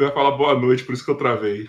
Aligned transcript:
vai 0.00 0.12
falar 0.12 0.30
boa 0.30 0.58
noite, 0.58 0.82
por 0.82 0.94
isso 0.94 1.04
que 1.04 1.10
eu 1.10 1.16
travei. 1.16 1.68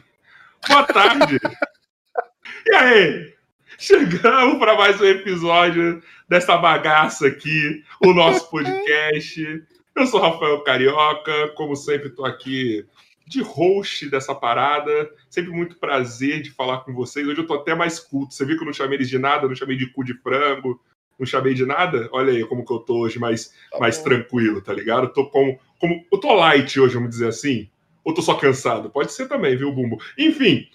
Boa 0.66 0.84
tarde! 0.84 1.38
e 2.66 2.76
aí? 2.76 3.34
Chegamos 3.78 4.58
para 4.58 4.78
mais 4.78 5.02
um 5.02 5.06
episódio 5.06 6.02
dessa 6.30 6.58
bagaça 6.58 7.28
aqui, 7.28 7.84
o 8.02 8.14
nosso 8.14 8.50
podcast. 8.50 9.64
Eu 9.94 10.08
sou 10.08 10.22
Rafael 10.22 10.64
Carioca, 10.64 11.50
como 11.56 11.76
sempre 11.76 12.08
estou 12.08 12.26
aqui 12.26 12.86
de 13.28 13.42
host 13.42 14.10
dessa 14.10 14.34
parada. 14.34 15.12
Sempre 15.30 15.52
muito 15.52 15.78
prazer 15.78 16.42
de 16.42 16.52
falar 16.52 16.86
com 16.86 16.94
vocês. 16.94 17.28
Hoje 17.28 17.42
eu 17.42 17.48
tô 17.48 17.56
até 17.56 17.76
mais 17.76 18.00
culto. 18.00 18.34
Você 18.34 18.46
viu 18.46 18.56
que 18.56 18.64
eu 18.64 18.68
não 18.68 18.74
chamei 18.74 18.98
eles 18.98 19.10
de 19.10 19.20
nada, 19.20 19.46
não 19.46 19.56
chamei 19.56 19.76
de 19.76 19.88
cu 19.88 20.06
de 20.06 20.14
frango, 20.14 20.80
não 21.20 21.26
chamei 21.26 21.54
de 21.54 21.66
nada? 21.66 22.08
Olha 22.14 22.32
aí 22.32 22.46
como 22.46 22.66
que 22.66 22.72
eu 22.72 22.80
tô 22.80 23.00
hoje 23.00 23.20
mais, 23.20 23.54
tá 23.70 23.80
mais 23.80 23.98
tranquilo, 23.98 24.62
tá 24.62 24.72
ligado? 24.72 25.08
Eu 25.08 25.14
tô 25.14 25.26
como, 25.26 25.60
como. 25.78 26.06
Eu 26.10 26.18
tô 26.18 26.34
light 26.34 26.80
hoje, 26.80 26.94
vamos 26.94 27.10
dizer 27.10 27.28
assim. 27.28 27.70
Ou 28.04 28.14
tô 28.14 28.22
só 28.22 28.36
cansado? 28.36 28.90
Pode 28.90 29.12
ser 29.12 29.28
também, 29.28 29.56
viu, 29.56 29.72
Bumbo? 29.72 30.02
Enfim, 30.18 30.68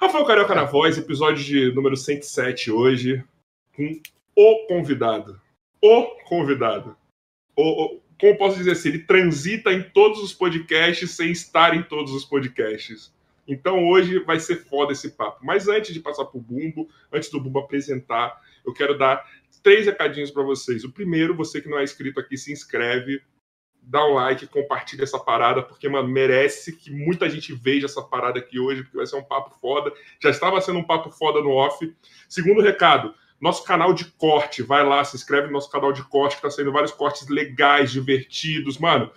Rafael 0.00 0.24
Carioca 0.24 0.54
na 0.54 0.64
voz, 0.64 0.98
episódio 0.98 1.42
de 1.44 1.72
número 1.72 1.96
107 1.96 2.70
hoje, 2.70 3.24
com 3.74 4.00
o 4.34 4.66
convidado. 4.66 5.40
O 5.80 6.02
convidado. 6.24 6.96
O, 7.54 7.84
o, 7.84 8.00
como 8.20 8.36
posso 8.36 8.58
dizer 8.58 8.72
assim, 8.72 8.90
ele 8.90 8.98
transita 9.00 9.72
em 9.72 9.82
todos 9.82 10.22
os 10.22 10.34
podcasts 10.34 11.10
sem 11.12 11.30
estar 11.30 11.74
em 11.74 11.82
todos 11.82 12.12
os 12.12 12.24
podcasts. 12.24 13.14
Então 13.48 13.88
hoje 13.88 14.18
vai 14.18 14.40
ser 14.40 14.56
foda 14.56 14.92
esse 14.92 15.10
papo. 15.10 15.44
Mas 15.44 15.68
antes 15.68 15.94
de 15.94 16.00
passar 16.00 16.24
pro 16.24 16.40
Bumbo, 16.40 16.88
antes 17.12 17.30
do 17.30 17.40
Bumbo 17.40 17.60
apresentar, 17.60 18.40
eu 18.66 18.72
quero 18.72 18.98
dar 18.98 19.24
três 19.62 19.86
recadinhos 19.86 20.30
para 20.30 20.42
vocês. 20.42 20.84
O 20.84 20.92
primeiro, 20.92 21.34
você 21.34 21.60
que 21.60 21.68
não 21.68 21.78
é 21.78 21.84
inscrito 21.84 22.20
aqui, 22.20 22.36
se 22.36 22.52
inscreve, 22.52 23.22
dá 23.86 24.04
um 24.04 24.14
like, 24.14 24.48
compartilha 24.48 25.04
essa 25.04 25.18
parada, 25.18 25.62
porque, 25.62 25.88
mano, 25.88 26.08
merece 26.08 26.76
que 26.76 26.90
muita 26.90 27.30
gente 27.30 27.54
veja 27.54 27.86
essa 27.86 28.02
parada 28.02 28.40
aqui 28.40 28.58
hoje, 28.58 28.82
porque 28.82 28.96
vai 28.96 29.06
ser 29.06 29.16
um 29.16 29.22
papo 29.22 29.56
foda. 29.60 29.92
Já 30.20 30.30
estava 30.30 30.60
sendo 30.60 30.80
um 30.80 30.84
papo 30.84 31.08
foda 31.10 31.40
no 31.40 31.50
off. 31.50 31.94
Segundo 32.28 32.60
recado, 32.60 33.14
nosso 33.40 33.64
canal 33.64 33.94
de 33.94 34.04
corte, 34.04 34.60
vai 34.60 34.84
lá, 34.84 35.04
se 35.04 35.16
inscreve 35.16 35.46
no 35.46 35.52
nosso 35.52 35.70
canal 35.70 35.92
de 35.92 36.02
corte, 36.02 36.36
que 36.36 36.42
tá 36.42 36.50
saindo 36.50 36.72
vários 36.72 36.90
cortes 36.90 37.28
legais, 37.28 37.92
divertidos. 37.92 38.76
Mano, 38.76 39.10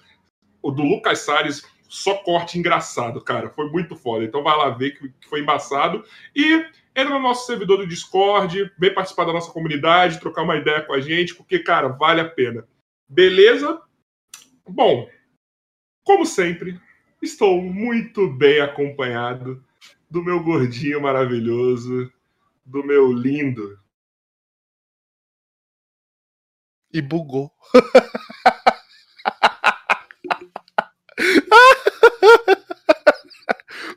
o 0.62 0.70
do 0.70 0.84
Lucas 0.84 1.20
Salles, 1.20 1.66
só 1.88 2.14
corte 2.16 2.60
engraçado, 2.60 3.20
cara. 3.22 3.50
Foi 3.50 3.68
muito 3.72 3.96
foda. 3.96 4.24
Então 4.24 4.44
vai 4.44 4.56
lá 4.56 4.70
ver 4.70 4.92
que 4.92 5.12
foi 5.28 5.42
embaçado. 5.42 6.04
E 6.36 6.64
entra 6.96 7.10
no 7.10 7.20
nosso 7.20 7.48
servidor 7.48 7.78
do 7.78 7.88
Discord, 7.88 8.72
vem 8.78 8.94
participar 8.94 9.26
da 9.26 9.34
nossa 9.34 9.52
comunidade, 9.52 10.20
trocar 10.20 10.44
uma 10.44 10.58
ideia 10.58 10.82
com 10.82 10.94
a 10.94 11.00
gente, 11.00 11.34
porque, 11.34 11.58
cara, 11.58 11.88
vale 11.88 12.22
a 12.22 12.30
pena. 12.30 12.68
Beleza? 13.10 13.82
Bom, 14.70 15.10
como 16.04 16.28
sempre, 16.28 16.80
estou 17.22 17.62
muito 17.62 18.30
bem 18.30 18.62
acompanhado 18.62 19.62
do 20.10 20.24
meu 20.24 20.42
gordinho 20.44 21.00
maravilhoso, 21.02 22.10
do 22.64 22.84
meu 22.84 23.12
lindo. 23.12 23.80
E 26.94 27.02
bugou. 27.02 27.52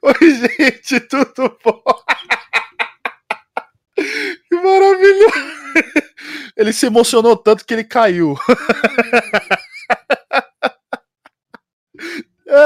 Oi, 0.02 0.34
gente, 0.34 0.98
tudo 1.00 1.58
bom? 1.62 1.82
Que 3.94 4.56
maravilhoso! 4.56 5.34
Ele 6.56 6.72
se 6.72 6.86
emocionou 6.86 7.36
tanto 7.36 7.62
que 7.64 7.74
ele 7.74 7.84
caiu. 7.84 8.36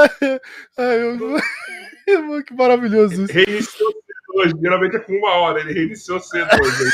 Ai, 0.79 1.03
eu... 1.03 1.19
que 2.45 2.55
maravilhoso 2.55 3.25
isso. 3.25 3.33
Reiniciou 3.33 3.91
cedo 3.93 4.37
hoje. 4.37 4.55
Geralmente 4.61 4.97
é 4.97 4.99
com 4.99 5.13
uma 5.13 5.33
hora. 5.33 5.61
Ele 5.61 5.73
reiniciou 5.73 6.21
cedo 6.21 6.49
hoje. 6.63 6.91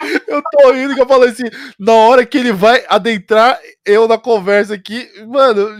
eu 0.28 0.42
tô 0.42 0.72
rindo 0.72 0.94
que 0.94 1.00
eu 1.00 1.08
falei 1.08 1.30
assim, 1.30 1.48
na 1.78 1.92
hora 1.92 2.24
que 2.24 2.38
ele 2.38 2.52
vai 2.52 2.84
adentrar 2.88 3.58
eu 3.84 4.08
na 4.08 4.16
conversa 4.18 4.74
aqui, 4.74 5.08
mano, 5.26 5.78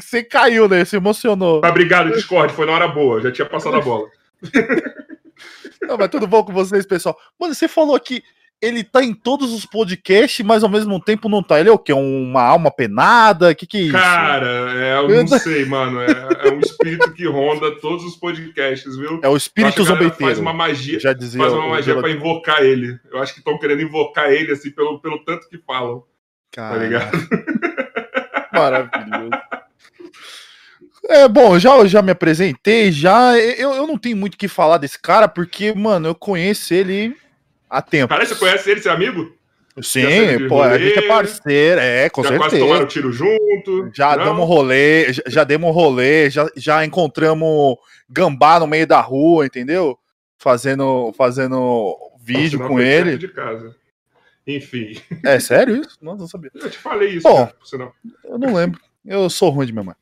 você 0.00 0.22
caiu, 0.22 0.68
né? 0.68 0.84
Você 0.84 0.96
emocionou. 0.96 1.60
Mas 1.62 1.70
obrigado, 1.70 2.10
Discord. 2.12 2.52
Foi 2.52 2.66
na 2.66 2.72
hora 2.72 2.88
boa. 2.88 3.20
Já 3.20 3.30
tinha 3.30 3.48
passado 3.48 3.76
a 3.76 3.80
bola. 3.80 4.08
Não, 5.82 5.96
mas 5.96 6.08
tudo 6.08 6.26
bom 6.26 6.44
com 6.44 6.52
vocês, 6.52 6.86
pessoal? 6.86 7.18
Mano, 7.38 7.54
você 7.54 7.66
falou 7.66 7.98
que 7.98 8.22
ele 8.62 8.84
tá 8.84 9.02
em 9.02 9.14
todos 9.14 9.52
os 9.52 9.64
podcasts, 9.64 10.44
mas 10.44 10.62
ao 10.62 10.68
mesmo 10.68 11.00
tempo 11.00 11.28
não 11.28 11.42
tá. 11.42 11.58
Ele 11.58 11.70
é 11.70 11.72
o 11.72 11.78
quê? 11.78 11.92
Uma 11.92 12.42
alma 12.42 12.70
penada? 12.70 13.50
O 13.50 13.54
que, 13.54 13.66
que 13.66 13.78
é 13.78 13.80
isso? 13.82 13.92
Cara, 13.92 14.72
é, 14.76 14.98
eu 14.98 15.08
não 15.08 15.38
sei, 15.38 15.64
mano. 15.64 16.00
É, 16.00 16.10
é, 16.44 16.52
um 16.52 16.60
espírito 16.60 17.12
que 17.12 17.26
ronda 17.26 17.74
todos 17.80 18.04
os 18.04 18.16
podcasts, 18.16 18.96
viu? 18.96 19.18
É 19.22 19.28
o 19.28 19.36
espírito 19.36 19.82
zombeteiro. 19.82 20.16
Faz 20.18 20.38
uma 20.38 20.52
magia, 20.52 21.00
Já 21.00 21.14
dizia 21.14 21.40
faz 21.40 21.52
uma 21.54 21.68
magia 21.68 21.96
pra 21.96 22.10
invocar 22.10 22.62
ele. 22.62 22.98
Eu 23.10 23.20
acho 23.22 23.32
que 23.32 23.40
estão 23.40 23.58
querendo 23.58 23.80
invocar 23.80 24.30
ele, 24.30 24.52
assim, 24.52 24.70
pelo, 24.70 25.00
pelo 25.00 25.24
tanto 25.24 25.48
que 25.48 25.58
falam. 25.58 26.00
Tá 26.00 26.04
Cara. 26.52 26.78
Tá 26.78 26.84
ligado? 26.84 27.28
Maravilhoso. 28.52 29.30
É, 31.08 31.26
bom, 31.26 31.58
já, 31.58 31.86
já 31.86 32.02
me 32.02 32.12
apresentei, 32.12 32.92
já. 32.92 33.38
Eu, 33.38 33.72
eu 33.72 33.86
não 33.86 33.96
tenho 33.96 34.16
muito 34.16 34.34
o 34.34 34.36
que 34.36 34.48
falar 34.48 34.76
desse 34.76 35.00
cara, 35.00 35.26
porque, 35.26 35.72
mano, 35.74 36.08
eu 36.08 36.14
conheço 36.14 36.74
ele 36.74 37.16
há 37.70 37.80
tempo. 37.80 38.08
Parece 38.08 38.32
que 38.32 38.38
você 38.38 38.44
conhece 38.44 38.70
ele, 38.70 38.82
seu 38.82 38.92
amigo? 38.92 39.32
Sim, 39.80 40.48
pô, 40.48 40.56
rolê, 40.56 40.74
a 40.74 40.78
gente 40.78 40.98
é 40.98 41.08
parceiro, 41.08 41.80
é, 41.80 42.10
com 42.10 42.22
já 42.22 42.30
certeza. 42.30 42.50
quase 42.50 42.58
tomaram 42.58 42.86
tiro 42.86 43.12
junto. 43.12 43.90
Já 43.94 44.16
não? 44.16 44.24
demos 44.24 44.46
rolê, 44.46 45.12
já, 45.12 45.22
já 45.26 45.44
demos 45.44 45.74
rolê, 45.74 46.28
já, 46.28 46.46
já 46.56 46.84
encontramos 46.84 47.76
gambá 48.08 48.58
no 48.58 48.66
meio 48.66 48.86
da 48.86 49.00
rua, 49.00 49.46
entendeu? 49.46 49.96
Fazendo, 50.36 51.14
fazendo 51.16 51.96
vídeo 52.20 52.58
Nossa, 52.58 52.70
com 52.70 52.80
ele. 52.80 53.16
De 53.16 53.28
casa. 53.28 53.74
Enfim. 54.46 55.00
É 55.24 55.38
sério 55.38 55.80
isso? 55.80 55.96
Não, 56.02 56.16
não 56.16 56.26
sabia. 56.26 56.50
Eu 56.54 56.68
te 56.68 56.78
falei 56.78 57.10
isso, 57.10 57.22
Bom, 57.22 57.46
cara, 57.46 57.92
eu 58.24 58.38
não 58.38 58.54
lembro. 58.54 58.80
Eu 59.06 59.30
sou 59.30 59.50
ruim 59.50 59.66
de 59.66 59.72
memória. 59.72 59.98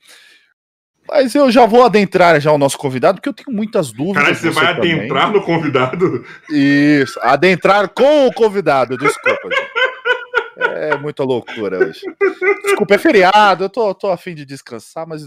Mas 1.09 1.35
eu 1.35 1.51
já 1.51 1.65
vou 1.65 1.83
adentrar 1.83 2.39
já 2.41 2.53
o 2.53 2.59
nosso 2.59 2.77
convidado, 2.77 3.17
porque 3.17 3.29
eu 3.29 3.33
tenho 3.33 3.57
muitas 3.57 3.91
dúvidas. 3.91 4.23
Caralho, 4.23 4.37
você, 4.37 4.53
você 4.53 4.61
vai 4.61 4.75
também. 4.75 4.95
adentrar 4.95 5.33
no 5.33 5.43
convidado? 5.43 6.25
Isso, 6.51 7.19
adentrar 7.23 7.89
com 7.89 8.27
o 8.27 8.33
convidado, 8.33 8.97
desculpa. 8.99 9.49
é 10.59 10.97
muita 10.99 11.25
loucura 11.25 11.79
hoje. 11.79 12.03
Desculpa, 12.65 12.95
é 12.95 12.99
feriado, 12.99 13.65
eu 13.65 13.71
tô, 13.71 13.95
tô 13.95 14.11
afim 14.11 14.35
de 14.35 14.45
descansar, 14.45 15.07
mas 15.07 15.23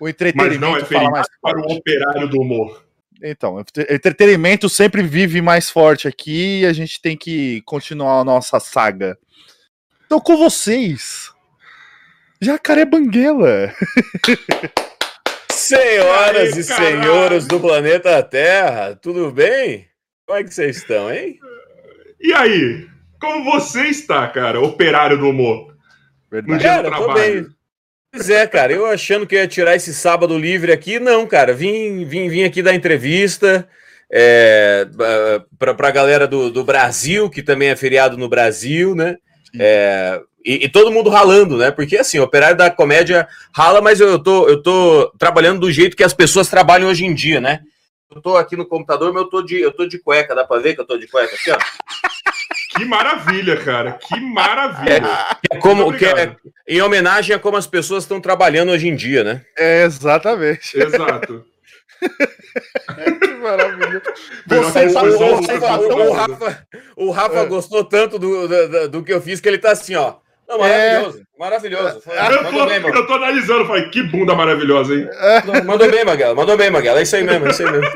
o 0.00 0.08
entretenimento 0.08 0.60
mas 0.60 0.60
não 0.60 0.76
é 0.76 0.84
fala 0.84 1.10
mais 1.10 1.26
para 1.40 1.60
o 1.60 1.72
operário 1.72 2.28
do 2.28 2.40
humor. 2.40 2.82
Então, 3.22 3.62
entretenimento 3.88 4.68
sempre 4.68 5.02
vive 5.02 5.40
mais 5.40 5.70
forte 5.70 6.08
aqui 6.08 6.60
e 6.60 6.66
a 6.66 6.72
gente 6.72 7.00
tem 7.00 7.16
que 7.16 7.62
continuar 7.62 8.18
a 8.18 8.24
nossa 8.24 8.58
saga. 8.58 9.16
Então, 10.06 10.18
com 10.18 10.36
vocês, 10.36 11.30
Jacaré 12.40 12.84
Banguela. 12.84 13.72
Senhoras 15.72 16.52
aí, 16.52 16.60
e 16.60 16.62
senhores 16.62 17.46
do 17.46 17.58
planeta 17.58 18.22
Terra, 18.22 18.94
tudo 18.94 19.30
bem? 19.30 19.86
Como 20.26 20.38
é 20.38 20.44
que 20.44 20.52
vocês 20.52 20.76
estão, 20.76 21.10
hein? 21.10 21.38
E 22.20 22.30
aí? 22.34 22.86
Como 23.18 23.42
você 23.50 23.84
está, 23.84 24.28
cara, 24.28 24.60
operário 24.60 25.16
do 25.16 25.30
humor? 25.30 25.74
No 26.30 26.58
dia 26.58 26.58
cara, 26.58 26.82
do 26.82 26.88
trabalho. 26.88 27.06
Tô 27.06 27.14
bem. 27.14 27.46
Pois 28.12 28.28
é, 28.28 28.46
cara, 28.46 28.70
eu 28.70 28.84
achando 28.84 29.26
que 29.26 29.34
ia 29.34 29.48
tirar 29.48 29.74
esse 29.74 29.94
sábado 29.94 30.38
livre 30.38 30.72
aqui, 30.72 31.00
não, 31.00 31.26
cara, 31.26 31.54
vim, 31.54 32.04
vim, 32.04 32.28
vim 32.28 32.44
aqui 32.44 32.62
dar 32.62 32.74
entrevista 32.74 33.66
é, 34.12 34.86
para 35.58 35.88
a 35.88 35.90
galera 35.90 36.26
do, 36.26 36.50
do 36.50 36.62
Brasil, 36.62 37.30
que 37.30 37.42
também 37.42 37.70
é 37.70 37.76
feriado 37.76 38.18
no 38.18 38.28
Brasil, 38.28 38.94
né? 38.94 39.16
É, 39.58 40.20
e, 40.44 40.64
e, 40.64 40.68
todo 40.68 40.90
mundo 40.90 41.10
ralando, 41.10 41.56
né? 41.56 41.70
Porque 41.70 41.96
assim, 41.96 42.18
o 42.18 42.24
operário 42.24 42.56
da 42.56 42.70
comédia 42.70 43.28
rala, 43.54 43.80
mas 43.80 44.00
eu, 44.00 44.08
eu, 44.08 44.18
tô, 44.18 44.48
eu 44.48 44.62
tô 44.62 45.12
trabalhando 45.18 45.60
do 45.60 45.72
jeito 45.72 45.96
que 45.96 46.04
as 46.04 46.14
pessoas 46.14 46.48
trabalham 46.48 46.88
hoje 46.88 47.04
em 47.04 47.14
dia, 47.14 47.40
né? 47.40 47.60
Eu 48.14 48.20
tô 48.20 48.36
aqui 48.36 48.56
no 48.56 48.66
computador, 48.66 49.12
mas 49.12 49.22
eu 49.22 49.28
tô 49.30 49.42
de, 49.42 49.60
eu 49.60 49.72
tô 49.72 49.86
de 49.86 49.98
cueca, 49.98 50.34
dá 50.34 50.44
pra 50.44 50.58
ver 50.58 50.74
que 50.74 50.80
eu 50.80 50.86
tô 50.86 50.98
de 50.98 51.06
cueca 51.06 51.34
aqui, 51.34 51.50
ó. 51.50 51.58
Que 52.76 52.84
maravilha, 52.84 53.56
cara. 53.58 53.92
Que 53.92 54.20
maravilha. 54.20 55.08
É, 55.50 55.56
é 55.56 55.58
como, 55.58 55.92
que 55.96 56.04
é, 56.04 56.36
em 56.66 56.80
homenagem 56.80 57.34
a 57.36 57.38
como 57.38 57.56
as 57.56 57.66
pessoas 57.66 58.04
estão 58.04 58.20
trabalhando 58.20 58.72
hoje 58.72 58.88
em 58.88 58.96
dia, 58.96 59.22
né? 59.22 59.42
É, 59.56 59.84
exatamente. 59.84 60.78
Exato. 60.78 61.44
que 63.20 63.34
maravilha. 63.34 64.02
Você, 64.46 64.86
o, 64.86 64.98
o, 64.98 66.04
o, 66.04 66.08
o, 66.08 66.12
Rafa, 66.12 66.66
o 66.96 67.10
Rafa 67.10 67.38
é. 67.38 67.46
gostou 67.46 67.84
tanto 67.84 68.18
do, 68.18 68.48
do, 68.48 68.88
do, 68.88 69.02
que 69.02 69.12
eu 69.12 69.20
fiz 69.20 69.40
que 69.40 69.48
ele 69.48 69.58
tá 69.58 69.72
assim, 69.72 69.94
ó. 69.94 70.16
Não, 70.48 70.58
maravilhoso, 70.58 71.18
é. 71.18 71.40
maravilhoso. 71.40 72.02
eu, 72.06 72.50
tô, 72.50 72.66
bem, 72.66 72.82
eu 72.82 73.06
tô 73.06 73.14
analisando, 73.14 73.66
falei, 73.66 73.88
que 73.88 74.02
bunda 74.02 74.34
maravilhosa, 74.34 74.94
hein? 74.94 75.08
Mandou 75.64 75.90
bem, 75.90 76.04
Maguela, 76.04 76.34
mandou 76.34 76.56
bem, 76.56 76.70
Maguela. 76.70 76.98
É 76.98 77.02
isso 77.02 77.16
aí 77.16 77.22
mesmo, 77.22 77.46
é 77.46 77.50
isso 77.50 77.64
aí 77.64 77.72
mesmo. 77.72 77.90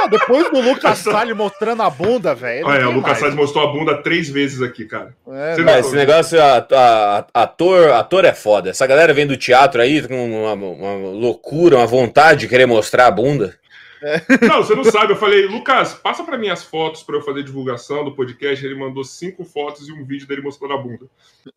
Ah, 0.00 0.06
depois 0.06 0.50
do 0.50 0.60
Lucas 0.60 0.98
Salles 1.02 1.36
mostrando 1.36 1.82
a 1.82 1.90
bunda, 1.90 2.34
velho. 2.34 2.66
Olha, 2.66 2.88
o 2.88 2.92
Lucas 2.92 3.18
Salles 3.18 3.34
mostrou 3.34 3.68
a 3.68 3.72
bunda 3.72 4.02
três 4.02 4.28
vezes 4.28 4.62
aqui, 4.62 4.84
cara. 4.84 5.14
É, 5.28 5.56
não, 5.58 5.78
esse 5.78 5.94
negócio, 5.94 6.40
a, 6.40 6.66
a, 6.72 7.42
ator, 7.42 7.92
ator 7.92 8.24
é 8.24 8.32
foda. 8.32 8.70
Essa 8.70 8.86
galera 8.86 9.12
vem 9.12 9.26
do 9.26 9.36
teatro 9.36 9.80
aí 9.80 10.06
com 10.06 10.30
uma, 10.30 10.52
uma 10.52 11.10
loucura, 11.10 11.76
uma 11.76 11.86
vontade 11.86 12.40
de 12.40 12.48
querer 12.48 12.66
mostrar 12.66 13.06
a 13.06 13.10
bunda. 13.10 13.54
É. 14.02 14.20
Não, 14.46 14.62
você 14.62 14.74
não 14.74 14.84
sabe. 14.84 15.12
Eu 15.12 15.16
falei, 15.16 15.46
Lucas, 15.46 15.92
passa 15.94 16.24
para 16.24 16.38
mim 16.38 16.48
as 16.48 16.64
fotos 16.64 17.02
para 17.02 17.16
eu 17.16 17.22
fazer 17.22 17.42
divulgação 17.42 18.04
do 18.04 18.14
podcast. 18.14 18.64
Ele 18.64 18.74
mandou 18.74 19.04
cinco 19.04 19.44
fotos 19.44 19.86
e 19.88 19.92
um 19.92 20.04
vídeo 20.04 20.26
dele 20.26 20.42
mostrando 20.42 20.74
a 20.74 20.78
bunda. 20.78 21.06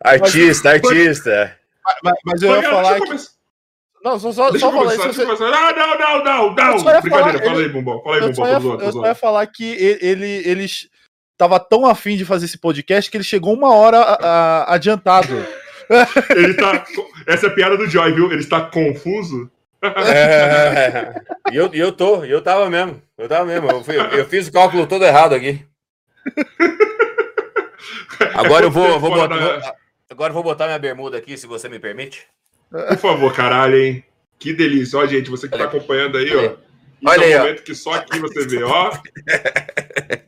artista, 0.02 0.72
mas, 0.72 0.84
artista. 0.84 1.58
Mas, 2.04 2.16
mas 2.26 2.42
eu 2.42 2.56
ia 2.56 2.64
falar 2.64 3.00
que... 3.02 3.36
Não, 4.04 4.20
só, 4.20 4.32
só, 4.32 4.52
só 4.58 4.72
falar 4.72 4.94
isso. 4.94 5.14
Você... 5.14 5.24
Ah, 5.44 5.74
não, 5.76 5.98
não, 5.98 6.24
não, 6.24 6.54
não. 6.54 6.84
Brincadeira, 7.02 7.44
fala 7.44 7.60
aí, 7.60 7.70
Bumbão. 7.70 8.04
Fala 8.04 8.18
aí, 8.18 8.22
Bumbão. 8.22 8.48
Eu, 8.48 8.62
só 8.62 8.78
ia, 8.78 8.86
eu 8.86 8.92
só 8.92 9.06
ia 9.08 9.16
falar 9.16 9.48
que 9.48 9.64
ele, 9.64 10.44
ele 10.46 10.68
estava 11.36 11.60
tão 11.60 11.88
afim 11.88 12.16
de 12.16 12.24
fazer 12.24 12.46
esse 12.46 12.58
podcast 12.58 13.10
que 13.10 13.18
ele 13.18 13.24
chegou 13.24 13.54
uma 13.54 13.74
hora 13.74 14.00
a, 14.00 14.14
a, 14.14 14.76
adiantado. 14.76 15.46
Ele 16.36 16.54
tá. 16.54 16.86
Essa 17.26 17.48
é 17.48 17.50
a 17.50 17.54
piada 17.54 17.78
do 17.78 17.88
Joy, 17.88 18.14
viu? 18.14 18.32
Ele 18.32 18.42
está 18.42 18.62
confuso. 18.62 19.50
É, 19.84 21.22
e 21.52 21.56
eu, 21.56 21.70
eu 21.74 21.92
tô, 21.92 22.24
eu 22.24 22.42
tava 22.42 22.70
mesmo. 22.70 23.02
Eu 23.18 23.28
tava 23.28 23.46
mesmo. 23.46 23.70
Eu, 23.70 23.84
fui, 23.84 23.96
eu 23.98 24.26
fiz 24.26 24.48
o 24.48 24.52
cálculo 24.52 24.88
todo 24.88 25.06
errado 25.06 25.36
aqui. 25.36 25.64
Agora 28.34 28.66
eu 28.66 28.72
vou, 28.72 29.00
vou 29.00 29.12
botar, 29.12 29.38
vou, 29.38 29.74
agora 30.10 30.32
eu 30.32 30.34
vou 30.34 30.44
botar 30.44 30.66
minha 30.66 30.80
bermuda 30.80 31.18
aqui, 31.18 31.38
se 31.38 31.46
você 31.46 31.70
me 31.70 31.80
permite. 31.80 32.26
Por 32.70 32.98
favor, 32.98 33.34
caralho, 33.34 33.78
hein? 33.78 34.04
Que 34.40 34.54
delícia. 34.54 35.00
Ó, 35.00 35.06
gente, 35.06 35.30
você 35.30 35.48
que 35.48 35.58
tá 35.58 35.66
acompanhando 35.66 36.18
aí, 36.18 36.36
ó. 36.36 36.56
Olha 37.06 37.26
é 37.26 37.30
um 37.30 37.34
aí, 37.34 37.40
momento 37.40 37.60
ó. 37.60 37.64
que 37.64 37.76
só 37.76 37.94
aqui 37.94 38.20
você 38.20 38.48
vê, 38.48 38.64
ó. 38.64 38.92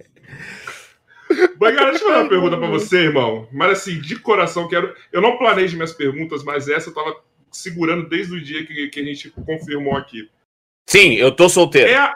Bagara, 1.57 1.91
deixa 1.91 2.05
eu 2.05 2.09
fazer 2.09 2.21
uma 2.21 2.29
pergunta 2.29 2.57
pra 2.57 2.67
você, 2.67 2.97
irmão. 2.99 3.47
Mas 3.51 3.79
assim, 3.79 3.99
de 3.99 4.17
coração, 4.17 4.67
quero. 4.67 4.93
Eu 5.11 5.21
não 5.21 5.37
planejei 5.37 5.75
minhas 5.75 5.93
perguntas, 5.93 6.43
mas 6.43 6.67
essa 6.67 6.89
eu 6.89 6.93
tava 6.93 7.15
segurando 7.51 8.07
desde 8.07 8.33
o 8.33 8.41
dia 8.41 8.65
que, 8.65 8.87
que 8.87 8.99
a 8.99 9.03
gente 9.03 9.29
confirmou 9.29 9.95
aqui. 9.95 10.29
Sim, 10.87 11.13
eu 11.13 11.31
tô 11.31 11.49
solteiro. 11.49 11.89
É 11.89 11.97
a... 11.97 12.13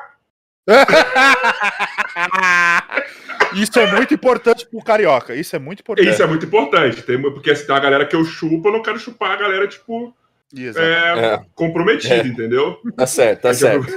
Isso 3.54 3.78
é 3.80 3.92
muito 3.92 4.14
importante 4.14 4.66
pro 4.66 4.82
carioca. 4.82 5.36
Isso 5.36 5.56
é 5.56 5.60
muito 5.60 5.82
importante. 5.82 6.10
Isso 6.10 6.24
é 6.24 6.28
muito 6.28 6.46
importante. 6.46 7.02
Tem, 7.02 7.22
porque 7.22 7.54
se 7.56 7.66
tem 7.66 7.76
uma 7.76 7.82
galera 7.82 8.06
que 8.06 8.16
eu 8.16 8.24
chupo, 8.24 8.70
eu 8.70 8.72
não 8.72 8.82
quero 8.82 8.98
chupar 8.98 9.32
a 9.32 9.36
galera, 9.36 9.68
tipo, 9.68 10.16
é, 10.56 11.34
é. 11.34 11.46
comprometida, 11.54 12.16
é. 12.16 12.28
entendeu? 12.28 12.80
Tá 12.96 13.08
certo, 13.08 13.42
tá 13.42 13.54
certo. 13.54 13.92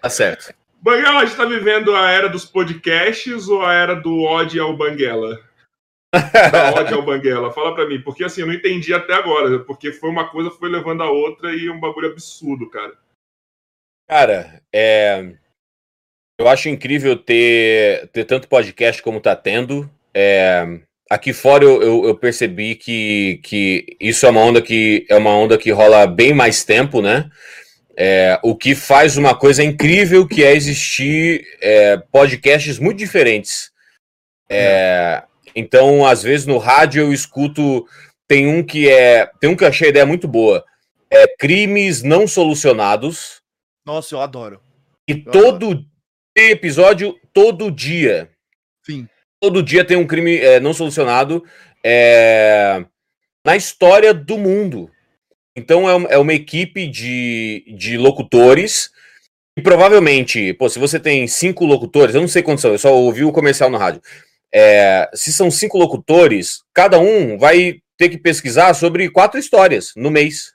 tá 0.00 0.10
certo. 0.10 0.52
Banguela, 0.80 1.20
a 1.20 1.24
gente 1.24 1.36
tá 1.36 1.44
vivendo 1.44 1.94
a 1.94 2.10
era 2.10 2.28
dos 2.28 2.44
podcasts 2.44 3.48
ou 3.48 3.62
a 3.62 3.74
era 3.74 3.94
do 3.94 4.22
ódio 4.22 4.62
ao 4.62 4.76
Banguela? 4.76 5.38
da 6.12 6.72
ódio 6.74 6.96
ao 6.96 7.04
Banguela. 7.04 7.52
Fala 7.52 7.74
pra 7.74 7.86
mim, 7.86 8.00
porque 8.00 8.24
assim, 8.24 8.42
eu 8.42 8.46
não 8.46 8.54
entendi 8.54 8.94
até 8.94 9.12
agora, 9.12 9.58
porque 9.60 9.92
foi 9.92 10.08
uma 10.08 10.28
coisa 10.28 10.50
foi 10.50 10.68
levando 10.68 11.02
a 11.02 11.10
outra 11.10 11.54
e 11.54 11.68
um 11.68 11.80
bagulho 11.80 12.10
absurdo, 12.10 12.70
cara. 12.70 12.96
Cara, 14.08 14.62
é... 14.72 15.34
eu 16.40 16.48
acho 16.48 16.68
incrível 16.68 17.16
ter, 17.16 18.08
ter 18.08 18.24
tanto 18.24 18.48
podcast 18.48 19.02
como 19.02 19.20
tá 19.20 19.34
tendo. 19.36 19.90
É... 20.14 20.80
Aqui 21.10 21.32
fora 21.32 21.64
eu, 21.64 21.82
eu, 21.82 22.04
eu, 22.04 22.14
percebi 22.14 22.74
que, 22.74 23.40
que 23.42 23.96
isso 23.98 24.26
é 24.26 24.30
uma 24.30 24.42
onda 24.42 24.60
que 24.60 25.06
é 25.08 25.16
uma 25.16 25.34
onda 25.34 25.56
que 25.56 25.70
rola 25.70 26.06
bem 26.06 26.34
mais 26.34 26.64
tempo, 26.64 27.00
né? 27.00 27.30
É, 28.00 28.38
o 28.44 28.54
que 28.54 28.76
faz 28.76 29.16
uma 29.16 29.34
coisa 29.34 29.64
incrível 29.64 30.24
que 30.24 30.44
é 30.44 30.54
existir 30.54 31.44
é, 31.60 31.96
podcasts 31.96 32.78
muito 32.78 32.98
diferentes. 32.98 33.72
É, 34.48 35.24
então, 35.52 36.06
às 36.06 36.22
vezes 36.22 36.46
no 36.46 36.58
rádio 36.58 37.02
eu 37.02 37.12
escuto. 37.12 37.86
Tem 38.28 38.46
um 38.46 38.62
que 38.62 38.88
é. 38.88 39.28
Tem 39.40 39.50
um 39.50 39.56
que 39.56 39.64
eu 39.64 39.68
achei 39.68 39.88
a 39.88 39.90
ideia 39.90 40.06
muito 40.06 40.28
boa. 40.28 40.64
É 41.10 41.26
crimes 41.36 42.04
não 42.04 42.28
solucionados. 42.28 43.42
Nossa, 43.84 44.14
eu 44.14 44.20
adoro. 44.20 44.60
E 45.08 45.12
eu 45.12 45.32
todo 45.32 45.66
adoro. 45.70 45.86
episódio, 46.36 47.18
todo 47.32 47.68
dia. 47.68 48.30
Sim. 48.84 49.08
Todo 49.40 49.62
dia 49.62 49.84
tem 49.84 49.96
um 49.96 50.06
crime 50.06 50.36
é, 50.36 50.60
não 50.60 50.72
solucionado 50.72 51.44
é, 51.84 52.84
na 53.44 53.56
história 53.56 54.14
do 54.14 54.38
mundo. 54.38 54.88
Então 55.58 55.88
é, 55.88 56.14
é 56.14 56.18
uma 56.18 56.32
equipe 56.32 56.86
de, 56.86 57.64
de 57.76 57.98
locutores 57.98 58.90
e 59.58 59.60
provavelmente, 59.60 60.54
pô, 60.54 60.68
se 60.68 60.78
você 60.78 61.00
tem 61.00 61.26
cinco 61.26 61.64
locutores, 61.64 62.14
eu 62.14 62.20
não 62.20 62.28
sei 62.28 62.42
quantos 62.42 62.62
são, 62.62 62.70
eu 62.70 62.78
só 62.78 62.94
ouvi 62.94 63.24
o 63.24 63.32
comercial 63.32 63.68
no 63.68 63.76
rádio. 63.76 64.00
É, 64.54 65.10
se 65.12 65.32
são 65.32 65.50
cinco 65.50 65.76
locutores, 65.76 66.62
cada 66.72 66.98
um 66.98 67.36
vai 67.36 67.80
ter 67.98 68.08
que 68.08 68.16
pesquisar 68.16 68.72
sobre 68.74 69.10
quatro 69.10 69.38
histórias 69.38 69.92
no 69.96 70.12
mês. 70.12 70.52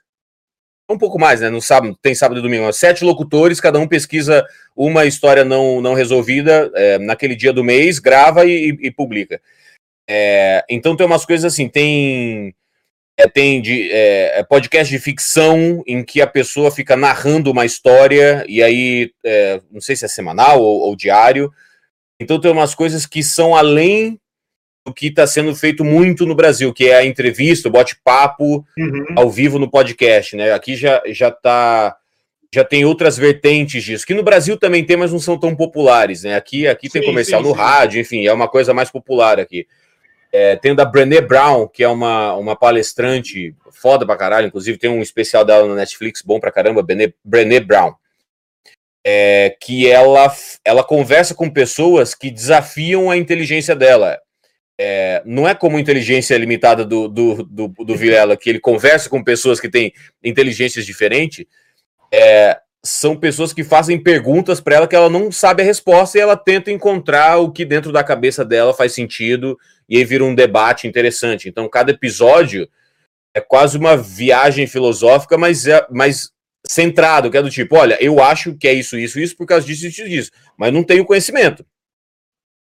Um 0.90 0.96
pouco 0.96 1.18
mais, 1.18 1.40
né? 1.40 1.50
No 1.50 1.60
sábado, 1.60 1.96
tem 2.00 2.14
sábado 2.14 2.40
e 2.40 2.42
domingo. 2.42 2.70
Sete 2.72 3.04
locutores, 3.04 3.60
cada 3.60 3.78
um 3.78 3.86
pesquisa 3.86 4.44
uma 4.74 5.04
história 5.04 5.44
não, 5.44 5.80
não 5.80 5.94
resolvida 5.94 6.70
é, 6.74 6.98
naquele 6.98 7.36
dia 7.36 7.52
do 7.52 7.62
mês, 7.62 7.98
grava 7.98 8.46
e, 8.46 8.70
e, 8.70 8.86
e 8.86 8.90
publica. 8.90 9.40
É, 10.08 10.64
então 10.68 10.96
tem 10.96 11.06
umas 11.06 11.24
coisas 11.24 11.52
assim, 11.52 11.68
tem 11.68 12.54
é, 13.16 13.28
tem 13.28 13.62
de, 13.62 13.90
é, 13.92 14.40
é, 14.40 14.42
podcast 14.42 14.92
de 14.92 14.98
ficção 14.98 15.82
em 15.86 16.04
que 16.04 16.20
a 16.20 16.26
pessoa 16.26 16.70
fica 16.70 16.96
narrando 16.96 17.50
uma 17.50 17.64
história, 17.64 18.44
e 18.48 18.62
aí, 18.62 19.12
é, 19.24 19.60
não 19.70 19.80
sei 19.80 19.94
se 19.94 20.04
é 20.04 20.08
semanal 20.08 20.60
ou, 20.60 20.80
ou, 20.80 20.96
diário. 20.96 21.50
Então 22.20 22.40
tem 22.40 22.50
umas 22.50 22.74
coisas 22.74 23.06
que 23.06 23.22
são 23.22 23.54
além 23.54 24.18
do 24.84 24.92
que 24.92 25.06
está 25.06 25.26
sendo 25.26 25.54
feito 25.54 25.84
muito 25.84 26.26
no 26.26 26.34
Brasil, 26.34 26.72
que 26.72 26.88
é 26.88 26.96
a 26.96 27.04
entrevista, 27.04 27.68
o 27.68 27.72
bate-papo 27.72 28.64
uhum. 28.76 29.06
ao 29.16 29.30
vivo 29.30 29.58
no 29.58 29.70
podcast, 29.70 30.36
né? 30.36 30.52
Aqui 30.52 30.76
já, 30.76 31.02
já 31.06 31.30
tá. 31.30 31.96
Já 32.52 32.62
tem 32.62 32.84
outras 32.84 33.16
vertentes 33.18 33.82
disso, 33.82 34.06
que 34.06 34.14
no 34.14 34.22
Brasil 34.22 34.56
também 34.56 34.84
tem, 34.84 34.96
mas 34.96 35.10
não 35.10 35.18
são 35.18 35.36
tão 35.36 35.56
populares, 35.56 36.22
né? 36.22 36.36
Aqui, 36.36 36.68
aqui 36.68 36.86
sim, 36.86 36.92
tem 36.92 37.02
comercial 37.02 37.42
sim, 37.42 37.48
no 37.48 37.52
sim. 37.52 37.60
rádio, 37.60 38.00
enfim, 38.00 38.24
é 38.28 38.32
uma 38.32 38.46
coisa 38.46 38.72
mais 38.72 38.92
popular 38.92 39.40
aqui. 39.40 39.66
É, 40.36 40.56
da 40.74 40.84
Brené 40.84 41.20
Brown, 41.20 41.68
que 41.68 41.84
é 41.84 41.88
uma, 41.88 42.34
uma 42.34 42.56
palestrante 42.56 43.54
foda 43.70 44.04
pra 44.04 44.16
caralho, 44.16 44.48
inclusive 44.48 44.76
tem 44.76 44.90
um 44.90 45.00
especial 45.00 45.44
dela 45.44 45.64
no 45.64 45.76
Netflix 45.76 46.22
bom 46.22 46.40
pra 46.40 46.50
caramba, 46.50 46.82
Brené, 46.82 47.14
Brené 47.24 47.60
Brown. 47.60 47.94
É, 49.06 49.56
que 49.60 49.88
ela, 49.88 50.34
ela 50.64 50.82
conversa 50.82 51.36
com 51.36 51.48
pessoas 51.48 52.16
que 52.16 52.32
desafiam 52.32 53.12
a 53.12 53.16
inteligência 53.16 53.76
dela. 53.76 54.18
É, 54.76 55.22
não 55.24 55.46
é 55.46 55.54
como 55.54 55.78
inteligência 55.78 56.36
limitada 56.36 56.84
do, 56.84 57.06
do, 57.06 57.44
do, 57.44 57.68
do 57.68 57.96
Vilela, 57.96 58.36
que 58.36 58.50
ele 58.50 58.58
conversa 58.58 59.08
com 59.08 59.22
pessoas 59.22 59.60
que 59.60 59.68
têm 59.68 59.92
inteligências 60.20 60.84
diferentes. 60.84 61.46
É, 62.12 62.58
são 62.84 63.16
pessoas 63.16 63.54
que 63.54 63.64
fazem 63.64 63.98
perguntas 63.98 64.60
para 64.60 64.76
ela 64.76 64.86
que 64.86 64.94
ela 64.94 65.08
não 65.08 65.32
sabe 65.32 65.62
a 65.62 65.64
resposta 65.64 66.18
e 66.18 66.20
ela 66.20 66.36
tenta 66.36 66.70
encontrar 66.70 67.38
o 67.38 67.50
que 67.50 67.64
dentro 67.64 67.90
da 67.90 68.04
cabeça 68.04 68.44
dela 68.44 68.74
faz 68.74 68.92
sentido 68.92 69.58
e 69.88 69.96
aí 69.96 70.04
vira 70.04 70.22
um 70.22 70.34
debate 70.34 70.86
interessante. 70.86 71.48
Então, 71.48 71.66
cada 71.66 71.92
episódio 71.92 72.68
é 73.34 73.40
quase 73.40 73.78
uma 73.78 73.96
viagem 73.96 74.66
filosófica, 74.66 75.38
mas, 75.38 75.66
é, 75.66 75.86
mas 75.90 76.30
centrado, 76.66 77.30
que 77.30 77.38
é 77.38 77.42
do 77.42 77.50
tipo, 77.50 77.74
olha, 77.74 77.96
eu 78.02 78.22
acho 78.22 78.54
que 78.54 78.68
é 78.68 78.74
isso, 78.74 78.98
isso, 78.98 79.18
isso, 79.18 79.34
por 79.34 79.46
causa 79.46 79.66
disso, 79.66 79.86
isso, 79.86 80.04
disso, 80.04 80.30
mas 80.56 80.72
não 80.72 80.84
tenho 80.84 81.06
conhecimento. 81.06 81.64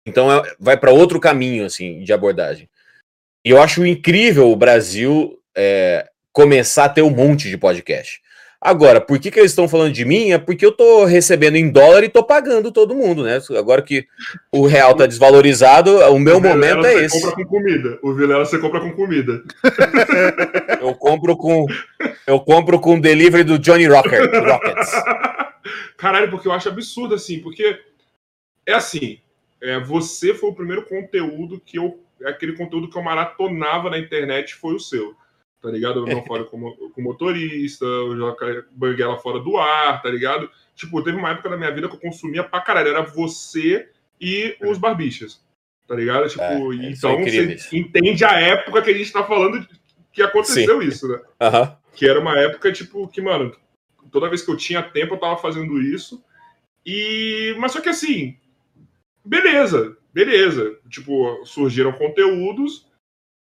Então, 0.07 0.33
é, 0.33 0.55
vai 0.59 0.79
para 0.79 0.93
outro 0.93 1.21
caminho, 1.21 1.67
assim, 1.67 2.03
de 2.03 2.13
abordagem. 2.13 2.71
E 3.45 3.51
eu 3.51 3.61
acho 3.61 3.85
incrível 3.85 4.51
o 4.51 4.57
Brasil 4.57 5.39
é, 5.55 6.09
começar 6.33 6.87
a 6.87 6.89
ter 6.89 7.03
um 7.03 7.11
monte 7.11 7.51
de 7.51 7.59
podcast. 7.59 8.21
Agora, 8.61 9.01
por 9.01 9.19
que, 9.19 9.31
que 9.31 9.39
eles 9.39 9.53
estão 9.53 9.69
falando 9.69 9.93
de 9.93 10.05
mim? 10.05 10.33
É 10.33 10.39
porque 10.39 10.65
eu 10.65 10.73
tô 10.73 11.05
recebendo 11.05 11.57
em 11.57 11.71
dólar 11.71 12.05
e 12.05 12.09
tô 12.09 12.25
pagando 12.25 12.73
todo 12.73 12.95
mundo, 12.95 13.23
né? 13.23 13.39
Agora 13.57 13.83
que 13.83 14.07
o 14.51 14.67
real 14.67 14.95
tá 14.95 15.07
desvalorizado, 15.07 15.99
o 16.11 16.19
meu 16.19 16.39
o 16.39 16.41
momento 16.41 16.85
é 16.85 16.95
você 16.95 17.05
esse. 17.05 17.21
compra 17.21 17.37
com 17.37 17.51
comida. 17.51 17.99
O 18.03 18.15
Vilela 18.15 18.45
você 18.45 18.59
compra 18.59 18.81
com 18.81 18.93
comida. 18.93 19.43
eu 20.81 20.95
compro 20.95 21.37
com 21.37 21.67
eu 22.27 22.41
compro 22.41 22.81
com 22.81 22.99
delivery 22.99 23.45
do 23.45 23.59
Johnny 23.59 23.87
Rocker, 23.87 24.31
Rockets. 24.45 24.93
Caralho, 25.97 26.31
porque 26.31 26.49
eu 26.49 26.53
acho 26.53 26.69
absurdo 26.69 27.15
assim, 27.15 27.41
porque 27.41 27.79
é 28.67 28.73
assim, 28.73 29.19
é, 29.61 29.79
você 29.81 30.35
foi 30.35 30.51
o 30.51 30.55
primeiro 30.55 30.83
conteúdo 30.83 31.61
que 31.65 31.79
eu 31.79 32.01
aquele 32.25 32.55
conteúdo 32.55 32.89
que 32.89 32.97
eu 32.97 33.03
maratonava 33.03 33.91
na 33.91 33.99
internet 33.99 34.55
foi 34.55 34.75
o 34.75 34.81
seu 34.81 35.15
tá 35.61 35.71
ligado? 35.71 36.01
Eu 36.01 36.15
não 36.15 36.25
falo 36.27 36.45
com, 36.47 36.91
com 36.91 37.03
motorista, 37.03 37.85
eu 37.85 38.17
já 38.17 38.65
banguei 38.73 39.05
ela 39.05 39.19
fora 39.19 39.41
do 39.41 39.57
ar, 39.57 40.03
tá 40.03 40.09
ligado? 40.09 40.51
Tipo, 40.75 41.03
teve 41.03 41.17
uma 41.17 41.31
época 41.31 41.49
da 41.49 41.57
minha 41.57 41.73
vida 41.73 41.89
que 41.89 41.95
eu 41.95 42.01
consumia 42.01 42.45
pra 42.45 42.61
caralho, 42.61 42.89
era 42.89 43.03
você 43.03 43.89
e 44.21 44.57
os 44.63 44.79
barbichas, 44.79 45.43
tá 45.87 45.95
ligado? 45.95 46.29
Tipo, 46.29 46.73
é, 46.73 46.91
então 46.91 47.19
você 47.23 47.59
entende 47.73 48.25
a 48.25 48.33
época 48.33 48.83
que 48.83 48.91
a 48.91 48.95
gente 48.95 49.13
tá 49.13 49.25
falando 49.25 49.67
que 50.13 50.23
aconteceu 50.23 50.81
Sim. 50.81 50.89
isso, 50.89 51.09
né? 51.09 51.21
Uhum. 51.41 51.77
Que 51.99 52.07
era 52.07 52.21
uma 52.21 52.39
época, 52.39 52.71
tipo, 52.73 53.09
que, 53.09 53.23
mano, 53.23 53.57
toda 54.11 54.29
vez 54.29 54.43
que 54.43 54.51
eu 54.51 54.57
tinha 54.57 54.83
tempo, 54.83 55.15
eu 55.15 55.19
tava 55.19 55.39
fazendo 55.39 55.81
isso. 55.81 56.23
E. 56.85 57.55
Mas 57.59 57.73
só 57.73 57.81
que 57.81 57.89
assim. 57.89 58.37
Beleza, 59.25 59.97
beleza. 60.13 60.79
Tipo, 60.91 61.43
surgiram 61.47 61.93
conteúdos 61.93 62.86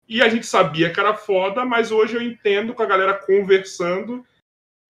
e 0.08 0.22
a 0.22 0.28
gente 0.28 0.46
sabia 0.46 0.92
que 0.92 1.00
era 1.00 1.14
foda, 1.14 1.64
mas 1.64 1.90
hoje 1.90 2.14
eu 2.14 2.22
entendo 2.22 2.74
com 2.74 2.82
a 2.82 2.86
galera 2.86 3.14
conversando. 3.14 4.24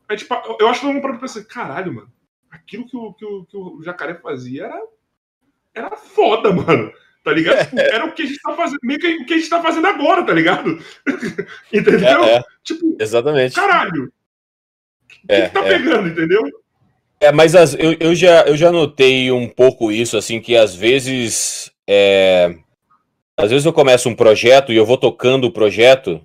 É, 0.08 0.16
tipo, 0.16 0.34
eu 0.60 0.68
acho 0.68 0.80
que 0.80 0.86
todo 0.86 0.94
mundo 0.94 1.02
para 1.02 1.18
pensar, 1.18 1.44
caralho, 1.44 1.94
mano, 1.94 2.12
aquilo 2.50 2.86
que 2.86 2.96
o, 2.96 3.12
que 3.12 3.24
o, 3.24 3.44
que 3.44 3.56
o 3.56 3.82
jacaré 3.82 4.14
fazia 4.14 4.64
era, 4.64 4.82
era 5.74 5.96
foda, 5.96 6.52
mano. 6.52 6.92
Tá 7.22 7.32
ligado? 7.32 7.64
Tipo, 7.64 7.80
era 7.80 8.04
o 8.04 8.12
que 8.12 8.22
a 8.22 8.26
gente 8.26 8.40
tá 8.42 8.54
fazendo, 8.54 8.78
meio 8.82 9.00
que 9.00 9.16
o 9.16 9.24
que 9.24 9.32
a 9.32 9.38
gente 9.38 9.48
tá 9.48 9.62
fazendo 9.62 9.86
agora, 9.86 10.26
tá 10.26 10.34
ligado? 10.34 10.78
entendeu? 11.72 12.22
É, 12.22 12.36
é. 12.36 12.42
Tipo, 12.62 12.96
exatamente. 13.00 13.54
Caralho. 13.54 14.12
O 15.26 15.32
é, 15.32 15.48
que, 15.48 15.54
tá 15.54 15.64
é. 15.64 15.68
pegando, 15.70 16.08
entendeu? 16.08 16.42
É, 17.18 17.32
mas 17.32 17.54
as, 17.54 17.72
eu, 17.74 17.96
eu, 17.98 18.14
já, 18.14 18.42
eu 18.42 18.54
já 18.56 18.70
notei 18.70 19.32
um 19.32 19.48
pouco 19.48 19.90
isso, 19.90 20.18
assim, 20.18 20.38
que 20.38 20.54
às 20.54 20.74
vezes. 20.74 21.72
É, 21.88 22.54
às 23.36 23.50
vezes 23.50 23.66
eu 23.66 23.72
começo 23.72 24.08
um 24.08 24.14
projeto 24.14 24.72
e 24.72 24.76
eu 24.76 24.86
vou 24.86 24.96
tocando 24.96 25.46
o 25.46 25.52
projeto 25.52 26.20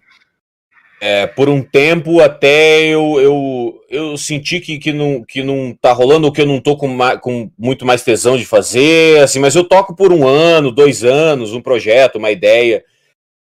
é, 1.02 1.26
por 1.26 1.48
um 1.48 1.62
tempo 1.62 2.20
até 2.20 2.84
eu, 2.88 3.20
eu, 3.22 3.86
eu 3.90 4.18
sentir 4.18 4.60
que, 4.60 4.78
que, 4.78 4.92
não, 4.92 5.24
que 5.24 5.42
não 5.42 5.74
tá 5.74 5.94
rolando 5.94 6.28
ou 6.28 6.34
que 6.34 6.42
eu 6.42 6.46
não 6.46 6.60
tô 6.60 6.76
com, 6.76 6.98
com 7.22 7.50
muito 7.58 7.86
mais 7.86 8.04
tesão 8.04 8.38
de 8.38 8.46
fazer, 8.46 9.22
assim, 9.22 9.40
mas 9.40 9.56
eu 9.56 9.64
toco 9.64 9.96
por 9.96 10.12
um 10.12 10.28
ano, 10.28 10.72
dois 10.72 11.04
anos, 11.04 11.54
um 11.54 11.62
projeto, 11.62 12.18
uma 12.18 12.32
ideia. 12.32 12.84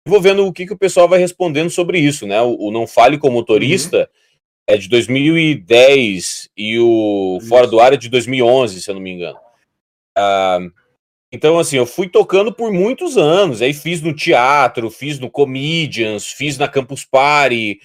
Vou 0.05 0.21
vendo 0.21 0.45
o 0.45 0.51
que, 0.51 0.65
que 0.65 0.73
o 0.73 0.77
pessoal 0.77 1.07
vai 1.07 1.17
respondendo 1.17 1.69
sobre 1.69 1.97
isso, 1.97 2.27
né? 2.27 2.41
O, 2.41 2.67
o 2.67 2.71
Não 2.71 2.85
Fale 2.85 3.17
com 3.17 3.29
Motorista 3.29 3.99
uhum. 3.99 4.05
é 4.67 4.77
de 4.77 4.89
2010 4.89 6.49
e 6.57 6.77
o 6.77 7.37
isso. 7.39 7.47
Fora 7.47 7.67
do 7.67 7.79
Ar 7.79 7.93
é 7.93 7.97
de 7.97 8.09
2011, 8.09 8.81
se 8.81 8.91
eu 8.91 8.95
não 8.95 9.01
me 9.01 9.11
engano. 9.11 9.39
Ah, 10.15 10.59
então, 11.35 11.59
assim, 11.59 11.75
eu 11.75 11.85
fui 11.85 12.07
tocando 12.07 12.49
por 12.49 12.71
muitos 12.71 13.17
anos. 13.17 13.61
Aí 13.61 13.73
fiz 13.73 14.01
no 14.01 14.15
teatro, 14.15 14.89
fiz 14.89 15.19
no 15.19 15.29
Comedians, 15.29 16.31
fiz 16.31 16.57
na 16.57 16.65
Campus 16.65 17.03
Party, 17.03 17.77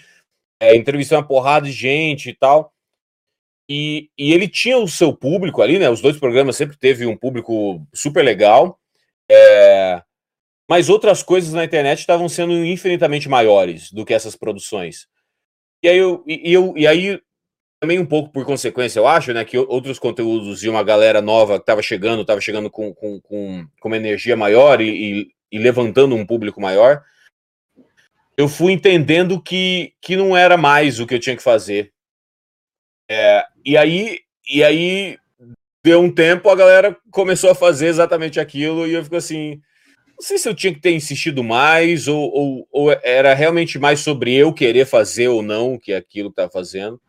é, 0.61 0.77
entrevistei 0.77 1.19
uma 1.19 1.27
porrada 1.27 1.67
de 1.67 1.73
gente 1.73 2.31
e 2.31 2.35
tal. 2.35 2.73
E, 3.69 4.09
e, 4.17 4.33
ele 4.33 4.47
tinha 4.47 4.79
o 4.79 4.87
seu 4.87 5.13
público 5.13 5.63
ali, 5.63 5.81
né? 5.81 5.91
Os 5.91 6.01
dois 6.01 6.17
programas 6.17 6.55
sempre 6.55 6.77
teve 6.77 7.07
um 7.07 7.17
público 7.17 7.85
super 7.93 8.25
legal. 8.25 8.79
É, 9.29 10.01
mas 10.69 10.89
outras 10.89 11.21
coisas 11.21 11.53
na 11.53 11.65
internet 11.65 11.99
estavam 11.99 12.29
sendo 12.29 12.65
infinitamente 12.65 13.29
maiores 13.29 13.91
do 13.91 14.07
que 14.07 14.15
essas 14.15 14.37
produções. 14.37 15.09
E 15.83 15.89
aí, 15.89 15.99
eu, 15.99 16.23
e, 16.25 16.53
eu, 16.53 16.73
e 16.77 16.87
aí 16.87 17.21
também 17.81 17.99
um 17.99 18.05
pouco 18.05 18.31
por 18.31 18.45
consequência, 18.45 19.01
eu 19.01 19.09
acho, 19.09 19.33
né, 19.33 19.43
que 19.43 19.57
outros 19.57 19.99
conteúdos 19.99 20.63
e 20.63 20.69
uma 20.69 20.83
galera 20.83 21.23
nova 21.23 21.55
que 21.55 21.63
estava 21.63 21.81
chegando, 21.81 22.21
estava 22.21 22.41
chegando 22.41 22.71
com, 22.71 22.95
com, 22.95 23.19
com, 23.23 23.67
uma 23.83 23.97
energia 23.97 24.37
maior 24.37 24.83
e, 24.83 24.91
e, 24.91 25.31
e, 25.51 25.59
levantando 25.59 26.15
um 26.15 26.27
público 26.27 26.61
maior, 26.61 27.03
eu 28.37 28.49
fui 28.49 28.73
entendendo 28.73 29.43
que, 29.43 29.95
que 30.01 30.15
não 30.15 30.37
era 30.37 30.59
mais 30.59 31.01
o 31.01 31.07
que 31.07 31.15
eu 31.15 31.19
tinha 31.19 31.37
que 31.37 31.43
fazer. 31.43 31.91
É, 33.09 33.45
e 33.65 33.77
aí, 33.79 34.19
e 34.49 34.63
aí 34.63 35.19
deu 35.83 36.03
um 36.03 36.13
tempo, 36.13 36.51
a 36.51 36.55
galera 36.55 36.95
começou 37.11 37.51
a 37.51 37.55
fazer 37.55 37.87
exatamente 37.87 38.39
aquilo 38.39 38.87
e 38.87 38.93
eu 38.93 39.03
fico 39.03 39.17
assim, 39.17 39.61
não 40.19 40.23
sei 40.23 40.37
se 40.37 40.47
eu 40.47 40.55
tinha 40.55 40.73
que 40.75 40.81
ter 40.81 40.93
insistido 40.93 41.43
mais 41.43 42.07
ou, 42.07 42.31
ou, 42.31 42.69
ou 42.71 42.93
era 43.03 43.33
realmente 43.33 43.79
mais 43.79 44.01
sobre 44.01 44.35
eu 44.35 44.53
querer 44.53 44.85
fazer 44.85 45.29
ou 45.29 45.43
não 45.43 45.79
que 45.79 45.95
aquilo 45.95 46.29
que 46.29 46.35
estava 46.35 46.53
fazendo. 46.53 47.01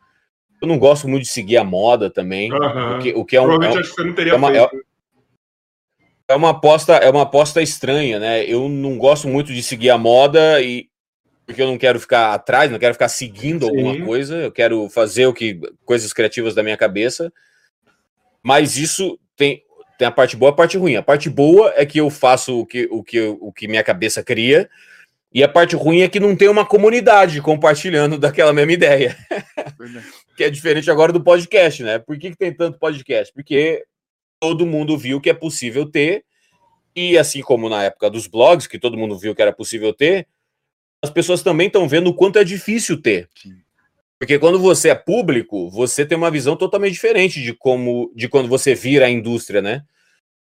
Eu 0.62 0.68
não 0.68 0.78
gosto 0.78 1.08
muito 1.08 1.24
de 1.24 1.30
seguir 1.30 1.58
a 1.58 1.64
moda 1.64 2.10
também. 2.10 2.52
Uhum. 2.52 2.98
O, 2.98 3.00
que, 3.00 3.14
o 3.14 3.26
que 3.26 3.36
é 3.36 3.42
um. 3.42 3.46
Provavelmente 3.46 3.78
é, 3.78 3.82
acho 3.82 3.90
que 3.90 3.96
você 3.96 4.08
não 4.08 4.14
teria 4.14 4.34
é 4.34 4.36
uma, 4.36 4.52
feito. 4.52 4.76
É, 6.28 6.34
é, 6.34 6.36
uma 6.36 6.50
aposta, 6.52 6.94
é 6.94 7.10
uma 7.10 7.24
aposta 7.24 7.62
estranha, 7.62 8.20
né? 8.20 8.46
Eu 8.46 8.70
não 8.70 8.98
gosto 8.98 9.28
muito 9.28 9.52
de 9.52 9.64
seguir 9.64 9.90
a 9.90 9.98
moda 9.98 10.62
e 10.62 10.90
porque 11.46 11.62
eu 11.62 11.68
não 11.68 11.78
quero 11.78 12.00
ficar 12.00 12.34
atrás, 12.34 12.72
não 12.72 12.80
quero 12.80 12.94
ficar 12.94 13.10
seguindo 13.10 13.66
Sim. 13.66 13.70
alguma 13.70 14.06
coisa, 14.06 14.36
eu 14.38 14.52
quero 14.52 14.88
fazer 14.90 15.26
o 15.26 15.34
que 15.34 15.60
coisas 15.84 16.14
criativas 16.14 16.56
da 16.56 16.64
minha 16.64 16.78
cabeça. 16.78 17.34
Mas 18.44 18.78
isso 18.78 19.20
tem, 19.36 19.64
tem 19.98 20.08
a 20.08 20.12
parte 20.12 20.38
boa 20.38 20.52
e 20.52 20.54
a 20.54 20.56
parte 20.56 20.78
ruim. 20.78 20.96
A 20.96 21.04
parte 21.04 21.30
boa 21.30 21.74
é 21.76 21.86
que 21.86 22.00
eu 22.00 22.10
faço 22.10 22.60
o 22.60 22.66
que, 22.66 22.88
o 22.90 23.04
que, 23.04 23.20
o 23.20 23.52
que 23.52 23.68
minha 23.68 23.84
cabeça 23.84 24.24
cria, 24.24 24.70
e 25.34 25.44
a 25.44 25.48
parte 25.48 25.76
ruim 25.76 26.02
é 26.02 26.10
que 26.10 26.20
não 26.20 26.36
tem 26.36 26.50
uma 26.50 26.66
comunidade 26.66 27.42
compartilhando 27.42 28.18
daquela 28.20 28.52
mesma 28.54 28.74
ideia. 28.74 29.18
Que 30.42 30.46
é 30.46 30.50
diferente 30.50 30.90
agora 30.90 31.14
do 31.14 31.24
podcast, 31.24 31.84
né? 31.84 32.00
Por 32.00 32.18
que, 32.18 32.32
que 32.32 32.36
tem 32.36 32.52
tanto 32.52 32.80
podcast? 32.80 33.32
Porque 33.32 33.86
todo 34.40 34.66
mundo 34.66 34.98
viu 34.98 35.22
que 35.22 35.30
é 35.30 35.36
possível 35.36 35.86
ter, 35.86 36.26
e 36.96 37.16
assim 37.16 37.42
como 37.42 37.70
na 37.70 37.84
época 37.84 38.10
dos 38.10 38.26
blogs, 38.26 38.66
que 38.66 38.80
todo 38.80 38.98
mundo 38.98 39.20
viu 39.20 39.36
que 39.36 39.42
era 39.42 39.54
possível 39.54 39.94
ter, 39.94 40.28
as 41.00 41.12
pessoas 41.12 41.44
também 41.44 41.68
estão 41.68 41.88
vendo 41.88 42.10
o 42.10 42.14
quanto 42.16 42.40
é 42.40 42.44
difícil 42.44 43.00
ter. 43.00 43.30
Porque 44.18 44.40
quando 44.40 44.58
você 44.58 44.90
é 44.90 44.96
público, 44.96 45.70
você 45.70 46.08
tem 46.08 46.18
uma 46.18 46.32
visão 46.32 46.56
totalmente 46.56 46.94
diferente 46.94 47.40
de 47.40 47.54
como 47.54 48.12
de 48.16 48.28
quando 48.28 48.50
você 48.50 48.74
vira 48.74 49.06
a 49.06 49.12
indústria, 49.12 49.62
né? 49.62 49.84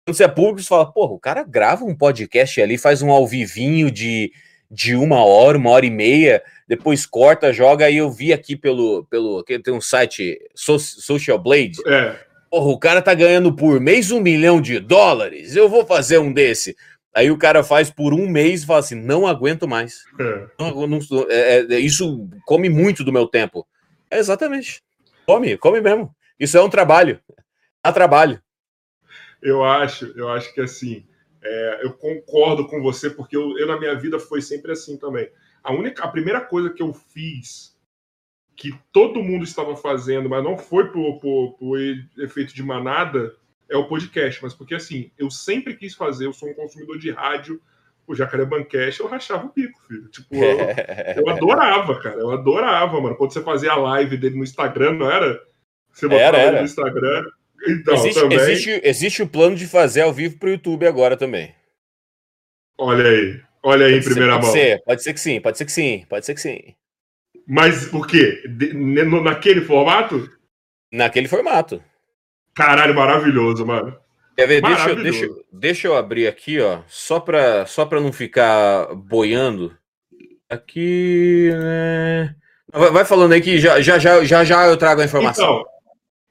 Quando 0.06 0.16
você 0.16 0.24
é 0.24 0.28
público, 0.28 0.62
você 0.62 0.68
fala, 0.68 0.90
porra, 0.90 1.12
o 1.12 1.20
cara 1.20 1.44
grava 1.44 1.84
um 1.84 1.94
podcast 1.94 2.58
ali, 2.58 2.78
faz 2.78 3.02
um 3.02 3.10
ao 3.10 3.26
vivinho 3.26 3.90
de 3.90 4.32
de 4.70 4.94
uma 4.94 5.24
hora, 5.24 5.58
uma 5.58 5.70
hora 5.70 5.84
e 5.84 5.90
meia, 5.90 6.42
depois 6.68 7.04
corta, 7.04 7.52
joga, 7.52 7.86
aí 7.86 7.96
eu 7.96 8.10
vi 8.10 8.32
aqui 8.32 8.54
pelo, 8.54 9.04
pelo 9.04 9.42
tem 9.42 9.74
um 9.74 9.80
site 9.80 10.38
Social 10.54 11.38
Blade, 11.38 11.78
é. 11.86 12.30
Porra, 12.50 12.66
o 12.66 12.78
cara 12.78 13.00
tá 13.00 13.14
ganhando 13.14 13.54
por 13.54 13.78
mês 13.80 14.10
um 14.10 14.20
milhão 14.20 14.60
de 14.60 14.80
dólares, 14.80 15.54
eu 15.54 15.68
vou 15.68 15.86
fazer 15.86 16.18
um 16.18 16.32
desse. 16.32 16.76
Aí 17.14 17.30
o 17.30 17.38
cara 17.38 17.62
faz 17.62 17.90
por 17.90 18.12
um 18.12 18.28
mês 18.28 18.62
e 18.62 18.66
fala 18.66 18.80
assim, 18.80 18.96
não 18.96 19.26
aguento 19.26 19.68
mais. 19.68 20.04
É. 20.18 20.46
Não, 20.58 20.86
não, 20.86 20.98
é, 21.28 21.60
é, 21.60 21.78
isso 21.78 22.28
come 22.44 22.68
muito 22.68 23.04
do 23.04 23.12
meu 23.12 23.26
tempo. 23.26 23.66
É 24.10 24.18
exatamente. 24.18 24.82
Come, 25.26 25.56
come 25.58 25.80
mesmo. 25.80 26.14
Isso 26.38 26.56
é 26.56 26.62
um 26.62 26.70
trabalho. 26.70 27.20
Dá 27.84 27.92
trabalho. 27.92 28.40
Eu 29.42 29.64
acho, 29.64 30.12
eu 30.16 30.28
acho 30.28 30.52
que 30.52 30.60
assim, 30.60 31.04
é, 31.42 31.80
eu 31.82 31.92
concordo 31.94 32.66
com 32.66 32.82
você, 32.82 33.10
porque 33.10 33.36
eu, 33.36 33.56
eu, 33.58 33.66
na 33.66 33.78
minha 33.78 33.94
vida 33.94 34.18
foi 34.18 34.42
sempre 34.42 34.72
assim 34.72 34.96
também. 34.96 35.30
A 35.62 35.72
única, 35.72 36.04
a 36.04 36.08
primeira 36.08 36.40
coisa 36.40 36.70
que 36.70 36.82
eu 36.82 36.92
fiz 36.92 37.78
que 38.56 38.74
todo 38.92 39.22
mundo 39.22 39.42
estava 39.42 39.74
fazendo, 39.74 40.28
mas 40.28 40.44
não 40.44 40.58
foi 40.58 40.90
por, 40.90 41.18
por, 41.18 41.54
por 41.54 41.78
efeito 42.18 42.54
de 42.54 42.62
manada, 42.62 43.34
é 43.70 43.76
o 43.76 43.88
podcast. 43.88 44.42
Mas 44.42 44.52
porque 44.52 44.74
assim, 44.74 45.10
eu 45.18 45.30
sempre 45.30 45.74
quis 45.74 45.94
fazer, 45.94 46.26
eu 46.26 46.32
sou 46.34 46.50
um 46.50 46.54
consumidor 46.54 46.98
de 46.98 47.10
rádio, 47.10 47.58
o 48.06 48.14
Jacaré 48.14 48.44
Bancast, 48.44 49.00
eu 49.00 49.06
rachava 49.06 49.46
o 49.46 49.52
bico, 49.52 49.80
filho. 49.88 50.08
Tipo, 50.08 50.34
eu, 50.34 50.58
eu, 51.24 51.28
adorava, 51.30 51.98
cara. 52.00 52.20
Eu 52.20 52.30
adorava, 52.32 53.00
mano. 53.00 53.16
Quando 53.16 53.32
você 53.32 53.42
fazia 53.42 53.72
a 53.72 53.76
live 53.76 54.18
dele 54.18 54.36
no 54.36 54.44
Instagram, 54.44 54.92
não 54.92 55.10
era? 55.10 55.40
Você 55.92 56.06
botava 56.06 56.36
era, 56.36 56.38
era. 56.38 56.58
no 56.58 56.64
Instagram. 56.64 57.24
Então, 57.68 57.94
existe, 57.94 58.20
também... 58.20 58.38
existe, 58.38 58.80
existe 58.82 59.22
o 59.22 59.28
plano 59.28 59.56
de 59.56 59.66
fazer 59.66 60.02
ao 60.02 60.12
vivo 60.12 60.38
para 60.38 60.48
o 60.48 60.52
YouTube 60.52 60.86
agora 60.86 61.16
também. 61.16 61.54
Olha 62.78 63.04
aí. 63.04 63.40
Olha 63.62 63.86
aí 63.86 63.92
pode 63.92 64.06
em 64.06 64.10
primeira 64.10 64.34
ser, 64.34 64.42
mão. 64.42 64.52
Ser, 64.52 64.82
pode 64.84 65.02
ser 65.02 65.12
que 65.12 65.20
sim, 65.20 65.40
pode 65.40 65.58
ser 65.58 65.64
que 65.66 65.72
sim, 65.72 66.06
pode 66.08 66.26
ser 66.26 66.34
que 66.34 66.40
sim. 66.40 66.74
Mas 67.46 67.92
o 67.92 68.02
quê? 68.02 68.42
De, 68.48 68.72
naquele 68.72 69.60
formato? 69.60 70.30
Naquele 70.92 71.28
formato. 71.28 71.82
Caralho, 72.54 72.94
maravilhoso, 72.94 73.66
mano. 73.66 73.96
Quer 74.36 74.46
ver? 74.46 74.62
Deixa, 74.62 74.94
deixa, 74.94 75.28
deixa 75.52 75.88
eu 75.88 75.96
abrir 75.96 76.26
aqui, 76.26 76.60
ó, 76.60 76.80
só 76.86 77.20
para 77.20 77.66
só 77.66 77.84
pra 77.84 78.00
não 78.00 78.12
ficar 78.12 78.94
boiando. 78.94 79.76
Aqui, 80.48 81.50
né? 81.52 82.34
Vai, 82.72 82.90
vai 82.90 83.04
falando 83.04 83.32
aí 83.32 83.40
que 83.40 83.58
já, 83.58 83.80
já, 83.80 83.98
já, 83.98 84.24
já, 84.24 84.44
já 84.44 84.66
eu 84.66 84.76
trago 84.76 85.00
a 85.00 85.04
informação. 85.04 85.44
Então, 85.44 85.64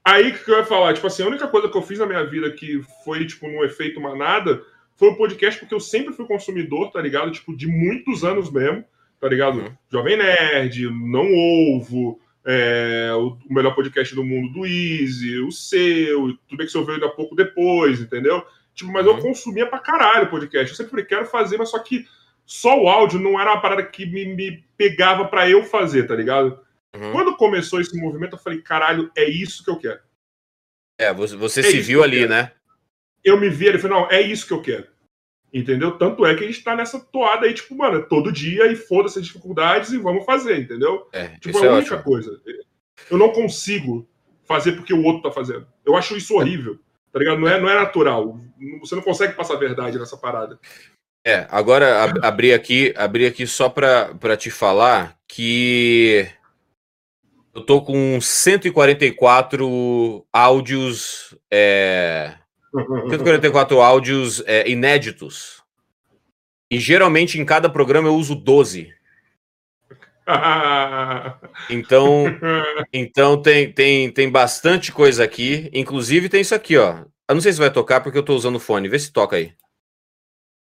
Aí 0.10 0.34
que 0.34 0.50
eu 0.50 0.58
ia 0.58 0.66
falar, 0.66 0.94
tipo 0.94 1.06
assim, 1.06 1.22
a 1.22 1.28
única 1.28 1.48
coisa 1.48 1.70
que 1.70 1.78
eu 1.78 1.84
fiz 1.84 2.00
na 2.00 2.06
minha 2.08 2.26
vida 2.26 2.50
que 2.52 2.82
foi, 3.06 3.28
tipo, 3.28 3.48
no 3.48 3.64
efeito 3.64 4.02
manada 4.02 4.60
foi 4.98 5.10
o 5.10 5.16
podcast, 5.16 5.60
porque 5.60 5.76
eu 5.76 5.80
sempre 5.80 6.14
fui 6.14 6.26
consumidor, 6.26 6.92
tá 6.92 7.00
ligado? 7.00 7.32
Tipo, 7.32 7.56
de 7.56 7.68
muitos 7.68 8.24
anos 8.24 8.52
mesmo, 8.52 8.84
tá 9.22 9.30
ligado? 9.30 9.64
Jovem 9.88 10.18
Nerd, 10.18 10.90
Não 10.90 11.28
Ovo, 11.78 12.20
é, 12.44 13.12
o, 13.14 13.38
melhor 13.54 13.76
podcast 13.76 14.16
do 14.16 14.24
mundo 14.24 14.52
do 14.52 14.66
Easy, 14.66 15.38
o 15.42 15.52
seu, 15.52 16.36
tudo 16.48 16.58
bem 16.58 16.66
que 16.66 16.72
você 16.72 16.80
ouviu 16.80 16.96
ainda 16.96 17.10
pouco 17.10 17.36
depois, 17.36 18.02
entendeu? 18.02 18.44
Tipo, 18.74 18.92
mas 18.92 19.06
uhum. 19.06 19.16
eu 19.16 19.22
consumia 19.22 19.68
pra 19.68 19.78
caralho 19.78 20.32
podcast. 20.32 20.72
Eu 20.72 20.76
sempre 20.76 20.90
falei, 20.90 21.06
quero 21.06 21.28
fazer, 21.28 21.58
mas 21.58 21.70
só 21.70 21.78
que 21.78 22.08
só 22.48 22.82
o 22.82 22.90
áudio 22.90 23.20
não 23.20 23.40
era 23.40 23.52
uma 23.52 23.62
parada 23.62 23.84
que 23.84 24.08
me, 24.08 24.26
me 24.26 24.64
pegava 24.76 25.26
para 25.26 25.48
eu 25.48 25.64
fazer, 25.64 26.08
tá 26.08 26.16
ligado? 26.16 26.60
Uhum. 26.96 27.12
Quando 27.12 27.38
começou 27.38 27.80
esse 27.80 27.96
movimento, 27.98 28.34
eu 28.34 28.40
falei, 28.40 28.62
caralho, 28.62 29.12
é 29.16 29.30
isso 29.30 29.64
que 29.64 29.70
eu 29.70 29.78
quero. 29.78 30.00
É, 31.00 31.14
você, 31.14 31.36
você 31.36 31.60
é 31.62 31.64
se 31.64 31.80
viu 31.80 32.04
ali, 32.04 32.28
né? 32.28 32.52
Eu 33.24 33.40
me 33.40 33.50
vi 33.50 33.70
ali 33.70 33.78
e 33.78 33.82
falei, 33.82 33.98
não, 33.98 34.10
é 34.10 34.22
isso 34.22 34.48
que 34.48 34.54
eu 34.54 34.62
quero. 34.62 34.88
Entendeu? 35.52 35.98
Tanto 35.98 36.26
é 36.26 36.36
que 36.36 36.44
a 36.44 36.48
gente 36.48 36.64
tá 36.64 36.76
nessa 36.76 37.00
toada 37.00 37.46
aí, 37.46 37.54
tipo, 37.54 37.76
mano, 37.76 38.06
todo 38.08 38.32
dia 38.32 38.72
e 38.72 38.76
foda-se 38.76 39.20
as 39.20 39.26
dificuldades 39.26 39.92
e 39.92 39.98
vamos 39.98 40.26
fazer, 40.26 40.60
entendeu? 40.60 41.08
É, 41.12 41.30
tipo, 41.40 41.58
é 41.64 41.68
a 41.68 41.74
única 41.74 41.96
ótimo. 41.96 42.04
coisa. 42.04 42.42
Eu 43.10 43.18
não 43.18 43.32
consigo 43.32 44.08
fazer 44.46 44.74
porque 44.74 44.94
o 44.94 45.04
outro 45.04 45.24
tá 45.24 45.32
fazendo. 45.32 45.68
Eu 45.86 45.96
acho 45.96 46.16
isso 46.16 46.36
horrível. 46.36 46.78
Tá 47.12 47.18
ligado? 47.18 47.40
Não 47.40 47.48
é, 47.48 47.60
não 47.60 47.70
é 47.70 47.76
natural. 47.76 48.40
Você 48.82 48.96
não 48.96 49.02
consegue 49.02 49.34
passar 49.34 49.56
a 49.56 49.60
verdade 49.60 49.98
nessa 49.98 50.18
parada. 50.18 50.60
É, 51.26 51.48
agora 51.50 52.04
ab 52.04 52.20
abri 52.24 52.54
aqui, 52.54 52.94
abri 52.96 53.26
aqui 53.26 53.46
só 53.46 53.68
para 53.68 54.38
te 54.38 54.50
falar 54.50 55.18
que 55.28 56.28
eu 57.60 57.66
tô 57.66 57.82
com 57.82 58.22
144 58.22 60.26
áudios. 60.32 61.36
É, 61.52 62.36
144 63.10 63.82
áudios 63.82 64.42
é, 64.46 64.70
inéditos. 64.70 65.62
E 66.72 66.80
geralmente 66.80 67.40
em 67.40 67.46
cada 67.46 67.70
programa 67.70 68.08
eu 68.08 68.16
uso 68.16 68.36
12. 68.36 68.94
Então, 71.72 72.26
então 72.94 73.42
tem, 73.42 73.74
tem, 73.74 74.12
tem 74.12 74.30
bastante 74.30 74.92
coisa 74.92 75.24
aqui. 75.24 75.72
Inclusive 75.74 76.30
tem 76.30 76.42
isso 76.42 76.54
aqui, 76.54 76.78
ó. 76.78 77.04
Eu 77.28 77.34
não 77.34 77.42
sei 77.42 77.52
se 77.52 77.58
vai 77.58 77.74
tocar 77.74 78.02
porque 78.02 78.18
eu 78.18 78.24
tô 78.24 78.36
usando 78.36 78.60
fone. 78.60 78.88
Vê 78.88 79.00
se 79.00 79.12
toca 79.12 79.38
aí. 79.38 79.54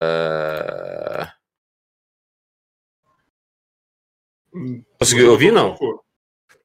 Uh... 0.02 1.28
Conseguiu 4.98 5.32
ouvir, 5.32 5.52
não? 5.52 5.76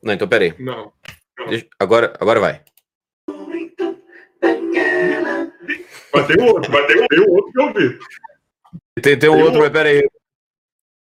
Não, 0.05 0.13
então 0.13 0.29
peraí. 0.29 0.55
Não. 0.59 0.93
não. 1.39 1.47
Deixa... 1.47 1.67
Agora, 1.79 2.13
agora 2.21 2.39
vai. 2.39 2.63
Mas 6.13 6.27
tem 6.27 6.45
outro, 6.47 6.71
mas 6.71 6.87
tem, 6.87 7.09
tem 7.09 7.21
outro 7.21 7.53
que 7.53 7.61
eu 7.61 7.65
ouvi. 7.65 7.99
Tem, 9.03 9.19
tem 9.19 9.31
um 9.31 9.33
outro, 9.33 9.47
outro, 9.47 9.61
mas 9.63 9.71
peraí. 9.71 10.09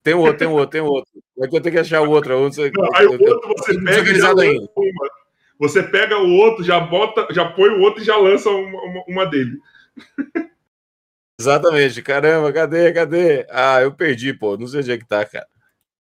Tem 0.03 0.15
um 0.15 0.19
outro, 0.21 0.39
tem 0.39 0.49
um 0.49 0.53
outro, 0.53 0.71
tem 0.71 0.81
um 0.81 0.87
outro. 0.87 1.11
É 1.41 1.49
que 1.49 1.57
eu 1.57 1.61
tenho 1.61 1.75
que 1.75 1.81
achar 1.81 2.03
o 2.03 2.11
outro. 2.11 2.39
Você, 2.41 2.71
não, 2.71 2.95
aí 2.95 3.07
o 3.07 3.13
outro 3.13 3.55
você 3.57 3.75
eu, 3.75 3.85
pega 3.85 4.15
já 4.15 4.29
ainda. 4.29 4.69
Uma. 4.77 5.11
Você 5.59 5.83
pega 5.83 6.19
o 6.19 6.31
outro, 6.37 6.63
já 6.63 6.79
bota, 6.81 7.27
já 7.33 7.47
põe 7.51 7.71
o 7.71 7.81
outro 7.81 8.03
e 8.03 8.05
já 8.05 8.17
lança 8.17 8.49
uma, 8.51 8.83
uma, 8.83 9.05
uma 9.09 9.27
dele. 9.27 9.59
Exatamente. 11.41 12.03
Caramba, 12.03 12.53
cadê, 12.53 12.93
cadê? 12.93 13.47
Ah, 13.51 13.81
eu 13.83 13.93
perdi, 13.93 14.33
pô. 14.33 14.57
Não 14.57 14.67
sei 14.67 14.81
onde 14.81 14.93
é 14.93 14.99
que 14.99 15.07
tá, 15.07 15.25
cara. 15.25 15.47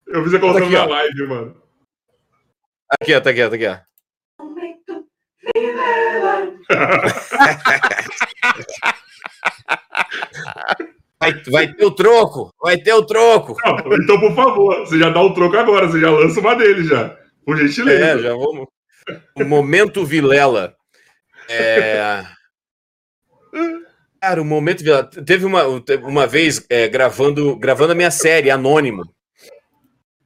Eu 0.07 0.23
vi 0.25 0.31
você 0.31 0.39
colocando 0.39 0.71
na 0.71 0.85
live, 0.85 1.27
mano. 1.27 1.64
Aqui, 3.01 3.15
ó, 3.15 3.21
tá 3.21 3.31
aqui, 3.31 3.43
ó, 3.43 3.49
tá 3.49 3.57
aqui, 3.57 3.67
ó. 3.67 3.79
Vai, 11.21 11.33
vai 11.51 11.73
ter 11.73 11.85
o 11.85 11.91
troco, 11.91 12.51
vai 12.63 12.77
ter 12.77 12.93
o 12.93 13.07
troco. 13.07 13.57
Não, 13.65 13.97
então, 13.97 14.21
por 14.21 14.35
favor, 14.35 14.81
você 14.81 14.99
já 14.99 15.11
dá 15.11 15.23
o 15.23 15.33
troco 15.33 15.57
agora, 15.57 15.87
você 15.89 16.01
já 16.01 16.11
lança 16.11 16.41
uma 16.41 16.55
dele 16.55 16.85
já. 16.85 17.17
Por 17.45 17.57
gentileza. 17.57 18.05
É, 18.05 18.19
já 18.19 18.31
vamos. 18.31 18.67
O 19.37 19.45
momento 19.45 20.05
Vilela. 20.05 20.75
É... 21.49 22.25
Cara, 24.21 24.41
o 24.41 24.45
momento 24.45 24.83
Vilela. 24.83 25.05
Teve 25.05 25.45
uma, 25.45 25.65
uma 26.03 26.27
vez 26.27 26.65
é, 26.69 26.89
gravando, 26.89 27.57
gravando 27.57 27.93
a 27.93 27.97
minha 27.97 28.11
série, 28.11 28.51
Anônimo. 28.51 29.03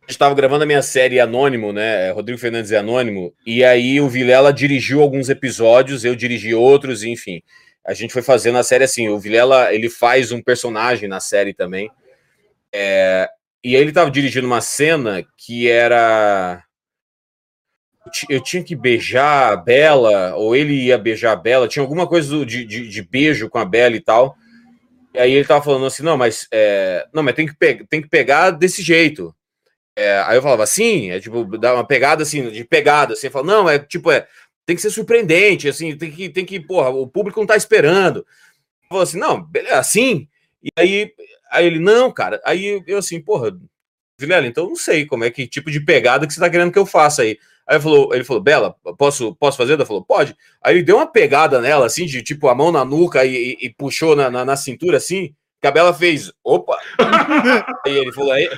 Estava 0.09 0.34
gravando 0.34 0.64
a 0.64 0.66
minha 0.66 0.82
série 0.82 1.20
Anônimo, 1.20 1.72
né? 1.72 2.11
Rodrigo 2.11 2.40
Fernandes 2.40 2.72
é 2.72 2.78
Anônimo. 2.78 3.34
E 3.46 3.62
aí 3.62 4.00
o 4.00 4.09
Vilela 4.09 4.52
dirigiu 4.52 5.02
alguns 5.02 5.28
episódios, 5.28 6.04
eu 6.04 6.16
dirigi 6.16 6.54
outros, 6.54 7.04
enfim 7.04 7.42
a 7.88 7.94
gente 7.94 8.12
foi 8.12 8.20
fazendo 8.20 8.59
a 8.59 8.62
série 8.62 8.84
assim. 8.84 9.09
O 9.09 9.18
Vilela 9.18 9.72
ele 9.72 9.88
faz 9.88 10.30
um 10.30 10.42
personagem 10.42 11.09
na 11.09 11.20
série 11.20 11.54
também. 11.54 11.90
É, 12.70 13.26
e 13.64 13.74
aí 13.74 13.80
ele 13.80 13.88
estava 13.88 14.11
dirigindo 14.11 14.46
uma 14.46 14.61
cena 14.61 15.24
que 15.38 15.66
era 15.70 16.62
eu 18.28 18.42
tinha 18.42 18.62
que 18.62 18.76
beijar 18.76 19.52
a 19.52 19.56
Bela, 19.56 20.34
ou 20.34 20.54
ele 20.54 20.74
ia 20.74 20.98
beijar 20.98 21.32
a 21.32 21.36
Bela, 21.36 21.68
tinha 21.68 21.82
alguma 21.82 22.06
coisa 22.06 22.44
de, 22.44 22.64
de, 22.64 22.88
de 22.88 23.02
beijo 23.02 23.48
com 23.48 23.59
a 23.59 23.64
Bela 23.64 23.96
e 23.96 24.00
tal. 24.00 24.36
E 25.14 25.18
aí 25.18 25.32
ele 25.32 25.46
tava 25.46 25.64
falando 25.64 25.86
assim, 25.86 26.02
não, 26.02 26.18
mas 26.18 26.46
é, 26.52 27.06
não, 27.12 27.22
mas 27.22 27.34
tem 27.34 27.46
que, 27.46 27.54
tem 27.86 28.02
que 28.02 28.09
pegar 28.09 28.50
desse 28.50 28.82
jeito. 28.82 29.34
É, 29.99 30.22
aí 30.26 30.36
eu 30.36 30.42
falava 30.42 30.62
assim, 30.62 31.11
é 31.11 31.18
tipo, 31.18 31.44
dar 31.59 31.74
uma 31.74 31.84
pegada 31.84 32.22
assim, 32.22 32.49
de 32.51 32.62
pegada, 32.62 33.14
assim, 33.14 33.28
fala, 33.28 33.44
não, 33.44 33.68
é 33.68 33.80
tipo, 33.80 34.12
é, 34.12 34.28
tem 34.64 34.76
que 34.76 34.82
ser 34.82 34.90
surpreendente, 34.90 35.68
assim, 35.68 35.99
tem 35.99 36.09
que, 36.09 36.28
tem 36.28 36.44
que, 36.44 36.61
porra, 36.61 36.88
o 36.88 37.05
público 37.05 37.40
não 37.40 37.46
tá 37.49 37.57
esperando. 37.57 38.24
Falou 38.88 39.03
assim, 39.03 39.18
não, 39.18 39.42
beleza, 39.42 39.76
assim. 39.76 40.28
E 40.62 40.68
aí, 40.78 41.12
aí 41.51 41.66
ele, 41.66 41.80
não, 41.80 42.12
cara, 42.12 42.40
aí 42.44 42.80
eu 42.86 42.99
assim, 42.99 43.20
porra, 43.20 43.59
Vilela, 44.16 44.46
então 44.46 44.68
não 44.68 44.76
sei 44.76 45.05
como 45.05 45.24
é 45.24 45.30
que 45.32 45.49
tipo 45.49 45.68
de 45.68 45.80
pegada 45.80 46.28
que 46.28 46.32
você 46.32 46.38
tá 46.38 46.49
querendo 46.49 46.70
que 46.70 46.78
eu 46.78 46.86
faça 46.86 47.22
aí. 47.22 47.36
Aí 47.66 47.74
ele 47.74 47.82
falou, 47.82 48.14
ele 48.14 48.24
falou, 48.24 48.42
Bela, 48.42 48.76
posso, 48.96 49.34
posso 49.34 49.57
fazer? 49.57 49.72
Ela 49.72 49.84
falou, 49.84 50.05
pode. 50.05 50.36
Aí 50.62 50.76
ele 50.76 50.84
deu 50.84 50.96
uma 50.96 51.09
pegada 51.09 51.61
nela, 51.61 51.86
assim, 51.86 52.07
de 52.07 52.22
tipo 52.22 52.46
a 52.46 52.55
mão 52.55 52.70
na 52.70 52.84
nuca 52.84 53.24
e, 53.24 53.34
e, 53.34 53.66
e 53.66 53.70
puxou 53.70 54.14
na, 54.14 54.30
na, 54.30 54.44
na, 54.44 54.57
cintura, 54.57 54.99
assim, 54.99 55.34
que 55.61 55.66
a 55.66 55.72
Bela 55.72 55.92
fez, 55.92 56.32
opa! 56.44 56.78
aí 57.84 57.96
ele 57.99 58.12
falou, 58.12 58.32
é, 58.34 58.49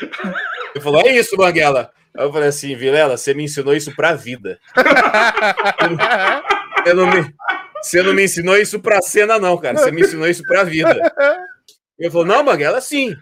ele 0.75 0.83
falou, 0.83 1.03
é 1.03 1.16
isso, 1.16 1.37
Banguela. 1.37 1.91
Aí 2.16 2.25
eu 2.25 2.33
falei 2.33 2.49
assim, 2.49 2.75
Vilela, 2.75 3.16
você 3.16 3.35
me 3.35 3.45
ensinou 3.45 3.75
isso 3.75 3.95
pra 3.95 4.14
vida. 4.14 4.59
você, 6.83 6.95
não 6.95 7.07
me, 7.07 7.35
você 7.83 8.03
não 8.03 8.12
me 8.12 8.25
ensinou 8.25 8.57
isso 8.57 8.81
pra 8.81 9.01
cena, 9.01 9.39
não, 9.39 9.57
cara. 9.57 9.79
Você 9.79 9.91
me 9.91 10.03
ensinou 10.03 10.27
isso 10.27 10.43
pra 10.45 10.64
vida. 10.64 11.12
Ele 11.99 12.11
falou, 12.11 12.27
não, 12.27 12.43
Maguela, 12.43 12.81
sim. 12.81 13.14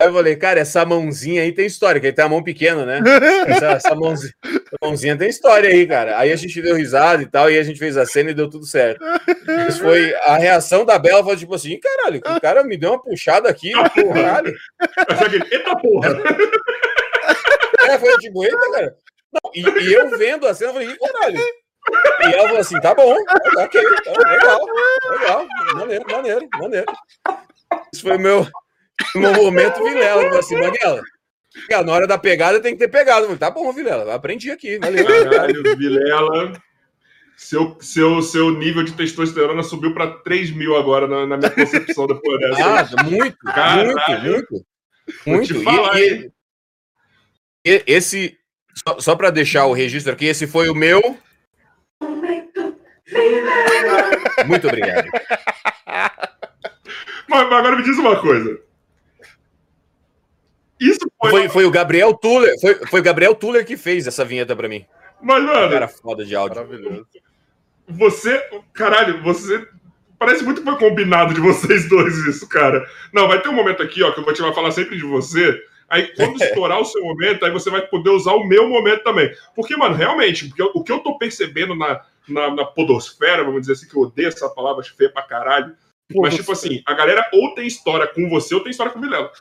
Aí 0.00 0.08
eu 0.08 0.12
falei, 0.12 0.36
cara, 0.36 0.60
essa 0.60 0.84
mãozinha 0.84 1.42
aí 1.42 1.52
tem 1.52 1.66
história, 1.66 2.00
que 2.00 2.06
ele 2.08 2.16
tem 2.16 2.24
a 2.24 2.28
mão 2.28 2.42
pequena, 2.42 2.84
né? 2.84 3.00
Essa, 3.46 3.66
essa, 3.72 3.94
mãozinha, 3.94 4.32
essa, 4.42 4.76
mãozinha, 4.82 5.16
tem 5.16 5.28
história 5.28 5.68
aí, 5.68 5.86
cara. 5.86 6.18
Aí 6.18 6.32
a 6.32 6.36
gente 6.36 6.60
deu 6.60 6.74
risada 6.74 7.22
e 7.22 7.26
tal, 7.26 7.50
e 7.50 7.58
a 7.58 7.62
gente 7.62 7.78
fez 7.78 7.96
a 7.96 8.04
cena 8.04 8.30
e 8.30 8.34
deu 8.34 8.48
tudo 8.48 8.66
certo. 8.66 9.04
Isso 9.68 9.80
foi 9.80 10.14
a 10.22 10.36
reação 10.36 10.84
da 10.84 10.98
Bela, 10.98 11.22
foi 11.22 11.36
tipo 11.36 11.54
assim, 11.54 11.78
caralho, 11.78 12.20
o 12.20 12.40
cara 12.40 12.64
me 12.64 12.76
deu 12.76 12.90
uma 12.90 13.02
puxada 13.02 13.48
aqui, 13.48 13.72
caralho. 14.12 14.54
Eita 15.50 15.76
porra! 15.76 16.08
É, 17.88 17.98
foi 17.98 18.18
tipo, 18.18 18.44
eita, 18.44 18.70
cara. 18.72 18.96
Não, 19.32 19.50
e, 19.54 19.60
e, 19.60 19.92
eu 19.92 20.16
vendo 20.16 20.46
a 20.46 20.54
cena, 20.54 20.70
eu 20.70 20.74
falei, 20.74 20.96
caralho. 20.96 21.38
E 21.38 22.34
ela 22.34 22.44
falou 22.44 22.60
assim: 22.60 22.80
tá 22.80 22.94
bom, 22.94 23.14
ok, 23.58 23.82
tá, 24.04 24.30
legal, 24.30 24.60
legal, 25.10 25.46
maneiro, 25.74 26.04
maneiro, 26.10 26.48
maneiro. 26.58 26.92
Isso 27.92 28.02
foi 28.02 28.16
o 28.16 28.20
meu, 28.20 28.46
meu 29.14 29.32
momento 29.32 29.82
Vilela. 29.82 30.38
Assim, 30.38 30.56
Maguela, 30.56 31.02
na 31.84 31.92
hora 31.92 32.06
da 32.06 32.18
pegada 32.18 32.60
tem 32.60 32.74
que 32.74 32.78
ter 32.78 32.88
pegado. 32.88 33.24
Falei, 33.24 33.38
tá 33.38 33.50
bom, 33.50 33.72
Vilela, 33.72 34.14
aprendi 34.14 34.50
aqui, 34.50 34.78
valeu. 34.78 35.04
Caralho, 35.06 35.76
Vilela. 35.76 36.52
Seu, 37.36 37.76
seu, 37.80 38.22
seu 38.22 38.50
nível 38.52 38.84
de 38.84 38.92
testosterona 38.92 39.62
subiu 39.62 39.92
para 39.92 40.18
3 40.18 40.52
mil 40.52 40.76
agora 40.76 41.08
na, 41.08 41.26
na 41.26 41.36
minha 41.36 41.50
concepção 41.50 42.06
depois 42.06 42.40
dessa. 42.40 42.96
Ah, 42.96 43.04
muito, 43.04 43.36
Caralho. 43.38 43.92
muito, 43.92 44.22
muito. 44.22 44.66
Muito. 45.26 45.62
Falar, 45.62 46.00
e, 46.00 46.32
e, 47.64 47.82
esse, 47.86 48.38
só, 48.74 49.00
só 49.00 49.16
para 49.16 49.30
deixar 49.30 49.66
o 49.66 49.72
registro 49.72 50.12
aqui, 50.12 50.26
esse 50.26 50.46
foi 50.46 50.68
o 50.68 50.74
meu. 50.74 51.00
Muito 54.46 54.68
obrigado. 54.68 55.08
Mas, 57.28 57.40
agora 57.40 57.76
me 57.76 57.82
diz 57.82 57.98
uma 57.98 58.20
coisa. 58.20 58.60
Isso 60.86 61.10
foi... 61.20 61.30
Foi, 61.30 61.48
foi 61.48 61.64
o 61.64 61.70
Gabriel 61.70 62.14
Tuller. 62.14 62.54
Foi, 62.60 62.74
foi 62.86 63.00
o 63.00 63.02
Gabriel 63.02 63.34
Tuller 63.34 63.64
que 63.64 63.76
fez 63.76 64.06
essa 64.06 64.24
vinheta 64.24 64.54
para 64.54 64.68
mim. 64.68 64.84
Mas, 65.22 65.42
mano. 65.42 65.70
Cara 65.70 65.88
foda 65.88 66.24
de 66.24 66.34
áudio. 66.34 66.56
Maravilhoso. 66.56 67.06
Você. 67.88 68.42
Caralho, 68.72 69.22
você. 69.22 69.66
Parece 70.18 70.44
muito 70.44 70.62
que 70.62 70.70
foi 70.70 70.78
combinado 70.78 71.34
de 71.34 71.40
vocês 71.40 71.88
dois 71.88 72.16
isso, 72.26 72.48
cara. 72.48 72.86
Não, 73.12 73.28
vai 73.28 73.40
ter 73.40 73.48
um 73.48 73.54
momento 73.54 73.82
aqui, 73.82 74.02
ó, 74.02 74.12
que 74.12 74.20
eu 74.20 74.24
vou 74.24 74.32
te 74.32 74.40
falar 74.54 74.70
sempre 74.70 74.96
de 74.96 75.04
você 75.04 75.60
Aí 75.88 76.12
quando 76.14 76.36
estourar 76.42 76.80
o 76.80 76.84
seu 76.84 77.02
momento, 77.02 77.44
aí 77.44 77.50
você 77.50 77.70
vai 77.70 77.82
poder 77.82 78.10
usar 78.10 78.32
o 78.32 78.44
meu 78.44 78.68
momento 78.68 79.02
também. 79.02 79.30
Porque, 79.54 79.76
mano, 79.76 79.94
realmente, 79.94 80.48
porque 80.48 80.62
o 80.62 80.82
que 80.82 80.92
eu 80.92 81.00
tô 81.00 81.18
percebendo 81.18 81.74
na, 81.74 82.00
na, 82.28 82.50
na 82.50 82.64
podosfera, 82.64 83.44
vamos 83.44 83.62
dizer 83.62 83.74
assim, 83.74 83.88
que 83.88 83.96
eu 83.96 84.02
odeio 84.02 84.28
essa 84.28 84.48
palavra 84.48 84.82
feia 84.84 85.10
pra 85.10 85.22
caralho. 85.22 85.76
Mas, 86.14 86.34
tipo 86.34 86.52
assim, 86.52 86.82
a 86.84 86.92
galera 86.92 87.26
ou 87.32 87.54
tem 87.54 87.66
história 87.66 88.06
com 88.06 88.28
você 88.28 88.54
ou 88.54 88.60
tem 88.60 88.70
história 88.70 88.92
com 88.92 88.98
o 88.98 89.02
Vilela. 89.02 89.32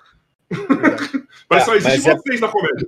Mas 1.50 1.64
é, 1.64 1.66
só 1.66 1.76
existe 1.76 2.10
é- 2.10 2.16
vocês 2.16 2.38
é... 2.38 2.42
na 2.42 2.48
comédia. 2.48 2.88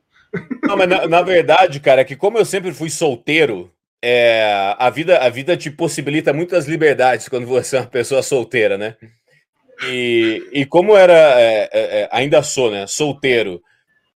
Não, 0.64 0.78
mas 0.78 0.90
na, 0.90 1.08
na, 1.08 1.22
verdade, 1.22 1.80
cara, 1.80 2.02
é 2.02 2.04
que 2.04 2.16
como 2.16 2.38
eu 2.38 2.46
sempre 2.46 2.74
fui 2.74 2.90
solteiro, 2.90 3.72
é, 4.02 4.76
a, 4.78 4.90
vida, 4.90 5.18
a 5.20 5.30
vida 5.30 5.56
te 5.56 5.72
possibilita 5.72 6.34
muitas 6.34 6.68
liberdades 6.68 7.30
quando 7.30 7.48
você 7.48 7.78
é 7.78 7.80
uma 7.80 7.88
pessoa 7.88 8.22
solteira, 8.22 8.78
né? 8.78 8.96
E, 9.84 10.48
e 10.52 10.66
como 10.66 10.96
era, 10.96 11.14
é, 11.14 11.70
é, 11.72 12.02
é, 12.02 12.10
ainda 12.12 12.42
sou, 12.42 12.72
né, 12.72 12.88
solteiro 12.88 13.62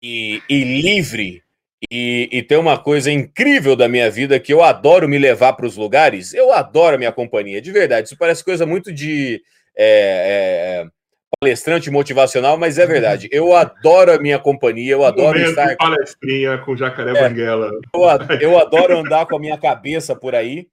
e, 0.02 0.42
e 0.50 0.64
livre, 0.64 1.42
e, 1.92 2.30
e, 2.32 2.44
tem 2.44 2.58
uma 2.58 2.78
coisa 2.78 3.12
incrível 3.12 3.76
da 3.76 3.88
minha 3.88 4.10
vida 4.10 4.40
que 4.40 4.52
eu 4.52 4.64
adoro 4.64 5.08
me 5.08 5.18
levar 5.18 5.54
para 5.54 5.66
os 5.66 5.78
lugares, 5.78 6.34
eu 6.34 6.52
adoro 6.52 6.96
a 6.96 6.98
minha 6.98 7.12
companhia, 7.12 7.62
de 7.62 7.72
verdade. 7.72 8.08
Isso 8.08 8.18
parece 8.18 8.44
coisa 8.44 8.66
muito 8.66 8.92
de 8.92 9.42
é, 9.78 10.86
palestrante 11.40 11.92
motivacional, 11.92 12.58
mas 12.58 12.78
é 12.78 12.86
verdade. 12.86 13.28
Eu 13.32 13.56
adoro 13.56 14.14
a 14.14 14.18
minha 14.18 14.40
companhia, 14.40 14.94
eu 14.94 15.04
adoro 15.04 15.38
Momento 15.38 15.50
estar. 15.50 15.76
Palestrinha 15.76 16.58
com 16.60 16.76
Jacaré 16.76 17.12
é, 17.12 17.30
Banguela. 17.30 17.72
Eu, 17.94 18.52
eu 18.52 18.60
adoro 18.60 18.98
andar 18.98 19.26
com 19.26 19.36
a 19.36 19.40
minha 19.40 19.58
cabeça 19.58 20.16
por 20.16 20.34
aí. 20.34 20.68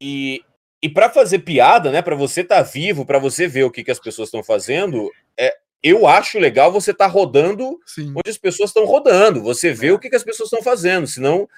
E, 0.00 0.42
e 0.82 0.88
para 0.88 1.08
fazer 1.08 1.40
piada, 1.40 1.90
né, 1.90 2.02
para 2.02 2.16
você 2.16 2.42
estar 2.42 2.56
tá 2.56 2.62
vivo, 2.62 3.06
para 3.06 3.18
você 3.18 3.46
ver 3.46 3.64
o 3.64 3.70
que, 3.70 3.84
que 3.84 3.90
as 3.90 3.98
pessoas 3.98 4.28
estão 4.28 4.42
fazendo, 4.42 5.10
é, 5.38 5.54
eu 5.82 6.06
acho 6.06 6.38
legal 6.38 6.70
você 6.70 6.90
estar 6.90 7.06
tá 7.06 7.10
rodando 7.10 7.78
Sim. 7.86 8.12
onde 8.16 8.30
as 8.30 8.38
pessoas 8.38 8.70
estão 8.70 8.84
rodando, 8.84 9.42
você 9.42 9.72
vê 9.72 9.88
é. 9.88 9.92
o 9.92 9.98
que, 9.98 10.10
que 10.10 10.16
as 10.16 10.24
pessoas 10.24 10.48
estão 10.48 10.62
fazendo, 10.62 11.06
senão 11.06 11.48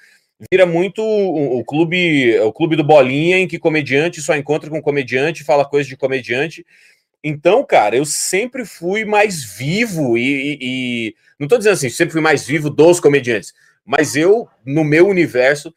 vira 0.51 0.65
muito 0.65 1.01
o, 1.01 1.59
o, 1.59 1.63
clube 1.63 2.39
o 2.39 2.51
clube 2.51 2.75
do 2.75 2.83
bolinha 2.83 3.37
em 3.37 3.47
que 3.47 3.59
comediante 3.59 4.21
só 4.21 4.35
encontra 4.35 4.69
com 4.69 4.81
comediante, 4.81 5.43
fala 5.43 5.65
coisa 5.65 5.87
de 5.87 5.97
comediante. 5.97 6.65
Então, 7.23 7.63
cara, 7.65 7.95
eu 7.95 8.03
sempre 8.03 8.65
fui 8.65 9.05
mais 9.05 9.43
vivo 9.43 10.17
e, 10.17 10.21
e, 10.21 10.57
e 10.61 11.15
não 11.39 11.45
estou 11.45 11.57
dizendo 11.57 11.73
assim, 11.73 11.89
sempre 11.89 12.11
fui 12.11 12.21
mais 12.21 12.45
vivo 12.45 12.69
dos 12.69 12.99
comediantes, 12.99 13.53
mas 13.85 14.15
eu 14.15 14.47
no 14.65 14.83
meu 14.83 15.07
universo 15.07 15.73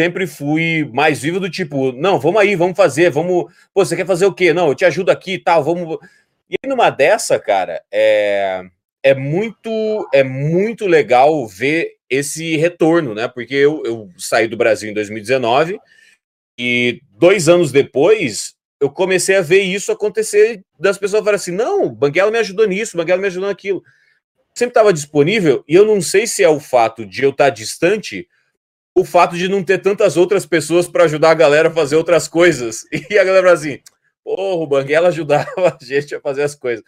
sempre 0.00 0.26
fui 0.26 0.90
mais 0.92 1.20
vivo 1.20 1.38
do 1.38 1.50
tipo, 1.50 1.92
não, 1.92 2.18
vamos 2.18 2.40
aí, 2.40 2.56
vamos 2.56 2.76
fazer, 2.76 3.10
vamos, 3.10 3.52
pô, 3.72 3.84
você 3.84 3.94
quer 3.94 4.06
fazer 4.06 4.24
o 4.26 4.32
quê? 4.32 4.52
Não, 4.52 4.68
eu 4.68 4.74
te 4.74 4.84
ajudo 4.84 5.10
aqui 5.10 5.34
e 5.34 5.38
tal, 5.38 5.62
vamos. 5.62 5.98
E 6.48 6.54
aí, 6.64 6.68
numa 6.68 6.90
dessa, 6.90 7.38
cara, 7.38 7.82
é, 7.92 8.64
é 9.02 9.14
muito 9.14 10.08
é 10.12 10.24
muito 10.24 10.86
legal 10.86 11.46
ver 11.46 11.96
esse 12.08 12.56
retorno, 12.56 13.14
né? 13.14 13.28
Porque 13.28 13.54
eu, 13.54 13.82
eu 13.84 14.10
saí 14.16 14.48
do 14.48 14.56
Brasil 14.56 14.90
em 14.90 14.94
2019 14.94 15.78
e 16.58 17.00
dois 17.12 17.48
anos 17.48 17.70
depois 17.70 18.54
eu 18.80 18.90
comecei 18.90 19.36
a 19.36 19.42
ver 19.42 19.60
isso 19.60 19.92
acontecer 19.92 20.64
das 20.78 20.96
pessoas 20.96 21.20
falarem 21.20 21.36
assim: 21.36 21.52
não, 21.52 21.94
Banguela 21.94 22.30
me 22.30 22.38
ajudou 22.38 22.66
nisso, 22.66 22.96
Banguela 22.96 23.20
me 23.20 23.26
ajudou 23.26 23.48
naquilo. 23.48 23.82
Sempre 24.54 24.70
estava 24.70 24.92
disponível 24.92 25.62
e 25.68 25.74
eu 25.74 25.84
não 25.84 26.00
sei 26.00 26.26
se 26.26 26.42
é 26.42 26.48
o 26.48 26.58
fato 26.58 27.06
de 27.06 27.22
eu 27.22 27.30
estar 27.30 27.50
distante 27.50 28.26
o 28.94 29.04
fato 29.04 29.36
de 29.36 29.48
não 29.48 29.62
ter 29.62 29.78
tantas 29.78 30.16
outras 30.16 30.44
pessoas 30.44 30.88
para 30.88 31.04
ajudar 31.04 31.30
a 31.30 31.34
galera 31.34 31.68
a 31.68 31.72
fazer 31.72 31.96
outras 31.96 32.26
coisas. 32.26 32.84
E 33.10 33.18
a 33.18 33.24
galera 33.24 33.52
assim, 33.52 33.78
porra, 34.24 34.62
o 34.62 34.66
Banguela 34.66 35.08
ajudava 35.08 35.48
a 35.80 35.84
gente 35.84 36.14
a 36.14 36.20
fazer 36.20 36.42
as 36.42 36.54
coisas. 36.54 36.84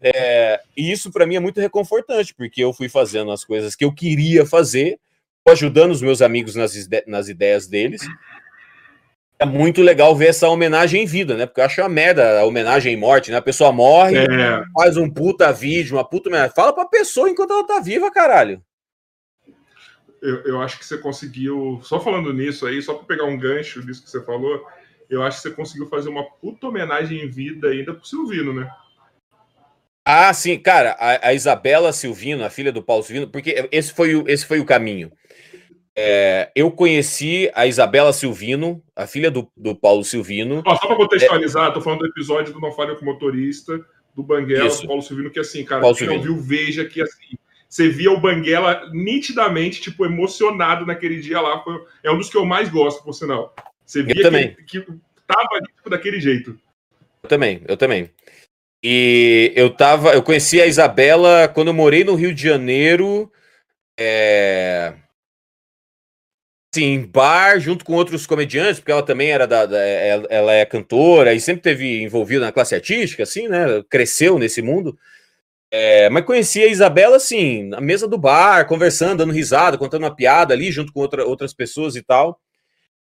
É, 0.00 0.60
e 0.76 0.90
isso 0.90 1.12
para 1.12 1.26
mim 1.26 1.36
é 1.36 1.40
muito 1.40 1.60
reconfortante, 1.60 2.34
porque 2.34 2.62
eu 2.62 2.72
fui 2.72 2.88
fazendo 2.88 3.30
as 3.30 3.44
coisas 3.44 3.76
que 3.76 3.84
eu 3.84 3.92
queria 3.92 4.44
fazer, 4.44 4.98
ajudando 5.48 5.92
os 5.92 6.02
meus 6.02 6.22
amigos 6.22 6.54
nas, 6.54 6.74
nas 7.06 7.28
ideias 7.28 7.66
deles. 7.66 8.02
É 9.42 9.46
muito 9.46 9.82
legal 9.82 10.14
ver 10.14 10.28
essa 10.28 10.48
homenagem 10.48 11.02
em 11.02 11.06
vida, 11.06 11.36
né? 11.36 11.46
Porque 11.46 11.60
eu 11.60 11.64
acho 11.64 11.80
uma 11.80 11.88
merda 11.88 12.40
a 12.40 12.44
homenagem 12.44 12.94
em 12.94 12.96
morte, 12.96 13.30
né? 13.30 13.38
A 13.38 13.42
pessoa 13.42 13.72
morre, 13.72 14.18
é. 14.18 14.62
faz 14.72 14.96
um 14.96 15.10
puta 15.10 15.52
vídeo, 15.52 15.96
uma 15.96 16.08
puta 16.08 16.28
homenagem. 16.28 16.54
Fala 16.54 16.72
pra 16.72 16.86
pessoa 16.86 17.28
enquanto 17.28 17.52
ela 17.52 17.66
tá 17.66 17.80
viva, 17.80 18.10
caralho. 18.10 18.62
Eu, 20.20 20.36
eu 20.44 20.62
acho 20.62 20.78
que 20.78 20.84
você 20.84 20.96
conseguiu, 20.96 21.80
só 21.82 21.98
falando 21.98 22.32
nisso 22.32 22.66
aí, 22.66 22.80
só 22.80 22.94
para 22.94 23.06
pegar 23.06 23.24
um 23.24 23.36
gancho 23.36 23.84
disso 23.84 24.04
que 24.04 24.10
você 24.10 24.24
falou, 24.24 24.64
eu 25.10 25.20
acho 25.22 25.38
que 25.42 25.48
você 25.48 25.54
conseguiu 25.54 25.88
fazer 25.88 26.08
uma 26.08 26.24
puta 26.24 26.68
homenagem 26.68 27.20
em 27.20 27.28
vida 27.28 27.68
ainda 27.68 27.92
pro 27.92 28.06
Silvino, 28.06 28.54
né? 28.54 28.70
Ah, 30.04 30.32
sim, 30.34 30.58
cara, 30.58 30.96
a, 30.98 31.28
a, 31.28 31.34
Isabela 31.34 31.92
Silvino, 31.92 32.44
a 32.44 32.50
filha 32.50 32.72
do 32.72 32.82
Paulo 32.82 33.04
Silvino, 33.04 33.28
porque 33.28 33.68
esse 33.70 33.92
foi 33.92 34.14
o, 34.16 34.28
esse 34.28 34.44
foi 34.44 34.58
o 34.58 34.64
caminho. 34.64 35.12
É, 35.96 36.50
eu 36.56 36.70
conheci 36.70 37.50
a 37.54 37.66
Isabela 37.66 38.12
Silvino, 38.12 38.82
a 38.96 39.06
filha 39.06 39.30
do, 39.30 39.50
do 39.56 39.74
Paulo 39.74 40.02
Silvino. 40.04 40.62
só 40.64 40.86
para 40.86 40.96
contextualizar, 40.96 41.70
é... 41.70 41.74
tô 41.74 41.80
falando 41.80 42.00
do 42.00 42.06
episódio 42.06 42.52
do 42.52 42.60
Não 42.60 42.72
Fale 42.72 42.96
com 42.96 43.04
Motorista, 43.04 43.78
do 44.14 44.22
Banguela, 44.22 44.66
Isso. 44.66 44.82
do 44.82 44.88
Paulo 44.88 45.02
Silvino, 45.02 45.30
que 45.30 45.40
assim, 45.40 45.64
cara, 45.64 45.82
Paulo 45.82 45.96
quem 45.96 46.08
Silvino. 46.08 46.24
não 46.24 46.36
viu, 46.36 46.42
veja 46.42 46.84
que 46.84 47.02
assim, 47.02 47.36
você 47.68 47.88
via 47.88 48.10
o 48.10 48.20
Banguela 48.20 48.88
nitidamente, 48.92 49.80
tipo, 49.80 50.04
emocionado 50.04 50.86
naquele 50.86 51.20
dia 51.20 51.40
lá. 51.40 51.62
Foi, 51.62 51.82
é 52.02 52.10
um 52.10 52.18
dos 52.18 52.30
que 52.30 52.36
eu 52.36 52.44
mais 52.44 52.68
gosto, 52.68 53.02
por 53.02 53.12
sinal. 53.12 53.54
Você 53.84 54.02
via 54.02 54.14
que, 54.14 54.80
que 54.80 54.86
tava 55.26 55.60
tipo, 55.76 55.90
daquele 55.90 56.20
jeito. 56.20 56.58
Eu 57.22 57.28
também, 57.28 57.62
eu 57.66 57.76
também. 57.76 58.10
E 58.82 59.52
eu 59.54 59.70
tava, 59.70 60.12
eu 60.12 60.22
conheci 60.22 60.60
a 60.60 60.66
Isabela 60.66 61.48
quando 61.48 61.68
eu 61.68 61.74
morei 61.74 62.02
no 62.02 62.14
Rio 62.14 62.34
de 62.34 62.42
Janeiro, 62.42 63.30
é... 63.98 64.94
Sim, 66.74 67.06
bar, 67.06 67.60
junto 67.60 67.84
com 67.84 67.92
outros 67.92 68.26
comediantes, 68.26 68.80
porque 68.80 68.92
ela 68.92 69.02
também 69.02 69.30
era 69.30 69.46
da, 69.46 69.66
da, 69.66 69.78
ela 69.78 70.54
é 70.54 70.64
cantora 70.64 71.34
e 71.34 71.40
sempre 71.40 71.60
teve 71.60 72.02
envolvida 72.02 72.46
na 72.46 72.52
classe 72.52 72.74
artística, 72.74 73.22
assim, 73.24 73.46
né? 73.46 73.82
Cresceu 73.90 74.38
nesse 74.38 74.62
mundo. 74.62 74.98
É, 75.70 76.08
mas 76.08 76.24
conheci 76.24 76.62
a 76.62 76.66
Isabela, 76.66 77.16
assim, 77.16 77.64
na 77.64 77.80
mesa 77.80 78.08
do 78.08 78.16
bar, 78.16 78.66
conversando, 78.66 79.18
dando 79.18 79.32
risada, 79.34 79.76
contando 79.76 80.04
uma 80.04 80.14
piada 80.14 80.54
ali, 80.54 80.72
junto 80.72 80.92
com 80.94 81.00
outra, 81.00 81.26
outras 81.26 81.52
pessoas 81.52 81.94
e 81.94 82.02
tal. 82.02 82.40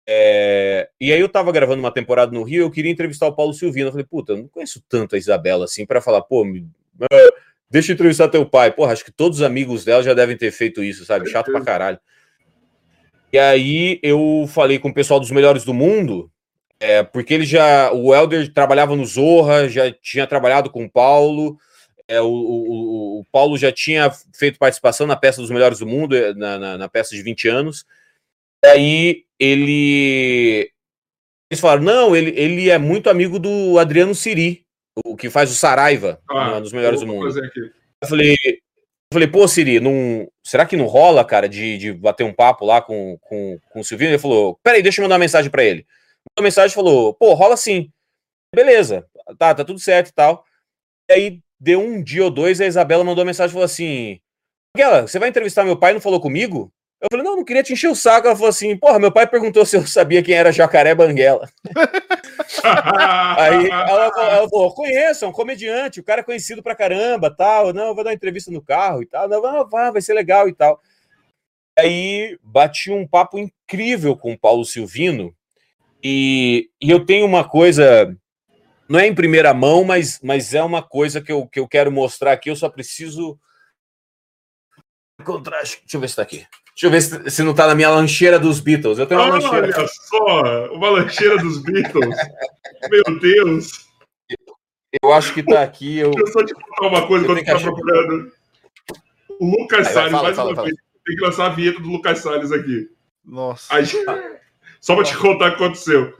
É, 0.08 0.88
e 1.00 1.12
aí 1.12 1.20
eu 1.20 1.28
tava 1.28 1.52
gravando 1.52 1.80
uma 1.80 1.92
temporada 1.92 2.32
no 2.32 2.42
Rio, 2.42 2.62
eu 2.62 2.70
queria 2.70 2.90
entrevistar 2.90 3.28
o 3.28 3.34
Paulo 3.34 3.54
Silvino. 3.54 3.88
Eu 3.88 3.92
falei, 3.92 4.06
puta, 4.08 4.32
eu 4.32 4.38
não 4.38 4.48
conheço 4.48 4.82
tanto 4.88 5.14
a 5.14 5.18
Isabela 5.18 5.66
assim 5.66 5.86
para 5.86 6.00
falar, 6.00 6.22
pô, 6.22 6.44
me, 6.44 6.60
uh, 6.60 7.32
deixa 7.70 7.92
eu 7.92 7.94
entrevistar 7.94 8.28
teu 8.28 8.44
pai. 8.44 8.72
Porra, 8.72 8.92
acho 8.92 9.04
que 9.04 9.12
todos 9.12 9.38
os 9.38 9.44
amigos 9.44 9.84
dela 9.84 10.02
já 10.02 10.14
devem 10.14 10.36
ter 10.36 10.50
feito 10.50 10.82
isso, 10.82 11.04
sabe? 11.04 11.30
Chato 11.30 11.52
pra 11.52 11.60
caralho. 11.60 12.00
E 13.33 13.39
aí 13.39 13.99
eu 14.03 14.47
falei 14.49 14.78
com 14.78 14.91
o 14.91 14.95
pessoal 14.95 15.18
dos 15.18 15.30
melhores 15.30 15.64
do 15.64 15.72
mundo, 15.72 16.30
é, 16.78 17.03
porque 17.03 17.33
ele 17.33 17.47
já. 17.47 17.93
O 17.93 18.14
Helder 18.14 18.53
trabalhava 18.53 18.95
no 18.95 19.07
Zorra, 19.07 19.68
já 19.68 19.91
tinha 19.91 20.26
trabalhado 20.26 20.68
com 20.68 20.85
o 20.85 20.91
Paulo. 20.91 21.57
É, 22.07 22.20
o, 22.20 22.26
o, 22.26 23.20
o, 23.20 23.24
Paulo 23.33 23.57
já 23.57 23.72
tinha 23.72 24.11
feito 24.35 24.59
participação 24.59 25.07
na 25.07 25.16
peça 25.16 25.41
dos 25.41 25.51
melhores 25.51 25.78
do 25.78 25.87
mundo, 25.87 26.16
na, 26.35 26.59
na, 26.59 26.78
na 26.78 26.89
peça 26.89 27.14
de 27.14 27.22
20 27.22 27.49
anos. 27.49 27.87
E 28.64 28.68
aí 28.68 29.24
ele. 29.39 30.70
Eles 31.51 31.61
falaram, 31.61 31.83
não, 31.83 32.16
ele, 32.16 32.30
ele 32.30 32.70
é 32.70 32.78
muito 32.78 33.11
amigo 33.11 33.39
do 33.39 33.78
Adriano 33.78 34.14
Siri, 34.14 34.64
o 35.05 35.16
que 35.16 35.28
faz 35.28 35.51
o 35.51 35.55
Saraiva, 35.55 36.20
ah, 36.30 36.59
dos 36.59 36.72
melhores 36.72 37.01
do 37.01 37.07
mundo. 37.07 37.28
Eu 37.28 38.09
falei, 38.09 38.37
falei, 39.12 39.28
pô, 39.28 39.46
Siri, 39.46 39.80
não, 39.80 40.28
será 40.42 40.66
que 40.66 40.76
não 40.76 40.86
rola, 40.86 41.24
cara, 41.24 41.48
de, 41.48 41.78
de 41.78 41.92
bater 41.92 42.24
um 42.24 42.32
papo 42.32 42.64
lá 42.64 42.80
com, 42.80 43.18
com, 43.20 43.58
com 43.70 43.80
o 43.80 43.84
Silvino? 43.84 44.10
Ele 44.10 44.18
falou, 44.18 44.58
peraí, 44.62 44.82
deixa 44.82 45.00
eu 45.00 45.04
mandar 45.04 45.14
uma 45.16 45.20
mensagem 45.20 45.50
para 45.50 45.64
ele. 45.64 45.86
Mandou 46.30 46.44
mensagem 46.44 46.74
falou, 46.74 47.14
pô, 47.14 47.34
rola 47.34 47.56
sim. 47.56 47.90
Beleza, 48.54 49.06
tá, 49.38 49.54
tá 49.54 49.64
tudo 49.64 49.78
certo 49.78 50.08
e 50.08 50.12
tal. 50.12 50.44
E 51.10 51.12
aí, 51.14 51.40
deu 51.60 51.80
um 51.80 52.02
dia 52.02 52.24
ou 52.24 52.30
dois, 52.30 52.60
a 52.60 52.66
Isabela 52.66 53.04
mandou 53.04 53.22
uma 53.22 53.28
mensagem 53.28 53.50
e 53.50 53.52
falou 53.52 53.64
assim: 53.64 54.20
Miguel, 54.76 55.06
você 55.06 55.18
vai 55.18 55.28
entrevistar 55.28 55.64
meu 55.64 55.76
pai 55.76 55.92
não 55.92 56.00
falou 56.00 56.20
comigo? 56.20 56.72
Eu 57.00 57.08
falei, 57.10 57.24
não, 57.24 57.36
não 57.36 57.44
queria 57.44 57.62
te 57.62 57.72
encher 57.72 57.88
o 57.88 57.96
saco. 57.96 58.28
Ela 58.28 58.36
falou 58.36 58.48
assim, 58.48 58.76
porra, 58.76 58.98
meu 58.98 59.10
pai 59.10 59.26
perguntou 59.26 59.66
se 59.66 59.76
eu 59.76 59.84
sabia 59.86 60.22
quem 60.22 60.34
era 60.34 60.52
Jacaré 60.52 60.94
Banguela. 60.94 61.48
Aí 63.38 63.68
ela, 63.68 64.12
ela 64.16 64.49
falou, 64.49 64.74
conheço, 64.74 65.24
é 65.24 65.28
um 65.28 65.32
comediante, 65.32 66.01
o 66.01 66.05
cara 66.05 66.20
é 66.20 66.24
conhecido 66.24 66.62
pra 66.62 66.74
caramba, 66.74 67.34
tal. 67.34 67.72
Não, 67.72 67.88
eu 67.88 67.95
vou 67.95 68.05
dar 68.05 68.11
uma 68.11 68.14
entrevista 68.14 68.51
no 68.51 68.62
carro 68.62 69.03
e 69.03 69.07
tal. 69.07 69.28
Não, 69.28 69.68
vai, 69.68 69.93
vai 69.93 70.03
ser 70.03 70.14
legal 70.14 70.49
e 70.49 70.55
tal. 70.55 70.80
Aí 71.78 72.38
bati 72.43 72.90
um 72.90 73.07
papo 73.07 73.38
incrível 73.38 74.16
com 74.16 74.32
o 74.32 74.38
Paulo 74.38 74.64
Silvino. 74.64 75.34
E, 76.03 76.70
e 76.80 76.90
eu 76.90 77.05
tenho 77.07 77.24
uma 77.24 77.49
coisa, 77.49 78.14
não 78.88 78.99
é 78.99 79.07
em 79.07 79.14
primeira 79.14 79.55
mão, 79.55 79.84
mas, 79.84 80.20
mas 80.22 80.53
é 80.53 80.62
uma 80.62 80.82
coisa 80.82 81.20
que 81.20 81.30
eu, 81.30 81.47
que 81.47 81.61
eu 81.61 81.68
quero 81.68 81.90
mostrar 81.90 82.32
aqui. 82.32 82.51
Eu 82.51 82.57
só 82.57 82.68
preciso 82.68 83.38
encontrar. 85.20 85.62
Deixa 85.62 85.78
eu 85.95 86.01
ver 86.01 86.09
se 86.09 86.16
tá 86.16 86.22
aqui. 86.22 86.47
Deixa 86.74 86.86
eu 86.86 86.90
ver 86.90 87.02
se, 87.02 87.30
se 87.30 87.42
não 87.42 87.54
tá 87.54 87.66
na 87.66 87.74
minha 87.74 87.90
lancheira 87.90 88.38
dos 88.38 88.58
Beatles. 88.58 88.98
Eu 88.98 89.06
tenho 89.06 89.20
uma 89.20 89.34
Olha 89.34 89.42
lancheira. 89.42 89.78
Olha 89.78 89.88
só, 89.88 90.74
uma 90.74 90.90
lancheira 90.90 91.38
dos 91.38 91.58
Beatles. 91.58 92.16
Meu 92.90 93.20
Deus. 93.20 93.86
Eu 95.02 95.12
acho 95.12 95.32
que 95.32 95.42
tá 95.42 95.62
aqui. 95.62 95.98
Eu... 95.98 96.10
Deixa 96.10 96.28
eu 96.28 96.32
só 96.32 96.44
te 96.44 96.54
contar 96.54 96.88
uma 96.88 97.06
coisa 97.06 97.26
quando 97.26 97.38
você 97.38 97.44
tá 97.44 97.60
procurando. 97.60 98.32
O 99.38 99.50
Lucas 99.50 99.86
Aí, 99.86 99.92
Salles, 99.92 100.12
fala, 100.12 100.22
mais 100.24 100.36
fala, 100.36 100.50
uma 100.50 100.56
fala. 100.56 100.68
vez. 100.68 100.78
Tem 101.04 101.16
que 101.16 101.24
lançar 101.24 101.46
a 101.46 101.48
vinheta 101.50 101.80
do 101.80 101.88
Lucas 101.88 102.18
Salles 102.18 102.52
aqui. 102.52 102.88
Nossa. 103.24 103.82
Gente... 103.82 104.04
Só 104.80 104.96
pra 104.96 105.04
te 105.04 105.16
contar 105.16 105.46
o 105.46 105.56
que 105.56 105.62
aconteceu. 105.62 106.12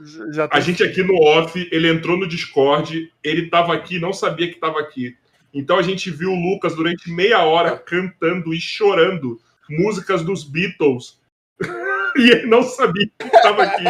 A 0.49 0.59
gente 0.61 0.81
aqui 0.83 1.03
no 1.03 1.15
off, 1.21 1.67
ele 1.69 1.89
entrou 1.89 2.15
no 2.15 2.25
Discord, 2.25 3.11
ele 3.21 3.49
tava 3.49 3.73
aqui, 3.73 3.99
não 3.99 4.13
sabia 4.13 4.47
que 4.47 4.57
tava 4.57 4.79
aqui. 4.79 5.17
Então 5.53 5.77
a 5.77 5.81
gente 5.81 6.09
viu 6.09 6.31
o 6.31 6.39
Lucas 6.39 6.73
durante 6.73 7.11
meia 7.11 7.43
hora 7.43 7.77
cantando 7.77 8.53
e 8.53 8.61
chorando 8.61 9.37
músicas 9.69 10.23
dos 10.23 10.43
Beatles. 10.43 11.21
e 12.15 12.29
ele 12.29 12.47
não 12.47 12.63
sabia 12.63 13.07
que 13.19 13.27
estava 13.27 13.63
aqui. 13.63 13.83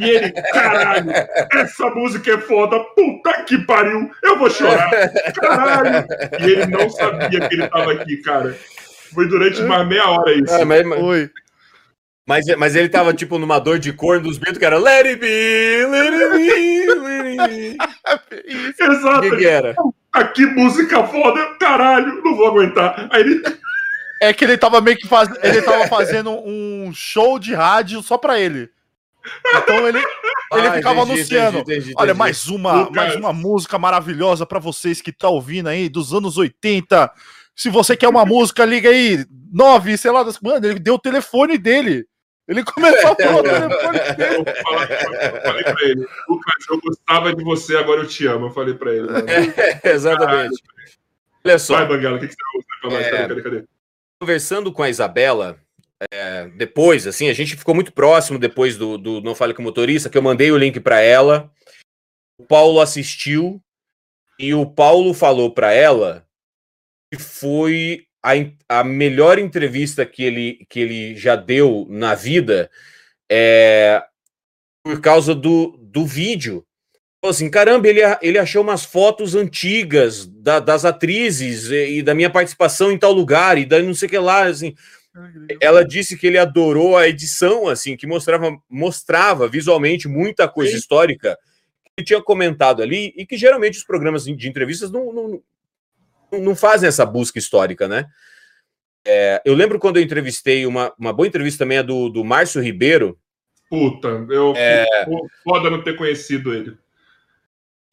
E 0.00 0.10
ele, 0.10 0.32
caralho, 0.32 1.10
essa 1.52 1.90
música 1.90 2.32
é 2.32 2.38
foda, 2.38 2.78
puta 2.94 3.42
que 3.44 3.58
pariu, 3.58 4.10
eu 4.22 4.38
vou 4.38 4.50
chorar, 4.50 4.90
caralho. 5.34 6.06
E 6.40 6.44
ele 6.44 6.66
não 6.66 6.88
sabia 6.90 7.48
que 7.48 7.54
ele 7.54 7.64
estava 7.64 7.92
aqui, 7.92 8.16
cara. 8.18 8.56
Foi 9.12 9.28
durante 9.28 9.62
mais 9.62 9.86
meia 9.86 10.08
hora 10.08 10.32
isso. 10.32 10.54
É, 10.54 10.64
mas, 10.64 10.84
mas, 10.84 11.30
mas, 12.26 12.56
mas, 12.56 12.76
ele 12.76 12.88
tava 12.88 13.14
tipo 13.14 13.38
numa 13.38 13.58
dor 13.58 13.78
de 13.78 13.92
corno 13.92 14.24
dos 14.24 14.38
Beatles 14.38 14.58
que 14.58 14.64
era 14.64 14.78
Let 14.78 15.06
it 15.06 15.20
be, 15.20 15.86
let 15.86 16.12
it 16.12 16.36
be, 16.36 16.94
let 16.94 17.26
it 17.26 17.48
be. 17.48 17.76
Exato. 18.82 19.20
Que, 19.20 19.36
que 19.36 19.46
era? 19.46 19.74
Aqui 20.12 20.46
música 20.46 21.04
foda, 21.04 21.44
caralho, 21.58 22.22
não 22.22 22.36
vou 22.36 22.48
aguentar. 22.48 23.08
Aí 23.10 23.20
ele 23.20 23.42
é 24.20 24.32
que 24.32 24.44
ele 24.44 24.56
tava 24.56 24.80
meio 24.80 24.96
que 24.96 25.08
faz... 25.08 25.28
ele 25.42 25.62
tava 25.62 25.86
fazendo 25.88 26.30
um 26.30 26.92
show 26.94 27.38
de 27.38 27.54
rádio 27.54 28.02
só 28.02 28.16
pra 28.16 28.38
ele. 28.38 28.70
Então 29.56 29.88
ele, 29.88 29.98
ele 29.98 30.66
ah, 30.68 30.72
ficava 30.72 31.00
entendi, 31.00 31.12
anunciando. 31.12 31.58
Entendi, 31.58 31.78
entendi, 31.78 31.94
Olha, 31.96 32.14
mais 32.14 32.46
uma, 32.46 32.90
mais 32.90 33.16
uma 33.16 33.32
música 33.32 33.78
maravilhosa 33.78 34.44
para 34.44 34.58
vocês 34.58 35.00
que 35.00 35.12
tá 35.12 35.28
ouvindo 35.28 35.68
aí 35.68 35.88
dos 35.88 36.12
anos 36.12 36.36
80. 36.36 37.10
Se 37.56 37.70
você 37.70 37.96
quer 37.96 38.08
uma 38.08 38.24
música, 38.26 38.64
liga 38.64 38.90
aí. 38.90 39.24
Nove, 39.52 39.96
sei 39.96 40.10
lá, 40.10 40.24
mano, 40.42 40.66
ele 40.66 40.78
deu 40.78 40.94
o 40.94 40.98
telefone 40.98 41.56
dele. 41.56 42.06
Ele 42.46 42.62
começou 42.62 43.12
a 43.12 43.16
falar 43.16 43.38
o 43.38 43.42
telefone 43.42 43.98
dele. 44.16 44.44
Eu 45.32 45.42
falei 45.42 45.64
pra 45.64 45.82
ele, 45.82 46.06
Lucas, 46.28 46.54
eu 46.68 46.80
gostava 46.80 47.34
de 47.34 47.44
você, 47.44 47.76
agora 47.76 48.02
eu 48.02 48.06
te 48.06 48.26
amo. 48.26 48.46
Eu 48.46 48.50
falei 48.50 48.74
pra 48.74 48.92
ele. 48.92 49.08
É, 49.82 49.90
exatamente. 49.92 50.62
Olha 51.44 51.58
só. 51.58 51.76
Vai, 51.76 51.86
Banguela, 51.86 52.16
o 52.16 52.20
que, 52.20 52.28
que 52.28 52.34
você 52.34 52.66
vai 52.82 52.90
falar? 52.90 53.00
É... 53.00 53.10
Cadê, 53.10 53.28
cadê, 53.28 53.42
cadê? 53.42 53.73
Conversando 54.24 54.72
com 54.72 54.82
a 54.82 54.88
Isabela, 54.88 55.60
é, 56.10 56.48
depois, 56.56 57.06
assim, 57.06 57.28
a 57.28 57.34
gente 57.34 57.56
ficou 57.56 57.74
muito 57.74 57.92
próximo 57.92 58.38
depois 58.38 58.74
do, 58.74 58.96
do 58.96 59.20
Não 59.20 59.34
Fale 59.34 59.52
com 59.52 59.60
o 59.60 59.64
Motorista, 59.66 60.08
que 60.08 60.16
eu 60.16 60.22
mandei 60.22 60.50
o 60.50 60.56
link 60.56 60.80
para 60.80 60.98
ela. 60.98 61.52
O 62.40 62.46
Paulo 62.46 62.80
assistiu 62.80 63.62
e 64.38 64.54
o 64.54 64.64
Paulo 64.64 65.12
falou 65.12 65.52
para 65.52 65.74
ela 65.74 66.26
que 67.12 67.20
foi 67.20 68.06
a, 68.24 68.30
a 68.66 68.82
melhor 68.82 69.38
entrevista 69.38 70.06
que 70.06 70.22
ele, 70.24 70.66
que 70.70 70.80
ele 70.80 71.14
já 71.16 71.36
deu 71.36 71.86
na 71.90 72.14
vida 72.14 72.70
é, 73.30 74.02
por 74.82 75.02
causa 75.02 75.34
do, 75.34 75.76
do 75.82 76.06
vídeo. 76.06 76.66
Assim, 77.28 77.48
caramba, 77.48 77.88
ele, 77.88 78.00
ele 78.20 78.38
achou 78.38 78.62
umas 78.62 78.84
fotos 78.84 79.34
antigas 79.34 80.26
da, 80.26 80.60
das 80.60 80.84
atrizes 80.84 81.70
e, 81.70 81.98
e, 81.98 82.02
da 82.02 82.14
minha 82.14 82.28
participação 82.28 82.92
em 82.92 82.98
tal 82.98 83.12
lugar, 83.12 83.56
e 83.56 83.64
daí 83.64 83.82
não 83.82 83.94
sei 83.94 84.06
o 84.06 84.10
que 84.10 84.18
lá, 84.18 84.44
assim. 84.44 84.74
Ela 85.60 85.84
disse 85.84 86.18
que 86.18 86.26
ele 86.26 86.36
adorou 86.36 86.98
a 86.98 87.08
edição, 87.08 87.66
assim, 87.66 87.96
que 87.96 88.06
mostrava, 88.06 88.54
mostrava 88.68 89.48
visualmente 89.48 90.06
muita 90.06 90.46
coisa 90.46 90.72
Sim. 90.72 90.78
histórica 90.78 91.38
que 91.96 92.04
tinha 92.04 92.20
comentado 92.20 92.82
ali, 92.82 93.14
e 93.16 93.24
que 93.24 93.38
geralmente 93.38 93.78
os 93.78 93.84
programas 93.84 94.24
de 94.24 94.48
entrevistas 94.48 94.90
não, 94.90 95.10
não, 95.10 95.42
não 96.32 96.54
fazem 96.54 96.88
essa 96.88 97.06
busca 97.06 97.38
histórica, 97.38 97.88
né? 97.88 98.06
É, 99.06 99.40
eu 99.46 99.54
lembro 99.54 99.78
quando 99.78 99.96
eu 99.96 100.02
entrevistei, 100.02 100.66
uma, 100.66 100.92
uma 100.98 101.12
boa 101.12 101.26
entrevista 101.26 101.64
também 101.64 101.78
é 101.78 101.82
do, 101.82 102.10
do 102.10 102.22
Márcio 102.22 102.60
Ribeiro. 102.60 103.18
Puta, 103.70 104.08
eu 104.28 104.52
é... 104.56 104.86
foda 105.42 105.70
não 105.70 105.82
ter 105.82 105.96
conhecido 105.96 106.52
ele. 106.52 106.76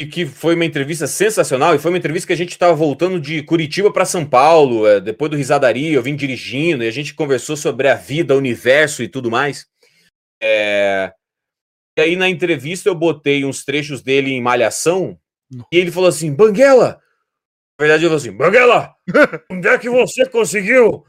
E 0.02 0.06
que 0.08 0.26
foi 0.26 0.56
uma 0.56 0.66
entrevista 0.66 1.06
sensacional, 1.06 1.76
e 1.76 1.80
foi 1.80 1.92
uma 1.92 1.98
entrevista 1.98 2.28
que 2.28 2.34
a 2.34 2.38
gente 2.38 2.52
estava 2.52 2.74
voltando 2.74 3.20
de 3.20 3.44
Curitiba 3.44 3.94
para 3.94 4.04
São 4.04 4.26
Paulo, 4.26 4.88
é, 4.88 5.00
depois 5.00 5.30
do 5.30 5.38
Risadaria, 5.38 5.94
eu 5.94 6.02
vim 6.02 6.16
dirigindo, 6.16 6.84
e 6.84 6.88
a 6.88 6.92
gente 6.92 7.14
conversou 7.14 7.56
sobre 7.56 7.88
a 7.88 7.96
vida, 7.96 8.34
o 8.34 8.38
universo 8.38 9.04
e 9.04 9.08
tudo 9.08 9.30
mais. 9.30 9.68
É... 10.42 11.14
E 11.98 12.02
aí 12.02 12.16
na 12.16 12.28
entrevista 12.30 12.90
eu 12.90 12.96
botei 12.96 13.46
uns 13.46 13.64
trechos 13.64 14.02
dele 14.02 14.32
em 14.32 14.42
Malhação, 14.42 15.20
e 15.72 15.78
ele 15.78 15.92
falou 15.92 16.10
assim, 16.10 16.34
Banguela, 16.34 17.00
verdade, 17.82 18.04
eu 18.04 18.10
falei 18.10 18.22
assim: 18.22 18.38
Banguela, 18.38 18.96
onde 19.52 19.68
é 19.68 19.78
que 19.78 19.90
você 19.90 20.26
conseguiu 20.26 21.04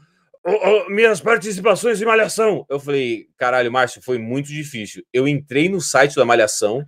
minhas 0.89 1.21
participações 1.21 2.01
em 2.01 2.05
Malhação? 2.05 2.65
Eu 2.69 2.79
falei: 2.79 3.27
caralho, 3.37 3.71
Márcio, 3.71 4.01
foi 4.01 4.17
muito 4.17 4.47
difícil. 4.47 5.03
Eu 5.13 5.27
entrei 5.27 5.69
no 5.69 5.79
site 5.79 6.15
da 6.15 6.25
Malhação, 6.25 6.83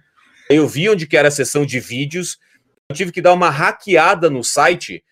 eu 0.50 0.68
vi 0.68 0.90
onde 0.90 1.08
que 1.08 1.18
era 1.18 1.28
a 1.28 1.32
seção 1.32 1.66
de 1.66 1.80
vídeos, 1.80 2.38
eu 2.90 2.96
tive 2.96 3.12
que 3.12 3.22
dar 3.22 3.34
uma 3.34 3.50
hackeada 3.50 4.30
no 4.30 4.44
site, 4.44 5.04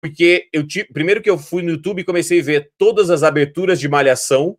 porque 0.00 0.48
eu 0.52 0.66
tive, 0.66 0.92
primeiro 0.92 1.22
que 1.22 1.30
eu 1.30 1.38
fui 1.38 1.62
no 1.62 1.70
YouTube 1.70 2.00
e 2.00 2.04
comecei 2.04 2.40
a 2.40 2.44
ver 2.44 2.70
todas 2.76 3.10
as 3.10 3.22
aberturas 3.22 3.80
de 3.80 3.88
Malhação, 3.88 4.56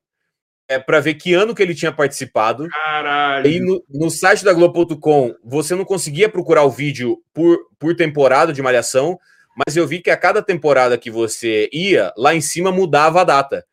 é, 0.69 0.77
para 0.77 0.99
ver 0.99 1.13
que 1.13 1.33
ano 1.33 1.55
que 1.55 1.63
ele 1.63 1.73
tinha 1.73 1.93
participado. 1.93 2.67
Caralho. 2.67 3.47
E 3.47 3.59
no, 3.59 3.81
no 3.89 4.09
site 4.09 4.43
da 4.43 4.51
Globo.com, 4.51 5.33
você 5.43 5.73
não 5.75 5.85
conseguia 5.85 6.27
procurar 6.27 6.63
o 6.63 6.69
vídeo 6.69 7.23
por, 7.33 7.57
por 7.79 7.95
temporada 7.95 8.51
de 8.51 8.61
Malhação 8.61 9.17
mas 9.57 9.75
eu 9.75 9.87
vi 9.87 9.99
que 9.99 10.11
a 10.11 10.15
cada 10.15 10.39
temporada 10.39 10.99
que 10.99 11.09
você 11.09 11.67
ia, 11.73 12.13
lá 12.15 12.35
em 12.35 12.41
cima 12.41 12.71
mudava 12.71 13.21
a 13.21 13.23
data. 13.23 13.65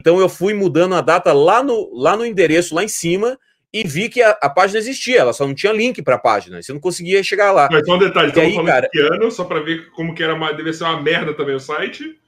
Então 0.00 0.18
eu 0.18 0.28
fui 0.28 0.52
mudando 0.52 0.96
a 0.96 1.00
data 1.00 1.32
lá 1.32 1.62
no, 1.62 1.88
lá 1.94 2.16
no 2.16 2.26
endereço, 2.26 2.74
lá 2.74 2.82
em 2.82 2.88
cima, 2.88 3.38
e 3.72 3.86
vi 3.86 4.08
que 4.08 4.22
a, 4.22 4.30
a 4.40 4.48
página 4.48 4.78
existia, 4.78 5.20
ela 5.20 5.32
só 5.32 5.46
não 5.46 5.54
tinha 5.54 5.72
link 5.72 6.02
para 6.02 6.14
a 6.14 6.18
página, 6.18 6.62
você 6.62 6.72
não 6.72 6.80
conseguia 6.80 7.22
chegar 7.22 7.52
lá. 7.52 7.68
Mas 7.70 7.84
só 7.84 7.94
um 7.94 7.98
detalhe, 7.98 8.28
estamos 8.28 8.54
falando 8.54 8.66
cara, 8.66 8.88
de 8.92 9.00
ano, 9.00 9.30
só 9.30 9.44
para 9.44 9.60
ver 9.60 9.90
como 9.90 10.14
que 10.14 10.22
era 10.22 10.34
uma, 10.34 10.52
deve 10.52 10.72
ser 10.72 10.84
uma 10.84 11.00
merda 11.02 11.34
também 11.34 11.54
o 11.54 11.60
site. 11.60 12.18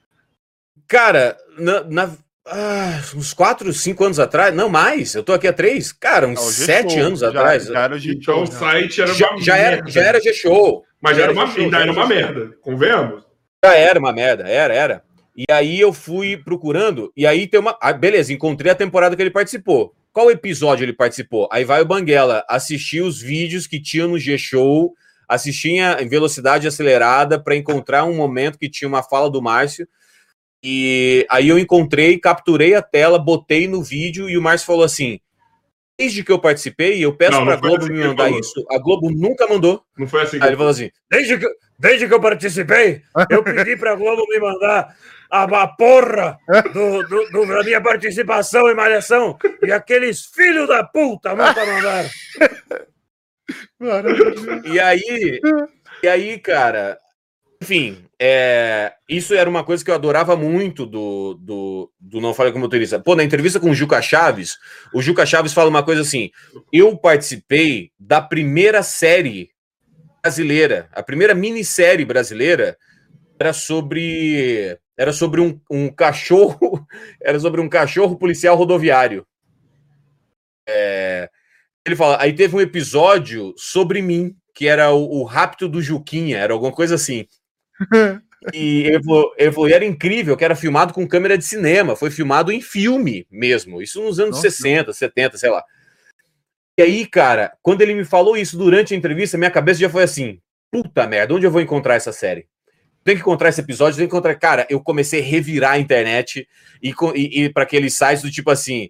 Cara, 0.87 1.37
na, 1.59 1.85
na 1.85 2.17
ah, 2.47 3.01
uns 3.15 3.33
4, 3.33 3.73
5 3.73 4.05
anos 4.05 4.19
atrás, 4.19 4.55
não 4.55 4.69
mais, 4.69 5.15
eu 5.15 5.23
tô 5.23 5.33
aqui 5.33 5.47
há 5.47 5.53
3, 5.53 5.93
cara, 5.93 6.27
uns 6.27 6.41
7 6.41 6.99
anos 6.99 7.21
já, 7.21 7.29
atrás. 7.29 7.67
Já 7.67 7.81
era 7.81 7.99
então 7.99 8.43
o 8.43 8.47
site 8.47 9.01
era 9.01 9.15
já, 9.15 9.37
já 9.39 9.57
era, 9.57 9.89
já 9.89 10.03
era 10.03 10.21
G-Show. 10.21 10.85
Mas 11.01 11.17
já 11.17 11.23
era, 11.23 11.33
uma, 11.33 11.45
ainda 11.45 11.79
era 11.79 11.93
uma 11.93 12.07
merda, 12.07 12.51
convenhamos? 12.61 13.25
Já 13.65 13.75
era 13.75 13.99
uma 13.99 14.13
merda, 14.13 14.49
era, 14.49 14.75
era. 14.75 15.03
E 15.37 15.45
aí 15.51 15.81
eu 15.81 15.93
fui 15.93 16.37
procurando, 16.37 17.11
e 17.17 17.27
aí 17.27 17.47
tem 17.47 17.61
uma. 17.61 17.79
Ah, 17.81 17.93
beleza, 17.93 18.33
encontrei 18.33 18.71
a 18.73 18.75
temporada 18.75 19.17
que 19.17 19.23
ele 19.23 19.31
participou. 19.31 19.95
Qual 20.13 20.31
episódio 20.31 20.85
ele 20.85 20.93
participou? 20.93 21.49
Aí 21.53 21.65
vai 21.65 21.81
o 21.81 21.87
Banguela 21.87 22.45
assistir 22.49 23.01
os 23.01 23.21
vídeos 23.21 23.67
que 23.67 23.81
tinha 23.81 24.09
no 24.09 24.19
G-Show, 24.19 24.93
assistia 25.29 26.03
em 26.03 26.09
velocidade 26.09 26.67
acelerada 26.67 27.41
para 27.41 27.55
encontrar 27.55 28.05
um 28.05 28.17
momento 28.17 28.59
que 28.59 28.69
tinha 28.69 28.89
uma 28.89 29.05
fala 29.05 29.31
do 29.31 29.41
Márcio. 29.41 29.87
E 30.63 31.25
aí 31.31 31.49
eu 31.49 31.59
encontrei, 31.59 32.19
capturei 32.19 32.75
a 32.75 32.83
tela, 32.83 33.19
botei 33.19 33.69
no 33.69 33.83
vídeo 33.83 34.29
e 34.29 34.37
o 34.37 34.43
Márcio 34.43 34.67
falou 34.67 34.83
assim: 34.83 35.21
desde 36.01 36.25
que 36.25 36.33
eu 36.33 36.39
participei, 36.39 37.05
eu 37.05 37.15
peço 37.15 37.45
para 37.45 37.53
a 37.53 37.57
Globo 37.57 37.85
assim 37.85 37.93
me 37.93 38.05
mandar 38.05 38.31
isso. 38.31 38.65
A 38.71 38.79
Globo 38.79 39.11
nunca 39.11 39.47
mandou. 39.47 39.85
Não 39.99 40.09
foi 40.09 40.23
assim. 40.23 40.39
Aí 40.41 40.49
ele 40.49 40.57
falou 40.57 40.71
assim: 40.71 40.91
desde 41.11 41.37
que, 41.37 41.47
desde 41.79 42.09
que 42.09 42.15
eu 42.15 42.21
participei, 42.21 43.03
eu 43.29 43.45
pedi 43.45 43.77
para 43.77 43.93
a 43.93 43.97
Globo 43.97 44.27
me 44.27 44.41
mandar 44.41 44.97
a, 45.31 45.43
a 45.43 45.69
porra 45.69 46.39
do, 46.73 47.03
do, 47.03 47.31
do, 47.31 47.47
da 47.47 47.63
minha 47.63 47.83
participação 47.83 48.71
em 48.71 48.75
Malhação 48.75 49.37
e 49.63 49.71
aqueles 49.71 50.25
filhos 50.25 50.69
da 50.69 50.83
puta 50.83 51.35
nunca 51.35 51.67
mandaram. 51.67 52.09
e 54.65 54.81
aí, 54.81 55.39
e 56.03 56.09
aí, 56.09 56.39
cara, 56.39 56.99
enfim, 57.63 58.07
é, 58.23 58.93
isso 59.09 59.33
era 59.33 59.49
uma 59.49 59.65
coisa 59.65 59.83
que 59.83 59.91
eu 59.91 59.95
adorava 59.95 60.37
muito 60.37 60.85
do, 60.85 61.33
do, 61.41 61.91
do 61.99 62.21
Não 62.21 62.35
Fale 62.35 62.53
com 62.53 62.59
Motorista. 62.59 63.01
Pô, 63.01 63.17
na 63.17 63.25
entrevista 63.25 63.59
com 63.59 63.71
o 63.71 63.75
Juca 63.75 64.03
Chaves, 64.03 64.59
o 64.93 65.01
Juca 65.01 65.25
Chaves 65.25 65.55
fala 65.55 65.71
uma 65.71 65.83
coisa 65.83 66.03
assim: 66.03 66.31
eu 66.71 66.99
participei 66.99 67.91
da 67.99 68.21
primeira 68.21 68.83
série 68.83 69.49
brasileira, 70.23 70.87
a 70.93 71.03
primeira 71.03 71.35
minissérie 71.35 72.05
brasileira 72.05 72.77
era 73.39 73.55
sobre 73.55 74.79
era 74.99 75.15
sobre 75.15 75.41
um, 75.41 75.59
um 75.71 75.89
cachorro, 75.89 76.87
era 77.25 77.41
sobre 77.41 77.63
um 77.63 77.71
cachorro 77.71 78.19
policial 78.19 78.55
rodoviário. 78.55 79.27
É, 80.69 81.31
ele 81.87 81.97
fala, 81.97 82.21
aí 82.21 82.35
teve 82.35 82.55
um 82.55 82.61
episódio 82.61 83.55
sobre 83.57 84.03
mim, 84.03 84.37
que 84.55 84.69
era 84.69 84.91
o, 84.91 85.21
o 85.21 85.25
rapto 85.25 85.67
do 85.67 85.81
Juquinha, 85.81 86.37
era 86.37 86.53
alguma 86.53 86.71
coisa 86.71 86.97
assim. 86.97 87.27
E 88.55 88.85
ele 88.85 89.05
falou, 89.05 89.35
ele 89.37 89.53
falou, 89.53 89.69
e 89.69 89.73
era 89.75 89.85
incrível 89.85 90.35
que 90.35 90.43
era 90.43 90.57
filmado 90.57 90.95
com 90.95 91.07
câmera 91.07 91.37
de 91.37 91.45
cinema, 91.45 91.95
foi 91.95 92.11
filmado 92.11 92.51
em 92.51 92.63
filme 92.63 93.27
mesmo, 93.31 93.83
isso 93.83 94.03
nos 94.03 94.19
anos 94.19 94.37
Nossa. 94.37 94.51
60, 94.51 94.95
70, 94.95 95.37
sei 95.37 95.51
lá. 95.51 95.63
E 96.79 96.83
aí, 96.83 97.07
cara, 97.07 97.53
quando 97.61 97.83
ele 97.83 97.95
me 97.95 98.03
falou 98.03 98.39
isso 98.39 98.57
durante 98.57 98.95
a 98.95 98.97
entrevista, 98.97 99.37
minha 99.37 99.51
cabeça 99.51 99.81
já 99.81 99.91
foi 99.91 100.05
assim: 100.05 100.41
puta 100.73 101.07
merda, 101.07 101.35
onde 101.35 101.45
eu 101.45 101.51
vou 101.51 101.61
encontrar 101.61 101.97
essa 101.97 102.13
série? 102.13 102.47
Tem 103.05 103.15
que 103.15 103.21
encontrar 103.21 103.51
esse 103.51 103.61
episódio, 103.61 103.99
tem 103.99 104.07
que 104.07 104.15
encontrar. 104.15 104.35
Cara, 104.37 104.67
eu 104.71 104.81
comecei 104.81 105.21
a 105.21 105.25
revirar 105.25 105.73
a 105.73 105.79
internet 105.79 106.49
e, 106.83 106.95
e, 107.15 107.45
e 107.45 107.53
para 107.53 107.65
aqueles 107.65 107.93
sites 107.95 108.23
do 108.23 108.31
tipo 108.31 108.51
assim: 108.51 108.89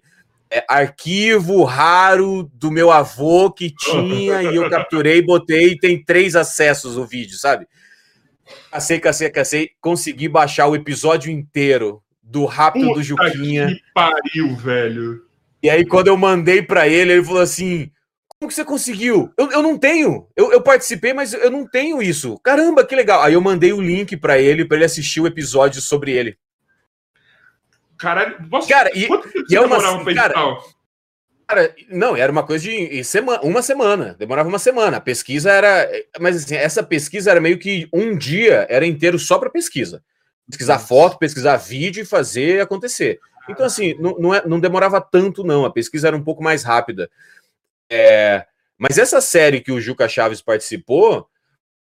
é, 0.49 0.63
arquivo 0.69 1.63
raro 1.63 2.49
do 2.53 2.71
meu 2.71 2.91
avô 2.91 3.51
que 3.51 3.73
tinha 3.73 4.43
e 4.43 4.55
eu 4.55 4.69
capturei, 4.69 5.21
botei 5.21 5.71
e 5.71 5.77
tem 5.77 6.01
três 6.01 6.35
acessos 6.35 6.97
o 6.97 7.05
vídeo, 7.05 7.37
sabe? 7.37 7.67
Cacei, 8.71 8.99
cacei, 8.99 9.29
cacei. 9.29 9.69
Consegui 9.79 10.27
baixar 10.27 10.67
o 10.67 10.75
episódio 10.75 11.31
inteiro 11.31 12.01
do 12.21 12.45
Rápido 12.45 12.87
Puta 12.87 12.99
do 12.99 13.03
Juquinha. 13.03 13.67
Que 13.67 13.81
pariu, 13.93 14.55
velho. 14.55 15.25
E 15.61 15.69
aí, 15.69 15.85
quando 15.85 16.07
eu 16.07 16.17
mandei 16.17 16.61
para 16.61 16.87
ele, 16.87 17.13
ele 17.13 17.23
falou 17.23 17.41
assim: 17.41 17.91
Como 18.27 18.49
que 18.49 18.55
você 18.55 18.65
conseguiu? 18.65 19.31
Eu, 19.37 19.51
eu 19.51 19.61
não 19.61 19.77
tenho. 19.77 20.27
Eu, 20.35 20.51
eu 20.51 20.61
participei, 20.61 21.13
mas 21.13 21.33
eu 21.33 21.51
não 21.51 21.67
tenho 21.67 22.01
isso. 22.01 22.39
Caramba, 22.39 22.85
que 22.85 22.95
legal. 22.95 23.21
Aí 23.21 23.33
eu 23.33 23.41
mandei 23.41 23.73
o 23.73 23.81
link 23.81 24.17
para 24.17 24.39
ele, 24.39 24.65
para 24.65 24.77
ele 24.77 24.85
assistir 24.85 25.19
o 25.19 25.27
episódio 25.27 25.81
sobre 25.81 26.11
ele. 26.11 26.37
Caralho, 27.97 28.49
posso... 28.49 28.67
cara, 28.67 28.89
e, 28.95 29.07
e 29.49 29.55
é 29.55 29.61
uma. 29.61 29.77
Cara, 30.15 30.33
Cara, 31.51 31.75
não, 31.89 32.15
era 32.15 32.31
uma 32.31 32.43
coisa 32.43 32.63
de 32.63 33.03
semana, 33.03 33.41
uma 33.43 33.61
semana, 33.61 34.15
demorava 34.17 34.47
uma 34.47 34.57
semana. 34.57 34.95
A 34.95 35.01
pesquisa 35.01 35.51
era. 35.51 35.85
Mas 36.17 36.37
assim, 36.37 36.55
essa 36.55 36.81
pesquisa 36.81 37.29
era 37.29 37.41
meio 37.41 37.59
que 37.59 37.89
um 37.91 38.15
dia 38.15 38.65
era 38.69 38.85
inteiro 38.85 39.19
só 39.19 39.37
para 39.37 39.49
pesquisa. 39.49 40.01
Pesquisar 40.49 40.79
foto, 40.79 41.19
pesquisar 41.19 41.57
vídeo 41.57 42.03
e 42.03 42.05
fazer 42.05 42.61
acontecer. 42.61 43.19
Então, 43.49 43.65
assim, 43.65 43.95
não, 43.99 44.17
não, 44.17 44.33
é, 44.33 44.47
não 44.47 44.61
demorava 44.61 45.01
tanto, 45.01 45.43
não. 45.43 45.65
A 45.65 45.69
pesquisa 45.69 46.07
era 46.07 46.15
um 46.15 46.23
pouco 46.23 46.41
mais 46.41 46.63
rápida. 46.63 47.11
É, 47.91 48.45
mas 48.77 48.97
essa 48.97 49.19
série 49.19 49.59
que 49.59 49.73
o 49.73 49.81
Juca 49.81 50.07
Chaves 50.07 50.41
participou, 50.41 51.27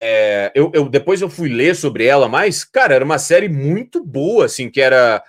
é, 0.01 0.53
eu, 0.55 0.71
eu, 0.73 0.89
depois 0.89 1.21
eu 1.21 1.29
fui 1.29 1.49
ler 1.49 1.75
sobre 1.75 2.07
ela, 2.07 2.29
mas, 2.29 2.63
cara, 2.63 2.95
era 2.95 3.05
uma 3.05 3.19
série 3.19 3.49
muito 3.49 4.05
boa, 4.05 4.45
assim, 4.45 4.71
que 4.71 4.81
era. 4.81 5.25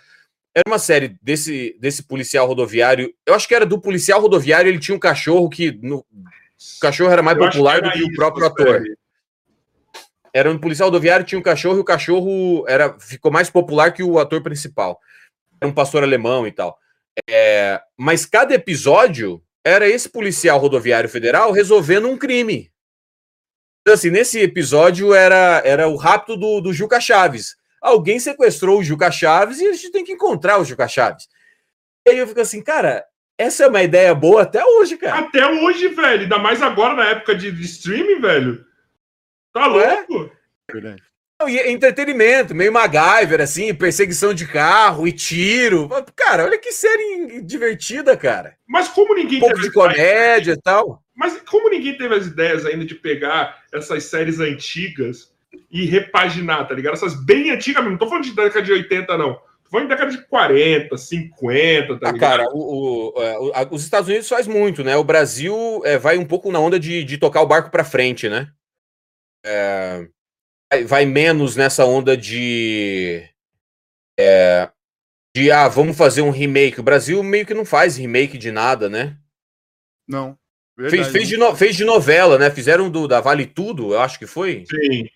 Era 0.58 0.64
uma 0.66 0.80
série 0.80 1.16
desse, 1.22 1.78
desse 1.80 2.02
policial 2.02 2.48
rodoviário. 2.48 3.14
Eu 3.28 3.36
acho 3.36 3.48
que 3.48 3.54
era 3.54 3.64
do 3.64 3.80
policial 3.80 4.20
rodoviário, 4.20 4.68
ele 4.68 4.80
tinha 4.80 4.96
um 4.96 5.00
cachorro 5.00 5.48
que. 5.48 5.72
No, 5.84 5.98
o 5.98 6.80
cachorro 6.82 7.12
era 7.12 7.22
mais 7.22 7.38
eu 7.38 7.46
popular 7.46 7.80
do 7.80 7.92
que 7.92 8.04
o 8.04 8.16
próprio 8.16 8.48
ator. 8.48 8.84
Era 10.34 10.50
um 10.50 10.58
policial 10.58 10.90
rodoviário, 10.90 11.24
tinha 11.24 11.38
um 11.38 11.44
cachorro 11.44 11.78
e 11.78 11.80
o 11.80 11.84
cachorro 11.84 12.66
era, 12.68 13.00
ficou 13.00 13.32
mais 13.32 13.52
popular 13.52 13.94
que 13.94 14.02
o 14.02 14.18
ator 14.18 14.42
principal. 14.42 15.00
Era 15.62 15.70
um 15.70 15.74
pastor 15.76 16.02
alemão 16.02 16.48
e 16.48 16.52
tal. 16.52 16.76
É, 17.30 17.80
mas 17.96 18.26
cada 18.26 18.56
episódio 18.56 19.40
era 19.64 19.88
esse 19.88 20.10
policial 20.10 20.58
rodoviário 20.58 21.08
federal 21.08 21.52
resolvendo 21.52 22.08
um 22.08 22.18
crime. 22.18 22.72
Então, 23.82 23.94
assim, 23.94 24.10
nesse 24.10 24.40
episódio 24.40 25.14
era, 25.14 25.62
era 25.64 25.88
o 25.88 25.96
rapto 25.96 26.36
do, 26.36 26.62
do 26.62 26.74
Juca 26.74 27.00
Chaves. 27.00 27.56
Alguém 27.88 28.20
sequestrou 28.20 28.80
o 28.80 28.84
Juca 28.84 29.10
Chaves 29.10 29.62
e 29.62 29.66
a 29.66 29.72
gente 29.72 29.92
tem 29.92 30.04
que 30.04 30.12
encontrar 30.12 30.60
o 30.60 30.66
Juca 30.66 30.90
Chaves. 30.90 31.30
E 32.06 32.12
aí 32.12 32.18
eu 32.18 32.28
fico 32.28 32.42
assim, 32.42 32.62
cara, 32.62 33.06
essa 33.38 33.64
é 33.64 33.68
uma 33.68 33.82
ideia 33.82 34.14
boa 34.14 34.42
até 34.42 34.62
hoje, 34.66 34.98
cara. 34.98 35.20
Até 35.20 35.46
hoje, 35.46 35.88
velho. 35.88 36.24
Ainda 36.24 36.38
mais 36.38 36.62
agora 36.62 36.96
na 36.96 37.06
época 37.06 37.34
de, 37.34 37.50
de 37.50 37.64
streaming, 37.64 38.20
velho. 38.20 38.66
Tá 39.54 39.64
é? 39.64 39.68
louco? 39.68 40.32
É? 40.76 40.96
E 41.48 41.72
entretenimento, 41.72 42.54
meio 42.54 42.74
MacGyver, 42.74 43.40
assim, 43.40 43.74
perseguição 43.74 44.34
de 44.34 44.46
carro 44.48 45.08
e 45.08 45.14
tiro. 45.14 45.88
Cara, 46.14 46.44
olha 46.44 46.58
que 46.58 46.74
série 46.74 47.42
divertida, 47.42 48.18
cara. 48.18 48.58
Mas 48.68 48.90
como 48.90 49.14
ninguém. 49.14 49.38
Um 49.38 49.42
pouco 49.42 49.62
de 49.62 49.72
comédia 49.72 50.54
e 50.54 50.62
tal. 50.62 51.02
Mas 51.16 51.40
como 51.42 51.70
ninguém 51.70 51.98
teve 51.98 52.16
as 52.16 52.26
ideias 52.26 52.66
ainda 52.66 52.84
de 52.84 52.96
pegar 52.96 53.64
essas 53.72 54.04
séries 54.06 54.42
antigas 54.42 55.32
e 55.70 55.86
repaginar, 55.86 56.68
tá 56.68 56.74
ligado? 56.74 56.94
Essas 56.94 57.16
bem 57.26 57.52
antigas 57.52 57.82
mesmo. 57.84 57.92
Não 57.92 57.98
tô 57.98 58.08
falando 58.08 58.26
de 58.26 58.36
década 58.36 58.62
de 58.62 58.72
80, 58.72 59.18
não. 59.18 59.34
Tô 59.34 59.72
falando 59.72 59.90
de 59.90 59.96
década 59.96 60.12
de 60.12 60.28
40, 60.28 60.98
50, 60.98 62.00
tá 62.00 62.10
ah, 62.10 62.18
Cara, 62.18 62.46
o, 62.54 63.14
o, 63.16 63.22
é, 63.22 63.38
o, 63.38 63.76
os 63.76 63.84
Estados 63.84 64.08
Unidos 64.08 64.30
faz 64.30 64.48
muito, 64.48 64.84
né? 64.84 64.96
O 64.96 65.04
Brasil 65.04 65.82
é, 65.84 65.98
vai 65.98 66.18
um 66.18 66.26
pouco 66.26 66.52
na 66.52 66.60
onda 66.60 66.80
de, 66.80 67.04
de 67.04 67.18
tocar 67.18 67.42
o 67.42 67.48
barco 67.48 67.70
pra 67.70 67.84
frente, 67.84 68.30
né? 68.30 68.48
É 69.46 70.08
vai 70.86 71.06
menos 71.06 71.56
nessa 71.56 71.86
onda 71.86 72.18
de. 72.18 73.24
É, 74.20 74.70
de, 75.36 75.52
ah, 75.52 75.68
vamos 75.68 75.96
fazer 75.96 76.22
um 76.22 76.32
remake. 76.32 76.80
O 76.80 76.84
Brasil 76.84 77.22
meio 77.24 77.46
que 77.46 77.54
não 77.54 77.66
faz 77.66 77.98
remake 77.98 78.38
de 78.38 78.52
nada, 78.52 78.90
né? 78.90 79.18
Não. 80.08 80.38
fez, 80.90 81.08
fez, 81.08 81.28
de 81.28 81.38
no, 81.38 81.56
fez 81.56 81.76
de 81.76 81.86
novela, 81.86 82.38
né? 82.38 82.50
Fizeram 82.50 82.90
do 82.90 83.08
da 83.08 83.22
Vale 83.22 83.46
Tudo, 83.46 83.94
eu 83.94 84.00
acho 84.00 84.18
que 84.18 84.26
foi. 84.26 84.66
Sim. 84.70 85.08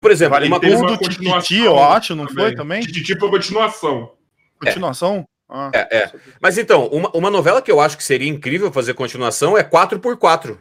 Por 0.00 0.10
exemplo, 0.10 0.34
vale 0.34 0.46
uma 0.46 0.60
coisa 0.60 0.82
do 0.82 0.96
Tititi, 0.96 1.58
eu 1.58 1.78
acho, 1.78 2.14
não 2.14 2.26
também. 2.26 2.44
foi 2.46 2.54
também? 2.54 2.80
Tititi 2.80 3.18
foi 3.18 3.30
continuação. 3.30 4.14
Continuação? 4.58 5.18
É. 5.18 5.30
Ah, 5.52 5.70
é, 5.74 5.96
é. 5.96 6.12
Mas 6.40 6.56
então, 6.56 6.86
uma, 6.86 7.10
uma 7.14 7.30
novela 7.30 7.60
que 7.60 7.70
eu 7.70 7.80
acho 7.80 7.96
que 7.96 8.04
seria 8.04 8.28
incrível 8.28 8.72
fazer 8.72 8.94
continuação 8.94 9.58
é 9.58 9.64
4x4. 9.64 10.56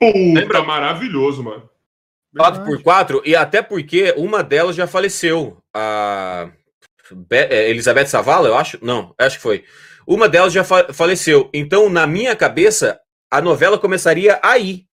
Puta, 0.00 0.18
Lembra? 0.18 0.62
maravilhoso, 0.62 1.42
mano. 1.42 1.68
4x4, 2.36 3.22
e 3.24 3.34
até 3.34 3.62
porque 3.62 4.12
uma 4.16 4.42
delas 4.42 4.76
já 4.76 4.86
faleceu. 4.86 5.62
A 5.72 6.50
é, 7.30 7.70
Elizabeth 7.70 8.06
Savala, 8.06 8.48
eu 8.48 8.56
acho? 8.56 8.78
Não, 8.84 9.14
acho 9.18 9.36
que 9.36 9.42
foi. 9.42 9.64
Uma 10.06 10.28
delas 10.28 10.52
já 10.52 10.64
fa 10.64 10.92
faleceu. 10.92 11.48
Então, 11.52 11.88
na 11.88 12.06
minha 12.06 12.34
cabeça, 12.36 13.00
a 13.30 13.40
novela 13.40 13.78
começaria 13.78 14.38
aí. 14.42 14.86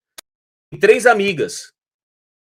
Três 0.79 1.05
amigas. 1.05 1.72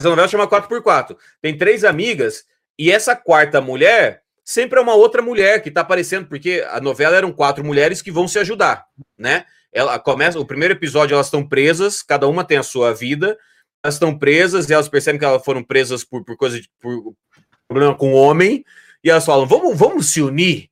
Essa 0.01 0.09
novela 0.09 0.27
chama 0.27 0.47
4x4. 0.47 1.15
Tem 1.41 1.57
três 1.57 1.83
amigas, 1.83 2.43
e 2.77 2.91
essa 2.91 3.15
quarta 3.15 3.61
mulher 3.61 4.23
sempre 4.43 4.79
é 4.79 4.81
uma 4.81 4.95
outra 4.95 5.21
mulher 5.21 5.61
que 5.61 5.69
tá 5.69 5.81
aparecendo, 5.81 6.27
porque 6.27 6.65
a 6.69 6.81
novela 6.81 7.15
eram 7.15 7.31
quatro 7.31 7.63
mulheres 7.63 8.01
que 8.01 8.11
vão 8.11 8.27
se 8.27 8.39
ajudar, 8.39 8.85
né? 9.17 9.45
Ela 9.71 9.97
começa, 9.99 10.39
o 10.39 10.45
primeiro 10.45 10.73
episódio 10.73 11.13
elas 11.13 11.27
estão 11.27 11.47
presas, 11.47 12.01
cada 12.01 12.27
uma 12.27 12.43
tem 12.43 12.57
a 12.57 12.63
sua 12.63 12.93
vida, 12.93 13.37
elas 13.83 13.95
estão 13.95 14.17
presas 14.17 14.69
e 14.69 14.73
elas 14.73 14.89
percebem 14.89 15.19
que 15.19 15.25
elas 15.25 15.45
foram 15.45 15.63
presas 15.63 16.03
por, 16.03 16.25
por 16.25 16.35
coisa 16.35 16.59
de 16.59 16.69
por 16.79 17.13
problema 17.67 17.95
com 17.95 18.13
o 18.13 18.17
homem, 18.17 18.65
e 19.03 19.09
elas 19.09 19.25
falam: 19.25 19.45
vamos, 19.45 19.77
vamos 19.77 20.07
se 20.07 20.21
unir 20.21 20.69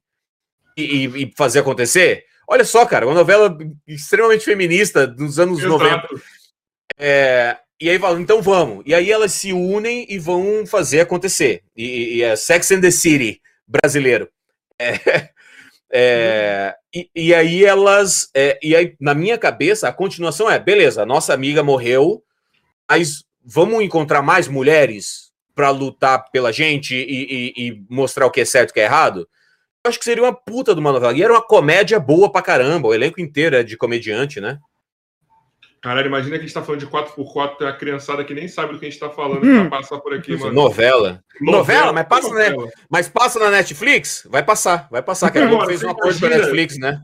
e, 0.75 1.05
e, 1.05 1.33
fazer 1.37 1.59
acontecer. 1.59 2.25
Olha 2.47 2.65
só, 2.65 2.85
cara, 2.85 3.05
uma 3.05 3.15
novela 3.15 3.55
extremamente 3.87 4.43
feminista 4.43 5.05
dos 5.05 5.39
anos 5.39 5.59
Exato. 5.59 5.77
90. 5.77 6.07
É, 6.97 7.57
e 7.81 7.89
aí 7.89 7.97
falam, 7.97 8.19
então 8.19 8.41
vamos. 8.41 8.83
E 8.85 8.93
aí 8.93 9.09
elas 9.09 9.31
se 9.31 9.53
unem 9.53 10.05
e 10.09 10.17
vão 10.17 10.65
fazer 10.65 10.99
acontecer. 10.99 11.63
E, 11.75 12.17
e 12.17 12.23
é 12.23 12.35
Sex 12.35 12.71
and 12.71 12.81
the 12.81 12.91
City 12.91 13.41
brasileiro. 13.65 14.29
É, 14.77 14.93
é, 15.91 16.75
e, 16.93 17.09
e, 17.15 17.33
aí 17.33 17.63
elas. 17.63 18.29
É, 18.35 18.59
e 18.61 18.75
aí, 18.75 18.95
na 18.99 19.13
minha 19.13 19.37
cabeça, 19.37 19.87
a 19.87 19.93
continuação 19.93 20.49
é: 20.49 20.59
beleza, 20.59 21.05
nossa 21.05 21.33
amiga 21.33 21.63
morreu, 21.63 22.21
mas 22.89 23.23
vamos 23.43 23.81
encontrar 23.81 24.21
mais 24.21 24.47
mulheres 24.47 25.29
para 25.55 25.69
lutar 25.69 26.29
pela 26.31 26.51
gente 26.51 26.95
e, 26.95 27.01
e, 27.01 27.67
e, 27.67 27.83
mostrar 27.89 28.25
o 28.25 28.31
que 28.31 28.41
é 28.41 28.45
certo 28.45 28.69
e 28.69 28.71
o 28.71 28.73
que 28.73 28.79
é 28.79 28.85
errado? 28.85 29.27
Eu 29.83 29.89
acho 29.89 29.99
que 29.99 30.05
seria 30.05 30.23
uma 30.23 30.33
puta 30.33 30.73
de 30.73 30.79
uma 30.79 30.91
novela. 30.91 31.13
E 31.13 31.23
era 31.23 31.33
uma 31.33 31.41
comédia 31.41 31.99
boa 31.99 32.31
pra 32.31 32.41
caramba. 32.41 32.89
O 32.89 32.93
elenco 32.93 33.21
inteiro 33.21 33.55
é 33.55 33.63
de 33.63 33.77
comediante, 33.77 34.41
né? 34.41 34.59
Caralho, 35.81 36.07
imagina 36.07 36.37
que 36.37 36.43
a 36.43 36.45
gente 36.45 36.53
tá 36.53 36.61
falando 36.61 36.81
de 36.81 36.87
4x4, 36.87 37.57
tem 37.57 37.67
a 37.67 37.73
criançada 37.73 38.23
que 38.23 38.33
nem 38.33 38.47
sabe 38.47 38.73
do 38.73 38.79
que 38.79 38.85
a 38.85 38.89
gente 38.89 38.99
tá 38.99 39.09
falando, 39.09 39.37
hum. 39.45 39.63
que 39.63 39.69
vai 39.69 39.81
passar 39.81 39.99
por 39.99 40.13
aqui, 40.13 40.35
mano. 40.35 40.51
Novela. 40.51 41.23
Novela, 41.39 41.91
novela 41.91 41.93
mas, 41.93 42.07
passa 42.07 42.29
novela. 42.29 42.65
Na, 42.65 42.71
mas 42.89 43.09
passa 43.09 43.39
na 43.39 43.51
Netflix? 43.51 44.27
Vai 44.29 44.43
passar, 44.43 44.87
vai 44.91 45.01
passar. 45.01 45.31
Que 45.31 45.39
a 45.39 45.45
Globo 45.45 45.65
fez 45.65 45.83
um 45.83 45.89
acordo 45.89 46.19
com 46.19 46.25
a 46.25 46.29
Netflix, 46.29 46.77
né? 46.77 47.01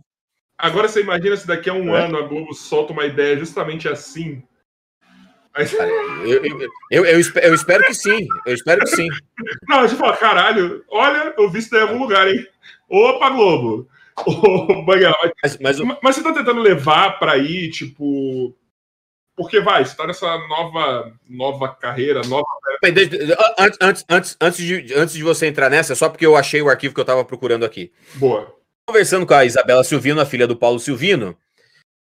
Agora 0.58 0.88
você 0.88 1.02
imagina 1.02 1.38
se 1.38 1.48
daqui 1.48 1.70
a 1.70 1.74
um 1.74 1.96
é? 1.96 2.06
ano 2.06 2.18
a 2.18 2.22
Globo 2.22 2.54
solta 2.54 2.94
uma 2.94 3.06
ideia 3.06 3.38
justamente 3.38 3.88
assim, 3.88 4.42
eu, 6.26 6.44
eu, 6.44 6.70
eu, 6.92 7.06
eu, 7.06 7.54
espero 7.54 7.86
que 7.86 7.94
sim. 7.94 8.28
Eu 8.46 8.54
espero 8.54 8.82
que 8.82 8.88
sim. 8.88 9.08
Não, 9.70 9.80
a 9.80 9.88
gente 9.88 9.98
fala, 9.98 10.18
caralho, 10.18 10.84
olha, 10.90 11.34
eu 11.38 11.50
vi 11.50 11.60
isso 11.60 11.72
daí 11.72 11.80
em 11.80 11.84
algum 11.84 12.00
lugar, 12.00 12.28
hein? 12.28 12.46
Opa, 12.90 13.30
Globo! 13.30 13.88
Ô, 14.26 14.84
Banguela, 14.84 15.16
mas, 15.42 15.58
mas, 15.60 15.80
mas, 15.80 16.16
você 16.16 16.24
tá 16.24 16.34
tentando 16.34 16.62
levar 16.62 17.20
para 17.20 17.34
aí, 17.34 17.70
tipo. 17.70 18.56
Porque 19.36 19.60
vai, 19.60 19.84
você 19.84 19.96
tá 19.96 20.08
nessa 20.08 20.38
nova, 20.48 21.12
nova 21.28 21.76
carreira, 21.76 22.22
nova. 22.26 22.46
Antes, 22.84 23.78
antes, 23.82 24.06
antes, 24.10 24.38
antes, 24.40 24.66
de, 24.66 24.94
antes 24.94 25.14
de 25.14 25.24
você 25.24 25.48
entrar 25.48 25.70
nessa, 25.70 25.94
só 25.94 26.08
porque 26.08 26.26
eu 26.26 26.38
achei 26.38 26.62
o 26.62 26.70
arquivo 26.70 26.94
que 26.94 27.02
eu 27.02 27.06
tava 27.06 27.26
procurando 27.26 27.66
aqui. 27.66 27.92
Boa. 28.16 28.56
Conversando 28.88 29.26
com 29.26 29.34
a 29.34 29.44
Isabela 29.44 29.84
Silvino, 29.84 30.22
a 30.22 30.26
filha 30.26 30.48
do 30.48 30.56
Paulo 30.56 30.80
Silvino, 30.80 31.38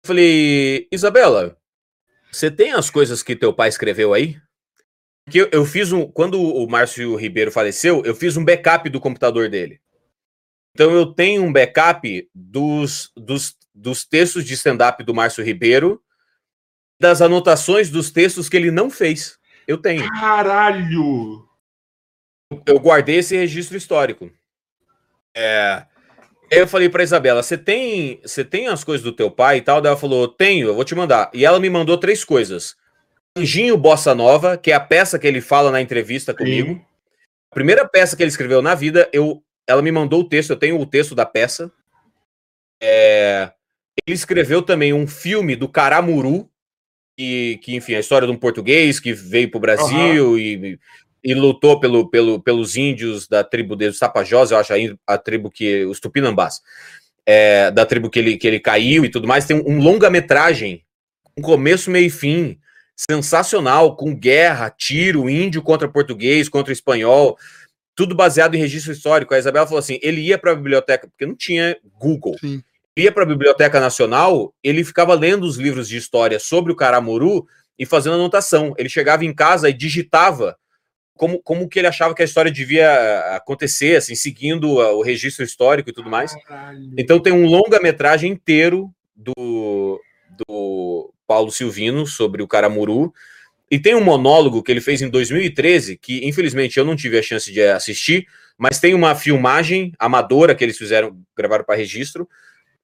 falei, 0.04 0.88
Isabela, 0.92 1.56
você 2.32 2.50
tem 2.50 2.72
as 2.72 2.90
coisas 2.90 3.22
que 3.22 3.36
teu 3.36 3.54
pai 3.54 3.70
escreveu 3.70 4.14
aí? 4.14 4.38
Que 5.30 5.40
eu, 5.40 5.50
eu, 5.52 5.66
fiz 5.66 5.92
um. 5.92 6.08
Quando 6.08 6.42
o 6.42 6.68
Márcio 6.68 7.16
Ribeiro 7.16 7.52
faleceu, 7.52 8.02
eu 8.06 8.16
fiz 8.16 8.38
um 8.38 8.46
backup 8.46 8.90
do 8.90 9.00
computador 9.00 9.50
dele. 9.50 9.80
Então 10.74 10.92
eu 10.92 11.14
tenho 11.14 11.44
um 11.44 11.54
backup 11.54 12.30
dos, 12.34 13.12
dos, 13.16 13.56
dos 13.74 14.06
textos 14.06 14.46
de 14.46 14.54
stand-up 14.54 15.04
do 15.04 15.14
Márcio 15.14 15.44
Ribeiro, 15.44 16.02
das 17.00 17.22
anotações 17.22 17.90
dos 17.90 18.12
textos 18.12 18.50
que 18.50 18.58
ele 18.58 18.72
não 18.72 18.90
fez. 18.90 19.40
Eu 19.68 19.78
tenho. 19.78 20.08
Caralho! 20.14 21.48
Eu 22.66 22.80
guardei 22.80 23.18
esse 23.18 23.36
registro 23.36 23.78
histórico. 23.78 24.32
É, 25.36 25.86
eu 26.50 26.68
falei 26.68 26.90
para 26.90 27.04
Isabela, 27.04 27.44
você 27.44 27.58
tem, 27.58 28.20
você 28.24 28.44
tem 28.44 28.68
as 28.68 28.84
coisas 28.84 29.04
do 29.04 29.12
teu 29.12 29.30
pai 29.30 29.58
e 29.58 29.62
tal? 29.62 29.80
Daí 29.80 29.92
ela 29.92 30.00
falou, 30.00 30.28
tenho, 30.28 30.68
eu 30.68 30.76
vou 30.76 30.84
te 30.84 30.96
mandar. 30.96 31.30
E 31.34 31.46
ela 31.46 31.60
me 31.60 31.70
mandou 31.70 31.98
três 31.98 32.24
coisas. 32.24 32.76
Anjinho 33.38 33.78
Bossa 33.78 34.16
Nova, 34.16 34.58
que 34.58 34.72
é 34.72 34.76
a 34.76 34.80
peça 34.80 35.20
que 35.20 35.28
ele 35.28 35.42
fala 35.42 35.72
na 35.72 35.80
entrevista 35.80 36.34
comigo. 36.34 36.74
Sim. 36.74 36.86
A 37.52 37.56
primeira 37.56 37.88
peça 37.88 38.18
que 38.18 38.24
ele 38.24 38.30
escreveu 38.30 38.62
na 38.62 38.74
vida, 38.74 39.08
eu, 39.14 39.44
ela 39.68 39.82
me 39.82 39.92
mandou 39.92 40.22
o 40.22 40.28
texto, 40.28 40.50
eu 40.50 40.58
tenho 40.58 40.80
o 40.80 40.86
texto 40.86 41.14
da 41.14 41.26
peça. 41.26 41.72
É, 42.82 43.52
ele 44.06 44.16
escreveu 44.16 44.64
também 44.64 44.92
um 44.92 45.06
filme 45.06 45.56
do 45.56 45.70
Caramuru, 45.70 46.50
que, 47.20 47.58
que 47.58 47.76
enfim, 47.76 47.96
a 47.96 48.00
história 48.00 48.26
de 48.26 48.32
um 48.32 48.38
português 48.38 48.98
que 48.98 49.12
veio 49.12 49.52
para 49.52 49.58
o 49.58 49.62
Brasil 49.62 50.32
uhum. 50.32 50.38
e 50.38 50.80
e 51.22 51.34
lutou 51.34 51.82
pelo, 51.82 52.10
pelo, 52.10 52.42
pelos 52.42 52.78
índios 52.78 53.28
da 53.28 53.44
tribo 53.44 53.76
dos 53.76 54.00
Tapajós, 54.00 54.52
eu 54.52 54.58
acho 54.58 54.74
a, 54.74 54.78
a 55.06 55.18
tribo 55.18 55.52
que. 55.52 55.84
os 55.86 56.00
Tupinambás, 56.00 56.62
é, 57.26 57.70
da 57.72 57.86
tribo 57.86 58.10
que 58.10 58.20
ele, 58.20 58.38
que 58.38 58.48
ele 58.48 58.58
caiu 58.58 59.04
e 59.04 59.10
tudo 59.10 59.28
mais. 59.28 59.46
Tem 59.46 59.58
um, 59.58 59.74
um 59.74 59.80
longa-metragem, 59.80 60.82
um 61.38 61.42
começo, 61.42 61.92
meio 61.92 62.08
e 62.08 62.10
fim, 62.10 62.58
sensacional, 62.96 63.98
com 63.98 64.16
guerra, 64.16 64.70
tiro, 64.70 65.30
índio 65.30 65.62
contra 65.62 65.90
português, 65.90 66.48
contra 66.48 66.72
espanhol, 66.72 67.38
tudo 67.96 68.16
baseado 68.16 68.56
em 68.56 68.60
registro 68.60 68.94
histórico. 68.94 69.34
A 69.34 69.40
Isabela 69.40 69.68
falou 69.68 69.80
assim: 69.80 70.00
ele 70.02 70.22
ia 70.22 70.38
para 70.38 70.52
a 70.52 70.56
biblioteca, 70.56 71.08
porque 71.08 71.26
não 71.26 71.36
tinha 71.36 71.76
Google. 72.00 72.38
Sim. 72.40 72.64
Ia 73.00 73.12
para 73.12 73.24
a 73.24 73.28
Biblioteca 73.28 73.80
Nacional, 73.80 74.54
ele 74.64 74.84
ficava 74.84 75.14
lendo 75.14 75.44
os 75.44 75.58
livros 75.58 75.88
de 75.88 75.98
história 75.98 76.40
sobre 76.40 76.72
o 76.72 76.76
Caramuru 76.76 77.46
e 77.78 77.86
fazendo 77.86 78.16
anotação. 78.16 78.74
Ele 78.78 78.90
chegava 78.90 79.26
em 79.26 79.34
casa 79.34 79.70
e 79.70 79.74
digitava 79.74 80.58
como, 81.16 81.42
como 81.42 81.68
que 81.68 81.80
ele 81.80 81.88
achava 81.88 82.16
que 82.16 82.22
a 82.22 82.26
história 82.26 82.52
devia 82.52 83.36
acontecer, 83.36 83.98
assim, 83.98 84.16
seguindo 84.16 84.70
o 84.70 85.02
registro 85.02 85.44
histórico 85.44 85.90
e 85.90 85.94
tudo 85.94 86.10
mais. 86.10 86.34
Então 86.98 87.20
tem 87.20 87.34
um 87.34 87.46
longa-metragem 87.46 88.32
inteiro 88.32 88.90
do, 89.16 90.02
do 90.48 91.14
Paulo 91.28 91.52
Silvino 91.52 92.08
sobre 92.08 92.42
o 92.42 92.48
Caramuru, 92.48 93.14
e 93.72 93.78
tem 93.78 93.94
um 93.94 94.04
monólogo 94.04 94.64
que 94.64 94.72
ele 94.72 94.82
fez 94.82 95.02
em 95.02 95.10
2013, 95.10 95.98
que 95.98 96.26
infelizmente 96.28 96.78
eu 96.78 96.86
não 96.86 96.96
tive 96.96 97.20
a 97.20 97.22
chance 97.22 97.52
de 97.52 97.62
assistir, 97.62 98.26
mas 98.58 98.80
tem 98.80 98.94
uma 98.94 99.14
filmagem 99.14 99.94
amadora 100.00 100.56
que 100.56 100.64
eles 100.64 100.78
fizeram, 100.78 101.22
gravaram 101.38 101.64
para 101.64 101.76
registro, 101.76 102.28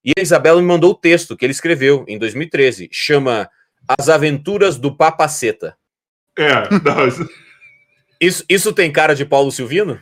e 0.05 0.13
a 0.15 0.21
Isabela 0.21 0.61
me 0.61 0.67
mandou 0.67 0.91
o 0.91 0.95
texto 0.95 1.35
que 1.35 1.43
ele 1.43 1.51
escreveu 1.51 2.05
em 2.07 2.19
2013, 2.19 2.89
chama 2.91 3.49
As 3.87 4.07
Aventuras 4.07 4.77
do 4.77 4.95
Papaceta. 4.95 5.75
É, 6.37 6.69
não, 6.69 7.07
isso, 8.21 8.45
isso 8.47 8.71
tem 8.71 8.91
cara 8.91 9.15
de 9.15 9.25
Paulo 9.25 9.51
Silvino? 9.51 9.99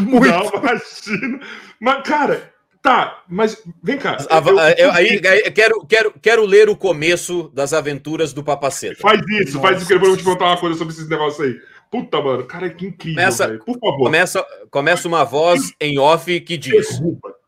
Muito. 0.00 0.26
Não, 0.26 0.50
imagina. 0.60 1.40
Mas, 1.80 2.02
cara, 2.08 2.52
tá, 2.82 3.22
mas 3.28 3.62
vem 3.82 3.98
cá. 3.98 4.16
A, 4.28 4.38
eu, 4.38 4.86
eu, 4.86 4.92
aí, 4.92 5.20
aí 5.26 5.50
quero, 5.50 5.86
quero, 5.86 6.14
quero 6.20 6.44
ler 6.44 6.68
o 6.68 6.76
começo 6.76 7.50
das 7.54 7.72
aventuras 7.72 8.32
do 8.32 8.42
Papaceta. 8.42 9.00
Faz 9.00 9.20
isso, 9.28 9.54
Nossa. 9.54 9.60
faz 9.60 9.78
isso 9.78 9.86
que 9.86 9.94
eu 9.94 10.00
vou 10.00 10.16
te 10.16 10.24
contar 10.24 10.46
uma 10.46 10.58
coisa 10.58 10.76
sobre 10.76 10.94
esses 10.94 11.08
negócios 11.08 11.46
aí. 11.46 11.54
Puta, 11.90 12.20
mano, 12.20 12.44
cara, 12.44 12.68
que 12.70 12.86
incrível, 12.86 13.22
começa, 13.22 13.58
Por 13.64 13.78
favor. 13.78 13.98
Começa, 13.98 14.46
começa 14.70 15.06
uma 15.06 15.22
voz 15.22 15.72
em 15.80 15.98
off 15.98 16.40
que 16.40 16.56
diz... 16.56 16.88
Desculpa. 16.88 17.43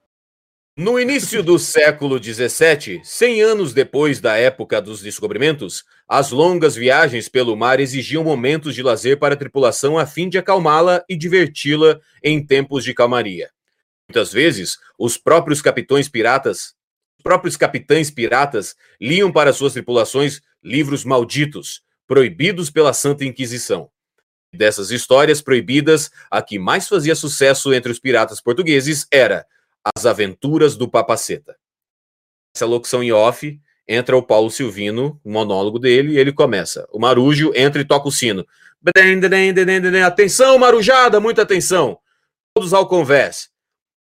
No 0.78 1.00
início 1.00 1.42
do 1.42 1.58
século 1.58 2.22
XVII, 2.22 3.00
100 3.02 3.40
anos 3.40 3.72
depois 3.72 4.20
da 4.20 4.36
época 4.36 4.78
dos 4.78 5.00
descobrimentos, 5.00 5.84
as 6.06 6.30
longas 6.32 6.76
viagens 6.76 7.30
pelo 7.30 7.56
mar 7.56 7.80
exigiam 7.80 8.22
momentos 8.22 8.74
de 8.74 8.82
lazer 8.82 9.18
para 9.18 9.32
a 9.32 9.36
tripulação 9.38 9.98
a 9.98 10.04
fim 10.04 10.28
de 10.28 10.36
acalmá-la 10.36 11.02
e 11.08 11.16
diverti-la 11.16 11.98
em 12.22 12.44
tempos 12.44 12.84
de 12.84 12.92
calmaria. 12.92 13.48
Muitas 14.06 14.30
vezes, 14.30 14.76
os 14.98 15.16
próprios 15.16 15.62
capitães 15.62 16.10
piratas, 16.10 16.74
os 17.16 17.22
próprios 17.22 17.56
capitães 17.56 18.10
piratas 18.10 18.76
liam 19.00 19.32
para 19.32 19.54
suas 19.54 19.72
tripulações 19.72 20.42
livros 20.62 21.06
malditos, 21.06 21.80
proibidos 22.06 22.68
pela 22.68 22.92
Santa 22.92 23.24
Inquisição. 23.24 23.88
Dessas 24.52 24.90
histórias 24.90 25.40
proibidas, 25.40 26.10
a 26.30 26.42
que 26.42 26.58
mais 26.58 26.86
fazia 26.86 27.14
sucesso 27.14 27.72
entre 27.72 27.90
os 27.90 27.98
piratas 27.98 28.42
portugueses 28.42 29.06
era 29.10 29.46
as 29.94 30.06
Aventuras 30.06 30.76
do 30.76 30.88
Papaceta. 30.88 31.56
Essa 32.54 32.66
locução 32.66 33.02
em 33.02 33.12
off, 33.12 33.60
entra 33.86 34.16
o 34.16 34.22
Paulo 34.22 34.50
Silvino, 34.50 35.20
o 35.22 35.30
monólogo 35.30 35.78
dele, 35.78 36.14
e 36.14 36.18
ele 36.18 36.32
começa. 36.32 36.88
O 36.90 36.98
Marujo 36.98 37.52
entra 37.54 37.80
e 37.80 37.84
toca 37.84 38.08
o 38.08 38.12
sino. 38.12 38.46
Atenção, 40.04 40.58
Marujada, 40.58 41.20
muita 41.20 41.42
atenção. 41.42 41.98
Todos 42.54 42.72
ao 42.72 42.88
convés. 42.88 43.50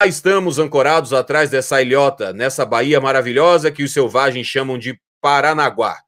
Já 0.01 0.09
estamos 0.09 0.59
ancorados 0.59 1.13
atrás 1.13 1.51
dessa 1.51 1.83
ilhota, 1.83 2.33
nessa 2.33 2.65
baía 2.65 3.01
maravilhosa 3.01 3.71
que 3.71 3.83
os 3.83 3.93
selvagens 3.93 4.47
chamam 4.47 4.79
de 4.79 4.99
Paranaguá. 5.21 5.99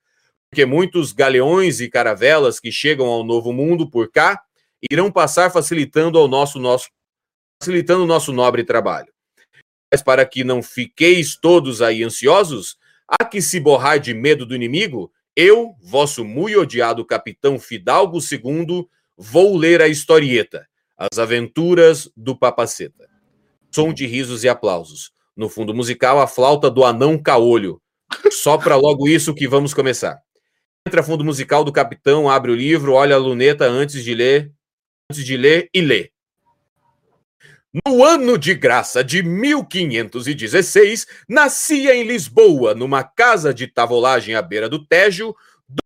Porque 0.48 0.64
muitos 0.64 1.12
galeões 1.12 1.80
e 1.80 1.88
caravelas 1.88 2.60
que 2.60 2.70
chegam 2.70 3.06
ao 3.06 3.24
Novo 3.24 3.52
Mundo 3.52 3.90
por 3.90 4.10
cá 4.10 4.40
irão 4.90 5.10
passar 5.10 5.50
facilitando 5.50 6.18
ao 6.18 6.28
nosso, 6.28 6.58
nosso 6.58 6.88
facilitando 7.60 8.04
o 8.04 8.06
nosso 8.06 8.32
nobre 8.32 8.64
trabalho. 8.64 9.12
Mas 9.92 10.02
para 10.02 10.24
que 10.24 10.44
não 10.44 10.62
fiqueis 10.62 11.36
todos 11.36 11.82
aí 11.82 12.02
ansiosos, 12.02 12.76
há 13.08 13.24
que 13.24 13.42
se 13.42 13.58
borrar 13.58 13.98
de 13.98 14.14
medo 14.14 14.46
do 14.46 14.54
inimigo, 14.54 15.12
eu, 15.34 15.74
vosso 15.80 16.24
muito 16.24 16.60
odiado 16.60 17.04
capitão 17.04 17.58
Fidalgo 17.58 18.18
II, 18.18 18.86
vou 19.16 19.56
ler 19.56 19.80
a 19.82 19.88
historieta, 19.88 20.66
As 20.96 21.18
Aventuras 21.18 22.10
do 22.16 22.36
Papaceta. 22.36 23.08
Som 23.70 23.92
de 23.92 24.06
risos 24.06 24.44
e 24.44 24.48
aplausos. 24.48 25.12
No 25.36 25.48
fundo 25.48 25.72
musical, 25.72 26.20
a 26.20 26.26
flauta 26.26 26.70
do 26.70 26.84
anão 26.84 27.16
caolho. 27.16 27.80
Só 28.30 28.58
para 28.58 28.76
logo 28.76 29.08
isso 29.08 29.34
que 29.34 29.48
vamos 29.48 29.72
começar. 29.72 30.20
Entra 30.86 31.02
fundo 31.02 31.24
musical 31.24 31.62
do 31.62 31.72
capitão, 31.72 32.28
abre 32.28 32.50
o 32.50 32.54
livro, 32.54 32.94
olha 32.94 33.14
a 33.14 33.18
luneta 33.18 33.66
antes 33.66 34.02
de 34.02 34.14
ler, 34.14 34.52
antes 35.10 35.24
de 35.24 35.36
ler 35.36 35.68
e 35.72 35.80
lê. 35.80 36.10
No 37.72 38.04
ano 38.04 38.36
de 38.36 38.52
graça 38.52 39.04
de 39.04 39.22
1516, 39.22 41.06
nascia 41.28 41.94
em 41.94 42.02
Lisboa, 42.02 42.74
numa 42.74 43.04
casa 43.04 43.54
de 43.54 43.68
tavolagem 43.68 44.34
à 44.34 44.42
beira 44.42 44.68
do 44.68 44.84
Tejo, 44.84 45.32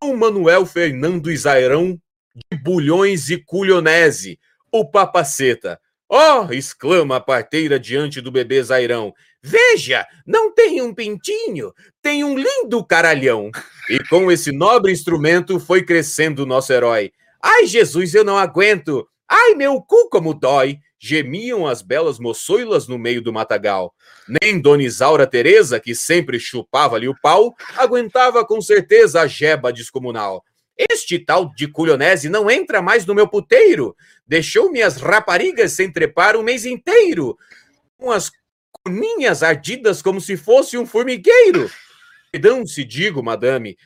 Dom 0.01 0.17
Manuel 0.17 0.65
Fernando 0.65 1.31
Isairão 1.31 2.01
de 2.35 2.59
Bulhões 2.59 3.29
e 3.29 3.37
Culionese, 3.37 4.39
o 4.73 4.91
papaceta. 4.91 5.79
Oh! 6.09 6.51
exclama 6.51 7.17
a 7.17 7.21
parteira 7.21 7.79
diante 7.79 8.19
do 8.23 8.33
bebê 8.33 8.63
Zairão. 8.63 9.13
Veja, 9.43 10.07
não 10.27 10.55
tem 10.55 10.81
um 10.81 10.95
pintinho, 10.95 11.71
tem 12.01 12.25
um 12.25 12.35
lindo 12.35 12.83
caralhão. 12.83 13.51
E 13.91 13.99
com 14.09 14.33
esse 14.33 14.53
nobre 14.53 14.91
instrumento 14.91 15.61
foi 15.61 15.85
crescendo 15.85 16.45
o 16.45 16.47
nosso 16.47 16.73
herói. 16.73 17.13
Ai, 17.43 17.67
Jesus, 17.67 18.15
eu 18.15 18.25
não 18.25 18.39
aguento. 18.39 19.07
Ai, 19.29 19.55
meu 19.55 19.83
cu 19.83 20.09
como 20.09 20.33
dói 20.33 20.79
gemiam 21.07 21.67
as 21.67 21.83
belas 21.83 22.19
moçoilas 22.19 22.89
no 22.89 22.99
meio 22.99 23.21
do 23.21 23.31
matagal. 23.31 23.95
Nem 24.27 24.59
Dona 24.59 24.85
Isaura 24.85 25.27
Teresa, 25.27 25.79
que 25.79 25.95
sempre 25.95 26.41
chupava-lhe 26.41 27.07
o 27.07 27.15
pau, 27.21 27.55
aguentava 27.77 28.43
com 28.43 28.59
certeza 28.63 29.21
a 29.21 29.27
jeba 29.27 29.71
descomunal. 29.71 30.43
Este 30.91 31.19
tal 31.19 31.55
de 31.55 31.69
Culionese 31.69 32.31
não 32.31 32.51
entra 32.51 32.81
mais 32.81 33.05
no 33.05 33.15
meu 33.15 33.29
puteiro. 33.29 33.95
Deixou 34.27 34.73
minhas 34.73 34.97
raparigas 34.97 35.73
sem 35.73 35.93
trepar 35.93 36.37
o 36.37 36.43
mês 36.43 36.65
inteiro. 36.65 37.37
Com 37.99 38.11
as 38.11 38.33
coninhas 38.83 39.43
ardidas 39.43 40.01
como 40.01 40.23
se 40.23 40.39
fosse 40.39 40.79
um 40.79 40.87
formigueiro. 40.87 41.71
Perdão 42.33 42.67
se 42.67 42.83
digo, 42.83 43.23
madame, 43.23 43.77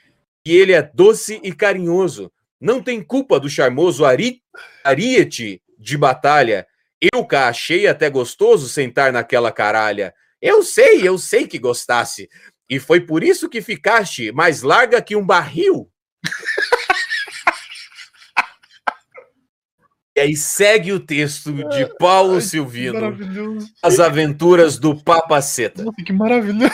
que 0.44 0.52
ele 0.52 0.72
é 0.72 0.82
doce 0.94 1.40
e 1.42 1.52
carinhoso. 1.52 2.30
Não 2.60 2.80
tem 2.80 3.02
culpa 3.02 3.40
do 3.40 3.50
charmoso 3.50 4.04
ari 4.04 4.40
ariete 4.84 5.60
de 5.76 5.96
batalha 5.96 6.66
eu 7.00 7.24
cá 7.24 7.48
achei 7.48 7.86
até 7.86 8.10
gostoso 8.10 8.68
sentar 8.68 9.12
naquela 9.12 9.52
caralha. 9.52 10.12
Eu 10.40 10.62
sei, 10.62 11.06
eu 11.06 11.18
sei 11.18 11.46
que 11.46 11.58
gostasse. 11.58 12.30
E 12.68 12.78
foi 12.78 13.00
por 13.00 13.24
isso 13.24 13.48
que 13.48 13.62
ficaste 13.62 14.30
mais 14.32 14.62
larga 14.62 15.00
que 15.00 15.16
um 15.16 15.24
barril. 15.24 15.90
e 20.16 20.20
aí 20.20 20.36
segue 20.36 20.92
o 20.92 21.00
texto 21.00 21.52
de 21.52 21.86
Paulo 21.98 22.34
Ai, 22.34 22.40
Silvino. 22.40 23.16
As 23.82 24.00
aventuras 24.00 24.78
do 24.78 24.94
Papaceta. 24.94 25.84
Nossa, 25.84 26.04
que 26.04 26.12
maravilhoso. 26.12 26.70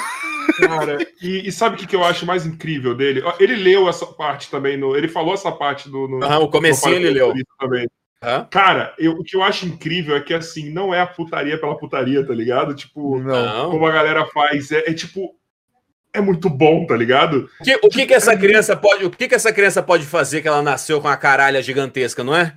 Cara, 0.58 0.98
e, 1.22 1.48
e 1.48 1.52
sabe 1.52 1.76
o 1.76 1.78
que, 1.78 1.86
que 1.86 1.96
eu 1.96 2.04
acho 2.04 2.26
mais 2.26 2.44
incrível 2.44 2.94
dele? 2.94 3.22
Ele 3.40 3.56
leu 3.56 3.88
essa 3.88 4.04
parte 4.06 4.50
também, 4.50 4.76
no, 4.76 4.94
ele 4.94 5.08
falou 5.08 5.32
essa 5.34 5.50
parte 5.50 5.88
do. 5.88 6.06
No, 6.06 6.22
ah, 6.24 6.38
o 6.38 6.50
comecinho 6.50 6.96
ele 6.96 7.08
leu. 7.10 7.32
Também. 7.58 7.88
Hã? 8.24 8.46
Cara, 8.50 8.94
eu, 8.98 9.12
o 9.12 9.22
que 9.22 9.36
eu 9.36 9.42
acho 9.42 9.66
incrível 9.66 10.16
é 10.16 10.20
que, 10.20 10.32
assim, 10.32 10.70
não 10.70 10.94
é 10.94 11.00
a 11.00 11.06
putaria 11.06 11.58
pela 11.58 11.76
putaria, 11.76 12.26
tá 12.26 12.32
ligado? 12.32 12.74
Tipo, 12.74 13.18
não. 13.18 13.70
como 13.70 13.86
a 13.86 13.92
galera 13.92 14.24
faz. 14.26 14.72
É, 14.72 14.90
é 14.90 14.94
tipo. 14.94 15.36
É 16.12 16.20
muito 16.20 16.48
bom, 16.48 16.86
tá 16.86 16.96
ligado? 16.96 17.50
O 17.60 17.64
que, 17.64 17.74
o 17.82 17.88
que, 17.88 18.06
que 18.06 18.14
essa 18.14 18.36
criança 18.36 18.76
pode. 18.76 19.04
O 19.04 19.10
que, 19.10 19.28
que 19.28 19.34
essa 19.34 19.52
criança 19.52 19.82
pode 19.82 20.06
fazer 20.06 20.40
que 20.40 20.48
ela 20.48 20.62
nasceu 20.62 21.00
com 21.00 21.08
a 21.08 21.16
caralha 21.16 21.60
gigantesca, 21.60 22.22
não 22.22 22.34
é? 22.34 22.56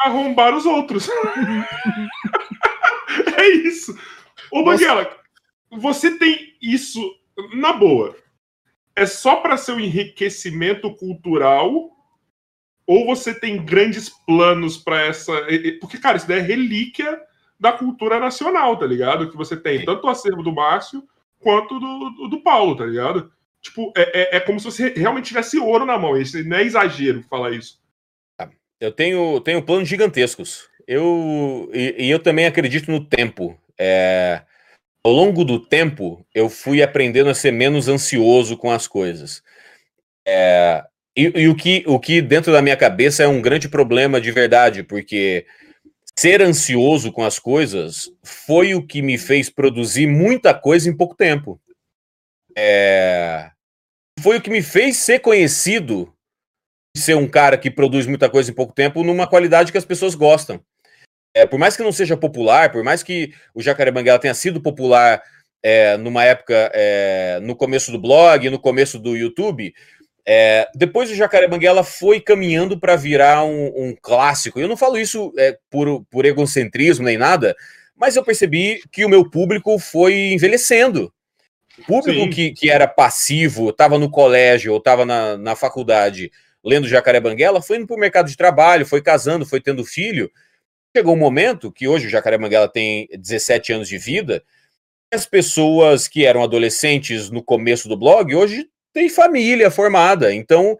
Arrombar 0.00 0.56
os 0.56 0.66
outros. 0.66 1.08
é 3.38 3.48
isso. 3.48 3.96
Ô, 4.50 4.64
Banguela, 4.64 5.08
você 5.70 6.18
tem 6.18 6.56
isso 6.60 7.00
na 7.54 7.72
boa. 7.72 8.16
É 8.96 9.06
só 9.06 9.36
para 9.36 9.56
seu 9.56 9.78
enriquecimento 9.78 10.92
cultural 10.96 11.90
ou 12.90 13.06
você 13.06 13.32
tem 13.32 13.64
grandes 13.64 14.08
planos 14.08 14.76
para 14.76 15.00
essa. 15.00 15.32
Porque, 15.80 15.96
cara, 15.96 16.16
isso 16.16 16.26
daí 16.26 16.40
é 16.40 16.42
relíquia 16.42 17.20
da 17.58 17.70
cultura 17.70 18.18
nacional, 18.18 18.76
tá 18.76 18.84
ligado? 18.84 19.30
Que 19.30 19.36
você 19.36 19.56
tem 19.56 19.84
tanto 19.84 20.08
o 20.08 20.10
acervo 20.10 20.42
do 20.42 20.52
Márcio 20.52 21.04
quanto 21.38 21.78
do, 21.78 22.26
do, 22.26 22.40
Paulo, 22.40 22.74
tá 22.74 22.84
ligado? 22.84 23.30
Tipo, 23.62 23.92
é, 23.96 24.22
é, 24.22 24.36
é, 24.38 24.40
como 24.40 24.58
se 24.58 24.64
você 24.64 24.88
realmente 24.88 25.26
tivesse 25.26 25.56
ouro 25.56 25.86
na 25.86 25.96
mão. 25.96 26.16
Isso 26.16 26.42
não 26.42 26.56
é 26.56 26.64
exagero 26.64 27.22
falar 27.30 27.52
isso. 27.52 27.78
Eu 28.80 28.90
tenho, 28.90 29.40
tenho 29.40 29.62
planos 29.62 29.88
gigantescos. 29.88 30.68
Eu, 30.84 31.70
e, 31.72 32.06
e 32.06 32.10
eu 32.10 32.18
também 32.18 32.46
acredito 32.46 32.90
no 32.90 33.04
tempo. 33.04 33.56
É, 33.78 34.42
ao 35.04 35.12
longo 35.12 35.44
do 35.44 35.60
tempo, 35.60 36.26
eu 36.34 36.50
fui 36.50 36.82
aprendendo 36.82 37.30
a 37.30 37.34
ser 37.34 37.52
menos 37.52 37.86
ansioso 37.86 38.56
com 38.56 38.68
as 38.68 38.88
coisas. 38.88 39.44
É, 40.26 40.84
e, 41.16 41.42
e, 41.42 41.48
o, 41.48 41.54
que, 41.54 41.84
o 41.86 41.98
que 41.98 42.22
dentro 42.22 42.52
da 42.52 42.62
minha 42.62 42.76
cabeça 42.76 43.22
é 43.22 43.28
um 43.28 43.42
grande 43.42 43.68
problema 43.68 44.20
de 44.20 44.30
verdade, 44.30 44.82
porque 44.82 45.46
ser 46.18 46.42
ansioso 46.42 47.12
com 47.12 47.24
as 47.24 47.38
coisas 47.38 48.10
foi 48.22 48.74
o 48.74 48.86
que 48.86 49.02
me 49.02 49.18
fez 49.18 49.50
produzir 49.50 50.06
muita 50.06 50.54
coisa 50.54 50.88
em 50.88 50.96
pouco 50.96 51.14
tempo. 51.14 51.60
É... 52.56 53.50
Foi 54.20 54.36
o 54.36 54.40
que 54.40 54.50
me 54.50 54.62
fez 54.62 54.98
ser 54.98 55.20
conhecido, 55.20 56.12
ser 56.96 57.16
um 57.16 57.28
cara 57.28 57.56
que 57.56 57.70
produz 57.70 58.06
muita 58.06 58.28
coisa 58.28 58.50
em 58.50 58.54
pouco 58.54 58.74
tempo, 58.74 59.02
numa 59.02 59.26
qualidade 59.26 59.72
que 59.72 59.78
as 59.78 59.84
pessoas 59.84 60.14
gostam. 60.14 60.62
É, 61.34 61.46
por 61.46 61.58
mais 61.58 61.76
que 61.76 61.82
não 61.82 61.92
seja 61.92 62.16
popular, 62.16 62.72
por 62.72 62.82
mais 62.82 63.02
que 63.02 63.32
o 63.54 63.62
Jacaré 63.62 63.90
Banguela 63.90 64.18
tenha 64.18 64.34
sido 64.34 64.60
popular 64.60 65.22
é, 65.62 65.96
numa 65.96 66.24
época, 66.24 66.70
é, 66.74 67.38
no 67.40 67.54
começo 67.54 67.92
do 67.92 68.00
blog, 68.00 68.50
no 68.50 68.58
começo 68.58 68.98
do 68.98 69.16
YouTube, 69.16 69.72
é, 70.32 70.68
depois 70.76 71.10
o 71.10 71.16
Jacaré 71.16 71.48
Banguela 71.48 71.82
foi 71.82 72.20
caminhando 72.20 72.78
para 72.78 72.94
virar 72.94 73.42
um, 73.42 73.66
um, 73.74 73.96
clássico. 74.00 74.60
Eu 74.60 74.68
não 74.68 74.76
falo 74.76 74.96
isso 74.96 75.32
é, 75.36 75.58
por, 75.68 76.04
por 76.04 76.24
egocentrismo 76.24 77.04
nem 77.04 77.18
nada, 77.18 77.56
mas 77.96 78.14
eu 78.14 78.22
percebi 78.22 78.80
que 78.92 79.04
o 79.04 79.08
meu 79.08 79.28
público 79.28 79.76
foi 79.80 80.30
envelhecendo. 80.30 81.12
O 81.76 81.82
público 81.82 82.30
que, 82.30 82.52
que 82.52 82.70
era 82.70 82.86
passivo, 82.86 83.70
estava 83.70 83.98
no 83.98 84.08
colégio 84.08 84.70
ou 84.70 84.78
estava 84.78 85.04
na, 85.04 85.36
na 85.36 85.56
faculdade 85.56 86.30
lendo 86.64 86.86
Jacaré 86.86 87.18
Banguela, 87.18 87.60
foi 87.60 87.78
indo 87.78 87.88
para 87.88 87.96
o 87.96 88.00
mercado 88.00 88.28
de 88.28 88.36
trabalho, 88.36 88.86
foi 88.86 89.02
casando, 89.02 89.44
foi 89.44 89.60
tendo 89.60 89.84
filho. 89.84 90.30
Chegou 90.96 91.14
um 91.14 91.18
momento 91.18 91.72
que 91.72 91.88
hoje 91.88 92.06
o 92.06 92.10
Jacaré 92.10 92.38
Banguela 92.38 92.68
tem 92.68 93.08
17 93.18 93.72
anos 93.72 93.88
de 93.88 93.98
vida, 93.98 94.44
as 95.12 95.26
pessoas 95.26 96.06
que 96.06 96.24
eram 96.24 96.44
adolescentes 96.44 97.30
no 97.30 97.42
começo 97.42 97.88
do 97.88 97.96
blog 97.96 98.32
hoje 98.32 98.70
têm 98.92 99.08
família 99.08 99.70
formada. 99.70 100.34
Então, 100.34 100.76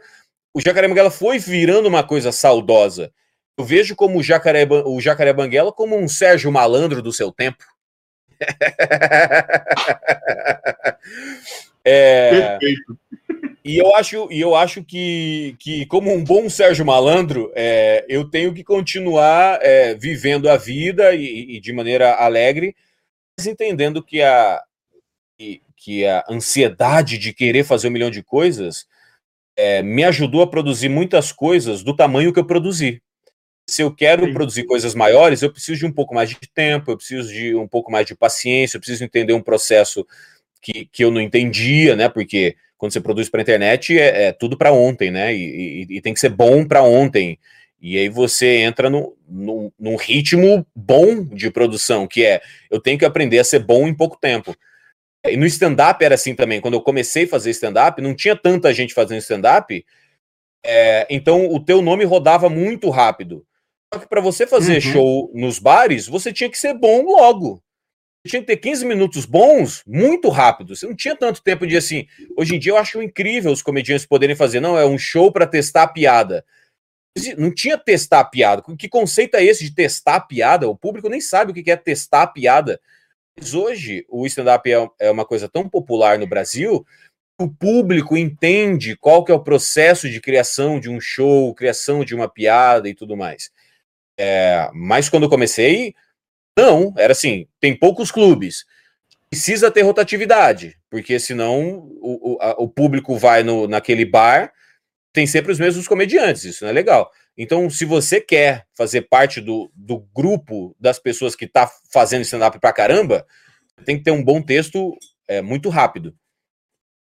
o 0.55 0.61
Jacaré 0.61 0.89
Banguela 0.89 1.11
foi 1.11 1.39
virando 1.39 1.89
uma 1.89 2.03
coisa 2.03 2.33
saudosa. 2.33 3.13
Eu 3.57 3.65
vejo 3.65 3.95
como 3.95 4.19
o 4.19 4.23
Jacaré, 4.23 4.67
o 4.85 5.01
Jacaré 5.01 5.33
Banguela 5.33 5.73
como 5.73 5.97
um 5.97 6.09
Sérgio 6.09 6.51
Malandro 6.51 7.03
do 7.03 7.13
seu 7.13 7.31
tempo. 7.31 7.65
é, 11.85 12.59
Perfeito. 12.59 12.99
E 13.63 13.77
eu 13.77 13.95
acho, 13.95 14.27
e 14.31 14.41
eu 14.41 14.57
acho 14.57 14.83
que, 14.83 15.55
que, 15.59 15.85
como 15.87 16.13
um 16.13 16.25
bom 16.25 16.49
Sérgio 16.49 16.85
Malandro, 16.85 17.53
é, 17.55 18.05
eu 18.09 18.29
tenho 18.29 18.55
que 18.55 18.65
continuar 18.65 19.59
é, 19.61 19.95
vivendo 19.95 20.49
a 20.49 20.57
vida 20.57 21.15
e, 21.15 21.57
e, 21.57 21.61
de 21.61 21.73
maneira 21.73 22.15
alegre, 22.15 22.75
mas 23.39 23.47
entendendo 23.47 24.03
que 24.03 24.23
a, 24.23 24.63
que, 25.81 26.07
a 26.07 26.25
ansiedade 26.29 27.17
de 27.17 27.33
querer 27.33 27.65
fazer 27.65 27.89
um 27.89 27.91
milhão 27.91 28.11
de 28.11 28.23
coisas 28.23 28.87
é, 29.57 29.83
me 29.83 30.05
ajudou 30.05 30.43
a 30.43 30.47
produzir 30.47 30.89
muitas 30.89 31.33
coisas 31.33 31.83
do 31.83 31.97
tamanho 31.97 32.33
que 32.33 32.39
eu 32.39 32.45
produzi. 32.45 33.03
Se 33.69 33.83
eu 33.83 33.95
quero 33.95 34.27
Sim. 34.27 34.33
produzir 34.33 34.65
coisas 34.65 34.95
maiores, 34.95 35.43
eu 35.43 35.51
preciso 35.51 35.81
de 35.81 35.87
um 35.87 35.93
pouco 35.93 36.15
mais 36.15 36.29
de 36.29 36.37
tempo, 36.55 36.91
eu 36.91 36.97
preciso 36.97 37.33
de 37.33 37.55
um 37.55 37.67
pouco 37.67 37.91
mais 37.91 38.07
de 38.07 38.15
paciência, 38.15 38.77
eu 38.77 38.81
preciso 38.81 39.05
entender 39.05 39.33
um 39.33 39.43
processo 39.43 40.07
que, 40.61 40.87
que 40.87 41.03
eu 41.03 41.11
não 41.11 41.21
entendia, 41.21 41.97
né? 41.97 42.09
Porque 42.09 42.57
quando 42.77 42.93
você 42.93 43.01
produz 43.01 43.29
para 43.29 43.41
a 43.41 43.43
internet 43.43 43.99
é, 43.99 44.25
é 44.25 44.33
tudo 44.33 44.59
para 44.59 44.73
ontem, 44.73 45.11
né? 45.11 45.35
E, 45.35 45.87
e, 45.89 45.97
e, 45.97 46.01
tem 46.01 46.13
que 46.13 46.21
ser 46.21 46.31
bom 46.31 46.67
para 46.67 46.83
ontem. 46.83 47.39
E 47.81 47.97
aí 47.97 48.09
você 48.09 48.59
entra 48.59 48.91
no, 48.91 49.17
no, 49.27 49.73
num 49.79 49.97
ritmo 49.97 50.67
bom 50.75 51.25
de 51.25 51.51
produção, 51.51 52.07
que 52.07 52.25
é 52.25 52.43
eu 52.71 52.81
tenho 52.81 52.99
que 52.99 53.05
aprender 53.05 53.39
a 53.39 53.45
ser 53.45 53.61
bom 53.61 53.87
em 53.89 53.95
pouco 53.95 54.19
tempo. 54.21 54.55
E 55.27 55.37
no 55.37 55.47
stand-up 55.47 56.05
era 56.05 56.15
assim 56.15 56.35
também. 56.35 56.61
Quando 56.61 56.75
eu 56.75 56.83
comecei 56.83 57.25
a 57.25 57.29
fazer 57.29 57.51
stand-up, 57.51 58.01
não 58.01 58.15
tinha 58.15 58.35
tanta 58.35 58.73
gente 58.73 58.95
fazendo 58.95 59.19
stand-up, 59.19 59.85
é, 60.65 61.07
então 61.11 61.47
o 61.53 61.63
teu 61.63 61.83
nome 61.83 62.05
rodava 62.05 62.49
muito 62.49 62.89
rápido. 62.91 63.47
Só 63.93 64.01
que 64.01 64.09
para 64.09 64.21
você 64.21 64.47
fazer 64.47 64.75
uhum. 64.75 64.93
show 64.93 65.33
nos 65.35 65.59
bares, 65.59 66.07
você 66.07 66.33
tinha 66.33 66.49
que 66.49 66.59
ser 66.59 66.75
bom 66.75 67.03
logo 67.03 67.63
tinha 68.29 68.41
que 68.41 68.47
ter 68.47 68.57
15 68.59 68.85
minutos 68.85 69.25
bons 69.25 69.83
muito 69.87 70.29
rápido. 70.29 70.77
Você 70.77 70.87
não 70.87 70.95
tinha 70.95 71.17
tanto 71.17 71.43
tempo 71.43 71.67
de 71.67 71.77
assim. 71.77 72.07
Hoje 72.37 72.55
em 72.55 72.59
dia 72.59 72.73
eu 72.73 72.77
acho 72.77 73.03
incrível 73.03 73.51
os 73.51 73.63
comediantes 73.63 74.05
poderem 74.05 74.37
fazer. 74.37 74.61
Não, 74.61 74.79
é 74.79 74.85
um 74.85 74.99
show 74.99 75.33
para 75.33 75.47
testar 75.47 75.85
a 75.85 75.89
piada. 75.89 76.45
Não 77.39 77.53
tinha 77.53 77.79
testar 77.79 78.21
a 78.21 78.25
piada. 78.25 78.63
Que 78.79 78.89
conceito 78.89 79.37
é 79.37 79.45
esse 79.45 79.65
de 79.65 79.75
testar 79.75 80.17
a 80.17 80.21
piada? 80.21 80.69
O 80.69 80.77
público 80.77 81.09
nem 81.09 81.21
sabe 81.21 81.51
o 81.51 81.55
que 81.55 81.71
é 81.71 81.77
testar 81.77 82.23
a 82.23 82.27
piada. 82.27 82.81
Mas 83.39 83.55
hoje 83.55 84.05
o 84.09 84.27
stand-up 84.27 84.71
é, 84.71 84.89
é 84.99 85.11
uma 85.11 85.25
coisa 85.25 85.49
tão 85.49 85.69
popular 85.69 86.19
no 86.19 86.27
Brasil 86.27 86.85
o 87.41 87.49
público 87.49 88.19
entende 88.19 88.95
qual 88.97 89.25
que 89.25 89.33
é 89.33 89.35
o 89.35 89.43
processo 89.43 90.11
de 90.11 90.21
criação 90.21 90.79
de 90.79 90.91
um 90.91 91.01
show, 91.01 91.55
criação 91.55 92.05
de 92.05 92.15
uma 92.15 92.29
piada 92.29 92.87
e 92.87 92.95
tudo 92.95 93.17
mais. 93.17 93.51
É, 94.19 94.69
mas 94.75 95.09
quando 95.09 95.23
eu 95.23 95.31
comecei, 95.31 95.95
não, 96.57 96.93
era 96.99 97.13
assim: 97.13 97.49
tem 97.59 97.75
poucos 97.75 98.11
clubes, 98.11 98.67
precisa 99.31 99.71
ter 99.71 99.81
rotatividade, 99.81 100.79
porque 100.91 101.19
senão 101.19 101.89
o, 102.03 102.35
o, 102.35 102.39
a, 102.43 102.51
o 102.59 102.69
público 102.69 103.17
vai 103.17 103.43
no, 103.43 103.67
naquele 103.67 104.05
bar, 104.05 104.53
tem 105.11 105.27
sempre 105.27 105.51
os 105.51 105.59
mesmos 105.59 105.89
comediantes, 105.89 106.45
isso 106.45 106.65
não 106.65 106.71
é 106.71 106.75
legal. 106.75 107.11
Então, 107.37 107.71
se 107.71 107.85
você 107.85 108.21
quer 108.21 108.67
fazer 108.77 109.03
parte 109.03 109.41
do, 109.41 109.71
do 109.75 110.01
grupo 110.15 110.75
das 110.79 110.99
pessoas 110.99 111.35
que 111.35 111.47
tá 111.47 111.71
fazendo 111.93 112.23
stand-up 112.23 112.59
pra 112.59 112.73
caramba, 112.73 113.27
tem 113.85 113.97
que 113.97 114.05
ter 114.05 114.11
um 114.11 114.23
bom 114.23 114.43
texto 114.43 114.97
é, 115.27 115.41
muito 115.41 115.69
rápido. 115.69 116.15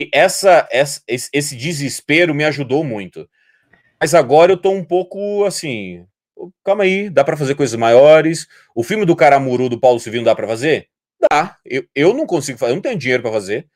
E 0.00 0.08
essa, 0.12 0.68
essa, 0.70 1.00
esse 1.08 1.56
desespero 1.56 2.34
me 2.34 2.44
ajudou 2.44 2.84
muito. 2.84 3.28
Mas 4.00 4.14
agora 4.14 4.52
eu 4.52 4.56
tô 4.56 4.70
um 4.70 4.84
pouco 4.84 5.44
assim, 5.44 6.06
calma 6.64 6.84
aí, 6.84 7.10
dá 7.10 7.24
para 7.24 7.36
fazer 7.36 7.54
coisas 7.54 7.76
maiores. 7.78 8.46
O 8.74 8.84
filme 8.84 9.04
do 9.04 9.16
Caramuru 9.16 9.68
do 9.68 9.80
Paulo 9.80 9.98
Silvino 9.98 10.24
dá 10.24 10.34
para 10.34 10.46
fazer? 10.46 10.88
Dá. 11.30 11.56
Eu, 11.64 11.84
eu 11.94 12.14
não 12.14 12.26
consigo 12.26 12.58
fazer, 12.58 12.72
eu 12.72 12.76
não 12.76 12.82
tenho 12.82 12.98
dinheiro 12.98 13.22
para 13.22 13.32
fazer. 13.32 13.66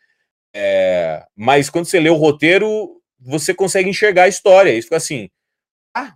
É, 0.55 1.25
mas 1.35 1.71
quando 1.71 1.87
você 1.87 1.99
lê 1.99 2.11
o 2.11 2.15
roteiro, 2.15 3.01
você 3.19 3.55
consegue 3.55 3.89
enxergar 3.89 4.25
a 4.25 4.29
história. 4.29 4.73
Isso 4.73 4.87
fica 4.87 4.97
assim: 4.97 5.29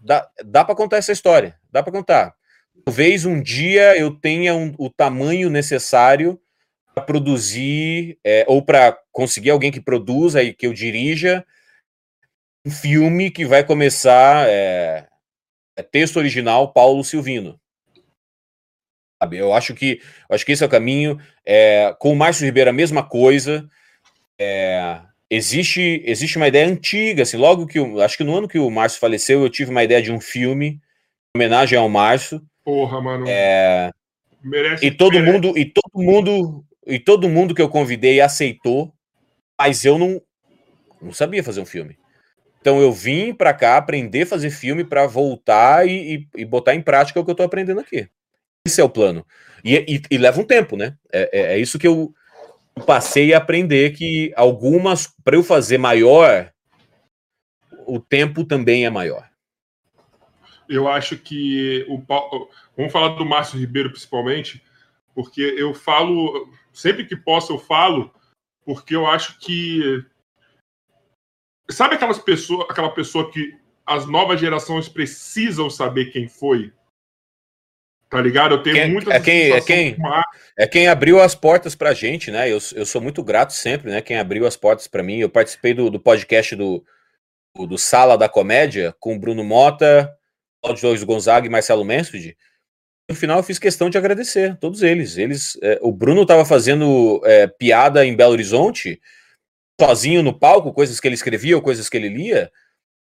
dá, 0.02 0.28
dá 0.44 0.64
para 0.64 0.74
contar 0.74 0.96
essa 0.96 1.12
história, 1.12 1.58
dá 1.70 1.82
para 1.82 1.92
contar. 1.92 2.34
Talvez 2.84 3.24
um 3.24 3.42
dia 3.42 3.96
eu 3.96 4.14
tenha 4.14 4.54
um, 4.54 4.74
o 4.78 4.90
tamanho 4.90 5.50
necessário 5.50 6.40
para 6.94 7.04
produzir, 7.04 8.18
é, 8.24 8.44
ou 8.48 8.62
para 8.62 8.98
conseguir 9.12 9.50
alguém 9.50 9.70
que 9.70 9.80
produza 9.80 10.42
e 10.42 10.54
que 10.54 10.66
eu 10.66 10.72
dirija 10.72 11.44
um 12.66 12.70
filme 12.70 13.30
que 13.30 13.44
vai 13.44 13.64
começar. 13.64 14.48
É, 14.48 15.06
é 15.76 15.82
texto 15.82 16.16
original 16.16 16.72
Paulo 16.72 17.04
Silvino. 17.04 17.60
Sabe? 19.22 19.38
Eu 19.38 19.52
acho 19.52 19.74
que 19.74 20.00
acho 20.28 20.44
que 20.44 20.52
esse 20.52 20.62
é 20.62 20.66
o 20.66 20.70
caminho. 20.70 21.20
É, 21.44 21.94
com 21.98 22.12
o 22.12 22.16
Márcio 22.16 22.44
Ribeiro 22.44 22.70
a 22.70 22.72
mesma 22.72 23.06
coisa. 23.06 23.68
É, 24.38 25.00
existe 25.30 26.02
existe 26.04 26.36
uma 26.36 26.48
ideia 26.48 26.66
antiga, 26.66 27.22
assim, 27.22 27.36
logo 27.36 27.66
que 27.66 27.78
acho 28.00 28.16
que 28.16 28.24
no 28.24 28.36
ano 28.36 28.48
que 28.48 28.58
o 28.58 28.70
Márcio 28.70 29.00
faleceu, 29.00 29.42
eu 29.42 29.50
tive 29.50 29.70
uma 29.70 29.84
ideia 29.84 30.02
de 30.02 30.12
um 30.12 30.20
filme 30.20 30.66
em 30.66 31.38
homenagem 31.38 31.78
ao 31.78 31.88
Márcio. 31.88 32.42
Porra, 32.64 33.00
mano. 33.00 33.26
É, 33.28 33.90
merece, 34.42 34.86
e 34.86 34.90
todo 34.90 35.14
merece. 35.14 35.32
mundo 35.32 35.58
e 35.58 35.64
todo 35.64 35.92
mundo 35.94 36.64
e 36.86 36.98
todo 36.98 37.28
mundo 37.28 37.54
que 37.54 37.62
eu 37.62 37.68
convidei 37.68 38.20
aceitou, 38.20 38.92
mas 39.58 39.84
eu 39.84 39.98
não 39.98 40.20
não 41.00 41.12
sabia 41.12 41.44
fazer 41.44 41.60
um 41.60 41.66
filme. 41.66 41.98
Então 42.60 42.80
eu 42.80 42.90
vim 42.90 43.32
para 43.32 43.54
cá 43.54 43.76
aprender 43.76 44.22
a 44.22 44.26
fazer 44.26 44.50
filme 44.50 44.82
para 44.82 45.06
voltar 45.06 45.86
e, 45.86 46.16
e, 46.16 46.42
e, 46.42 46.44
botar 46.44 46.74
em 46.74 46.82
prática 46.82 47.20
o 47.20 47.24
que 47.24 47.30
eu 47.30 47.32
estou 47.32 47.46
aprendendo 47.46 47.78
aqui. 47.78 48.08
Esse 48.66 48.80
é 48.80 48.84
o 48.84 48.90
plano. 48.90 49.24
E, 49.64 49.76
e, 49.76 50.02
e 50.10 50.18
leva 50.18 50.40
um 50.40 50.44
tempo, 50.44 50.76
né? 50.76 50.96
É, 51.12 51.30
é, 51.32 51.40
é, 51.54 51.58
isso 51.58 51.78
que 51.78 51.86
eu 51.86 52.12
passei 52.84 53.32
a 53.32 53.38
aprender 53.38 53.96
que 53.96 54.32
algumas, 54.36 55.06
para 55.24 55.36
eu 55.36 55.42
fazer 55.42 55.78
maior, 55.78 56.52
o 57.86 58.00
tempo 58.00 58.44
também 58.44 58.84
é 58.84 58.90
maior. 58.90 59.28
Eu 60.68 60.88
acho 60.88 61.16
que 61.16 61.86
o 61.88 62.02
vamos 62.76 62.92
falar 62.92 63.16
do 63.16 63.24
Márcio 63.24 63.58
Ribeiro 63.58 63.90
principalmente, 63.90 64.62
porque 65.14 65.40
eu 65.40 65.72
falo 65.72 66.50
sempre 66.72 67.06
que 67.06 67.16
posso 67.16 67.52
eu 67.52 67.58
falo, 67.58 68.12
porque 68.64 68.94
eu 68.94 69.06
acho 69.06 69.38
que 69.38 70.04
Sabe 71.68 71.96
aquelas 71.96 72.18
pessoas, 72.18 72.66
aquela 72.70 72.90
pessoa 72.90 73.30
que 73.30 73.58
as 73.84 74.06
novas 74.06 74.40
gerações 74.40 74.88
precisam 74.88 75.68
saber 75.68 76.06
quem 76.06 76.28
foi? 76.28 76.72
Tá 78.16 78.22
ligado? 78.22 78.54
Eu 78.54 78.62
tenho 78.62 78.76
quem, 78.76 78.90
muitas 78.90 79.14
é 79.14 79.20
quem, 79.20 79.52
é 79.52 79.60
quem, 79.60 79.96
é 80.56 80.66
quem 80.66 80.88
abriu 80.88 81.20
as 81.20 81.34
portas 81.34 81.74
pra 81.74 81.92
gente, 81.92 82.30
né? 82.30 82.50
Eu, 82.50 82.56
eu 82.74 82.86
sou 82.86 82.98
muito 82.98 83.22
grato 83.22 83.52
sempre, 83.52 83.90
né? 83.90 84.00
Quem 84.00 84.16
abriu 84.16 84.46
as 84.46 84.56
portas 84.56 84.88
para 84.88 85.02
mim. 85.02 85.18
Eu 85.18 85.28
participei 85.28 85.74
do, 85.74 85.90
do 85.90 86.00
podcast 86.00 86.56
do, 86.56 86.82
do, 87.54 87.66
do, 87.66 87.76
Sala 87.76 88.16
da 88.16 88.26
Comédia 88.26 88.96
com 88.98 89.18
Bruno 89.18 89.44
Mota, 89.44 90.10
Claudio 90.62 90.88
Luiz 90.88 91.04
Gonzaga 91.04 91.46
e 91.46 91.50
Marcelo 91.50 91.84
Mansfield. 91.84 92.34
No 93.06 93.14
final, 93.14 93.36
eu 93.36 93.42
fiz 93.42 93.58
questão 93.58 93.90
de 93.90 93.98
agradecer 93.98 94.56
todos 94.56 94.82
eles. 94.82 95.18
Eles, 95.18 95.58
é, 95.60 95.78
o 95.82 95.92
Bruno 95.92 96.22
estava 96.22 96.46
fazendo 96.46 97.20
é, 97.22 97.46
piada 97.46 98.02
em 98.06 98.16
Belo 98.16 98.32
Horizonte 98.32 98.98
sozinho 99.78 100.22
no 100.22 100.32
palco, 100.32 100.72
coisas 100.72 100.98
que 100.98 101.06
ele 101.06 101.16
escrevia 101.16 101.54
ou 101.54 101.60
coisas 101.60 101.86
que 101.86 101.98
ele 101.98 102.08
lia, 102.08 102.50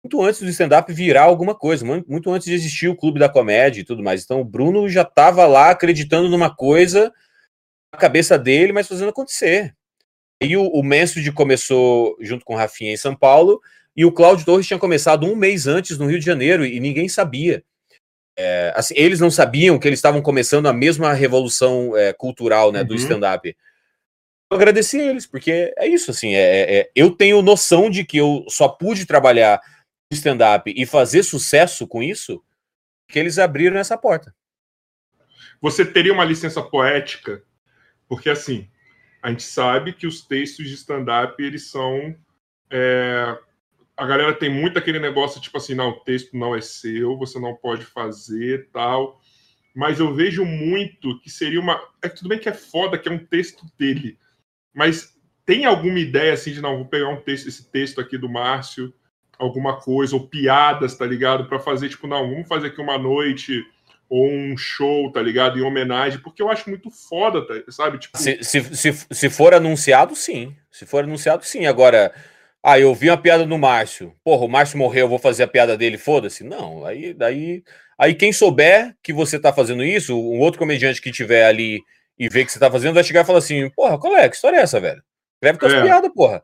muito 0.03 0.23
antes 0.23 0.41
do 0.41 0.49
stand-up 0.49 0.93
virar 0.93 1.25
alguma 1.25 1.55
coisa, 1.55 1.85
muito 1.85 2.31
antes 2.31 2.47
de 2.47 2.55
existir 2.55 2.89
o 2.89 2.97
clube 2.97 3.21
da 3.21 3.29
comédia 3.29 3.81
e 3.81 3.85
tudo 3.85 4.03
mais. 4.03 4.25
Então 4.25 4.41
o 4.41 4.45
Bruno 4.45 4.89
já 4.89 5.03
estava 5.03 5.47
lá 5.47 5.71
acreditando 5.71 6.29
numa 6.29 6.55
coisa 6.55 7.13
na 7.93 7.99
cabeça 7.99 8.39
dele, 8.39 8.73
mas 8.73 8.89
fazendo 8.89 9.11
acontecer. 9.11 9.75
E 10.43 10.57
o, 10.57 10.67
o 10.69 10.83
Mansfield 10.83 11.33
começou 11.33 12.17
junto 12.21 12.45
com 12.45 12.55
o 12.55 12.57
Rafinha 12.57 12.93
em 12.93 12.97
São 12.97 13.15
Paulo, 13.15 13.61
e 13.95 14.05
o 14.05 14.13
Cláudio 14.13 14.47
Torres 14.47 14.67
tinha 14.67 14.79
começado 14.79 15.27
um 15.27 15.37
mês 15.37 15.67
antes 15.67 15.99
no 15.99 16.07
Rio 16.07 16.19
de 16.19 16.25
Janeiro, 16.25 16.65
e 16.65 16.81
ninguém 16.81 17.09
sabia. 17.09 17.63
É, 18.39 18.73
assim, 18.75 18.95
eles 18.97 19.21
não 19.21 19.31
sabiam 19.31 19.79
que 19.79 19.87
eles 19.87 19.99
estavam 19.99 20.23
começando 20.23 20.67
a 20.67 20.73
mesma 20.73 21.13
revolução 21.13 21.95
é, 21.95 22.13
cultural 22.13 22.73
né, 22.73 22.83
do 22.83 22.93
uhum. 22.93 23.01
stand-up. 23.01 23.55
Eu 24.51 24.57
agradeci 24.57 24.99
eles, 24.99 25.27
porque 25.27 25.75
é 25.77 25.87
isso, 25.87 26.11
assim, 26.11 26.35
é, 26.35 26.41
é, 26.41 26.79
é, 26.79 26.91
eu 26.97 27.11
tenho 27.11 27.43
noção 27.43 27.91
de 27.91 28.05
que 28.05 28.17
eu 28.17 28.45
só 28.49 28.69
pude 28.69 29.05
trabalhar 29.05 29.61
stand-up 30.11 30.73
e 30.75 30.85
fazer 30.87 31.23
sucesso 31.23 31.87
com 31.87 32.03
isso, 32.03 32.43
que 33.09 33.19
eles 33.19 33.39
abriram 33.39 33.79
essa 33.79 33.97
porta. 33.97 34.35
Você 35.61 35.85
teria 35.85 36.13
uma 36.13 36.25
licença 36.25 36.63
poética, 36.63 37.43
porque 38.09 38.31
assim, 38.31 38.69
a 39.23 39.31
gente 39.31 39.43
sabe 39.43 39.93
que 39.93 40.07
os 40.07 40.23
textos 40.23 40.69
de 40.69 40.75
stand-up, 40.75 41.43
eles 41.43 41.71
são 41.71 42.17
é, 42.71 43.37
a 44.01 44.07
galera 44.07 44.33
tem 44.33 44.49
muito 44.49 44.79
aquele 44.79 44.99
negócio, 44.99 45.41
tipo 45.43 45.59
assim, 45.59 45.75
não, 45.75 45.91
o 45.91 46.01
texto 46.01 46.35
não 46.35 46.57
é 46.57 46.61
seu, 46.63 47.19
você 47.19 47.39
não 47.39 47.55
pode 47.55 47.85
fazer 47.85 48.71
tal. 48.73 49.21
Mas 49.75 50.01
eu 50.01 50.15
vejo 50.15 50.43
muito 50.43 51.21
que 51.21 51.29
seria 51.29 51.61
uma. 51.61 51.79
É 52.03 52.09
tudo 52.09 52.31
bem 52.31 52.39
que 52.39 52.49
é 52.49 52.55
foda, 52.55 52.99
que 52.99 53.09
é 53.09 53.13
um 53.13 53.25
texto 53.25 53.65
dele. 53.79 54.19
Mas 54.73 55.15
tem 55.45 55.67
alguma 55.67 55.99
ideia 55.99 56.33
assim 56.33 56.53
de 56.53 56.63
não, 56.63 56.79
vou 56.79 56.87
pegar 56.87 57.09
um 57.09 57.21
texto, 57.21 57.47
esse 57.47 57.71
texto 57.71 58.01
aqui 58.01 58.17
do 58.17 58.29
Márcio, 58.29 58.93
alguma 59.41 59.79
coisa, 59.81 60.15
ou 60.15 60.27
piadas, 60.27 60.97
tá 60.97 61.07
ligado? 61.07 61.47
para 61.47 61.59
fazer, 61.59 61.89
tipo, 61.89 62.07
não, 62.07 62.29
vamos 62.29 62.47
fazer 62.47 62.69
aqui 62.69 62.81
uma 62.81 62.99
noite 62.99 63.65
ou 64.09 64.29
um 64.29 64.57
show, 64.57 65.11
tá 65.13 65.23
ligado? 65.23 65.59
Em 65.59 65.63
homenagem, 65.63 66.19
porque 66.19 66.43
eu 66.43 66.51
acho 66.51 66.69
muito 66.69 66.91
foda, 66.91 67.47
tá, 67.47 67.55
sabe? 67.69 67.99
Tipo... 67.99 68.19
Se, 68.19 68.43
se, 68.43 68.77
se, 68.77 69.07
se 69.11 69.31
for 69.31 69.55
anunciado, 69.55 70.17
sim. 70.17 70.55
Se 70.71 70.85
for 70.85 71.05
anunciado, 71.05 71.45
sim. 71.45 71.65
Agora, 71.67 72.13
ah, 72.63 72.79
eu 72.79 72.95
vi 72.95 73.09
uma 73.09 73.17
piada 73.17 73.47
no 73.47 73.57
Márcio. 73.57 74.13
Porra, 74.25 74.45
o 74.45 74.49
Márcio 74.49 74.79
morreu, 74.79 75.07
eu 75.07 75.09
vou 75.09 75.19
fazer 75.19 75.45
a 75.45 75.49
piada 75.49 75.77
dele, 75.77 75.97
foda-se. 75.97 76.43
Não, 76.43 76.85
aí, 76.85 77.15
daí, 77.15 77.63
aí 77.97 78.15
quem 78.15 78.33
souber 78.33 78.97
que 79.01 79.13
você 79.13 79.39
tá 79.39 79.53
fazendo 79.53 79.85
isso, 79.85 80.19
um 80.19 80.41
outro 80.41 80.59
comediante 80.59 81.01
que 81.01 81.13
tiver 81.13 81.47
ali 81.47 81.81
e 82.19 82.29
ver 82.29 82.45
que 82.45 82.53
você 82.53 82.59
tá 82.59 82.71
fazendo, 82.71 82.95
vai 82.95 83.05
chegar 83.05 83.23
e 83.23 83.27
falar 83.27 83.39
assim: 83.39 83.71
Porra, 83.71 83.99
qual 83.99 84.17
é? 84.17 84.29
Que 84.29 84.35
história 84.35 84.59
é 84.59 84.61
essa, 84.61 84.81
velho? 84.81 85.03
Escreve 85.37 85.59
tuas 85.59 85.73
é. 85.73 85.83
piadas, 85.83 86.11
porra. 86.13 86.43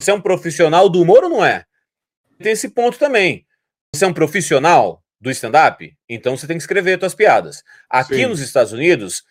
Você 0.00 0.10
é 0.10 0.14
um 0.14 0.20
profissional 0.20 0.88
do 0.88 1.02
humor 1.02 1.24
ou 1.24 1.30
não 1.30 1.44
é? 1.44 1.64
Tem 2.42 2.52
esse 2.52 2.70
ponto 2.70 2.98
também. 2.98 3.46
Você 3.94 4.04
é 4.04 4.08
um 4.08 4.14
profissional 4.14 5.02
do 5.20 5.30
stand-up? 5.30 5.94
Então 6.08 6.36
você 6.36 6.46
tem 6.46 6.56
que 6.56 6.62
escrever 6.62 6.98
suas 6.98 7.14
piadas. 7.14 7.62
Aqui 7.88 8.16
Sim. 8.16 8.26
nos 8.26 8.40
Estados 8.40 8.72
Unidos, 8.72 9.22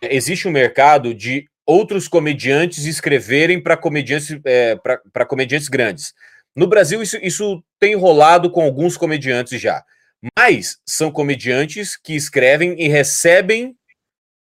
existe 0.00 0.48
um 0.48 0.52
mercado 0.52 1.14
de 1.14 1.48
outros 1.66 2.08
comediantes 2.08 2.84
escreverem 2.84 3.62
para 3.62 3.76
comediantes, 3.76 4.38
é, 4.44 4.76
para 5.12 5.26
comediantes 5.26 5.68
grandes. 5.68 6.14
No 6.54 6.66
Brasil, 6.66 7.02
isso, 7.02 7.18
isso 7.20 7.62
tem 7.78 7.94
rolado 7.94 8.50
com 8.50 8.62
alguns 8.62 8.96
comediantes 8.96 9.60
já. 9.60 9.84
Mas 10.38 10.78
são 10.86 11.10
comediantes 11.10 11.96
que 11.96 12.14
escrevem 12.14 12.80
e 12.80 12.88
recebem 12.88 13.76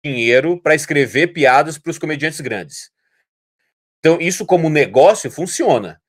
dinheiro 0.05 0.61
para 0.61 0.75
escrever 0.75 1.33
piadas 1.33 1.77
para 1.77 1.89
os 1.89 1.97
comediantes 1.97 2.39
grandes. 2.39 2.91
Então, 3.99 4.21
isso 4.21 4.45
como 4.45 4.69
negócio 4.69 5.29
funciona. 5.31 5.99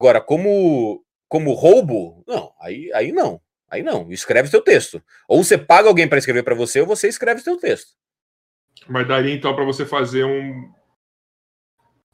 Agora, 0.00 0.20
como, 0.20 1.04
como 1.32 1.54
roubo, 1.54 2.22
não, 2.28 2.52
aí, 2.60 2.92
aí 2.92 3.10
não. 3.10 3.40
Aí 3.70 3.82
não, 3.82 4.12
escreve 4.12 4.50
seu 4.50 4.60
texto. 4.60 5.02
Ou 5.26 5.42
você 5.42 5.56
paga 5.56 5.88
alguém 5.88 6.06
para 6.06 6.18
escrever 6.18 6.42
para 6.42 6.54
você, 6.54 6.82
ou 6.82 6.86
você 6.86 7.08
escreve 7.08 7.40
seu 7.40 7.56
texto. 7.56 7.92
Mas 8.86 9.08
daria 9.08 9.32
então 9.32 9.54
para 9.56 9.64
você 9.64 9.86
fazer 9.86 10.24
um. 10.24 10.70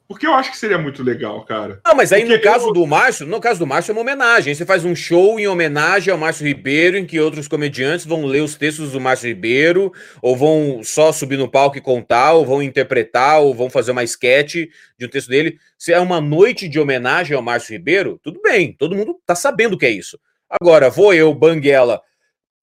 Porque 0.09 0.25
eu 0.25 0.33
acho 0.33 0.49
que 0.49 0.57
seria 0.57 0.79
muito 0.79 1.03
legal, 1.03 1.45
cara. 1.45 1.79
Não, 1.85 1.93
mas 1.93 2.11
aí 2.11 2.21
Porque 2.21 2.37
no 2.37 2.41
caso 2.41 2.69
eu... 2.69 2.73
do 2.73 2.87
Márcio, 2.87 3.27
no 3.27 3.39
caso 3.39 3.59
do 3.59 3.67
Márcio 3.67 3.91
é 3.91 3.93
uma 3.93 4.01
homenagem. 4.01 4.55
Você 4.55 4.65
faz 4.65 4.83
um 4.83 4.95
show 4.95 5.39
em 5.39 5.47
homenagem 5.47 6.11
ao 6.11 6.17
Márcio 6.17 6.47
Ribeiro, 6.47 6.97
em 6.97 7.05
que 7.05 7.19
outros 7.19 7.47
comediantes 7.47 8.07
vão 8.07 8.25
ler 8.25 8.41
os 8.41 8.55
textos 8.55 8.91
do 8.91 8.99
Márcio 8.99 9.27
Ribeiro, 9.27 9.93
ou 10.19 10.35
vão 10.35 10.81
só 10.83 11.11
subir 11.11 11.37
no 11.37 11.47
palco 11.47 11.77
e 11.77 11.81
contar, 11.81 12.33
ou 12.33 12.43
vão 12.43 12.63
interpretar, 12.63 13.39
ou 13.39 13.53
vão 13.53 13.69
fazer 13.69 13.91
uma 13.91 14.03
sketch 14.03 14.55
de 14.97 15.05
um 15.05 15.09
texto 15.09 15.27
dele. 15.27 15.59
Se 15.77 15.93
é 15.93 15.99
uma 15.99 16.19
noite 16.19 16.67
de 16.67 16.79
homenagem 16.79 17.37
ao 17.37 17.43
Márcio 17.43 17.73
Ribeiro, 17.73 18.19
tudo 18.23 18.41
bem, 18.41 18.73
todo 18.73 18.95
mundo 18.95 19.15
tá 19.27 19.35
sabendo 19.35 19.75
o 19.75 19.77
que 19.77 19.85
é 19.85 19.91
isso. 19.91 20.19
Agora, 20.49 20.89
vou 20.89 21.13
eu, 21.13 21.31
Banguela, 21.35 22.01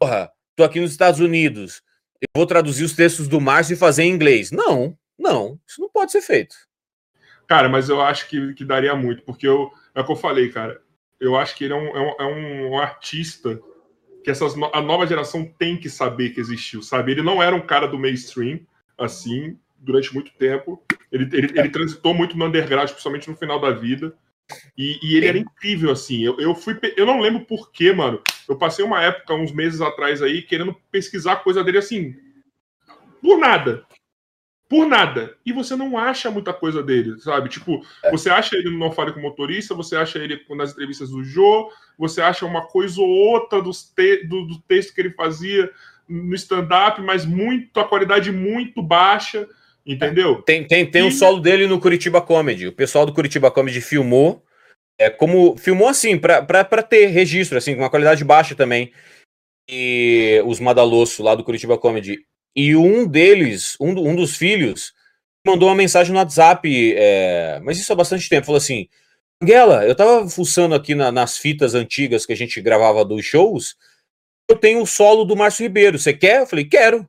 porra, 0.00 0.32
tô 0.56 0.64
aqui 0.64 0.80
nos 0.80 0.90
Estados 0.90 1.20
Unidos, 1.20 1.80
eu 2.20 2.28
vou 2.34 2.44
traduzir 2.44 2.82
os 2.82 2.96
textos 2.96 3.28
do 3.28 3.40
Márcio 3.40 3.74
e 3.74 3.76
fazer 3.76 4.02
em 4.02 4.10
inglês. 4.10 4.50
Não, 4.50 4.98
não, 5.16 5.60
isso 5.64 5.80
não 5.80 5.88
pode 5.88 6.10
ser 6.10 6.22
feito. 6.22 6.65
Cara, 7.46 7.68
mas 7.68 7.88
eu 7.88 8.00
acho 8.00 8.28
que, 8.28 8.54
que 8.54 8.64
daria 8.64 8.94
muito, 8.94 9.22
porque 9.22 9.46
eu, 9.46 9.72
é 9.94 10.00
o 10.00 10.04
que 10.04 10.12
eu 10.12 10.16
falei, 10.16 10.50
cara. 10.50 10.80
Eu 11.18 11.36
acho 11.36 11.56
que 11.56 11.64
ele 11.64 11.72
é 11.72 11.76
um, 11.76 11.88
é 11.88 12.00
um, 12.00 12.14
é 12.18 12.26
um 12.26 12.78
artista 12.78 13.60
que 14.22 14.30
essas, 14.30 14.54
a 14.72 14.80
nova 14.82 15.06
geração 15.06 15.44
tem 15.56 15.76
que 15.76 15.88
saber 15.88 16.30
que 16.30 16.40
existiu, 16.40 16.82
sabe? 16.82 17.12
Ele 17.12 17.22
não 17.22 17.40
era 17.42 17.54
um 17.54 17.60
cara 17.60 17.86
do 17.86 17.98
mainstream, 17.98 18.60
assim, 18.98 19.56
durante 19.78 20.12
muito 20.12 20.32
tempo. 20.32 20.82
Ele, 21.12 21.28
ele, 21.32 21.58
ele 21.58 21.68
transitou 21.68 22.12
muito 22.12 22.36
no 22.36 22.44
underground, 22.46 22.90
principalmente 22.90 23.30
no 23.30 23.36
final 23.36 23.60
da 23.60 23.70
vida. 23.70 24.12
E, 24.76 24.98
e 25.02 25.16
ele 25.16 25.26
era 25.26 25.38
incrível, 25.38 25.90
assim. 25.92 26.24
Eu, 26.24 26.38
eu 26.40 26.54
fui. 26.54 26.76
Eu 26.96 27.06
não 27.06 27.20
lembro 27.20 27.44
porquê, 27.44 27.92
mano. 27.92 28.20
Eu 28.48 28.56
passei 28.56 28.84
uma 28.84 29.02
época, 29.02 29.34
uns 29.34 29.52
meses 29.52 29.80
atrás 29.80 30.22
aí, 30.22 30.42
querendo 30.42 30.74
pesquisar 30.90 31.36
coisa 31.36 31.62
dele 31.62 31.78
assim. 31.78 32.16
Por 33.22 33.38
nada. 33.38 33.84
Por 34.68 34.86
nada. 34.86 35.36
E 35.46 35.52
você 35.52 35.76
não 35.76 35.96
acha 35.96 36.30
muita 36.30 36.52
coisa 36.52 36.82
dele, 36.82 37.20
sabe? 37.20 37.48
Tipo, 37.48 37.80
é. 38.02 38.10
você 38.10 38.28
acha 38.28 38.56
ele 38.56 38.70
no 38.70 38.78
Não 38.78 38.90
Fale 38.90 39.12
com 39.12 39.20
Motorista, 39.20 39.74
você 39.74 39.96
acha 39.96 40.18
ele 40.18 40.40
nas 40.50 40.72
entrevistas 40.72 41.10
do 41.10 41.22
Jô, 41.22 41.70
você 41.96 42.20
acha 42.20 42.44
uma 42.44 42.66
coisa 42.66 43.00
ou 43.00 43.08
outra 43.08 43.62
dos 43.62 43.84
te, 43.84 44.24
do, 44.26 44.44
do 44.44 44.58
texto 44.62 44.92
que 44.92 45.00
ele 45.00 45.10
fazia 45.10 45.70
no 46.08 46.34
stand-up, 46.34 47.00
mas 47.00 47.24
muito, 47.24 47.78
a 47.78 47.84
qualidade 47.84 48.32
muito 48.32 48.82
baixa. 48.82 49.48
Entendeu? 49.86 50.42
Tem, 50.42 50.66
tem, 50.66 50.84
tem 50.84 51.02
e... 51.02 51.04
um 51.06 51.12
solo 51.12 51.38
dele 51.38 51.68
no 51.68 51.78
Curitiba 51.78 52.20
Comedy. 52.20 52.66
O 52.66 52.72
pessoal 52.72 53.06
do 53.06 53.12
Curitiba 53.12 53.52
Comedy 53.52 53.80
filmou. 53.80 54.42
É 54.98 55.08
como. 55.08 55.56
Filmou 55.56 55.88
assim, 55.88 56.18
para 56.18 56.82
ter 56.82 57.06
registro, 57.06 57.56
assim, 57.56 57.74
com 57.74 57.82
uma 57.82 57.90
qualidade 57.90 58.24
baixa 58.24 58.56
também. 58.56 58.92
E 59.70 60.42
os 60.44 60.58
Madalosso 60.58 61.22
lá 61.22 61.36
do 61.36 61.44
Curitiba 61.44 61.78
Comedy. 61.78 62.18
E 62.56 62.74
um 62.74 63.06
deles, 63.06 63.76
um, 63.78 63.90
um 63.90 64.16
dos 64.16 64.34
filhos, 64.36 64.94
mandou 65.46 65.68
uma 65.68 65.74
mensagem 65.74 66.12
no 66.12 66.18
WhatsApp, 66.18 66.94
é, 66.96 67.60
mas 67.62 67.78
isso 67.78 67.92
há 67.92 67.96
bastante 67.96 68.28
tempo, 68.28 68.46
falou 68.46 68.56
assim: 68.56 68.88
Guela, 69.44 69.84
eu 69.84 69.94
tava 69.94 70.28
fuçando 70.28 70.74
aqui 70.74 70.94
na, 70.94 71.12
nas 71.12 71.36
fitas 71.36 71.74
antigas 71.74 72.24
que 72.24 72.32
a 72.32 72.36
gente 72.36 72.60
gravava 72.62 73.04
dos 73.04 73.24
shows. 73.24 73.76
Eu 74.48 74.56
tenho 74.56 74.80
o 74.80 74.86
solo 74.86 75.24
do 75.24 75.36
Márcio 75.36 75.64
Ribeiro. 75.64 75.98
Você 75.98 76.14
quer? 76.14 76.40
Eu 76.40 76.46
falei, 76.46 76.64
quero. 76.64 77.06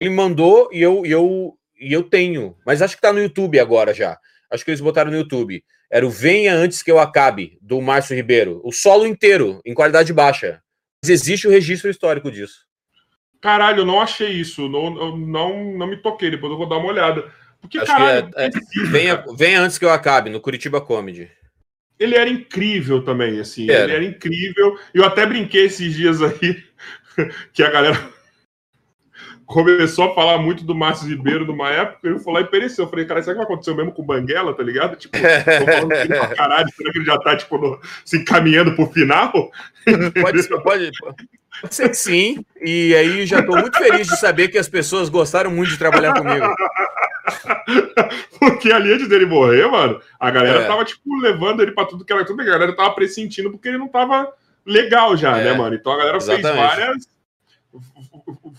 Ele 0.00 0.10
mandou 0.10 0.68
e 0.72 0.82
eu, 0.82 1.06
eu 1.06 1.56
e 1.78 1.92
eu 1.92 2.02
tenho, 2.02 2.56
mas 2.66 2.82
acho 2.82 2.96
que 2.96 3.02
tá 3.02 3.12
no 3.12 3.20
YouTube 3.20 3.58
agora 3.58 3.94
já. 3.94 4.18
Acho 4.50 4.64
que 4.64 4.70
eles 4.70 4.80
botaram 4.80 5.10
no 5.10 5.16
YouTube. 5.16 5.64
Era 5.90 6.06
o 6.06 6.10
Venha 6.10 6.54
Antes 6.54 6.82
Que 6.82 6.90
Eu 6.90 6.98
Acabe, 6.98 7.58
do 7.62 7.80
Márcio 7.80 8.16
Ribeiro. 8.16 8.60
O 8.64 8.72
solo 8.72 9.06
inteiro, 9.06 9.60
em 9.64 9.72
qualidade 9.72 10.12
baixa. 10.12 10.60
Mas 11.02 11.10
existe 11.10 11.46
o 11.46 11.50
registro 11.50 11.90
histórico 11.90 12.30
disso. 12.30 12.65
Caralho, 13.46 13.82
eu 13.82 13.86
não 13.86 14.00
achei 14.00 14.32
isso. 14.32 14.68
Não, 14.68 15.16
não, 15.16 15.72
não 15.72 15.86
me 15.86 15.96
toquei. 15.96 16.32
Depois 16.32 16.50
eu 16.50 16.58
vou 16.58 16.68
dar 16.68 16.78
uma 16.78 16.88
olhada. 16.88 17.30
Porque, 17.60 17.78
Acho 17.78 17.86
caralho. 17.86 18.28
É, 18.34 18.46
é, 18.46 18.50
venha, 18.90 19.24
venha 19.36 19.60
Antes 19.60 19.78
Que 19.78 19.84
Eu 19.84 19.92
Acabe, 19.92 20.30
no 20.30 20.40
Curitiba 20.40 20.80
Comedy. 20.80 21.30
Ele 21.96 22.16
era 22.16 22.28
incrível 22.28 23.04
também, 23.04 23.38
assim. 23.38 23.70
Era. 23.70 23.84
Ele 23.84 23.92
era 23.92 24.04
incrível. 24.04 24.76
Eu 24.92 25.04
até 25.04 25.24
brinquei 25.24 25.66
esses 25.66 25.94
dias 25.94 26.20
aí 26.20 26.60
que 27.54 27.62
a 27.62 27.70
galera 27.70 27.96
começou 29.46 30.10
a 30.10 30.14
falar 30.14 30.38
muito 30.38 30.64
do 30.64 30.74
Márcio 30.74 31.08
Ribeiro 31.08 31.46
numa 31.46 31.70
época, 31.70 32.08
ele 32.08 32.18
falou 32.18 32.40
lá 32.40 32.46
e 32.46 32.50
pereceu. 32.50 32.84
Eu 32.84 32.90
falei, 32.90 33.04
cara, 33.04 33.22
será 33.22 33.34
que 33.34 33.38
vai 33.38 33.46
acontecer 33.46 33.74
mesmo 33.74 33.92
com 33.92 34.02
o 34.02 34.04
Banguela, 34.04 34.52
tá 34.52 34.62
ligado? 34.62 34.96
Tipo, 34.96 35.16
tô 35.16 35.72
falando 35.72 35.88
dele 35.88 36.08
pra 36.08 36.34
caralho, 36.34 36.68
será 36.74 36.92
que 36.92 36.98
ele 36.98 37.04
já 37.04 37.18
tá, 37.18 37.36
tipo, 37.36 37.56
no, 37.56 37.80
se 38.04 38.18
encaminhando 38.18 38.74
pro 38.74 38.86
final? 38.86 39.32
Pode 40.20 40.42
ser, 40.42 40.60
pode, 40.62 40.90
pode 41.62 41.74
ser 41.74 41.88
que 41.88 41.94
sim, 41.94 42.44
e 42.60 42.94
aí 42.96 43.24
já 43.24 43.40
tô 43.40 43.52
muito 43.52 43.78
feliz 43.78 44.08
de 44.08 44.18
saber 44.18 44.48
que 44.48 44.58
as 44.58 44.68
pessoas 44.68 45.08
gostaram 45.08 45.50
muito 45.50 45.70
de 45.70 45.78
trabalhar 45.78 46.12
comigo. 46.14 46.46
Porque 48.38 48.72
ali 48.72 48.92
antes 48.92 49.08
dele 49.08 49.26
morrer, 49.26 49.66
mano, 49.70 50.00
a 50.18 50.30
galera 50.30 50.62
é. 50.62 50.66
tava, 50.66 50.84
tipo, 50.84 51.16
levando 51.20 51.62
ele 51.62 51.70
pra 51.70 51.84
tudo 51.84 52.04
que 52.04 52.12
era 52.12 52.24
tudo, 52.24 52.42
a 52.42 52.44
galera 52.44 52.74
tava 52.74 52.94
pressentindo 52.94 53.50
porque 53.50 53.68
ele 53.68 53.78
não 53.78 53.88
tava 53.88 54.32
legal 54.64 55.16
já, 55.16 55.38
é. 55.38 55.44
né, 55.44 55.52
mano? 55.54 55.76
Então 55.76 55.92
a 55.92 55.96
galera 55.98 56.16
Exatamente. 56.16 56.46
fez 56.46 56.56
várias 56.56 57.16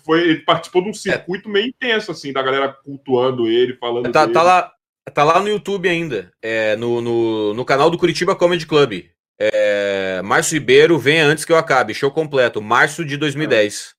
foi, 0.04 0.22
ele 0.22 0.40
participou 0.40 0.82
de 0.82 0.90
um 0.90 0.94
circuito 0.94 1.50
é. 1.50 1.52
meio 1.52 1.68
intenso, 1.68 2.12
assim, 2.12 2.32
da 2.32 2.42
galera 2.42 2.70
cultuando 2.84 3.48
ele, 3.48 3.76
falando. 3.76 4.12
Tá, 4.12 4.28
tá, 4.28 4.42
lá, 4.42 4.72
tá 5.14 5.24
lá 5.24 5.40
no 5.40 5.50
YouTube 5.50 5.90
ainda, 5.90 6.32
é, 6.42 6.76
no, 6.76 7.02
no, 7.02 7.54
no 7.54 7.66
canal 7.66 7.90
do 7.90 7.98
Curitiba 7.98 8.36
Comedy 8.36 8.66
Club. 8.66 9.06
É, 9.40 10.22
Márcio 10.24 10.56
Ribeiro, 10.56 10.98
venha 10.98 11.26
antes 11.26 11.46
que 11.46 11.52
eu 11.52 11.58
acabe. 11.58 11.94
Show 11.94 12.12
completo, 12.12 12.62
março 12.62 13.06
de 13.06 13.18
2010. 13.18 13.96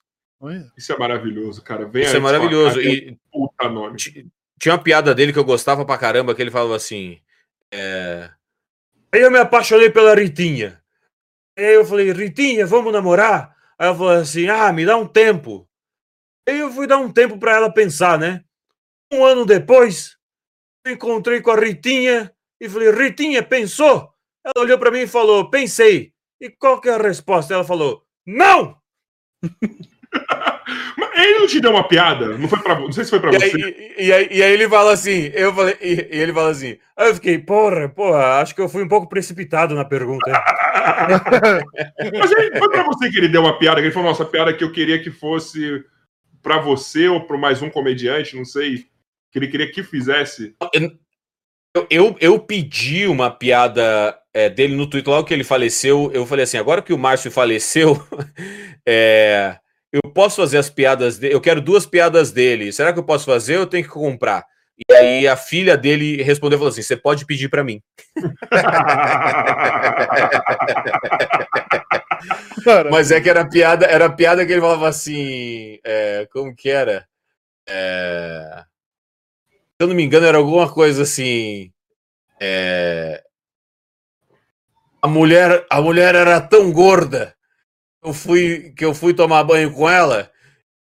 Isso 0.77 0.93
é 0.93 0.99
maravilhoso, 0.99 1.63
cara. 1.63 1.87
Venha 1.87 2.07
Isso 2.07 2.17
é 2.17 2.21
maravilhoso. 2.21 2.81
E, 2.81 3.17
puta 3.33 3.69
nome. 3.69 3.97
Tinha 4.61 4.75
uma 4.75 4.83
piada 4.83 5.15
dele 5.15 5.33
que 5.33 5.39
eu 5.39 5.45
gostava 5.45 5.85
pra 5.85 5.99
caramba, 5.99 6.35
que 6.35 6.43
ele 6.43 6.51
falava 6.51 6.77
assim: 6.77 7.19
É... 7.73 8.31
Aí 9.13 9.21
eu 9.21 9.31
me 9.31 9.39
apaixonei 9.39 9.91
pela 9.91 10.15
Ritinha. 10.15 10.81
Aí 11.57 11.75
eu 11.75 11.85
falei, 11.85 12.13
Ritinha, 12.13 12.67
vamos 12.67 12.93
namorar? 12.93 13.58
Aí 13.79 13.87
ela 13.87 13.97
falou 13.97 14.13
assim: 14.13 14.49
ah, 14.49 14.73
me 14.73 14.85
dá 14.85 14.97
um 14.97 15.07
tempo. 15.07 15.69
Aí 16.49 16.59
eu 16.59 16.71
fui 16.73 16.87
dar 16.87 16.99
um 16.99 17.13
tempo 17.13 17.39
para 17.39 17.55
ela 17.57 17.73
pensar, 17.73 18.19
né? 18.19 18.45
Um 19.13 19.25
ano 19.25 19.47
depois, 19.47 20.17
encontrei 20.87 21.41
com 21.41 21.51
a 21.51 21.57
Ritinha 21.57 22.35
e 22.61 22.69
falei: 22.69 22.91
Ritinha, 22.91 23.43
pensou? 23.43 24.13
Ela 24.45 24.65
olhou 24.65 24.79
para 24.79 24.91
mim 24.91 25.01
e 25.01 25.07
falou: 25.07 25.51
pensei. 25.51 26.13
E 26.41 26.51
qual 26.51 26.81
que 26.81 26.89
é 26.89 26.95
a 26.95 26.99
resposta? 26.99 27.55
Ela 27.55 27.65
falou: 27.65 28.05
não! 28.27 28.81
ele 31.23 31.39
não 31.39 31.47
te 31.47 31.61
deu 31.61 31.71
uma 31.71 31.87
piada? 31.87 32.39
Não 32.39 32.49
foi 32.49 32.59
para, 32.61 32.79
não 32.79 32.93
sei 32.93 33.05
se 33.05 33.11
foi 33.11 33.21
para 33.21 33.33
você. 33.33 33.45
Aí, 33.45 33.95
e, 33.99 34.13
aí, 34.13 34.29
e, 34.31 34.43
aí, 34.43 34.53
ele 34.53 34.69
fala 34.69 34.93
assim, 34.93 35.31
eu 35.35 35.55
falei, 35.55 35.77
e, 35.81 36.09
e, 36.11 36.19
ele 36.19 36.33
fala 36.33 36.51
assim, 36.51 36.79
aí 36.97 37.09
eu 37.09 37.15
fiquei, 37.15 37.39
porra, 37.39 37.89
porra, 37.89 38.41
acho 38.41 38.55
que 38.55 38.61
eu 38.61 38.69
fui 38.69 38.83
um 38.83 38.89
pouco 38.89 39.09
precipitado 39.09 39.75
na 39.75 39.85
pergunta. 39.85 40.31
Mas 42.19 42.33
aí, 42.33 42.59
foi 42.59 42.71
para 42.71 42.83
você 42.85 43.11
que 43.11 43.19
ele 43.19 43.29
deu 43.29 43.43
uma 43.43 43.59
piada, 43.59 43.81
que 43.81 43.87
ele 43.87 43.95
falou, 43.95 44.09
nossa, 44.09 44.25
piada 44.25 44.53
que 44.53 44.65
eu 44.65 44.73
queria 44.73 45.03
que 45.03 45.11
fosse 45.11 45.85
para 46.43 46.59
você 46.59 47.09
ou 47.09 47.27
para 47.27 47.37
mais 47.37 47.63
um 47.63 47.71
comediante, 47.71 48.37
não 48.37 48.45
sei, 48.45 48.87
que 49.31 49.39
ele 49.39 49.49
queria 49.49 49.71
que 49.71 49.83
fizesse. 49.83 50.55
Eu, 51.75 51.87
eu, 51.91 52.17
eu 52.21 52.39
pedi 52.41 53.07
uma 53.07 53.31
piada 53.31 54.17
é, 54.33 54.49
dele 54.49 54.75
no 54.75 54.89
Twitter 54.89 55.13
logo 55.13 55.27
que 55.27 55.35
ele 55.35 55.45
faleceu. 55.45 56.11
Eu 56.13 56.27
falei 56.27 56.45
assim: 56.45 56.57
agora 56.57 56.83
que 56.83 56.93
o 56.93 56.99
Márcio 56.99 57.31
faleceu, 57.31 58.03
é, 58.87 59.59
eu 59.93 60.03
posso 60.13 60.37
fazer 60.37 60.59
as 60.59 60.71
piadas 60.71 61.19
dele. 61.19 61.35
Eu 61.35 61.41
quero 61.41 61.61
duas 61.61 61.87
piadas 61.87 62.31
dele. 62.31 62.73
Será 62.73 62.93
que 62.93 62.99
eu 62.99 63.05
posso 63.05 63.25
fazer 63.25 63.57
ou 63.57 63.63
eu 63.63 63.67
tenho 63.67 63.85
que 63.85 63.91
comprar? 63.91 64.45
E 64.89 64.95
aí 64.95 65.27
a 65.27 65.37
filha 65.37 65.77
dele 65.77 66.23
respondeu 66.23 66.59
falou 66.59 66.71
assim: 66.71 66.83
você 66.83 66.97
pode 66.97 67.27
pedir 67.27 67.49
para 67.49 67.65
mim. 67.65 67.83
Mas 72.91 73.11
é 73.11 73.21
que 73.21 73.29
era 73.29 73.49
piada, 73.49 73.87
era 73.87 74.09
piada 74.11 74.47
que 74.47 74.53
ele 74.53 74.61
falava 74.61 74.89
assim, 74.89 75.79
é, 75.85 76.29
como 76.31 76.55
que 76.55 76.69
era? 76.69 77.07
É, 77.67 78.65
se 79.51 79.57
eu 79.81 79.89
não 79.89 79.95
me 79.95 80.03
engano, 80.03 80.27
era 80.27 80.39
alguma 80.39 80.71
coisa 80.71 81.03
assim. 81.03 81.73
É, 82.41 83.23
a 85.03 85.09
mulher, 85.09 85.67
a 85.71 85.81
mulher 85.81 86.15
era 86.15 86.41
tão 86.41 86.71
gorda 86.73 87.35
eu 88.09 88.15
fui 88.15 88.73
que 88.77 88.85
eu 88.85 88.95
fui 88.95 89.13
tomar 89.13 89.43
banho 89.45 89.73
com 89.73 89.89
ela, 89.89 90.31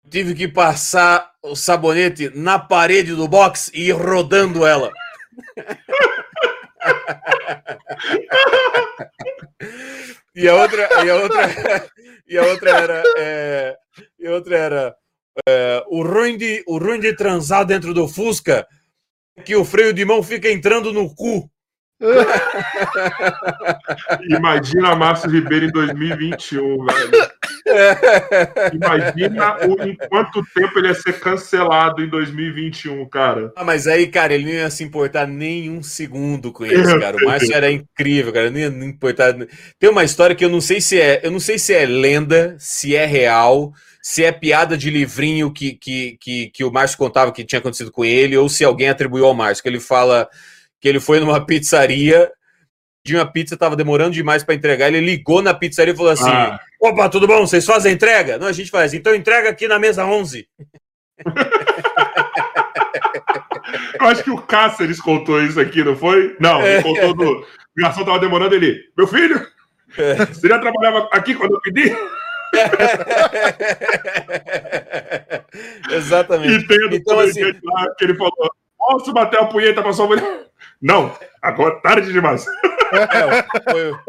tive 0.09 0.33
que 0.33 0.47
passar 0.47 1.29
o 1.43 1.55
sabonete 1.55 2.31
na 2.33 2.57
parede 2.57 3.13
do 3.13 3.27
box 3.27 3.69
e 3.73 3.89
ir 3.89 3.91
rodando 3.91 4.65
ela. 4.65 4.91
e 10.35 10.49
a 10.49 10.55
outra, 10.55 10.89
e 11.05 11.09
a 11.09 11.15
outra, 11.15 11.41
e 12.27 12.37
a 12.37 12.43
outra 12.43 12.69
era, 12.71 13.03
é, 13.17 13.75
e 14.19 14.27
a 14.27 14.31
outra 14.31 14.57
era 14.57 14.95
é, 15.47 15.83
o 15.87 16.03
ruim 16.03 16.37
de 16.37 16.63
o 16.67 16.77
ruim 16.79 16.99
de 16.99 17.15
transar 17.15 17.65
dentro 17.65 17.93
do 17.93 18.07
Fusca 18.07 18.67
é 19.37 19.43
que 19.43 19.55
o 19.55 19.63
freio 19.63 19.93
de 19.93 20.03
mão 20.03 20.23
fica 20.23 20.51
entrando 20.51 20.91
no 20.91 21.13
cu. 21.13 21.47
Imagina 24.27 24.95
Márcio 24.95 25.29
Ribeiro 25.29 25.67
em 25.67 25.71
2021, 25.71 26.85
velho. 26.85 27.11
Imagina 28.73 29.67
o, 29.67 29.79
em 29.83 29.95
quanto 29.95 30.43
tempo 30.53 30.79
ele 30.79 30.87
ia 30.87 30.95
ser 30.95 31.19
cancelado 31.19 32.03
em 32.03 32.09
2021, 32.09 33.07
cara. 33.07 33.53
Ah, 33.55 33.63
mas 33.63 33.85
aí, 33.87 34.07
cara, 34.07 34.33
ele 34.33 34.45
não 34.45 34.51
ia 34.51 34.71
se 34.71 34.83
importar 34.83 35.27
nem 35.27 35.69
um 35.69 35.83
segundo 35.83 36.51
com 36.51 36.65
isso, 36.65 36.99
cara. 36.99 37.15
O 37.17 37.25
Márcio 37.25 37.53
era 37.53 37.71
incrível, 37.71 38.33
cara. 38.33 38.49
Não 38.49 38.59
ia 38.59 38.71
não 38.71 38.87
importar. 38.87 39.35
Tem 39.79 39.89
uma 39.89 40.03
história 40.03 40.35
que 40.35 40.43
eu 40.43 40.49
não 40.49 40.61
sei 40.61 40.81
se 40.81 40.99
é, 40.99 41.21
eu 41.23 41.31
não 41.31 41.39
sei 41.39 41.59
se 41.59 41.73
é 41.73 41.85
lenda, 41.85 42.55
se 42.57 42.95
é 42.95 43.05
real, 43.05 43.73
se 44.01 44.23
é 44.23 44.31
piada 44.31 44.75
de 44.75 44.89
livrinho 44.89 45.51
que, 45.51 45.73
que, 45.73 46.17
que, 46.19 46.49
que 46.49 46.63
o 46.63 46.71
Márcio 46.71 46.97
contava 46.97 47.31
que 47.31 47.45
tinha 47.45 47.59
acontecido 47.59 47.91
com 47.91 48.03
ele, 48.03 48.35
ou 48.35 48.49
se 48.49 48.63
alguém 48.63 48.89
atribuiu 48.89 49.25
ao 49.25 49.35
Márcio, 49.35 49.61
que 49.61 49.69
ele 49.69 49.79
fala 49.79 50.27
que 50.81 50.89
ele 50.89 50.99
foi 50.99 51.19
numa 51.19 51.45
pizzaria, 51.45 52.31
de 53.05 53.15
uma 53.15 53.25
pizza 53.25 53.53
estava 53.53 53.75
demorando 53.75 54.11
demais 54.11 54.43
para 54.43 54.55
entregar, 54.55 54.87
ele 54.87 54.99
ligou 54.99 55.41
na 55.41 55.53
pizzaria 55.53 55.93
e 55.93 55.97
falou 55.97 56.11
assim: 56.11 56.29
ah. 56.29 56.59
"Opa, 56.79 57.07
tudo 57.07 57.27
bom? 57.27 57.45
Vocês 57.45 57.65
fazem 57.65 57.93
entrega?" 57.93 58.37
Não, 58.37 58.47
a 58.47 58.51
gente 58.51 58.71
faz. 58.71 58.93
Então 58.93 59.15
entrega 59.15 59.49
aqui 59.49 59.67
na 59.67 59.79
mesa 59.79 60.05
11. 60.05 60.47
Eu 63.99 64.07
acho 64.07 64.23
que 64.23 64.31
o 64.31 64.41
Cáceres 64.41 64.99
contou 64.99 65.41
isso 65.43 65.59
aqui, 65.59 65.83
não 65.83 65.95
foi? 65.95 66.35
Não, 66.39 66.61
ele 66.61 66.77
é. 66.77 66.81
contou 66.81 67.13
do. 67.13 67.41
O 67.41 67.45
garçom 67.77 68.03
tava 68.03 68.19
demorando 68.19 68.55
ele. 68.55 68.83
Meu 68.97 69.07
filho, 69.07 69.45
é. 69.97 70.25
você 70.25 70.47
já 70.47 70.59
trabalhava 70.59 71.07
aqui 71.11 71.35
quando 71.35 71.53
eu 71.53 71.61
pedi? 71.61 71.95
Exatamente. 75.91 76.63
E 76.63 76.67
tem 76.67 76.95
então, 76.95 77.19
assim... 77.19 77.43
lá 77.63 77.93
que 77.97 78.05
ele 78.05 78.15
falou: 78.15 78.33
posso 78.77 79.13
bater 79.13 79.39
a 79.39 79.45
punheta 79.45 79.81
pra 79.81 79.93
sua 79.93 80.07
mulher? 80.07 80.50
Não, 80.81 81.15
agora 81.41 81.79
tarde 81.81 82.11
demais. 82.11 82.45
É, 82.91 83.71
foi 83.71 83.91
o 83.91 83.99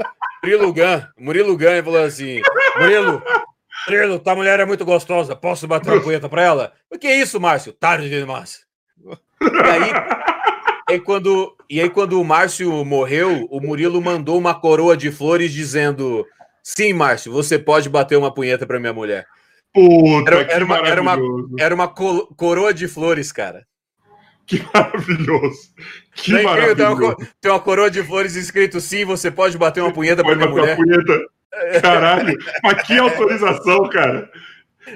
Murilo 0.43 0.73
Gun. 0.73 1.03
Murilo 1.19 1.57
Gun 1.57 1.85
falou 1.85 2.05
assim: 2.05 2.41
Murilo, 2.79 3.23
Murilo, 3.89 4.19
tua 4.19 4.35
mulher 4.35 4.61
é 4.61 4.65
muito 4.65 4.85
gostosa, 4.85 5.37
posso 5.37 5.69
bater 5.69 5.93
uma 5.93 6.03
punheta 6.03 6.29
pra 6.29 6.43
ela? 6.43 6.73
O 6.91 6.99
que 6.99 7.07
é 7.07 7.17
isso, 7.17 7.41
Márcio? 7.41 7.73
Tarde 7.73 8.09
demais. 8.09 8.65
E 9.05 9.71
aí, 9.71 9.93
aí, 10.89 11.01
quando, 11.01 11.57
e 11.69 11.81
aí, 11.81 11.91
quando 11.91 12.21
o 12.21 12.25
Márcio 12.25 12.85
morreu, 12.85 13.47
o 13.51 13.61
Murilo 13.61 14.01
mandou 14.01 14.39
uma 14.39 14.55
coroa 14.55 14.97
de 14.97 15.11
flores 15.11 15.53
dizendo: 15.53 16.27
Sim, 16.63 16.93
Márcio, 16.93 17.33
você 17.33 17.59
pode 17.59 17.89
bater 17.89 18.17
uma 18.17 18.33
punheta 18.33 18.67
pra 18.67 18.81
minha 18.81 18.93
mulher. 18.93 19.27
Puta, 19.75 20.31
era, 20.31 20.53
era, 20.53 20.65
uma, 20.65 20.79
era, 20.79 21.03
uma, 21.03 21.19
era 21.59 21.75
uma 21.75 21.89
coroa 21.89 22.75
de 22.75 22.87
flores, 22.87 23.33
cara. 23.33 23.67
Que 24.47 24.63
maravilhoso. 24.75 25.71
Que 26.15 26.39
é 26.39 26.43
maravilhoso. 26.43 26.77
Tem 26.77 26.87
uma, 26.87 27.17
tem 27.41 27.51
uma, 27.51 27.61
coroa 27.61 27.91
de 27.91 28.03
flores 28.03 28.37
escrito 28.37 28.81
sim, 28.81 29.05
você 29.05 29.31
pode 29.31 29.57
bater 29.57 29.83
uma 29.83 29.93
punheta 29.93 30.23
para 30.23 30.35
minha 30.35 30.49
mulher. 30.49 30.77
Punheta. 30.77 31.21
Caralho, 31.81 32.37
mas 32.63 32.83
que 32.83 32.99
autorização, 32.99 33.89
cara. 33.89 34.31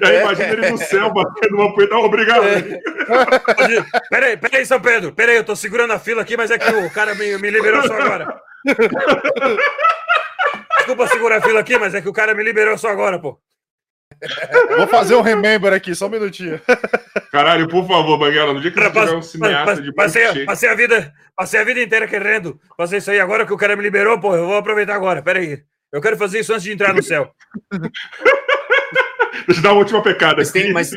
Aí, 0.03 0.15
é. 0.17 0.21
imagina 0.21 0.49
ele 0.49 0.69
no 0.71 0.77
céu 0.77 1.13
batendo 1.13 1.55
uma 1.55 1.73
punheta. 1.73 1.95
Obrigado. 1.95 2.45
É. 2.45 2.81
Peraí, 4.09 4.37
peraí, 4.37 4.65
São 4.65 4.81
Pedro. 4.81 5.13
Peraí, 5.13 5.37
eu 5.37 5.43
tô 5.43 5.55
segurando 5.55 5.93
a 5.93 5.99
fila 5.99 6.21
aqui, 6.23 6.35
mas 6.35 6.51
é 6.51 6.57
que 6.57 6.69
o 6.69 6.89
cara 6.91 7.15
me, 7.15 7.37
me 7.37 7.49
liberou 7.49 7.83
só 7.87 7.93
agora. 7.93 8.41
Desculpa 10.77 11.07
segurar 11.07 11.37
a 11.37 11.41
fila 11.41 11.59
aqui, 11.59 11.77
mas 11.77 11.95
é 11.95 12.01
que 12.01 12.09
o 12.09 12.13
cara 12.13 12.33
me 12.33 12.43
liberou 12.43 12.77
só 12.77 12.89
agora, 12.89 13.19
pô. 13.19 13.39
Vou 14.77 14.87
fazer 14.87 15.15
um 15.15 15.21
remember 15.21 15.73
aqui, 15.73 15.93
só 15.93 16.07
um 16.07 16.09
minutinho. 16.09 16.59
Caralho, 17.31 17.67
por 17.67 17.87
favor, 17.87 18.17
Banguela, 18.17 18.53
no 18.53 18.61
dia 18.61 18.71
que 18.71 18.79
você 18.79 18.89
tiver 18.89 19.13
um 19.13 19.21
cineasta 19.21 19.81
de 19.81 19.93
passei, 19.93 20.45
passei 20.45 20.69
a 20.69 20.75
vida 20.75 21.13
Passei 21.37 21.59
a 21.59 21.63
vida 21.63 21.79
inteira 21.79 22.07
querendo 22.07 22.59
fazer 22.75 22.97
isso 22.97 23.11
aí. 23.11 23.19
Agora 23.19 23.45
que 23.45 23.53
o 23.53 23.57
cara 23.57 23.75
me 23.75 23.83
liberou, 23.83 24.19
pô, 24.19 24.35
eu 24.35 24.47
vou 24.47 24.55
aproveitar 24.55 24.95
agora. 24.95 25.21
Pera 25.21 25.37
aí. 25.37 25.61
Eu 25.93 26.01
quero 26.01 26.17
fazer 26.17 26.39
isso 26.39 26.51
antes 26.51 26.63
de 26.63 26.71
entrar 26.71 26.95
no 26.95 27.03
céu. 27.03 27.31
Deixa 29.45 29.59
eu 29.59 29.61
dar 29.61 29.73
uma 29.73 29.79
última 29.79 30.01
pecada 30.01 30.37
mas 30.37 30.51
Tem, 30.51 30.73
mas, 30.73 30.91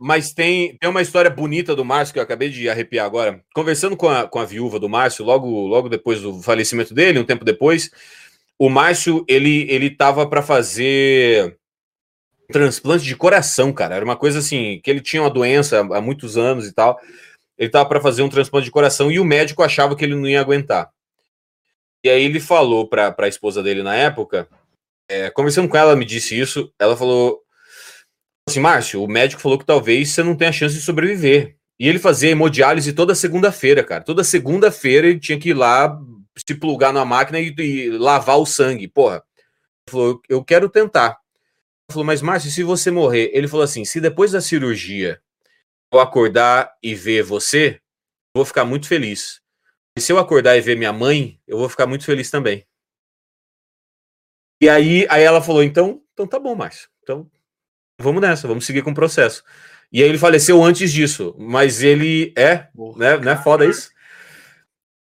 mas 0.00 0.32
tem, 0.32 0.74
tem 0.78 0.88
uma 0.88 1.02
história 1.02 1.30
bonita 1.30 1.76
do 1.76 1.84
Márcio 1.84 2.14
que 2.14 2.18
eu 2.18 2.22
acabei 2.22 2.48
de 2.48 2.66
arrepiar 2.68 3.04
agora. 3.04 3.42
Conversando 3.54 3.94
com 3.94 4.08
a, 4.08 4.26
com 4.26 4.38
a 4.38 4.46
viúva 4.46 4.80
do 4.80 4.88
Márcio, 4.88 5.22
logo, 5.22 5.66
logo 5.66 5.90
depois 5.90 6.22
do 6.22 6.40
falecimento 6.42 6.94
dele, 6.94 7.18
um 7.18 7.24
tempo 7.24 7.44
depois, 7.44 7.90
o 8.58 8.70
Márcio, 8.70 9.22
ele, 9.28 9.70
ele 9.70 9.90
tava 9.90 10.26
para 10.26 10.40
fazer 10.40 11.58
transplante 12.50 13.04
de 13.04 13.16
coração, 13.16 13.72
cara. 13.72 13.94
Era 13.96 14.04
uma 14.04 14.16
coisa 14.16 14.40
assim, 14.40 14.80
que 14.82 14.90
ele 14.90 15.00
tinha 15.00 15.22
uma 15.22 15.30
doença 15.30 15.80
há 15.80 16.00
muitos 16.00 16.36
anos 16.36 16.66
e 16.66 16.72
tal. 16.72 16.98
Ele 17.56 17.70
tava 17.70 17.88
para 17.88 18.00
fazer 18.00 18.22
um 18.22 18.28
transplante 18.28 18.64
de 18.64 18.70
coração 18.70 19.10
e 19.10 19.20
o 19.20 19.24
médico 19.24 19.62
achava 19.62 19.94
que 19.94 20.04
ele 20.04 20.14
não 20.14 20.26
ia 20.26 20.40
aguentar. 20.40 20.90
E 22.02 22.08
aí 22.08 22.24
ele 22.24 22.40
falou 22.40 22.88
para 22.88 23.14
a 23.18 23.28
esposa 23.28 23.62
dele 23.62 23.82
na 23.82 23.94
época, 23.94 24.48
é, 25.08 25.30
conversando 25.30 25.68
com 25.68 25.76
ela, 25.76 25.94
me 25.94 26.04
disse 26.04 26.38
isso. 26.38 26.72
Ela 26.78 26.96
falou 26.96 27.40
assim: 28.48 28.60
Márcio, 28.60 29.02
o 29.02 29.08
médico 29.08 29.42
falou 29.42 29.58
que 29.58 29.66
talvez 29.66 30.10
você 30.10 30.22
não 30.22 30.34
tenha 30.34 30.52
chance 30.52 30.74
de 30.74 30.80
sobreviver. 30.80 31.56
E 31.78 31.88
ele 31.88 31.98
fazia 31.98 32.30
hemodiálise 32.30 32.92
toda 32.92 33.14
segunda-feira, 33.14 33.84
cara. 33.84 34.04
Toda 34.04 34.24
segunda-feira 34.24 35.06
ele 35.06 35.20
tinha 35.20 35.38
que 35.38 35.50
ir 35.50 35.54
lá 35.54 35.98
se 36.36 36.54
plugar 36.54 36.92
na 36.92 37.04
máquina 37.04 37.38
e, 37.40 37.54
e 37.58 37.90
lavar 37.90 38.38
o 38.38 38.46
sangue. 38.46 38.88
Porra. 38.88 39.22
Falou: 39.88 40.20
eu 40.28 40.42
quero 40.42 40.68
tentar 40.68 41.19
falou, 41.90 42.04
mas 42.04 42.22
Márcio, 42.22 42.50
se 42.50 42.62
você 42.62 42.90
morrer? 42.90 43.30
Ele 43.32 43.48
falou 43.48 43.64
assim: 43.64 43.84
se 43.84 44.00
depois 44.00 44.32
da 44.32 44.40
cirurgia 44.40 45.20
eu 45.92 46.00
acordar 46.00 46.72
e 46.82 46.94
ver 46.94 47.22
você, 47.22 47.80
eu 48.34 48.38
vou 48.38 48.44
ficar 48.44 48.64
muito 48.64 48.86
feliz. 48.86 49.40
E 49.96 50.00
se 50.00 50.12
eu 50.12 50.18
acordar 50.18 50.56
e 50.56 50.60
ver 50.60 50.76
minha 50.76 50.92
mãe, 50.92 51.40
eu 51.46 51.58
vou 51.58 51.68
ficar 51.68 51.86
muito 51.86 52.04
feliz 52.04 52.30
também. 52.30 52.66
E 54.62 54.68
aí, 54.68 55.06
aí 55.10 55.22
ela 55.22 55.42
falou: 55.42 55.62
então, 55.62 56.02
então 56.12 56.26
tá 56.26 56.38
bom, 56.38 56.54
Márcio. 56.54 56.88
Então 57.02 57.30
vamos 58.00 58.22
nessa, 58.22 58.48
vamos 58.48 58.64
seguir 58.64 58.82
com 58.82 58.90
o 58.90 58.94
processo. 58.94 59.44
E 59.92 60.02
aí 60.02 60.08
ele 60.08 60.18
faleceu 60.18 60.62
antes 60.62 60.92
disso, 60.92 61.34
mas 61.38 61.82
ele 61.82 62.32
é, 62.36 62.68
né, 62.96 63.16
não 63.18 63.32
é 63.32 63.36
foda 63.36 63.66
isso? 63.66 63.90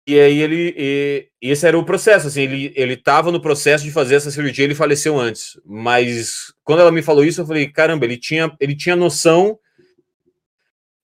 E 0.05 0.19
aí 0.19 0.39
ele. 0.39 0.75
E, 0.77 1.29
esse 1.41 1.65
era 1.65 1.77
o 1.77 1.85
processo, 1.85 2.27
assim, 2.27 2.41
ele, 2.41 2.73
ele 2.75 2.97
tava 2.97 3.31
no 3.31 3.41
processo 3.41 3.83
de 3.83 3.91
fazer 3.91 4.15
essa 4.15 4.31
cirurgia, 4.31 4.65
ele 4.65 4.75
faleceu 4.75 5.17
antes. 5.17 5.59
Mas 5.65 6.53
quando 6.63 6.81
ela 6.81 6.91
me 6.91 7.01
falou 7.01 7.23
isso, 7.23 7.41
eu 7.41 7.45
falei, 7.45 7.69
caramba, 7.69 8.05
ele 8.05 8.17
tinha, 8.17 8.53
ele 8.59 8.75
tinha 8.75 8.95
noção 8.95 9.57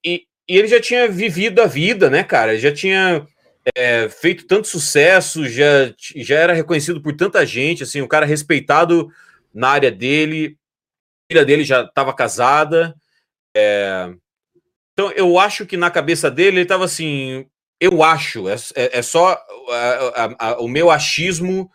e, 0.04 0.24
e 0.48 0.58
ele 0.58 0.68
já 0.68 0.80
tinha 0.80 1.08
vivido 1.08 1.60
a 1.60 1.66
vida, 1.66 2.10
né, 2.10 2.22
cara? 2.22 2.52
Ele 2.52 2.60
já 2.60 2.72
tinha 2.72 3.26
é, 3.74 4.08
feito 4.08 4.46
tanto 4.46 4.68
sucesso, 4.68 5.48
já, 5.48 5.92
já 6.16 6.38
era 6.38 6.52
reconhecido 6.52 7.00
por 7.00 7.14
tanta 7.14 7.44
gente, 7.46 7.82
assim, 7.82 8.00
um 8.02 8.08
cara 8.08 8.26
respeitado 8.26 9.10
na 9.52 9.68
área 9.68 9.90
dele, 9.90 10.56
a 11.28 11.32
filha 11.32 11.44
dele 11.44 11.64
já 11.64 11.82
estava 11.82 12.14
casada. 12.14 12.94
É... 13.56 14.12
Então 14.92 15.10
eu 15.12 15.38
acho 15.38 15.66
que 15.66 15.76
na 15.76 15.90
cabeça 15.90 16.30
dele 16.30 16.58
ele 16.58 16.62
estava 16.62 16.84
assim, 16.84 17.46
eu 17.80 18.02
acho, 18.02 18.48
é, 18.48 18.56
é, 18.74 18.98
é 18.98 19.02
só 19.02 19.32
a, 19.70 20.26
a, 20.38 20.48
a, 20.48 20.60
o 20.60 20.68
meu 20.68 20.90
achismo 20.90 21.70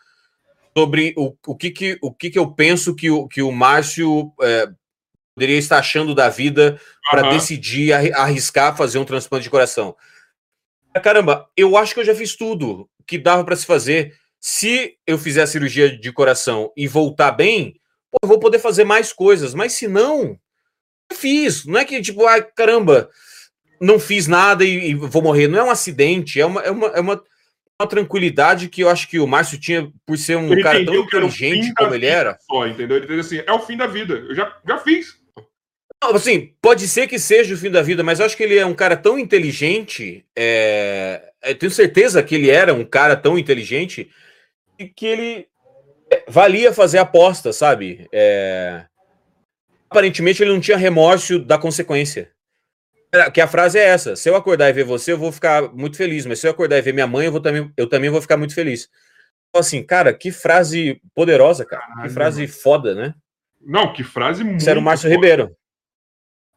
sobre 0.78 1.14
o, 1.18 1.36
o, 1.48 1.56
que, 1.56 1.72
que, 1.72 1.98
o 2.02 2.14
que, 2.14 2.30
que 2.30 2.38
eu 2.38 2.52
penso 2.52 2.96
que 2.96 3.10
o, 3.10 3.28
que 3.28 3.42
o 3.42 3.52
Márcio 3.52 4.32
é, 4.42 4.70
poderia 5.34 5.58
estar 5.58 5.80
achando 5.80 6.14
da 6.14 6.30
vida 6.30 6.80
para 7.10 7.24
uhum. 7.24 7.34
decidir 7.34 7.94
arriscar 8.14 8.76
fazer 8.76 9.00
um 9.00 9.06
transplante 9.06 9.44
de 9.44 9.50
coração. 9.50 9.96
Caramba, 11.02 11.50
eu 11.58 11.76
acho 11.76 11.94
que 11.94 12.00
eu 12.00 12.06
já 12.06 12.16
fiz 12.16 12.36
tudo 12.36 12.90
que 13.06 13.18
dava 13.18 13.44
para 13.44 13.56
se 13.56 13.66
fazer. 13.66 14.16
Se 14.40 14.98
eu 15.06 15.18
fizer 15.18 15.42
a 15.42 15.48
cirurgia 15.48 15.98
de 15.98 16.12
coração 16.12 16.72
e 16.78 16.88
voltar 16.88 17.32
bem, 17.32 17.74
pô, 18.12 18.18
eu 18.24 18.30
vou 18.30 18.40
poder 18.40 18.60
fazer 18.60 18.84
mais 18.84 19.12
coisas. 19.12 19.54
Mas 19.54 19.74
se 19.74 19.88
não, 19.88 20.40
eu 21.12 21.18
fiz. 21.18 21.66
Não 21.66 21.80
é 21.80 21.86
que 21.86 22.02
tipo, 22.02 22.26
ai, 22.26 22.44
caramba, 22.56 23.10
não 23.80 24.00
fiz 24.00 24.28
nada 24.28 24.64
e, 24.64 24.92
e, 24.92 24.94
vou 24.94 25.22
morrer. 25.22 25.48
Não 25.48 25.60
é 25.60 25.64
um 25.64 25.72
acidente, 25.72 26.40
é 26.40 26.46
uma, 26.46 26.62
é 26.62 26.72
uma, 26.72 26.88
é 26.88 27.00
uma, 27.00 27.24
uma 27.80 27.88
tranquilidade 27.88 28.70
que 28.70 28.82
eu 28.82 28.90
acho 28.90 29.08
que 29.08 29.20
o 29.20 29.28
Márcio 29.28 29.60
tinha 29.60 29.92
por 30.06 30.18
ser 30.18 30.38
um 30.38 30.52
ele 30.52 30.64
cara 30.64 30.84
tão 30.86 30.96
inteligente 30.96 31.74
como 31.74 31.94
ele 31.94 32.06
era. 32.06 32.38
Só, 32.50 32.68
entendeu? 32.68 32.98
Ele 32.98 33.20
assim, 33.20 33.42
é 33.46 33.52
o 33.52 33.60
fim 33.60 33.78
da 33.78 33.88
vida. 33.88 34.14
Eu 34.14 34.36
já, 34.36 34.56
já 34.68 34.78
fiz. 34.78 35.18
Assim, 36.02 36.54
pode 36.62 36.88
ser 36.88 37.08
que 37.08 37.18
seja 37.18 37.54
o 37.54 37.58
fim 37.58 37.72
da 37.72 37.82
vida, 37.82 38.04
mas 38.04 38.20
eu 38.20 38.26
acho 38.26 38.38
que 38.38 38.44
ele 38.44 38.58
é 38.58 38.66
um 38.66 38.76
cara 38.76 38.96
tão 38.96 39.18
inteligente. 39.18 40.26
É... 40.36 41.32
Eu 41.44 41.56
tenho 41.56 41.72
certeza 41.72 42.22
que 42.24 42.36
ele 42.36 42.50
era 42.50 42.74
um 42.74 42.86
cara 42.86 43.16
tão 43.16 43.38
inteligente 43.38 44.10
que 44.96 45.06
ele 45.06 45.48
é, 46.12 46.24
valia 46.28 46.74
fazer 46.74 46.98
aposta, 46.98 47.52
sabe? 47.52 48.08
É... 48.12 48.86
Aparentemente 49.90 50.44
ele 50.44 50.52
não 50.52 50.60
tinha 50.60 50.78
remorso 50.78 51.40
da 51.40 51.58
consequência. 51.58 52.35
Que 53.34 53.42
a 53.42 53.48
frase 53.48 53.78
é 53.78 53.86
essa: 53.86 54.16
se 54.16 54.30
eu 54.30 54.36
acordar 54.36 54.70
e 54.70 54.74
ver 54.74 54.84
você, 54.84 55.12
eu 55.12 55.18
vou 55.18 55.32
ficar 55.32 55.74
muito 55.74 55.98
feliz, 55.98 56.26
mas 56.26 56.40
se 56.40 56.48
eu 56.48 56.52
acordar 56.52 56.78
e 56.78 56.82
ver 56.82 56.94
minha 56.94 57.08
mãe, 57.08 57.26
eu, 57.26 57.32
vou 57.32 57.42
também, 57.42 57.72
eu 57.78 57.88
também 57.88 58.10
vou 58.10 58.22
ficar 58.22 58.38
muito 58.38 58.54
feliz. 58.54 58.90
Então, 59.50 59.62
assim, 59.62 59.84
cara, 59.84 60.14
que 60.14 60.32
frase 60.32 61.02
poderosa, 61.14 61.66
cara. 61.66 61.82
Caralho, 61.82 62.08
que 62.08 62.14
frase 62.14 62.48
foda, 62.48 62.94
né? 62.94 63.16
Não, 63.62 63.94
que 63.94 64.04
frase 64.04 64.44
muito. 64.44 64.60
Isso 64.60 64.70
era 64.70 64.80
o 64.80 64.82
Márcio 64.82 65.10
foda. 65.10 65.16
Ribeiro. 65.16 65.56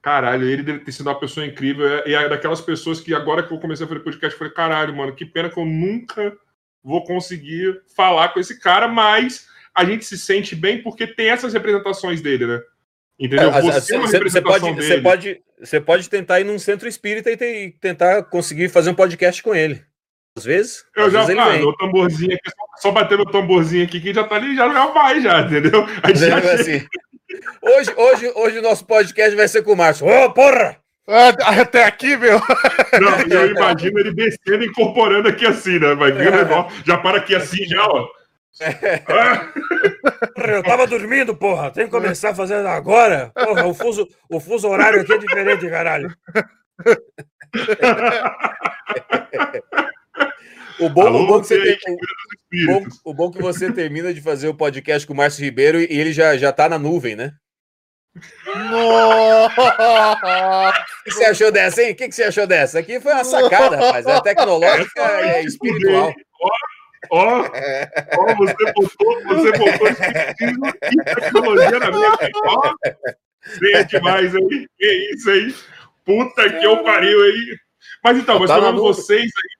Caralho, 0.03 0.49
ele 0.49 0.63
deve 0.63 0.81
ter 0.81 0.93
sido 0.93 1.09
uma 1.09 1.19
pessoa 1.19 1.47
incrível. 1.47 1.87
E 2.07 2.15
é 2.15 2.29
daquelas 2.29 2.61
pessoas 2.61 3.01
que 3.01 3.15
agora 3.15 3.43
que 3.43 3.53
eu 3.53 3.59
comecei 3.59 3.85
a 3.85 3.89
fazer 3.89 4.01
podcast, 4.01 4.33
eu 4.33 4.39
falei, 4.39 4.53
caralho, 4.53 4.97
mano, 4.97 5.15
que 5.15 5.27
pena 5.27 5.51
que 5.51 5.59
eu 5.59 5.65
nunca 5.65 6.37
vou 6.83 7.05
conseguir 7.05 7.83
falar 7.97 8.29
com 8.31 8.41
esse 8.41 8.59
cara, 8.59 8.89
mas 8.89 9.47
a 9.75 9.85
gente 9.85 10.05
se 10.05 10.19
sente 10.19 10.55
bem 10.55 10.83
porque 10.83 11.07
tem 11.07 11.31
essas 11.31 11.53
representações 11.53 12.21
dele, 12.21 12.47
né? 12.47 12.61
Entendeu? 13.19 13.53
É, 13.53 13.61
você, 13.61 13.97
é 13.97 13.99
você, 13.99 14.41
pode, 14.41 14.65
dele. 14.65 14.83
Você, 14.83 15.01
pode, 15.01 15.41
você 15.59 15.81
pode 15.81 16.09
tentar 16.09 16.41
ir 16.41 16.45
num 16.45 16.59
centro 16.59 16.89
espírita 16.89 17.31
e, 17.31 17.37
ter, 17.37 17.75
tentar 17.81 18.23
conseguir 18.25 18.69
fazer 18.69 18.91
um 18.91 18.95
podcast 18.95 19.43
com 19.43 19.55
ele. 19.55 19.83
Às 20.37 20.45
vezes. 20.45 20.85
Eu 20.97 21.07
às 21.07 21.13
já 21.13 21.25
vezes 21.25 21.43
ah, 21.43 21.51
meu 21.57 21.73
tamborzinho 21.77 22.35
aqui, 22.35 22.51
só, 22.51 22.83
só 22.83 22.91
bater 22.93 23.19
no 23.19 23.27
tamborzinho 23.27 23.85
aqui 23.85 24.01
que 24.01 24.15
já 24.15 24.23
tá 24.23 24.37
ali, 24.37 24.55
já, 24.55 24.73
já 24.73 24.87
vai, 24.87 25.21
já, 25.21 25.41
entendeu? 25.41 25.85
Aí 26.03 26.15
já 26.15 26.39
assim, 26.39 26.87
hoje, 27.61 27.93
hoje, 27.97 28.33
hoje 28.37 28.59
o 28.59 28.63
nosso 28.63 28.87
podcast 28.87 29.35
vai 29.35 29.49
ser 29.49 29.63
com 29.63 29.73
o 29.73 29.77
Márcio. 29.77 30.07
Ô, 30.07 30.27
oh, 30.27 30.31
porra! 30.33 30.77
Ah, 31.11 31.31
até 31.61 31.85
aqui, 31.85 32.17
meu. 32.19 32.39
Não, 33.01 33.37
eu 33.37 33.51
imagino 33.51 33.99
ele 33.99 34.13
descendo 34.13 34.63
e 34.63 34.67
incorporando 34.67 35.27
aqui 35.27 35.47
assim, 35.47 35.79
né? 35.79 35.95
Vai 35.95 36.13
vir 36.13 36.29
o 36.29 36.31
negócio, 36.37 36.83
já 36.87 36.99
para 36.99 37.17
aqui 37.17 37.35
assim, 37.35 37.65
já, 37.65 37.83
ó. 37.83 38.07
Eu 40.37 40.63
tava 40.63 40.87
dormindo, 40.87 41.37
porra. 41.37 41.71
Tem 41.71 41.85
que 41.85 41.91
começar 41.91 42.35
fazendo 42.35 42.67
agora. 42.67 43.31
Porra, 43.35 43.67
o 43.67 43.75
fuso, 43.75 44.09
o 44.29 44.41
fuso 44.41 44.69
horário 44.69 45.01
aqui 45.01 45.13
é 45.13 45.19
diferente, 45.19 45.69
caralho. 45.69 46.15
O 50.79 50.89
bom, 50.89 51.07
Alô, 51.07 51.25
o, 51.25 51.27
bom 51.27 51.41
que 51.41 51.49
você 51.49 51.61
tem, 51.61 51.77
o, 51.95 52.67
bom, 52.67 52.87
o 53.05 53.15
bom 53.15 53.31
que 53.33 53.43
você 53.43 53.73
termina 53.73 54.15
de 54.15 54.21
fazer 54.21 54.47
o 54.47 54.55
podcast 54.55 55.05
com 55.07 55.13
o 55.13 55.17
Márcio 55.17 55.45
Ribeiro 55.45 55.81
e 55.81 55.87
ele 55.91 56.13
já, 56.13 56.37
já 56.37 56.53
tá 56.53 56.69
na 56.69 56.79
nuvem, 56.79 57.17
né? 57.17 57.33
Nossa! 58.71 59.61
O 61.01 61.05
que 61.05 61.11
você 61.11 61.25
achou 61.25 61.51
dessa, 61.51 61.83
hein? 61.83 61.93
O 61.93 61.97
que 61.97 62.13
você 62.13 62.23
achou 62.23 62.47
dessa? 62.47 62.79
Aqui 62.79 63.01
foi 63.01 63.13
uma 63.13 63.25
sacada, 63.25 63.77
rapaz. 63.77 64.07
É 64.07 64.21
tecnológica 64.21 65.01
e 65.01 65.29
é 65.31 65.43
espiritual. 65.43 66.13
Ó, 67.11 67.45
ó, 67.45 68.35
você 68.37 68.73
botou, 68.73 69.23
você 69.25 69.53
botou 69.53 69.89
espiritismo 69.89 70.67
e 70.67 71.05
tecnologia 71.05 71.79
na 71.79 71.91
minha 71.91 72.17
frente. 72.17 72.41
Ó, 72.45 72.75
é 73.75 73.85
demais 73.85 74.35
aí. 74.35 74.69
Que 74.77 75.15
isso 75.15 75.31
aí? 75.31 75.55
Puta 76.05 76.51
que 76.51 76.65
eu 76.65 76.83
pariu 76.83 77.23
aí. 77.23 77.59
Mas 78.03 78.19
então, 78.19 78.39
mas 78.39 78.49
tá 78.49 78.57
falando 78.57 78.81
vocês 78.81 79.23
aí, 79.23 79.59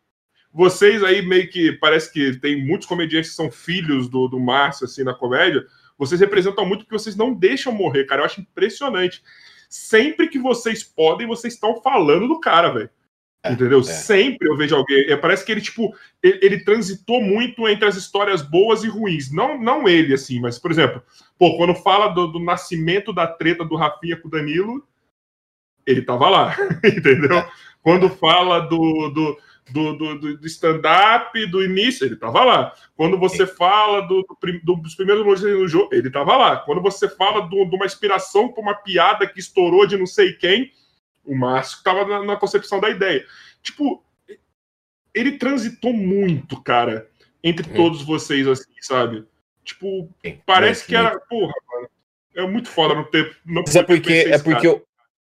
vocês 0.53 1.03
aí 1.03 1.23
meio 1.23 1.49
que 1.51 1.73
parece 1.73 2.13
que 2.13 2.39
tem 2.39 2.65
muitos 2.65 2.87
comediantes 2.87 3.31
que 3.31 3.37
são 3.37 3.51
filhos 3.51 4.09
do, 4.09 4.29
do 4.29 4.41
Márcio, 4.41 4.85
assim, 4.85 5.05
na 5.05 5.15
comédia. 5.15 5.65
Vocês 5.97 6.21
representam 6.21 6.65
muito 6.65 6.85
porque 6.85 6.99
vocês 6.99 7.17
não 7.17 7.35
deixam 7.35 7.73
morrer, 7.73 8.05
cara. 8.05 8.23
Eu 8.23 8.27
acho 8.27 8.41
impressionante. 8.41 9.23
Sempre 9.69 10.29
que 10.29 10.39
vocês 10.39 10.83
podem, 10.83 11.27
vocês 11.27 11.55
estão 11.55 11.83
falando 11.83 12.29
do 12.29 12.41
cara, 12.41 12.71
velho. 12.71 12.91
É, 13.43 13.53
Entendeu? 13.53 13.81
É. 13.81 13.83
Sempre 13.83 14.49
eu 14.49 14.57
vejo 14.57 14.75
alguém. 14.75 15.09
É, 15.09 15.17
parece 15.17 15.45
que 15.45 15.53
ele, 15.53 15.61
tipo, 15.61 15.95
ele, 16.23 16.39
ele, 16.43 16.65
transitou 16.65 17.23
muito 17.23 17.69
entre 17.69 17.87
as 17.87 17.97
histórias 17.97 18.43
boas 18.43 18.83
e 18.83 18.89
ruins. 18.89 19.33
Não, 19.33 19.61
não 19.61 19.89
ele, 19.89 20.15
assim, 20.15 20.41
mas, 20.41 20.59
por 20.59 20.71
exemplo, 20.71 21.03
pô, 21.39 21.57
quando 21.57 21.75
fala 21.75 22.09
do, 22.09 22.27
do 22.27 22.41
nascimento 22.41 23.13
da 23.13 23.27
treta 23.27 23.65
do 23.65 23.77
Rafinha 23.77 24.17
com 24.17 24.29
o 24.29 24.31
Danilo, 24.31 24.85
ele 25.87 26.03
tava 26.03 26.29
lá, 26.29 26.57
entendeu? 26.85 27.39
É. 27.39 27.51
Quando 27.81 28.09
fala 28.09 28.61
do, 28.61 29.09
do, 29.09 29.39
do, 29.71 29.93
do, 29.97 30.37
do 30.37 30.47
stand-up, 30.47 31.47
do 31.47 31.65
início, 31.65 32.05
ele 32.05 32.17
tava 32.17 32.45
lá. 32.45 32.75
Quando 32.97 33.17
você 33.17 33.47
fala 33.47 34.01
do, 34.03 34.27
do, 34.65 34.77
dos 34.77 34.95
primeiros 34.97 35.25
momentos 35.25 35.45
no 35.45 35.69
jogo, 35.69 35.95
ele 35.95 36.11
tava 36.11 36.37
lá. 36.37 36.57
Quando 36.57 36.83
você 36.83 37.09
fala 37.09 37.49
de 37.49 37.55
uma 37.55 37.87
inspiração 37.87 38.53
para 38.53 38.63
uma 38.63 38.75
piada 38.75 39.27
que 39.27 39.39
estourou 39.39 39.87
de 39.87 39.97
não 39.97 40.07
sei 40.07 40.33
quem, 40.33 40.73
o 41.29 41.37
Márcio 41.37 41.77
estava 41.79 42.05
na, 42.07 42.25
na, 42.25 42.37
concepção 42.37 42.81
da 42.81 42.89
ideia. 42.89 43.25
Tipo, 43.63 44.03
ele 45.15 45.39
transitou 45.39 45.93
muito, 45.93 46.61
cara, 46.63 47.09
entre 47.45 47.69
uhum. 47.69 47.77
todos 47.77 48.03
vocês, 48.03 48.47
assim, 48.47 48.73
sabe? 48.81 49.25
Tipo, 49.65 50.09
parece 50.47 50.87
que 50.87 50.97
era. 50.97 51.19
Porra, 51.21 51.53
mano. 51.71 51.89
É 52.35 52.47
muito 52.47 52.69
foda 52.69 52.95
não 52.95 53.05
ter. 53.05 53.37
Não 53.45 53.63
Mas 53.67 53.77
é 53.77 53.83
porque, 53.83 54.13
é 54.13 54.39
porque 54.39 54.69
o 54.69 54.83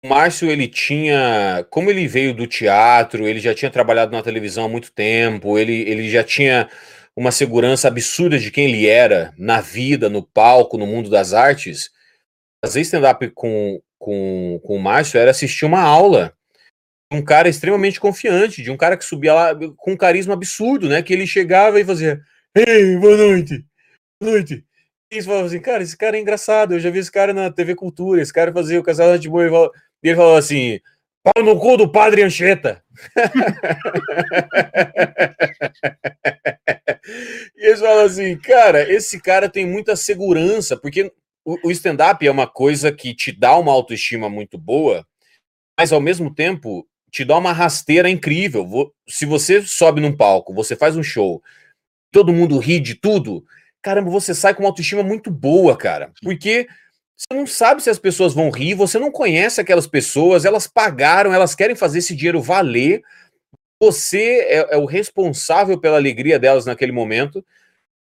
Márcio, 0.06 0.50
ele 0.50 0.68
tinha. 0.68 1.66
Como 1.70 1.90
ele 1.90 2.08
veio 2.08 2.34
do 2.34 2.48
teatro, 2.48 3.28
ele 3.28 3.40
já 3.40 3.54
tinha 3.54 3.70
trabalhado 3.70 4.12
na 4.12 4.24
televisão 4.24 4.66
há 4.66 4.70
muito 4.70 4.92
tempo, 4.92 5.58
ele, 5.58 5.82
ele 5.90 6.10
já 6.10 6.24
tinha 6.24 6.70
uma 7.16 7.32
segurança 7.32 7.88
absurda 7.90 8.40
de 8.40 8.50
quem 8.50 8.66
ele 8.66 8.88
era 8.88 9.34
na 9.38 9.60
vida, 9.60 10.10
no 10.10 10.24
palco, 10.24 10.78
no 10.78 10.88
mundo 10.88 11.10
das 11.10 11.34
artes. 11.34 11.92
Fazer 12.64 12.82
stand-up 12.82 13.30
com, 13.32 13.82
com, 14.00 14.60
com 14.64 14.78
o 14.78 14.80
Márcio 14.80 15.20
era 15.20 15.32
assistir 15.32 15.66
uma 15.66 15.82
aula 15.82 16.34
um 17.12 17.24
cara 17.24 17.50
extremamente 17.50 18.00
confiante, 18.00 18.62
de 18.62 18.70
um 18.70 18.78
cara 18.78 18.96
que 18.96 19.04
subia 19.04 19.34
lá 19.34 19.56
com 19.78 19.94
um 19.94 19.98
carisma 19.98 20.36
absurdo, 20.36 20.88
né? 20.88 21.02
Que 21.02 21.14
ele 21.14 21.26
chegava 21.26 21.80
e 21.80 21.86
fazia: 21.86 22.22
Ei, 22.56 22.96
boa 22.98 23.18
noite, 23.18 23.66
boa 24.22 24.34
noite. 24.34 24.64
E 25.12 25.16
eles 25.16 25.26
falavam 25.26 25.48
assim, 25.48 25.60
cara, 25.60 25.82
esse 25.82 25.98
cara 25.98 26.18
é 26.18 26.22
engraçado, 26.22 26.76
eu 26.76 26.80
já 26.80 26.92
vi 26.92 27.00
esse 27.00 27.12
cara 27.12 27.34
na 27.34 27.52
TV 27.52 27.74
Cultura, 27.74 28.22
esse 28.22 28.32
cara 28.32 28.54
fazia 28.54 28.80
o 28.80 28.84
casal 28.84 29.18
de 29.18 29.28
boi. 29.28 29.50
E 30.04 30.04
ele 30.04 30.16
falou 30.16 30.38
assim: 30.38 30.80
pau 31.24 31.44
no 31.44 31.60
cu 31.60 31.78
do 31.78 31.92
padre 31.92 32.22
Ancheta. 32.22 32.84
e 37.58 37.66
eles 37.66 37.80
falam 37.80 38.06
assim, 38.06 38.38
cara, 38.38 38.88
esse 38.92 39.20
cara 39.20 39.50
tem 39.50 39.66
muita 39.66 39.96
segurança, 39.96 40.78
porque 40.78 41.12
o, 41.64 41.72
stand-up 41.72 42.26
é 42.26 42.32
uma 42.32 42.48
coisa 42.48 42.92
que 42.92 43.14
te 43.14 43.32
dá 43.32 43.58
uma 43.58 43.72
autoestima 43.72 44.30
muito 44.30 44.58
boa, 44.58 45.06
mas 45.80 45.92
ao 45.92 46.02
mesmo 46.02 46.34
tempo 46.34 46.88
te 47.12 47.26
dá 47.26 47.38
uma 47.38 47.54
rasteira 47.54 48.10
incrível. 48.10 48.94
Se 49.08 49.26
você 49.26 49.62
sobe 49.62 50.02
num 50.02 50.16
palco, 50.16 50.54
você 50.54 50.76
faz 50.76 50.96
um 50.96 51.04
show, 51.04 51.42
todo 52.12 52.34
mundo 52.34 52.60
ri 52.60 52.80
de 52.80 52.96
tudo, 52.96 53.44
caramba, 53.82 54.10
você 54.10 54.36
sai 54.36 54.54
com 54.54 54.64
uma 54.64 54.70
autoestima 54.70 55.04
muito 55.04 55.32
boa, 55.32 55.76
cara. 55.78 56.12
Porque 56.22 56.68
você 57.16 57.38
não 57.38 57.48
sabe 57.48 57.82
se 57.82 57.90
as 57.90 58.00
pessoas 58.00 58.34
vão 58.34 58.50
rir, 58.50 58.76
você 58.76 59.00
não 59.00 59.12
conhece 59.12 59.60
aquelas 59.60 59.88
pessoas, 59.88 60.46
elas 60.46 60.68
pagaram, 60.68 61.34
elas 61.34 61.56
querem 61.56 61.76
fazer 61.76 62.00
esse 62.00 62.16
dinheiro 62.16 62.42
valer. 62.42 63.02
Você 63.82 64.42
é, 64.48 64.76
é 64.76 64.78
o 64.78 64.86
responsável 64.86 65.80
pela 65.80 65.98
alegria 65.98 66.38
delas 66.38 66.66
naquele 66.66 66.92
momento. 66.92 67.44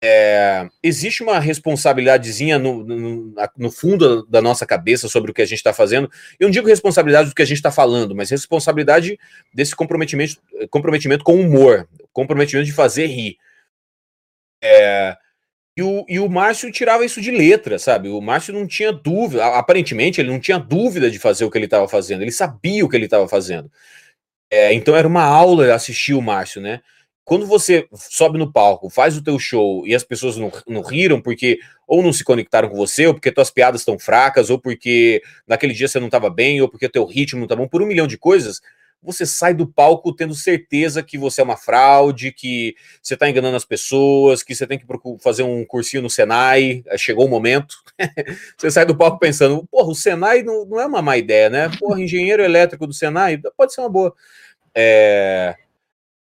É, 0.02 0.68
existe 0.80 1.24
uma 1.24 1.40
responsabilidadezinha 1.40 2.56
no, 2.56 2.84
no, 2.84 3.34
no, 3.56 3.70
fundo 3.70 4.24
da 4.26 4.40
nossa 4.40 4.64
cabeça 4.64 5.08
sobre 5.08 5.32
o 5.32 5.34
que 5.34 5.42
a 5.42 5.46
gente 5.46 5.58
está 5.58 5.72
fazendo. 5.72 6.08
Eu 6.38 6.46
não 6.46 6.52
digo 6.52 6.68
responsabilidade 6.68 7.30
do 7.30 7.34
que 7.34 7.42
a 7.42 7.44
gente 7.44 7.56
está 7.56 7.72
falando, 7.72 8.14
mas 8.14 8.30
responsabilidade 8.30 9.18
desse 9.52 9.74
comprometimento, 9.74 10.36
comprometimento 10.70 11.24
com 11.24 11.40
humor, 11.40 11.88
comprometimento 12.12 12.66
de 12.66 12.72
fazer 12.72 13.06
rir. 13.06 13.38
É, 14.62 15.16
e, 15.76 15.82
o, 15.82 16.04
e 16.08 16.18
o 16.18 16.28
Márcio 16.28 16.72
tirava 16.72 17.04
isso 17.04 17.20
de 17.20 17.30
letra, 17.30 17.78
sabe? 17.78 18.08
O 18.08 18.20
Márcio 18.20 18.52
não 18.52 18.66
tinha 18.66 18.92
dúvida, 18.92 19.46
aparentemente 19.46 20.20
ele 20.20 20.30
não 20.30 20.40
tinha 20.40 20.58
dúvida 20.58 21.10
de 21.10 21.18
fazer 21.20 21.44
o 21.44 21.50
que 21.50 21.58
ele 21.58 21.66
estava 21.66 21.88
fazendo, 21.88 22.22
ele 22.22 22.32
sabia 22.32 22.84
o 22.84 22.88
que 22.88 22.96
ele 22.96 23.04
estava 23.04 23.28
fazendo. 23.28 23.70
É, 24.50 24.72
então 24.72 24.96
era 24.96 25.06
uma 25.06 25.22
aula 25.22 25.74
assistir 25.74 26.14
o 26.14 26.22
Márcio, 26.22 26.60
né? 26.60 26.80
Quando 27.28 27.44
você 27.44 27.86
sobe 27.92 28.38
no 28.38 28.50
palco, 28.50 28.88
faz 28.88 29.14
o 29.14 29.22
teu 29.22 29.38
show 29.38 29.86
e 29.86 29.94
as 29.94 30.02
pessoas 30.02 30.38
não, 30.38 30.50
não 30.66 30.80
riram 30.80 31.20
porque 31.20 31.59
ou 31.86 32.02
não 32.02 32.10
se 32.10 32.24
conectaram 32.24 32.70
com 32.70 32.74
você, 32.74 33.06
ou 33.06 33.12
porque 33.12 33.30
tuas 33.30 33.50
piadas 33.50 33.82
estão 33.82 33.98
fracas, 33.98 34.48
ou 34.48 34.59
porque 34.59 35.20
naquele 35.46 35.74
dia 35.74 35.86
você 35.86 36.00
não 36.00 36.06
estava 36.06 36.30
bem, 36.30 36.62
ou 36.62 36.70
porque 36.70 36.88
teu 36.88 37.05
ritmo 37.05 37.40
não 37.40 37.46
tá 37.46 37.55
bom, 37.55 37.68
por 37.68 37.82
um 37.82 37.86
milhão 37.86 38.06
de 38.06 38.16
coisas, 38.16 38.62
você 39.02 39.26
sai 39.26 39.52
do 39.52 39.66
palco 39.66 40.10
tendo 40.14 40.34
certeza 40.34 41.02
que 41.02 41.18
você 41.18 41.42
é 41.42 41.44
uma 41.44 41.59
fraude, 41.59 42.32
que 42.32 42.74
você 43.02 43.12
está 43.12 43.28
enganando 43.28 43.59
as 43.59 43.64
pessoas, 43.66 44.42
que 44.42 44.55
você 44.55 44.66
tem 44.66 44.78
que 44.78 44.86
fazer 45.20 45.42
um 45.42 45.66
cursinho 45.66 46.05
no 46.05 46.09
Senai, 46.09 46.82
chegou 46.96 47.26
o 47.26 47.28
momento. 47.28 47.76
você 48.56 48.70
sai 48.70 48.86
do 48.86 48.96
palco 48.96 49.18
pensando, 49.18 49.68
porra, 49.70 49.90
o 49.90 49.94
Senai 49.94 50.42
não, 50.42 50.64
não 50.64 50.80
é 50.80 50.86
uma 50.86 51.02
má 51.02 51.18
ideia, 51.18 51.50
né? 51.50 51.70
Porra, 51.78 52.00
engenheiro 52.00 52.42
elétrico 52.42 52.86
do 52.86 52.94
Senai 52.94 53.38
pode 53.55 53.74
ser 53.74 53.82
uma 53.82 53.90
boa. 53.90 54.14
É... 54.74 55.55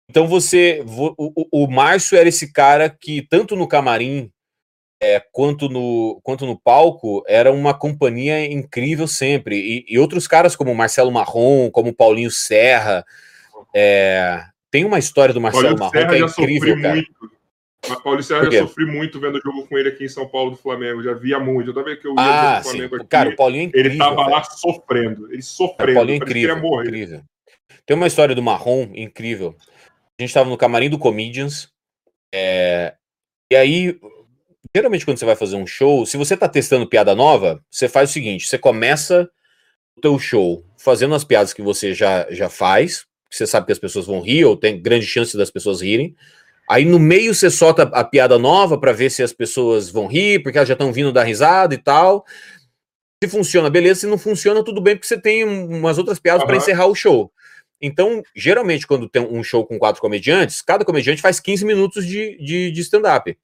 Então 0.09 0.27
você, 0.27 0.85
o, 1.17 1.65
o 1.65 1.67
Márcio 1.71 2.19
era 2.19 2.29
esse 2.29 2.53
cara 2.53 2.91
que 2.91 3.27
tanto 3.29 3.57
no 3.57 3.67
camarim 3.67 4.31
é, 5.03 5.21
quanto, 5.33 5.69
no, 5.69 6.21
quanto 6.23 6.47
no 6.47 6.57
palco, 6.57 7.25
era 7.27 7.51
uma 7.51 7.75
companhia 7.75 8.47
incrível 8.47 9.09
sempre. 9.09 9.57
E, 9.57 9.85
e 9.89 9.99
outros 9.99 10.29
caras 10.29 10.55
como 10.55 10.75
Marcelo 10.75 11.11
Marrom, 11.11 11.71
como 11.71 11.95
Paulinho 11.95 12.31
Serra. 12.31 13.05
É, 13.75 14.45
tem 14.71 14.85
uma 14.85 14.99
história 14.99 15.35
do 15.35 15.41
Marcelo 15.41 15.77
Marrom 15.77 15.91
Serra 15.91 16.09
que 16.09 16.15
é 16.15 16.19
incrível, 16.21 16.81
cara. 16.81 16.95
Muito. 16.95 17.33
Paulo 18.05 18.23
Serra 18.23 18.49
já 18.49 18.61
sofri 18.61 18.87
muito 18.87 19.19
vendo 19.19 19.39
o 19.39 19.41
jogo 19.43 19.67
com 19.67 19.77
ele 19.77 19.89
aqui 19.89 20.05
em 20.05 20.09
São 20.09 20.29
Paulo 20.29 20.53
do 20.53 20.57
Flamengo. 20.57 21.03
Já 21.03 21.15
via 21.15 21.41
muito. 21.41 21.71
Eu 21.71 21.75
também 21.75 21.97
que 21.97 22.07
eu 22.07 22.15
ia 22.15 22.21
ah, 22.21 22.59
do 22.61 22.65
Flamengo 22.65 22.95
sim. 22.95 23.01
aqui. 23.01 23.09
Cara, 23.09 23.31
o 23.31 23.37
Paulinho 23.37 23.63
é 23.63 23.67
incrível, 23.67 23.91
Ele 23.91 23.99
tava 23.99 24.27
lá 24.29 24.45
sofrendo. 24.45 25.33
Ele 25.33 25.43
sofrendo. 25.43 25.91
O 25.91 25.95
Paulinho 25.97 26.15
é 26.15 26.17
incrível, 26.19 26.81
incrível. 26.81 27.23
Tem 27.85 27.97
uma 27.97 28.07
história 28.07 28.37
do 28.37 28.43
Marrom 28.43 28.89
incrível. 28.95 29.57
A 30.23 30.27
gente 30.27 30.35
tava 30.35 30.49
no 30.49 30.57
camarim 30.57 30.89
do 30.89 30.99
Comedians. 30.99 31.69
É, 32.35 32.95
e 33.53 33.57
aí 33.57 33.99
geralmente 34.75 35.05
quando 35.05 35.19
você 35.19 35.25
vai 35.25 35.37
fazer 35.37 35.57
um 35.57 35.67
show, 35.67 36.07
se 36.07 36.17
você 36.17 36.37
tá 36.37 36.49
testando 36.49 36.89
piada 36.89 37.15
nova, 37.15 37.63
você 37.71 37.89
faz 37.89 38.11
o 38.11 38.13
seguinte, 38.13 38.49
você 38.49 38.59
começa 38.59 39.29
o 39.97 40.01
teu 40.01 40.19
show 40.19 40.65
fazendo 40.79 41.15
as 41.15 41.25
piadas 41.25 41.53
que 41.53 41.63
você 41.63 41.93
já, 41.93 42.27
já 42.31 42.49
faz, 42.49 43.05
que 43.31 43.37
você 43.37 43.47
sabe 43.47 43.67
que 43.67 43.73
as 43.73 43.79
pessoas 43.79 44.07
vão 44.07 44.21
rir, 44.21 44.45
ou 44.45 44.57
tem 44.57 44.81
grande 44.81 45.07
chance 45.07 45.37
das 45.37 45.51
pessoas 45.51 45.83
rirem. 45.83 46.17
Aí 46.69 46.85
no 46.85 46.99
meio 46.99 47.35
você 47.35 47.51
solta 47.51 47.83
a 47.83 48.05
piada 48.05 48.39
nova 48.39 48.79
para 48.79 48.93
ver 48.93 49.11
se 49.11 49.23
as 49.23 49.33
pessoas 49.33 49.91
vão 49.91 50.07
rir, 50.07 50.43
porque 50.43 50.57
elas 50.57 50.69
já 50.69 50.75
estão 50.75 50.93
vindo 50.93 51.13
dar 51.13 51.25
risada 51.25 51.75
e 51.75 51.79
tal. 51.79 52.25
Se 53.23 53.29
funciona, 53.29 53.69
beleza. 53.69 54.01
Se 54.01 54.07
não 54.07 54.17
funciona, 54.19 54.65
tudo 54.65 54.81
bem, 54.81 54.97
porque 54.97 55.07
você 55.07 55.21
tem 55.21 55.45
umas 55.45 55.99
outras 55.99 56.19
piadas 56.19 56.43
uhum. 56.43 56.47
para 56.47 56.57
encerrar 56.57 56.87
o 56.87 56.95
show. 56.95 57.31
Então, 57.83 58.23
geralmente, 58.35 58.87
quando 58.87 59.09
tem 59.09 59.21
um 59.21 59.43
show 59.43 59.67
com 59.67 59.79
quatro 59.79 60.01
comediantes, 60.01 60.63
cada 60.63 60.85
comediante 60.85 61.21
faz 61.21 61.41
15 61.41 61.65
minutos 61.65 62.07
de, 62.07 62.39
de, 62.39 62.71
de 62.71 62.81
stand-up. 62.81 63.37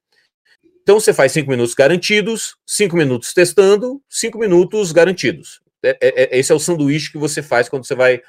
Então 0.89 0.99
você 0.99 1.13
faz 1.13 1.33
cinco 1.33 1.51
minutos 1.51 1.75
garantidos, 1.75 2.57
cinco 2.67 2.97
minutos 2.97 3.35
testando, 3.35 4.01
cinco 4.09 4.39
minutos 4.39 4.91
garantidos. 4.91 5.61
É, 5.85 5.91
é, 6.01 6.23
é, 6.23 6.39
esse 6.39 6.51
é 6.51 6.55
o 6.55 6.59
sanduíche 6.59 7.13
que 7.13 7.19
você 7.19 7.43
faz 7.43 7.69
quando 7.69 7.85
você 7.87 7.95
vai 7.95 8.23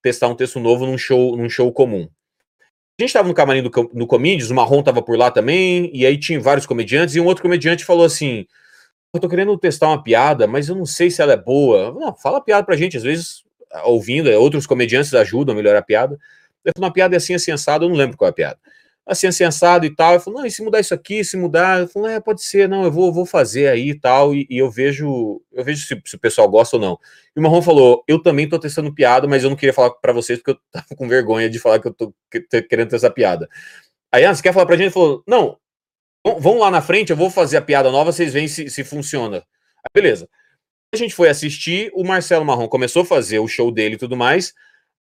testar 0.00 0.28
um 0.28 0.36
texto 0.36 0.60
novo 0.60 0.86
num 0.86 0.96
show, 0.96 1.36
num 1.36 1.48
show 1.48 1.72
comum. 1.72 2.08
A 2.98 3.02
gente 3.02 3.08
estava 3.08 3.26
no 3.26 3.34
camarim 3.34 3.64
do, 3.64 3.68
do 3.68 4.06
Comedians, 4.06 4.48
o 4.48 4.54
Marrom 4.54 4.78
estava 4.78 5.02
por 5.02 5.18
lá 5.18 5.28
também, 5.28 5.90
e 5.92 6.06
aí 6.06 6.16
tinha 6.16 6.38
vários 6.38 6.66
comediantes, 6.66 7.16
e 7.16 7.20
um 7.20 7.26
outro 7.26 7.42
comediante 7.42 7.84
falou 7.84 8.04
assim: 8.04 8.46
Eu 9.12 9.20
tô 9.20 9.28
querendo 9.28 9.58
testar 9.58 9.88
uma 9.88 10.00
piada, 10.00 10.46
mas 10.46 10.68
eu 10.68 10.76
não 10.76 10.86
sei 10.86 11.10
se 11.10 11.20
ela 11.20 11.32
é 11.32 11.36
boa. 11.36 11.90
Não, 11.92 12.14
fala 12.14 12.38
a 12.38 12.40
piada 12.40 12.64
pra 12.64 12.76
gente, 12.76 12.96
às 12.96 13.02
vezes, 13.02 13.43
ouvindo, 13.84 14.30
outros 14.32 14.66
comediantes 14.66 15.12
ajudam 15.14 15.52
a 15.52 15.56
melhorar 15.56 15.80
a 15.80 15.82
piada. 15.82 16.18
Eu 16.64 16.72
falei, 16.76 16.88
uma 16.88 16.92
piada 16.92 17.14
é 17.14 17.18
assim, 17.18 17.34
assim, 17.34 17.50
assado, 17.50 17.84
eu 17.84 17.88
não 17.88 17.96
lembro 17.96 18.16
qual 18.16 18.28
é 18.28 18.30
a 18.30 18.34
piada 18.34 18.58
assim, 19.06 19.30
sensado 19.30 19.84
e 19.84 19.94
tal. 19.94 20.14
Eu 20.14 20.20
falei, 20.20 20.40
não, 20.40 20.46
e 20.46 20.50
se 20.50 20.62
mudar 20.62 20.80
isso 20.80 20.94
aqui, 20.94 21.24
se 21.24 21.36
mudar, 21.36 21.80
eu 21.80 21.88
falei, 21.88 22.14
é, 22.14 22.20
pode 22.20 22.42
ser, 22.42 22.68
não, 22.68 22.84
eu 22.84 22.90
vou, 22.92 23.12
vou 23.12 23.26
fazer 23.26 23.68
aí 23.68 23.90
e 23.90 23.98
tal, 23.98 24.34
e, 24.34 24.46
e 24.48 24.58
eu 24.58 24.70
vejo, 24.70 25.42
eu 25.52 25.64
vejo 25.64 25.86
se, 25.86 26.00
se, 26.04 26.16
o 26.16 26.18
pessoal 26.18 26.48
gosta 26.48 26.76
ou 26.76 26.82
não. 26.82 26.98
E 27.36 27.40
o 27.40 27.42
Marrom 27.42 27.62
falou, 27.62 28.02
eu 28.08 28.22
também 28.22 28.48
tô 28.48 28.58
testando 28.58 28.94
piada, 28.94 29.26
mas 29.26 29.44
eu 29.44 29.50
não 29.50 29.56
queria 29.56 29.72
falar 29.72 29.90
para 29.90 30.12
vocês 30.12 30.38
porque 30.38 30.52
eu 30.52 30.58
tava 30.72 30.86
com 30.96 31.08
vergonha 31.08 31.48
de 31.50 31.58
falar 31.58 31.78
que 31.80 31.88
eu 31.88 31.94
tô 31.94 32.14
querendo 32.68 32.90
testar 32.90 33.10
piada. 33.10 33.48
Aí, 34.12 34.24
ah, 34.24 34.34
você 34.34 34.42
quer 34.42 34.52
falar 34.52 34.66
pra 34.66 34.76
gente? 34.76 34.86
Ele 34.86 34.92
falou, 34.92 35.22
não, 35.26 35.58
vão 36.38 36.58
lá 36.58 36.70
na 36.70 36.80
frente, 36.80 37.10
eu 37.10 37.16
vou 37.16 37.30
fazer 37.30 37.56
a 37.56 37.62
piada 37.62 37.90
nova, 37.90 38.12
vocês 38.12 38.32
veem 38.32 38.48
se, 38.48 38.70
se 38.70 38.84
funciona. 38.84 39.38
Aí, 39.38 39.90
beleza. 40.02 40.28
A 40.94 40.96
gente 40.96 41.12
foi 41.12 41.28
assistir, 41.28 41.90
o 41.92 42.04
Marcelo 42.04 42.44
Marrom 42.44 42.68
começou 42.68 43.02
a 43.02 43.04
fazer 43.04 43.40
o 43.40 43.48
show 43.48 43.72
dele 43.72 43.96
e 43.96 43.98
tudo 43.98 44.16
mais, 44.16 44.54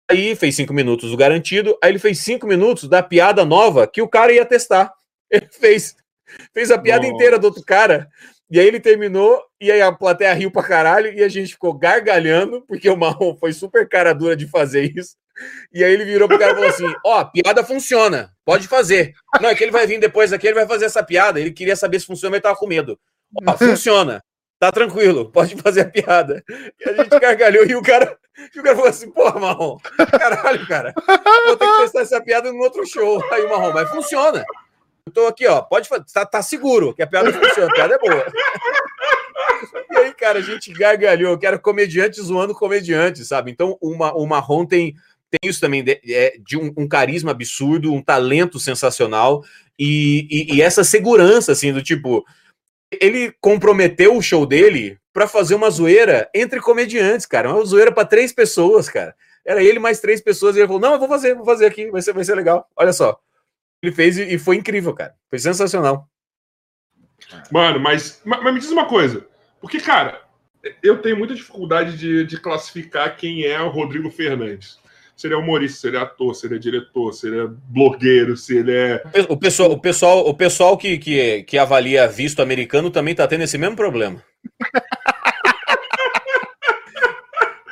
Aí 0.09 0.37
fez 0.37 0.55
cinco 0.55 0.73
minutos 0.73 1.11
do 1.11 1.17
garantido, 1.17 1.77
aí 1.83 1.91
ele 1.91 1.99
fez 1.99 2.19
cinco 2.19 2.47
minutos 2.47 2.89
da 2.89 3.03
piada 3.03 3.45
nova 3.45 3.87
que 3.87 4.03
o 4.03 4.09
cara 4.09 4.33
ia 4.33 4.45
testar. 4.45 4.93
Ele 5.31 5.49
fez, 5.51 5.97
fez 6.53 6.71
a 6.71 6.79
piada 6.79 7.05
Nossa. 7.05 7.15
inteira 7.15 7.39
do 7.39 7.47
outro 7.47 7.63
cara, 7.65 8.07
e 8.51 8.61
aí 8.61 8.67
ele 8.67 8.79
terminou, 8.79 9.43
e 9.59 9.73
aí 9.73 9.81
a 9.81 9.91
plateia 9.91 10.35
riu 10.35 10.51
pra 10.51 10.63
caralho, 10.63 11.11
e 11.11 11.25
a 11.25 11.29
gente 11.29 11.53
ficou 11.53 11.73
gargalhando, 11.73 12.63
porque 12.69 12.91
o 12.91 12.97
Marrom 12.99 13.35
foi 13.35 13.55
super 13.55 13.89
cara 13.89 14.13
dura 14.13 14.37
de 14.37 14.47
fazer 14.47 14.93
isso. 14.95 15.17
E 15.73 15.83
aí 15.83 15.91
ele 15.91 16.05
virou 16.05 16.29
pro 16.29 16.39
cara 16.39 16.53
e 16.53 16.55
falou 16.55 16.69
assim: 16.69 16.95
Ó, 17.07 17.19
oh, 17.19 17.31
piada 17.31 17.65
funciona, 17.65 18.31
pode 18.45 18.69
fazer. 18.69 19.15
Não, 19.41 19.49
é 19.49 19.55
que 19.55 19.65
ele 19.65 19.73
vai 19.73 19.87
vir 19.87 19.99
depois 19.99 20.35
aqui, 20.35 20.47
ele 20.47 20.55
vai 20.55 20.67
fazer 20.67 20.85
essa 20.85 21.03
piada. 21.03 21.41
Ele 21.41 21.51
queria 21.51 21.75
saber 21.75 21.99
se 21.99 22.07
funciona, 22.07 22.33
mas 22.33 22.37
ele 22.37 22.43
tava 22.43 22.59
com 22.59 22.67
medo. 22.67 23.01
Ó, 23.49 23.55
oh, 23.55 23.57
funciona 23.57 24.23
tá 24.63 24.71
tranquilo, 24.71 25.29
pode 25.29 25.57
fazer 25.57 25.81
a 25.81 25.91
piada. 25.91 26.45
E 26.49 26.89
a 26.89 26.93
gente 26.93 27.19
gargalhou 27.19 27.67
e 27.67 27.75
o 27.75 27.83
cara, 27.83 28.17
e 28.55 28.61
o 28.61 28.63
cara 28.63 28.77
falou 28.77 28.91
assim, 28.91 29.11
porra, 29.11 29.41
Marrom, 29.41 29.77
caralho, 30.09 30.69
cara, 30.69 30.95
vou 31.47 31.57
ter 31.57 31.67
que 31.67 31.81
testar 31.81 32.01
essa 32.03 32.21
piada 32.21 32.53
no 32.53 32.61
outro 32.61 32.87
show. 32.87 33.21
Aí 33.33 33.43
o 33.43 33.51
Marrom, 33.51 33.73
mas 33.73 33.91
funciona. 33.91 34.45
Eu 35.05 35.13
tô 35.13 35.27
aqui, 35.27 35.49
ó, 35.49 35.63
pode 35.63 35.89
fazer, 35.89 36.05
tá, 36.15 36.25
tá 36.25 36.41
seguro 36.43 36.95
que 36.95 37.03
a 37.03 37.07
piada 37.09 37.33
funciona, 37.33 37.69
a 37.69 37.75
piada 37.75 37.95
é 37.97 37.99
boa. 37.99 38.25
E 39.91 39.97
aí, 39.97 40.15
cara, 40.15 40.39
a 40.39 40.43
gente 40.43 40.73
gargalhou, 40.73 41.37
que 41.37 41.47
era 41.47 41.59
comediante 41.59 42.23
zoando 42.23 42.55
comediante, 42.55 43.25
sabe? 43.25 43.51
Então, 43.51 43.77
uma, 43.83 44.15
o 44.15 44.25
Marrom 44.29 44.65
tem, 44.65 44.95
tem 45.29 45.51
isso 45.51 45.61
também, 45.61 45.83
de, 45.83 46.01
é, 46.07 46.37
de 46.39 46.57
um, 46.57 46.73
um, 46.77 46.87
carisma 46.87 47.33
absurdo, 47.33 47.93
um 47.93 48.01
talento 48.01 48.61
sensacional 48.61 49.43
e, 49.77 50.29
e, 50.31 50.55
e 50.55 50.63
essa 50.63 50.85
segurança, 50.85 51.51
assim, 51.51 51.73
do 51.73 51.83
tipo 51.83 52.25
ele 53.01 53.33
comprometeu 53.41 54.17
o 54.17 54.23
show 54.23 54.45
dele 54.45 54.99
para 55.13 55.27
fazer 55.27 55.55
uma 55.55 55.71
zoeira 55.71 56.29
entre 56.35 56.61
comediantes, 56.61 57.27
cara. 57.27 57.53
Uma 57.53 57.65
zoeira 57.65 57.93
para 57.93 58.07
três 58.07 58.33
pessoas, 58.33 58.89
cara. 58.89 59.15
Era 59.45 59.63
ele 59.63 59.79
mais 59.79 60.01
três 60.01 60.21
pessoas 60.21 60.57
e 60.57 60.61
ele 60.61 60.67
falou: 60.67 60.81
Não, 60.81 60.95
eu 60.95 60.99
vou 60.99 61.09
fazer, 61.09 61.35
vou 61.35 61.45
fazer 61.45 61.67
aqui, 61.67 61.91
vai 61.91 62.03
ser, 62.03 62.13
vai 62.13 62.25
ser 62.25 62.35
legal. 62.35 62.69
Olha 62.77 62.93
só. 62.93 63.19
Ele 63.83 63.93
fez 63.93 64.17
e, 64.17 64.39
foi 64.39 64.57
incrível, 64.57 64.95
cara. 64.95 65.15
Foi 65.29 65.39
sensacional. 65.39 66.09
Mano, 67.51 67.81
mas, 67.81 68.21
mas, 68.25 68.55
me 68.55 68.61
diz 68.61 68.71
uma 68.71 68.87
coisa. 68.87 69.27
Porque, 69.61 69.81
cara, 69.81 70.23
eu 70.83 71.03
tenho 71.03 71.17
muita 71.17 71.35
dificuldade 71.35 71.97
de, 71.97 72.25
de 72.25 72.41
classificar 72.41 73.17
quem 73.17 73.45
é 73.45 73.61
o 73.61 73.69
Rodrigo 73.69 74.11
Fernandes 74.11 74.82
se 75.23 75.29
ele 75.29 75.35
é 75.35 75.37
humorista, 75.37 75.79
se 75.79 75.87
ele 75.87 75.97
é 75.97 76.01
ator, 76.01 76.35
se 76.35 76.47
ele 76.47 76.57
é 76.57 76.59
diretor, 76.59 77.13
se 77.13 77.29
ele 77.29 77.39
é 77.39 77.47
blogueiro, 77.47 78.37
se 78.37 78.57
ele 78.57 78.73
é. 78.73 79.01
O 79.29 79.37
pessoal, 79.37 79.71
o 79.71 79.79
pessoal, 79.79 80.29
o 80.29 80.35
pessoal 80.35 80.77
que, 80.77 80.99
que, 80.99 81.45
que 81.45 81.57
avalia 81.57 82.09
visto 82.09 82.43
americano 82.43 82.91
também 82.91 83.15
tá 83.15 83.29
tendo 83.29 83.45
esse 83.45 83.57
mesmo 83.57 83.77
problema. 83.77 84.21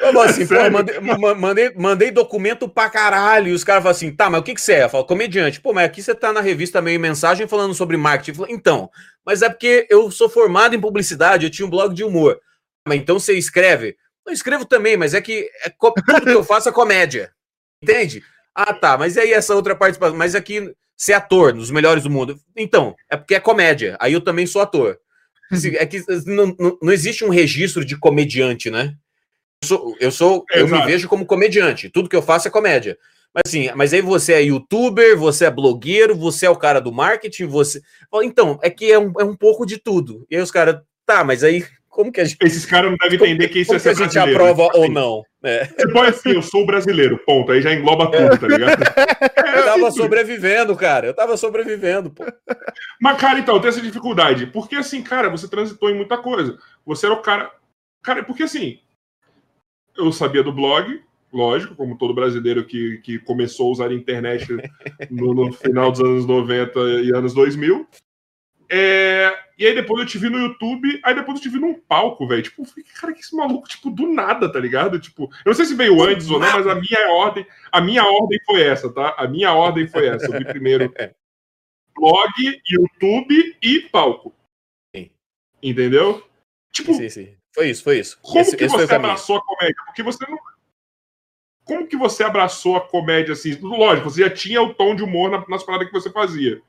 Eu 0.00 0.20
assim, 0.22 0.42
é 0.42 0.70
mandei, 0.70 0.98
mandei, 1.00 1.72
mandei, 1.76 2.10
documento 2.10 2.68
pra 2.68 2.90
caralho. 2.90 3.48
E 3.48 3.52
os 3.52 3.62
caras 3.62 3.82
falam 3.82 3.96
assim: 3.96 4.10
tá, 4.14 4.30
mas 4.30 4.40
o 4.40 4.42
que, 4.42 4.54
que 4.54 4.60
você 4.60 4.74
é? 4.74 4.84
Eu 4.84 4.88
falo, 4.88 5.04
comediante. 5.04 5.60
Pô, 5.60 5.72
mas 5.72 5.84
aqui 5.84 6.02
você 6.02 6.14
tá 6.14 6.32
na 6.32 6.40
revista 6.40 6.80
meio 6.80 6.98
mensagem 6.98 7.46
falando 7.46 7.74
sobre 7.74 7.96
marketing. 7.96 8.36
Falo, 8.36 8.50
então, 8.50 8.90
mas 9.24 9.42
é 9.42 9.48
porque 9.48 9.86
eu 9.88 10.10
sou 10.10 10.28
formado 10.28 10.74
em 10.74 10.80
publicidade, 10.80 11.46
eu 11.46 11.50
tinha 11.50 11.66
um 11.66 11.70
blog 11.70 11.94
de 11.94 12.02
humor. 12.02 12.40
Mas 12.86 12.98
então 12.98 13.20
você 13.20 13.34
escreve? 13.34 13.96
Eu 14.26 14.32
escrevo 14.32 14.64
também, 14.64 14.96
mas 14.96 15.14
é 15.14 15.20
que 15.20 15.48
é, 15.64 15.70
tudo 15.70 16.22
que 16.22 16.30
eu 16.30 16.44
faço 16.44 16.68
é 16.68 16.72
comédia. 16.72 17.32
Entende? 17.82 18.22
Ah, 18.54 18.74
tá, 18.74 18.98
mas 18.98 19.16
aí 19.16 19.32
essa 19.32 19.54
outra 19.54 19.74
participação? 19.74 20.16
Mas 20.16 20.34
aqui, 20.34 20.74
ser 20.96 21.14
ator, 21.14 21.54
nos 21.54 21.70
melhores 21.70 22.02
do 22.02 22.10
mundo. 22.10 22.38
Então, 22.56 22.94
é 23.10 23.16
porque 23.16 23.34
é 23.34 23.40
comédia. 23.40 23.96
Aí 24.00 24.12
eu 24.12 24.20
também 24.20 24.46
sou 24.46 24.60
ator. 24.60 24.98
É 25.78 25.86
que 25.86 26.04
não, 26.26 26.54
não, 26.58 26.78
não 26.80 26.92
existe 26.92 27.24
um 27.24 27.28
registro 27.28 27.84
de 27.84 27.96
comediante, 27.98 28.70
né? 28.70 28.94
Eu 29.62 29.68
sou, 29.68 29.96
eu, 29.98 30.12
sou, 30.12 30.44
eu 30.52 30.68
me 30.68 30.84
vejo 30.84 31.08
como 31.08 31.26
comediante. 31.26 31.90
Tudo 31.90 32.08
que 32.08 32.14
eu 32.14 32.22
faço 32.22 32.46
é 32.46 32.50
comédia. 32.50 32.96
Mas 33.34 33.42
assim, 33.46 33.70
mas 33.74 33.92
aí 33.92 34.00
você 34.00 34.34
é 34.34 34.42
youtuber, 34.42 35.16
você 35.16 35.46
é 35.46 35.50
blogueiro, 35.50 36.16
você 36.16 36.46
é 36.46 36.50
o 36.50 36.56
cara 36.56 36.80
do 36.80 36.92
marketing, 36.92 37.46
você. 37.46 37.80
Então, 38.22 38.58
é 38.62 38.70
que 38.70 38.90
é 38.90 38.98
um, 38.98 39.12
é 39.18 39.24
um 39.24 39.36
pouco 39.36 39.66
de 39.66 39.78
tudo. 39.78 40.26
E 40.30 40.36
aí 40.36 40.42
os 40.42 40.50
caras, 40.50 40.80
tá, 41.06 41.24
mas 41.24 41.42
aí 41.42 41.64
como 42.00 42.10
que 42.10 42.20
a 42.20 42.24
gente. 42.24 42.38
Esses 42.42 42.64
caras 42.64 42.90
não 42.90 42.96
devem 42.96 43.16
entender 43.16 43.48
que 43.48 43.60
isso 43.60 43.68
como 43.68 43.76
é 43.76 43.80
ser 43.80 43.94
que 43.94 44.02
a 44.02 44.06
gente 44.06 44.18
aprova 44.18 44.64
tipo 44.64 44.78
ou 44.78 44.84
assim, 44.84 44.92
não. 44.92 45.22
É. 45.42 45.66
Você 45.66 45.92
pode 45.92 46.08
assim, 46.08 46.30
eu 46.30 46.42
sou 46.42 46.64
brasileiro, 46.64 47.18
ponto. 47.26 47.52
Aí 47.52 47.60
já 47.60 47.74
engloba 47.74 48.10
tudo, 48.10 48.38
tá 48.38 48.46
ligado? 48.46 48.80
eu 49.54 49.64
tava 49.64 49.88
assim, 49.88 49.98
sobrevivendo, 49.98 50.74
cara. 50.74 51.06
Eu 51.06 51.14
tava 51.14 51.36
sobrevivendo, 51.36 52.10
pô. 52.10 52.24
Mas, 53.00 53.20
cara, 53.20 53.38
então, 53.38 53.60
tem 53.60 53.68
essa 53.68 53.82
dificuldade. 53.82 54.46
Porque, 54.46 54.76
assim, 54.76 55.02
cara, 55.02 55.28
você 55.28 55.46
transitou 55.46 55.90
em 55.90 55.94
muita 55.94 56.16
coisa. 56.16 56.58
Você 56.86 57.04
era 57.04 57.14
o 57.14 57.20
cara. 57.20 57.50
Cara, 58.02 58.24
porque 58.24 58.44
assim. 58.44 58.78
Eu 59.94 60.10
sabia 60.10 60.42
do 60.42 60.52
blog, 60.52 61.02
lógico, 61.30 61.74
como 61.74 61.98
todo 61.98 62.14
brasileiro 62.14 62.64
que, 62.64 62.98
que 62.98 63.18
começou 63.18 63.68
a 63.68 63.72
usar 63.72 63.88
a 63.90 63.94
internet 63.94 64.46
no, 65.10 65.34
no 65.34 65.52
final 65.52 65.90
dos 65.90 66.00
anos 66.00 66.24
90 66.24 66.80
e 67.02 67.14
anos 67.14 67.34
2000. 67.34 67.86
É, 68.72 69.36
e 69.58 69.66
aí 69.66 69.74
depois 69.74 70.00
eu 70.00 70.06
te 70.06 70.16
vi 70.16 70.30
no 70.30 70.38
YouTube, 70.38 71.00
aí 71.02 71.12
depois 71.12 71.38
eu 71.38 71.42
te 71.42 71.48
vi 71.48 71.58
num 71.58 71.74
palco, 71.74 72.24
velho. 72.28 72.40
Tipo, 72.40 72.64
cara, 73.00 73.12
que 73.12 73.18
esse 73.18 73.34
maluco, 73.34 73.68
tipo, 73.68 73.90
do 73.90 74.06
nada, 74.06 74.50
tá 74.50 74.60
ligado? 74.60 75.00
Tipo, 75.00 75.24
eu 75.24 75.50
não 75.50 75.54
sei 75.54 75.64
se 75.64 75.74
veio 75.74 76.00
antes 76.00 76.30
ou 76.30 76.38
não, 76.38 76.52
mas 76.52 76.66
a 76.68 76.76
minha 76.76 77.10
ordem, 77.10 77.44
a 77.72 77.80
minha 77.80 78.04
ordem 78.04 78.38
foi 78.46 78.62
essa, 78.62 78.92
tá? 78.92 79.16
A 79.18 79.26
minha 79.26 79.52
ordem 79.52 79.88
foi 79.88 80.06
essa. 80.06 80.26
Eu 80.26 80.38
vi 80.38 80.44
primeiro 80.44 80.88
blog, 81.98 82.62
YouTube 82.64 83.56
e 83.60 83.80
palco. 83.80 84.32
Sim. 84.94 85.10
Entendeu? 85.60 86.24
Tipo, 86.70 86.94
sim, 86.94 87.08
sim. 87.08 87.36
Foi 87.52 87.70
isso, 87.70 87.82
foi 87.82 87.98
isso. 87.98 88.20
Como 88.22 88.38
esse, 88.38 88.56
que 88.56 88.62
esse 88.62 88.76
você 88.76 88.94
abraçou 88.94 89.36
a 89.36 89.44
comédia? 89.44 89.82
Porque 89.84 90.04
você 90.04 90.24
não. 90.30 90.38
Como 91.64 91.88
que 91.88 91.96
você 91.96 92.22
abraçou 92.22 92.76
a 92.76 92.80
comédia 92.80 93.32
assim? 93.32 93.58
Lógico, 93.60 94.10
você 94.10 94.22
já 94.22 94.30
tinha 94.30 94.62
o 94.62 94.72
tom 94.72 94.94
de 94.94 95.02
humor 95.02 95.44
nas 95.48 95.64
paradas 95.64 95.88
que 95.88 95.92
você 95.92 96.08
fazia. 96.08 96.62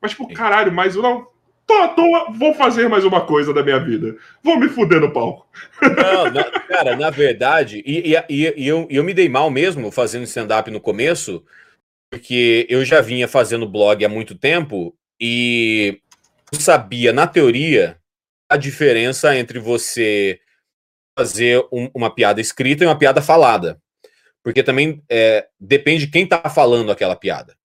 Mas, 0.00 0.10
tipo, 0.10 0.32
caralho, 0.34 0.72
mas 0.72 0.96
não 0.96 1.35
tô 1.66 1.74
à 1.74 1.88
toa, 1.88 2.32
vou 2.32 2.54
fazer 2.54 2.88
mais 2.88 3.04
uma 3.04 3.26
coisa 3.26 3.52
da 3.52 3.62
minha 3.62 3.78
vida. 3.78 4.16
Vou 4.42 4.58
me 4.58 4.68
fuder 4.68 5.00
no 5.00 5.12
palco. 5.12 5.46
Não, 5.82 6.30
na, 6.30 6.44
cara, 6.44 6.96
na 6.96 7.10
verdade, 7.10 7.82
e, 7.84 8.14
e, 8.14 8.24
e, 8.28 8.66
eu, 8.66 8.86
eu 8.88 9.02
me 9.02 9.12
dei 9.12 9.28
mal 9.28 9.50
mesmo 9.50 9.90
fazendo 9.90 10.22
stand-up 10.24 10.70
no 10.70 10.80
começo, 10.80 11.44
porque 12.10 12.66
eu 12.70 12.84
já 12.84 13.00
vinha 13.00 13.26
fazendo 13.26 13.68
blog 13.68 14.04
há 14.04 14.08
muito 14.08 14.34
tempo 14.36 14.96
e 15.20 16.00
eu 16.52 16.60
sabia, 16.60 17.12
na 17.12 17.26
teoria, 17.26 17.98
a 18.48 18.56
diferença 18.56 19.36
entre 19.36 19.58
você 19.58 20.38
fazer 21.18 21.66
um, 21.72 21.90
uma 21.94 22.14
piada 22.14 22.40
escrita 22.40 22.84
e 22.84 22.86
uma 22.86 22.98
piada 22.98 23.20
falada. 23.20 23.80
Porque 24.44 24.62
também 24.62 25.02
é, 25.10 25.48
depende 25.58 26.06
de 26.06 26.12
quem 26.12 26.26
tá 26.26 26.48
falando 26.48 26.92
aquela 26.92 27.16
piada. 27.16 27.56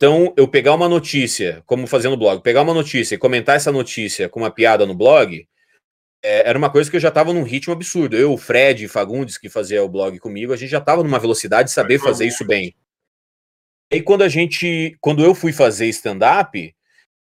Então, 0.00 0.32
eu 0.34 0.48
pegar 0.48 0.72
uma 0.72 0.88
notícia, 0.88 1.62
como 1.66 1.86
fazendo 1.86 2.16
blog, 2.16 2.42
pegar 2.42 2.62
uma 2.62 2.72
notícia 2.72 3.14
e 3.14 3.18
comentar 3.18 3.56
essa 3.56 3.70
notícia 3.70 4.30
com 4.30 4.40
uma 4.40 4.50
piada 4.50 4.86
no 4.86 4.94
blog, 4.94 5.46
é, 6.24 6.48
era 6.48 6.56
uma 6.56 6.70
coisa 6.70 6.90
que 6.90 6.96
eu 6.96 7.00
já 7.00 7.10
estava 7.10 7.34
num 7.34 7.42
ritmo 7.42 7.74
absurdo. 7.74 8.16
Eu, 8.16 8.32
o 8.32 8.38
Fred 8.38 8.88
Fagundes, 8.88 9.36
que 9.36 9.50
fazia 9.50 9.84
o 9.84 9.88
blog 9.90 10.18
comigo, 10.18 10.54
a 10.54 10.56
gente 10.56 10.70
já 10.70 10.78
estava 10.78 11.02
numa 11.02 11.18
velocidade 11.18 11.68
de 11.68 11.74
saber 11.74 11.98
fazer 11.98 12.26
isso 12.26 12.46
bem. 12.46 12.74
E 13.92 14.00
quando 14.00 14.22
a 14.22 14.28
gente, 14.30 14.96
quando 15.02 15.22
eu 15.22 15.34
fui 15.34 15.52
fazer 15.52 15.86
stand-up, 15.88 16.74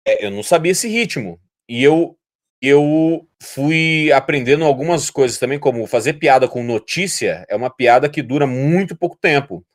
é, 0.06 0.26
eu 0.26 0.30
não 0.30 0.44
sabia 0.44 0.74
esse 0.74 0.90
ritmo. 0.90 1.40
E 1.70 1.82
eu, 1.82 2.18
eu 2.62 3.26
fui 3.42 4.12
aprendendo 4.12 4.66
algumas 4.66 5.10
coisas 5.10 5.40
também, 5.40 5.58
como 5.58 5.88
fazer 5.88 6.16
piada 6.16 6.50
com 6.50 6.62
notícia 6.64 7.46
é 7.48 7.56
uma 7.56 7.70
piada 7.70 8.10
que 8.10 8.22
dura 8.22 8.46
muito 8.46 8.94
pouco 8.94 9.18
tempo 9.18 9.66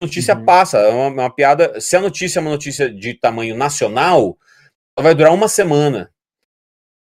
notícia 0.00 0.34
uhum. 0.34 0.44
passa, 0.44 0.78
é 0.78 0.88
uma, 0.88 1.08
uma, 1.08 1.34
piada. 1.34 1.80
Se 1.80 1.96
a 1.96 2.00
notícia 2.00 2.38
é 2.38 2.42
uma 2.42 2.50
notícia 2.50 2.90
de 2.90 3.14
tamanho 3.14 3.56
nacional, 3.56 4.38
ela 4.96 5.04
vai 5.04 5.14
durar 5.14 5.32
uma 5.32 5.48
semana. 5.48 6.12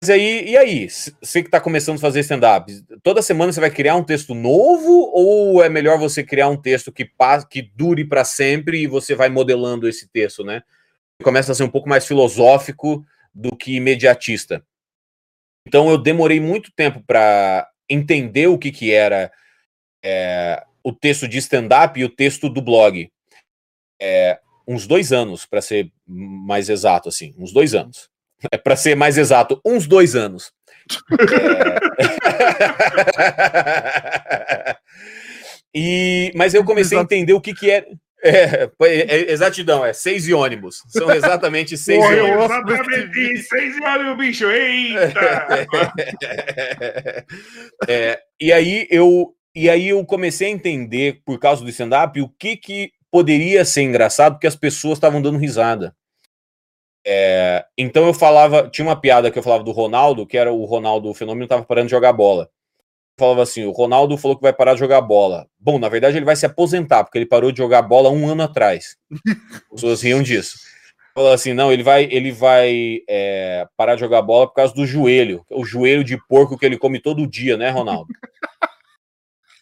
Mas 0.02 0.10
aí, 0.10 0.50
e 0.50 0.58
aí? 0.58 0.90
Você 0.90 1.44
que 1.44 1.48
está 1.48 1.62
começando 1.62 1.98
a 1.98 2.02
fazer 2.02 2.22
stand-up, 2.22 2.74
toda 3.04 3.22
semana 3.22 3.54
você 3.54 3.60
vai 3.60 3.70
criar 3.70 3.96
um 3.96 4.04
texto 4.04 4.34
novo 4.34 5.12
ou 5.14 5.64
é 5.64 5.70
melhor 5.70 6.00
você 6.00 6.24
criar 6.24 6.50
um 6.50 6.58
texto 6.58 6.92
que, 6.92 7.08
que 7.50 7.62
dure 7.62 8.04
para 8.04 8.26
sempre 8.26 8.82
e 8.82 8.88
você 8.88 9.14
vai 9.14 9.30
modelando 9.30 9.88
esse 9.88 10.08
texto, 10.08 10.44
né? 10.44 10.64
Começa 11.24 11.52
a 11.52 11.56
ser 11.56 11.64
um 11.64 11.70
pouco 11.70 11.88
mais 11.88 12.08
filosófico 12.08 13.06
do 13.32 13.56
que 13.56 13.76
imediatista. 13.76 14.66
Então 15.68 15.88
eu 15.92 16.00
demorei 16.00 16.40
muito 16.40 16.72
tempo 16.76 17.04
para 17.06 17.70
entender 17.88 18.48
o 18.48 18.58
que, 18.58 18.72
que 18.72 18.92
era 18.92 19.32
é, 20.04 20.66
o 20.84 20.94
texto 20.94 21.28
de 21.28 21.38
stand-up 21.38 22.00
e 22.00 22.06
o 22.06 22.10
texto 22.10 22.50
do 22.50 22.62
blog. 22.62 23.10
É, 24.02 24.40
uns 24.68 24.88
dois 24.88 25.12
anos, 25.12 25.46
para 25.46 25.62
ser 25.62 25.92
mais 26.08 26.70
exato, 26.70 27.10
assim, 27.10 27.34
uns 27.38 27.52
dois 27.52 27.74
anos. 27.76 28.10
É 28.52 28.58
para 28.58 28.76
ser 28.76 28.96
mais 28.96 29.18
exato, 29.18 29.62
uns 29.66 29.86
dois 29.86 30.16
anos. 30.16 30.52
É... 34.64 34.76
e, 35.76 36.32
mas 36.36 36.54
eu 36.54 36.64
comecei 36.64 36.98
a 36.98 37.02
entender 37.02 37.34
o 37.34 37.42
que, 37.42 37.54
que 37.54 37.70
é. 37.70 37.86
É, 38.24 38.70
é, 38.84 39.32
exatidão, 39.32 39.84
é 39.84 39.94
seis 39.94 40.28
e 40.28 40.34
ônibus. 40.34 40.84
São 40.90 41.10
exatamente 41.12 41.76
seis 41.76 41.98
Porra, 41.98 42.22
ônibus. 42.22 42.46
Exatamente 42.46 43.38
seis 43.38 43.78
e 43.78 43.84
ônibus, 43.84 44.18
bicho. 44.18 44.46
Eita! 44.50 45.66
É, 47.88 48.20
e 48.40 48.54
aí 48.54 48.88
eu, 48.92 49.34
e 49.56 49.70
aí 49.70 49.90
eu 49.90 50.06
comecei 50.06 50.48
a 50.48 50.52
entender, 50.52 51.22
por 51.26 51.40
causa 51.40 51.64
do 51.64 51.70
stand-up, 51.70 52.20
o 52.22 52.30
que, 52.30 52.56
que 52.56 52.92
poderia 53.12 53.66
ser 53.66 53.82
engraçado, 53.82 54.34
porque 54.34 54.48
as 54.48 54.56
pessoas 54.56 54.94
estavam 54.98 55.22
dando 55.22 55.38
risada. 55.38 55.94
É, 57.06 57.66
então 57.78 58.06
eu 58.06 58.14
falava, 58.14 58.70
tinha 58.70 58.88
uma 58.88 59.00
piada 59.00 59.30
que 59.30 59.38
eu 59.38 59.44
falava 59.44 59.64
do 59.64 59.72
Ronaldo, 59.72 60.26
que 60.26 60.38
era 60.38 60.54
o 60.54 60.64
Ronaldo, 60.66 61.10
o 61.10 61.14
fenômeno 61.14 61.44
estava 61.44 61.64
parando 61.64 61.88
de 61.88 61.92
jogar 61.92 62.14
bola. 62.14 62.50
Eu 63.18 63.26
falava 63.26 63.44
assim: 63.44 63.66
o 63.66 63.72
Ronaldo 63.72 64.18
falou 64.18 64.38
que 64.38 64.44
vai 64.44 64.54
parar 64.54 64.74
de 64.74 64.80
jogar 64.80 65.02
bola. 65.02 65.48
Bom, 65.60 65.78
na 65.78 65.90
verdade 65.90 66.18
ele 66.18 66.26
vai 66.26 66.36
se 66.36 66.46
aposentar, 66.46 67.04
porque 67.04 67.18
ele 67.18 67.26
parou 67.26 67.52
de 67.52 67.58
jogar 67.58 67.82
bola 67.82 68.10
um 68.10 68.28
ano 68.30 68.44
atrás. 68.44 68.98
As 69.12 69.72
pessoas 69.72 70.02
riam 70.02 70.24
disso. 70.24 70.58
Falou 71.14 71.34
assim: 71.34 71.54
não, 71.54 71.72
ele 71.72 71.84
vai, 71.84 72.08
ele 72.10 72.32
vai 72.32 73.00
é, 73.10 73.68
parar 73.76 73.96
de 73.96 74.02
jogar 74.02 74.22
bola 74.22 74.48
por 74.48 74.54
causa 74.54 74.74
do 74.74 74.86
joelho, 74.86 75.44
o 75.52 75.66
joelho 75.66 76.04
de 76.04 76.18
porco 76.28 76.58
que 76.58 76.66
ele 76.66 76.78
come 76.78 77.00
todo 77.00 77.28
dia, 77.28 77.58
né, 77.58 77.70
Ronaldo? 77.70 78.14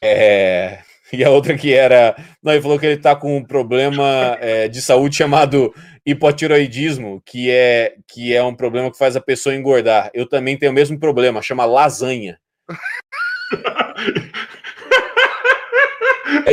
É, 0.02 0.80
e 1.12 1.24
a 1.24 1.30
outra 1.30 1.58
que 1.58 1.74
era. 1.74 2.16
Não, 2.42 2.54
ele 2.54 2.62
falou 2.62 2.80
que 2.80 2.86
ele 2.86 2.96
está 2.96 3.16
com 3.16 3.38
um 3.38 3.44
problema 3.44 4.38
é, 4.40 4.68
de 4.68 4.82
saúde 4.82 5.18
chamado 5.18 5.74
hipotiroidismo, 6.06 7.22
que 7.26 7.52
é, 7.52 7.96
que 8.08 8.34
é 8.34 8.44
um 8.44 8.56
problema 8.56 8.92
que 8.92 8.98
faz 8.98 9.16
a 9.16 9.22
pessoa 9.22 9.56
engordar. 9.56 10.10
Eu 10.14 10.28
também 10.28 10.58
tenho 10.58 10.72
o 10.72 10.76
mesmo 10.76 11.00
problema, 11.00 11.42
chama 11.42 11.66
lasanha. 11.66 12.40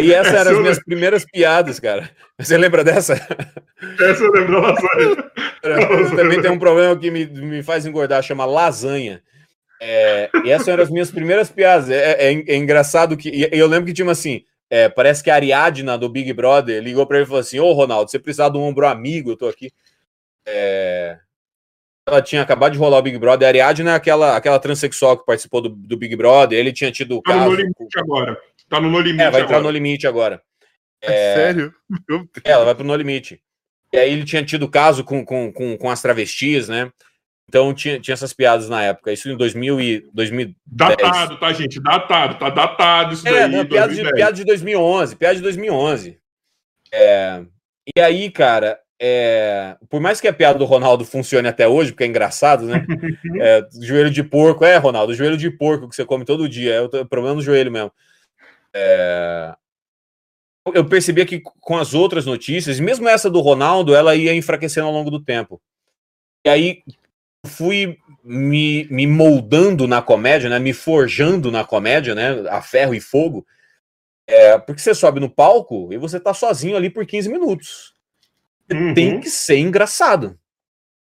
E 0.02 0.12
essa 0.12 0.36
eram 0.36 0.52
as 0.52 0.58
minhas 0.58 0.82
primeiras 0.82 1.24
piadas, 1.24 1.80
cara. 1.80 2.10
Você 2.38 2.56
lembra 2.56 2.84
dessa? 2.84 3.14
Essa 3.14 4.24
eu 4.24 4.32
lembro 4.32 4.60
da 4.60 4.68
lasanha. 4.68 5.30
Eu 5.62 6.16
também 6.16 6.40
tem 6.40 6.50
um 6.50 6.58
problema 6.58 6.96
que 6.96 7.10
me, 7.10 7.26
me 7.26 7.62
faz 7.62 7.86
engordar, 7.86 8.22
chama 8.22 8.44
lasanha. 8.44 9.22
É, 9.80 10.30
e 10.44 10.50
essas 10.50 10.68
eram 10.68 10.82
as 10.82 10.90
minhas 10.90 11.10
primeiras 11.10 11.50
piadas. 11.50 11.90
É, 11.90 12.30
é, 12.30 12.32
é 12.32 12.56
engraçado 12.56 13.16
que. 13.16 13.48
eu 13.52 13.66
lembro 13.66 13.86
que 13.86 13.92
tinha 13.92 14.10
assim. 14.10 14.44
É, 14.68 14.88
parece 14.88 15.22
que 15.22 15.30
a 15.30 15.34
Ariadna 15.34 15.96
do 15.96 16.08
Big 16.08 16.32
Brother 16.32 16.82
ligou 16.82 17.06
para 17.06 17.18
ele 17.18 17.24
e 17.24 17.26
falou 17.26 17.40
assim: 17.40 17.58
Ô 17.58 17.72
Ronaldo, 17.72 18.10
você 18.10 18.18
precisar 18.18 18.48
de 18.48 18.58
um 18.58 18.62
ombro 18.62 18.86
amigo, 18.86 19.30
eu 19.30 19.36
tô 19.36 19.48
aqui. 19.48 19.70
É, 20.46 21.18
ela 22.08 22.22
tinha 22.22 22.42
acabado 22.42 22.72
de 22.72 22.78
rolar 22.78 22.98
o 22.98 23.02
Big 23.02 23.18
Brother. 23.18 23.46
A 23.46 23.50
Ariadna 23.50 23.92
é 23.92 23.94
aquela, 23.94 24.36
aquela 24.36 24.58
transexual 24.58 25.18
que 25.18 25.26
participou 25.26 25.60
do, 25.60 25.68
do 25.68 25.96
Big 25.96 26.14
Brother. 26.16 26.58
Ele 26.58 26.72
tinha 26.72 26.90
tido. 26.90 27.20
Tá 27.22 27.32
caso, 27.32 27.50
no 27.50 27.56
limite 27.56 27.76
com... 27.76 28.00
agora. 28.00 28.38
Tá 28.68 28.80
no 28.80 28.90
No 28.90 29.00
Limite. 29.00 29.22
É, 29.22 29.30
vai 29.30 29.42
entrar 29.42 29.60
no 29.60 29.70
limite 29.70 30.06
agora. 30.06 30.42
É, 31.00 31.12
é 31.12 31.34
sério? 31.34 31.74
ela 32.44 32.64
vai 32.64 32.74
pro 32.74 32.84
No 32.84 32.94
Limite. 32.94 33.40
E 33.92 33.98
aí 33.98 34.12
ele 34.12 34.24
tinha 34.24 34.44
tido 34.44 34.68
caso 34.68 35.04
com, 35.04 35.24
com, 35.24 35.52
com, 35.52 35.76
com 35.76 35.90
as 35.90 36.02
travestis, 36.02 36.68
né? 36.68 36.90
Então 37.48 37.72
tinha, 37.72 38.00
tinha 38.00 38.12
essas 38.12 38.32
piadas 38.32 38.68
na 38.68 38.82
época. 38.82 39.12
Isso 39.12 39.30
em 39.30 39.36
2000 39.36 39.80
e 39.80 40.08
2010. 40.12 40.56
Datado, 40.66 41.38
tá, 41.38 41.52
gente? 41.52 41.80
Datado. 41.80 42.38
Tá 42.38 42.50
datado 42.50 43.14
isso 43.14 43.26
é, 43.26 43.32
daí. 43.32 43.50
Não, 43.50 43.64
piada, 43.64 43.94
de, 43.94 44.12
piada 44.12 44.32
de 44.32 44.44
2011. 44.44 45.16
Piada 45.16 45.36
de 45.36 45.42
2011. 45.42 46.18
É, 46.92 47.44
e 47.96 48.00
aí, 48.00 48.30
cara, 48.30 48.78
é, 49.00 49.76
por 49.88 50.00
mais 50.00 50.20
que 50.20 50.26
a 50.26 50.32
piada 50.32 50.58
do 50.58 50.64
Ronaldo 50.64 51.04
funcione 51.04 51.46
até 51.46 51.68
hoje, 51.68 51.92
porque 51.92 52.04
é 52.04 52.08
engraçado, 52.08 52.64
né? 52.64 52.84
é, 53.40 53.66
joelho 53.80 54.10
de 54.10 54.24
porco. 54.24 54.64
É, 54.64 54.76
Ronaldo, 54.76 55.14
joelho 55.14 55.36
de 55.36 55.50
porco 55.50 55.88
que 55.88 55.94
você 55.94 56.04
come 56.04 56.24
todo 56.24 56.48
dia. 56.48 56.74
É 56.74 56.80
o 56.80 57.06
problema 57.06 57.36
do 57.36 57.42
joelho 57.42 57.70
mesmo. 57.70 57.92
É, 58.74 59.54
eu 60.74 60.84
percebia 60.84 61.24
que 61.24 61.40
com 61.40 61.76
as 61.76 61.94
outras 61.94 62.26
notícias, 62.26 62.80
mesmo 62.80 63.08
essa 63.08 63.30
do 63.30 63.40
Ronaldo, 63.40 63.94
ela 63.94 64.16
ia 64.16 64.34
enfraquecendo 64.34 64.86
ao 64.86 64.92
longo 64.92 65.10
do 65.10 65.22
tempo. 65.22 65.60
E 66.44 66.48
aí, 66.48 66.82
fui 67.46 67.98
me, 68.22 68.86
me 68.90 69.06
moldando 69.06 69.86
na 69.86 70.02
comédia, 70.02 70.50
né? 70.50 70.58
Me 70.58 70.72
forjando 70.72 71.50
na 71.50 71.64
comédia, 71.64 72.14
né? 72.14 72.44
A 72.48 72.60
ferro 72.60 72.94
e 72.94 73.00
fogo. 73.00 73.46
É, 74.26 74.58
porque 74.58 74.80
você 74.80 74.94
sobe 74.94 75.20
no 75.20 75.30
palco 75.30 75.92
e 75.92 75.96
você 75.96 76.18
tá 76.18 76.34
sozinho 76.34 76.76
ali 76.76 76.90
por 76.90 77.06
15 77.06 77.28
minutos. 77.28 77.94
Você 78.68 78.76
uhum. 78.76 78.94
tem 78.94 79.20
que 79.20 79.30
ser 79.30 79.58
engraçado. 79.58 80.38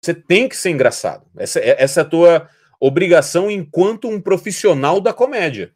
Você 0.03 0.13
tem 0.13 0.49
que 0.49 0.57
ser 0.57 0.71
engraçado. 0.71 1.25
Essa, 1.37 1.61
é, 1.61 1.83
essa 1.83 2.01
é 2.01 2.03
a 2.03 2.07
tua 2.07 2.49
obrigação 2.81 3.51
enquanto 3.51 4.09
um 4.09 4.21
profissional 4.21 5.01
da 5.01 5.13
comédia. 5.13 5.73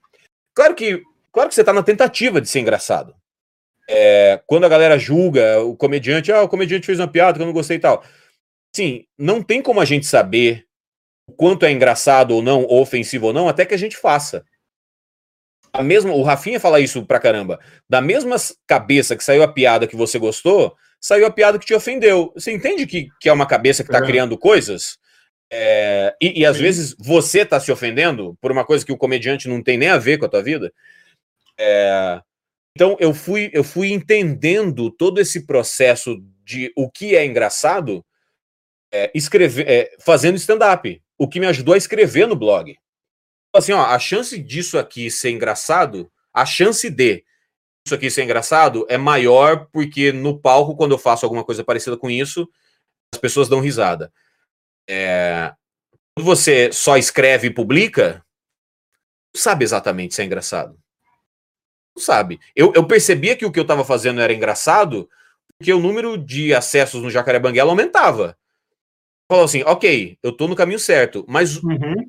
Claro 0.55 0.75
que, 0.75 1.03
claro 1.33 1.49
que 1.49 1.55
você 1.55 1.65
tá 1.65 1.73
na 1.73 1.83
tentativa 1.83 2.41
de 2.41 2.49
ser 2.49 2.61
engraçado. 2.61 3.15
É, 3.89 4.41
quando 4.47 4.65
a 4.65 4.69
galera 4.69 4.99
julga 4.99 5.63
o 5.63 5.75
comediante, 5.75 6.31
ah, 6.31 6.43
o 6.43 6.49
comediante 6.49 6.85
fez 6.85 6.99
uma 6.99 7.09
piada 7.09 7.39
que 7.39 7.43
eu 7.43 7.47
não 7.47 7.55
gostei 7.55 7.79
e 7.79 7.81
tal. 7.81 8.05
Sim, 8.75 9.05
não 9.19 9.43
tem 9.43 9.63
como 9.63 9.81
a 9.81 9.85
gente 9.85 10.07
saber 10.07 10.67
o 11.27 11.33
quanto 11.33 11.67
é 11.67 11.71
engraçado 11.71 12.33
ou 12.33 12.43
não, 12.43 12.65
ou 12.65 12.81
ofensivo 12.81 13.27
ou 13.27 13.33
não, 13.33 13.49
até 13.49 13.67
que 13.67 13.75
a 13.75 13.79
gente 13.79 13.97
faça. 13.97 14.45
A 15.73 15.83
mesma, 15.83 16.13
o 16.15 16.23
Rafinha 16.23 16.59
fala 16.59 16.81
isso 16.81 17.05
pra 17.05 17.21
caramba. 17.21 17.61
Da 17.89 18.01
mesma 18.01 18.37
cabeça 18.67 19.17
que 19.17 19.23
saiu 19.23 19.43
a 19.43 19.53
piada 19.53 19.87
que 19.87 19.97
você 19.97 20.19
gostou, 20.19 20.75
saiu 21.01 21.27
a 21.27 21.31
piada 21.31 21.59
que 21.59 21.67
te 21.67 21.75
ofendeu. 21.75 22.33
Você 22.35 22.53
entende 22.53 22.87
que, 22.87 23.09
que 23.21 23.29
é 23.29 23.33
uma 23.33 23.47
cabeça 23.47 23.85
que 23.85 23.91
tá 23.91 23.99
é. 23.99 24.07
criando 24.07 24.39
coisas? 24.39 24.99
É, 25.51 26.15
e, 26.21 26.41
e, 26.41 26.47
às 26.47 26.57
Sim. 26.57 26.63
vezes 26.63 26.95
você 26.99 27.45
tá 27.45 27.59
se 27.59 27.73
ofendendo 27.73 28.37
por 28.41 28.53
uma 28.53 28.65
coisa 28.65 28.85
que 28.85 28.93
o 28.93 28.99
comediante 28.99 29.49
não 29.49 29.63
tem 29.63 29.79
nem 29.79 29.89
a 29.89 29.99
ver 29.99 30.19
com 30.19 30.27
a 30.27 30.29
tua 30.29 30.43
vida. 30.43 30.73
É, 31.59 32.21
então 32.77 32.97
eu 33.01 33.15
fui, 33.15 33.51
eu 33.53 33.65
fui 33.65 33.91
entendendo 33.91 34.91
todo 34.91 35.21
esse 35.21 35.47
processo 35.47 36.23
de 36.45 36.73
o 36.77 36.91
que 36.91 37.17
é 37.17 37.25
engraçado 37.25 38.05
é, 38.93 39.11
escrever, 39.15 39.69
é, 39.69 39.97
fazendo 40.01 40.37
stand-up, 40.37 41.03
o 41.17 41.29
que 41.29 41.41
me 41.41 41.47
ajudou 41.47 41.75
a 41.75 41.79
escrever 41.79 42.27
no 42.27 42.37
blog. 42.37 42.77
Assim, 43.55 43.73
ó, 43.73 43.83
a 43.83 43.99
chance 43.99 44.39
disso 44.39 44.79
aqui 44.79 45.11
ser 45.11 45.31
engraçado, 45.31 46.11
a 46.33 46.45
chance 46.45 46.89
de 46.91 47.25
isso 47.87 47.95
aqui 47.95 48.11
ser 48.11 48.25
engraçado 48.25 48.87
é 48.89 48.99
maior 48.99 49.67
porque 49.73 50.13
no 50.13 50.39
palco, 50.39 50.77
quando 50.77 50.93
eu 50.93 50.99
faço 50.99 51.25
alguma 51.25 51.45
coisa 51.45 51.65
parecida 51.65 51.97
com 51.97 52.11
isso, 52.11 52.49
as 53.15 53.21
pessoas 53.21 53.49
dão 53.49 53.61
risada. 53.61 54.13
É, 54.89 55.53
quando 56.15 56.27
você 56.27 56.71
só 56.73 56.97
escreve 56.97 57.49
e 57.49 57.55
publica, 57.55 58.25
não 59.35 59.41
sabe 59.41 59.65
exatamente 59.65 60.15
se 60.15 60.23
é 60.23 60.25
engraçado 60.25 60.79
sabe. 61.99 62.41
Eu, 62.55 62.73
eu 62.75 62.87
percebia 62.87 63.37
que 63.37 63.45
o 63.45 63.53
que 63.53 63.59
eu 63.59 63.63
estava 63.63 63.85
fazendo 63.85 64.21
era 64.21 64.33
engraçado 64.33 65.09
porque 65.59 65.73
o 65.73 65.81
número 65.81 66.17
de 66.17 66.55
acessos 66.55 67.03
no 67.03 67.11
Jacaré 67.11 67.39
Banguela 67.39 67.71
aumentava. 67.71 68.38
Falou 69.29 69.45
assim, 69.45 69.63
ok, 69.63 70.17
eu 70.23 70.31
estou 70.31 70.49
no 70.49 70.57
caminho 70.57 70.79
certo, 70.79 71.25
mas 71.29 71.63
uhum. 71.63 72.09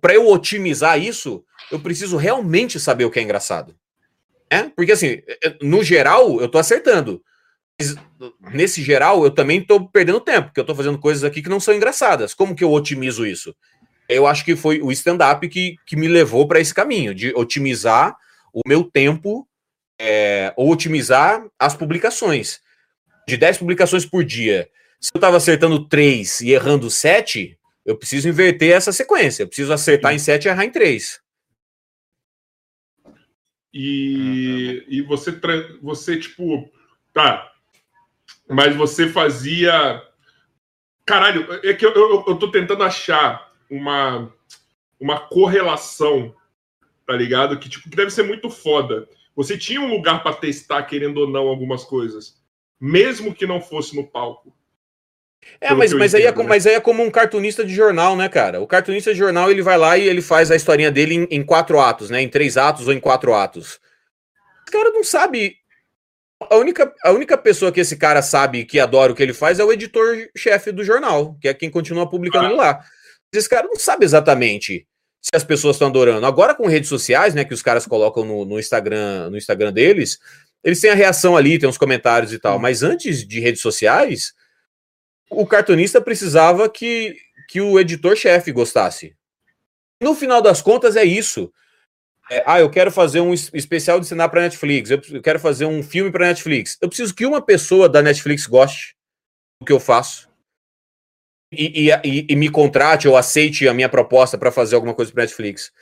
para 0.00 0.14
eu 0.14 0.26
otimizar 0.26 0.98
isso, 0.98 1.44
eu 1.70 1.78
preciso 1.78 2.16
realmente 2.16 2.80
saber 2.80 3.04
o 3.04 3.10
que 3.10 3.18
é 3.18 3.22
engraçado. 3.22 3.76
É? 4.50 4.62
Porque 4.62 4.92
assim, 4.92 5.20
no 5.60 5.84
geral, 5.84 6.40
eu 6.40 6.46
estou 6.46 6.58
acertando. 6.58 7.22
Mas, 7.78 7.94
nesse 8.52 8.82
geral, 8.82 9.22
eu 9.22 9.30
também 9.30 9.60
estou 9.60 9.88
perdendo 9.88 10.20
tempo, 10.20 10.48
porque 10.48 10.58
eu 10.58 10.62
estou 10.62 10.74
fazendo 10.74 10.98
coisas 10.98 11.22
aqui 11.22 11.42
que 11.42 11.50
não 11.50 11.60
são 11.60 11.74
engraçadas. 11.74 12.32
Como 12.32 12.56
que 12.56 12.64
eu 12.64 12.72
otimizo 12.72 13.26
isso? 13.26 13.54
Eu 14.08 14.26
acho 14.26 14.44
que 14.44 14.56
foi 14.56 14.80
o 14.80 14.90
stand-up 14.90 15.46
que, 15.48 15.76
que 15.86 15.94
me 15.94 16.08
levou 16.08 16.48
para 16.48 16.58
esse 16.58 16.72
caminho, 16.72 17.14
de 17.14 17.32
otimizar 17.34 18.16
o 18.52 18.62
meu 18.66 18.82
tempo 18.82 19.46
é, 20.00 20.52
ou 20.56 20.72
otimizar 20.72 21.44
as 21.58 21.76
publicações. 21.76 22.60
De 23.28 23.36
10 23.36 23.58
publicações 23.58 24.06
por 24.06 24.24
dia, 24.24 24.68
se 25.00 25.10
eu 25.14 25.18
estava 25.18 25.36
acertando 25.36 25.88
3 25.88 26.40
e 26.40 26.50
errando 26.50 26.90
7, 26.90 27.58
eu 27.84 27.96
preciso 27.96 28.28
inverter 28.28 28.74
essa 28.74 28.92
sequência. 28.92 29.42
Eu 29.42 29.48
preciso 29.48 29.72
acertar 29.72 30.12
Sim. 30.12 30.16
em 30.16 30.18
7 30.18 30.44
e 30.44 30.48
errar 30.48 30.64
em 30.64 30.70
3. 30.70 31.20
E, 33.72 34.84
e 34.88 35.02
você, 35.02 35.38
você, 35.82 36.18
tipo, 36.18 36.70
tá. 37.12 37.52
Mas 38.48 38.74
você 38.74 39.08
fazia. 39.08 40.02
Caralho, 41.06 41.46
é 41.64 41.72
que 41.72 41.86
eu, 41.86 41.92
eu, 41.94 42.24
eu 42.26 42.36
tô 42.36 42.50
tentando 42.50 42.82
achar 42.82 43.52
uma, 43.70 44.32
uma 45.00 45.20
correlação 45.20 46.34
tá 47.08 47.16
ligado? 47.16 47.58
Que, 47.58 47.70
tipo, 47.70 47.88
que 47.88 47.96
deve 47.96 48.10
ser 48.10 48.22
muito 48.22 48.50
foda. 48.50 49.08
Você 49.34 49.56
tinha 49.56 49.80
um 49.80 49.88
lugar 49.88 50.22
para 50.22 50.36
testar, 50.36 50.82
querendo 50.82 51.16
ou 51.22 51.26
não, 51.26 51.48
algumas 51.48 51.82
coisas. 51.82 52.38
Mesmo 52.78 53.34
que 53.34 53.46
não 53.46 53.62
fosse 53.62 53.96
no 53.96 54.06
palco. 54.06 54.54
É, 55.60 55.74
mas, 55.74 55.92
mas, 55.92 56.14
entendo, 56.14 56.26
aí 56.26 56.32
é, 56.32 56.36
né? 56.36 56.44
mas 56.48 56.66
aí 56.66 56.74
é 56.74 56.80
como 56.80 57.02
um 57.02 57.10
cartunista 57.10 57.64
de 57.64 57.74
jornal, 57.74 58.16
né, 58.16 58.28
cara? 58.28 58.60
O 58.60 58.66
cartunista 58.66 59.12
de 59.12 59.18
jornal, 59.18 59.50
ele 59.50 59.62
vai 59.62 59.76
lá 59.76 59.96
e 59.96 60.06
ele 60.06 60.22
faz 60.22 60.50
a 60.50 60.56
historinha 60.56 60.90
dele 60.90 61.14
em, 61.14 61.28
em 61.30 61.44
quatro 61.44 61.80
atos, 61.80 62.10
né? 62.10 62.20
Em 62.20 62.28
três 62.28 62.56
atos 62.56 62.86
ou 62.86 62.92
em 62.92 63.00
quatro 63.00 63.34
atos. 63.34 63.80
O 64.68 64.70
cara 64.70 64.90
não 64.90 65.02
sabe... 65.02 65.56
A 66.50 66.56
única, 66.56 66.94
a 67.02 67.10
única 67.10 67.36
pessoa 67.36 67.72
que 67.72 67.80
esse 67.80 67.96
cara 67.96 68.22
sabe 68.22 68.64
que 68.64 68.78
adora 68.78 69.10
o 69.10 69.14
que 69.14 69.22
ele 69.22 69.34
faz 69.34 69.58
é 69.58 69.64
o 69.64 69.72
editor-chefe 69.72 70.70
do 70.70 70.84
jornal, 70.84 71.36
que 71.40 71.48
é 71.48 71.54
quem 71.54 71.68
continua 71.68 72.08
publicando 72.08 72.54
ah. 72.54 72.56
lá. 72.56 72.84
Esse 73.34 73.48
cara 73.48 73.66
não 73.66 73.76
sabe 73.76 74.04
exatamente 74.04 74.86
se 75.20 75.30
as 75.34 75.42
pessoas 75.44 75.76
estão 75.76 75.88
adorando. 75.88 76.24
Agora 76.24 76.54
com 76.54 76.66
redes 76.66 76.88
sociais, 76.88 77.34
né, 77.34 77.44
que 77.44 77.52
os 77.52 77.62
caras 77.62 77.86
colocam 77.86 78.24
no, 78.24 78.44
no, 78.44 78.58
Instagram, 78.58 79.30
no 79.30 79.36
Instagram 79.36 79.72
deles, 79.72 80.18
eles 80.62 80.80
têm 80.80 80.90
a 80.90 80.94
reação 80.94 81.36
ali, 81.36 81.58
tem 81.58 81.68
uns 81.68 81.76
comentários 81.78 82.32
e 82.32 82.38
tal. 82.38 82.54
Uhum. 82.54 82.62
Mas 82.62 82.82
antes 82.82 83.26
de 83.26 83.40
redes 83.40 83.60
sociais, 83.60 84.32
o 85.30 85.46
cartunista 85.46 86.00
precisava 86.00 86.68
que, 86.68 87.16
que 87.48 87.60
o 87.60 87.78
editor-chefe 87.78 88.52
gostasse. 88.52 89.16
No 90.00 90.14
final 90.14 90.40
das 90.40 90.62
contas, 90.62 90.96
é 90.96 91.04
isso. 91.04 91.52
É, 92.30 92.42
ah, 92.46 92.60
eu 92.60 92.70
quero 92.70 92.90
fazer 92.92 93.20
um 93.20 93.32
especial 93.32 93.98
de 93.98 94.06
cenário 94.06 94.30
para 94.30 94.42
Netflix, 94.42 94.90
eu 94.90 95.22
quero 95.22 95.40
fazer 95.40 95.64
um 95.64 95.82
filme 95.82 96.12
para 96.12 96.26
Netflix. 96.26 96.76
Eu 96.80 96.88
preciso 96.88 97.14
que 97.14 97.24
uma 97.24 97.40
pessoa 97.40 97.88
da 97.88 98.02
Netflix 98.02 98.46
goste 98.46 98.94
do 99.60 99.66
que 99.66 99.72
eu 99.72 99.80
faço 99.80 100.28
e, 101.50 101.90
e, 101.90 102.26
e, 102.28 102.36
me 102.36 102.50
contrate 102.50 103.08
ou 103.08 103.16
aceite 103.16 103.66
a 103.66 103.72
minha 103.72 103.88
proposta 103.88 104.36
para 104.36 104.52
fazer 104.52 104.74
alguma 104.74 104.94
coisa 104.94 105.10
para 105.10 105.22
Netflix. 105.22 105.72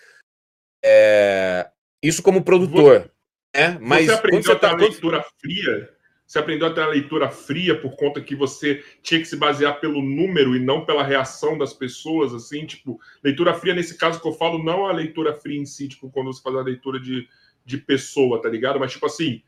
É, 0.84 1.68
isso 2.00 2.22
como 2.22 2.44
produtor. 2.44 3.10
Você, 3.54 3.68
né? 3.68 3.78
Mas 3.80 4.06
você 4.06 4.12
aprendeu 4.12 4.42
você 4.42 4.56
tá, 4.56 4.70
a 4.70 4.76
leitura 4.76 5.24
fria? 5.40 5.95
Você 6.26 6.40
aprendeu 6.40 6.66
a 6.66 6.72
ter 6.72 6.80
a 6.80 6.88
leitura 6.88 7.30
fria 7.30 7.80
por 7.80 7.94
conta 7.94 8.20
que 8.20 8.34
você 8.34 8.82
tinha 9.00 9.20
que 9.20 9.26
se 9.26 9.36
basear 9.36 9.78
pelo 9.78 10.02
número 10.02 10.56
e 10.56 10.60
não 10.60 10.84
pela 10.84 11.04
reação 11.04 11.56
das 11.56 11.72
pessoas, 11.72 12.34
assim, 12.34 12.66
tipo, 12.66 13.00
leitura 13.22 13.54
fria 13.54 13.74
nesse 13.74 13.96
caso 13.96 14.20
que 14.20 14.26
eu 14.26 14.32
falo, 14.32 14.62
não 14.62 14.86
a 14.86 14.92
leitura 14.92 15.34
fria 15.34 15.60
em 15.60 15.64
si, 15.64 15.86
tipo, 15.86 16.10
quando 16.10 16.32
você 16.32 16.42
faz 16.42 16.56
a 16.56 16.62
leitura 16.62 16.98
de, 16.98 17.28
de 17.64 17.78
pessoa, 17.78 18.42
tá 18.42 18.48
ligado? 18.48 18.80
Mas, 18.80 18.90
tipo 18.90 19.06
assim, 19.06 19.40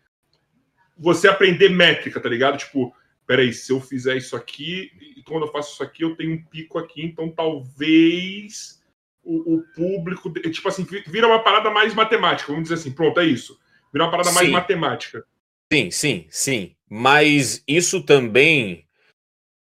você 0.97 1.27
aprender 1.27 1.69
métrica, 1.69 2.21
tá 2.21 2.29
ligado? 2.29 2.59
Tipo, 2.59 2.95
peraí, 3.27 3.53
se 3.53 3.73
eu 3.73 3.81
fizer 3.81 4.17
isso 4.17 4.37
aqui, 4.37 4.93
e 5.17 5.23
quando 5.25 5.47
eu 5.47 5.53
faço 5.53 5.73
isso 5.73 5.83
aqui, 5.83 6.05
eu 6.05 6.15
tenho 6.15 6.35
um 6.35 6.43
pico 6.45 6.79
aqui, 6.79 7.03
então 7.03 7.29
talvez 7.29 8.81
o, 9.25 9.57
o 9.57 9.63
público. 9.75 10.33
Tipo 10.33 10.69
assim, 10.69 10.87
vira 11.07 11.27
uma 11.27 11.43
parada 11.43 11.71
mais 11.71 11.93
matemática, 11.93 12.53
vamos 12.53 12.69
dizer 12.69 12.77
assim, 12.77 12.93
pronto, 12.93 13.19
é 13.19 13.27
isso. 13.27 13.59
Vira 13.93 14.05
uma 14.05 14.11
parada 14.11 14.29
sim. 14.29 14.35
mais 14.37 14.49
matemática. 14.51 15.25
Sim, 15.73 15.91
sim, 15.91 16.27
sim. 16.31 16.77
Mas 16.89 17.63
isso 17.67 18.03
também. 18.03 18.87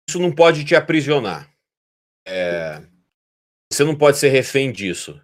Isso 0.09 0.19
não 0.19 0.33
pode 0.33 0.63
te 0.63 0.75
aprisionar. 0.75 1.51
É, 2.27 2.81
você 3.71 3.83
não 3.83 3.97
pode 3.97 4.17
ser 4.17 4.29
refém 4.29 4.71
disso. 4.71 5.21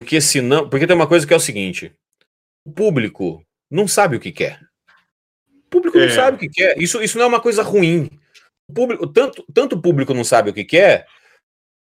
Porque 0.00 0.20
senão. 0.20 0.68
Porque 0.68 0.86
tem 0.86 0.96
uma 0.96 1.08
coisa 1.08 1.26
que 1.26 1.32
é 1.32 1.36
o 1.36 1.40
seguinte: 1.40 1.94
o 2.66 2.72
público 2.72 3.44
não 3.70 3.88
sabe 3.88 4.16
o 4.16 4.20
que 4.20 4.32
quer. 4.32 4.60
O 5.50 5.70
público 5.70 5.98
é. 5.98 6.06
não 6.06 6.14
sabe 6.14 6.36
o 6.36 6.40
que 6.40 6.48
quer. 6.48 6.78
Isso, 6.80 7.02
isso 7.02 7.18
não 7.18 7.24
é 7.24 7.28
uma 7.28 7.40
coisa 7.40 7.62
ruim. 7.62 8.10
O 8.68 8.74
público, 8.74 9.06
tanto, 9.06 9.44
tanto 9.52 9.76
o 9.76 9.82
público 9.82 10.12
não 10.12 10.24
sabe 10.24 10.50
o 10.50 10.54
que 10.54 10.64
quer, 10.64 11.06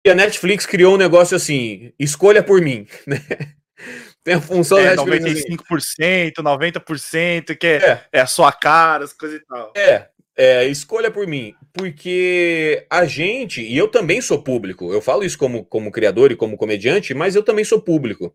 que 0.05 0.11
a 0.11 0.15
Netflix 0.15 0.65
criou 0.67 0.95
um 0.95 0.99
negócio 0.99 1.37
assim: 1.37 1.93
escolha 1.99 2.43
por 2.43 2.61
mim. 2.61 2.87
Né? 3.07 3.19
Tem 4.23 4.35
a 4.35 4.41
função 4.41 4.79
é, 4.79 4.95
Netflix. 4.97 5.45
95%, 5.47 6.35
90%, 6.35 7.57
que 7.57 7.67
é, 7.67 7.77
é. 7.77 8.07
é 8.13 8.21
a 8.21 8.27
sua 8.27 8.53
cara, 8.53 9.05
as 9.05 9.13
coisas 9.13 9.41
e 9.41 9.45
tal. 9.47 9.73
É, 9.77 10.09
é, 10.37 10.67
escolha 10.67 11.11
por 11.11 11.27
mim, 11.27 11.55
porque 11.73 12.87
a 12.91 13.05
gente, 13.05 13.63
e 13.63 13.77
eu 13.77 13.89
também 13.89 14.21
sou 14.21 14.43
público, 14.43 14.93
eu 14.93 15.01
falo 15.01 15.25
isso 15.25 15.39
como, 15.39 15.65
como 15.65 15.91
criador 15.91 16.31
e 16.31 16.37
como 16.37 16.57
comediante, 16.57 17.15
mas 17.15 17.35
eu 17.35 17.43
também 17.43 17.65
sou 17.65 17.81
público. 17.81 18.35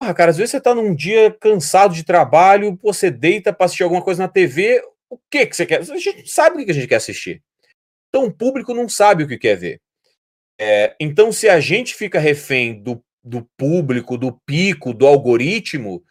Ah, 0.00 0.12
cara, 0.12 0.30
às 0.30 0.36
vezes 0.36 0.50
você 0.50 0.60
tá 0.60 0.74
num 0.74 0.94
dia 0.94 1.30
cansado 1.40 1.94
de 1.94 2.04
trabalho, 2.04 2.78
você 2.82 3.10
deita 3.10 3.52
pra 3.52 3.66
assistir 3.66 3.84
alguma 3.84 4.02
coisa 4.02 4.22
na 4.22 4.28
TV, 4.28 4.82
o 5.08 5.18
que 5.30 5.46
que 5.46 5.56
você 5.56 5.64
quer? 5.64 5.80
A 5.80 5.82
gente 5.82 6.28
sabe 6.28 6.60
o 6.60 6.64
que 6.64 6.70
a 6.70 6.74
gente 6.74 6.88
quer 6.88 6.96
assistir. 6.96 7.42
Então 8.08 8.26
o 8.26 8.32
público 8.32 8.74
não 8.74 8.88
sabe 8.88 9.24
o 9.24 9.28
que 9.28 9.38
quer 9.38 9.56
ver. 9.56 9.80
É, 10.58 10.94
então, 11.00 11.32
se 11.32 11.48
a 11.48 11.58
gente 11.60 11.94
fica 11.94 12.18
refém 12.18 12.82
do, 12.82 13.02
do 13.22 13.46
público, 13.56 14.18
do 14.18 14.32
pico, 14.46 14.92
do 14.92 15.06
algoritmo, 15.06 16.02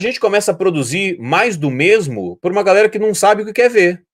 a 0.00 0.04
gente 0.04 0.18
começa 0.18 0.52
a 0.52 0.54
produzir 0.54 1.18
mais 1.18 1.56
do 1.56 1.70
mesmo 1.70 2.36
por 2.38 2.50
uma 2.50 2.62
galera 2.62 2.88
que 2.88 2.98
não 2.98 3.14
sabe 3.14 3.42
o 3.42 3.46
que 3.46 3.52
quer 3.52 3.68
ver. 3.68 4.04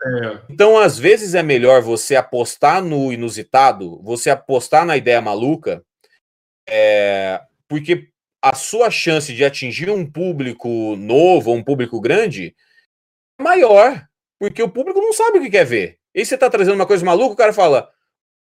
É. 0.00 0.40
Então, 0.50 0.78
às 0.78 0.98
vezes, 0.98 1.34
é 1.34 1.42
melhor 1.42 1.82
você 1.82 2.16
apostar 2.16 2.82
no 2.82 3.12
inusitado, 3.12 4.00
você 4.02 4.30
apostar 4.30 4.84
na 4.84 4.96
ideia 4.96 5.20
maluca, 5.20 5.82
é, 6.68 7.40
porque 7.68 8.10
a 8.42 8.54
sua 8.54 8.90
chance 8.90 9.32
de 9.32 9.44
atingir 9.44 9.90
um 9.90 10.04
público 10.08 10.96
novo, 10.96 11.52
um 11.52 11.62
público 11.62 12.00
grande, 12.00 12.54
é 13.38 13.42
maior. 13.42 14.06
Porque 14.40 14.62
o 14.62 14.68
público 14.68 15.00
não 15.00 15.12
sabe 15.12 15.38
o 15.38 15.42
que 15.42 15.50
quer 15.50 15.64
ver. 15.64 15.98
E 16.14 16.24
você 16.24 16.38
tá 16.38 16.48
trazendo 16.48 16.76
uma 16.76 16.86
coisa 16.86 17.04
maluca, 17.04 17.34
o 17.34 17.36
cara 17.36 17.52
fala: 17.52 17.90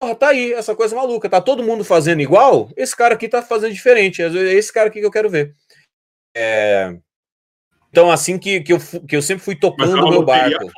Porra, 0.01 0.15
tá 0.15 0.29
aí, 0.29 0.53
essa 0.53 0.75
coisa 0.75 0.95
maluca. 0.95 1.29
Tá 1.29 1.41
todo 1.41 1.63
mundo 1.63 1.85
fazendo 1.85 2.21
igual? 2.21 2.71
Esse 2.77 2.97
cara 2.97 3.15
aqui 3.15 3.29
tá 3.29 3.43
fazendo 3.43 3.73
diferente. 3.73 4.23
É 4.23 4.27
esse 4.27 4.73
cara 4.73 4.89
aqui 4.89 5.01
que 5.01 5.07
eu 5.07 5.11
quero 5.11 5.31
ver. 5.31 5.55
É... 6.37 6.97
Então, 7.95 8.11
assim 8.11 8.39
que, 8.39 8.61
que, 8.61 8.73
eu, 8.73 8.79
que 9.09 9.15
eu 9.15 9.23
sempre 9.23 9.45
fui 9.45 9.55
tocando 9.55 10.05
o 10.05 10.11
meu 10.11 10.25
barco. 10.25 10.69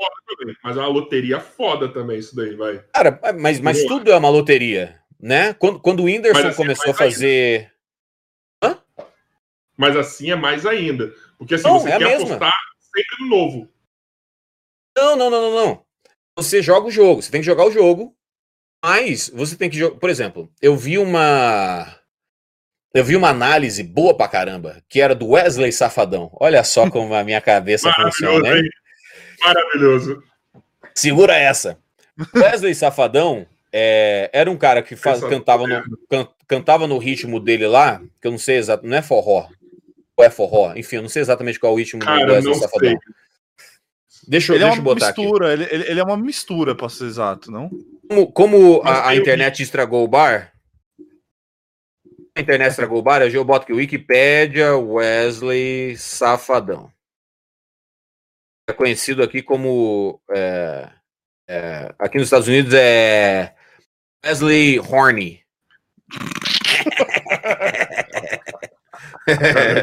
Mas 0.62 0.76
é 0.76 0.80
uma 0.80 0.88
loteria 0.88 1.40
foda 1.40 1.90
também, 1.90 2.18
isso 2.18 2.36
daí, 2.36 2.54
vai. 2.54 2.84
Cara, 2.92 3.18
mas, 3.38 3.58
mas 3.58 3.82
tudo 3.84 4.12
é 4.12 4.16
uma 4.16 4.28
loteria, 4.28 5.00
né? 5.18 5.54
Quando, 5.54 5.80
quando 5.80 6.00
o 6.00 6.04
Whindersson 6.04 6.48
assim, 6.48 6.56
começou 6.56 6.90
a 6.90 6.94
fazer. 6.94 7.72
Hã? 8.62 8.78
Mas 9.78 9.96
assim 9.96 10.30
é 10.30 10.36
mais 10.36 10.66
ainda. 10.66 11.10
Porque 11.38 11.54
assim, 11.54 11.64
não, 11.64 11.80
você 11.80 11.88
é 11.88 11.96
quer 11.96 12.16
apostar 12.16 12.52
sempre 12.94 13.24
no 13.24 13.28
novo. 13.30 13.68
Não, 14.96 15.16
não, 15.16 15.30
não, 15.30 15.40
não, 15.40 15.66
não. 15.66 15.86
Você 16.36 16.62
joga 16.62 16.86
o 16.86 16.90
jogo, 16.90 17.22
você 17.22 17.30
tem 17.30 17.40
que 17.40 17.46
jogar 17.46 17.64
o 17.64 17.70
jogo, 17.70 18.14
mas 18.86 19.28
você 19.34 19.56
tem 19.56 19.68
que 19.68 19.76
jogar. 19.76 19.98
Por 19.98 20.08
exemplo, 20.08 20.48
eu 20.62 20.76
vi 20.76 20.96
uma. 20.96 21.92
Eu 22.94 23.04
vi 23.04 23.16
uma 23.16 23.30
análise 23.30 23.82
boa 23.82 24.16
pra 24.16 24.28
caramba, 24.28 24.80
que 24.88 25.00
era 25.00 25.12
do 25.12 25.30
Wesley 25.30 25.72
Safadão. 25.72 26.30
Olha 26.38 26.62
só 26.62 26.88
como 26.88 27.12
a 27.12 27.24
minha 27.24 27.40
cabeça 27.40 27.92
funciona, 27.92 28.56
hein? 28.56 28.62
Maravilhoso. 29.40 30.22
Segura 30.94 31.34
essa. 31.34 31.76
Wesley 32.32 32.76
Safadão 32.76 33.44
é, 33.72 34.30
era 34.32 34.48
um 34.48 34.56
cara 34.56 34.80
que 34.82 34.94
faz, 34.94 35.18
cantava, 35.20 35.66
no, 35.66 35.82
can, 36.08 36.28
cantava 36.46 36.86
no 36.86 36.96
ritmo 36.96 37.40
dele 37.40 37.66
lá, 37.66 38.00
que 38.22 38.28
eu 38.28 38.30
não 38.30 38.38
sei 38.38 38.58
exatamente, 38.58 38.90
não 38.92 38.98
é 38.98 39.02
forró. 39.02 39.48
Ou 40.16 40.24
é 40.24 40.30
forró? 40.30 40.74
Enfim, 40.76 40.96
eu 40.96 41.02
não 41.02 41.08
sei 41.08 41.22
exatamente 41.22 41.58
qual 41.58 41.72
é 41.72 41.74
o 41.74 41.78
ritmo 41.78 42.00
cara, 42.00 42.24
do 42.24 42.32
Wesley 42.32 42.54
Safadão. 42.54 42.90
Sei. 42.90 42.98
Deixa, 44.28 44.54
ele 44.54 44.62
é 44.62 44.66
deixa 44.66 44.78
é 44.78 44.80
eu 44.80 44.84
botar 44.84 45.06
mistura, 45.06 45.54
aqui. 45.54 45.74
Ele, 45.74 45.84
ele, 45.90 46.00
é 46.00 46.04
uma 46.04 46.16
mistura, 46.16 46.74
para 46.74 46.88
ser 46.88 47.04
exato, 47.04 47.50
não? 47.50 47.68
Como, 48.08 48.32
como 48.32 48.82
a, 48.82 49.08
a 49.08 49.16
internet 49.16 49.62
estragou 49.62 50.04
o 50.04 50.08
bar, 50.08 50.52
a 52.36 52.40
internet 52.40 52.70
estragou 52.70 52.98
o 52.98 53.02
bar, 53.02 53.22
eu 53.22 53.44
boto 53.44 53.64
aqui 53.64 53.72
Wikipédia 53.72 54.76
Wesley 54.76 55.96
Safadão. 55.96 56.92
É 58.68 58.72
conhecido 58.72 59.22
aqui 59.22 59.42
como. 59.42 60.20
É, 60.30 60.90
é, 61.48 61.94
aqui 61.98 62.18
nos 62.18 62.26
Estados 62.26 62.48
Unidos 62.48 62.74
é 62.74 63.54
Wesley 64.24 64.80
Horny. 64.80 65.44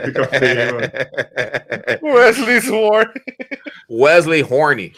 fica 0.06 0.28
feio, 0.28 0.78
Wesley 2.04 2.60
Horny. 2.70 3.22
Wesley 3.90 4.44
Horny. 4.44 4.94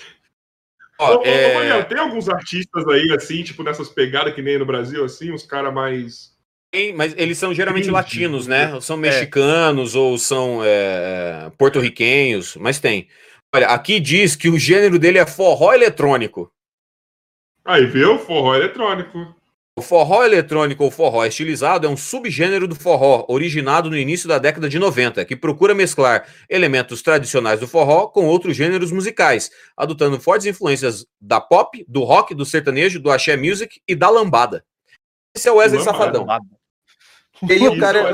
Ó, 1.00 1.18
ô, 1.18 1.26
é... 1.26 1.78
ô, 1.80 1.84
tem 1.84 2.00
alguns 2.00 2.30
artistas 2.30 2.88
aí, 2.88 3.12
assim, 3.12 3.44
tipo, 3.44 3.64
nessas 3.64 3.90
pegadas 3.90 4.34
que 4.34 4.42
nem 4.42 4.58
no 4.58 4.66
Brasil, 4.66 5.04
assim, 5.04 5.32
uns 5.32 5.46
caras 5.46 5.74
mais. 5.74 6.34
Tem, 6.72 6.94
mas 6.94 7.14
eles 7.18 7.38
são 7.38 7.54
geralmente 7.54 7.90
latinos, 7.90 8.48
né? 8.48 8.80
São 8.82 8.98
é. 8.98 9.00
mexicanos 9.00 9.96
é. 9.96 9.98
ou 9.98 10.18
são 10.18 10.62
é, 10.64 11.52
porto-riquenhos, 11.58 12.56
mas 12.58 12.80
tem. 12.80 13.08
Olha, 13.54 13.68
aqui 13.68 14.00
diz 14.00 14.36
que 14.36 14.50
o 14.50 14.60
gênero 14.60 15.00
dele 15.00 15.18
é 15.18 15.26
forró 15.26 15.74
eletrônico. 15.74 16.52
Aí, 17.64 17.86
viu? 17.86 18.20
Forró 18.20 18.56
eletrônico. 18.56 19.36
O 19.78 19.82
forró 19.82 20.24
eletrônico 20.24 20.86
ou 20.86 20.90
forró 20.90 21.26
estilizado 21.26 21.86
é 21.86 21.90
um 21.90 21.98
subgênero 21.98 22.66
do 22.66 22.76
forró, 22.76 23.26
originado 23.28 23.90
no 23.90 23.98
início 23.98 24.26
da 24.26 24.38
década 24.38 24.70
de 24.70 24.80
90, 24.80 25.26
que 25.26 25.36
procura 25.36 25.76
mesclar 25.76 26.26
elementos 26.50 27.02
tradicionais 27.02 27.60
do 27.60 27.68
forró 27.68 28.08
com 28.08 28.26
outros 28.26 28.56
gêneros 28.56 28.90
musicais, 28.90 29.52
adotando 29.76 30.18
fortes 30.18 30.48
influências 30.48 31.06
da 31.20 31.42
pop, 31.42 31.84
do 31.90 32.06
rock, 32.06 32.34
do 32.34 32.46
sertanejo, 32.46 33.02
do 33.02 33.12
axé 33.12 33.36
music 33.36 33.82
e 33.86 33.94
da 33.94 34.10
lambada. 34.10 34.64
Esse 35.36 35.50
é 35.50 35.52
o 35.52 35.56
Wesley 35.56 35.84
lambada. 35.84 35.98
Safadão. 35.98 36.28
E 37.44 37.52
aí 37.52 37.68
o 37.68 37.78
cara... 37.78 38.12
É 38.12 38.14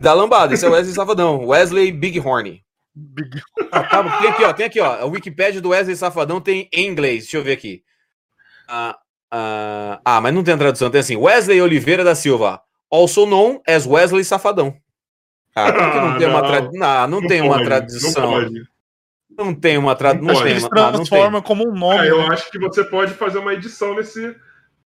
da 0.00 0.12
lambada, 0.12 0.52
esse 0.52 0.66
é 0.66 0.68
o 0.68 0.72
Wesley 0.72 0.94
Safadão. 0.96 1.46
Wesley 1.46 1.92
Big 1.92 2.18
Horny. 2.18 2.64
Big... 2.92 3.40
Ah, 3.70 3.84
tá, 3.84 4.18
tem 4.18 4.30
aqui, 4.30 4.44
ó, 4.44 4.52
tem 4.52 4.66
aqui, 4.66 4.80
ó. 4.80 5.02
A 5.02 5.04
Wikipedia 5.04 5.60
do 5.60 5.68
Wesley 5.68 5.94
Safadão 5.94 6.40
tem 6.40 6.68
em 6.72 6.88
inglês. 6.88 7.22
Deixa 7.22 7.36
eu 7.36 7.44
ver 7.44 7.52
aqui. 7.52 7.84
Ah, 8.66 8.98
Uh, 9.34 9.98
ah, 10.04 10.20
mas 10.20 10.32
não 10.32 10.44
tem 10.44 10.56
tradução. 10.56 10.88
Tem 10.88 11.00
assim: 11.00 11.16
Wesley 11.16 11.60
Oliveira 11.60 12.04
da 12.04 12.14
Silva, 12.14 12.60
also 12.88 13.26
known 13.26 13.60
as 13.66 13.84
Wesley 13.84 14.24
Safadão. 14.24 14.76
Ah, 15.56 15.72
por 15.74 15.90
que 15.90 16.00
não 16.00 16.18
tem 16.18 16.28
uma 16.28 16.42
tra... 16.42 16.70
não, 16.72 17.08
não, 17.08 17.26
tem 17.26 17.40
uma 17.40 17.64
tradição. 17.64 18.50
Não, 19.36 19.52
tem 19.52 19.76
uma 19.76 19.96
tradução. 19.96 20.34
Não, 20.34 20.40
tem, 20.40 20.68
transforma 20.70 21.42
como 21.42 21.68
um 21.68 21.74
nome. 21.74 21.98
Ah, 21.98 22.06
eu 22.06 22.20
acho 22.30 22.48
que 22.48 22.60
você 22.60 22.84
pode 22.84 23.12
fazer 23.14 23.38
uma 23.38 23.52
edição 23.52 23.96
nesse. 23.96 24.36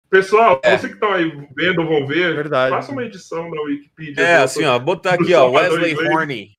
Pessoal, 0.09 0.61
é. 0.63 0.77
você 0.77 0.87
que 0.87 0.93
estão 0.93 1.11
aí 1.11 1.29
vendo 1.53 1.81
ou 1.81 1.87
vão 1.87 2.07
ver, 2.07 2.33
Verdade. 2.33 2.69
faça 2.69 2.93
uma 2.93 3.03
edição 3.03 3.49
na 3.49 3.61
Wikipedia. 3.63 4.23
É, 4.23 4.37
assim, 4.37 4.63
ó, 4.63 4.79
botar 4.79 5.15
aqui, 5.15 5.33
ó, 5.33 5.49
Wesley 5.49 5.93
Horny. 5.97 6.51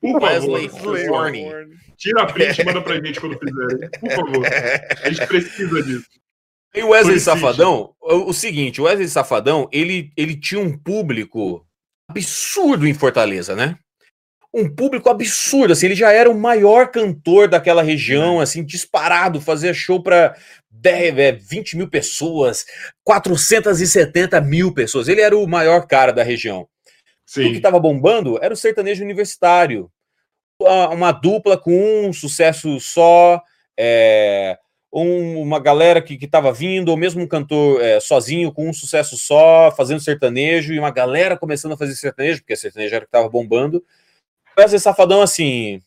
Por 0.00 0.20
Wesley 0.20 0.68
favor, 0.68 0.98
Horny. 1.10 1.46
Tira 1.96 2.22
a 2.22 2.26
print 2.26 2.60
e 2.60 2.64
manda 2.64 2.82
pra 2.82 2.96
gente 2.96 3.20
quando 3.20 3.38
fizerem. 3.38 3.88
Por 4.00 4.10
favor. 4.10 4.46
A 5.04 5.08
gente 5.08 5.26
precisa 5.28 5.80
disso. 5.80 6.23
E 6.74 6.82
o 6.82 6.88
Wesley 6.88 7.20
Safadão, 7.20 7.94
o, 8.00 8.32
seguinte, 8.32 8.80
o 8.80 8.84
Wesley 8.84 9.08
Safadão, 9.08 9.68
ele, 9.70 10.10
ele 10.16 10.36
tinha 10.36 10.60
um 10.60 10.76
público 10.76 11.64
absurdo 12.08 12.86
em 12.86 12.92
Fortaleza, 12.92 13.54
né? 13.54 13.78
Um 14.52 14.68
público 14.68 15.08
absurdo, 15.08 15.72
assim, 15.72 15.86
ele 15.86 15.94
já 15.94 16.12
era 16.12 16.30
o 16.30 16.38
maior 16.38 16.90
cantor 16.90 17.48
daquela 17.48 17.82
região, 17.82 18.40
assim, 18.40 18.64
disparado, 18.64 19.40
fazia 19.40 19.72
show 19.72 20.02
para 20.02 20.36
20 21.48 21.76
mil 21.76 21.88
pessoas, 21.88 22.66
470 23.04 24.40
mil 24.40 24.72
pessoas. 24.74 25.08
Ele 25.08 25.20
era 25.20 25.36
o 25.36 25.46
maior 25.46 25.86
cara 25.86 26.12
da 26.12 26.22
região. 26.22 26.68
Sim. 27.26 27.46
O 27.46 27.50
que 27.52 27.56
estava 27.56 27.80
bombando 27.80 28.38
era 28.42 28.52
o 28.52 28.56
sertanejo 28.56 29.02
universitário. 29.02 29.90
Uma 30.60 31.10
dupla 31.10 31.56
com 31.56 32.06
um 32.06 32.12
sucesso 32.12 32.78
só, 32.80 33.42
é, 33.78 34.56
um, 34.94 35.40
uma 35.40 35.58
galera 35.58 36.00
que 36.00 36.14
estava 36.14 36.52
vindo, 36.52 36.90
ou 36.90 36.96
mesmo 36.96 37.20
um 37.20 37.26
cantor 37.26 37.82
é, 37.82 37.98
sozinho, 37.98 38.52
com 38.52 38.68
um 38.68 38.72
sucesso 38.72 39.16
só, 39.16 39.72
fazendo 39.72 40.00
sertanejo, 40.00 40.72
e 40.72 40.78
uma 40.78 40.92
galera 40.92 41.36
começando 41.36 41.72
a 41.72 41.76
fazer 41.76 41.96
sertanejo, 41.96 42.40
porque 42.40 42.54
sertanejo 42.54 42.94
era 42.94 43.04
que 43.04 43.08
estava 43.08 43.28
bombando. 43.28 43.84
Wesley 44.56 44.78
Safadão, 44.78 45.20
assim, 45.20 45.82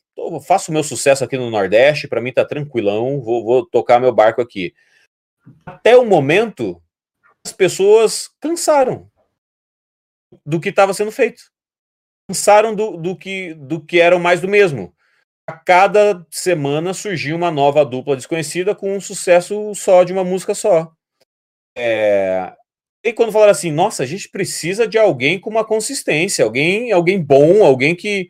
faço 0.46 0.74
meu 0.74 0.84
sucesso 0.84 1.24
aqui 1.24 1.38
no 1.38 1.50
Nordeste, 1.50 2.06
para 2.06 2.20
mim 2.20 2.34
tá 2.34 2.44
tranquilão, 2.44 3.22
vou, 3.22 3.46
vou 3.46 3.66
tocar 3.66 4.02
meu 4.02 4.14
barco 4.14 4.42
aqui. 4.42 4.74
Até 5.66 5.96
o 5.96 6.06
momento, 6.06 6.82
as 7.46 7.54
pessoas 7.54 8.30
cansaram 8.42 9.10
do 10.46 10.60
que 10.60 10.68
estava 10.68 10.94
sendo 10.94 11.14
feito. 11.14 11.44
Cansaram 12.30 12.76
do, 12.76 12.98
do, 12.98 13.16
que, 13.16 13.54
do 13.54 13.80
que 13.80 14.02
era 14.02 14.20
mais 14.20 14.42
do 14.42 14.50
mesmo 14.50 14.94
a 15.48 15.54
cada 15.54 16.28
semana 16.30 16.94
surgia 16.94 17.36
uma 17.36 17.50
nova 17.50 17.86
dupla 17.86 18.18
desconhecida 18.18 18.76
com 18.76 18.96
um 18.96 19.00
sucesso 19.00 19.74
só 19.74 20.04
de 20.04 20.12
uma 20.12 20.24
música 20.24 20.54
só. 20.54 20.92
É... 21.76 22.54
E 23.04 23.14
quando 23.14 23.32
falaram 23.32 23.52
assim, 23.52 23.72
nossa, 23.72 24.04
a 24.04 24.06
gente 24.06 24.28
precisa 24.28 24.86
de 24.86 24.98
alguém 24.98 25.40
com 25.40 25.50
uma 25.50 25.64
consistência, 25.64 26.44
alguém, 26.44 26.92
alguém 26.92 27.24
bom, 27.24 27.64
alguém 27.64 27.96
que 27.96 28.30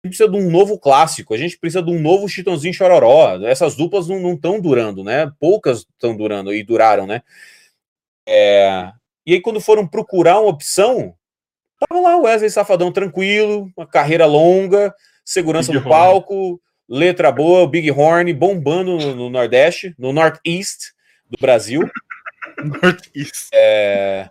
precisa 0.00 0.28
de 0.28 0.36
um 0.36 0.48
novo 0.48 0.78
clássico, 0.78 1.34
a 1.34 1.36
gente 1.36 1.58
precisa 1.58 1.82
de 1.82 1.90
um 1.90 1.98
novo 2.00 2.28
Chitãozinho 2.28 2.72
Chororó. 2.72 3.44
Essas 3.44 3.74
duplas 3.74 4.06
não 4.06 4.34
estão 4.34 4.60
durando, 4.60 5.02
né? 5.02 5.32
Poucas 5.40 5.80
estão 5.80 6.16
durando 6.16 6.54
e 6.54 6.62
duraram, 6.62 7.06
né? 7.06 7.22
É... 8.28 8.92
E 9.26 9.34
aí, 9.34 9.40
quando 9.40 9.60
foram 9.60 9.86
procurar 9.86 10.38
uma 10.40 10.50
opção, 10.50 11.14
tava 11.80 12.00
lá 12.00 12.16
o 12.16 12.22
Wesley 12.22 12.50
Safadão 12.50 12.92
tranquilo, 12.92 13.70
uma 13.76 13.86
carreira 13.86 14.24
longa, 14.24 14.94
segurança 15.28 15.70
Big 15.70 15.84
no 15.84 15.90
palco, 15.90 16.58
letra 16.88 17.30
boa, 17.30 17.60
o 17.60 17.68
Big 17.68 17.90
Horn 17.90 18.32
bombando 18.32 18.96
no, 18.96 19.14
no 19.14 19.30
Nordeste, 19.30 19.94
no 19.98 20.10
Northeast 20.10 20.92
do 21.28 21.36
Brasil. 21.38 21.82
Northeast. 22.82 23.50
É... 23.52 24.28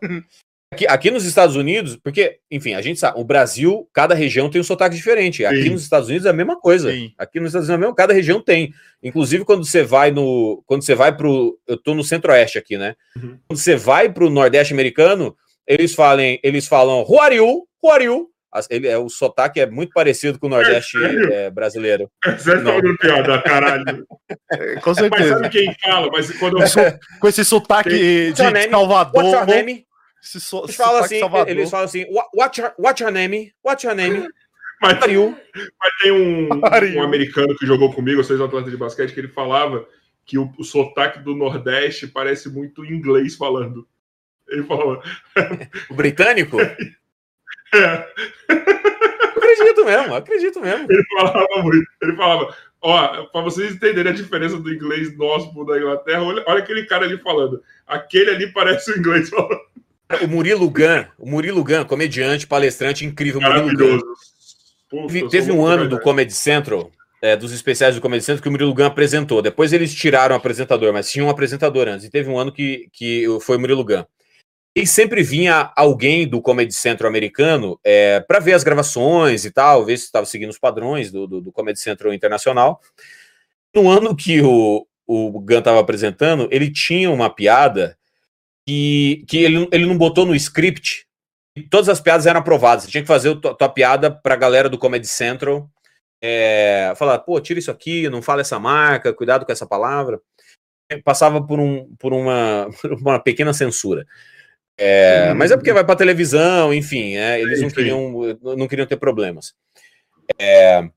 Aqui, 0.73 0.87
aqui, 0.87 1.11
nos 1.11 1.23
Estados 1.23 1.55
Unidos, 1.55 1.95
porque, 1.95 2.39
enfim, 2.51 2.73
a 2.73 2.81
gente 2.81 2.99
sabe, 2.99 3.17
o 3.17 3.23
Brasil, 3.23 3.87
cada 3.93 4.13
região 4.13 4.49
tem 4.49 4.59
um 4.59 4.63
sotaque 4.63 4.95
diferente. 4.95 5.45
Aqui 5.45 5.63
Sim. 5.63 5.69
nos 5.69 5.83
Estados 5.83 6.09
Unidos 6.09 6.25
é 6.25 6.29
a 6.29 6.33
mesma 6.33 6.59
coisa. 6.59 6.91
Sim. 6.91 7.13
Aqui 7.17 7.39
nos 7.39 7.49
Estados 7.49 7.69
Unidos 7.69 7.69
é 7.69 7.75
a 7.75 7.87
mesma, 7.87 7.95
cada 7.95 8.13
região 8.13 8.41
tem. 8.41 8.73
Inclusive, 9.01 9.45
quando 9.45 9.63
você 9.65 9.83
vai 9.83 10.11
no. 10.11 10.61
Quando 10.65 10.83
você 10.83 10.93
vai 10.93 11.15
pro. 11.15 11.57
Eu 11.65 11.77
tô 11.77 11.93
no 11.93 12.03
centro-oeste 12.03 12.57
aqui, 12.57 12.77
né? 12.77 12.95
Uhum. 13.15 13.37
Quando 13.47 13.59
você 13.59 13.77
vai 13.77 14.11
pro 14.11 14.29
Nordeste 14.29 14.73
americano, 14.73 15.37
eles 15.65 15.95
falam, 15.95 16.37
eles 16.43 16.67
falam, 16.67 17.05
who 17.07 17.17
are 17.21 17.39
Ele, 18.69 18.87
é, 18.87 18.97
o 18.97 19.09
sotaque 19.09 19.59
é 19.59 19.65
muito 19.65 19.91
parecido 19.93 20.39
com 20.39 20.47
o 20.47 20.49
Nordeste 20.49 20.97
é, 21.31 21.49
brasileiro. 21.49 22.09
Você 22.25 22.55
tá 22.55 22.63
falando 22.63 22.97
piada, 22.97 23.41
caralho. 23.41 24.07
É, 24.51 24.75
com 24.75 24.93
certeza. 24.93 25.39
Mas 25.39 25.41
sabe 25.41 25.49
quem 25.49 25.75
fala? 25.83 26.09
Mas 26.11 26.31
quando 26.39 26.61
eu... 26.61 26.67
com 27.19 27.27
esse 27.27 27.45
sotaque 27.45 27.89
de, 27.89 28.33
de 28.33 28.69
Salvador. 28.69 29.23
What's 29.23 29.33
your 29.33 29.45
name? 29.45 29.87
Se 30.21 30.41
so, 30.41 30.63
eles, 30.63 30.75
falam 30.75 31.03
assim, 31.03 31.21
eles 31.47 31.69
falam 31.69 31.85
assim, 31.85 32.05
what's 32.33 32.57
your, 32.57 32.73
what's 32.77 32.99
your 32.99 33.11
name? 33.11 33.53
What's 33.63 33.83
your 33.83 33.95
name? 33.95 34.27
Mas, 34.81 34.93
mas 34.93 34.99
tem 36.01 36.11
um, 36.11 36.49
um, 36.49 37.01
americano 37.01 37.55
que 37.55 37.65
jogou 37.65 37.93
comigo, 37.93 38.23
vocês 38.23 38.39
atletas 38.39 38.71
de 38.71 38.77
basquete, 38.77 39.13
que 39.13 39.19
ele 39.19 39.27
falava 39.29 39.87
que 40.25 40.37
o, 40.37 40.51
o 40.57 40.63
sotaque 40.63 41.19
do 41.19 41.33
Nordeste 41.35 42.07
parece 42.07 42.49
muito 42.49 42.85
inglês 42.85 43.35
falando. 43.35 43.87
Ele 44.47 44.63
falou. 44.63 45.01
O 45.89 45.93
britânico? 45.93 46.57
É. 47.73 48.07
Acredito 49.35 49.85
mesmo, 49.85 50.15
acredito 50.15 50.61
mesmo. 50.61 50.87
Ele 50.89 51.03
falava 51.15 51.47
muito. 51.63 51.87
Ele 52.01 52.15
falava, 52.15 52.55
ó, 52.81 53.23
para 53.25 53.41
vocês 53.41 53.75
entenderem 53.75 54.11
a 54.11 54.15
diferença 54.15 54.57
do 54.57 54.73
inglês 54.73 55.15
nosso 55.17 55.53
pro 55.53 55.65
da 55.65 55.77
Inglaterra, 55.77 56.23
olha, 56.23 56.43
olha 56.47 56.59
aquele 56.59 56.85
cara 56.85 57.05
ali 57.05 57.17
falando. 57.17 57.61
Aquele 57.85 58.31
ali 58.31 58.51
parece 58.51 58.91
o 58.91 58.97
inglês 58.97 59.29
falando. 59.29 59.59
O 60.21 60.27
Murilo 60.27 60.69
Gun, 60.69 61.05
o 61.19 61.29
Murilo 61.29 61.63
Gun, 61.63 61.83
comediante, 61.85 62.47
palestrante 62.47 63.05
incrível. 63.05 63.41
Maravilhoso. 63.41 64.05
Puta, 64.89 65.29
teve 65.29 65.51
um 65.51 65.65
ano 65.65 65.89
do 65.89 65.99
Comedy 65.99 66.33
Central, 66.33 66.89
é, 67.21 67.35
dos 67.35 67.51
especiais 67.51 67.95
do 67.95 68.01
Comedy 68.01 68.23
Central, 68.23 68.41
que 68.41 68.47
o 68.47 68.51
Murilo 68.51 68.73
Gun 68.73 68.85
apresentou. 68.85 69.41
Depois 69.41 69.73
eles 69.73 69.93
tiraram 69.93 70.33
o 70.33 70.37
apresentador, 70.37 70.93
mas 70.93 71.11
tinha 71.11 71.25
um 71.25 71.29
apresentador 71.29 71.89
antes. 71.89 72.05
E 72.05 72.09
teve 72.09 72.29
um 72.29 72.39
ano 72.39 72.53
que, 72.53 72.89
que 72.93 73.25
foi 73.41 73.57
o 73.57 73.59
Murilo 73.59 73.83
Gun. 73.83 74.05
E 74.77 74.85
sempre 74.85 75.23
vinha 75.23 75.71
alguém 75.75 76.27
do 76.27 76.39
Comedy 76.39 76.71
Central 76.71 77.09
americano 77.09 77.79
é, 77.83 78.19
para 78.19 78.37
ver 78.37 78.53
as 78.53 78.63
gravações 78.63 79.43
e 79.43 79.49
tal, 79.49 79.83
ver 79.83 79.97
se 79.97 80.05
estava 80.05 80.27
seguindo 80.27 80.51
os 80.51 80.59
padrões 80.59 81.11
do, 81.11 81.25
do, 81.25 81.41
do, 81.41 81.51
Comedy 81.51 81.79
Central 81.79 82.13
internacional. 82.13 82.79
No 83.75 83.89
ano 83.89 84.15
que 84.15 84.39
o, 84.39 84.85
o 85.07 85.31
Gun 85.41 85.57
estava 85.57 85.79
apresentando, 85.79 86.47
ele 86.51 86.71
tinha 86.71 87.09
uma 87.09 87.27
piada 87.27 87.97
que, 88.67 89.25
que 89.27 89.39
ele, 89.39 89.67
ele 89.71 89.87
não 89.87 89.97
botou 89.97 90.27
no 90.27 90.35
script. 90.35 91.07
E 91.55 91.63
todas 91.63 91.89
as 91.89 91.99
piadas 91.99 92.27
eram 92.27 92.41
aprovadas. 92.41 92.83
Você 92.83 92.91
tinha 92.91 93.01
que 93.01 93.07
fazer 93.07 93.31
a 93.31 93.35
tua, 93.35 93.57
tua 93.57 93.69
piada 93.69 94.11
para 94.11 94.35
a 94.35 94.37
galera 94.37 94.69
do 94.69 94.77
Comedy 94.77 95.07
Central. 95.07 95.67
É, 96.21 96.93
falar, 96.97 97.17
pô, 97.17 97.41
tira 97.41 97.57
isso 97.57 97.71
aqui, 97.71 98.07
não 98.11 98.21
fala 98.21 98.41
essa 98.41 98.59
marca, 98.59 99.11
cuidado 99.11 99.43
com 99.43 99.51
essa 99.51 99.65
palavra. 99.65 100.21
Passava 101.03 101.43
por, 101.43 101.59
um, 101.59 101.95
por, 101.97 102.13
uma, 102.13 102.69
por 102.79 102.93
uma 102.93 103.19
pequena 103.19 103.53
censura. 103.53 104.05
É, 104.77 105.33
mas 105.33 105.51
é 105.51 105.57
porque 105.57 105.73
vai 105.73 105.83
para 105.83 105.95
televisão, 105.95 106.71
enfim, 106.71 107.15
é, 107.15 107.41
eles 107.41 107.61
não 107.61 107.69
queriam, 107.69 108.37
não 108.41 108.67
queriam 108.67 108.85
ter 108.85 108.97
problemas. 108.97 109.55
É, 110.39 110.87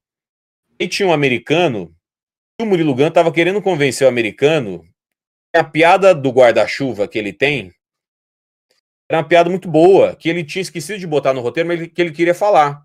e 0.78 0.86
tinha 0.86 1.08
um 1.08 1.12
americano, 1.12 1.94
o 2.60 2.66
Murilo 2.66 2.94
Gun 2.94 3.08
estava 3.08 3.32
querendo 3.32 3.62
convencer 3.62 4.06
o 4.06 4.10
americano 4.10 4.82
que 5.52 5.58
a 5.58 5.64
piada 5.64 6.14
do 6.14 6.30
guarda-chuva 6.30 7.08
que 7.08 7.18
ele 7.18 7.32
tem 7.32 7.72
era 9.08 9.18
uma 9.18 9.28
piada 9.28 9.50
muito 9.50 9.68
boa, 9.68 10.14
que 10.14 10.28
ele 10.28 10.44
tinha 10.44 10.62
esquecido 10.62 10.98
de 10.98 11.06
botar 11.06 11.32
no 11.32 11.40
roteiro, 11.40 11.68
mas 11.68 11.88
que 11.88 12.00
ele 12.00 12.12
queria 12.12 12.34
falar. 12.34 12.84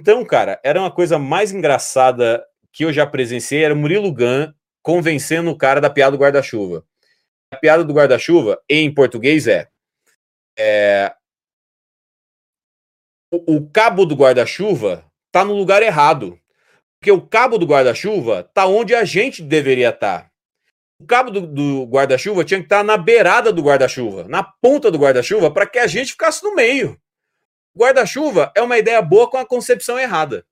Então, 0.00 0.24
cara, 0.24 0.60
era 0.64 0.80
uma 0.80 0.90
coisa 0.90 1.18
mais 1.18 1.52
engraçada 1.52 2.44
que 2.72 2.84
eu 2.84 2.92
já 2.92 3.06
presenciei, 3.06 3.62
era 3.62 3.72
o 3.74 3.76
Murilo 3.76 4.12
Gun 4.12 4.52
convencendo 4.82 5.50
o 5.50 5.56
cara 5.56 5.80
da 5.80 5.88
piada 5.88 6.16
do 6.16 6.20
guarda-chuva. 6.20 6.84
A 7.52 7.56
piada 7.56 7.84
do 7.84 7.92
guarda-chuva, 7.94 8.60
em 8.68 8.92
português, 8.92 9.46
é 9.46 9.68
é, 10.58 11.14
o, 13.32 13.56
o 13.56 13.70
cabo 13.70 14.06
do 14.06 14.14
guarda-chuva 14.14 15.04
tá 15.32 15.44
no 15.44 15.54
lugar 15.54 15.82
errado. 15.82 16.38
Porque 17.00 17.10
o 17.10 17.20
cabo 17.20 17.58
do 17.58 17.66
guarda-chuva 17.66 18.44
tá 18.54 18.66
onde 18.66 18.94
a 18.94 19.04
gente 19.04 19.42
deveria 19.42 19.90
estar. 19.90 20.22
Tá. 20.22 20.30
O 21.00 21.06
cabo 21.06 21.30
do, 21.30 21.40
do 21.46 21.84
guarda-chuva 21.84 22.44
tinha 22.44 22.60
que 22.60 22.66
estar 22.66 22.78
tá 22.78 22.84
na 22.84 22.96
beirada 22.96 23.52
do 23.52 23.62
guarda-chuva, 23.62 24.26
na 24.28 24.42
ponta 24.42 24.90
do 24.90 24.98
guarda-chuva, 24.98 25.50
para 25.50 25.66
que 25.66 25.78
a 25.78 25.86
gente 25.86 26.12
ficasse 26.12 26.42
no 26.42 26.54
meio. 26.54 26.98
Guarda-chuva 27.76 28.52
é 28.56 28.62
uma 28.62 28.78
ideia 28.78 29.02
boa 29.02 29.28
com 29.28 29.36
a 29.36 29.44
concepção 29.44 29.98
errada. 29.98 30.46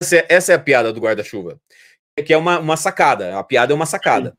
Essa 0.00 0.16
é, 0.16 0.26
essa 0.28 0.52
é 0.52 0.54
a 0.54 0.58
piada 0.60 0.92
do 0.92 1.00
guarda-chuva. 1.00 1.58
Que 2.24 2.32
é 2.32 2.36
uma, 2.36 2.58
uma 2.58 2.76
sacada. 2.76 3.38
A 3.38 3.42
piada 3.42 3.72
é 3.72 3.74
uma 3.74 3.86
sacada. 3.86 4.36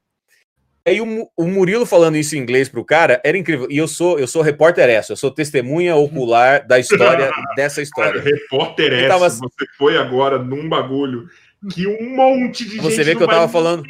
Aí 0.87 1.01
o, 1.01 1.29
o 1.35 1.45
Murilo 1.45 1.85
falando 1.85 2.15
isso 2.15 2.37
em 2.37 2.39
inglês 2.39 2.69
pro 2.69 2.85
cara 2.85 3.19
era 3.21 3.37
incrível. 3.37 3.67
E 3.69 3.77
eu 3.77 3.89
sou, 3.89 4.17
eu 4.17 4.25
sou 4.25 4.41
repórter 4.41 4.89
essa, 4.89 5.11
eu 5.11 5.17
sou 5.17 5.29
testemunha 5.29 5.93
ocular 5.97 6.65
da 6.65 6.79
história 6.79 7.29
dessa 7.57 7.81
história. 7.81 8.21
Cara, 8.21 8.23
repórter 8.23 8.93
essa, 8.93 9.09
tava... 9.09 9.29
você 9.29 9.65
foi 9.77 9.97
agora 9.97 10.39
num 10.39 10.69
bagulho 10.69 11.27
que 11.73 11.85
um 11.85 12.15
monte 12.15 12.63
de 12.63 12.77
você 12.77 12.95
gente. 12.97 13.05
Vê 13.05 13.15
que 13.17 13.23
eu 13.23 13.27
tava 13.27 13.49
falando. 13.49 13.83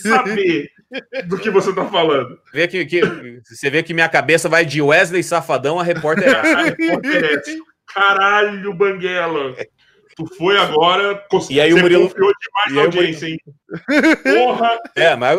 Saber 0.00 0.70
do 1.26 1.38
que 1.38 1.50
você 1.50 1.74
tá 1.74 1.86
falando. 1.86 2.38
Vê 2.52 2.68
que, 2.68 2.86
que, 2.86 3.00
você 3.42 3.68
vê 3.68 3.82
que 3.82 3.92
minha 3.92 4.08
cabeça 4.08 4.48
vai 4.48 4.64
de 4.64 4.80
Wesley 4.80 5.24
Safadão 5.24 5.80
a 5.80 5.82
repórter 5.82 6.28
essa. 6.30 6.76
Caralho, 7.92 8.72
Banguela. 8.74 9.56
Tu 10.14 10.26
foi 10.36 10.56
agora, 10.56 11.24
e 11.50 11.58
aí 11.58 11.72
o 11.72 11.78
Murilo 11.78 12.08
confiou 12.08 12.32
demais 12.38 12.74
na 12.74 12.82
audiência, 12.82 13.26
hein? 13.26 13.38
Porra! 14.22 14.78
É, 14.94 15.16
mas 15.16 15.38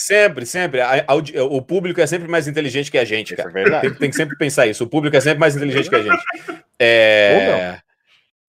Sempre, 0.00 0.46
sempre. 0.46 0.80
A, 0.80 1.04
a, 1.06 1.14
o 1.14 1.60
público 1.60 2.00
é 2.00 2.06
sempre 2.06 2.26
mais 2.26 2.48
inteligente 2.48 2.90
que 2.90 2.96
a 2.96 3.04
gente, 3.04 3.36
cara. 3.36 3.52
É 3.54 3.80
tem, 3.80 3.94
tem, 3.94 4.10
que 4.10 4.16
sempre 4.16 4.34
pensar 4.34 4.66
isso. 4.66 4.84
O 4.84 4.86
público 4.86 5.14
é 5.14 5.20
sempre 5.20 5.38
mais 5.38 5.54
inteligente 5.54 5.90
que 5.90 5.96
a 5.96 6.02
gente. 6.02 6.24
É, 6.82 7.78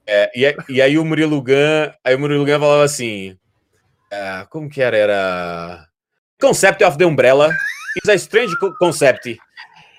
é, 0.07 0.31
e, 0.33 0.55
e, 0.69 0.81
aí 0.81 0.97
o 0.97 1.03
Murilo 1.03 1.41
Gun, 1.41 1.91
aí 2.01 2.15
o 2.15 2.19
Murilo 2.19 2.45
Gun 2.45 2.57
falava 2.61 2.85
assim, 2.85 3.31
uh, 3.31 4.47
como 4.49 4.69
que 4.69 4.81
era? 4.81 4.95
Era 4.95 5.85
concept 6.39 6.81
of 6.81 6.97
the 6.97 7.03
umbrella 7.03 7.53
is 8.01 8.09
a 8.09 8.15
strange 8.17 8.55
concept 8.79 9.37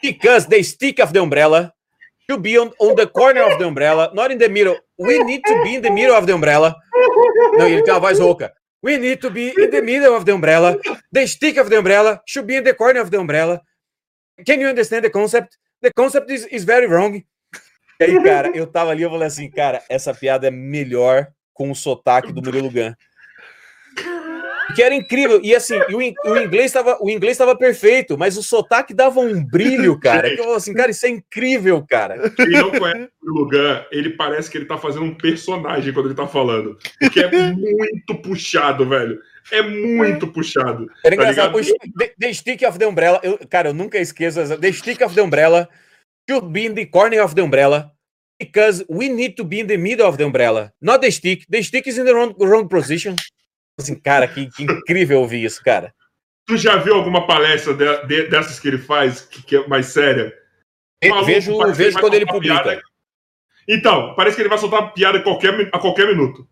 because 0.02 0.48
the 0.48 0.62
stick 0.62 0.98
of 0.98 1.12
the 1.12 1.20
umbrella 1.20 1.74
should 2.26 2.42
be 2.42 2.58
on, 2.58 2.70
on 2.80 2.94
the 2.94 3.06
corner 3.06 3.42
of 3.42 3.58
the 3.58 3.66
umbrella, 3.66 4.10
not 4.14 4.32
in 4.32 4.38
the 4.38 4.48
middle. 4.48 4.78
We 4.96 5.22
need 5.24 5.42
to 5.44 5.62
be 5.62 5.74
in 5.74 5.82
the 5.82 5.90
middle 5.90 6.16
of 6.16 6.26
the 6.26 6.32
umbrella. 6.32 6.74
Não, 7.58 7.68
ele 7.68 7.82
tem 7.82 7.92
uma 7.92 8.00
voz 8.00 8.18
rouca. 8.18 8.50
We 8.82 8.98
need 8.98 9.20
to 9.22 9.30
be 9.30 9.54
in 9.56 9.70
the 9.70 9.80
middle 9.80 10.14
of 10.16 10.24
the 10.24 10.34
umbrella. 10.34 10.76
The 11.12 11.26
stick 11.26 11.56
of 11.56 11.70
the 11.70 11.78
umbrella 11.78 12.20
should 12.26 12.46
be 12.46 12.56
in 12.56 12.64
the 12.64 12.74
corner 12.74 13.00
of 13.00 13.10
the 13.10 13.18
umbrella. 13.18 13.60
Can 14.44 14.60
you 14.60 14.68
understand 14.68 15.04
the 15.04 15.10
concept? 15.10 15.56
The 15.80 15.92
concept 15.92 16.30
is, 16.30 16.46
is 16.46 16.64
very 16.64 16.86
wrong. 16.86 17.24
E 18.00 18.04
aí, 18.04 18.22
cara, 18.22 18.50
eu 18.54 18.66
tava 18.66 18.90
ali, 18.90 19.02
eu 19.02 19.10
falei 19.10 19.28
assim, 19.28 19.48
cara, 19.48 19.82
essa 19.88 20.12
piada 20.12 20.48
é 20.48 20.50
melhor 20.50 21.28
com 21.54 21.70
o 21.70 21.74
sotaque 21.74 22.32
do 22.32 22.42
Murilo 22.42 22.68
Gun 22.68 22.94
que 24.74 24.82
era 24.82 24.94
incrível. 24.94 25.40
E 25.42 25.54
assim, 25.54 25.76
o, 25.76 26.30
o 26.30 26.36
inglês 26.36 26.66
estava 26.66 26.98
o 27.00 27.10
inglês 27.10 27.32
estava 27.32 27.56
perfeito, 27.56 28.16
mas 28.16 28.36
o 28.36 28.42
sotaque 28.42 28.94
dava 28.94 29.20
um 29.20 29.44
brilho, 29.44 29.98
cara. 29.98 30.28
Que 30.28 30.40
eu 30.40 30.44
falei 30.44 30.56
assim, 30.56 30.74
cara, 30.74 30.90
isso 30.90 31.06
é 31.06 31.10
incrível, 31.10 31.84
cara. 31.88 32.30
Quem 32.30 32.50
não 32.50 32.70
conhece 32.70 33.08
o 33.22 33.30
Lugan, 33.30 33.84
ele 33.90 34.10
parece 34.10 34.50
que 34.50 34.58
ele 34.58 34.66
tá 34.66 34.78
fazendo 34.78 35.04
um 35.04 35.14
personagem 35.14 35.92
quando 35.92 36.06
ele 36.06 36.14
tá 36.14 36.26
falando. 36.26 36.78
Porque 37.00 37.20
é 37.20 37.30
muito 37.52 38.14
puxado, 38.22 38.88
velho. 38.88 39.18
É 39.50 39.60
muito 39.60 40.28
puxado. 40.28 40.88
Era 41.04 41.16
tá 41.16 41.22
engraçado. 41.22 41.60
The, 41.98 42.14
the, 42.18 42.32
Stick 42.32 42.62
of 42.62 42.78
the 42.78 42.86
Umbrella, 42.86 43.20
eu, 43.22 43.38
cara, 43.48 43.70
eu 43.70 43.74
nunca 43.74 43.98
esqueço 43.98 44.40
essa. 44.40 44.56
The 44.56 44.72
Stick 44.72 45.02
of 45.04 45.14
the 45.14 45.22
Umbrella 45.22 45.68
should 46.28 46.52
be 46.52 46.66
in 46.66 46.74
the 46.74 46.86
corner 46.86 47.20
of 47.20 47.34
the 47.34 47.42
umbrella 47.42 47.92
because 48.38 48.84
we 48.88 49.08
need 49.08 49.36
to 49.36 49.44
be 49.44 49.60
in 49.60 49.66
the 49.66 49.76
middle 49.76 50.06
of 50.06 50.16
the 50.16 50.24
umbrella, 50.24 50.72
not 50.80 51.00
the 51.00 51.10
stick. 51.10 51.44
The 51.48 51.62
stick 51.62 51.86
is 51.86 51.98
in 51.98 52.06
the 52.06 52.14
wrong, 52.14 52.34
wrong 52.38 52.68
position. 52.68 53.16
Assim, 53.78 53.98
cara, 53.98 54.28
que, 54.28 54.50
que 54.50 54.64
incrível 54.64 55.20
ouvir 55.20 55.44
isso, 55.44 55.62
cara. 55.62 55.94
Tu 56.46 56.56
já 56.56 56.76
viu 56.76 56.94
alguma 56.94 57.26
palestra 57.26 57.72
de, 57.74 58.06
de, 58.06 58.28
dessas 58.28 58.58
que 58.58 58.68
ele 58.68 58.78
faz, 58.78 59.22
que, 59.22 59.42
que 59.42 59.56
é 59.56 59.66
mais 59.68 59.86
séria? 59.86 60.32
Maluco, 61.04 61.26
vejo 61.26 61.72
vejo 61.72 61.98
quando 61.98 62.14
ele 62.14 62.26
publica. 62.26 62.62
Piada. 62.62 62.82
Então, 63.68 64.14
parece 64.14 64.36
que 64.36 64.42
ele 64.42 64.48
vai 64.48 64.58
soltar 64.58 64.92
piada 64.92 65.18
a 65.18 65.22
qualquer, 65.22 65.68
a 65.72 65.78
qualquer 65.78 66.06
minuto. 66.06 66.46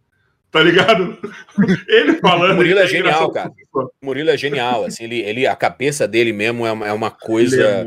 Tá 0.50 0.62
ligado? 0.62 1.16
Ele 1.86 2.14
falando. 2.14 2.52
O 2.52 2.56
Murilo 2.56 2.80
é, 2.80 2.84
é 2.84 2.86
genial, 2.88 3.30
cara. 3.30 3.52
O 3.72 3.88
Murilo 4.02 4.30
é 4.30 4.36
genial. 4.36 4.84
Assim, 4.84 5.04
ele, 5.04 5.20
ele, 5.20 5.46
a 5.46 5.54
cabeça 5.54 6.08
dele 6.08 6.32
mesmo 6.32 6.66
é 6.66 6.72
uma, 6.72 6.88
é 6.88 6.92
uma 6.92 7.10
coisa. 7.10 7.62
É 7.62 7.86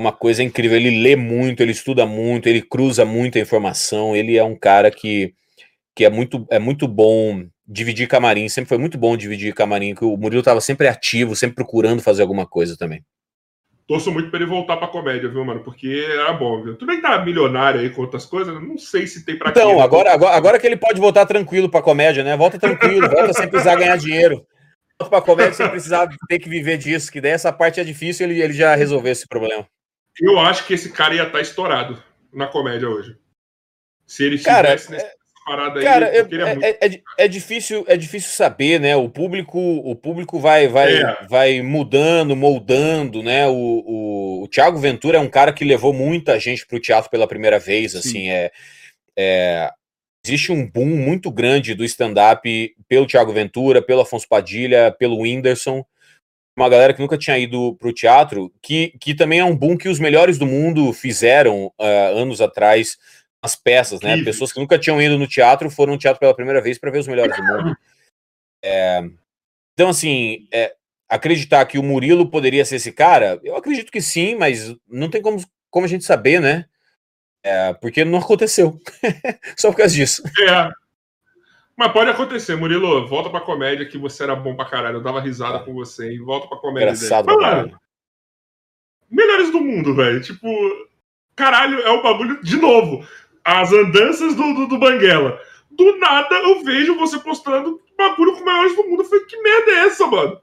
uma 0.00 0.10
coisa 0.10 0.42
incrível. 0.42 0.78
Ele 0.78 1.02
lê 1.02 1.14
muito, 1.14 1.62
ele 1.62 1.72
estuda 1.72 2.06
muito, 2.06 2.48
ele 2.48 2.62
cruza 2.62 3.04
muita 3.04 3.38
informação. 3.38 4.16
Ele 4.16 4.34
é 4.38 4.42
um 4.42 4.56
cara 4.56 4.90
que, 4.90 5.34
que 5.94 6.06
é, 6.06 6.10
muito, 6.10 6.46
é 6.50 6.58
muito 6.58 6.88
bom 6.88 7.46
dividir 7.66 8.06
camarim, 8.06 8.48
sempre 8.48 8.68
foi 8.68 8.78
muito 8.78 8.98
bom 8.98 9.16
dividir 9.16 9.54
camarim, 9.54 9.94
que 9.94 10.04
o 10.04 10.16
Murilo 10.16 10.40
estava 10.40 10.60
sempre 10.60 10.86
ativo, 10.86 11.34
sempre 11.34 11.56
procurando 11.56 12.02
fazer 12.02 12.22
alguma 12.22 12.46
coisa 12.46 12.76
também. 12.76 13.02
Torço 13.86 14.10
muito 14.10 14.30
para 14.30 14.40
ele 14.40 14.48
voltar 14.48 14.78
para 14.78 14.88
comédia, 14.88 15.28
viu, 15.28 15.44
mano? 15.44 15.62
Porque 15.62 16.06
era 16.08 16.32
bom, 16.32 16.62
viu? 16.62 16.74
Tudo 16.74 16.88
bem 16.88 16.96
que 16.96 17.02
tá 17.02 17.22
milionário 17.22 17.80
aí 17.80 17.90
com 17.90 18.00
outras 18.00 18.24
coisas, 18.24 18.54
não 18.62 18.78
sei 18.78 19.06
se 19.06 19.24
tem 19.26 19.38
para 19.38 19.50
Então, 19.50 19.78
agora, 19.80 20.12
agora, 20.12 20.34
agora 20.34 20.58
que 20.58 20.66
ele 20.66 20.76
pode 20.76 20.98
voltar 20.98 21.26
tranquilo 21.26 21.68
para 21.68 21.82
comédia, 21.82 22.24
né? 22.24 22.34
Volta 22.34 22.58
tranquilo, 22.58 23.10
volta 23.10 23.34
sem 23.34 23.48
precisar 23.48 23.76
ganhar 23.76 23.96
dinheiro. 23.98 24.46
Volta 24.98 25.10
para 25.10 25.20
comédia 25.20 25.52
sem 25.52 25.68
precisar 25.68 26.08
ter 26.28 26.38
que 26.38 26.48
viver 26.48 26.78
disso, 26.78 27.12
que 27.12 27.20
daí 27.20 27.32
essa 27.32 27.52
parte 27.52 27.78
é 27.78 27.84
difícil, 27.84 28.26
ele, 28.26 28.40
ele 28.40 28.54
já 28.54 28.74
resolveu 28.74 29.12
esse 29.12 29.28
problema. 29.28 29.66
Eu 30.18 30.38
acho 30.38 30.66
que 30.66 30.72
esse 30.72 30.90
cara 30.90 31.14
ia 31.14 31.22
estar 31.22 31.32
tá 31.32 31.40
estourado 31.42 32.02
na 32.32 32.46
comédia 32.46 32.88
hoje. 32.88 33.18
Se 34.06 34.24
ele 34.24 34.38
Cara, 34.38 34.72
é, 34.72 35.14
paradas 35.44 35.82
Cara, 35.82 36.06
aí. 36.06 36.28
Cara, 36.28 36.52
é, 36.62 36.68
é, 36.68 36.86
é, 36.86 37.00
é, 37.18 37.28
difícil, 37.28 37.84
é 37.86 37.96
difícil 37.96 38.30
saber, 38.30 38.80
né? 38.80 38.96
O 38.96 39.08
público, 39.08 39.58
o 39.58 39.94
público 39.94 40.38
vai, 40.38 40.66
vai, 40.68 41.02
é. 41.02 41.26
vai 41.28 41.62
mudando, 41.62 42.34
moldando, 42.34 43.22
né? 43.22 43.46
O, 43.46 43.52
o, 43.52 44.42
o 44.44 44.48
Thiago 44.48 44.78
Ventura 44.78 45.18
é 45.18 45.20
um 45.20 45.28
cara 45.28 45.52
que 45.52 45.64
levou 45.64 45.92
muita 45.92 46.38
gente 46.40 46.66
para 46.66 46.76
o 46.76 46.80
teatro 46.80 47.10
pela 47.10 47.28
primeira 47.28 47.58
vez, 47.58 47.92
Sim. 47.92 47.98
assim, 47.98 48.28
é, 48.30 48.50
é 49.16 49.70
existe 50.26 50.50
um 50.50 50.66
boom 50.66 50.86
muito 50.86 51.30
grande 51.30 51.74
do 51.74 51.84
stand-up 51.84 52.74
pelo 52.88 53.06
Thiago 53.06 53.30
Ventura, 53.30 53.82
pelo 53.82 54.00
Afonso 54.00 54.26
Padilha, 54.26 54.90
pelo 54.98 55.20
Whindersson, 55.20 55.84
uma 56.56 56.68
galera 56.68 56.94
que 56.94 57.00
nunca 57.00 57.18
tinha 57.18 57.36
ido 57.36 57.74
para 57.74 57.88
o 57.88 57.92
teatro, 57.92 58.50
que, 58.62 58.94
que 59.00 59.14
também 59.14 59.40
é 59.40 59.44
um 59.44 59.56
boom 59.56 59.76
que 59.76 59.88
os 59.88 59.98
melhores 59.98 60.38
do 60.38 60.46
mundo 60.46 60.92
fizeram 60.92 61.66
uh, 61.78 62.16
anos 62.16 62.40
atrás 62.40 62.96
as 63.44 63.54
peças, 63.54 64.00
né? 64.00 64.16
Sim. 64.16 64.24
Pessoas 64.24 64.50
que 64.50 64.58
nunca 64.58 64.78
tinham 64.78 65.00
ido 65.02 65.18
no 65.18 65.28
teatro 65.28 65.68
foram 65.68 65.92
no 65.92 65.98
teatro 65.98 66.18
pela 66.18 66.34
primeira 66.34 66.62
vez 66.62 66.78
para 66.78 66.90
ver 66.90 67.00
os 67.00 67.06
melhores 67.06 67.36
do 67.36 67.42
mundo. 67.44 67.76
É, 68.64 69.04
então, 69.74 69.90
assim, 69.90 70.48
é, 70.50 70.74
acreditar 71.06 71.66
que 71.66 71.78
o 71.78 71.82
Murilo 71.82 72.30
poderia 72.30 72.64
ser 72.64 72.76
esse 72.76 72.90
cara, 72.90 73.38
eu 73.44 73.54
acredito 73.54 73.92
que 73.92 74.00
sim, 74.00 74.34
mas 74.34 74.74
não 74.88 75.10
tem 75.10 75.20
como, 75.20 75.44
como 75.68 75.84
a 75.84 75.88
gente 75.88 76.04
saber, 76.04 76.40
né? 76.40 76.64
É, 77.44 77.74
porque 77.74 78.02
não 78.02 78.18
aconteceu. 78.18 78.80
Só 79.58 79.70
por 79.70 79.76
causa 79.76 79.94
disso. 79.94 80.22
É. 80.48 80.70
Mas 81.76 81.92
pode 81.92 82.08
acontecer, 82.08 82.56
Murilo. 82.56 83.06
Volta 83.06 83.28
pra 83.28 83.40
comédia 83.40 83.84
que 83.84 83.98
você 83.98 84.22
era 84.22 84.34
bom 84.34 84.56
pra 84.56 84.64
caralho. 84.64 84.96
Eu 84.96 85.02
dava 85.02 85.20
risada 85.20 85.58
é. 85.58 85.62
com 85.62 85.74
você 85.74 86.14
e 86.14 86.18
volta 86.18 86.48
pra 86.48 86.56
comédia. 86.56 86.94
Engraçado, 86.94 87.26
dele. 87.26 87.40
Mano, 87.42 87.80
melhores 89.10 89.50
do 89.50 89.60
mundo, 89.60 89.94
velho. 89.94 90.22
Tipo, 90.22 90.48
caralho, 91.36 91.80
é 91.80 91.90
o 91.90 92.02
bagulho 92.02 92.42
de 92.42 92.56
novo. 92.56 93.06
As 93.44 93.72
andanças 93.72 94.34
do, 94.34 94.54
do, 94.54 94.66
do 94.66 94.78
Banguela. 94.78 95.38
Do 95.70 95.98
nada 95.98 96.34
eu 96.36 96.64
vejo 96.64 96.96
você 96.96 97.18
postando 97.18 97.78
bagulho 97.96 98.34
com 98.34 98.44
melhores 98.44 98.74
do 98.74 98.84
mundo. 98.84 99.02
Eu 99.02 99.06
falei, 99.06 99.24
que 99.26 99.40
merda 99.42 99.70
é 99.70 99.86
essa, 99.86 100.06
mano? 100.06 100.40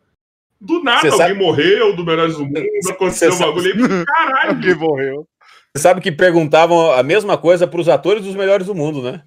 Do 0.59 0.83
nada, 0.83 1.01
Cê 1.01 1.07
alguém 1.07 1.27
sabe... 1.27 1.39
morreu 1.39 1.95
do 1.95 2.05
Melhores 2.05 2.37
do 2.37 2.45
Mundo, 2.45 2.63
aconteceu 2.87 3.33
um 3.33 3.39
bagulho 3.39 3.73
aí, 3.73 4.05
caralho. 4.05 4.51
alguém 4.51 4.75
morreu. 4.75 5.27
Você 5.73 5.81
sabe 5.81 6.01
que 6.01 6.11
perguntavam 6.11 6.91
a 6.91 7.01
mesma 7.01 7.35
coisa 7.35 7.65
para 7.65 7.81
os 7.81 7.89
atores 7.89 8.23
dos 8.23 8.35
melhores 8.35 8.67
do 8.67 8.75
mundo, 8.75 9.01
né? 9.01 9.23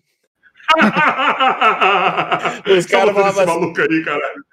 os 2.66 2.86
caras 2.86 3.14
falavam 3.14 3.42
assim, 3.42 3.74
aí, 3.80 4.02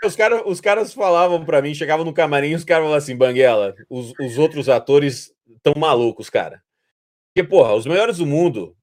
os, 0.03 0.15
cara, 0.15 0.47
os 0.47 0.59
caras 0.59 0.91
falavam 0.93 1.45
para 1.45 1.61
mim, 1.61 1.73
chegavam 1.73 2.03
no 2.03 2.11
camarim, 2.13 2.55
os 2.55 2.65
caras 2.65 2.83
falavam 2.83 2.97
assim, 2.97 3.15
Banguela, 3.15 3.73
os, 3.89 4.13
os 4.19 4.37
outros 4.37 4.67
atores 4.67 5.31
estão 5.55 5.73
malucos, 5.77 6.29
cara. 6.29 6.61
Porque, 7.33 7.47
porra, 7.47 7.73
os 7.75 7.85
melhores 7.85 8.17
do 8.17 8.25
mundo 8.25 8.75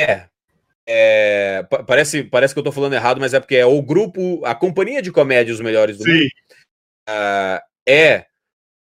é, 0.00 0.28
é, 0.86 1.62
parece, 1.86 2.24
parece 2.24 2.54
que 2.54 2.58
eu 2.58 2.64
tô 2.64 2.72
falando 2.72 2.94
errado, 2.94 3.20
mas 3.20 3.34
é 3.34 3.40
porque 3.40 3.56
é 3.56 3.66
o 3.66 3.80
grupo, 3.80 4.44
a 4.44 4.54
companhia 4.54 5.00
de 5.00 5.12
comédia 5.12 5.54
Os 5.54 5.60
Melhores 5.60 5.98
do 5.98 6.04
Sim. 6.04 6.10
Mundo 6.10 6.30
uh, 7.08 7.60
é 7.86 8.26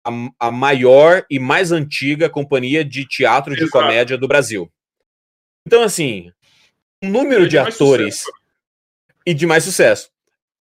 a, 0.05 0.11
a 0.39 0.51
maior 0.51 1.25
e 1.31 1.39
mais 1.39 1.73
antiga 1.73 2.29
companhia 2.29 2.85
de 2.85 3.07
teatro 3.07 3.55
de 3.55 3.63
Exato. 3.63 3.73
comédia 3.73 4.19
do 4.19 4.29
Brasil. 4.29 4.71
Então, 5.67 5.83
assim, 5.83 6.33
o 7.03 7.09
número 7.09 7.49
de, 7.49 7.59
atores 7.59 8.17
sucesso. 8.17 8.33
e 9.27 9.35
de 9.35 9.47
mais 9.47 9.65
sucesso. 9.65 10.11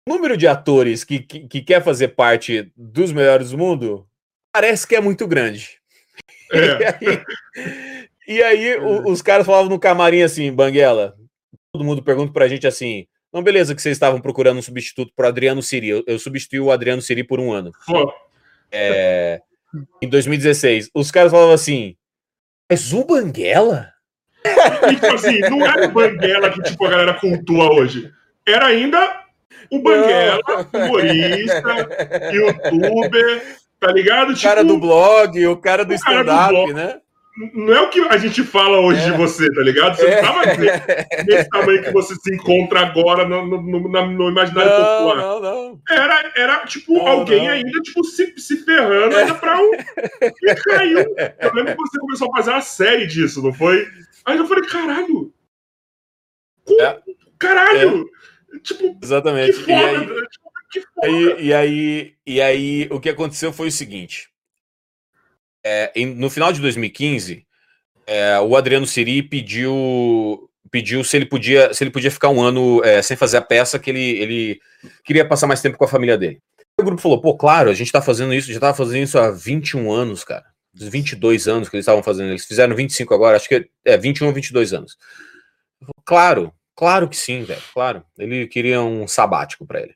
O 0.08 0.14
número 0.14 0.38
de 0.38 0.48
atores 0.48 1.04
que, 1.04 1.20
que, 1.20 1.48
que, 1.48 1.62
quer 1.62 1.84
fazer 1.84 2.10
parte 2.10 2.72
dos 2.76 3.12
melhores 3.12 3.52
do 3.52 3.58
mundo 3.58 4.08
parece 4.54 4.88
que 4.88 4.96
é 4.96 5.02
muito 5.02 5.28
grande. 5.28 5.80
É. 6.52 6.88
Aí, 6.98 8.07
e 8.28 8.42
aí 8.44 8.74
é. 8.74 8.80
o, 8.80 9.10
os 9.10 9.22
caras 9.22 9.46
falavam 9.46 9.70
no 9.70 9.80
camarim 9.80 10.22
assim, 10.22 10.52
Banguela, 10.52 11.16
todo 11.72 11.84
mundo 11.84 12.04
pergunta 12.04 12.34
pra 12.34 12.48
gente 12.48 12.68
assim, 12.68 13.08
não, 13.34 13.44
beleza 13.44 13.76
que 13.76 13.82
vocês 13.82 13.96
estavam 13.96 14.20
procurando 14.20 14.58
um 14.58 14.62
substituto 14.62 15.12
para 15.16 15.28
Adriano 15.28 15.62
Siri. 15.62 15.90
Eu, 15.90 16.04
eu 16.08 16.18
substituí 16.18 16.60
o 16.60 16.72
Adriano 16.72 17.02
Siri 17.02 17.24
por 17.24 17.40
um 17.40 17.52
ano. 17.52 17.72
É, 18.72 19.42
em 20.02 20.10
2016. 20.10 20.90
Os 20.94 21.12
caras 21.12 21.32
falavam 21.32 21.54
assim: 21.54 21.96
mas 22.70 22.92
o 22.94 23.04
Banguela? 23.06 23.94
E, 24.44 24.96
tipo 24.96 25.14
assim, 25.14 25.40
não 25.40 25.66
era 25.66 25.88
o 25.88 25.92
Banguela 25.92 26.50
que 26.50 26.62
tipo, 26.64 26.86
a 26.86 26.90
galera 26.90 27.14
cultua 27.14 27.74
hoje. 27.74 28.12
Era 28.46 28.68
ainda 28.68 29.26
o 29.72 29.80
Banguela, 29.80 30.42
humorista, 30.74 32.32
youtuber, 32.34 33.58
tá 33.80 33.92
ligado? 33.92 34.34
O 34.34 34.42
cara 34.42 34.62
tipo, 34.62 34.74
do 34.74 34.80
blog, 34.80 35.48
o 35.48 35.58
cara 35.58 35.86
do 35.86 35.94
stand-up, 35.94 36.74
né? 36.74 37.00
Não 37.54 37.72
é 37.72 37.82
o 37.82 37.90
que 37.90 38.00
a 38.00 38.18
gente 38.18 38.44
fala 38.44 38.80
hoje 38.80 39.00
é. 39.00 39.12
de 39.12 39.18
você, 39.18 39.54
tá 39.54 39.62
ligado? 39.62 39.96
Você 39.96 40.08
é. 40.08 40.16
não 40.16 40.28
tava 40.28 40.46
nesse 41.24 41.50
tamanho 41.50 41.84
que 41.84 41.92
você 41.92 42.16
se 42.16 42.34
encontra 42.34 42.80
agora 42.80 43.28
no, 43.28 43.46
no, 43.46 43.62
no, 43.62 43.90
no 43.90 44.30
imaginário 44.30 44.72
não, 44.72 44.98
popular. 44.98 45.18
Não, 45.18 45.40
não. 45.40 45.82
Era, 45.88 46.32
era 46.36 46.66
tipo, 46.66 46.94
não, 46.96 47.08
alguém 47.08 47.46
não. 47.46 47.54
ainda 47.54 47.80
tipo, 47.82 48.04
se, 48.04 48.34
se 48.40 48.58
ferrando 48.58 49.16
ainda 49.16 49.36
pra 49.36 49.60
um. 49.60 49.72
E 50.42 50.56
caiu. 50.56 51.00
Eu 51.40 51.54
lembro 51.54 51.76
que 51.76 51.82
você 51.82 52.00
começou 52.00 52.28
a 52.28 52.38
fazer 52.38 52.50
uma 52.50 52.62
série 52.62 53.06
disso, 53.06 53.44
não 53.44 53.54
foi? 53.54 53.88
Aí 54.26 54.38
eu 54.38 54.48
falei, 54.48 54.68
caralho! 54.68 55.32
É. 56.80 56.98
Caralho! 57.38 58.10
É. 58.52 58.60
Tipo, 58.60 58.98
Exatamente. 59.02 59.54
Foda, 59.54 59.72
e, 59.72 59.76
aí, 59.76 60.08
tipo, 60.72 60.88
aí, 61.04 61.36
e, 61.40 61.54
aí, 61.54 62.14
e 62.26 62.42
aí, 62.42 62.88
o 62.90 63.00
que 63.00 63.10
aconteceu 63.10 63.54
foi 63.54 63.68
o 63.68 63.72
seguinte 63.72 64.28
é, 65.68 65.92
em, 65.96 66.06
no 66.06 66.30
final 66.30 66.54
de 66.54 66.62
2015, 66.62 67.46
é, 68.06 68.40
o 68.40 68.56
Adriano 68.56 68.88
Siri 68.88 69.22
pediu 69.22 70.50
pediu 70.70 71.02
se 71.04 71.16
ele 71.16 71.26
podia 71.26 71.74
se 71.74 71.84
ele 71.84 71.92
podia 71.92 72.12
ficar 72.12 72.30
um 72.30 72.42
ano 72.42 72.84
é, 72.84 73.02
sem 73.02 73.16
fazer 73.16 73.38
a 73.38 73.42
peça 73.42 73.80
que 73.80 73.90
ele, 73.90 74.10
ele 74.20 74.60
queria 75.04 75.28
passar 75.28 75.48
mais 75.48 75.62
tempo 75.62 75.78
com 75.78 75.86
a 75.86 75.90
família 75.90 76.18
dele. 76.18 76.40
O 76.80 76.84
grupo 76.84 77.02
falou, 77.02 77.20
pô, 77.20 77.36
claro, 77.36 77.70
a 77.70 77.74
gente 77.74 77.92
tá 77.92 78.02
fazendo 78.02 78.34
isso, 78.34 78.54
já 78.54 78.60
tava 78.60 78.78
fazendo 78.78 79.04
isso 79.04 79.18
há 79.18 79.32
21 79.32 79.92
anos, 79.92 80.24
cara. 80.24 80.46
22 80.74 81.48
anos 81.48 81.70
que 81.70 81.76
eles 81.76 81.84
estavam 81.84 82.04
fazendo, 82.04 82.30
eles 82.30 82.46
fizeram 82.46 82.76
25 82.76 83.14
agora, 83.14 83.36
acho 83.36 83.50
que 83.50 83.68
é 83.84 83.98
21 83.98 84.28
ou 84.28 84.34
22 84.34 84.74
anos. 84.74 84.96
Claro, 86.06 86.54
claro 86.76 87.10
que 87.10 87.18
sim, 87.18 87.44
velho, 87.44 87.62
claro. 87.74 88.04
Ele 88.18 88.48
queria 88.48 88.82
um 88.82 89.08
sabático 89.08 89.66
para 89.66 89.82
ele. 89.82 89.96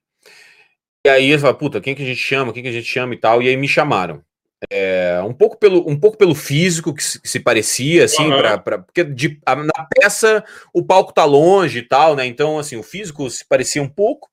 E 1.06 1.10
aí 1.10 1.30
ele 1.30 1.39
falou, 1.39 1.56
puta, 1.56 1.80
quem 1.80 1.93
que 1.93 2.02
a 2.02 2.06
gente 2.06 2.19
chama, 2.19 2.52
quem 2.52 2.64
que 2.64 2.69
a 2.69 2.73
gente 2.73 2.88
chama 2.88 3.14
e 3.14 3.18
tal, 3.18 3.41
e 3.43 3.48
aí 3.48 3.56
me 3.56 3.68
chamaram. 3.68 4.23
É, 4.69 5.19
um, 5.25 5.33
pouco 5.33 5.57
pelo, 5.57 5.89
um 5.89 5.99
pouco 5.99 6.17
pelo 6.17 6.35
físico 6.35 6.93
que 6.93 7.03
se, 7.03 7.19
que 7.19 7.27
se 7.27 7.39
parecia, 7.39 8.05
assim, 8.05 8.29
uhum. 8.29 8.38
Pra, 8.38 8.57
pra, 8.59 8.79
porque 8.79 9.03
de, 9.03 9.39
a, 9.43 9.55
na 9.55 9.88
peça 9.95 10.43
o 10.71 10.83
palco 10.83 11.11
tá 11.11 11.25
longe 11.25 11.79
e 11.79 11.81
tal, 11.81 12.15
né? 12.15 12.25
Então, 12.25 12.59
assim, 12.59 12.75
o 12.77 12.83
físico 12.83 13.27
se 13.29 13.43
parecia 13.47 13.81
um 13.81 13.89
pouco. 13.89 14.29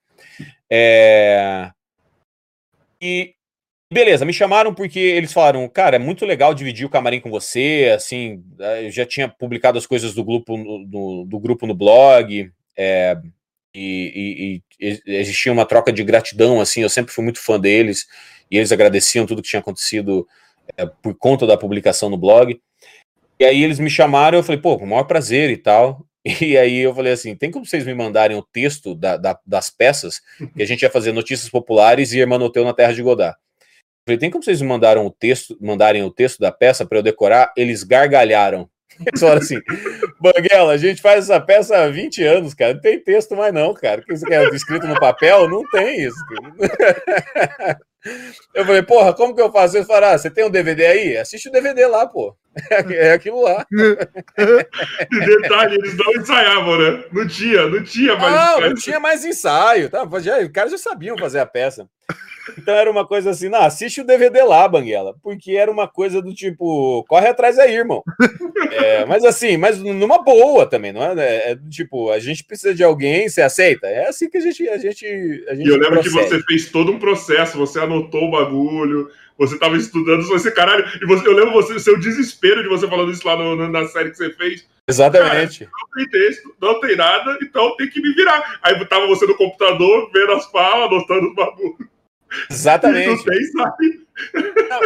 É, 0.71 1.71
e 3.01 3.35
beleza, 3.91 4.27
me 4.27 4.33
chamaram 4.35 4.75
porque 4.75 4.99
eles 4.99 5.33
falaram, 5.33 5.67
cara, 5.69 5.97
é 5.97 5.99
muito 5.99 6.27
legal 6.27 6.53
dividir 6.53 6.85
o 6.85 6.91
camarim 6.91 7.21
com 7.21 7.31
você, 7.31 7.91
assim, 7.95 8.45
é, 8.61 8.87
eu 8.87 8.91
já 8.91 9.07
tinha 9.07 9.29
publicado 9.29 9.79
as 9.79 9.87
coisas 9.87 10.13
do 10.15 10.23
grupo 10.23 10.57
no, 10.59 11.25
do 11.25 11.41
grupo 11.41 11.67
no 11.67 11.75
blog, 11.75 12.53
é, 12.77 13.17
e, 13.75 14.63
e, 14.79 14.89
e 14.89 15.03
existia 15.07 15.53
uma 15.53 15.65
troca 15.65 15.91
de 15.91 16.05
gratidão, 16.05 16.61
assim, 16.61 16.83
eu 16.83 16.91
sempre 16.91 17.15
fui 17.15 17.25
muito 17.25 17.41
fã 17.41 17.59
deles 17.59 18.07
e 18.51 18.57
eles 18.57 18.73
agradeciam 18.73 19.27
tudo 19.27 19.43
que 19.43 19.49
tinha 19.49 19.61
acontecido 19.61 20.27
é, 20.77 20.87
por 20.87 21.15
conta 21.15 21.47
da 21.47 21.57
publicação 21.57 22.09
no 22.09 22.17
blog. 22.17 22.61
E 23.39 23.45
aí 23.45 23.63
eles 23.63 23.79
me 23.79 23.89
chamaram, 23.89 24.39
eu 24.39 24.43
falei, 24.43 24.61
pô, 24.61 24.77
com 24.77 24.85
o 24.85 24.89
maior 24.89 25.05
prazer 25.05 25.51
e 25.51 25.57
tal. 25.57 26.05
E 26.43 26.59
aí 26.59 26.79
eu 26.81 26.95
falei 26.95 27.13
assim, 27.13 27.35
tem 27.35 27.51
como 27.51 27.65
vocês 27.65 27.87
me 27.87 27.95
mandarem 27.95 28.37
o 28.37 28.43
texto 28.43 28.95
da, 28.95 29.17
da, 29.17 29.39
das 29.47 29.71
peças, 29.71 30.21
que 30.55 30.63
a 30.63 30.67
gente 30.67 30.83
ia 30.83 30.91
fazer 30.91 31.11
notícias 31.11 31.49
populares 31.49 32.13
e 32.13 32.19
Hermanoteu 32.19 32.65
na 32.65 32.75
Terra 32.75 32.93
de 32.93 33.03
Godard. 33.03 33.37
Eu 33.39 33.65
falei, 34.05 34.19
tem 34.19 34.31
como 34.31 34.45
vocês 34.45 34.61
me 34.61 34.69
mandaram 34.69 35.07
o 35.07 35.11
texto, 35.11 35.57
mandarem 35.59 36.03
o 36.03 36.11
texto 36.11 36.39
da 36.41 36.53
peça 36.53 36.85
para 36.85 36.99
eu 36.99 37.03
decorar? 37.03 37.51
Eles 37.57 37.83
gargalharam. 37.83 38.69
Eles 39.07 39.21
falaram 39.21 39.41
assim, 39.41 39.59
Banguela, 40.21 40.73
a 40.73 40.77
gente 40.77 41.01
faz 41.01 41.31
essa 41.31 41.41
peça 41.41 41.79
há 41.79 41.89
20 41.89 42.23
anos, 42.25 42.53
cara. 42.53 42.75
Não 42.75 42.81
tem 42.81 43.01
texto 43.01 43.35
mais, 43.35 43.55
não, 43.55 43.73
cara. 43.73 44.03
O 44.03 44.05
que 44.05 44.15
você 44.15 44.27
quer 44.27 44.53
escrito 44.53 44.87
no 44.87 45.01
papel? 45.01 45.49
Não 45.49 45.63
tem 45.71 46.03
isso. 46.03 46.19
Eu 48.55 48.65
falei, 48.65 48.83
porra, 48.83 49.13
como 49.15 49.35
que 49.35 49.41
eu 49.41 49.53
faço? 49.53 49.77
Eles 49.77 49.87
falaram, 49.87 50.15
ah, 50.15 50.19
você 50.19 50.31
tem 50.31 50.45
um 50.45 50.51
DVD 50.51 50.87
aí? 50.87 51.17
Assiste 51.17 51.49
o 51.49 51.53
DVD 51.53 51.87
lá, 51.87 52.07
pô. 52.07 52.37
É 52.91 53.13
aquilo 53.13 53.43
lá. 53.43 53.65
E 55.13 55.27
detalhe, 55.27 55.75
eles 55.77 55.97
não 55.97 56.13
ensaiavam, 56.15 56.79
né? 56.79 57.05
Não 57.13 57.27
tinha, 57.27 57.67
não 57.69 57.83
tinha 57.85 58.17
mais 58.17 58.35
Não, 58.35 58.43
ensaio. 58.57 58.69
não 58.69 58.75
tinha 58.75 59.01
mais 59.01 59.25
ensaio. 59.25 59.91
Tá? 59.91 60.07
Já, 60.21 60.39
os 60.41 60.49
caras 60.49 60.73
já 60.73 60.79
sabiam 60.79 61.17
fazer 61.19 61.39
a 61.39 61.47
peça. 61.47 61.89
Então 62.57 62.75
era 62.75 62.91
uma 62.91 63.07
coisa 63.07 63.31
assim, 63.31 63.49
não, 63.49 63.61
assiste 63.61 64.01
o 64.01 64.07
DVD 64.07 64.43
lá, 64.43 64.67
Banguela, 64.69 65.15
porque 65.23 65.53
era 65.53 65.71
uma 65.71 65.89
coisa 65.89 66.23
do 66.23 66.33
tipo, 66.33 67.05
corre 67.09 67.29
atrás 67.29 67.59
aí, 67.59 67.75
irmão. 67.75 68.03
É, 68.71 69.05
mas 69.07 69.25
assim, 69.25 69.57
mas 69.57 69.79
numa 69.79 70.23
boa 70.23 70.67
também, 70.67 70.93
não 70.93 71.03
é? 71.03 71.15
é? 71.19 71.53
é? 71.53 71.59
tipo, 71.71 72.11
a 72.11 72.19
gente 72.19 72.45
precisa 72.45 72.75
de 72.75 72.85
alguém, 72.85 73.29
você 73.29 73.41
aceita? 73.41 73.87
É 73.87 74.09
assim 74.09 74.29
que 74.29 74.37
a 74.37 74.41
gente. 74.41 74.69
A 74.69 74.77
gente, 74.77 75.07
a 75.49 75.55
gente 75.55 75.67
e 75.67 75.71
eu 75.71 75.77
lembro 75.77 76.01
procede. 76.01 76.15
que 76.15 76.29
você 76.29 76.43
fez 76.43 76.71
todo 76.71 76.93
um 76.93 76.99
processo, 76.99 77.57
você 77.57 77.81
anotou 77.81 78.25
o 78.25 78.31
bagulho, 78.31 79.11
você 79.39 79.55
estava 79.55 79.77
estudando, 79.77 80.27
você, 80.27 80.51
caralho, 80.51 80.85
e 81.01 81.07
você, 81.07 81.27
eu 81.27 81.33
lembro 81.33 81.53
você, 81.53 81.79
seu 81.79 81.99
desespero 81.99 82.63
de 82.63 82.69
você 82.69 82.89
falando 82.89 83.13
isso 83.13 83.27
lá 83.27 83.37
no, 83.37 83.69
na 83.69 83.87
série 83.87 84.11
que 84.11 84.17
você 84.17 84.31
fez. 84.33 84.67
Exatamente. 84.87 85.67
Cara, 85.67 85.71
não 85.81 85.89
tem 85.95 86.09
texto, 86.11 86.57
não 86.61 86.81
tem 86.81 86.97
nada, 86.97 87.39
então 87.43 87.77
tem 87.77 87.89
que 87.89 88.01
me 88.01 88.13
virar. 88.15 88.59
Aí 88.63 88.85
tava 88.87 89.07
você 89.07 89.27
no 89.27 89.37
computador, 89.37 90.11
vendo 90.13 90.33
as 90.33 90.47
falas, 90.47 90.89
anotando 90.89 91.29
os 91.29 91.35
bagulhos. 91.35 91.89
Exatamente. 92.51 93.09
Não 93.09 93.25
tem, 93.25 93.99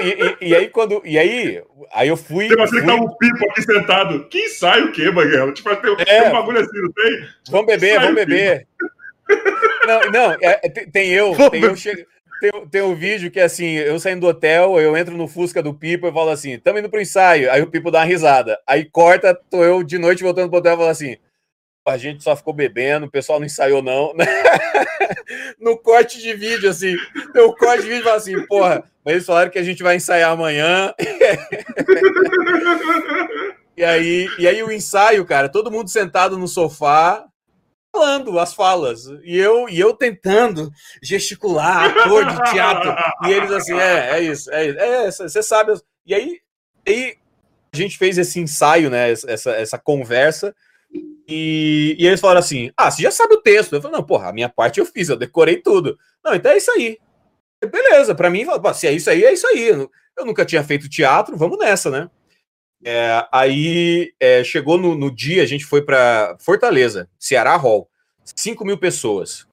e, 0.03 0.45
e, 0.45 0.49
e, 0.49 0.55
aí, 0.55 0.69
quando. 0.69 1.03
E 1.05 1.19
aí, 1.19 1.63
aí 1.93 2.09
eu 2.09 2.17
fui. 2.17 2.49
Tem 2.49 2.67
fui... 2.67 2.83
que 2.83 2.91
um 2.91 3.09
pipo 3.17 3.51
aqui 3.51 3.63
sentado. 3.63 4.29
Que 4.29 4.47
ensaio 4.47 4.87
o 4.87 4.93
quê, 4.93 5.11
Maguela? 5.11 5.53
Tipo, 5.53 5.75
tem, 5.77 5.93
é, 5.93 6.21
tem 6.21 6.29
um 6.29 6.33
bagulho 6.33 6.61
assim, 6.61 6.81
não 6.81 6.93
tem? 6.93 7.29
Vamos 7.51 7.67
beber, 7.67 8.01
vamos 8.01 8.15
beber. 8.15 8.67
Não, 9.87 10.01
não 10.13 10.33
é, 10.33 10.61
é 10.63 10.69
tem 10.69 11.11
eu, 11.11 11.35
tem 11.51 11.63
eu 11.63 11.77
chego. 11.77 12.07
Tem, 12.41 12.51
tem 12.67 12.83
um 12.83 12.95
vídeo 12.95 13.31
que 13.31 13.39
é 13.39 13.45
assim, 13.45 13.75
eu 13.75 13.99
saindo 14.01 14.23
do 14.23 14.27
hotel, 14.27 14.81
eu 14.81 14.97
entro 14.97 15.17
no 15.17 15.29
Fusca 15.29 15.63
do 15.63 15.73
Pipo 15.73 16.09
e 16.09 16.13
falo 16.13 16.31
assim, 16.31 16.59
tamo 16.59 16.79
indo 16.79 16.91
pro 16.91 17.01
ensaio. 17.01 17.51
Aí 17.53 17.63
o 17.63 17.69
Pipo 17.69 17.91
dá 17.91 18.01
uma 18.01 18.05
risada. 18.05 18.59
Aí 18.67 18.85
corta, 18.85 19.33
tô 19.49 19.63
eu 19.63 19.85
de 19.85 19.97
noite 19.97 20.25
voltando 20.25 20.51
pro 20.51 20.59
hotel 20.59 20.75
e 20.75 20.77
falo 20.77 20.89
assim, 20.89 21.17
a 21.85 21.97
gente 21.97 22.23
só 22.23 22.37
ficou 22.37 22.55
bebendo, 22.55 23.07
o 23.07 23.11
pessoal 23.11 23.41
não 23.41 23.47
ensaiou, 23.47 23.83
não. 23.83 24.15
no 25.59 25.77
corte 25.77 26.21
de 26.21 26.33
vídeo, 26.35 26.71
assim, 26.71 26.95
o 27.35 27.53
corte 27.55 27.83
de 27.83 27.89
vídeo 27.89 28.09
assim, 28.11 28.41
porra, 28.47 28.85
mas 29.05 29.15
eles 29.15 29.27
falaram 29.27 29.51
que 29.51 29.59
a 29.59 29.63
gente 29.63 29.83
vai 29.83 29.97
ensaiar 29.97 30.31
amanhã. 30.31 30.95
e, 33.77 33.85
aí, 33.85 34.29
e 34.39 34.47
aí 34.47 34.63
o 34.63 34.71
ensaio, 34.71 35.25
cara, 35.25 35.49
todo 35.49 35.71
mundo 35.71 35.91
sentado 35.91 36.39
no 36.39 36.47
sofá, 36.47 37.27
falando 37.93 38.39
as 38.39 38.55
falas. 38.55 39.07
E 39.25 39.37
eu, 39.37 39.69
e 39.69 39.79
eu 39.79 39.93
tentando 39.93 40.71
gesticular, 41.03 41.91
ator 41.91 42.27
de 42.27 42.51
teatro. 42.51 42.95
E 43.27 43.33
eles 43.33 43.51
assim, 43.51 43.79
é, 43.79 44.19
é 44.19 44.21
isso, 44.21 44.51
é 44.53 44.69
isso. 44.69 44.79
É, 44.79 45.11
você 45.11 45.43
sabe. 45.43 45.73
E 46.07 46.15
aí, 46.15 46.39
aí 46.87 47.17
a 47.73 47.77
gente 47.77 47.99
fez 47.99 48.19
esse 48.19 48.41
ensaio, 48.41 48.89
né? 48.89 49.11
Essa, 49.11 49.51
essa 49.53 49.79
conversa. 49.79 50.55
E, 51.29 51.97
e 51.99 52.07
eles 52.07 52.21
falaram 52.21 52.41
assim: 52.41 52.71
Ah, 52.77 52.91
você 52.91 53.03
já 53.03 53.11
sabe 53.11 53.35
o 53.35 53.41
texto. 53.41 53.75
Eu 53.75 53.83
falei, 53.83 53.97
não, 53.97 54.05
porra, 54.05 54.29
a 54.29 54.33
minha 54.33 54.49
parte 54.49 54.81
eu 54.81 54.87
fiz, 54.87 55.09
eu 55.09 55.17
decorei 55.17 55.57
tudo. 55.57 55.99
Não, 56.25 56.35
então 56.35 56.53
é 56.53 56.57
isso 56.57 56.71
aí. 56.73 56.99
Beleza, 57.71 58.15
para 58.15 58.29
mim, 58.29 58.45
se 58.75 58.87
é 58.87 58.93
isso 58.93 59.09
aí, 59.09 59.25
é 59.25 59.33
isso 59.33 59.47
aí. 59.47 59.69
Eu 59.69 60.27
nunca 60.27 60.45
tinha 60.45 60.65
feito 60.65 60.89
teatro, 60.89 61.37
vamos 61.37 61.59
nessa, 61.59 61.91
né? 61.91 62.11
É, 62.85 63.25
aí 63.33 64.13
é, 64.19 64.43
chegou 64.43 64.77
no, 64.77 64.97
no, 64.97 65.15
dia, 65.15 65.43
a 65.43 65.47
gente 65.47 65.65
foi 65.65 65.83
para 65.83 66.37
Fortaleza, 66.41 67.09
Ceará 67.19 67.57
Hall. 67.57 67.89
5 68.25 68.65
mil 68.65 68.79
pessoas. 68.79 69.47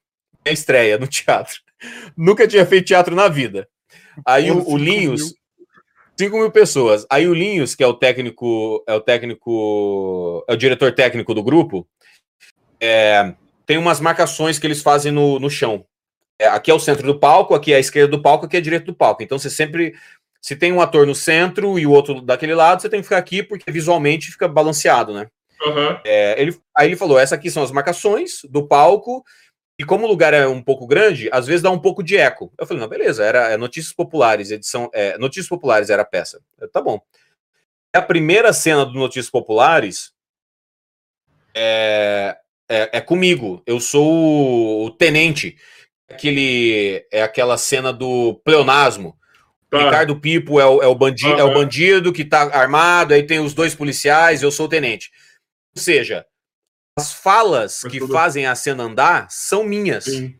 Minha 0.44 0.54
estreia 0.54 0.98
no 0.98 1.06
teatro. 1.08 1.60
Nunca 2.16 2.46
tinha 2.46 2.66
feito 2.66 2.86
teatro 2.86 3.14
na 3.14 3.28
vida. 3.28 3.68
Aí 4.26 4.50
o, 4.50 4.68
o 4.68 4.76
Linhos. 4.76 5.34
5 6.20 6.36
mil 6.36 6.50
pessoas. 6.50 7.06
Aí 7.10 7.26
o 7.26 7.32
Linhos, 7.32 7.74
que 7.74 7.82
é 7.82 7.86
o 7.86 7.94
técnico, 7.94 8.84
é 8.86 8.94
o 8.94 9.00
técnico, 9.00 10.44
é 10.46 10.52
o 10.52 10.56
diretor 10.56 10.92
técnico 10.92 11.32
do 11.32 11.42
grupo, 11.42 11.88
é, 12.78 13.34
tem 13.64 13.78
umas 13.78 14.00
marcações 14.00 14.58
que 14.58 14.66
eles 14.66 14.82
fazem 14.82 15.10
no, 15.10 15.38
no 15.38 15.48
chão. 15.48 15.86
É, 16.38 16.46
aqui 16.46 16.70
é 16.70 16.74
o 16.74 16.78
centro 16.78 17.06
do 17.06 17.18
palco, 17.18 17.54
aqui 17.54 17.72
é 17.72 17.76
a 17.76 17.80
esquerda 17.80 18.10
do 18.16 18.22
palco, 18.22 18.44
aqui 18.44 18.56
é 18.56 18.58
a 18.58 18.62
direita 18.62 18.84
do 18.84 18.94
palco. 18.94 19.22
Então 19.22 19.38
você 19.38 19.48
sempre 19.48 19.94
se 20.42 20.54
tem 20.56 20.72
um 20.72 20.80
ator 20.80 21.06
no 21.06 21.14
centro 21.14 21.78
e 21.78 21.86
o 21.86 21.90
outro 21.90 22.20
daquele 22.20 22.54
lado, 22.54 22.82
você 22.82 22.88
tem 22.88 23.00
que 23.00 23.04
ficar 23.04 23.18
aqui 23.18 23.42
porque 23.42 23.70
visualmente 23.72 24.30
fica 24.30 24.46
balanceado, 24.46 25.14
né? 25.14 25.26
Uhum. 25.62 25.98
É, 26.04 26.40
ele, 26.40 26.54
aí 26.76 26.88
ele 26.88 26.96
falou: 26.96 27.18
essa 27.18 27.34
aqui 27.34 27.50
são 27.50 27.62
as 27.62 27.70
marcações 27.70 28.40
do 28.44 28.66
palco, 28.66 29.24
e 29.80 29.84
como 29.84 30.04
o 30.04 30.08
lugar 30.08 30.34
é 30.34 30.46
um 30.46 30.60
pouco 30.60 30.86
grande, 30.86 31.30
às 31.32 31.46
vezes 31.46 31.62
dá 31.62 31.70
um 31.70 31.78
pouco 31.78 32.02
de 32.02 32.14
eco. 32.14 32.52
Eu 32.58 32.66
falei: 32.66 32.82
não, 32.82 32.86
beleza, 32.86 33.24
era 33.24 33.48
é, 33.48 33.56
Notícias 33.56 33.94
Populares, 33.94 34.50
edição. 34.50 34.90
É, 34.92 35.16
Notícias 35.16 35.48
Populares 35.48 35.88
era 35.88 36.02
a 36.02 36.04
peça. 36.04 36.38
Eu, 36.60 36.70
tá 36.70 36.82
bom. 36.82 37.00
A 37.90 38.02
primeira 38.02 38.52
cena 38.52 38.84
do 38.84 38.92
Notícias 38.92 39.30
Populares 39.30 40.12
é, 41.56 42.36
é, 42.68 42.98
é 42.98 43.00
comigo. 43.00 43.62
Eu 43.64 43.80
sou 43.80 44.84
o 44.84 44.90
tenente. 44.90 45.56
Aquele, 46.10 47.06
é 47.10 47.22
aquela 47.22 47.56
cena 47.56 47.90
do 47.90 48.34
pleonasmo 48.44 49.18
Tá. 49.70 49.84
Ricardo 49.84 50.18
Pipo 50.18 50.58
é 50.58 50.66
o, 50.66 50.82
é, 50.82 50.86
o 50.88 50.96
bandido, 50.96 51.40
é 51.40 51.44
o 51.44 51.54
bandido 51.54 52.12
que 52.12 52.24
tá 52.24 52.42
armado, 52.52 53.14
aí 53.14 53.22
tem 53.22 53.38
os 53.38 53.54
dois 53.54 53.72
policiais, 53.72 54.42
eu 54.42 54.50
sou 54.50 54.66
o 54.66 54.68
tenente. 54.68 55.12
Ou 55.76 55.80
seja, 55.80 56.26
as 56.98 57.12
falas 57.12 57.80
Mas 57.82 57.92
que 57.92 57.98
tudo... 57.98 58.12
fazem 58.12 58.46
a 58.46 58.54
cena 58.54 58.84
andar 58.84 59.30
são 59.30 59.64
minhas. 59.64 60.04
Sim. 60.04 60.38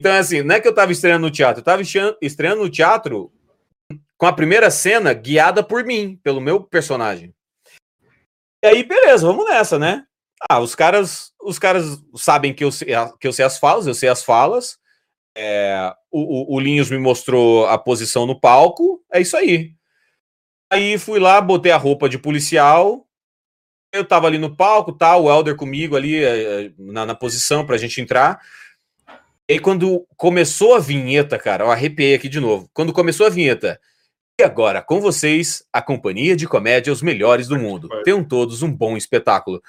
Então, 0.00 0.12
assim, 0.12 0.42
não 0.42 0.54
é 0.54 0.60
que 0.60 0.68
eu 0.68 0.74
tava 0.74 0.92
estreando 0.92 1.26
no 1.26 1.32
teatro, 1.32 1.60
eu 1.60 1.64
tava 1.64 1.82
estreando 1.82 2.62
no 2.62 2.70
teatro 2.70 3.32
com 4.16 4.26
a 4.26 4.32
primeira 4.32 4.70
cena 4.70 5.12
guiada 5.12 5.62
por 5.62 5.84
mim, 5.84 6.16
pelo 6.22 6.40
meu 6.40 6.62
personagem. 6.62 7.34
E 8.62 8.66
aí, 8.66 8.82
beleza, 8.84 9.26
vamos 9.26 9.44
nessa, 9.44 9.78
né? 9.78 10.04
Ah, 10.48 10.60
os 10.60 10.74
caras, 10.74 11.32
os 11.42 11.58
caras 11.58 12.00
sabem 12.16 12.54
que 12.54 12.62
eu 12.62 12.70
sei, 12.70 12.88
que 13.20 13.26
eu 13.26 13.32
sei 13.32 13.44
as 13.44 13.58
falas, 13.58 13.86
eu 13.86 13.94
sei 13.94 14.08
as 14.08 14.22
falas. 14.22 14.78
É, 15.36 15.94
o, 16.10 16.56
o, 16.56 16.60
Linhos 16.60 16.90
me 16.90 16.98
mostrou 16.98 17.66
a 17.66 17.78
posição 17.78 18.26
no 18.26 18.40
palco, 18.40 19.04
é 19.12 19.20
isso 19.20 19.36
aí. 19.36 19.72
Aí 20.70 20.98
fui 20.98 21.18
lá, 21.18 21.40
botei 21.40 21.70
a 21.70 21.76
roupa 21.76 22.08
de 22.08 22.18
policial, 22.18 23.07
eu 23.92 24.04
tava 24.04 24.26
ali 24.26 24.38
no 24.38 24.54
palco, 24.54 24.92
tá, 24.92 25.16
o 25.16 25.30
Elder 25.30 25.56
comigo 25.56 25.96
ali 25.96 26.22
é, 26.22 26.64
é, 26.66 26.70
na, 26.78 27.06
na 27.06 27.14
posição 27.14 27.64
pra 27.64 27.78
gente 27.78 28.00
entrar. 28.00 28.40
E 29.48 29.54
aí, 29.54 29.58
quando 29.58 30.06
começou 30.16 30.74
a 30.74 30.78
vinheta, 30.78 31.38
cara, 31.38 31.64
eu 31.64 31.70
arrepiei 31.70 32.14
aqui 32.14 32.28
de 32.28 32.38
novo. 32.38 32.68
Quando 32.74 32.92
começou 32.92 33.26
a 33.26 33.30
vinheta, 33.30 33.80
e 34.38 34.44
agora, 34.44 34.82
com 34.82 35.00
vocês, 35.00 35.64
a 35.72 35.82
companhia 35.82 36.36
de 36.36 36.46
comédia 36.46 36.92
Os 36.92 37.02
Melhores 37.02 37.48
do 37.48 37.58
Mundo. 37.58 37.88
Tenham 38.04 38.22
todos 38.22 38.62
um 38.62 38.70
bom 38.70 38.96
espetáculo. 38.96 39.60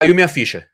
Caiu 0.00 0.14
minha 0.14 0.28
ficha. 0.28 0.68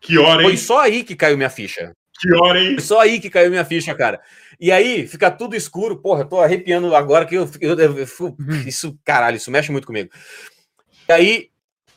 Que 0.00 0.18
hora, 0.18 0.42
hein? 0.42 0.48
Foi 0.48 0.56
só 0.58 0.80
aí 0.80 1.02
que 1.02 1.16
caiu 1.16 1.36
minha 1.36 1.48
ficha. 1.48 1.94
Que 2.20 2.32
hora, 2.34 2.60
hein? 2.60 2.78
Só 2.78 3.00
aí 3.00 3.18
que 3.18 3.30
caiu 3.30 3.48
minha 3.48 3.64
ficha, 3.64 3.94
cara. 3.94 4.20
E 4.60 4.70
aí 4.70 5.06
fica 5.06 5.30
tudo 5.30 5.56
escuro. 5.56 5.96
Porra, 5.96 6.22
eu 6.22 6.28
tô 6.28 6.40
arrepiando 6.40 6.94
agora 6.94 7.24
que 7.24 7.36
eu, 7.36 7.48
eu, 7.60 7.78
eu, 7.78 7.98
eu 7.98 8.36
isso, 8.66 8.98
caralho, 9.02 9.36
isso 9.36 9.50
mexe 9.50 9.72
muito 9.72 9.86
comigo. 9.86 10.10
E 11.08 11.12
aí 11.12 11.50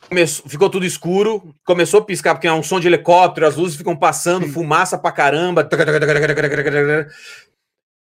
começou, 0.08 0.48
ficou 0.48 0.70
tudo 0.70 0.86
escuro, 0.86 1.54
começou 1.64 2.00
a 2.00 2.04
piscar, 2.04 2.34
porque 2.34 2.46
é 2.46 2.52
um 2.52 2.62
som 2.62 2.80
de 2.80 2.86
helicóptero, 2.86 3.46
as 3.46 3.56
luzes 3.56 3.76
ficam 3.76 3.96
passando, 3.96 4.46
Sim. 4.46 4.52
fumaça 4.52 4.98
pra 4.98 5.12
caramba. 5.12 5.68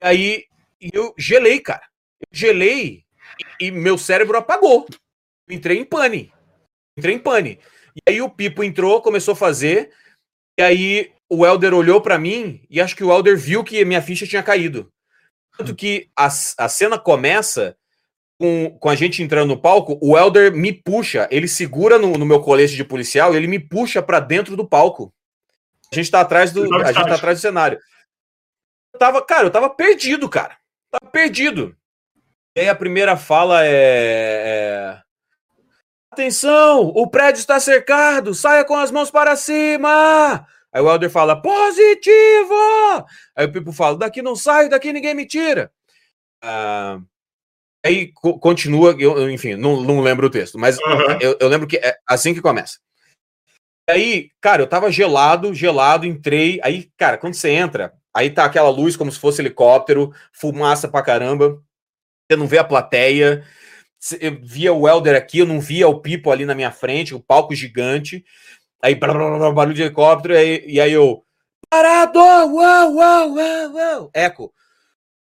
E 0.02 0.06
aí 0.06 0.46
eu 0.82 1.14
gelei, 1.18 1.60
cara. 1.60 1.84
Eu 2.20 2.38
gelei 2.38 3.04
e, 3.60 3.68
e 3.68 3.72
meu 3.72 3.98
cérebro 3.98 4.38
apagou. 4.38 4.88
entrei 5.50 5.78
em 5.78 5.86
pane. 5.86 6.34
Entrei 6.98 7.16
em 7.16 7.20
pane. 7.20 7.60
E 7.96 8.00
aí 8.10 8.22
o 8.22 8.30
Pipo 8.30 8.64
entrou, 8.64 9.02
começou 9.02 9.34
a 9.34 9.38
fazer. 9.38 9.92
E 10.60 10.64
aí 10.64 11.14
o 11.30 11.46
Elder 11.46 11.74
olhou 11.74 12.02
para 12.02 12.18
mim 12.18 12.62
e 12.70 12.82
acho 12.82 12.96
que 12.96 13.04
o 13.04 13.12
Elder 13.12 13.38
viu 13.38 13.64
que 13.64 13.84
minha 13.86 14.02
ficha 14.02 14.28
tinha 14.28 14.44
caído. 14.44 14.92
Tanto 15.58 15.76
que 15.76 16.10
a, 16.18 16.26
a 16.26 16.70
cena 16.70 16.98
começa 16.98 17.76
com, 18.42 18.76
com 18.80 18.90
a 18.90 18.96
gente 18.96 19.22
entrando 19.22 19.50
no 19.50 19.62
palco, 19.62 20.00
o 20.02 20.18
Elder 20.18 20.52
me 20.52 20.74
puxa, 20.74 21.28
ele 21.30 21.48
segura 21.48 22.00
no, 22.00 22.14
no 22.14 22.26
meu 22.26 22.42
colete 22.42 22.76
de 22.76 22.84
policial 22.84 23.34
e 23.34 23.38
ele 23.38 23.46
me 23.46 23.60
puxa 23.60 24.02
para 24.02 24.20
dentro 24.20 24.58
do 24.58 24.68
palco. 24.68 25.14
A 25.92 25.96
gente 25.96 26.10
tá 26.10 26.22
atrás 26.22 26.52
do, 26.52 26.64
a 26.74 26.92
gente 26.92 27.06
tá 27.06 27.14
atrás 27.14 27.38
do 27.38 27.42
cenário. 27.42 27.78
Eu 28.92 29.00
tava, 29.00 29.24
cara, 29.24 29.46
eu 29.46 29.52
tava 29.52 29.70
perdido, 29.70 30.28
cara. 30.28 30.58
Tava 30.90 31.12
perdido. 31.12 31.78
E 32.56 32.62
aí 32.62 32.70
a 32.70 32.74
primeira 32.74 33.16
fala 33.16 33.64
é, 33.64 33.70
é... 33.70 35.02
Atenção, 36.12 36.88
o 36.96 37.08
prédio 37.08 37.42
está 37.42 37.60
cercado, 37.60 38.34
saia 38.34 38.66
com 38.66 38.76
as 38.76 38.90
mãos 38.90 39.12
para 39.12 39.36
cima! 39.36 40.48
Aí 40.74 40.82
o 40.82 40.90
Helder 40.90 41.12
fala, 41.12 41.40
positivo! 41.40 42.56
Aí 43.36 43.46
o 43.46 43.52
Pipo 43.52 43.72
fala, 43.72 43.98
daqui 43.98 44.24
não 44.24 44.36
sai, 44.36 44.68
daqui 44.68 44.92
ninguém 44.92 45.14
me 45.14 45.28
tira. 45.28 45.72
Ah, 46.42 47.00
aí 47.86 48.12
co 48.14 48.40
continua, 48.40 48.96
eu, 49.00 49.30
enfim, 49.30 49.56
não, 49.56 49.82
não 49.82 50.02
lembro 50.02 50.28
o 50.28 50.30
texto, 50.30 50.58
mas 50.60 50.78
uhum. 50.78 51.18
eu, 51.20 51.38
eu, 51.40 51.48
lembro 51.48 51.68
que 51.68 51.78
é 51.78 51.98
assim 52.08 52.34
que 52.34 52.42
começa. 52.42 52.80
Aí, 53.90 54.30
cara, 54.40 54.62
eu 54.62 54.68
tava 54.68 54.92
gelado, 54.92 55.54
gelado, 55.54 56.06
entrei. 56.06 56.60
Aí, 56.64 56.90
cara, 56.98 57.18
quando 57.18 57.34
você 57.34 57.50
entra, 57.50 57.94
aí 58.16 58.30
tá 58.30 58.46
aquela 58.46 58.70
luz 58.70 58.96
como 58.96 59.12
se 59.12 59.20
fosse 59.20 59.42
helicóptero, 59.42 60.14
fumaça 60.32 60.88
pra 60.88 61.02
caramba. 61.02 61.62
Você 62.30 62.38
não 62.38 62.48
vê 62.48 62.58
a 62.58 62.64
plateia. 62.64 63.44
Eu 64.20 64.40
via 64.42 64.74
o 64.74 64.88
Helder 64.88 65.16
aqui, 65.16 65.40
eu 65.40 65.46
não 65.46 65.60
via 65.60 65.88
o 65.88 66.00
Pipo 66.00 66.32
ali 66.32 66.46
na 66.46 66.56
minha 66.56 66.72
frente, 66.72 67.14
o 67.14 67.20
palco 67.20 67.54
gigante. 67.54 68.24
Aí, 68.82 68.96
blá, 68.96 69.14
blá, 69.14 69.38
blá, 69.38 69.52
barulho 69.52 69.76
de 69.76 69.84
helicóptero, 69.84 70.34
e 70.34 70.38
aí, 70.38 70.64
e 70.66 70.82
aí 70.82 70.92
eu. 70.92 71.24
Parado! 71.70 72.20
Uau, 72.20 72.96
uau, 72.96 73.34
uau, 73.34 73.74
uau! 73.74 74.12
Eco. 74.14 74.54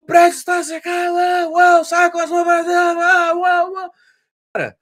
Prédio 0.10 0.38
está 0.40 0.64
secando! 0.64 1.52
Uau! 1.52 1.86
Sai 1.86 2.11
com 2.11 2.18
as 2.18 2.31
mãos 2.31 2.48
Uau, 2.48 3.40
uau, 3.41 3.73
uau! 3.73 3.94
Cara, 4.52 4.76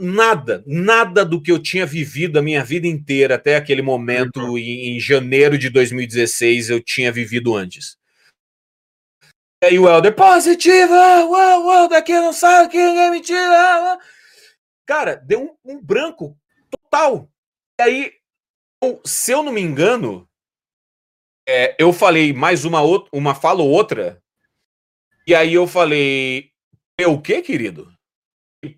nada, 0.00 0.64
nada 0.66 1.24
do 1.24 1.40
que 1.40 1.52
eu 1.52 1.62
tinha 1.62 1.86
vivido 1.86 2.36
a 2.36 2.42
minha 2.42 2.64
vida 2.64 2.88
inteira 2.88 3.36
até 3.36 3.54
aquele 3.54 3.82
momento, 3.82 4.40
uhum. 4.40 4.58
em, 4.58 4.96
em, 4.96 5.00
janeiro 5.00 5.56
de 5.56 5.70
2016, 5.70 6.70
eu 6.70 6.82
tinha 6.82 7.12
vivido 7.12 7.54
antes. 7.54 7.96
E 9.62 9.66
aí 9.66 9.78
o 9.78 9.88
Helder, 9.88 10.16
positiva! 10.16 11.24
Uau, 11.26 11.66
uau! 11.66 11.88
Daqui 11.88 12.12
não 12.12 12.32
sai, 12.32 12.64
aqui 12.64 12.78
ninguém 12.78 13.12
me 13.12 13.20
tira! 13.20 13.80
Uau. 13.80 13.98
cara, 14.84 15.14
deu 15.14 15.56
um, 15.64 15.74
um 15.76 15.80
branco 15.80 16.36
total. 16.68 17.30
E 17.78 17.82
aí, 17.84 18.12
se 19.06 19.30
eu 19.30 19.44
não 19.44 19.52
me 19.52 19.60
engano, 19.60 20.28
é, 21.48 21.74
eu 21.78 21.92
falei 21.92 22.32
mais 22.32 22.64
uma, 22.64 22.80
outra, 22.80 23.10
uma 23.12 23.34
fala 23.34 23.62
ou 23.62 23.68
outra, 23.68 24.20
e 25.26 25.34
aí 25.34 25.54
eu 25.54 25.66
falei, 25.66 26.50
o 27.06 27.20
quê, 27.20 27.40
querido? 27.42 27.92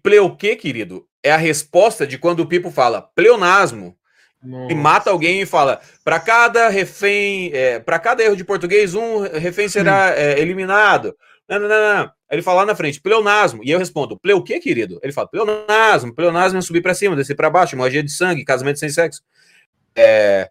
Pleu 0.03 0.27
o 0.27 0.37
quê, 0.37 0.55
querido? 0.55 1.07
É 1.23 1.33
a 1.33 1.37
resposta 1.37 2.07
de 2.07 2.19
quando 2.19 2.41
o 2.41 2.47
Pipo 2.47 2.71
fala 2.71 3.03
pleonasmo. 3.03 3.97
Nossa. 4.43 4.73
E 4.73 4.75
mata 4.75 5.11
alguém 5.11 5.41
e 5.41 5.47
fala: 5.47 5.81
para 6.05 6.19
cada 6.19 6.69
refém, 6.69 7.51
é, 7.53 7.79
para 7.79 7.99
cada 7.99 8.23
erro 8.23 8.37
de 8.37 8.45
português, 8.45 8.95
um 8.95 9.21
refém 9.21 9.69
será 9.69 10.17
é, 10.17 10.41
eliminado. 10.41 11.17
Não, 11.49 11.61
não, 11.61 11.69
não, 11.69 11.97
não. 11.97 12.13
Ele 12.31 12.43
fala 12.43 12.61
lá 12.61 12.67
na 12.67 12.75
frente, 12.75 13.01
pleonasmo. 13.01 13.63
E 13.63 13.71
eu 13.71 13.79
respondo, 13.79 14.19
pleu 14.19 14.39
o 14.39 14.43
quê, 14.43 14.59
querido? 14.59 14.99
Ele 15.03 15.13
fala, 15.13 15.29
pleonasmo. 15.29 16.15
Pleonasmo 16.15 16.59
é 16.59 16.63
subir 16.63 16.81
para 16.81 16.95
cima, 16.95 17.15
descer 17.15 17.37
para 17.37 17.51
baixo, 17.51 17.77
magia 17.77 18.03
de 18.03 18.11
sangue, 18.11 18.45
casamento 18.45 18.79
sem 18.79 18.89
sexo. 18.89 19.23
É... 19.95 20.51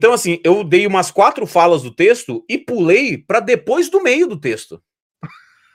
Então, 0.00 0.14
assim, 0.14 0.40
eu 0.42 0.64
dei 0.64 0.86
umas 0.86 1.10
quatro 1.10 1.46
falas 1.46 1.82
do 1.82 1.90
texto 1.90 2.42
e 2.48 2.56
pulei 2.56 3.18
para 3.18 3.38
depois 3.38 3.90
do 3.90 4.02
meio 4.02 4.26
do 4.26 4.40
texto. 4.40 4.82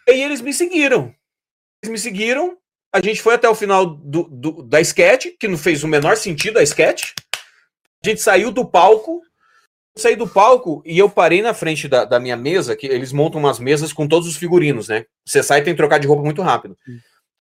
E 0.07 0.13
eles 0.13 0.41
me 0.41 0.51
seguiram. 0.51 1.13
Eles 1.83 1.91
me 1.91 1.99
seguiram. 1.99 2.57
A 2.91 2.99
gente 2.99 3.21
foi 3.21 3.35
até 3.35 3.47
o 3.47 3.53
final 3.53 3.85
do, 3.85 4.23
do, 4.23 4.63
da 4.63 4.81
sketch, 4.81 5.27
que 5.39 5.47
não 5.47 5.59
fez 5.59 5.83
o 5.83 5.87
menor 5.87 6.17
sentido 6.17 6.57
a 6.57 6.63
sketch. 6.63 7.11
A 8.03 8.09
gente 8.09 8.19
saiu 8.19 8.51
do 8.51 8.65
palco. 8.65 9.21
Saí 9.95 10.15
do 10.15 10.27
palco 10.27 10.81
e 10.83 10.97
eu 10.97 11.07
parei 11.07 11.43
na 11.43 11.53
frente 11.53 11.87
da, 11.87 12.03
da 12.03 12.19
minha 12.19 12.35
mesa, 12.35 12.75
que 12.75 12.87
eles 12.87 13.13
montam 13.13 13.39
umas 13.39 13.59
mesas 13.59 13.93
com 13.93 14.07
todos 14.07 14.27
os 14.27 14.35
figurinos, 14.35 14.87
né? 14.87 15.05
Você 15.23 15.43
sai 15.43 15.59
e 15.59 15.63
tem 15.63 15.73
que 15.73 15.77
trocar 15.77 15.99
de 15.99 16.07
roupa 16.07 16.23
muito 16.23 16.41
rápido. 16.41 16.75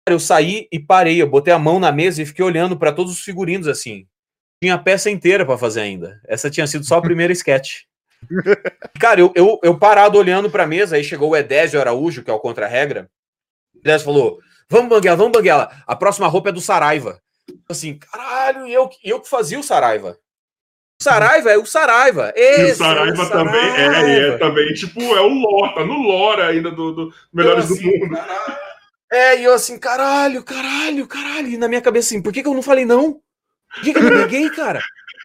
Eu 0.09 0.19
saí 0.19 0.67
e 0.71 0.79
parei, 0.79 1.21
eu 1.21 1.29
botei 1.29 1.53
a 1.53 1.59
mão 1.59 1.79
na 1.79 1.91
mesa 1.91 2.23
e 2.23 2.25
fiquei 2.25 2.43
olhando 2.43 2.75
para 2.75 2.91
todos 2.91 3.13
os 3.13 3.19
figurinos 3.19 3.67
assim. 3.67 4.07
Tinha 4.61 4.75
a 4.75 4.77
peça 4.77 5.09
inteira 5.09 5.45
para 5.45 5.57
fazer 5.57 5.81
ainda. 5.81 6.21
Essa 6.27 6.49
tinha 6.49 6.67
sido 6.67 6.85
só 6.85 6.97
a 6.97 7.01
primeira 7.03 7.33
sketch. 7.33 7.81
Cara, 8.99 9.19
eu, 9.19 9.31
eu, 9.35 9.59
eu 9.63 9.77
parado 9.77 10.17
olhando 10.17 10.49
pra 10.49 10.67
mesa, 10.67 10.95
aí 10.95 11.03
chegou 11.03 11.31
o 11.31 11.35
Edésio 11.35 11.79
Araújo, 11.79 12.23
que 12.23 12.29
é 12.29 12.33
o 12.33 12.39
contra-regra. 12.39 13.09
O 13.75 13.79
Edésio 13.79 14.05
falou: 14.05 14.39
Vamos, 14.69 14.89
Banguela, 14.89 15.17
vamos, 15.17 15.31
Banguela. 15.31 15.71
A 15.87 15.95
próxima 15.95 16.27
roupa 16.27 16.49
é 16.49 16.51
do 16.51 16.61
Saraiva. 16.61 17.19
Assim, 17.67 17.97
caralho, 17.97 18.67
eu, 18.67 18.89
eu 19.03 19.19
que 19.19 19.27
fazia 19.27 19.59
o 19.59 19.63
Saraiva. 19.63 20.17
O 21.01 21.03
Saraiva 21.03 21.51
é 21.51 21.57
o 21.57 21.65
Saraiva. 21.65 22.31
Esse 22.35 22.61
e 22.61 22.71
o 22.71 22.75
Saraiva, 22.75 23.09
é 23.09 23.13
o 23.13 23.25
Saraiva. 23.25 23.51
também 23.51 24.15
é, 24.15 24.27
é 24.29 24.37
também, 24.37 24.73
tipo, 24.75 25.01
é 25.01 25.21
o 25.21 25.27
Lore, 25.27 25.73
tá 25.73 25.83
no 25.83 25.97
Lore 25.97 26.41
ainda 26.43 26.69
do, 26.69 26.91
do 26.91 27.13
Melhores 27.33 27.65
assim, 27.65 27.81
do 27.81 27.99
Mundo. 27.99 28.15
Caralho. 28.15 28.57
É, 29.11 29.39
e 29.39 29.43
eu 29.43 29.53
assim, 29.53 29.77
caralho, 29.77 30.43
caralho, 30.43 31.07
caralho. 31.07 31.47
E 31.47 31.57
na 31.57 31.67
minha 31.67 31.81
cabeça 31.81 32.09
assim, 32.09 32.21
por 32.21 32.31
que, 32.31 32.43
que 32.43 32.47
eu 32.47 32.53
não 32.53 32.61
falei 32.61 32.85
não? 32.85 33.19
Por 33.75 33.83
que, 33.83 33.93
que 33.93 33.99
eu 33.99 34.03
não 34.03 34.17
neguei, 34.17 34.49
cara? 34.49 34.81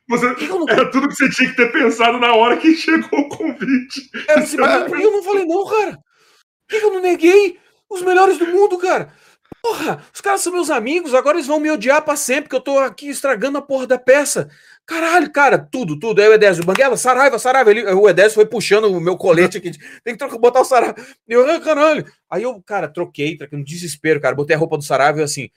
Você, 0.08 0.26
não... 0.46 0.68
Era 0.68 0.90
tudo 0.90 1.08
que 1.08 1.16
você 1.16 1.28
tinha 1.30 1.50
que 1.50 1.56
ter 1.56 1.72
pensado 1.72 2.18
na 2.18 2.32
hora 2.34 2.56
que 2.56 2.76
chegou 2.76 3.20
o 3.20 3.28
convite. 3.28 4.08
Assim, 4.30 4.56
por 4.56 4.96
que 4.96 5.02
eu 5.02 5.10
não 5.10 5.22
falei 5.22 5.44
não, 5.44 5.66
cara? 5.66 5.92
Por 5.92 6.68
que, 6.68 6.78
que 6.78 6.86
eu 6.86 6.92
não 6.92 7.02
neguei 7.02 7.58
os 7.90 8.02
melhores 8.02 8.38
do 8.38 8.46
mundo, 8.46 8.78
cara? 8.78 9.12
Porra, 9.62 10.00
os 10.14 10.20
caras 10.20 10.42
são 10.42 10.52
meus 10.52 10.70
amigos, 10.70 11.12
agora 11.12 11.36
eles 11.36 11.46
vão 11.46 11.58
me 11.58 11.70
odiar 11.70 12.02
pra 12.02 12.14
sempre, 12.14 12.48
que 12.48 12.54
eu 12.54 12.60
tô 12.60 12.78
aqui 12.78 13.08
estragando 13.08 13.58
a 13.58 13.62
porra 13.62 13.86
da 13.86 13.98
peça. 13.98 14.48
Caralho, 14.86 15.32
cara, 15.32 15.58
tudo, 15.58 15.98
tudo. 15.98 16.20
Aí 16.20 16.28
o 16.28 16.34
Edésio, 16.34 16.64
Banguela, 16.64 16.96
Saraiva, 16.96 17.38
Saraiva. 17.40 17.72
Ele, 17.72 17.84
o 17.92 18.08
Edésio 18.08 18.34
foi 18.34 18.46
puxando 18.46 18.84
o 18.84 19.00
meu 19.00 19.16
colete 19.16 19.58
aqui. 19.58 19.72
Tem 20.04 20.14
que 20.14 20.18
trocar, 20.18 20.38
botar 20.38 20.60
o 20.60 20.64
Saraiva. 20.64 20.94
Eu, 21.26 21.50
ah, 21.50 21.60
caralho. 21.60 22.06
Aí 22.30 22.44
eu, 22.44 22.62
cara, 22.62 22.86
troquei, 22.86 23.36
troquei 23.36 23.58
no 23.58 23.64
desespero, 23.64 24.20
cara. 24.20 24.36
Botei 24.36 24.54
a 24.54 24.58
roupa 24.58 24.76
do 24.76 24.84
Saraiva 24.84 25.18
e 25.18 25.24
assim, 25.24 25.50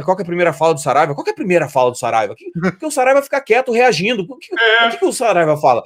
qual 0.00 0.16
que 0.16 0.22
é 0.22 0.24
a 0.24 0.26
primeira 0.26 0.52
fala 0.52 0.72
do 0.72 0.80
Saraiva? 0.80 1.14
Qual 1.14 1.22
que 1.22 1.30
é 1.30 1.32
a 1.32 1.36
primeira 1.36 1.68
fala 1.68 1.90
do 1.90 1.98
Saraiva? 1.98 2.34
Porque 2.54 2.86
o 2.86 2.90
Saraiva 2.90 3.22
fica 3.22 3.40
quieto, 3.40 3.72
reagindo. 3.72 4.22
O 4.22 4.38
que, 4.38 4.48
é. 4.58 4.90
que, 4.90 4.98
que 4.98 5.04
o 5.04 5.12
Saraiva 5.12 5.56
fala? 5.58 5.82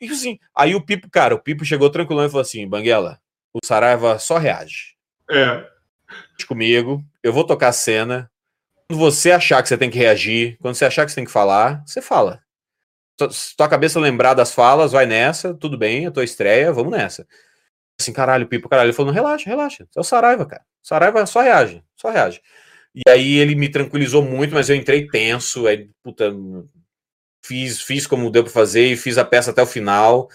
E 0.00 0.08
assim, 0.08 0.38
aí 0.54 0.74
o 0.74 0.80
Pipo, 0.80 1.10
cara, 1.10 1.34
o 1.34 1.38
Pipo 1.38 1.64
chegou 1.64 1.90
tranquilo 1.90 2.24
e 2.24 2.28
falou 2.28 2.42
assim: 2.42 2.66
Banguela, 2.66 3.20
o 3.52 3.58
Saraiva 3.64 4.18
só 4.18 4.38
reage. 4.38 4.96
É. 5.30 5.66
Comigo, 6.46 7.02
eu 7.22 7.32
vou 7.32 7.44
tocar 7.44 7.68
a 7.68 7.72
cena. 7.72 8.30
Quando 8.88 8.98
você 8.98 9.32
achar 9.32 9.62
que 9.62 9.68
você 9.68 9.78
tem 9.78 9.90
que 9.90 9.98
reagir, 9.98 10.58
quando 10.60 10.74
você 10.74 10.84
achar 10.84 11.04
que 11.04 11.10
você 11.10 11.16
tem 11.16 11.24
que 11.24 11.30
falar, 11.30 11.82
você 11.86 12.02
fala. 12.02 12.42
Se 13.30 13.56
tua 13.56 13.68
cabeça 13.68 14.00
lembrar 14.00 14.34
das 14.34 14.52
falas, 14.52 14.92
vai 14.92 15.06
nessa, 15.06 15.54
tudo 15.54 15.78
bem, 15.78 16.06
a 16.06 16.10
tua 16.10 16.24
estreia, 16.24 16.72
vamos 16.72 16.92
nessa. 16.92 17.26
Assim, 17.98 18.12
caralho, 18.12 18.46
Pipo, 18.46 18.68
caralho. 18.68 18.88
Ele 18.88 18.92
falou: 18.92 19.12
não, 19.12 19.14
relaxa, 19.14 19.48
relaxa. 19.48 19.86
É 19.94 20.00
o 20.00 20.04
Saraiva, 20.04 20.44
cara. 20.44 20.62
O 20.82 20.86
Saraiva 20.86 21.24
só 21.26 21.40
reage, 21.40 21.82
só 21.96 22.10
reage. 22.10 22.42
E 22.94 23.02
aí 23.08 23.38
ele 23.38 23.54
me 23.54 23.68
tranquilizou 23.68 24.22
muito, 24.22 24.54
mas 24.54 24.70
eu 24.70 24.76
entrei 24.76 25.06
tenso, 25.08 25.66
aí, 25.66 25.88
puta, 26.02 26.32
fiz, 27.44 27.80
fiz 27.80 28.06
como 28.06 28.30
deu 28.30 28.44
para 28.44 28.52
fazer 28.52 28.86
e 28.86 28.96
fiz 28.96 29.18
a 29.18 29.24
peça 29.24 29.50
até 29.50 29.62
o 29.62 29.66
final. 29.66 30.28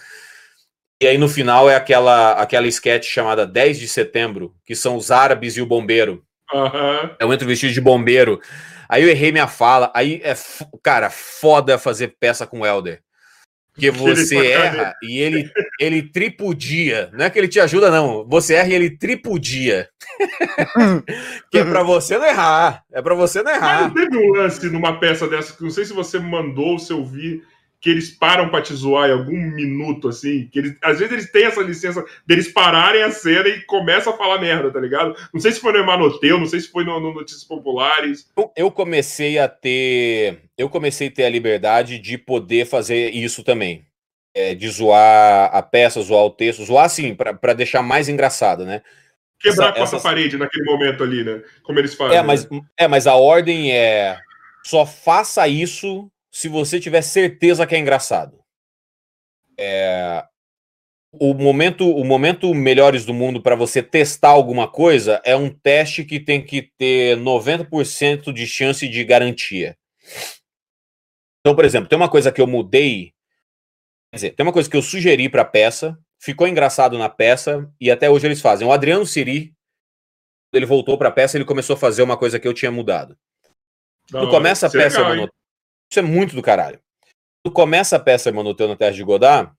E 1.02 1.06
aí 1.06 1.16
no 1.16 1.28
final 1.28 1.70
é 1.70 1.74
aquela 1.74 2.32
aquela 2.32 2.66
sketch 2.66 3.06
chamada 3.06 3.46
10 3.46 3.78
de 3.78 3.88
setembro, 3.88 4.54
que 4.66 4.74
são 4.74 4.96
os 4.96 5.10
árabes 5.10 5.56
e 5.56 5.62
o 5.62 5.66
bombeiro. 5.66 6.22
Uhum. 6.52 7.16
Eu 7.18 7.32
entro 7.32 7.48
vestido 7.48 7.72
de 7.72 7.80
bombeiro. 7.80 8.38
Aí 8.86 9.02
eu 9.02 9.08
errei 9.08 9.32
minha 9.32 9.46
fala. 9.46 9.90
Aí 9.94 10.20
é, 10.22 10.34
cara, 10.82 11.08
foda 11.08 11.78
fazer 11.78 12.16
peça 12.20 12.46
com 12.46 12.60
o 12.60 12.66
Helder. 12.66 13.02
Porque 13.80 13.90
você 14.14 14.36
erra 14.36 14.94
e 15.02 15.18
ele, 15.18 15.50
ele 15.80 16.02
tripudia. 16.02 17.10
Não 17.12 17.24
é 17.24 17.30
que 17.30 17.38
ele 17.38 17.48
te 17.48 17.58
ajuda, 17.58 17.90
não. 17.90 18.26
Você 18.28 18.54
erra 18.54 18.68
e 18.68 18.74
ele 18.74 18.90
tripudia. 18.90 19.88
que 21.50 21.58
é 21.58 21.64
pra 21.64 21.82
você 21.82 22.18
não 22.18 22.26
errar. 22.26 22.84
É 22.92 23.00
pra 23.00 23.14
você 23.14 23.42
não 23.42 23.50
errar. 23.50 23.90
Mas 23.94 23.94
teve 23.94 24.16
um 24.18 24.32
lance 24.32 24.66
numa 24.68 24.98
peça 25.00 25.26
dessa 25.26 25.56
que 25.56 25.62
não 25.62 25.70
sei 25.70 25.84
se 25.84 25.92
você 25.92 26.18
mandou, 26.18 26.78
se 26.78 26.92
eu 26.92 27.04
vi, 27.04 27.42
que 27.80 27.88
eles 27.88 28.10
param 28.10 28.50
pra 28.50 28.60
te 28.60 28.74
zoar 28.74 29.08
em 29.08 29.12
algum 29.12 29.36
minuto, 29.36 30.08
assim. 30.08 30.46
Que 30.52 30.58
eles, 30.58 30.76
às 30.82 30.98
vezes 30.98 31.12
eles 31.12 31.32
têm 31.32 31.46
essa 31.46 31.62
licença 31.62 32.04
deles 32.26 32.52
pararem 32.52 33.02
a 33.02 33.10
cena 33.10 33.48
e 33.48 33.64
começam 33.64 34.12
a 34.12 34.16
falar 34.16 34.38
merda, 34.38 34.70
tá 34.70 34.78
ligado? 34.78 35.16
Não 35.32 35.40
sei 35.40 35.52
se 35.52 35.60
foi 35.60 35.72
no 35.72 35.78
Emanoteu, 35.78 36.38
não 36.38 36.46
sei 36.46 36.60
se 36.60 36.70
foi 36.70 36.84
no, 36.84 37.00
no 37.00 37.14
Notícias 37.14 37.42
Populares. 37.42 38.30
Eu 38.54 38.70
comecei 38.70 39.38
a 39.38 39.48
ter. 39.48 40.42
Eu 40.58 40.68
comecei 40.68 41.08
a 41.08 41.10
ter 41.10 41.24
a 41.24 41.30
liberdade 41.30 41.98
de 41.98 42.18
poder 42.18 42.66
fazer 42.66 43.10
isso 43.14 43.42
também. 43.42 43.86
É, 44.34 44.54
de 44.54 44.68
zoar 44.68 45.50
a 45.52 45.60
peça, 45.60 46.02
zoar 46.02 46.24
o 46.24 46.30
texto, 46.30 46.64
zoar 46.64 46.84
assim, 46.84 47.14
para 47.14 47.52
deixar 47.52 47.82
mais 47.82 48.08
engraçado, 48.08 48.64
né? 48.64 48.80
Quebrar 49.40 49.70
essa, 49.70 49.70
a 49.70 49.88
quarta 49.88 50.00
parede 50.00 50.36
naquele 50.36 50.64
momento 50.66 51.02
ali, 51.02 51.24
né? 51.24 51.42
Como 51.64 51.78
eles 51.78 51.94
fazem. 51.94 52.18
É, 52.18 52.22
mas, 52.22 52.48
né? 52.48 52.60
é, 52.76 52.86
mas 52.86 53.06
a 53.06 53.14
ordem 53.14 53.72
é 53.72 54.18
só 54.62 54.84
faça 54.84 55.48
isso 55.48 56.08
se 56.30 56.48
você 56.48 56.78
tiver 56.78 57.02
certeza 57.02 57.66
que 57.66 57.74
é 57.74 57.78
engraçado. 57.78 58.38
É, 59.58 60.24
o 61.12 61.34
momento, 61.34 61.88
o 61.88 62.04
momento 62.04 62.54
melhores 62.54 63.04
do 63.04 63.12
mundo 63.12 63.42
para 63.42 63.56
você 63.56 63.82
testar 63.82 64.28
alguma 64.28 64.70
coisa 64.70 65.20
é 65.24 65.34
um 65.34 65.50
teste 65.50 66.04
que 66.04 66.20
tem 66.20 66.44
que 66.44 66.62
ter 66.78 67.18
90% 67.18 68.32
de 68.32 68.46
chance 68.46 68.86
de 68.88 69.04
garantia. 69.04 69.76
Então, 71.40 71.56
por 71.56 71.64
exemplo, 71.64 71.88
tem 71.88 71.96
uma 71.96 72.08
coisa 72.08 72.30
que 72.30 72.40
eu 72.40 72.46
mudei, 72.46 73.12
quer 74.12 74.16
dizer, 74.16 74.30
tem 74.30 74.44
uma 74.44 74.52
coisa 74.52 74.70
que 74.70 74.76
eu 74.76 74.82
sugeri 74.82 75.28
para 75.28 75.42
a 75.42 75.46
peça, 75.46 75.98
ficou 76.20 76.46
engraçado 76.46 76.96
na 76.96 77.08
peça 77.08 77.68
e 77.80 77.90
até 77.90 78.08
hoje 78.08 78.26
eles 78.26 78.40
fazem. 78.40 78.66
O 78.66 78.72
Adriano 78.72 79.06
Siri, 79.06 79.52
ele 80.52 80.66
voltou 80.66 80.96
para 80.96 81.08
a 81.08 81.12
peça, 81.12 81.36
ele 81.36 81.44
começou 81.44 81.74
a 81.74 81.78
fazer 81.78 82.02
uma 82.02 82.16
coisa 82.16 82.38
que 82.38 82.46
eu 82.46 82.54
tinha 82.54 82.70
mudado. 82.70 83.16
Quando 84.10 84.30
começa 84.30 84.66
a 84.66 84.70
peça, 84.70 84.98
legal, 84.98 85.16
mano, 85.16 85.32
isso 85.90 85.98
é 85.98 86.02
muito 86.02 86.34
do 86.34 86.42
caralho. 86.42 86.78
Quando 87.42 87.54
começa 87.54 87.96
a 87.96 88.00
peça 88.00 88.28
Hermanoteu 88.28 88.68
no 88.68 88.76
teste 88.76 88.96
de 88.96 89.04
Godard, 89.04 89.50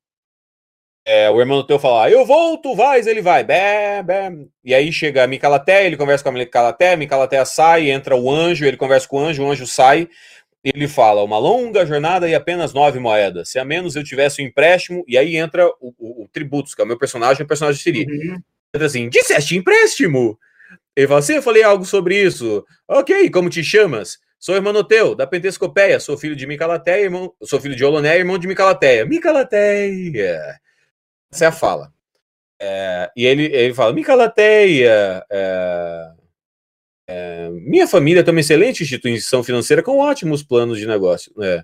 é, 1.06 1.30
o 1.30 1.41
Hermanoteu 1.41 1.80
fala, 1.80 2.10
eu 2.12 2.26
vou, 2.26 2.58
tu 2.58 2.76
vais, 2.76 3.08
ele 3.08 3.22
vai, 3.22 3.44
bé, 3.44 4.03
bé. 4.03 4.32
E 4.64 4.74
aí 4.74 4.91
chega 4.94 5.24
a 5.24 5.28
Micalaté, 5.28 5.86
ele 5.86 5.98
conversa 5.98 6.24
com 6.24 6.30
a 6.30 6.34
Micalaté, 6.34 6.95
Micalaté 6.95 7.44
sai, 7.44 7.90
entra 7.90 8.16
o 8.16 8.30
anjo, 8.30 8.66
ele 8.66 8.78
conversa 8.78 9.08
com 9.08 9.18
o 9.18 9.26
anjo, 9.26 9.44
o 9.44 9.52
anjo 9.52 9.66
sai, 9.66 10.08
ele 10.64 10.88
fala, 10.88 11.24
uma 11.24 11.40
longa 11.40 11.86
jornada 11.86 12.30
e 12.30 12.36
apenas 12.36 12.72
nove 12.72 12.99
moedas. 12.99 13.49
Se 13.49 13.58
a 13.58 13.66
menos 13.66 13.95
eu 13.95 14.03
tivesse 14.03 14.41
o 14.41 14.45
um 14.45 14.48
empréstimo, 14.48 15.03
e 15.08 15.18
aí 15.18 15.36
entra 15.36 15.68
o, 15.80 15.94
o, 15.98 16.24
o 16.24 16.28
Tributos, 16.32 16.76
que 16.76 16.82
é 16.82 16.86
o 16.86 16.88
meu 16.88 16.99
personagem, 16.99 17.44
o 17.44 17.48
personagem 17.48 17.82
Siri. 17.82 18.06
Uhum. 18.06 18.40
Entra 18.74 18.86
assim, 18.86 19.10
disseste 19.10 19.58
empréstimo? 19.58 20.38
Ele 20.95 21.08
fala 21.08 21.20
assim, 21.20 21.34
eu 21.34 21.41
falei 21.41 21.64
algo 21.64 21.84
sobre 21.84 22.22
isso. 22.22 22.64
Ok, 22.88 23.30
como 23.32 23.49
te 23.49 23.64
chamas? 23.64 24.20
Sou 24.41 24.55
Hermanoteu, 24.55 25.13
da 25.13 25.27
Pentescopeia, 25.27 25.99
sou 25.99 26.18
filho 26.18 26.35
de 26.35 26.47
Micalateia, 26.47 27.03
irmão, 27.03 27.31
sou 27.43 27.61
filho 27.61 27.76
de 27.76 27.85
Oloné, 27.85 28.18
irmão 28.18 28.39
de 28.39 28.47
Micalateia. 28.47 29.05
Micalateia! 29.05 30.59
Essa 31.31 31.45
é 31.45 31.47
a 31.47 31.51
fala. 31.51 31.93
É, 32.59 33.11
e 33.15 33.23
ele, 33.23 33.45
ele 33.45 33.72
fala, 33.76 33.93
Micalateia, 33.93 35.23
é, 35.31 36.11
é, 37.07 37.49
minha 37.51 37.88
família 37.88 38.23
tem 38.23 38.34
uma 38.34 38.39
excelente 38.39 38.81
instituição 38.81 39.43
financeira 39.43 39.84
com 39.84 39.99
ótimos 39.99 40.41
planos 40.41 40.80
de 40.80 40.88
negócio. 40.88 41.31
É. 41.39 41.61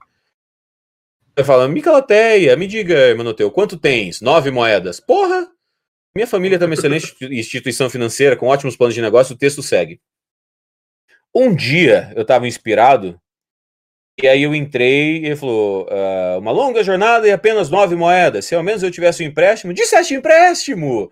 Ele 1.36 1.48
fala, 1.48 1.68
Micalateia, 1.68 2.56
me 2.56 2.68
diga, 2.68 2.94
Hermanoteu, 2.94 3.50
quanto 3.50 3.76
tens? 3.76 4.22
Nove 4.22 4.52
moedas. 4.52 5.00
Porra! 5.00 5.50
Minha 6.16 6.28
família 6.28 6.60
tem 6.60 6.68
uma 6.68 6.76
excelente 6.76 7.16
instituição 7.22 7.90
financeira 7.90 8.36
com 8.36 8.46
ótimos 8.46 8.78
planos 8.78 8.94
de 8.94 9.02
negócio, 9.02 9.34
o 9.34 9.38
texto 9.38 9.64
segue. 9.64 10.00
Um 11.40 11.54
dia 11.54 12.12
eu 12.16 12.24
estava 12.24 12.48
inspirado, 12.48 13.22
e 14.20 14.28
aí 14.28 14.42
eu 14.42 14.56
entrei 14.56 15.18
e 15.18 15.26
ele 15.28 15.36
falou: 15.36 15.84
uh, 15.86 16.40
uma 16.40 16.50
longa 16.50 16.84
jornada 16.84 17.28
e 17.28 17.32
apenas 17.32 17.70
nove 17.70 17.96
moedas. 17.96 18.46
Se 18.46 18.56
ao 18.56 18.64
menos 18.64 18.82
eu 18.82 18.90
tivesse 18.90 19.24
um 19.24 19.28
empréstimo, 19.28 19.72
disseste 19.72 20.16
empréstimo! 20.16 21.12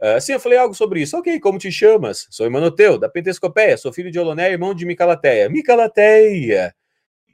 Uh, 0.00 0.16
assim 0.16 0.32
eu 0.32 0.40
falei 0.40 0.56
algo 0.56 0.74
sobre 0.74 1.02
isso. 1.02 1.18
Ok, 1.18 1.38
como 1.40 1.58
te 1.58 1.70
chamas? 1.70 2.26
Sou 2.30 2.46
Emanoteu, 2.46 2.96
da 2.96 3.10
Pentescopeia, 3.10 3.76
sou 3.76 3.92
filho 3.92 4.10
de 4.10 4.18
Oloné, 4.18 4.50
irmão 4.50 4.72
de 4.72 4.86
Micalateia. 4.86 5.50
Micalateia! 5.50 6.74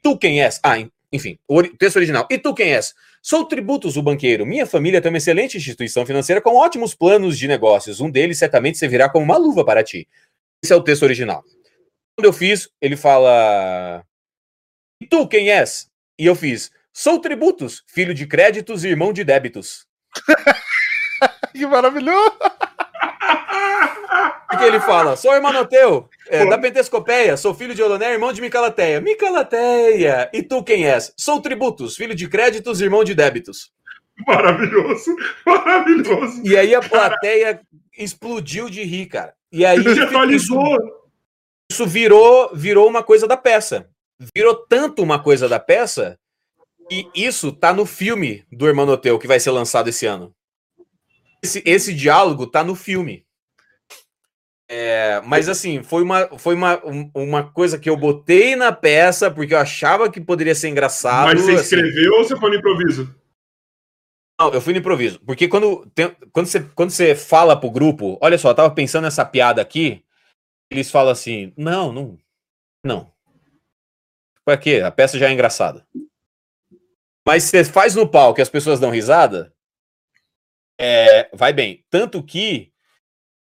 Tu 0.02 0.18
quem 0.18 0.42
és? 0.42 0.58
Ah, 0.60 0.84
enfim, 1.12 1.38
o 1.46 1.62
texto 1.62 1.98
original. 1.98 2.26
E 2.28 2.36
tu 2.36 2.52
quem 2.52 2.74
és? 2.74 2.94
Sou 3.22 3.44
Tributos, 3.44 3.96
o 3.96 4.02
banqueiro. 4.02 4.44
Minha 4.44 4.66
família 4.66 5.00
tem 5.00 5.08
uma 5.08 5.18
excelente 5.18 5.56
instituição 5.56 6.04
financeira 6.04 6.40
com 6.40 6.56
ótimos 6.56 6.96
planos 6.96 7.38
de 7.38 7.46
negócios. 7.46 8.00
Um 8.00 8.10
deles 8.10 8.40
certamente 8.40 8.76
servirá 8.76 9.08
como 9.08 9.24
uma 9.24 9.36
luva 9.36 9.64
para 9.64 9.84
ti. 9.84 10.08
Esse 10.64 10.72
é 10.72 10.76
o 10.76 10.82
texto 10.82 11.04
original. 11.04 11.44
Quando 12.16 12.26
eu 12.26 12.32
fiz, 12.32 12.68
ele 12.80 12.96
fala: 12.96 14.04
E 15.00 15.06
tu 15.06 15.26
quem 15.26 15.50
és? 15.50 15.90
E 16.18 16.26
eu 16.26 16.34
fiz: 16.34 16.70
Sou 16.92 17.18
Tributos, 17.18 17.82
filho 17.88 18.14
de 18.14 18.26
créditos 18.26 18.84
e 18.84 18.88
irmão 18.88 19.12
de 19.12 19.24
débitos. 19.24 19.86
que 21.52 21.66
maravilhoso! 21.66 22.38
O 24.52 24.56
que 24.56 24.64
ele 24.64 24.78
fala? 24.78 25.16
Sou 25.16 25.34
Hermanoteu, 25.34 26.08
é, 26.28 26.46
da 26.46 26.56
Pentescopeia, 26.56 27.36
sou 27.36 27.52
filho 27.52 27.74
de 27.74 27.82
Oloné, 27.82 28.12
irmão 28.12 28.32
de 28.32 28.40
Micalateia. 28.40 29.00
Micalateia! 29.00 30.30
E 30.32 30.40
tu 30.40 30.62
quem 30.62 30.86
és? 30.86 31.12
Sou 31.16 31.40
Tributos, 31.40 31.96
filho 31.96 32.14
de 32.14 32.28
créditos, 32.28 32.80
irmão 32.80 33.02
de 33.02 33.14
débitos. 33.14 33.72
Maravilhoso, 34.24 35.16
maravilhoso. 35.44 36.40
E 36.44 36.56
aí 36.56 36.72
a 36.72 36.80
plateia 36.80 37.54
cara. 37.54 37.66
explodiu 37.98 38.70
de 38.70 38.84
rir, 38.84 39.06
cara. 39.06 39.34
E 39.50 39.66
aí 39.66 39.80
isso, 39.80 40.54
isso 41.70 41.86
virou, 41.86 42.54
virou 42.54 42.88
uma 42.88 43.02
coisa 43.02 43.26
da 43.26 43.36
peça. 43.36 43.88
Virou 44.34 44.54
tanto 44.54 45.02
uma 45.02 45.22
coisa 45.22 45.48
da 45.48 45.58
peça 45.58 46.18
que 46.88 47.08
isso 47.14 47.52
tá 47.52 47.72
no 47.72 47.86
filme 47.86 48.44
do 48.52 48.68
Hermanoteu 48.68 49.18
que 49.18 49.26
vai 49.26 49.40
ser 49.40 49.50
lançado 49.50 49.88
esse 49.88 50.06
ano. 50.06 50.34
Esse, 51.42 51.62
esse 51.64 51.94
diálogo 51.94 52.46
tá 52.46 52.62
no 52.62 52.74
filme. 52.74 53.24
É, 54.68 55.20
mas 55.26 55.48
assim, 55.48 55.82
foi, 55.82 56.02
uma, 56.02 56.26
foi 56.38 56.54
uma, 56.54 56.80
uma 57.14 57.42
coisa 57.52 57.78
que 57.78 57.88
eu 57.88 57.96
botei 57.96 58.56
na 58.56 58.72
peça 58.72 59.30
porque 59.30 59.52
eu 59.52 59.58
achava 59.58 60.10
que 60.10 60.20
poderia 60.20 60.54
ser 60.54 60.68
engraçado. 60.68 61.26
Mas 61.26 61.42
você 61.42 61.52
assim. 61.52 61.76
escreveu 61.76 62.12
ou 62.14 62.24
você 62.24 62.36
foi 62.36 62.50
no 62.50 62.56
improviso? 62.56 63.14
Não, 64.40 64.52
eu 64.52 64.60
fui 64.60 64.72
no 64.72 64.80
improviso. 64.80 65.20
Porque 65.24 65.48
quando, 65.48 65.86
tem, 65.94 66.14
quando, 66.32 66.46
você, 66.46 66.60
quando 66.74 66.90
você 66.90 67.14
fala 67.14 67.58
pro 67.58 67.70
grupo, 67.70 68.18
olha 68.20 68.38
só, 68.38 68.50
eu 68.50 68.54
tava 68.54 68.70
pensando 68.70 69.04
nessa 69.04 69.24
piada 69.24 69.60
aqui, 69.60 70.02
eles 70.70 70.90
falam 70.90 71.12
assim: 71.12 71.52
não, 71.56 71.92
não. 71.92 72.18
Não. 72.84 73.12
Pra 74.44 74.56
quê? 74.56 74.82
A 74.84 74.90
peça 74.90 75.18
já 75.18 75.28
é 75.28 75.32
engraçada. 75.32 75.86
Mas 77.26 77.44
você 77.44 77.64
faz 77.64 77.94
no 77.94 78.06
palco 78.06 78.36
que 78.36 78.42
as 78.42 78.50
pessoas 78.50 78.78
dão 78.78 78.90
risada, 78.90 79.54
é, 80.78 81.30
vai 81.32 81.52
bem. 81.52 81.82
Tanto 81.88 82.22
que 82.22 82.70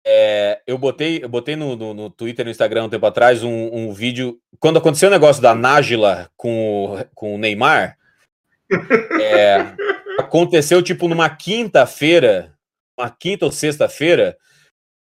é, 0.04 0.60
eu 0.66 0.76
botei, 0.76 1.22
eu 1.22 1.28
botei 1.28 1.56
no, 1.56 1.76
no, 1.76 1.94
no, 1.94 2.10
Twitter 2.10 2.42
e 2.42 2.46
no 2.46 2.50
Instagram 2.50 2.84
um 2.84 2.88
tempo 2.88 3.06
atrás 3.06 3.42
um, 3.42 3.70
um, 3.72 3.92
vídeo. 3.92 4.38
Quando 4.58 4.78
aconteceu 4.78 5.08
o 5.08 5.12
negócio 5.12 5.42
da 5.42 5.54
Nájila 5.54 6.30
com, 6.36 6.84
o, 6.84 7.04
com 7.14 7.34
o 7.34 7.38
Neymar, 7.38 7.96
é, 9.20 9.74
aconteceu 10.20 10.82
tipo 10.82 11.08
numa 11.08 11.30
quinta-feira, 11.30 12.54
uma 12.98 13.10
quinta 13.10 13.46
ou 13.46 13.52
sexta-feira, 13.52 14.36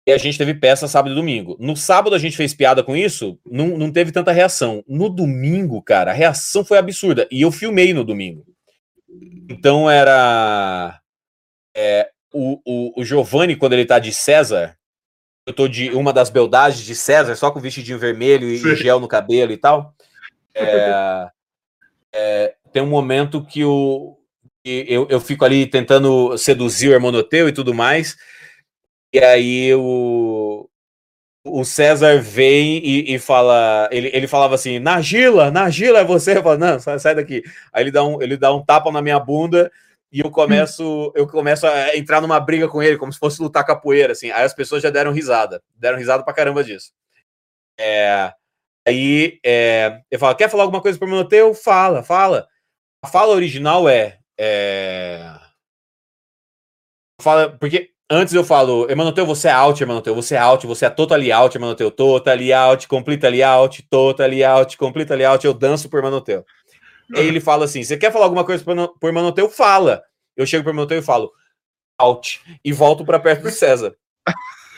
e 0.06 0.12
a 0.12 0.18
gente 0.18 0.38
teve 0.38 0.54
peça 0.54 0.88
sábado 0.88 1.14
e 1.14 1.16
domingo. 1.16 1.56
No 1.60 1.78
sábado 1.78 2.16
a 2.16 2.20
gente 2.20 2.36
fez 2.36 2.54
piada 2.54 2.84
com 2.84 2.96
isso, 2.96 3.40
não, 3.46 3.78
não 3.78 3.92
teve 3.92 4.12
tanta 4.12 4.32
reação. 4.32 4.84
No 4.88 5.10
domingo, 5.10 5.82
cara, 5.82 6.12
a 6.12 6.14
reação 6.14 6.66
foi 6.66 6.78
absurda. 6.78 7.28
E 7.32 7.42
eu 7.42 7.52
filmei 7.52 7.94
no 7.94 8.04
domingo. 8.04 8.46
Então 9.50 9.90
era. 9.90 11.00
É, 11.76 12.10
o, 12.34 12.60
o, 12.66 13.02
o 13.02 13.06
Giovanni, 13.06 13.56
quando 13.56 13.74
ele 13.74 13.86
tá 13.86 13.98
de 13.98 14.12
César, 14.12 14.78
eu 15.46 15.54
tô 15.54 15.68
de 15.68 15.90
uma 15.92 16.12
das 16.12 16.30
beldades 16.30 16.84
de 16.84 16.96
César, 16.96 17.36
só 17.36 17.52
com 17.52 17.60
vestidinho 17.60 18.00
vermelho 18.00 18.50
e, 18.50 18.56
e 18.56 18.76
gel 18.76 19.00
no 19.00 19.08
cabelo 19.08 19.52
e 19.52 19.58
tal. 19.58 19.94
É, 20.56 21.32
é, 22.14 22.56
tem 22.72 22.84
um 22.84 22.88
momento 22.88 23.44
que 23.44 23.66
o, 23.66 24.16
eu, 24.64 25.08
eu 25.10 25.20
fico 25.20 25.44
ali 25.44 25.66
tentando 25.66 26.38
seduzir 26.38 26.90
o 26.90 26.94
Hermonoteu 26.94 27.50
e 27.50 27.52
tudo 27.52 27.74
mais. 27.74 28.16
E 29.14 29.20
aí 29.20 29.76
o, 29.76 30.68
o 31.46 31.64
César 31.64 32.20
vem 32.20 32.80
e, 32.84 33.14
e, 33.14 33.20
fala, 33.20 33.88
ele, 33.92 34.10
ele 34.12 34.28
falava 34.28 34.56
assim, 34.56 34.80
Nagila, 34.80 35.52
Nagila 35.52 36.00
é 36.00 36.04
você? 36.04 36.38
Eu 36.38 36.44
falo, 36.44 36.58
não, 36.58 36.80
sai, 36.80 36.98
sai 36.98 37.14
daqui. 37.16 37.44
Aí 37.72 37.84
ele 37.84 37.92
dá, 37.92 38.04
um, 38.04 38.22
ele 38.22 38.36
dá 38.38 38.52
um 38.52 38.66
tapa 38.66 38.92
na 38.92 39.04
minha 39.04 39.20
bunda 39.20 39.72
e 40.12 40.22
eu 40.22 40.32
começo, 40.32 41.12
eu 41.16 41.28
começo 41.28 41.68
a 41.68 41.96
entrar 41.96 42.22
numa 42.22 42.40
briga 42.40 42.68
com 42.68 42.82
ele, 42.82 42.98
como 42.98 43.14
se 43.14 43.20
fosse 43.20 43.40
lutar 43.40 43.66
capoeira, 43.66 44.14
assim. 44.14 44.32
Aí 44.32 44.44
as 44.44 44.54
pessoas 44.54 44.82
já 44.82 44.90
deram 44.90 45.12
risada, 45.12 45.62
deram 45.76 45.98
risada 46.00 46.24
pra 46.24 46.34
caramba 46.34 46.64
disso. 46.64 46.92
É, 47.80 48.34
aí 48.88 49.40
é, 49.46 50.02
eu 50.10 50.18
falo, 50.18 50.36
quer 50.36 50.50
falar 50.50 50.64
alguma 50.64 50.82
coisa 50.82 50.98
pro 50.98 51.08
Monoteu? 51.08 51.54
Fala, 51.54 52.02
fala. 52.02 52.48
A 53.04 53.08
fala 53.08 53.36
original 53.36 53.88
é, 53.88 54.18
é... 54.40 55.40
Fala, 57.22 57.58
porque 57.58 57.93
antes 58.14 58.34
eu 58.34 58.44
falo, 58.44 58.90
Emanoteu, 58.90 59.26
você 59.26 59.48
é 59.48 59.52
out, 59.52 59.82
Emanoteu, 59.82 60.16
você 60.16 60.36
é 60.36 60.40
out, 60.40 60.66
você 60.66 60.86
é 60.86 60.90
totally 60.90 61.32
out, 61.32 61.56
Emanoteu, 61.58 61.92
totally 61.92 62.54
out, 62.54 62.88
completely 62.88 63.44
out, 63.44 63.82
totally 63.90 64.44
out, 64.44 64.78
completely 64.78 65.26
out, 65.26 65.46
eu 65.46 65.54
danço 65.54 65.90
por 65.90 66.00
Emanoteu. 66.00 66.46
Aí 67.16 67.28
ele 67.28 67.40
fala 67.40 67.66
assim: 67.66 67.84
você 67.84 67.98
quer 67.98 68.12
falar 68.12 68.26
alguma 68.26 68.44
coisa 68.44 68.64
por 68.64 69.12
Manoteu? 69.12 69.50
Fala. 69.50 70.04
Eu 70.36 70.46
chego 70.46 70.64
pro 70.64 70.74
Manoteu 70.74 70.98
e 70.98 71.02
falo, 71.02 71.32
out. 71.98 72.42
E 72.64 72.72
volto 72.72 73.06
para 73.06 73.20
perto 73.20 73.44
do 73.44 73.52
César. 73.52 73.96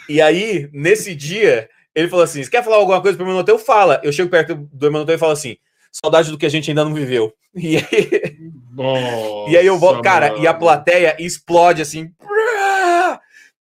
E 0.10 0.22
aí, 0.22 0.70
nesse 0.74 1.16
dia, 1.16 1.70
ele 1.94 2.10
falou 2.10 2.24
assim: 2.26 2.44
você 2.44 2.49
quer 2.49 2.64
falar 2.64 2.78
alguma 2.78 3.02
coisa 3.02 3.18
pro 3.18 3.26
Manoteu? 3.26 3.57
Fala. 3.57 4.02
Eu 4.03 4.12
chego 4.12 4.30
perto 4.30 4.56
do 4.56 4.91
Manoteu 4.91 5.16
e 5.16 5.20
falo 5.20 5.32
assim: 5.32 5.57
saudade 5.91 6.30
do 6.30 6.38
que 6.38 6.45
a 6.45 6.49
gente 6.49 6.70
ainda 6.70 6.84
não 6.84 6.94
viveu. 6.94 7.34
E 7.57 7.78
aí, 7.78 8.38
Nossa, 8.74 9.49
e 9.49 9.56
aí 9.56 9.66
eu 9.66 9.80
volto, 9.80 10.02
cara, 10.02 10.32
mano. 10.32 10.44
e 10.44 10.48
a 10.48 10.53
plateia 10.53 11.16
explode 11.18 11.82
assim. 11.82 12.12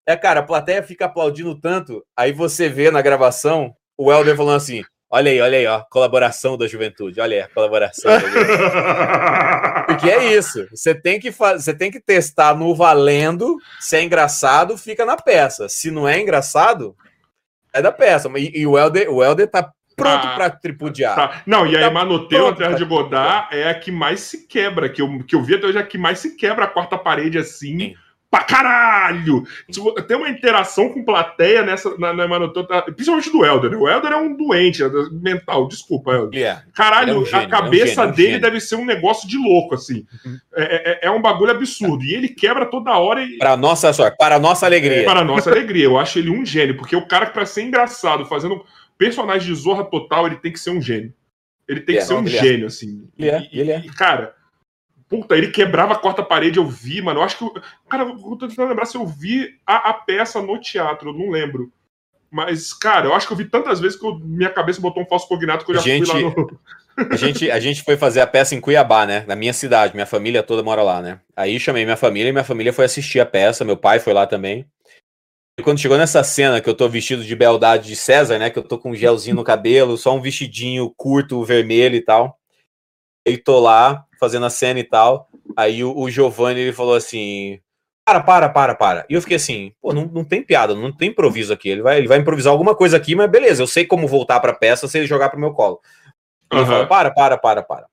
É, 0.07 0.15
cara, 0.15 0.41
a 0.41 0.43
plateia 0.43 0.83
fica 0.83 1.05
aplaudindo 1.05 1.59
tanto. 1.59 2.05
Aí 2.15 2.31
você 2.31 2.69
vê 2.69 2.91
na 2.91 3.01
gravação 3.01 3.73
o 3.97 4.11
Helder 4.11 4.37
falando 4.37 4.57
assim: 4.57 4.83
Olha 5.09 5.31
aí, 5.31 5.39
olha 5.39 5.57
aí, 5.57 5.65
ó, 5.65 5.81
colaboração 5.89 6.57
da 6.57 6.67
juventude. 6.67 7.21
Olha 7.21 7.37
aí, 7.37 7.41
a 7.43 7.47
colaboração. 7.47 8.11
Porque 9.87 10.09
é 10.09 10.33
isso. 10.33 10.67
Você 10.71 10.93
tem 10.93 11.19
que 11.19 11.31
você 11.31 11.73
tem 11.73 11.89
que 11.89 11.99
testar 11.99 12.55
no 12.55 12.75
valendo. 12.75 13.57
Se 13.79 13.97
é 13.97 14.03
engraçado, 14.03 14.77
fica 14.77 15.05
na 15.05 15.15
peça. 15.15 15.69
Se 15.69 15.89
não 15.89 16.07
é 16.07 16.19
engraçado, 16.19 16.95
é 17.73 17.81
da 17.81 17.91
peça. 17.91 18.29
E, 18.35 18.61
e 18.61 18.67
o 18.67 18.77
Helder, 18.77 19.09
o 19.11 19.23
Helder 19.23 19.49
tá 19.49 19.71
pronto 19.95 20.27
ah, 20.27 20.35
para 20.35 20.49
tripudiar. 20.49 21.15
Tá. 21.15 21.41
Não, 21.45 21.65
e 21.65 21.77
a 21.77 21.81
tá 21.81 21.87
Emanoteu, 21.87 22.47
atrás 22.47 22.75
de 22.75 22.83
Godard, 22.83 23.55
é 23.55 23.69
a 23.69 23.79
que 23.79 23.91
mais 23.91 24.19
se 24.19 24.45
quebra, 24.45 24.89
que 24.89 25.01
eu, 25.01 25.23
que 25.23 25.35
eu 25.35 25.41
vi 25.41 25.55
até 25.55 25.67
hoje, 25.67 25.77
é 25.77 25.81
a 25.81 25.85
que 25.85 25.97
mais 25.97 26.19
se 26.19 26.35
quebra 26.35 26.65
a 26.65 26.67
quarta 26.67 26.97
parede 26.97 27.37
assim. 27.37 27.79
Sim 27.79 27.95
pra 28.35 28.43
caralho! 28.43 29.47
Tem 30.07 30.17
uma 30.17 30.29
interação 30.29 30.89
com 30.89 31.05
plateia 31.05 31.63
nessa, 31.63 31.97
na, 31.97 32.13
na 32.13 32.27
Manotota, 32.27 32.81
principalmente 32.81 33.31
do 33.31 33.45
Helder. 33.45 33.71
Né? 33.71 33.77
O 33.77 33.87
Helder 33.87 34.11
é 34.11 34.17
um 34.17 34.35
doente 34.35 34.83
é 34.83 34.89
mental, 35.11 35.67
desculpa, 35.67 36.11
Helder. 36.11 36.37
Yeah. 36.37 36.63
Caralho, 36.73 37.11
é 37.11 37.17
um 37.17 37.25
gênio, 37.25 37.45
a 37.45 37.49
cabeça 37.49 38.01
é 38.01 38.07
um 38.07 38.13
gênio, 38.13 38.15
dele 38.15 38.39
deve 38.39 38.59
ser 38.59 38.75
um 38.75 38.85
negócio 38.85 39.27
de 39.27 39.37
louco, 39.37 39.75
assim. 39.75 40.05
Uhum. 40.25 40.37
É, 40.53 41.07
é, 41.07 41.11
um 41.11 41.21
bagulho 41.21 41.51
absurdo. 41.51 42.03
E 42.03 42.13
ele 42.13 42.27
quebra 42.27 42.65
toda 42.65 42.97
hora. 42.97 43.23
E... 43.23 43.37
Para 43.37 43.55
nossa 43.55 43.93
sorte, 43.93 44.17
para 44.17 44.37
nossa 44.37 44.65
alegria. 44.65 45.05
para 45.05 45.23
nossa 45.23 45.49
alegria. 45.49 45.85
Eu 45.85 45.97
acho 45.97 46.19
ele 46.19 46.29
um 46.29 46.45
gênio, 46.45 46.75
porque 46.75 46.95
o 46.95 47.07
cara 47.07 47.27
pra 47.27 47.45
ser 47.45 47.63
engraçado, 47.63 48.25
fazendo 48.25 48.65
personagem 48.97 49.47
de 49.47 49.55
Zorra 49.59 49.85
Total, 49.85 50.27
ele 50.27 50.37
tem 50.37 50.51
que 50.51 50.59
ser 50.59 50.71
um 50.71 50.81
gênio. 50.81 51.13
Ele 51.67 51.79
tem 51.79 51.95
que 51.95 52.01
ser 52.01 52.13
um 52.13 52.27
gênio, 52.27 52.67
assim. 52.67 53.07
Ele 53.17 53.29
é, 53.29 53.49
ele 53.51 53.71
é. 53.71 53.79
E, 53.79 53.89
cara 53.89 54.33
Puta, 55.07 55.37
ele 55.37 55.51
quebrava 55.51 55.93
a 55.93 55.97
quarta 55.97 56.23
parede, 56.23 56.57
eu 56.57 56.67
vi, 56.67 57.01
mano. 57.01 57.19
Eu 57.19 57.23
acho 57.23 57.37
que. 57.37 57.61
Cara, 57.87 58.03
eu 58.03 58.17
tô 58.17 58.47
tentando 58.47 58.69
lembrar 58.69 58.85
se 58.85 58.97
eu 58.97 59.05
vi 59.05 59.59
a, 59.65 59.89
a, 59.89 59.93
peça 59.93 60.41
no 60.41 60.59
teatro, 60.59 61.09
eu 61.09 61.13
não 61.13 61.29
lembro. 61.29 61.71
Mas, 62.31 62.73
cara, 62.73 63.05
eu 63.07 63.13
acho 63.13 63.27
que 63.27 63.33
eu 63.33 63.37
vi 63.37 63.45
tantas 63.45 63.79
vezes 63.79 63.97
que 63.97 64.05
eu, 64.05 64.15
minha 64.19 64.49
cabeça 64.49 64.81
botou 64.81 65.03
um 65.03 65.05
falso 65.05 65.27
cognato 65.27 65.63
que 65.63 65.71
eu 65.71 65.75
já 65.75 65.81
gente, 65.81 66.09
fui 66.09 66.23
lá 66.23 66.29
no. 66.29 66.59
a, 67.11 67.15
gente, 67.15 67.51
a 67.51 67.59
gente 67.59 67.83
foi 67.83 67.95
fazer 67.97 68.19
a 68.19 68.27
peça 68.27 68.55
em 68.55 68.59
Cuiabá, 68.61 69.05
né? 69.05 69.23
Na 69.27 69.35
minha 69.35 69.53
cidade, 69.53 69.93
minha 69.93 70.05
família 70.07 70.41
toda 70.41 70.63
mora 70.63 70.81
lá, 70.81 71.01
né? 71.01 71.19
Aí 71.35 71.59
chamei 71.59 71.85
minha 71.85 71.95
família 71.95 72.29
e 72.29 72.33
minha 72.33 72.43
família 72.43 72.73
foi 72.73 72.85
assistir 72.85 73.19
a 73.19 73.25
peça, 73.25 73.63
meu 73.63 73.77
pai 73.77 73.99
foi 73.99 74.13
lá 74.13 74.25
também. 74.25 74.65
E 75.57 75.63
quando 75.63 75.79
chegou 75.79 75.97
nessa 75.97 76.23
cena 76.23 76.59
que 76.59 76.69
eu 76.69 76.75
tô 76.75 76.89
vestido 76.89 77.23
de 77.23 77.35
beldade 77.35 77.87
de 77.87 77.95
César, 77.95 78.37
né? 78.37 78.49
Que 78.49 78.59
eu 78.59 78.63
tô 78.63 78.77
com 78.77 78.91
um 78.91 78.95
gelzinho 78.95 79.35
no 79.35 79.43
cabelo, 79.43 79.97
só 79.97 80.13
um 80.13 80.21
vestidinho 80.21 80.93
curto, 80.97 81.43
vermelho 81.43 81.95
e 81.95 82.01
tal. 82.01 82.37
E 83.25 83.37
tô 83.37 83.59
lá, 83.59 84.05
fazendo 84.25 84.45
a 84.45 84.49
cena 84.49 84.79
e 84.79 84.83
tal. 84.83 85.29
Aí 85.55 85.83
o, 85.83 85.95
o 85.97 86.09
Giovanni 86.09 86.59
ele 86.59 86.73
falou 86.73 86.95
assim: 86.95 87.59
para, 88.03 88.19
para, 88.19 88.49
para, 88.49 88.75
para. 88.75 89.05
E 89.09 89.13
eu 89.13 89.21
fiquei 89.21 89.37
assim, 89.37 89.71
pô, 89.81 89.93
não, 89.93 90.05
não 90.05 90.23
tem 90.23 90.43
piada, 90.43 90.75
não 90.75 90.91
tem 90.91 91.09
improviso 91.09 91.53
aqui. 91.53 91.69
Ele 91.69 91.81
vai, 91.81 91.97
ele 91.97 92.07
vai 92.07 92.17
improvisar 92.17 92.51
alguma 92.51 92.75
coisa 92.75 92.97
aqui, 92.97 93.15
mas 93.15 93.29
beleza, 93.29 93.63
eu 93.63 93.67
sei 93.67 93.85
como 93.85 94.07
voltar 94.07 94.39
pra 94.39 94.53
peça 94.53 94.87
se 94.87 94.97
ele 94.97 95.07
jogar 95.07 95.29
pro 95.29 95.39
meu 95.39 95.53
colo. 95.53 95.79
Ele 96.51 96.61
uhum. 96.61 96.67
fala, 96.67 96.87
para, 96.87 97.11
para, 97.11 97.37
para, 97.37 97.63
para. 97.63 97.87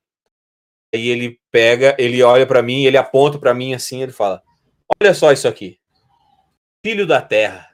Aí 0.93 1.07
ele 1.07 1.39
pega, 1.51 1.95
ele 1.97 2.21
olha 2.21 2.45
para 2.45 2.61
mim, 2.61 2.85
ele 2.85 2.97
aponta 2.97 3.39
para 3.39 3.53
mim 3.53 3.73
assim, 3.73 4.03
ele 4.03 4.11
fala: 4.11 4.41
Olha 5.01 5.13
só 5.13 5.31
isso 5.31 5.47
aqui. 5.47 5.79
Filho 6.85 7.07
da 7.07 7.21
terra. 7.21 7.69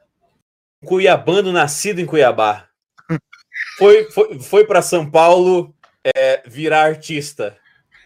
Cuiabano 0.85 1.51
nascido 1.51 1.99
em 1.99 2.05
Cuiabá. 2.05 2.67
Foi, 3.77 4.09
foi, 4.11 4.39
foi 4.39 4.65
para 4.65 4.81
São 4.81 5.09
Paulo 5.09 5.73
é, 6.15 6.41
virar 6.45 6.83
artista. 6.83 7.57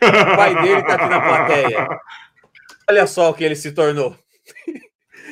O 0.04 0.36
pai 0.36 0.62
dele 0.62 0.84
tá 0.84 0.94
aqui 0.96 1.06
na 1.06 1.22
plateia. 1.22 1.88
Olha 2.90 3.08
só 3.08 3.30
o 3.30 3.34
que 3.34 3.44
ele 3.44 3.56
se 3.56 3.72
tornou. 3.72 4.16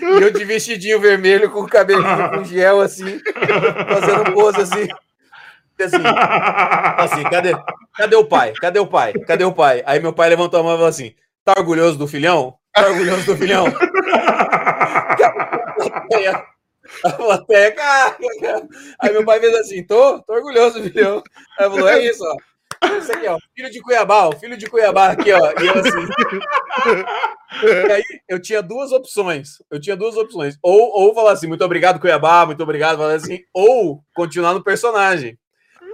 E 0.01 0.21
eu 0.21 0.31
de 0.31 0.43
vestidinho 0.43 0.99
vermelho 0.99 1.49
com 1.51 1.59
o 1.59 1.67
cabelinho 1.67 2.29
com 2.31 2.43
gel 2.43 2.81
assim, 2.81 3.21
fazendo 3.87 4.33
pose 4.33 4.61
assim. 4.61 4.87
Assim, 5.79 5.97
assim, 6.97 7.23
cadê, 7.23 7.53
cadê 7.95 8.15
o 8.15 8.25
pai? 8.25 8.53
Cadê 8.53 8.79
o 8.79 8.85
pai? 8.85 9.13
Cadê 9.13 9.43
o 9.43 9.51
pai? 9.51 9.81
Aí 9.85 9.99
meu 9.99 10.13
pai 10.13 10.29
levantou 10.29 10.59
a 10.59 10.63
mão 10.63 10.73
e 10.73 10.75
falou 10.75 10.89
assim: 10.89 11.15
tá 11.43 11.53
orgulhoso 11.57 11.97
do 11.97 12.07
filhão? 12.07 12.55
Tá 12.73 12.87
orgulhoso 12.87 13.25
do 13.25 13.37
filhão? 13.37 13.65
A 17.03 17.11
plateia, 17.11 17.75
Aí 18.99 19.11
meu 19.11 19.25
pai 19.25 19.39
fez 19.39 19.55
assim: 19.55 19.83
tô, 19.83 20.19
tô 20.21 20.33
orgulhoso 20.33 20.79
do 20.79 20.89
filhão. 20.89 21.23
Aí 21.57 21.69
falou: 21.69 21.87
é 21.87 22.03
isso, 22.03 22.23
ó. 22.23 22.35
Aqui, 22.81 23.27
ó, 23.27 23.37
filho 23.55 23.69
de 23.69 23.81
Cuiabá, 23.81 24.27
ó, 24.27 24.31
filho 24.33 24.57
de 24.57 24.67
Cuiabá 24.67 25.11
aqui, 25.11 25.31
ó. 25.31 25.53
E 25.61 25.67
eu 25.67 25.73
assim. 25.73 26.07
e 27.87 27.91
aí 27.91 28.03
eu 28.27 28.41
tinha 28.41 28.61
duas 28.61 28.91
opções. 28.91 29.61
Eu 29.69 29.79
tinha 29.79 29.95
duas 29.95 30.17
opções. 30.17 30.57
Ou, 30.63 30.79
ou 30.79 31.13
falar 31.13 31.33
assim, 31.33 31.47
muito 31.47 31.63
obrigado, 31.63 31.99
Cuiabá, 31.99 32.45
muito 32.45 32.63
obrigado, 32.63 32.97
falar 32.97 33.13
assim, 33.13 33.39
ou 33.53 34.03
continuar 34.15 34.53
no 34.53 34.63
personagem. 34.63 35.37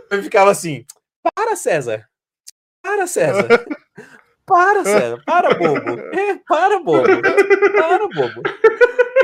Eu 0.09 0.23
ficava 0.23 0.51
assim: 0.51 0.85
para, 1.35 1.55
César. 1.55 2.07
Para, 2.81 3.05
César. 3.07 3.65
Para, 4.47 4.81
César. 4.85 5.21
Para, 5.25 5.53
bobo. 5.55 5.99
É, 6.13 6.39
para, 6.47 6.79
bobo. 6.79 7.03
Para, 7.03 8.07
bobo. 8.07 8.41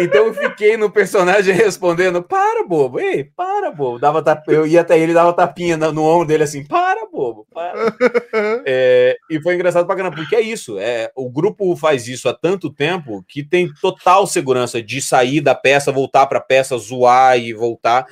Então 0.01 0.27
eu 0.27 0.33
fiquei 0.33 0.75
no 0.75 0.91
personagem 0.91 1.55
respondendo: 1.55 2.21
para, 2.21 2.67
bobo. 2.67 2.99
Ei, 2.99 3.23
para, 3.23 3.71
bobo. 3.71 3.97
Dava 3.97 4.21
tap... 4.21 4.45
Eu 4.49 4.67
ia 4.67 4.81
até 4.81 4.99
ele 4.99 5.13
dava 5.13 5.31
tapinha 5.31 5.77
no 5.77 6.03
ombro 6.03 6.27
dele 6.27 6.43
assim: 6.43 6.65
para, 6.65 7.07
bobo. 7.09 7.47
Para. 7.51 7.73
É, 8.65 9.15
e 9.29 9.41
foi 9.41 9.55
engraçado 9.55 9.85
pra 9.85 9.95
caramba, 9.95 10.15
porque 10.15 10.35
é 10.35 10.41
isso. 10.41 10.77
É, 10.77 11.11
o 11.15 11.29
grupo 11.29 11.75
faz 11.75 12.07
isso 12.07 12.27
há 12.27 12.33
tanto 12.33 12.69
tempo 12.69 13.23
que 13.27 13.43
tem 13.43 13.71
total 13.81 14.27
segurança 14.27 14.81
de 14.81 15.01
sair 15.01 15.39
da 15.39 15.55
peça, 15.55 15.91
voltar 15.91 16.27
pra 16.27 16.41
peça, 16.41 16.77
zoar 16.77 17.37
e 17.37 17.53
voltar. 17.53 18.05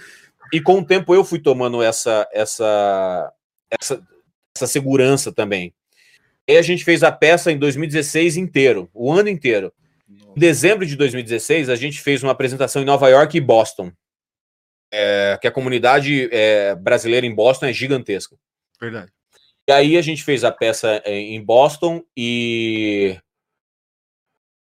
E 0.54 0.62
com 0.62 0.80
o 0.80 0.86
tempo 0.86 1.14
eu 1.14 1.24
fui 1.24 1.40
tomando 1.40 1.82
essa, 1.82 2.28
essa, 2.32 3.34
essa, 3.70 4.02
essa 4.56 4.68
segurança 4.68 5.32
também. 5.32 5.74
E 6.48 6.58
a 6.58 6.62
gente 6.62 6.84
fez 6.84 7.04
a 7.04 7.12
peça 7.12 7.52
em 7.52 7.58
2016 7.58 8.38
inteiro, 8.38 8.90
o 8.94 9.12
ano 9.12 9.30
inteiro. 9.30 9.74
Em 10.10 10.40
dezembro 10.40 10.86
de 10.86 10.96
2016, 10.96 11.70
a 11.70 11.76
gente 11.76 12.02
fez 12.02 12.24
uma 12.24 12.32
apresentação 12.32 12.82
em 12.82 12.86
Nova 12.86 13.10
York 13.10 13.38
e 13.38 13.42
Boston. 13.42 13.92
É, 14.94 15.38
que 15.42 15.48
a 15.48 15.52
comunidade 15.52 16.28
é, 16.34 16.76
brasileira 16.76 17.26
em 17.26 17.34
Boston 17.34 17.68
é 17.68 17.74
gigantesca. 17.74 18.36
Verdade. 18.80 19.12
E 19.68 19.72
aí 19.72 19.98
a 19.98 20.02
gente 20.02 20.24
fez 20.24 20.44
a 20.44 20.52
peça 20.52 21.02
é, 21.06 21.18
em 21.18 21.42
Boston 21.42 22.04
e 22.18 23.18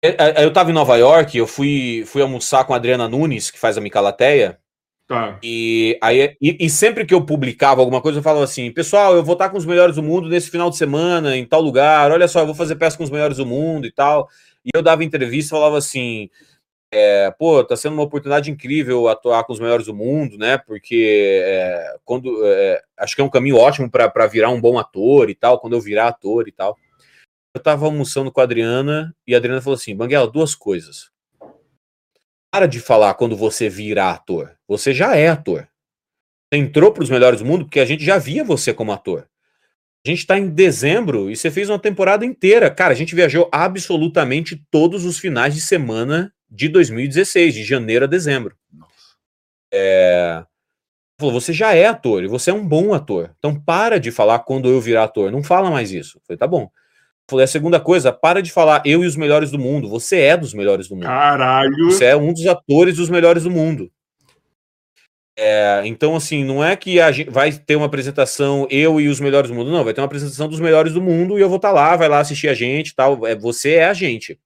é, 0.02 0.40
é, 0.40 0.44
eu 0.44 0.48
estava 0.48 0.70
em 0.70 0.74
Nova 0.74 0.96
York, 0.96 1.36
eu 1.36 1.46
fui, 1.46 2.04
fui 2.06 2.22
almoçar 2.22 2.64
com 2.64 2.72
a 2.72 2.76
Adriana 2.76 3.08
Nunes, 3.08 3.50
que 3.50 3.58
faz 3.58 3.76
a 3.76 3.80
Micalateia, 3.80 4.58
Tá. 5.06 5.38
E, 5.40 5.96
aí, 6.02 6.36
e, 6.42 6.66
e, 6.66 6.68
sempre 6.68 7.06
que 7.06 7.14
eu 7.14 7.24
publicava 7.24 7.80
alguma 7.80 8.00
coisa, 8.00 8.18
eu 8.18 8.22
falava 8.22 8.44
assim: 8.44 8.72
pessoal, 8.72 9.14
eu 9.14 9.22
vou 9.22 9.34
estar 9.34 9.50
com 9.50 9.56
os 9.56 9.64
melhores 9.64 9.94
do 9.94 10.02
mundo 10.02 10.28
nesse 10.28 10.50
final 10.50 10.68
de 10.68 10.76
semana, 10.76 11.36
em 11.36 11.46
tal 11.46 11.60
lugar. 11.60 12.10
Olha 12.10 12.26
só, 12.26 12.40
eu 12.40 12.46
vou 12.46 12.54
fazer 12.56 12.74
peça 12.74 12.96
com 12.96 13.04
os 13.04 13.10
melhores 13.10 13.36
do 13.36 13.46
mundo 13.46 13.86
e 13.86 13.92
tal. 13.92 14.28
E 14.64 14.70
eu 14.74 14.82
dava 14.82 15.04
entrevista 15.04 15.54
e 15.54 15.58
falava 15.58 15.78
assim: 15.78 16.28
é, 16.92 17.30
pô, 17.38 17.62
tá 17.62 17.76
sendo 17.76 17.92
uma 17.92 18.02
oportunidade 18.02 18.50
incrível 18.50 19.06
atuar 19.08 19.44
com 19.44 19.52
os 19.52 19.60
melhores 19.60 19.86
do 19.86 19.94
mundo, 19.94 20.36
né? 20.36 20.58
Porque 20.58 21.40
é, 21.44 21.96
quando 22.04 22.44
é, 22.44 22.82
acho 22.98 23.14
que 23.14 23.20
é 23.20 23.24
um 23.24 23.30
caminho 23.30 23.56
ótimo 23.58 23.88
para 23.88 24.26
virar 24.26 24.50
um 24.50 24.60
bom 24.60 24.76
ator 24.76 25.30
e 25.30 25.36
tal, 25.36 25.60
quando 25.60 25.74
eu 25.74 25.80
virar 25.80 26.08
ator 26.08 26.48
e 26.48 26.52
tal. 26.52 26.76
Eu 27.54 27.62
tava 27.62 27.86
almoçando 27.86 28.32
com 28.32 28.40
a 28.40 28.44
Adriana 28.44 29.14
e 29.26 29.34
a 29.34 29.38
Adriana 29.38 29.62
falou 29.62 29.76
assim: 29.76 29.94
Banguela, 29.94 30.26
duas 30.26 30.54
coisas 30.54 31.10
para 32.56 32.66
de 32.66 32.80
falar 32.80 33.12
quando 33.14 33.36
você 33.36 33.68
vira 33.68 34.10
ator. 34.10 34.55
Você 34.68 34.92
já 34.92 35.16
é 35.16 35.28
ator. 35.28 35.68
Você 36.52 36.60
entrou 36.60 36.92
para 36.92 37.02
os 37.02 37.10
melhores 37.10 37.40
do 37.40 37.46
mundo 37.46 37.64
porque 37.64 37.80
a 37.80 37.84
gente 37.84 38.04
já 38.04 38.18
via 38.18 38.44
você 38.44 38.72
como 38.72 38.92
ator. 38.92 39.28
A 40.06 40.08
gente 40.08 40.20
está 40.20 40.38
em 40.38 40.48
dezembro 40.48 41.28
e 41.30 41.36
você 41.36 41.50
fez 41.50 41.68
uma 41.68 41.78
temporada 41.78 42.24
inteira. 42.24 42.70
Cara, 42.70 42.92
a 42.92 42.96
gente 42.96 43.14
viajou 43.14 43.48
absolutamente 43.50 44.62
todos 44.70 45.04
os 45.04 45.18
finais 45.18 45.54
de 45.54 45.60
semana 45.60 46.32
de 46.48 46.68
2016, 46.68 47.54
de 47.54 47.64
janeiro 47.64 48.04
a 48.04 48.08
dezembro. 48.08 48.56
É... 49.72 50.44
Falou, 51.18 51.34
você 51.40 51.52
já 51.52 51.74
é 51.74 51.86
ator 51.86 52.22
e 52.22 52.28
você 52.28 52.50
é 52.50 52.54
um 52.54 52.66
bom 52.66 52.94
ator. 52.94 53.34
Então 53.38 53.58
para 53.58 53.98
de 53.98 54.12
falar 54.12 54.38
quando 54.40 54.68
eu 54.68 54.80
virar 54.80 55.04
ator. 55.04 55.32
Não 55.32 55.42
fala 55.42 55.70
mais 55.70 55.90
isso. 55.90 56.18
Eu 56.18 56.22
falei, 56.24 56.38
tá 56.38 56.46
bom. 56.46 56.70
Falei, 57.28 57.44
a 57.44 57.48
segunda 57.48 57.80
coisa, 57.80 58.12
para 58.12 58.40
de 58.40 58.52
falar 58.52 58.82
eu 58.86 59.02
e 59.02 59.06
os 59.06 59.16
melhores 59.16 59.50
do 59.50 59.58
mundo. 59.58 59.88
Você 59.88 60.20
é 60.20 60.36
dos 60.36 60.54
melhores 60.54 60.88
do 60.88 60.94
mundo. 60.94 61.06
Caralho! 61.06 61.90
Você 61.90 62.04
é 62.04 62.16
um 62.16 62.32
dos 62.32 62.46
atores 62.46 62.96
dos 62.96 63.10
melhores 63.10 63.42
do 63.42 63.50
mundo. 63.50 63.90
É, 65.38 65.82
então, 65.84 66.16
assim, 66.16 66.44
não 66.44 66.64
é 66.64 66.74
que 66.76 66.96
vai 67.30 67.52
ter 67.52 67.76
uma 67.76 67.84
apresentação 67.86 68.66
eu 68.70 68.98
e 68.98 69.08
os 69.08 69.20
melhores 69.20 69.50
do 69.50 69.54
mundo, 69.54 69.70
não. 69.70 69.84
Vai 69.84 69.92
ter 69.92 70.00
uma 70.00 70.06
apresentação 70.06 70.48
dos 70.48 70.60
melhores 70.60 70.94
do 70.94 71.02
mundo 71.02 71.38
e 71.38 71.42
eu 71.42 71.48
vou 71.48 71.56
estar 71.56 71.68
tá 71.68 71.74
lá, 71.74 71.94
vai 71.94 72.08
lá 72.08 72.20
assistir 72.20 72.48
a 72.48 72.54
gente 72.54 72.94
tal. 72.94 73.26
É, 73.26 73.34
você 73.34 73.74
é 73.74 73.84
a 73.86 73.94
gente. 73.94 74.40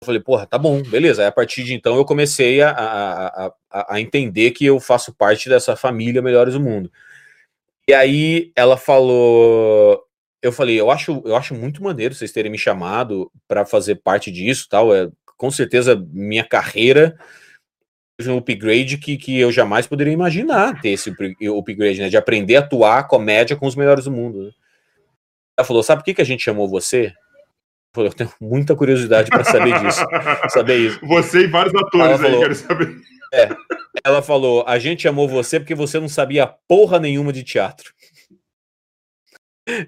Eu 0.00 0.06
falei, 0.06 0.20
porra, 0.20 0.46
tá 0.46 0.58
bom, 0.58 0.82
beleza. 0.82 1.22
Aí, 1.22 1.28
a 1.28 1.32
partir 1.32 1.64
de 1.64 1.74
então 1.74 1.96
eu 1.96 2.04
comecei 2.04 2.62
a, 2.62 2.70
a, 2.70 3.46
a, 3.70 3.94
a 3.94 4.00
entender 4.00 4.52
que 4.52 4.64
eu 4.64 4.78
faço 4.80 5.12
parte 5.14 5.48
dessa 5.48 5.76
família 5.76 6.22
Melhores 6.22 6.54
do 6.54 6.60
Mundo. 6.60 6.90
E 7.88 7.92
aí 7.94 8.52
ela 8.56 8.76
falou: 8.76 10.04
eu 10.42 10.52
falei, 10.52 10.80
eu 10.80 10.90
acho, 10.90 11.22
eu 11.24 11.36
acho 11.36 11.54
muito 11.54 11.82
maneiro 11.82 12.14
vocês 12.14 12.32
terem 12.32 12.50
me 12.50 12.58
chamado 12.58 13.30
para 13.48 13.64
fazer 13.64 13.96
parte 13.96 14.30
disso, 14.30 14.66
tal. 14.68 14.94
É 14.94 15.08
com 15.36 15.50
certeza 15.50 15.96
minha 16.12 16.44
carreira 16.44 17.16
um 18.30 18.38
upgrade 18.38 18.98
que, 18.98 19.16
que 19.16 19.38
eu 19.38 19.50
jamais 19.50 19.86
poderia 19.86 20.12
imaginar 20.12 20.80
ter 20.80 20.90
esse 20.90 21.10
upgrade, 21.10 22.00
né? 22.00 22.08
De 22.08 22.16
aprender 22.16 22.56
a 22.56 22.60
atuar 22.60 23.06
comédia 23.08 23.56
com 23.56 23.66
os 23.66 23.76
melhores 23.76 24.04
do 24.04 24.12
mundo. 24.12 24.44
Né? 24.44 24.50
Ela 25.56 25.66
falou, 25.66 25.82
sabe 25.82 26.00
por 26.00 26.06
que, 26.06 26.14
que 26.14 26.22
a 26.22 26.26
gente 26.26 26.42
chamou 26.42 26.68
você? 26.68 27.12
Eu 27.94 28.12
tenho 28.12 28.32
muita 28.40 28.74
curiosidade 28.74 29.28
para 29.28 29.44
saber 29.44 29.78
disso. 29.80 30.00
saber 30.48 30.78
isso. 30.78 31.06
Você 31.06 31.40
e 31.40 31.46
vários 31.46 31.74
atores 31.74 32.20
falou, 32.20 32.36
aí, 32.36 32.40
quero 32.40 32.54
saber. 32.54 32.96
É, 33.34 33.48
ela 34.04 34.22
falou, 34.22 34.64
a 34.66 34.78
gente 34.78 35.02
chamou 35.02 35.28
você 35.28 35.60
porque 35.60 35.74
você 35.74 36.00
não 36.00 36.08
sabia 36.08 36.46
porra 36.66 36.98
nenhuma 36.98 37.32
de 37.32 37.42
teatro. 37.42 37.92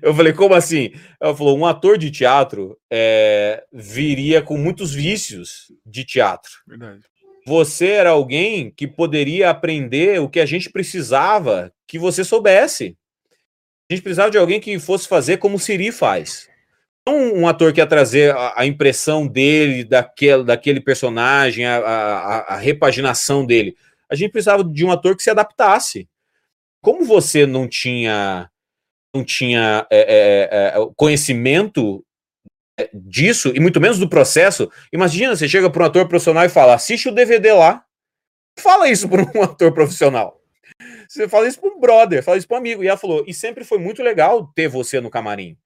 Eu 0.00 0.14
falei, 0.14 0.32
como 0.32 0.54
assim? 0.54 0.92
Ela 1.20 1.36
falou, 1.36 1.58
um 1.58 1.66
ator 1.66 1.98
de 1.98 2.10
teatro 2.10 2.78
é, 2.90 3.64
viria 3.72 4.40
com 4.40 4.56
muitos 4.56 4.92
vícios 4.92 5.72
de 5.84 6.04
teatro. 6.04 6.52
Verdade. 6.66 7.02
Você 7.46 7.88
era 7.88 8.10
alguém 8.10 8.70
que 8.70 8.86
poderia 8.86 9.50
aprender 9.50 10.20
o 10.20 10.28
que 10.28 10.40
a 10.40 10.46
gente 10.46 10.70
precisava 10.70 11.72
que 11.86 11.98
você 11.98 12.24
soubesse. 12.24 12.96
A 13.90 13.94
gente 13.94 14.02
precisava 14.02 14.30
de 14.30 14.38
alguém 14.38 14.60
que 14.60 14.78
fosse 14.78 15.06
fazer 15.06 15.36
como 15.36 15.56
o 15.56 15.58
Siri 15.58 15.92
faz. 15.92 16.48
Não 17.06 17.34
um 17.34 17.46
ator 17.46 17.72
que 17.72 17.80
ia 17.80 17.86
trazer 17.86 18.34
a, 18.34 18.64
impressão 18.64 19.26
dele, 19.26 19.84
daquele, 19.84 20.42
daquele 20.42 20.80
personagem, 20.80 21.66
a, 21.66 21.76
a, 21.76 22.54
a 22.54 22.56
repaginação 22.56 23.44
dele. 23.44 23.76
A 24.08 24.14
gente 24.14 24.32
precisava 24.32 24.64
de 24.64 24.84
um 24.84 24.90
ator 24.90 25.14
que 25.14 25.22
se 25.22 25.30
adaptasse. 25.30 26.08
Como 26.80 27.04
você 27.04 27.46
não 27.46 27.68
tinha 27.68 28.50
não 29.14 29.22
tinha 29.22 29.86
é, 29.90 30.00
é, 30.00 30.80
é, 30.80 30.88
conhecimento 30.96 32.03
é, 32.03 32.03
disso, 32.92 33.52
e 33.54 33.60
muito 33.60 33.80
menos 33.80 33.98
do 33.98 34.08
processo, 34.08 34.70
imagina, 34.92 35.36
você 35.36 35.48
chega 35.48 35.70
para 35.70 35.82
um 35.82 35.86
ator 35.86 36.08
profissional 36.08 36.44
e 36.44 36.48
fala, 36.48 36.74
assiste 36.74 37.08
o 37.08 37.14
DVD 37.14 37.52
lá. 37.52 37.84
Fala 38.58 38.88
isso 38.88 39.08
para 39.08 39.22
um 39.22 39.42
ator 39.42 39.72
profissional. 39.72 40.40
Você 41.08 41.28
fala 41.28 41.46
isso 41.46 41.60
para 41.60 41.70
um 41.70 41.80
brother, 41.80 42.22
fala 42.22 42.36
isso 42.36 42.48
para 42.48 42.56
um 42.56 42.60
amigo. 42.60 42.82
E 42.82 42.88
ela 42.88 42.96
falou, 42.96 43.24
e 43.26 43.34
sempre 43.34 43.64
foi 43.64 43.78
muito 43.78 44.02
legal 44.02 44.50
ter 44.54 44.68
você 44.68 45.00
no 45.00 45.10
camarim. 45.10 45.56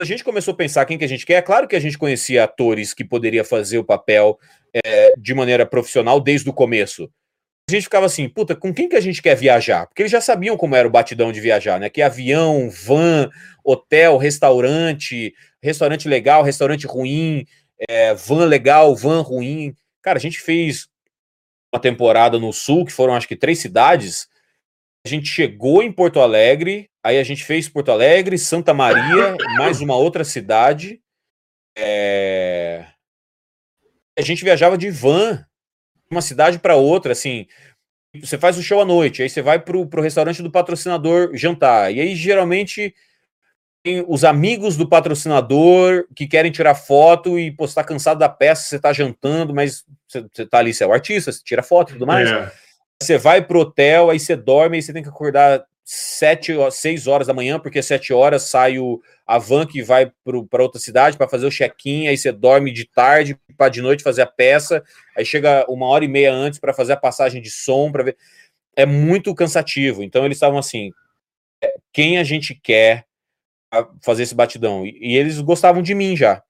A 0.00 0.04
gente 0.04 0.24
começou 0.24 0.54
a 0.54 0.56
pensar 0.56 0.86
quem 0.86 0.96
que 0.96 1.04
a 1.04 1.08
gente 1.08 1.26
quer. 1.26 1.34
É 1.34 1.42
claro 1.42 1.68
que 1.68 1.76
a 1.76 1.80
gente 1.80 1.98
conhecia 1.98 2.44
atores 2.44 2.94
que 2.94 3.04
poderia 3.04 3.44
fazer 3.44 3.78
o 3.78 3.84
papel 3.84 4.38
é, 4.84 5.12
de 5.18 5.34
maneira 5.34 5.66
profissional 5.66 6.18
desde 6.18 6.48
o 6.48 6.54
começo 6.54 7.10
a 7.70 7.76
gente 7.76 7.84
ficava 7.84 8.06
assim, 8.06 8.28
puta, 8.28 8.54
com 8.54 8.72
quem 8.72 8.88
que 8.88 8.96
a 8.96 9.00
gente 9.00 9.22
quer 9.22 9.34
viajar? 9.34 9.86
Porque 9.86 10.02
eles 10.02 10.12
já 10.12 10.20
sabiam 10.20 10.56
como 10.56 10.76
era 10.76 10.86
o 10.86 10.90
batidão 10.90 11.32
de 11.32 11.40
viajar, 11.40 11.78
né? 11.80 11.88
Que 11.88 12.02
avião, 12.02 12.70
van, 12.70 13.30
hotel, 13.64 14.16
restaurante, 14.16 15.34
restaurante 15.62 16.08
legal, 16.08 16.42
restaurante 16.42 16.86
ruim, 16.86 17.46
é, 17.88 18.14
van 18.14 18.44
legal, 18.44 18.94
van 18.96 19.20
ruim. 19.20 19.74
Cara, 20.02 20.18
a 20.18 20.20
gente 20.20 20.40
fez 20.40 20.88
uma 21.72 21.80
temporada 21.80 22.38
no 22.38 22.52
sul, 22.52 22.84
que 22.84 22.92
foram 22.92 23.14
acho 23.14 23.28
que 23.28 23.36
três 23.36 23.58
cidades. 23.58 24.28
A 25.04 25.08
gente 25.08 25.26
chegou 25.26 25.82
em 25.82 25.92
Porto 25.92 26.20
Alegre, 26.20 26.90
aí 27.02 27.18
a 27.18 27.24
gente 27.24 27.44
fez 27.44 27.68
Porto 27.68 27.90
Alegre, 27.90 28.36
Santa 28.38 28.74
Maria, 28.74 29.36
mais 29.56 29.80
uma 29.80 29.96
outra 29.96 30.24
cidade. 30.24 31.00
É... 31.76 32.86
A 34.18 34.22
gente 34.22 34.44
viajava 34.44 34.76
de 34.76 34.90
van, 34.90 35.46
uma 36.10 36.20
cidade 36.20 36.58
para 36.58 36.76
outra, 36.76 37.12
assim. 37.12 37.46
Você 38.20 38.36
faz 38.36 38.58
o 38.58 38.62
show 38.62 38.80
à 38.80 38.84
noite, 38.84 39.22
aí 39.22 39.30
você 39.30 39.40
vai 39.40 39.60
pro, 39.60 39.86
pro 39.86 40.02
restaurante 40.02 40.42
do 40.42 40.50
patrocinador 40.50 41.30
jantar. 41.34 41.94
E 41.94 42.00
aí, 42.00 42.16
geralmente, 42.16 42.92
tem 43.84 44.04
os 44.06 44.24
amigos 44.24 44.76
do 44.76 44.88
patrocinador 44.88 46.06
que 46.14 46.26
querem 46.26 46.50
tirar 46.50 46.74
foto 46.74 47.38
e 47.38 47.52
postar 47.52 47.82
tá 47.82 47.88
cansado 47.88 48.18
da 48.18 48.28
peça, 48.28 48.64
você 48.64 48.78
tá 48.80 48.92
jantando, 48.92 49.54
mas 49.54 49.84
você, 50.08 50.26
você 50.32 50.44
tá 50.44 50.58
ali, 50.58 50.74
você 50.74 50.82
é 50.82 50.86
o 50.86 50.92
artista, 50.92 51.30
você 51.30 51.40
tira 51.44 51.62
foto 51.62 51.90
e 51.90 51.92
tudo 51.92 52.06
mais. 52.06 52.28
É. 52.28 52.52
Você 53.00 53.16
vai 53.16 53.40
pro 53.40 53.60
hotel, 53.60 54.10
aí 54.10 54.18
você 54.18 54.34
dorme, 54.34 54.76
aí 54.76 54.82
você 54.82 54.92
tem 54.92 55.02
que 55.02 55.08
acordar 55.08 55.64
sete, 55.92 56.52
seis 56.70 57.08
horas 57.08 57.26
da 57.26 57.34
manhã, 57.34 57.58
porque 57.58 57.82
sete 57.82 58.12
horas 58.12 58.44
sai 58.44 58.78
o, 58.78 59.02
a 59.26 59.38
van 59.38 59.66
que 59.66 59.82
vai 59.82 60.12
para 60.24 60.62
outra 60.62 60.80
cidade 60.80 61.16
para 61.16 61.28
fazer 61.28 61.46
o 61.46 61.50
check-in, 61.50 62.06
aí 62.06 62.16
você 62.16 62.30
dorme 62.30 62.70
de 62.72 62.84
tarde 62.84 63.36
para 63.58 63.68
de 63.68 63.82
noite 63.82 64.04
fazer 64.04 64.22
a 64.22 64.26
peça, 64.26 64.84
aí 65.16 65.24
chega 65.24 65.66
uma 65.68 65.86
hora 65.86 66.04
e 66.04 66.08
meia 66.08 66.32
antes 66.32 66.60
para 66.60 66.72
fazer 66.72 66.92
a 66.92 66.96
passagem 66.96 67.42
de 67.42 67.50
som, 67.50 67.90
para 67.90 68.04
ver. 68.04 68.16
É 68.76 68.86
muito 68.86 69.34
cansativo. 69.34 70.04
Então 70.04 70.24
eles 70.24 70.36
estavam 70.36 70.60
assim: 70.60 70.92
é, 71.60 71.74
quem 71.92 72.18
a 72.18 72.22
gente 72.22 72.54
quer 72.54 73.04
fazer 74.00 74.22
esse 74.22 74.34
batidão? 74.34 74.86
E, 74.86 74.96
e 75.00 75.16
eles 75.16 75.40
gostavam 75.40 75.82
de 75.82 75.92
mim 75.92 76.16
já. 76.16 76.40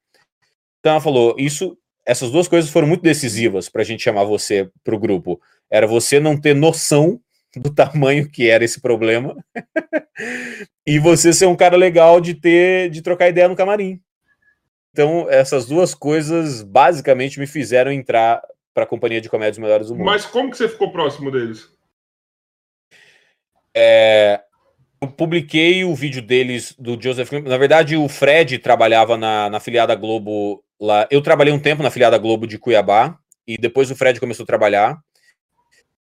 Então 0.81 0.93
ela 0.93 1.01
falou: 1.01 1.35
isso, 1.39 1.79
essas 2.05 2.31
duas 2.31 2.47
coisas 2.47 2.71
foram 2.71 2.87
muito 2.87 3.01
decisivas 3.01 3.71
para 3.71 3.81
a 3.81 3.87
gente 3.87 4.03
chamar 4.03 4.25
você 4.25 4.69
para 4.85 4.95
o 4.95 4.99
grupo. 4.99 5.41
Era 5.71 5.87
você 5.87 6.21
não 6.21 6.39
ter 6.39 6.55
noção 6.55 7.19
do 7.57 7.75
tamanho 7.75 8.29
que 8.31 8.49
era 8.49 8.65
esse 8.65 8.81
problema 8.81 9.37
e 10.87 10.99
você 10.99 11.33
ser 11.33 11.47
um 11.47 11.57
cara 11.57 11.77
legal 11.77 12.21
de 12.21 12.35
ter 12.35 12.91
de 12.91 13.03
trocar 13.03 13.29
ideia 13.29 13.49
no 13.49 13.57
camarim. 13.57 14.01
Então, 14.93 15.27
essas 15.31 15.67
duas 15.67 15.95
coisas 15.95 16.63
basicamente 16.63 17.39
me 17.39 17.47
fizeram 17.47 17.93
entrar 17.93 18.43
para 18.75 18.85
a 18.85 18.87
companhia 18.87 19.21
de 19.21 19.29
comédias 19.29 19.59
melhores 19.59 19.89
do 19.89 19.95
mundo. 19.95 20.07
Mas 20.07 20.27
como 20.27 20.51
que 20.51 20.57
você 20.57 20.69
ficou 20.69 20.93
próximo 20.93 21.31
deles? 21.31 21.69
É, 23.75 24.41
eu 25.01 25.09
publiquei 25.09 25.85
o 25.85 25.95
vídeo 25.95 26.21
deles 26.21 26.75
do 26.79 27.01
Joseph 27.01 27.31
Na 27.33 27.57
verdade, 27.57 27.97
o 27.97 28.09
Fred 28.09 28.59
trabalhava 28.59 29.17
na, 29.17 29.49
na 29.49 29.61
filiada 29.61 29.95
Globo 29.95 30.63
lá. 30.81 31.07
Eu 31.11 31.23
trabalhei 31.23 31.53
um 31.53 31.59
tempo 31.59 31.83
na 31.83 31.91
filiada 31.91 32.19
Globo 32.19 32.47
de 32.47 32.59
Cuiabá 32.59 33.19
e 33.47 33.57
depois 33.57 33.91
o 33.91 33.97
Fred 33.97 34.19
começou 34.21 34.45
a 34.45 34.47
trabalhar. 34.47 34.99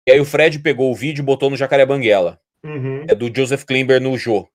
E 0.07 0.11
aí 0.11 0.19
o 0.19 0.25
Fred 0.25 0.59
pegou 0.59 0.91
o 0.91 0.95
vídeo 0.95 1.21
e 1.21 1.25
botou 1.25 1.49
no 1.49 1.57
Jacaré 1.57 1.85
Banguela. 1.85 2.39
Uhum. 2.63 3.05
É 3.07 3.15
do 3.15 3.31
Joseph 3.35 3.63
Klimber 3.63 4.01
no 4.01 4.17
Jô. 4.17 4.47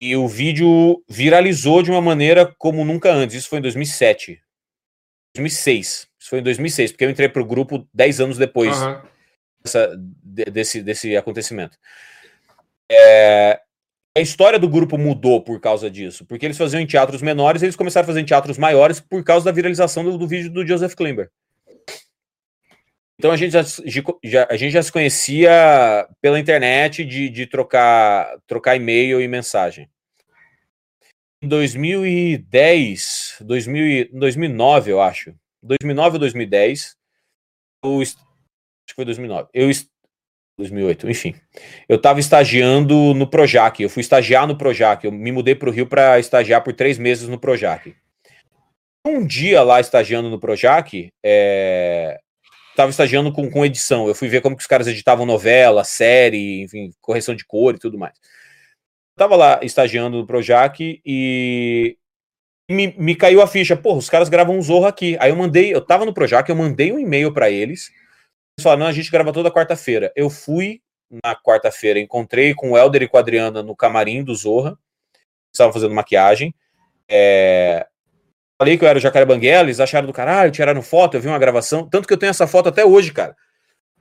E 0.00 0.16
o 0.16 0.26
vídeo 0.26 1.02
viralizou 1.08 1.82
de 1.82 1.90
uma 1.90 2.00
maneira 2.00 2.52
como 2.58 2.84
nunca 2.84 3.12
antes. 3.12 3.36
Isso 3.36 3.48
foi 3.48 3.58
em 3.58 3.62
2007. 3.62 4.42
2006. 5.34 6.08
Isso 6.18 6.28
foi 6.28 6.40
em 6.40 6.42
2006, 6.42 6.92
porque 6.92 7.04
eu 7.04 7.10
entrei 7.10 7.28
para 7.28 7.42
o 7.42 7.46
grupo 7.46 7.88
10 7.94 8.20
anos 8.20 8.38
depois 8.38 8.76
uhum. 8.80 9.00
dessa, 9.62 9.96
desse, 9.96 10.82
desse 10.82 11.16
acontecimento. 11.16 11.78
É, 12.90 13.60
a 14.16 14.20
história 14.20 14.58
do 14.58 14.68
grupo 14.68 14.98
mudou 14.98 15.40
por 15.40 15.58
causa 15.60 15.90
disso, 15.90 16.24
porque 16.26 16.46
eles 16.46 16.58
faziam 16.58 16.80
em 16.80 16.86
teatros 16.86 17.22
menores, 17.22 17.62
eles 17.62 17.76
começaram 17.76 18.04
a 18.04 18.06
fazer 18.06 18.20
em 18.20 18.24
teatros 18.24 18.58
maiores 18.58 19.00
por 19.00 19.24
causa 19.24 19.44
da 19.44 19.52
viralização 19.52 20.04
do, 20.04 20.18
do 20.18 20.26
vídeo 20.26 20.50
do 20.50 20.66
Joseph 20.66 20.94
Klimber. 20.94 21.30
Então 23.22 23.30
a 23.30 23.36
gente 23.36 23.52
já, 23.52 23.62
já, 24.24 24.48
a 24.50 24.56
gente 24.56 24.72
já 24.72 24.82
se 24.82 24.90
conhecia 24.90 26.08
pela 26.20 26.40
internet 26.40 27.04
de, 27.04 27.28
de 27.28 27.46
trocar, 27.46 28.36
trocar 28.48 28.74
e-mail 28.74 29.20
e 29.20 29.28
mensagem. 29.28 29.88
Em 31.40 31.46
2010, 31.46 33.36
2000, 33.42 34.08
2009, 34.12 34.90
eu 34.90 35.00
acho. 35.00 35.32
2009 35.62 36.16
ou 36.16 36.18
2010, 36.18 36.96
eu, 37.84 38.00
acho 38.00 38.16
que 38.88 38.94
foi 38.96 39.04
2009. 39.04 39.48
Eu 39.54 39.70
2008, 40.58 41.08
enfim. 41.08 41.36
Eu 41.88 41.98
estava 41.98 42.18
estagiando 42.18 43.14
no 43.14 43.30
Projac. 43.30 43.80
Eu 43.80 43.88
fui 43.88 44.00
estagiar 44.00 44.48
no 44.48 44.58
Projac. 44.58 45.04
Eu 45.04 45.12
me 45.12 45.30
mudei 45.30 45.54
para 45.54 45.68
o 45.68 45.72
Rio 45.72 45.86
para 45.86 46.18
estagiar 46.18 46.64
por 46.64 46.72
três 46.72 46.98
meses 46.98 47.28
no 47.28 47.38
Projac. 47.38 47.94
Um 49.06 49.24
dia 49.24 49.62
lá 49.62 49.78
estagiando 49.78 50.28
no 50.28 50.40
Projac, 50.40 51.08
é, 51.24 52.18
estava 52.72 52.90
estagiando 52.90 53.32
com, 53.32 53.48
com 53.50 53.64
edição. 53.64 54.08
Eu 54.08 54.14
fui 54.14 54.28
ver 54.28 54.40
como 54.40 54.56
que 54.56 54.62
os 54.62 54.66
caras 54.66 54.86
editavam 54.86 55.24
novela, 55.24 55.84
série, 55.84 56.62
enfim, 56.62 56.90
correção 57.00 57.34
de 57.34 57.44
cor 57.44 57.74
e 57.74 57.78
tudo 57.78 57.98
mais. 57.98 58.18
Tava 59.16 59.36
lá 59.36 59.60
estagiando 59.62 60.18
no 60.18 60.26
Projac 60.26 61.00
e 61.04 61.96
me, 62.70 62.94
me 62.98 63.14
caiu 63.14 63.42
a 63.42 63.46
ficha. 63.46 63.76
Porra, 63.76 63.98
os 63.98 64.10
caras 64.10 64.28
gravam 64.28 64.56
um 64.58 64.62
Zorro 64.62 64.86
aqui. 64.86 65.16
Aí 65.20 65.30
eu 65.30 65.36
mandei, 65.36 65.72
eu 65.72 65.80
tava 65.80 66.04
no 66.04 66.14
Projac, 66.14 66.48
eu 66.48 66.56
mandei 66.56 66.92
um 66.92 66.98
e-mail 66.98 67.32
para 67.32 67.50
eles. 67.50 67.90
Eles 68.56 68.62
falaram, 68.62 68.80
não, 68.80 68.86
a 68.86 68.92
gente 68.92 69.10
grava 69.10 69.32
toda 69.32 69.50
quarta-feira. 69.50 70.12
Eu 70.16 70.30
fui 70.30 70.80
na 71.24 71.36
quarta-feira, 71.36 72.00
encontrei 72.00 72.54
com 72.54 72.70
o 72.72 72.78
Helder 72.78 73.02
e 73.02 73.08
com 73.08 73.18
a 73.18 73.20
Adriana 73.20 73.62
no 73.62 73.76
camarim 73.76 74.24
do 74.24 74.34
Zorra. 74.34 74.78
Estavam 75.52 75.72
fazendo 75.72 75.94
maquiagem. 75.94 76.54
É, 77.06 77.86
falei 78.62 78.78
que 78.78 78.84
eu 78.84 78.88
era 78.88 78.98
o 78.98 79.02
Jacaré 79.02 79.26
Banguela, 79.26 79.64
eles 79.64 79.80
acharam 79.80 80.06
do 80.06 80.12
caralho, 80.12 80.52
tiraram 80.52 80.80
foto, 80.82 81.16
eu 81.16 81.20
vi 81.20 81.26
uma 81.26 81.38
gravação, 81.38 81.88
tanto 81.88 82.06
que 82.06 82.14
eu 82.14 82.18
tenho 82.18 82.30
essa 82.30 82.46
foto 82.46 82.68
até 82.68 82.84
hoje, 82.84 83.12
cara. 83.12 83.34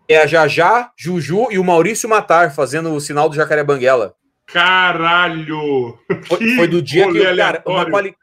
É 0.07 0.17
a 0.17 0.27
Jajá, 0.27 0.91
Juju 0.95 1.47
e 1.51 1.57
o 1.57 1.63
Maurício 1.63 2.07
Matar 2.07 2.53
fazendo 2.53 2.93
o 2.93 2.99
sinal 2.99 3.27
do 3.27 3.35
Jacaré 3.35 3.63
Banguela. 3.63 4.13
Caralho! 4.45 5.97
Foi, 6.27 6.55
foi 6.55 6.67
do 6.67 6.81
dia 6.81 7.11
que, 7.11 7.35
cara, 7.35 7.63
uma 7.65 7.89
quali... 7.89 8.15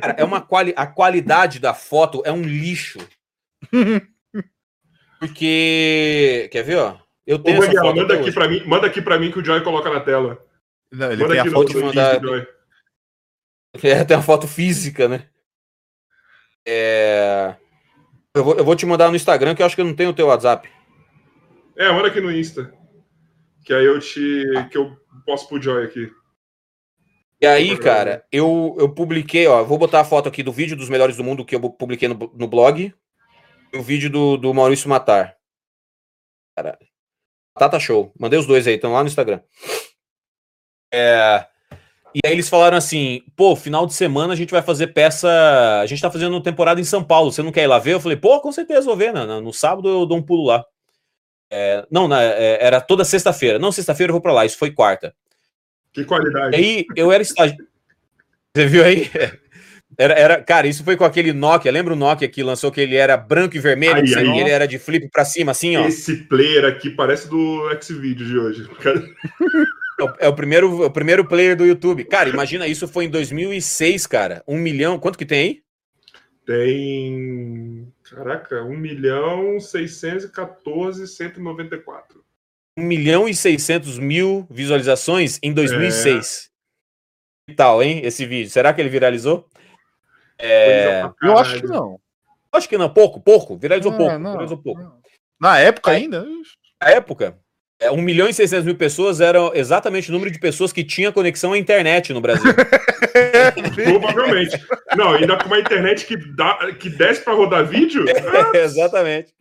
cara, 0.00 0.14
é 0.18 0.24
uma 0.24 0.40
quali... 0.40 0.72
a 0.76 0.86
qualidade 0.86 1.58
da 1.58 1.74
foto 1.74 2.22
é 2.24 2.30
um 2.30 2.42
lixo. 2.42 2.98
Porque, 5.18 6.48
quer 6.52 6.62
ver, 6.62 6.76
ó? 6.76 6.96
Eu 7.26 7.38
tenho 7.38 7.58
Ô, 7.58 7.60
Banguela, 7.60 7.94
manda 7.94 8.14
aqui 8.14 8.32
para 8.32 8.48
mim, 8.48 8.62
manda 8.66 8.86
aqui 8.86 9.02
para 9.02 9.18
mim 9.18 9.32
que 9.32 9.38
o 9.38 9.44
Joy 9.44 9.62
coloca 9.62 9.90
na 9.90 10.00
tela. 10.00 10.38
Não, 10.92 11.10
ele 11.10 11.22
manda 11.22 11.34
tem 11.34 11.42
a 11.42 11.50
foto 11.50 11.80
mandar... 11.80 12.20
É, 13.82 14.04
tem 14.04 14.16
a 14.16 14.22
foto 14.22 14.46
física, 14.46 15.08
né? 15.08 15.26
É... 16.66 17.54
Eu, 18.34 18.44
vou, 18.44 18.56
eu 18.56 18.64
vou 18.64 18.76
te 18.76 18.86
mandar 18.86 19.10
no 19.10 19.16
Instagram, 19.16 19.54
que 19.54 19.62
eu 19.62 19.66
acho 19.66 19.74
que 19.74 19.80
eu 19.80 19.86
não 19.86 19.94
tenho 19.94 20.10
o 20.10 20.14
teu 20.14 20.28
WhatsApp. 20.28 20.68
É, 21.76 21.90
manda 21.92 22.08
aqui 22.08 22.20
no 22.20 22.30
Insta. 22.30 22.72
Que 23.64 23.72
aí 23.72 23.84
eu 23.84 24.00
te. 24.00 24.44
que 24.70 24.76
eu 24.76 24.96
posso 25.24 25.48
pro 25.48 25.60
Joy 25.60 25.84
aqui. 25.84 26.10
E 27.40 27.46
aí, 27.46 27.76
cara, 27.76 28.24
eu, 28.30 28.76
eu 28.78 28.88
publiquei, 28.94 29.48
ó, 29.48 29.64
vou 29.64 29.76
botar 29.76 30.00
a 30.00 30.04
foto 30.04 30.28
aqui 30.28 30.44
do 30.44 30.52
vídeo 30.52 30.76
dos 30.76 30.88
melhores 30.88 31.16
do 31.16 31.24
mundo 31.24 31.44
que 31.44 31.56
eu 31.56 31.70
publiquei 31.70 32.08
no, 32.08 32.14
no 32.34 32.46
blog. 32.46 32.94
E 33.72 33.76
o 33.76 33.82
vídeo 33.82 34.08
do, 34.08 34.36
do 34.36 34.54
Maurício 34.54 34.88
Matar. 34.88 35.36
Caralho. 36.54 36.78
Tata 37.58 37.80
Show. 37.80 38.12
Mandei 38.18 38.38
os 38.38 38.46
dois 38.46 38.66
aí, 38.66 38.74
estão 38.74 38.92
lá 38.92 39.02
no 39.02 39.08
Instagram. 39.08 39.40
É, 40.92 41.46
e 42.14 42.20
aí 42.26 42.32
eles 42.32 42.48
falaram 42.48 42.76
assim: 42.76 43.22
pô, 43.36 43.56
final 43.56 43.86
de 43.86 43.94
semana 43.94 44.32
a 44.32 44.36
gente 44.36 44.50
vai 44.50 44.62
fazer 44.62 44.88
peça. 44.88 45.28
A 45.80 45.86
gente 45.86 46.02
tá 46.02 46.10
fazendo 46.10 46.40
temporada 46.40 46.80
em 46.80 46.84
São 46.84 47.02
Paulo, 47.02 47.32
você 47.32 47.42
não 47.42 47.52
quer 47.52 47.64
ir 47.64 47.66
lá 47.66 47.78
ver? 47.78 47.94
Eu 47.94 48.00
falei, 48.00 48.16
pô, 48.16 48.40
com 48.40 48.52
certeza 48.52 48.86
vou 48.86 48.96
ver. 48.96 49.12
No, 49.12 49.40
no 49.40 49.52
sábado 49.52 49.88
eu 49.88 50.06
dou 50.06 50.18
um 50.18 50.22
pulo 50.22 50.46
lá. 50.46 50.64
É, 51.50 51.86
não, 51.90 52.08
na, 52.08 52.22
é, 52.22 52.64
era 52.64 52.80
toda 52.80 53.04
sexta-feira. 53.04 53.58
Não, 53.58 53.72
sexta-feira 53.72 54.10
eu 54.10 54.14
vou 54.14 54.22
pra 54.22 54.32
lá, 54.32 54.44
isso 54.44 54.58
foi 54.58 54.70
quarta. 54.70 55.14
Que 55.92 56.04
qualidade. 56.04 56.56
E 56.56 56.58
aí 56.58 56.86
eu 56.96 57.12
era 57.12 57.22
estágio. 57.22 57.56
Você 58.54 58.66
viu 58.66 58.84
aí? 58.84 59.10
Era, 59.98 60.14
era, 60.14 60.42
cara, 60.42 60.66
isso 60.66 60.82
foi 60.82 60.96
com 60.96 61.04
aquele 61.04 61.34
Nokia. 61.34 61.70
Lembra 61.70 61.92
o 61.92 61.96
Nokia 61.96 62.26
que 62.26 62.42
lançou 62.42 62.72
que 62.72 62.80
ele 62.80 62.96
era 62.96 63.14
branco 63.14 63.56
e 63.56 63.60
vermelho? 63.60 63.96
Aí, 63.96 64.14
aí, 64.14 64.40
ele 64.40 64.48
era 64.48 64.66
de 64.66 64.78
flip 64.78 65.06
pra 65.10 65.22
cima, 65.22 65.52
assim, 65.52 65.76
ó. 65.76 65.86
Esse 65.86 66.16
player 66.24 66.64
aqui 66.64 66.88
parece 66.88 67.28
do 67.28 67.68
X-Video 67.72 68.26
de 68.26 68.38
hoje. 68.38 68.70
É, 70.18 70.26
é 70.26 70.28
o, 70.28 70.34
primeiro, 70.34 70.86
o 70.86 70.90
primeiro 70.90 71.24
player 71.24 71.56
do 71.56 71.64
YouTube. 71.64 72.04
Cara, 72.04 72.28
imagina, 72.28 72.66
isso 72.66 72.86
foi 72.88 73.06
em 73.06 73.10
2006, 73.10 74.06
cara. 74.06 74.42
Um 74.46 74.58
milhão, 74.58 74.98
quanto 74.98 75.18
que 75.18 75.26
tem 75.26 75.38
aí? 75.38 75.62
Tem. 76.44 77.92
Caraca, 78.02 78.62
1 78.62 78.76
milhão 78.76 79.60
614 79.60 81.06
194. 81.06 82.22
1 82.76 82.82
milhão 82.82 83.28
e 83.28 83.34
600 83.34 83.98
mil 83.98 84.46
visualizações 84.50 85.38
em 85.42 85.52
2006. 85.52 86.50
É. 87.48 87.50
Que 87.50 87.56
tal, 87.56 87.82
hein, 87.82 88.00
esse 88.04 88.26
vídeo? 88.26 88.50
Será 88.50 88.72
que 88.72 88.80
ele 88.80 88.88
viralizou? 88.88 89.48
É... 90.38 91.02
Eu 91.22 91.38
acho 91.38 91.60
que 91.60 91.66
não. 91.66 92.00
Acho 92.52 92.68
que 92.68 92.78
não, 92.78 92.92
pouco, 92.92 93.20
pouco. 93.20 93.56
Viralizou 93.56 93.92
não, 93.92 93.98
pouco. 93.98 94.18
Não, 94.18 94.32
viralizou 94.32 94.58
pouco. 94.58 95.02
Na 95.40 95.58
época 95.58 95.90
ainda? 95.90 96.24
Na 96.80 96.90
época, 96.90 97.38
É, 97.82 97.90
1 97.90 98.00
milhão 98.00 98.28
e 98.28 98.32
600 98.32 98.64
mil 98.64 98.76
pessoas 98.76 99.20
eram 99.20 99.52
exatamente 99.52 100.08
o 100.08 100.12
número 100.12 100.30
de 100.30 100.38
pessoas 100.38 100.72
que 100.72 100.84
tinha 100.84 101.10
conexão 101.10 101.52
à 101.52 101.58
internet 101.58 102.12
no 102.12 102.20
Brasil. 102.20 102.52
Provavelmente. 103.74 104.56
Não, 104.96 105.10
ainda 105.10 105.36
com 105.36 105.46
uma 105.46 105.58
internet 105.58 106.06
que, 106.06 106.16
dá, 106.16 106.72
que 106.74 106.88
desce 106.88 107.22
para 107.22 107.34
rodar 107.34 107.66
vídeo. 107.66 108.04
É, 108.08 108.58
exatamente. 108.62 109.34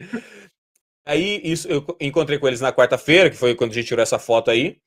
Aí 1.05 1.39
isso, 1.43 1.67
eu 1.67 1.85
encontrei 1.99 2.39
com 2.39 2.47
eles 2.47 2.61
na 2.61 2.73
quarta-feira, 2.73 3.29
que 3.29 3.37
foi 3.37 3.53
quando 3.53 3.71
a 3.71 3.73
gente 3.75 3.87
tirou 3.87 4.01
essa 4.01 4.17
foto 4.17 4.49
aí. 4.49 4.77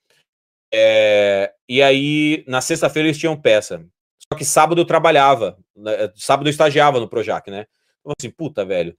É, 0.73 1.53
e 1.69 1.81
aí, 1.81 2.45
na 2.49 2.61
sexta-feira, 2.61 3.07
eles 3.07 3.19
tinham 3.19 3.41
peça. 3.41 3.87
Só 4.19 4.37
que 4.37 4.45
sábado 4.45 4.81
eu 4.81 4.85
trabalhava. 4.85 5.57
Né, 5.77 6.11
sábado 6.17 6.49
eu 6.49 6.51
estagiava 6.51 6.99
no 6.99 7.09
Projac, 7.09 7.49
né? 7.53 7.67
Então, 8.01 8.13
assim, 8.19 8.31
puta, 8.31 8.65
velho. 8.65 8.97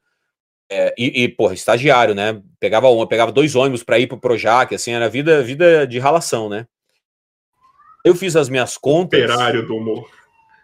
É, 0.70 0.94
e, 0.98 1.24
e, 1.24 1.30
porra, 1.30 1.54
estagiário, 1.54 2.16
né? 2.16 2.42
Pegava 2.60 2.90
um, 2.90 3.06
pegava 3.06 3.32
dois 3.32 3.56
ônibus 3.56 3.84
para 3.84 4.00
ir 4.00 4.08
pro 4.08 4.20
Projac, 4.20 4.74
assim, 4.74 4.92
era 4.92 5.08
vida, 5.08 5.44
vida 5.44 5.86
de 5.86 6.00
ralação, 6.00 6.50
né? 6.50 6.66
Eu 8.04 8.16
fiz 8.16 8.36
as 8.36 8.50
minhas 8.50 8.78
contas. 8.78 9.24
Operário 9.24 9.66
do 9.66 9.76
humor. 9.76 10.10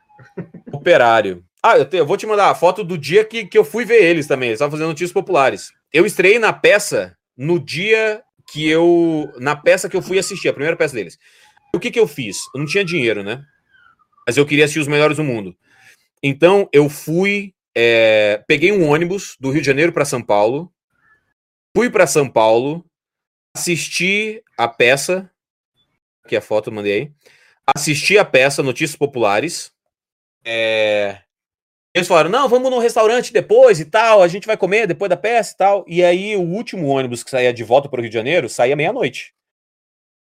Operário. 0.72 1.44
Ah, 1.64 1.78
eu, 1.78 1.86
te, 1.86 1.98
eu, 1.98 2.06
vou 2.06 2.18
te 2.18 2.26
mandar 2.26 2.50
a 2.50 2.56
foto 2.56 2.84
do 2.84 2.98
dia 2.98 3.24
que, 3.24 3.46
que 3.46 3.58
eu 3.58 3.64
fui 3.64 3.86
ver 3.86 4.04
eles 4.04 4.28
também. 4.28 4.50
Eles 4.50 4.58
estavam 4.58 4.72
fazendo 4.72 4.90
notícias 4.90 5.12
populares. 5.12 5.72
Eu 5.94 6.06
estreiei 6.06 6.40
na 6.40 6.52
peça 6.52 7.16
no 7.38 7.60
dia 7.60 8.24
que 8.52 8.68
eu. 8.68 9.32
Na 9.38 9.56
peça 9.56 9.88
que 9.88 9.96
eu 9.96 10.02
fui 10.02 10.18
assistir, 10.18 10.50
a 10.50 10.54
primeira 10.54 10.76
peça 10.76 10.96
deles. 10.96 11.20
O 11.74 11.80
que, 11.80 11.92
que 11.92 12.00
eu 12.00 12.08
fiz? 12.08 12.38
Eu 12.54 12.60
não 12.60 12.68
tinha 12.68 12.84
dinheiro, 12.84 13.24
né? 13.24 13.44
Mas 14.26 14.38
eu 14.38 14.46
queria 14.46 14.66
assistir 14.66 14.80
os 14.80 14.88
melhores 14.88 15.18
do 15.18 15.24
mundo. 15.24 15.56
Então 16.22 16.68
eu 16.72 16.90
fui 16.90 17.54
é, 17.76 18.44
peguei 18.48 18.72
um 18.72 18.90
ônibus 18.90 19.36
do 19.40 19.50
Rio 19.50 19.62
de 19.62 19.68
Janeiro 19.68 19.94
para 19.94 20.06
São 20.06 20.22
Paulo, 20.22 20.72
fui 21.76 21.90
para 21.90 22.08
São 22.08 22.30
Paulo, 22.30 22.86
assisti 23.56 24.44
a 24.58 24.68
peça, 24.68 25.30
que 26.28 26.36
é 26.36 26.40
a 26.40 26.42
foto 26.42 26.70
eu 26.70 26.74
mandei 26.74 26.94
aí, 26.94 27.12
assisti 27.76 28.18
a 28.18 28.26
peça 28.26 28.64
Notícias 28.64 28.98
Populares. 28.98 29.72
É, 30.44 31.22
eles 31.94 32.08
falaram: 32.08 32.30
não, 32.30 32.48
vamos 32.48 32.70
num 32.70 32.80
restaurante 32.80 33.34
depois 33.34 33.80
e 33.80 33.86
tal, 33.86 34.22
a 34.22 34.28
gente 34.28 34.48
vai 34.48 34.58
comer 34.58 34.88
depois 34.88 35.10
da 35.10 35.18
peça 35.18 35.54
e 35.54 35.58
tal. 35.58 35.86
E 35.88 36.04
aí 36.04 36.36
o 36.36 36.42
último 36.42 36.88
ônibus 36.88 37.24
que 37.24 37.30
saía 37.30 37.54
de 37.54 37.64
volta 37.64 37.90
para 37.90 38.00
o 38.00 38.02
Rio 38.02 38.10
de 38.10 38.16
Janeiro 38.16 38.50
saía 38.50 38.76
meia-noite. 38.76 39.34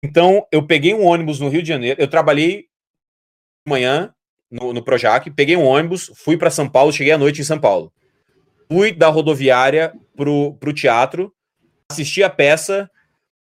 Então 0.02 0.46
eu 0.50 0.66
peguei 0.66 0.94
um 0.94 1.04
ônibus 1.04 1.40
no 1.40 1.48
Rio 1.48 1.62
de 1.62 1.68
Janeiro, 1.68 2.00
eu 2.00 2.08
trabalhei 2.08 2.62
de 2.62 3.68
manhã, 3.68 4.14
no, 4.50 4.72
no 4.72 4.82
Projac, 4.82 5.30
peguei 5.30 5.56
um 5.56 5.64
ônibus, 5.64 6.10
fui 6.16 6.36
para 6.36 6.50
São 6.50 6.68
Paulo, 6.68 6.92
cheguei 6.92 7.12
à 7.12 7.18
noite 7.18 7.40
em 7.40 7.44
São 7.44 7.58
Paulo. 7.58 7.92
Fui 8.70 8.92
da 8.92 9.08
rodoviária 9.08 9.92
pro, 10.16 10.54
pro 10.54 10.72
teatro, 10.72 11.32
assisti 11.90 12.22
a 12.22 12.30
peça. 12.30 12.90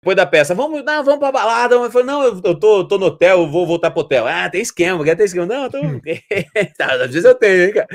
Depois 0.01 0.17
da 0.17 0.25
peça, 0.25 0.53
vamos, 0.53 0.83
não, 0.83 1.03
vamos 1.03 1.19
pra 1.19 1.31
balada. 1.31 1.75
Eu 1.75 1.91
falei, 1.91 2.07
não, 2.07 2.23
eu, 2.23 2.41
eu 2.43 2.59
tô, 2.59 2.85
tô 2.85 2.97
no 2.97 3.05
hotel, 3.05 3.39
eu 3.39 3.49
vou 3.49 3.65
voltar 3.65 3.89
pro 3.91 4.01
hotel. 4.01 4.27
Ah, 4.27 4.49
tem 4.49 4.61
esquema, 4.61 5.03
quer 5.03 5.15
ter 5.15 5.23
esquema? 5.23 5.45
Não, 5.45 5.69
tô... 5.69 5.79
Tá, 6.77 6.93
às 6.95 7.11
vezes 7.11 7.23
eu 7.23 7.35
tenho, 7.35 7.63
hein, 7.63 7.73
cara. 7.73 7.87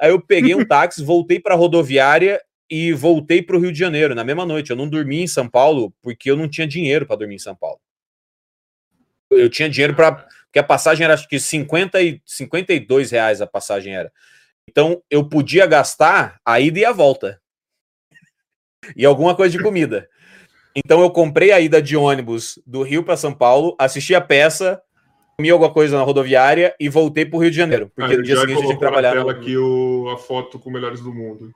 Aí 0.00 0.10
eu 0.10 0.20
peguei 0.20 0.54
um 0.54 0.64
táxi, 0.64 1.04
voltei 1.04 1.38
pra 1.38 1.54
rodoviária 1.54 2.40
e 2.70 2.92
voltei 2.92 3.42
pro 3.42 3.58
Rio 3.58 3.70
de 3.70 3.78
Janeiro 3.78 4.14
na 4.14 4.24
mesma 4.24 4.46
noite. 4.46 4.70
Eu 4.70 4.76
não 4.76 4.88
dormi 4.88 5.22
em 5.22 5.26
São 5.26 5.46
Paulo 5.46 5.92
porque 6.02 6.30
eu 6.30 6.36
não 6.36 6.48
tinha 6.48 6.66
dinheiro 6.66 7.06
para 7.06 7.16
dormir 7.16 7.34
em 7.34 7.38
São 7.38 7.54
Paulo. 7.54 7.78
Eu 9.30 9.50
tinha 9.50 9.68
dinheiro 9.68 9.94
para 9.94 10.26
porque 10.52 10.58
a 10.58 10.62
passagem 10.62 11.02
era 11.02 11.14
acho 11.14 11.26
que 11.26 11.40
50 11.40 12.02
e 12.02 12.20
52 12.26 13.10
reais 13.10 13.40
a 13.40 13.46
passagem 13.46 13.96
era. 13.96 14.12
Então 14.68 15.02
eu 15.10 15.26
podia 15.26 15.64
gastar 15.64 16.38
a 16.44 16.60
ida 16.60 16.78
e 16.78 16.84
a 16.84 16.92
volta. 16.92 17.40
E 18.96 19.06
alguma 19.06 19.36
coisa 19.36 19.56
de 19.56 19.62
comida. 19.62 20.08
Então 20.74 21.02
eu 21.02 21.10
comprei 21.10 21.52
a 21.52 21.60
ida 21.60 21.80
de 21.80 21.96
ônibus 21.96 22.60
do 22.66 22.82
Rio 22.82 23.04
para 23.04 23.16
São 23.16 23.32
Paulo, 23.32 23.76
assisti 23.78 24.12
a 24.12 24.20
peça, 24.20 24.82
comi 25.36 25.48
alguma 25.50 25.72
coisa 25.72 25.96
na 25.96 26.02
rodoviária 26.02 26.74
e 26.80 26.88
voltei 26.88 27.24
para 27.24 27.36
o 27.36 27.40
Rio 27.40 27.50
de 27.52 27.56
Janeiro. 27.56 27.92
Porque 27.94 28.12
ah, 28.12 28.16
no 28.16 28.22
dia 28.24 28.36
seguinte 28.36 28.56
eu 28.56 28.62
tinha 28.62 28.74
que 28.74 28.80
trabalhar. 28.80 29.14
Na 29.14 29.20
tela 29.20 29.32
no... 29.32 29.38
aqui 29.38 29.56
o, 29.56 30.08
a 30.10 30.18
foto 30.18 30.58
com 30.58 30.68
melhores 30.68 31.00
do 31.00 31.14
mundo. 31.14 31.52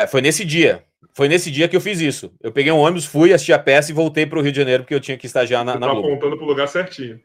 É, 0.00 0.06
foi 0.08 0.20
nesse 0.20 0.44
dia. 0.44 0.84
Foi 1.14 1.28
nesse 1.28 1.48
dia 1.48 1.68
que 1.68 1.76
eu 1.76 1.80
fiz 1.80 2.00
isso. 2.00 2.34
Eu 2.42 2.50
peguei 2.50 2.72
um 2.72 2.78
ônibus, 2.78 3.04
fui, 3.04 3.32
assisti 3.32 3.52
a 3.52 3.58
peça 3.58 3.92
e 3.92 3.94
voltei 3.94 4.26
para 4.26 4.40
o 4.40 4.42
Rio 4.42 4.50
de 4.50 4.58
Janeiro 4.58 4.82
porque 4.82 4.94
eu 4.96 5.00
tinha 5.00 5.16
que 5.16 5.26
estagiar 5.26 5.64
na. 5.64 5.74
Você 5.74 5.78
na 5.78 5.86
tá 5.86 5.92
apontando 5.92 6.36
para 6.36 6.44
o 6.44 6.48
lugar 6.48 6.66
certinho. 6.66 7.20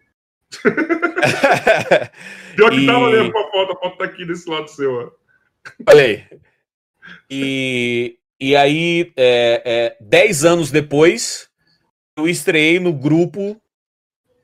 Pior 2.55 2.71
que 2.71 2.77
e... 2.77 2.85
tava 2.85 2.99
olhando 2.99 3.31
pra 3.31 3.49
foto, 3.49 3.71
a 3.71 3.75
foto 3.75 3.97
tá 3.97 4.05
aqui 4.05 4.25
desse 4.25 4.49
lado 4.49 4.69
seu, 4.69 4.93
ó. 4.93 5.11
Olha 5.87 6.03
aí. 6.03 6.23
E, 7.29 8.17
e 8.39 8.55
aí, 8.55 9.11
é, 9.15 9.61
é, 9.65 9.97
dez 10.01 10.43
anos 10.43 10.71
depois, 10.71 11.49
eu 12.17 12.27
estreiei 12.27 12.79
no 12.79 12.93
grupo 12.93 13.61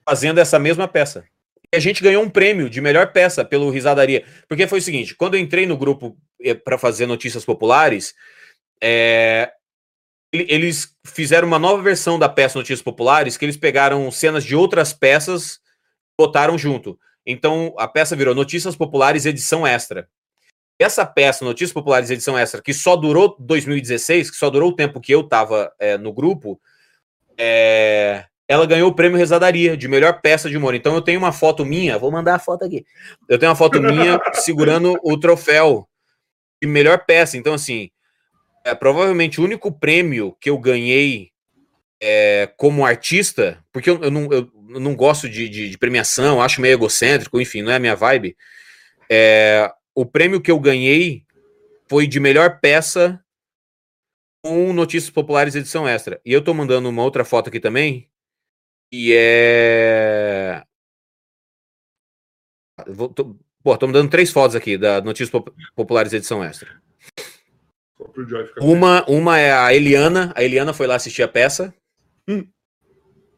fazendo 0.08 0.40
essa 0.40 0.58
mesma 0.58 0.88
peça. 0.88 1.26
E 1.74 1.76
a 1.76 1.80
gente 1.80 2.02
ganhou 2.02 2.24
um 2.24 2.30
prêmio 2.30 2.70
de 2.70 2.80
melhor 2.80 3.12
peça 3.12 3.44
pelo 3.44 3.70
Risadaria. 3.70 4.24
Porque 4.48 4.68
foi 4.68 4.80
o 4.80 4.82
seguinte: 4.82 5.16
quando 5.16 5.36
eu 5.36 5.42
entrei 5.42 5.66
no 5.66 5.78
grupo 5.78 6.18
é, 6.42 6.54
para 6.54 6.78
fazer 6.78 7.06
notícias 7.06 7.44
populares, 7.44 8.16
é, 8.82 9.52
eles 10.32 10.96
fizeram 11.06 11.48
uma 11.48 11.60
nova 11.60 11.82
versão 11.82 12.20
da 12.20 12.30
peça 12.30 12.58
Notícias 12.58 12.82
Populares, 12.82 13.38
que 13.38 13.46
eles 13.46 13.58
pegaram 13.58 14.10
cenas 14.12 14.44
de 14.44 14.56
outras 14.56 14.94
peças 14.94 15.60
botaram 16.18 16.58
junto. 16.58 16.98
Então 17.26 17.74
a 17.78 17.88
peça 17.88 18.16
virou 18.16 18.34
Notícias 18.34 18.76
Populares 18.76 19.26
edição 19.26 19.66
extra. 19.66 20.08
Essa 20.80 21.06
peça, 21.06 21.44
Notícias 21.44 21.74
Populares 21.74 22.10
edição 22.10 22.38
extra, 22.38 22.62
que 22.62 22.74
só 22.74 22.96
durou 22.96 23.36
2016, 23.40 24.32
que 24.32 24.38
só 24.38 24.50
durou 24.50 24.70
o 24.70 24.76
tempo 24.76 25.02
que 25.02 25.12
eu 25.12 25.22
estava 25.22 25.72
é, 25.80 25.98
no 25.98 26.14
grupo, 26.14 26.60
é, 27.38 28.26
ela 28.48 28.66
ganhou 28.66 28.90
o 28.90 28.96
prêmio 28.96 29.18
Rezadaria 29.18 29.76
de 29.76 29.88
melhor 29.88 30.22
peça 30.22 30.50
de 30.50 30.56
humor. 30.56 30.74
Então 30.74 30.96
eu 30.96 31.02
tenho 31.02 31.20
uma 31.20 31.34
foto 31.34 31.66
minha, 31.66 31.98
vou 31.98 32.12
mandar 32.12 32.36
a 32.36 32.40
foto 32.40 32.64
aqui. 32.64 32.86
Eu 33.28 33.38
tenho 33.38 33.50
uma 33.50 33.56
foto 33.56 33.82
minha 33.82 34.20
segurando 34.36 34.98
o 35.04 35.20
troféu 35.20 35.88
de 36.62 36.68
melhor 36.68 37.06
peça. 37.06 37.38
Então, 37.38 37.54
assim, 37.54 37.90
é 38.64 38.74
provavelmente 38.74 39.42
o 39.42 39.44
único 39.44 39.72
prêmio 39.72 40.36
que 40.40 40.50
eu 40.50 40.58
ganhei 40.58 41.32
é, 42.02 42.50
como 42.58 42.86
artista, 42.86 43.64
porque 43.72 43.90
eu, 43.90 44.02
eu, 44.02 44.12
não, 44.12 44.32
eu 44.32 44.50
não 44.68 44.96
gosto 44.96 45.30
de, 45.30 45.48
de, 45.50 45.70
de, 45.70 45.78
premiação, 45.78 46.42
acho 46.42 46.62
meio 46.62 46.74
egocêntrico, 46.74 47.40
enfim, 47.40 47.62
não 47.62 47.72
é 47.72 47.76
a 47.76 47.80
minha 47.80 47.96
vibe. 47.96 48.36
É, 49.10 49.72
o 49.96 50.06
prêmio 50.06 50.42
que 50.42 50.52
eu 50.52 50.60
ganhei 50.60 51.24
foi 51.90 52.06
de 52.06 52.20
melhor 52.20 52.60
peça 52.60 53.24
com 54.44 54.74
Notícias 54.74 55.10
Populares 55.10 55.56
edição 55.56 55.88
extra. 55.88 56.22
E 56.26 56.32
eu 56.32 56.44
tô 56.44 56.54
mandando 56.54 56.90
uma 56.90 57.04
outra 57.04 57.26
foto 57.26 57.50
aqui 57.50 57.60
também, 57.60 58.10
e 58.92 59.14
é. 59.14 60.64
Vou, 62.88 63.10
tô, 63.10 63.36
pô, 63.64 63.78
tô 63.78 63.88
mandando 63.88 64.10
três 64.10 64.32
fotos 64.32 64.56
aqui 64.56 64.78
da 64.78 65.02
Notícias 65.02 65.44
Populares 65.76 66.14
edição 66.14 66.44
extra. 66.44 66.82
Uma, 68.62 69.04
uma 69.10 69.40
é 69.40 69.52
a 69.52 69.74
Eliana, 69.74 70.32
a 70.36 70.44
Eliana 70.44 70.74
foi 70.74 70.88
lá 70.88 70.96
assistir 70.96 71.24
a 71.24 71.28
peça. 71.28 71.74
Hum. 72.28 72.48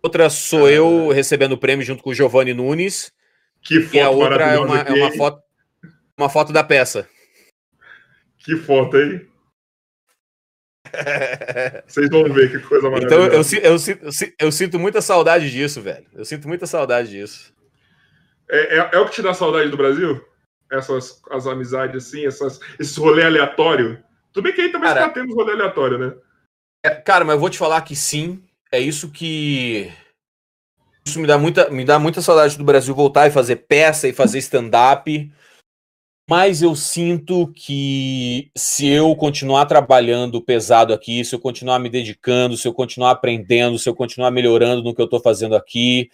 Outra 0.02 0.30
sou 0.30 0.66
ah, 0.66 0.72
eu 0.72 1.10
recebendo 1.10 1.54
o 1.54 1.58
prêmio 1.58 1.86
junto 1.86 2.02
com 2.02 2.12
o 2.12 2.14
Giovanni 2.14 2.54
Nunes. 2.54 3.12
Que 3.62 3.82
foto 3.82 3.96
e 3.96 4.00
a 4.00 4.10
outra 4.10 4.46
é 4.46 4.60
uma, 4.60 4.80
é 4.80 4.94
uma, 4.94 5.12
foto, 5.12 5.44
uma 6.18 6.30
foto 6.30 6.54
da 6.54 6.64
peça. 6.64 7.08
Que 8.38 8.56
foto, 8.56 8.98
hein? 8.98 9.28
Vocês 11.86 12.10
vão 12.10 12.24
ver 12.32 12.50
que 12.50 12.60
coisa 12.60 12.90
maravilhosa. 12.90 13.28
Então 13.28 13.38
eu, 13.38 13.44
eu, 13.62 13.78
eu, 13.78 14.32
eu, 14.40 14.52
sinto 14.52 14.80
muita 14.80 15.02
saudade 15.02 15.52
disso, 15.52 15.82
velho. 15.82 16.06
Eu 16.14 16.24
sinto 16.24 16.48
muita 16.48 16.66
saudade 16.66 17.10
disso. 17.10 17.54
É, 18.50 18.78
é, 18.78 18.90
é 18.94 19.00
o 19.00 19.06
que 19.06 19.16
te 19.16 19.22
dá 19.22 19.34
saudade 19.34 19.70
do 19.70 19.78
Brasil? 19.78 20.24
Essas 20.72 21.22
as 21.30 21.46
amizades 21.46 22.08
assim, 22.08 22.26
essas, 22.26 22.60
esse 22.80 23.00
rolê 23.00 23.24
aleatório? 23.24 24.02
Tudo 24.32 24.44
bem 24.44 24.54
que 24.54 24.62
aí 24.62 24.72
também 24.72 24.88
cara, 24.88 25.02
está 25.02 25.14
tendo 25.14 25.36
rolê 25.36 25.54
aleatório, 25.54 25.98
né? 25.98 26.16
É, 26.84 26.92
cara, 26.92 27.26
mas 27.26 27.34
eu 27.34 27.40
vou 27.40 27.50
te 27.50 27.58
falar 27.58 27.82
que 27.82 27.96
sim 27.96 28.42
é 28.72 28.80
isso 28.80 29.10
que 29.10 29.92
isso 31.06 31.20
me 31.20 31.28
dá 31.28 31.38
muita 31.38 31.70
me 31.70 31.84
dá 31.84 31.98
muita 31.98 32.22
saudade 32.22 32.58
do 32.58 32.64
Brasil 32.64 32.94
voltar 32.94 33.28
e 33.28 33.32
fazer 33.32 33.56
peça 33.58 34.08
e 34.08 34.14
fazer 34.14 34.40
stand-up. 34.40 35.32
Mas 36.30 36.62
eu 36.62 36.76
sinto 36.76 37.52
que 37.56 38.52
se 38.56 38.88
eu 38.88 39.16
continuar 39.16 39.66
trabalhando 39.66 40.40
pesado 40.40 40.94
aqui, 40.94 41.26
se 41.26 41.34
eu 41.34 41.40
continuar 41.40 41.80
me 41.80 41.90
dedicando, 41.90 42.56
se 42.56 42.68
eu 42.68 42.74
continuar 42.74 43.10
aprendendo, 43.12 43.80
se 43.80 43.90
eu 43.90 43.96
continuar 43.96 44.30
melhorando 44.30 44.84
no 44.84 44.94
que 44.94 45.02
eu 45.02 45.06
estou 45.06 45.20
fazendo 45.20 45.56
aqui, 45.56 46.12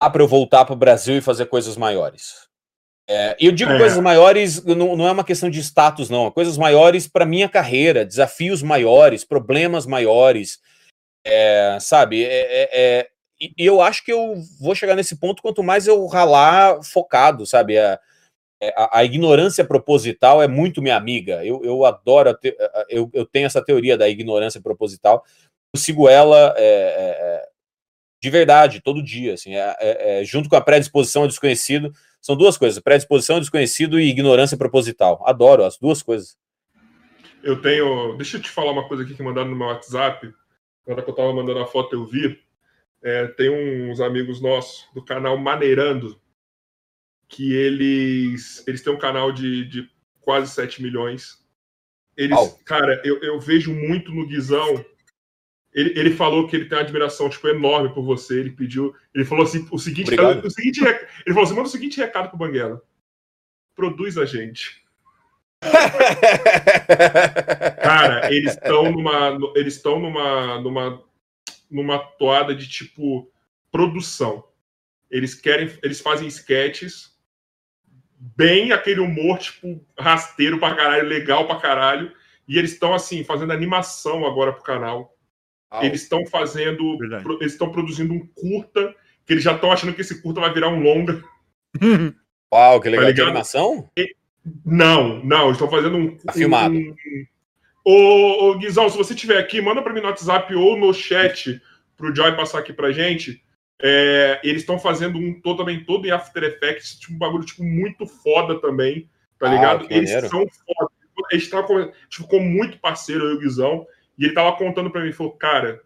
dá 0.00 0.08
para 0.08 0.22
eu 0.22 0.28
voltar 0.28 0.64
para 0.64 0.74
o 0.74 0.78
Brasil 0.78 1.16
e 1.16 1.20
fazer 1.20 1.46
coisas 1.46 1.76
maiores. 1.76 2.46
É, 3.08 3.36
eu 3.40 3.50
digo 3.50 3.72
é. 3.72 3.78
coisas 3.78 3.98
maiores, 3.98 4.64
não, 4.64 4.96
não, 4.96 5.08
é 5.08 5.10
uma 5.10 5.24
questão 5.24 5.50
de 5.50 5.58
status, 5.58 6.08
não. 6.08 6.28
É 6.28 6.30
coisas 6.30 6.56
maiores 6.56 7.08
para 7.08 7.26
minha 7.26 7.48
carreira, 7.48 8.06
desafios 8.06 8.62
maiores, 8.62 9.24
problemas 9.24 9.84
maiores. 9.84 10.60
É, 11.24 11.78
sabe? 11.80 12.24
É, 12.24 12.28
é, 12.28 12.68
é 12.72 13.08
e 13.40 13.54
eu 13.58 13.80
acho 13.80 14.04
que 14.04 14.12
eu 14.12 14.36
vou 14.60 14.74
chegar 14.74 14.94
nesse 14.94 15.16
ponto 15.16 15.42
quanto 15.42 15.62
mais 15.62 15.86
eu 15.86 16.06
ralar 16.06 16.80
focado, 16.84 17.44
sabe? 17.44 17.76
É, 17.76 17.98
é, 18.62 18.72
a, 18.76 18.98
a, 18.98 19.04
ignorância 19.04 19.64
proposital 19.64 20.40
é 20.40 20.46
muito 20.46 20.80
minha 20.80 20.96
amiga. 20.96 21.44
Eu, 21.44 21.64
eu 21.64 21.84
adoro, 21.84 22.32
te, 22.34 22.56
eu, 22.88 23.10
eu 23.12 23.26
tenho 23.26 23.46
essa 23.46 23.64
teoria 23.64 23.98
da 23.98 24.08
ignorância 24.08 24.60
proposital. 24.60 25.24
Eu 25.74 25.80
sigo 25.80 26.08
ela 26.08 26.54
é, 26.56 26.62
é, 26.62 27.48
de 28.22 28.30
verdade, 28.30 28.80
todo 28.80 29.02
dia. 29.02 29.34
Assim, 29.34 29.54
é, 29.56 30.22
junto 30.24 30.48
com 30.48 30.54
a 30.54 30.60
predisposição 30.60 31.22
ao 31.22 31.28
desconhecido, 31.28 31.92
são 32.20 32.36
duas 32.36 32.56
coisas: 32.56 32.80
predisposição 32.80 33.36
ao 33.36 33.40
desconhecido 33.40 33.98
e 33.98 34.08
ignorância 34.08 34.56
proposital. 34.56 35.20
Adoro 35.26 35.64
as 35.64 35.76
duas 35.76 36.00
coisas. 36.00 36.36
Eu 37.42 37.60
tenho. 37.60 38.16
Deixa 38.16 38.36
eu 38.36 38.40
te 38.40 38.48
falar 38.48 38.70
uma 38.70 38.86
coisa 38.86 39.02
aqui 39.02 39.14
que 39.16 39.22
mandaram 39.24 39.50
no 39.50 39.56
meu 39.56 39.66
WhatsApp. 39.66 40.32
Na 40.86 40.94
hora 40.94 41.02
que 41.02 41.10
eu 41.10 41.14
tava 41.14 41.32
mandando 41.32 41.60
a 41.60 41.66
foto, 41.66 41.94
eu 41.94 42.04
vi. 42.04 42.42
tem 43.36 43.50
uns 43.50 44.00
amigos 44.00 44.40
nossos 44.40 44.88
do 44.94 45.04
canal 45.04 45.36
Maneirando 45.36 46.20
que 47.28 47.54
eles 47.54 48.62
eles 48.66 48.82
têm 48.82 48.92
um 48.92 48.98
canal 48.98 49.32
de, 49.32 49.64
de 49.64 49.90
quase 50.20 50.52
7 50.52 50.82
milhões. 50.82 51.42
Eles, 52.14 52.38
oh. 52.38 52.50
cara, 52.64 53.00
eu, 53.04 53.18
eu 53.22 53.40
vejo 53.40 53.72
muito 53.72 54.12
no 54.12 54.26
Guizão. 54.26 54.84
Ele, 55.72 55.98
ele 55.98 56.10
falou 56.14 56.46
que 56.46 56.54
ele 56.54 56.66
tem 56.66 56.76
uma 56.76 56.84
admiração 56.84 57.30
tipo, 57.30 57.48
enorme 57.48 57.94
por 57.94 58.04
você. 58.04 58.38
Ele 58.38 58.50
pediu. 58.50 58.94
Ele 59.14 59.24
falou 59.24 59.44
assim: 59.44 59.66
o 59.70 59.78
seguinte, 59.78 60.14
o 60.14 60.50
seguinte 60.50 60.80
ele 60.84 61.34
falou 61.34 61.44
assim: 61.44 61.54
manda 61.54 61.68
o 61.68 61.72
seguinte 61.72 61.98
recado 61.98 62.28
pro 62.28 62.38
Banguela. 62.38 62.82
Produz 63.74 64.18
a 64.18 64.26
gente. 64.26 64.81
Cara, 67.82 68.32
eles 68.32 68.52
estão 68.52 68.90
numa. 68.90 69.38
Eles 69.54 69.76
estão 69.76 70.00
numa, 70.00 70.60
numa, 70.60 71.02
numa 71.70 71.98
toada 71.98 72.54
de 72.54 72.68
tipo 72.68 73.30
produção. 73.70 74.44
Eles 75.10 75.34
querem. 75.34 75.70
Eles 75.82 76.00
fazem 76.00 76.28
sketches 76.28 77.12
bem 78.36 78.72
aquele 78.72 79.00
humor, 79.00 79.38
tipo, 79.38 79.84
rasteiro 79.98 80.58
pra 80.58 80.74
caralho, 80.74 81.08
legal 81.08 81.46
pra 81.46 81.56
caralho. 81.56 82.12
E 82.46 82.58
eles 82.58 82.72
estão, 82.72 82.94
assim, 82.94 83.24
fazendo 83.24 83.52
animação 83.52 84.26
agora 84.26 84.52
pro 84.52 84.62
canal. 84.62 85.16
Oh. 85.72 85.82
Eles 85.82 86.02
estão 86.02 86.24
fazendo. 86.26 86.96
Pro, 87.22 87.38
eles 87.40 87.52
estão 87.52 87.70
produzindo 87.70 88.12
um 88.12 88.26
curta, 88.26 88.94
que 89.26 89.32
eles 89.32 89.42
já 89.42 89.54
estão 89.54 89.72
achando 89.72 89.94
que 89.94 90.00
esse 90.00 90.22
curta 90.22 90.40
vai 90.40 90.52
virar 90.52 90.68
um 90.68 90.80
longa. 90.80 91.22
Uau, 92.52 92.80
que 92.80 92.88
legal. 92.90 93.06
Tá 93.06 93.12
de 93.12 93.22
animação? 93.22 93.90
E, 93.96 94.14
não, 94.64 95.24
não, 95.24 95.52
estão 95.52 95.68
fazendo 95.68 95.96
um. 95.96 96.16
Tá 96.16 96.32
filmado. 96.32 96.74
Um, 96.74 96.94
ô, 97.84 98.50
ô, 98.50 98.58
Guizão, 98.58 98.88
se 98.88 98.96
você 98.96 99.14
estiver 99.14 99.38
aqui, 99.38 99.60
manda 99.60 99.82
para 99.82 99.92
mim 99.92 100.00
no 100.00 100.06
WhatsApp 100.06 100.54
ou 100.54 100.76
no 100.76 100.92
chat 100.92 101.60
pro 101.96 102.14
Joy 102.14 102.36
passar 102.36 102.58
aqui 102.58 102.72
pra 102.72 102.92
gente 102.92 103.42
é, 103.82 104.40
eles 104.44 104.62
estão 104.62 104.78
fazendo 104.78 105.18
um 105.18 105.40
todo 105.40 105.58
também 105.58 105.84
todo 105.84 106.06
em 106.06 106.12
After 106.12 106.44
Effects, 106.44 107.00
tipo, 107.00 107.14
um 107.14 107.18
bagulho 107.18 107.44
tipo, 107.44 107.64
muito 107.64 108.06
foda 108.06 108.60
também, 108.60 109.10
tá 109.40 109.50
ah, 109.50 109.54
ligado? 109.54 109.86
Eles 109.90 110.10
maneiro. 110.10 110.28
são 110.28 110.46
foda. 110.46 110.92
A 111.30 111.34
gente 111.34 111.50
tava, 111.50 111.92
tipo, 112.08 112.22
ficou 112.22 112.40
muito 112.40 112.78
parceiro, 112.78 113.24
eu 113.24 113.32
e 113.32 113.34
o 113.34 113.40
Guizão, 113.40 113.86
e 114.16 114.24
ele 114.24 114.34
tava 114.34 114.56
contando 114.56 114.88
para 114.88 115.02
mim, 115.02 115.12
falou, 115.12 115.32
cara, 115.32 115.82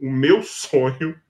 o 0.00 0.08
meu 0.08 0.44
sonho 0.44 1.20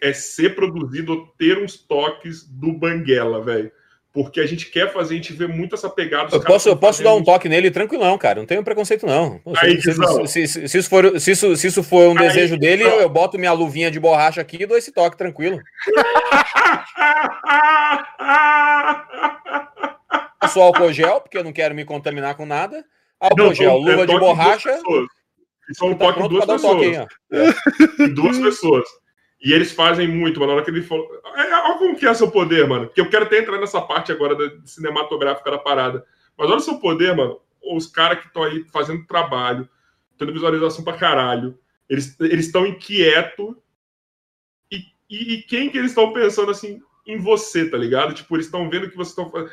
é 0.00 0.12
ser 0.12 0.56
produzido 0.56 1.12
ou 1.12 1.26
ter 1.38 1.58
uns 1.58 1.76
toques 1.76 2.44
do 2.44 2.72
Banguela, 2.72 3.42
velho 3.42 3.70
porque 4.12 4.40
a 4.40 4.46
gente 4.46 4.66
quer 4.66 4.92
fazer, 4.92 5.14
a 5.14 5.16
gente 5.16 5.32
vê 5.32 5.46
muito 5.46 5.74
essa 5.74 5.88
pegada. 5.88 6.36
Eu 6.36 6.42
posso, 6.42 6.68
eu 6.68 6.76
posso 6.76 7.02
dar 7.02 7.14
um 7.14 7.24
toque 7.24 7.48
nele 7.48 7.70
tranquilão, 7.70 8.18
cara. 8.18 8.40
Não 8.40 8.46
tenho 8.46 8.62
preconceito, 8.62 9.06
não. 9.06 9.40
Aí, 9.56 9.80
se, 9.80 9.94
se, 10.26 10.46
se, 10.46 10.68
se, 10.68 10.78
isso 10.78 10.90
for, 10.90 11.18
se, 11.18 11.30
isso, 11.30 11.56
se 11.56 11.66
isso 11.66 11.82
for 11.82 12.08
um 12.08 12.18
Aí, 12.18 12.28
desejo 12.28 12.58
dele, 12.58 12.82
eu, 12.82 13.00
eu, 13.00 13.08
boto 13.08 13.38
minha 13.38 13.52
luvinha 13.52 13.90
de 13.90 13.98
borracha 13.98 14.38
aqui 14.40 14.62
e 14.62 14.66
dou 14.66 14.76
esse 14.76 14.92
toque 14.92 15.16
tranquilo. 15.16 15.58
Passo 20.38 20.60
álcool 20.60 20.92
gel, 20.92 21.22
porque 21.22 21.38
eu 21.38 21.44
não 21.44 21.52
quero 21.52 21.74
me 21.74 21.84
contaminar 21.84 22.34
com 22.34 22.44
nada. 22.44 22.84
Álcool 23.18 23.54
gel, 23.54 23.78
luva 23.78 24.02
é 24.02 24.06
de 24.06 24.18
borracha. 24.18 24.78
Isso 25.70 25.84
é 25.84 25.88
um 25.88 25.94
tá 25.94 26.06
toque 26.06 26.22
de 26.22 26.28
duas 26.28 26.44
pessoas. 26.44 26.74
Um 26.74 26.80
aí, 26.80 27.06
duas 28.14 28.36
pessoas. 28.38 28.84
E 29.42 29.52
eles 29.52 29.72
fazem 29.72 30.06
muito, 30.06 30.38
mano. 30.38 30.52
Na 30.52 30.56
hora 30.56 30.64
que 30.64 30.70
ele 30.70 30.82
falou. 30.82 31.20
É, 31.34 31.54
olha 31.54 31.78
como 31.78 31.96
que 31.96 32.06
é 32.06 32.14
seu 32.14 32.30
poder, 32.30 32.66
mano. 32.68 32.86
Porque 32.86 33.00
eu 33.00 33.10
quero 33.10 33.24
até 33.24 33.38
entrar 33.38 33.58
nessa 33.58 33.80
parte 33.80 34.12
agora 34.12 34.36
da 34.36 34.64
cinematográfica 34.64 35.50
da 35.50 35.58
parada. 35.58 36.04
Mas 36.38 36.48
olha 36.48 36.58
o 36.58 36.62
seu 36.62 36.78
poder, 36.78 37.16
mano. 37.16 37.40
Os 37.60 37.88
caras 37.88 38.20
que 38.20 38.28
estão 38.28 38.44
aí 38.44 38.64
fazendo 38.72 39.06
trabalho, 39.06 39.68
tendo 40.16 40.32
visualização 40.32 40.84
pra 40.84 40.96
caralho. 40.96 41.58
Eles 41.90 42.16
estão 42.20 42.64
inquietos. 42.64 43.56
E, 44.70 44.76
e, 45.10 45.34
e, 45.34 45.42
quem 45.42 45.68
que 45.68 45.76
eles 45.76 45.90
estão 45.90 46.12
pensando 46.12 46.50
assim? 46.50 46.80
Em 47.04 47.18
você, 47.18 47.68
tá 47.68 47.76
ligado? 47.76 48.14
Tipo, 48.14 48.36
eles 48.36 48.46
estão 48.46 48.70
vendo 48.70 48.88
que 48.88 48.96
vocês 48.96 49.08
estão 49.08 49.28
fazendo. 49.28 49.50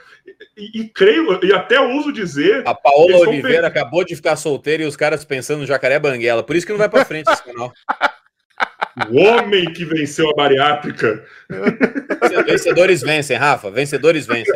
E, 0.56 0.82
e, 0.82 0.90
creio, 0.90 1.44
e 1.44 1.52
até 1.52 1.82
ouso 1.82 2.14
dizer. 2.14 2.62
A 2.68 2.76
Paola 2.76 3.18
Oliveira 3.28 3.66
acabou 3.66 4.06
de 4.06 4.16
ficar 4.16 4.36
solteira 4.36 4.84
e 4.84 4.86
os 4.86 4.96
caras 4.96 5.26
pensando 5.26 5.62
no 5.62 5.66
jacaré 5.66 5.98
banguela. 5.98 6.44
Por 6.44 6.56
isso 6.56 6.64
que 6.64 6.72
não 6.72 6.78
vai 6.78 6.90
pra 6.90 7.04
frente 7.04 7.28
esse 7.32 7.44
canal. 7.44 7.74
O 9.10 9.18
homem 9.18 9.72
que 9.72 9.86
venceu 9.86 10.30
a 10.30 10.34
bariátrica. 10.34 11.24
Vencedores 12.46 13.02
vencem, 13.02 13.38
Rafa. 13.38 13.72
Vencedores 13.72 14.26
vencem. 14.26 14.54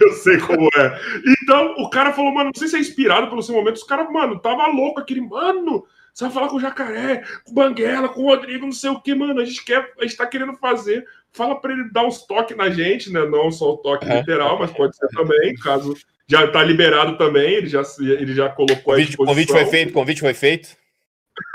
Eu 0.00 0.12
sei 0.14 0.38
como 0.38 0.68
é. 0.76 1.00
Então, 1.42 1.74
o 1.78 1.88
cara 1.88 2.12
falou, 2.12 2.32
mano, 2.32 2.50
não 2.52 2.58
sei 2.58 2.68
se 2.68 2.76
é 2.76 2.80
inspirado 2.80 3.28
pelo 3.28 3.42
seu 3.42 3.54
momento. 3.54 3.76
Os 3.76 3.84
caras, 3.84 4.10
mano, 4.10 4.38
tava 4.40 4.66
louco 4.66 5.00
aquele, 5.00 5.20
mano. 5.20 5.84
Você 6.12 6.24
vai 6.24 6.32
falar 6.32 6.48
com 6.48 6.56
o 6.56 6.60
Jacaré, 6.60 7.22
com 7.44 7.52
o 7.52 7.54
Banguela, 7.54 8.08
com 8.08 8.22
o 8.22 8.26
Rodrigo, 8.26 8.66
não 8.66 8.72
sei 8.72 8.90
o 8.90 9.00
que, 9.00 9.14
mano. 9.14 9.40
A 9.40 9.44
gente 9.44 9.64
quer, 9.64 9.92
a 9.98 10.02
gente 10.02 10.16
tá 10.16 10.26
querendo 10.26 10.54
fazer. 10.56 11.04
Fala 11.32 11.58
para 11.58 11.72
ele 11.72 11.90
dar 11.90 12.04
uns 12.04 12.26
toques 12.26 12.56
na 12.56 12.68
gente, 12.68 13.10
né? 13.10 13.24
Não 13.24 13.50
só 13.50 13.72
o 13.72 13.78
toque 13.78 14.10
é. 14.10 14.18
literal, 14.18 14.58
mas 14.58 14.70
pode 14.70 14.94
ser 14.96 15.08
também, 15.08 15.54
caso 15.54 15.96
já 16.28 16.46
tá 16.48 16.62
liberado 16.62 17.16
também. 17.16 17.54
Ele 17.54 17.66
já, 17.66 17.82
ele 17.98 18.34
já 18.34 18.48
colocou 18.50 18.94
convite, 18.94 19.14
a 19.14 19.24
Convite 19.24 19.52
foi 19.52 19.66
feito, 19.66 19.92
convite 19.92 20.20
foi 20.20 20.34
feito. 20.34 20.68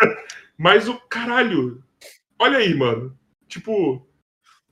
Mas 0.58 0.88
o 0.88 1.00
caralho, 1.08 1.84
olha 2.40 2.58
aí, 2.58 2.74
mano. 2.74 3.18
Tipo, 3.48 4.06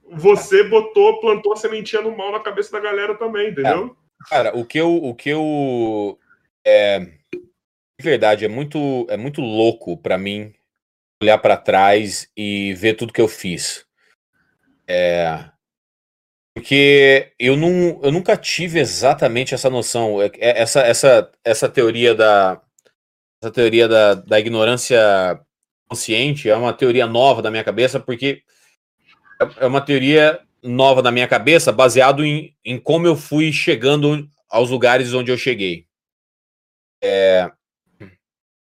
você 0.03 0.63
botou, 0.63 1.19
plantou 1.19 1.53
a 1.53 1.57
sementinha 1.57 2.01
no 2.01 2.15
mal 2.15 2.31
na 2.31 2.39
cabeça 2.39 2.71
da 2.71 2.79
galera 2.79 3.15
também, 3.15 3.49
entendeu? 3.49 3.95
É, 4.25 4.29
cara, 4.29 4.57
o 4.57 4.65
que 4.65 4.77
eu, 4.77 4.95
o 4.95 5.13
que 5.13 5.29
eu 5.29 6.19
é, 6.65 6.99
de 6.99 8.03
verdade 8.03 8.45
é 8.45 8.47
muito, 8.47 9.05
é 9.09 9.15
muito 9.15 9.41
louco 9.41 9.97
para 9.97 10.17
mim 10.17 10.53
olhar 11.21 11.37
para 11.37 11.55
trás 11.55 12.29
e 12.35 12.73
ver 12.73 12.95
tudo 12.95 13.13
que 13.13 13.21
eu 13.21 13.27
fiz. 13.27 13.85
É, 14.87 15.49
porque 16.55 17.33
eu, 17.37 17.57
não, 17.57 17.99
eu 18.01 18.11
nunca 18.11 18.37
tive 18.37 18.79
exatamente 18.79 19.53
essa 19.53 19.69
noção, 19.69 20.21
é, 20.21 20.27
é, 20.37 20.61
essa, 20.61 20.81
essa, 20.81 21.31
essa 21.43 21.69
teoria 21.69 22.15
da 22.15 22.61
essa 23.43 23.51
teoria 23.51 23.87
da, 23.87 24.13
da 24.15 24.39
ignorância 24.39 24.97
consciente 25.87 26.49
é 26.49 26.55
uma 26.55 26.73
teoria 26.73 27.05
nova 27.05 27.41
da 27.41 27.51
minha 27.51 27.63
cabeça, 27.63 27.99
porque 27.99 28.41
é, 29.41 29.65
é 29.65 29.67
uma 29.67 29.81
teoria 29.81 30.39
nova 30.63 31.01
da 31.01 31.11
minha 31.11 31.27
cabeça, 31.27 31.71
baseado 31.71 32.25
em, 32.25 32.55
em 32.63 32.79
como 32.79 33.05
eu 33.05 33.15
fui 33.15 33.51
chegando 33.51 34.27
aos 34.49 34.69
lugares 34.69 35.13
onde 35.13 35.31
eu 35.31 35.37
cheguei. 35.37 35.85
É, 37.01 37.51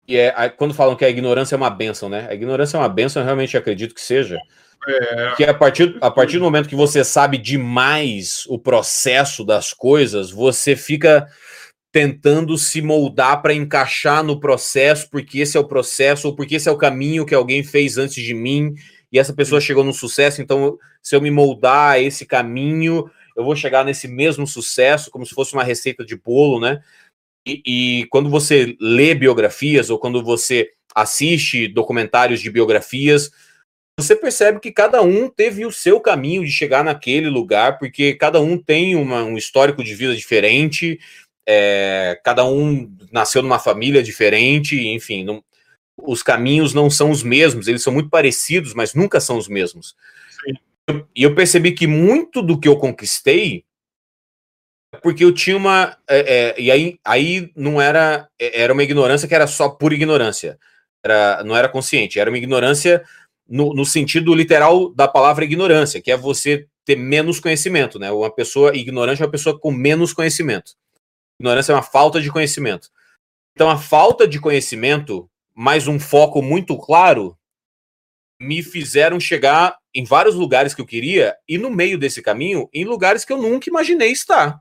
e 0.07 0.15
é, 0.15 0.49
quando 0.49 0.73
falam 0.73 0.95
que 0.95 1.03
a 1.03 1.09
ignorância 1.09 1.55
é 1.55 1.57
uma 1.57 1.69
benção, 1.69 2.07
né? 2.07 2.27
A 2.29 2.33
ignorância 2.33 2.77
é 2.77 2.79
uma 2.79 2.87
benção, 2.87 3.21
eu 3.21 3.25
realmente 3.25 3.57
acredito 3.57 3.93
que 3.93 4.01
seja. 4.01 4.39
É... 4.87 5.33
Que 5.35 5.43
a 5.43 5.53
partir, 5.53 5.97
a 5.99 6.09
partir 6.09 6.37
do 6.37 6.45
momento 6.45 6.69
que 6.69 6.75
você 6.75 7.03
sabe 7.03 7.37
demais 7.37 8.45
o 8.47 8.57
processo 8.57 9.43
das 9.43 9.73
coisas, 9.73 10.31
você 10.31 10.75
fica 10.75 11.27
tentando 11.91 12.57
se 12.57 12.81
moldar 12.81 13.41
para 13.41 13.53
encaixar 13.53 14.23
no 14.23 14.39
processo, 14.39 15.09
porque 15.09 15.39
esse 15.39 15.57
é 15.57 15.59
o 15.59 15.67
processo, 15.67 16.27
ou 16.27 16.35
porque 16.35 16.55
esse 16.55 16.67
é 16.67 16.71
o 16.71 16.77
caminho 16.77 17.25
que 17.25 17.33
alguém 17.33 17.63
fez 17.63 17.97
antes 17.97 18.23
de 18.23 18.33
mim, 18.33 18.75
e 19.11 19.17
essa 19.17 19.33
pessoa 19.33 19.61
chegou 19.61 19.83
no 19.83 19.93
sucesso, 19.93 20.41
então 20.41 20.77
se 21.01 21.15
eu 21.15 21.21
me 21.21 21.31
moldar 21.31 21.91
a 21.91 21.99
esse 21.99 22.25
caminho, 22.25 23.09
eu 23.35 23.43
vou 23.43 23.55
chegar 23.55 23.85
nesse 23.85 24.07
mesmo 24.07 24.45
sucesso, 24.45 25.09
como 25.09 25.25
se 25.25 25.33
fosse 25.33 25.53
uma 25.53 25.63
receita 25.63 26.03
de 26.03 26.15
bolo, 26.15 26.59
né? 26.59 26.81
E, 27.47 27.61
e 27.65 28.05
quando 28.07 28.29
você 28.29 28.75
lê 28.81 29.15
biografias, 29.15 29.89
ou 29.89 29.97
quando 29.97 30.21
você 30.21 30.71
assiste 30.93 31.67
documentários 31.67 32.41
de 32.41 32.49
biografias, 32.49 33.31
você 33.99 34.15
percebe 34.15 34.59
que 34.59 34.71
cada 34.71 35.01
um 35.01 35.29
teve 35.29 35.65
o 35.65 35.71
seu 35.71 35.99
caminho 35.99 36.43
de 36.43 36.51
chegar 36.51 36.83
naquele 36.83 37.29
lugar, 37.29 37.79
porque 37.79 38.13
cada 38.13 38.39
um 38.41 38.57
tem 38.57 38.95
uma, 38.95 39.23
um 39.23 39.37
histórico 39.37 39.83
de 39.83 39.95
vida 39.95 40.15
diferente, 40.15 40.99
é, 41.47 42.19
cada 42.23 42.45
um 42.45 42.93
nasceu 43.11 43.41
numa 43.41 43.59
família 43.59 44.03
diferente, 44.03 44.87
enfim, 44.87 45.23
não, 45.23 45.43
os 45.97 46.21
caminhos 46.21 46.73
não 46.73 46.89
são 46.89 47.09
os 47.09 47.23
mesmos, 47.23 47.67
eles 47.67 47.81
são 47.81 47.93
muito 47.93 48.09
parecidos, 48.09 48.73
mas 48.73 48.93
nunca 48.93 49.19
são 49.19 49.37
os 49.37 49.47
mesmos. 49.47 49.95
E 51.15 51.23
eu 51.23 51.35
percebi 51.35 51.71
que 51.71 51.87
muito 51.87 52.41
do 52.41 52.59
que 52.59 52.67
eu 52.67 52.77
conquistei 52.77 53.65
porque 55.01 55.23
eu 55.23 55.33
tinha 55.33 55.57
uma. 55.57 55.97
É, 56.09 56.19
é, 56.19 56.61
e 56.61 56.71
aí, 56.71 56.97
aí 57.05 57.51
não 57.55 57.81
era. 57.81 58.27
É, 58.39 58.61
era 58.61 58.73
uma 58.73 58.83
ignorância 58.83 59.27
que 59.27 59.35
era 59.35 59.47
só 59.47 59.69
por 59.69 59.93
ignorância. 59.93 60.57
Era, 61.03 61.43
não 61.43 61.55
era 61.55 61.69
consciente, 61.69 62.19
era 62.19 62.29
uma 62.29 62.37
ignorância 62.37 63.03
no, 63.47 63.73
no 63.73 63.85
sentido 63.85 64.33
literal 64.33 64.89
da 64.93 65.07
palavra 65.07 65.45
ignorância, 65.45 66.01
que 66.01 66.11
é 66.11 66.17
você 66.17 66.67
ter 66.85 66.95
menos 66.95 67.39
conhecimento, 67.39 67.99
né? 67.99 68.11
Uma 68.11 68.33
pessoa 68.33 68.75
ignorante 68.75 69.21
é 69.21 69.25
uma 69.25 69.31
pessoa 69.31 69.59
com 69.59 69.71
menos 69.71 70.13
conhecimento. 70.13 70.71
Ignorância 71.39 71.71
é 71.71 71.75
uma 71.75 71.83
falta 71.83 72.19
de 72.19 72.31
conhecimento. 72.31 72.89
Então, 73.53 73.69
a 73.69 73.77
falta 73.77 74.27
de 74.27 74.39
conhecimento, 74.39 75.29
mais 75.53 75.87
um 75.87 75.99
foco 75.99 76.41
muito 76.41 76.77
claro, 76.77 77.37
me 78.39 78.61
fizeram 78.61 79.19
chegar 79.19 79.75
em 79.93 80.03
vários 80.03 80.35
lugares 80.35 80.73
que 80.73 80.81
eu 80.81 80.85
queria 80.85 81.35
e 81.47 81.57
no 81.57 81.69
meio 81.69 81.97
desse 81.97 82.21
caminho, 82.21 82.69
em 82.73 82.85
lugares 82.85 83.25
que 83.25 83.33
eu 83.33 83.37
nunca 83.37 83.69
imaginei 83.69 84.11
estar. 84.11 84.59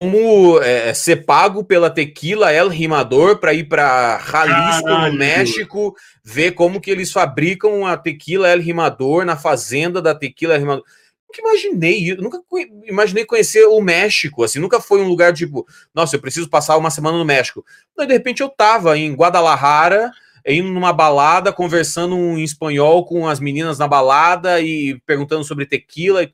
Como 0.00 0.58
é, 0.60 0.92
ser 0.92 1.24
pago 1.24 1.64
pela 1.64 1.88
Tequila 1.88 2.52
El 2.52 2.68
Rimador 2.68 3.38
para 3.38 3.54
ir 3.54 3.64
para 3.64 4.18
Jalisco, 4.18 4.84
Caralho. 4.84 5.12
no 5.12 5.18
México, 5.18 5.96
ver 6.24 6.52
como 6.52 6.80
que 6.80 6.90
eles 6.90 7.12
fabricam 7.12 7.86
a 7.86 7.96
Tequila 7.96 8.48
El 8.48 8.60
Rimador 8.60 9.24
na 9.24 9.36
fazenda 9.36 10.02
da 10.02 10.14
Tequila 10.14 10.54
El 10.54 10.60
Rimador 10.60 10.84
nunca 11.32 11.40
imaginei, 11.40 12.16
nunca 12.16 12.40
imaginei 12.84 13.24
conhecer 13.24 13.64
o 13.64 13.80
México, 13.80 14.44
assim, 14.44 14.58
nunca 14.58 14.80
foi 14.80 15.00
um 15.00 15.08
lugar 15.08 15.32
tipo, 15.32 15.66
nossa, 15.94 16.16
eu 16.16 16.20
preciso 16.20 16.48
passar 16.50 16.76
uma 16.76 16.90
semana 16.90 17.16
no 17.16 17.24
México. 17.24 17.64
Não, 17.96 18.06
de 18.06 18.12
repente 18.12 18.42
eu 18.42 18.48
tava 18.48 18.98
em 18.98 19.14
Guadalajara, 19.14 20.12
indo 20.46 20.68
numa 20.68 20.92
balada, 20.92 21.52
conversando 21.52 22.14
em 22.16 22.42
espanhol 22.42 23.04
com 23.06 23.28
as 23.28 23.40
meninas 23.40 23.78
na 23.78 23.88
balada 23.88 24.60
e 24.60 25.00
perguntando 25.06 25.44
sobre 25.44 25.66
tequila. 25.66 26.28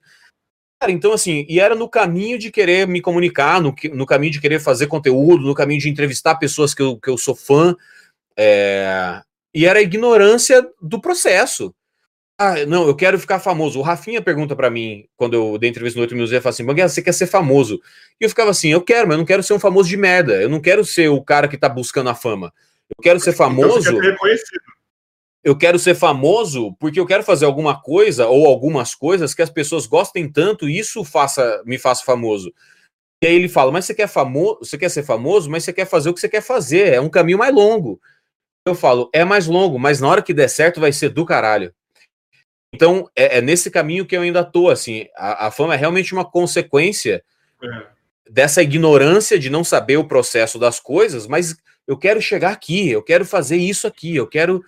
Cara, 0.80 0.92
então 0.92 1.12
assim, 1.12 1.44
e 1.48 1.60
era 1.60 1.74
no 1.74 1.88
caminho 1.88 2.38
de 2.38 2.50
querer 2.50 2.86
me 2.86 3.00
comunicar, 3.00 3.60
no, 3.60 3.74
no 3.92 4.06
caminho 4.06 4.32
de 4.32 4.40
querer 4.40 4.60
fazer 4.60 4.86
conteúdo, 4.86 5.44
no 5.44 5.54
caminho 5.54 5.80
de 5.80 5.88
entrevistar 5.88 6.36
pessoas 6.36 6.74
que 6.74 6.82
eu, 6.82 6.96
que 6.96 7.10
eu 7.10 7.18
sou 7.18 7.34
fã. 7.34 7.76
É, 8.36 9.20
e 9.52 9.66
era 9.66 9.80
a 9.80 9.82
ignorância 9.82 10.66
do 10.80 11.00
processo. 11.00 11.74
Ah, 12.40 12.64
não, 12.66 12.86
eu 12.86 12.94
quero 12.94 13.18
ficar 13.18 13.40
famoso. 13.40 13.80
O 13.80 13.82
Rafinha 13.82 14.22
pergunta 14.22 14.54
para 14.54 14.70
mim, 14.70 15.08
quando 15.16 15.34
eu 15.34 15.58
dei 15.58 15.68
entrevista 15.68 15.98
no 15.98 16.02
8 16.02 16.14
Museu, 16.14 16.40
fala 16.40 16.50
assim: 16.50 16.64
Banguela, 16.64 16.88
você 16.88 17.02
quer 17.02 17.12
ser 17.12 17.26
famoso? 17.26 17.80
E 18.20 18.24
eu 18.24 18.28
ficava 18.28 18.50
assim: 18.50 18.68
eu 18.68 18.80
quero, 18.80 19.08
mas 19.08 19.14
eu 19.14 19.18
não 19.18 19.24
quero 19.24 19.42
ser 19.42 19.54
um 19.54 19.58
famoso 19.58 19.88
de 19.88 19.96
merda. 19.96 20.40
Eu 20.40 20.48
não 20.48 20.60
quero 20.60 20.84
ser 20.84 21.08
o 21.08 21.20
cara 21.20 21.48
que 21.48 21.58
tá 21.58 21.68
buscando 21.68 22.10
a 22.10 22.14
fama. 22.14 22.52
Eu 22.88 23.02
quero 23.02 23.18
ser 23.18 23.32
famoso. 23.32 23.90
Então 23.90 24.00
eu 25.42 25.56
quero 25.56 25.78
ser 25.78 25.94
famoso 25.94 26.76
porque 26.78 27.00
eu 27.00 27.06
quero 27.06 27.22
fazer 27.22 27.44
alguma 27.44 27.80
coisa 27.80 28.26
ou 28.26 28.46
algumas 28.46 28.94
coisas 28.94 29.34
que 29.34 29.42
as 29.42 29.50
pessoas 29.50 29.86
gostem 29.86 30.30
tanto 30.30 30.68
e 30.68 30.78
isso 30.78 31.02
faça, 31.04 31.62
me 31.64 31.78
faça 31.78 32.04
famoso. 32.04 32.52
E 33.20 33.26
aí 33.26 33.34
ele 33.34 33.48
fala: 33.48 33.72
Mas 33.72 33.84
você 33.84 33.94
quer 33.94 34.08
famoso, 34.08 34.58
você 34.60 34.78
quer 34.78 34.90
ser 34.90 35.02
famoso, 35.02 35.50
mas 35.50 35.64
você 35.64 35.72
quer 35.72 35.86
fazer 35.86 36.10
o 36.10 36.14
que 36.14 36.20
você 36.20 36.28
quer 36.28 36.42
fazer. 36.42 36.92
É 36.92 37.00
um 37.00 37.08
caminho 37.08 37.38
mais 37.38 37.52
longo. 37.52 38.00
Eu 38.64 38.74
falo, 38.76 39.08
é 39.12 39.24
mais 39.24 39.46
longo, 39.46 39.78
mas 39.78 40.00
na 40.00 40.08
hora 40.08 40.22
que 40.22 40.34
der 40.34 40.48
certo 40.48 40.80
vai 40.80 40.92
ser 40.92 41.08
do 41.08 41.24
caralho. 41.24 41.72
Então, 42.72 43.08
é, 43.16 43.38
é, 43.38 43.40
nesse 43.40 43.70
caminho 43.70 44.04
que 44.04 44.16
eu 44.16 44.22
ainda 44.22 44.44
tô, 44.44 44.68
assim, 44.68 45.06
a, 45.16 45.46
a 45.46 45.50
fama 45.50 45.74
é 45.74 45.76
realmente 45.76 46.12
uma 46.12 46.24
consequência 46.24 47.22
é. 47.62 47.82
dessa 48.30 48.62
ignorância 48.62 49.38
de 49.38 49.48
não 49.48 49.64
saber 49.64 49.96
o 49.96 50.06
processo 50.06 50.58
das 50.58 50.78
coisas, 50.78 51.26
mas 51.26 51.56
eu 51.86 51.96
quero 51.96 52.20
chegar 52.20 52.50
aqui, 52.50 52.90
eu 52.90 53.02
quero 53.02 53.24
fazer 53.24 53.56
isso 53.56 53.86
aqui, 53.86 54.14
eu 54.14 54.26
quero. 54.26 54.62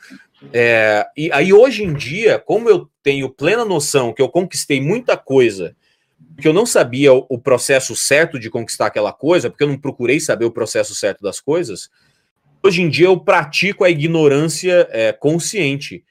É, 0.52 1.06
e 1.14 1.30
aí, 1.32 1.52
hoje 1.52 1.84
em 1.84 1.92
dia, 1.92 2.38
como 2.38 2.70
eu 2.70 2.88
tenho 3.02 3.28
plena 3.28 3.64
noção 3.64 4.14
que 4.14 4.22
eu 4.22 4.28
conquistei 4.30 4.80
muita 4.80 5.16
coisa, 5.18 5.76
que 6.40 6.48
eu 6.48 6.54
não 6.54 6.64
sabia 6.64 7.12
o, 7.12 7.26
o 7.28 7.38
processo 7.38 7.94
certo 7.94 8.38
de 8.38 8.48
conquistar 8.48 8.86
aquela 8.86 9.12
coisa, 9.12 9.50
porque 9.50 9.62
eu 9.62 9.68
não 9.68 9.78
procurei 9.78 10.18
saber 10.18 10.46
o 10.46 10.50
processo 10.50 10.94
certo 10.94 11.22
das 11.22 11.38
coisas, 11.38 11.90
hoje 12.62 12.80
em 12.80 12.88
dia 12.88 13.06
eu 13.06 13.20
pratico 13.20 13.84
a 13.84 13.90
ignorância 13.90 14.88
é, 14.90 15.12
consciente 15.12 16.02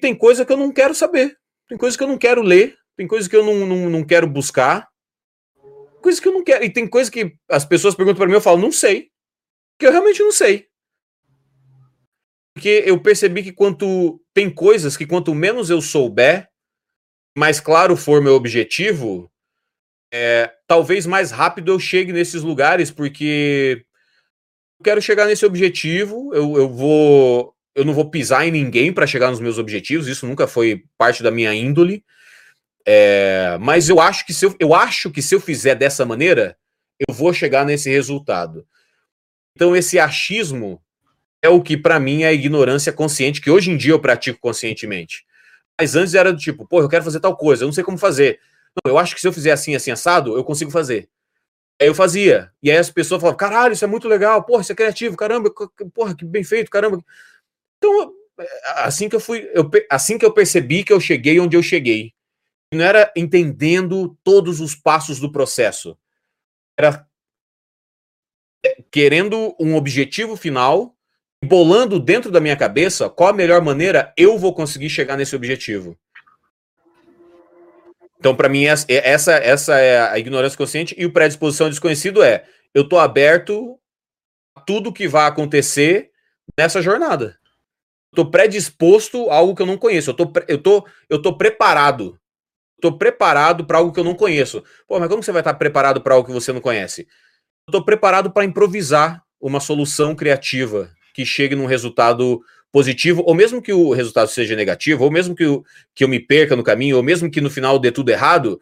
tem 0.00 0.14
coisa 0.14 0.44
que 0.44 0.52
eu 0.52 0.56
não 0.56 0.72
quero 0.72 0.94
saber, 0.94 1.36
tem 1.68 1.78
coisa 1.78 1.96
que 1.96 2.02
eu 2.02 2.08
não 2.08 2.18
quero 2.18 2.42
ler, 2.42 2.76
tem 2.96 3.06
coisa 3.06 3.28
que 3.28 3.36
eu 3.36 3.44
não, 3.44 3.66
não, 3.66 3.90
não 3.90 4.04
quero 4.04 4.26
buscar, 4.26 4.88
coisa 6.02 6.20
que 6.20 6.28
eu 6.28 6.32
não 6.32 6.44
quero. 6.44 6.64
E 6.64 6.70
tem 6.70 6.86
coisa 6.86 7.10
que 7.10 7.34
as 7.48 7.64
pessoas 7.64 7.94
perguntam 7.94 8.18
para 8.18 8.26
mim, 8.26 8.34
eu 8.34 8.40
falo, 8.40 8.60
não 8.60 8.72
sei. 8.72 9.10
Porque 9.72 9.86
eu 9.86 9.92
realmente 9.92 10.20
não 10.20 10.32
sei. 10.32 10.66
Porque 12.54 12.82
eu 12.84 13.00
percebi 13.00 13.42
que 13.42 13.52
quanto 13.52 14.22
tem 14.34 14.50
coisas 14.50 14.96
que 14.96 15.06
quanto 15.06 15.34
menos 15.34 15.70
eu 15.70 15.80
souber, 15.80 16.48
mais 17.36 17.60
claro 17.60 17.96
for 17.96 18.20
meu 18.20 18.34
objetivo, 18.34 19.32
é, 20.12 20.52
talvez 20.66 21.06
mais 21.06 21.30
rápido 21.30 21.72
eu 21.72 21.80
chegue 21.80 22.12
nesses 22.12 22.42
lugares, 22.42 22.90
porque 22.90 23.86
eu 24.78 24.84
quero 24.84 25.00
chegar 25.00 25.26
nesse 25.26 25.46
objetivo, 25.46 26.34
eu, 26.34 26.58
eu 26.58 26.68
vou 26.68 27.54
eu 27.74 27.84
não 27.84 27.94
vou 27.94 28.10
pisar 28.10 28.46
em 28.46 28.50
ninguém 28.50 28.92
para 28.92 29.06
chegar 29.06 29.30
nos 29.30 29.40
meus 29.40 29.58
objetivos, 29.58 30.06
isso 30.06 30.26
nunca 30.26 30.46
foi 30.46 30.84
parte 30.98 31.22
da 31.22 31.30
minha 31.30 31.54
índole. 31.54 32.04
É, 32.86 33.56
mas 33.60 33.88
eu 33.88 34.00
acho 34.00 34.26
que 34.26 34.34
se 34.34 34.44
eu, 34.44 34.54
eu 34.58 34.74
acho 34.74 35.10
que 35.10 35.22
se 35.22 35.34
eu 35.34 35.40
fizer 35.40 35.74
dessa 35.74 36.04
maneira, 36.04 36.56
eu 37.08 37.14
vou 37.14 37.32
chegar 37.32 37.64
nesse 37.64 37.88
resultado. 37.90 38.66
Então 39.54 39.76
esse 39.76 39.98
achismo 39.98 40.82
é 41.42 41.48
o 41.48 41.62
que 41.62 41.76
para 41.76 41.98
mim 41.98 42.22
é 42.22 42.28
a 42.28 42.32
ignorância 42.32 42.92
consciente 42.92 43.40
que 43.40 43.50
hoje 43.50 43.70
em 43.70 43.76
dia 43.76 43.92
eu 43.92 44.00
pratico 44.00 44.40
conscientemente. 44.40 45.24
Mas 45.80 45.96
antes 45.96 46.14
era 46.14 46.32
do 46.32 46.38
tipo, 46.38 46.66
pô, 46.66 46.80
eu 46.80 46.88
quero 46.88 47.04
fazer 47.04 47.20
tal 47.20 47.36
coisa, 47.36 47.64
eu 47.64 47.66
não 47.66 47.72
sei 47.72 47.84
como 47.84 47.98
fazer. 47.98 48.40
Não, 48.84 48.92
eu 48.92 48.98
acho 48.98 49.14
que 49.14 49.20
se 49.20 49.26
eu 49.26 49.32
fizer 49.32 49.52
assim, 49.52 49.74
assim, 49.74 49.90
assado, 49.90 50.36
eu 50.36 50.44
consigo 50.44 50.70
fazer. 50.70 51.08
Aí 51.80 51.88
eu 51.88 51.94
fazia. 51.94 52.52
E 52.62 52.70
aí 52.70 52.76
as 52.76 52.90
pessoas 52.90 53.20
falavam, 53.20 53.36
caralho, 53.36 53.72
isso 53.72 53.84
é 53.84 53.88
muito 53.88 54.06
legal, 54.08 54.44
porra, 54.44 54.62
isso 54.62 54.72
é 54.72 54.74
criativo, 54.74 55.16
caramba, 55.16 55.50
porra, 55.92 56.14
que 56.14 56.24
bem 56.24 56.44
feito, 56.44 56.70
caramba. 56.70 57.02
Então, 57.82 58.14
assim 58.76 59.08
que 59.08 59.16
eu 59.16 59.20
fui, 59.20 59.50
eu, 59.52 59.68
assim 59.90 60.16
que 60.16 60.24
eu 60.24 60.32
percebi 60.32 60.84
que 60.84 60.92
eu 60.92 61.00
cheguei 61.00 61.40
onde 61.40 61.56
eu 61.56 61.62
cheguei, 61.62 62.14
não 62.72 62.84
era 62.84 63.12
entendendo 63.16 64.16
todos 64.22 64.60
os 64.60 64.76
passos 64.76 65.18
do 65.18 65.32
processo, 65.32 65.98
era 66.78 67.04
querendo 68.92 69.56
um 69.58 69.74
objetivo 69.74 70.36
final, 70.36 70.96
bolando 71.44 71.98
dentro 71.98 72.30
da 72.30 72.40
minha 72.40 72.56
cabeça 72.56 73.10
qual 73.10 73.30
a 73.30 73.34
melhor 73.34 73.60
maneira 73.60 74.14
eu 74.16 74.38
vou 74.38 74.54
conseguir 74.54 74.88
chegar 74.88 75.16
nesse 75.16 75.34
objetivo. 75.34 75.98
Então, 78.16 78.36
para 78.36 78.48
mim, 78.48 78.64
essa, 78.64 79.32
essa 79.32 79.80
é 79.80 80.00
a 80.00 80.16
ignorância 80.16 80.56
consciente 80.56 80.94
e 80.96 81.04
o 81.04 81.12
predisposição 81.12 81.68
desconhecido 81.68 82.22
é 82.22 82.44
eu 82.72 82.88
tô 82.88 82.96
aberto 82.96 83.76
a 84.54 84.60
tudo 84.60 84.92
que 84.92 85.08
vai 85.08 85.26
acontecer 85.26 86.12
nessa 86.56 86.80
jornada 86.80 87.41
tô 88.14 88.30
predisposto 88.30 89.30
a 89.30 89.36
algo 89.36 89.54
que 89.54 89.62
eu 89.62 89.66
não 89.66 89.78
conheço. 89.78 90.10
Eu 90.10 90.14
tô, 90.14 90.32
eu 90.46 90.58
tô, 90.58 90.86
eu 91.08 91.20
tô 91.20 91.36
preparado. 91.36 92.18
Tô 92.80 92.92
preparado 92.92 93.64
para 93.64 93.78
algo 93.78 93.92
que 93.92 94.00
eu 94.00 94.04
não 94.04 94.14
conheço. 94.14 94.62
Pô, 94.86 94.98
mas 94.98 95.08
como 95.08 95.22
você 95.22 95.32
vai 95.32 95.40
estar 95.40 95.54
preparado 95.54 96.00
para 96.00 96.14
algo 96.14 96.26
que 96.26 96.32
você 96.32 96.52
não 96.52 96.60
conhece? 96.60 97.06
Eu 97.66 97.72
tô 97.72 97.84
preparado 97.84 98.30
para 98.30 98.44
improvisar 98.44 99.22
uma 99.40 99.60
solução 99.60 100.14
criativa 100.14 100.90
que 101.14 101.24
chegue 101.24 101.54
num 101.54 101.66
resultado 101.66 102.42
positivo, 102.72 103.22
ou 103.26 103.34
mesmo 103.34 103.60
que 103.60 103.72
o 103.72 103.92
resultado 103.92 104.28
seja 104.28 104.56
negativo, 104.56 105.04
ou 105.04 105.10
mesmo 105.10 105.34
que, 105.34 105.44
eu, 105.44 105.64
que 105.94 106.02
eu 106.02 106.08
me 106.08 106.18
perca 106.18 106.56
no 106.56 106.62
caminho, 106.64 106.96
ou 106.96 107.02
mesmo 107.02 107.30
que 107.30 107.40
no 107.40 107.50
final 107.50 107.78
dê 107.78 107.92
tudo 107.92 108.08
errado, 108.08 108.58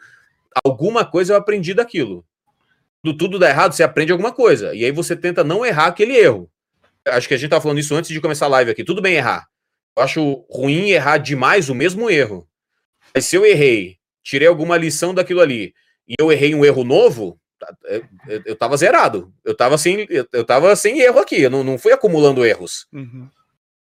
alguma 0.64 1.04
coisa 1.04 1.32
eu 1.32 1.36
aprendi 1.36 1.72
daquilo. 1.72 2.24
Do 3.02 3.16
tudo 3.16 3.38
dá 3.38 3.48
errado, 3.48 3.72
você 3.72 3.82
aprende 3.82 4.12
alguma 4.12 4.32
coisa. 4.32 4.74
E 4.74 4.84
aí 4.84 4.90
você 4.90 5.16
tenta 5.16 5.44
não 5.44 5.64
errar 5.64 5.86
aquele 5.86 6.16
erro 6.16 6.50
acho 7.10 7.28
que 7.28 7.34
a 7.34 7.36
gente 7.36 7.50
tava 7.50 7.62
falando 7.62 7.78
isso 7.78 7.94
antes 7.94 8.10
de 8.10 8.20
começar 8.20 8.46
a 8.46 8.50
live 8.50 8.70
aqui. 8.70 8.84
Tudo 8.84 9.02
bem 9.02 9.14
errar. 9.14 9.46
Eu 9.96 10.02
acho 10.02 10.44
ruim 10.50 10.90
errar 10.90 11.18
demais 11.18 11.68
o 11.68 11.74
mesmo 11.74 12.08
erro. 12.10 12.48
Mas 13.14 13.26
se 13.26 13.36
eu 13.36 13.44
errei, 13.44 13.98
tirei 14.22 14.48
alguma 14.48 14.76
lição 14.76 15.12
daquilo 15.12 15.40
ali, 15.40 15.74
e 16.08 16.14
eu 16.18 16.30
errei 16.30 16.54
um 16.54 16.64
erro 16.64 16.84
novo, 16.84 17.38
tá, 17.58 17.74
é, 17.86 18.02
eu, 18.28 18.42
eu 18.46 18.56
tava 18.56 18.76
zerado. 18.76 19.32
Eu 19.44 19.54
tava 19.54 19.76
sem, 19.78 20.06
eu 20.32 20.44
tava 20.44 20.74
sem 20.76 21.00
erro 21.00 21.18
aqui. 21.18 21.42
Eu 21.42 21.50
não, 21.50 21.62
não 21.62 21.78
fui 21.78 21.92
acumulando 21.92 22.44
erros. 22.44 22.86
Uhum. 22.92 23.28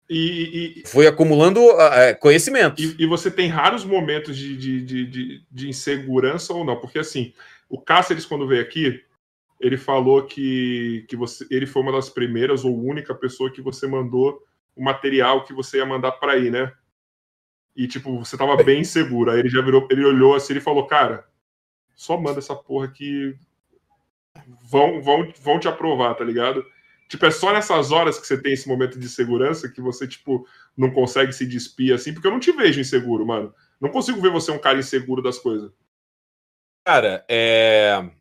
E, 0.09 0.81
e, 0.83 0.88
fui 0.88 1.07
acumulando 1.07 1.61
uh, 1.65 2.19
conhecimento. 2.19 2.81
E, 2.81 2.95
e, 2.99 3.06
você 3.06 3.31
tem 3.31 3.48
raros 3.48 3.85
momentos 3.85 4.35
de, 4.38 4.57
de, 4.57 5.06
de, 5.06 5.43
de, 5.49 5.69
insegurança 5.69 6.53
ou 6.53 6.65
não? 6.65 6.75
Porque 6.81 6.99
assim, 6.99 7.33
o 7.69 7.80
Cáceres, 7.80 8.25
quando 8.25 8.45
veio 8.45 8.61
aqui, 8.61 9.01
ele 9.61 9.77
falou 9.77 10.23
que, 10.25 11.06
que 11.07 11.15
você, 11.15 11.45
ele 11.51 11.67
foi 11.67 11.81
uma 11.83 11.91
das 11.91 12.09
primeiras 12.09 12.65
ou 12.65 12.83
única 12.83 13.14
pessoa 13.14 13.51
que 13.51 13.61
você 13.61 13.88
mandou 13.88 14.43
o 14.75 14.83
material 14.83 15.43
que 15.43 15.53
você 15.53 15.77
ia 15.77 15.85
mandar 15.85 16.14
para 16.14 16.38
ir, 16.38 16.51
né? 16.51 16.73
E 17.75 17.88
tipo, 17.88 18.17
você 18.17 18.35
tava 18.35 18.61
bem 18.64 18.83
seguro. 18.83 19.31
Aí 19.31 19.40
ele 19.40 19.49
já 19.49 19.61
virou, 19.61 19.88
ele 19.91 20.03
olhou 20.03 20.35
assim 20.35 20.56
e 20.56 20.59
falou: 20.59 20.88
"Cara, 20.88 21.25
só 21.95 22.19
manda 22.19 22.40
essa 22.40 22.56
porra 22.56 22.88
que 22.90 23.35
vão 24.69 25.01
vão 25.01 25.31
vão 25.41 25.59
te 25.59 25.67
aprovar, 25.67 26.15
tá 26.15 26.23
ligado?" 26.23 26.65
Tipo, 27.07 27.25
é 27.25 27.31
só 27.31 27.53
nessas 27.53 27.91
horas 27.91 28.17
que 28.17 28.25
você 28.25 28.41
tem 28.41 28.53
esse 28.53 28.67
momento 28.67 28.98
de 28.98 29.07
segurança 29.09 29.69
que 29.69 29.81
você 29.81 30.07
tipo 30.07 30.48
não 30.75 30.91
consegue 30.91 31.33
se 31.33 31.45
despir 31.45 31.93
assim, 31.93 32.14
porque 32.14 32.27
eu 32.27 32.31
não 32.31 32.40
te 32.40 32.51
vejo 32.51 32.80
inseguro, 32.80 33.25
mano. 33.25 33.53
Não 33.80 33.90
consigo 33.90 34.22
ver 34.22 34.31
você 34.31 34.51
um 34.51 34.59
cara 34.59 34.80
inseguro 34.80 35.22
das 35.22 35.38
coisas. 35.38 35.72
Cara, 36.85 37.23
é 37.30 38.11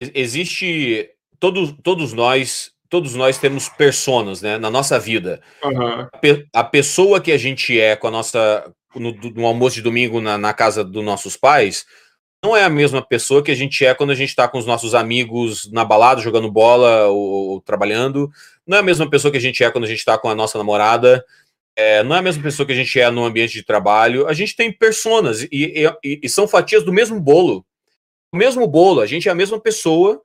existe 0.00 1.10
todos, 1.38 1.74
todos 1.82 2.12
nós 2.12 2.74
todos 2.88 3.14
nós 3.14 3.36
temos 3.36 3.68
personas, 3.68 4.40
né, 4.40 4.58
na 4.58 4.70
nossa 4.70 4.96
vida. 4.98 5.40
Uhum. 5.62 6.00
A, 6.12 6.18
pe 6.18 6.46
a, 6.52 6.62
pessoa 6.62 7.20
que 7.20 7.32
a 7.32 7.36
gente 7.36 7.78
é 7.78 7.96
com 7.96 8.06
a 8.06 8.10
nossa 8.12 8.72
no, 8.94 9.12
no 9.12 9.44
almoço 9.44 9.74
de 9.76 9.82
domingo 9.82 10.20
na, 10.20 10.38
na, 10.38 10.54
casa 10.54 10.84
dos 10.84 11.04
nossos 11.04 11.36
pais 11.36 11.84
não 12.42 12.56
é 12.56 12.62
a 12.62 12.68
mesma 12.68 13.04
pessoa 13.04 13.42
que 13.42 13.50
a 13.50 13.54
gente 13.54 13.84
é 13.84 13.94
quando 13.94 14.10
a 14.10 14.14
gente 14.14 14.28
está 14.28 14.46
com 14.46 14.58
os 14.58 14.66
nossos 14.66 14.94
amigos 14.94 15.70
na 15.72 15.84
balada 15.84 16.20
jogando 16.20 16.50
bola 16.50 17.06
ou, 17.06 17.50
ou, 17.50 17.60
trabalhando. 17.60 18.30
Não 18.66 18.76
é 18.76 18.80
a 18.80 18.84
mesma 18.84 19.08
pessoa 19.08 19.32
que 19.32 19.38
a 19.38 19.40
gente 19.40 19.64
é 19.64 19.70
quando 19.70 19.84
a 19.84 19.88
gente 19.88 19.98
está 19.98 20.16
com 20.16 20.28
a 20.28 20.34
nossa 20.34 20.56
namorada. 20.56 21.24
É, 21.74 22.02
não 22.04 22.14
é 22.14 22.20
a 22.20 22.22
mesma 22.22 22.42
pessoa 22.42 22.64
que 22.64 22.72
a 22.72 22.76
gente 22.76 22.98
é 23.00 23.10
no 23.10 23.24
ambiente 23.24 23.54
de 23.54 23.64
trabalho. 23.64 24.28
A 24.28 24.32
gente 24.32 24.54
tem 24.54 24.70
personas 24.72 25.42
e, 25.50 25.88
e, 26.04 26.20
e 26.22 26.28
são 26.28 26.46
fatias 26.46 26.84
do 26.84 26.92
mesmo 26.92 27.20
bolo. 27.20 27.66
O 28.32 28.36
mesmo 28.36 28.66
bolo, 28.66 29.00
a 29.00 29.06
gente 29.06 29.28
é 29.28 29.32
a 29.32 29.34
mesma 29.34 29.60
pessoa, 29.60 30.22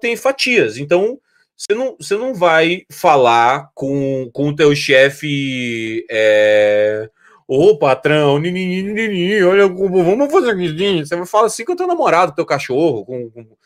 tem 0.00 0.16
fatias. 0.16 0.76
Então, 0.76 1.18
você 1.56 1.74
não, 1.74 1.96
você 1.98 2.16
não 2.16 2.34
vai 2.34 2.82
falar 2.90 3.70
com, 3.74 4.30
com 4.32 4.48
o 4.48 4.56
teu 4.56 4.74
chefe. 4.74 6.04
É, 6.10 7.08
Ô, 7.46 7.76
patrão, 7.76 8.38
nini, 8.38 9.42
olha, 9.42 9.68
vamos 9.68 10.32
fazer 10.32 10.50
aqui. 10.52 11.04
Você 11.04 11.14
vai 11.14 11.26
falar 11.26 11.46
assim 11.46 11.64
com 11.64 11.72
o 11.72 11.76
teu 11.76 11.86
namorado, 11.86 12.28
com 12.28 12.32
o 12.32 12.36
teu 12.36 12.46
cachorro, 12.46 13.04
com, 13.04 13.30
com, 13.30 13.56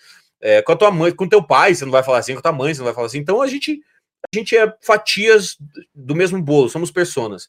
é, 0.40 0.60
com 0.62 0.72
a 0.72 0.76
tua 0.76 0.90
mãe, 0.90 1.12
com 1.12 1.24
o 1.24 1.28
teu 1.28 1.42
pai, 1.42 1.74
você 1.74 1.84
não 1.84 1.92
vai 1.92 2.02
falar 2.02 2.18
assim, 2.18 2.32
com 2.32 2.40
a 2.40 2.42
tua 2.42 2.52
mãe, 2.52 2.74
você 2.74 2.80
não 2.80 2.86
vai 2.86 2.94
falar 2.94 3.06
assim. 3.06 3.18
Então 3.18 3.40
a 3.40 3.46
gente, 3.46 3.80
a 4.24 4.36
gente 4.36 4.56
é 4.56 4.74
fatias 4.82 5.56
do 5.94 6.14
mesmo 6.16 6.42
bolo, 6.42 6.68
somos 6.68 6.90
personas. 6.90 7.48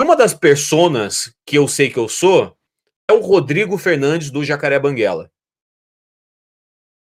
Uma 0.00 0.16
das 0.16 0.32
personas 0.32 1.34
que 1.46 1.58
eu 1.58 1.68
sei 1.68 1.90
que 1.90 1.98
eu 1.98 2.08
sou 2.08 2.56
é 3.08 3.12
o 3.12 3.20
Rodrigo 3.20 3.76
Fernandes 3.76 4.30
do 4.30 4.42
Jacaré 4.42 4.78
Banguela. 4.78 5.30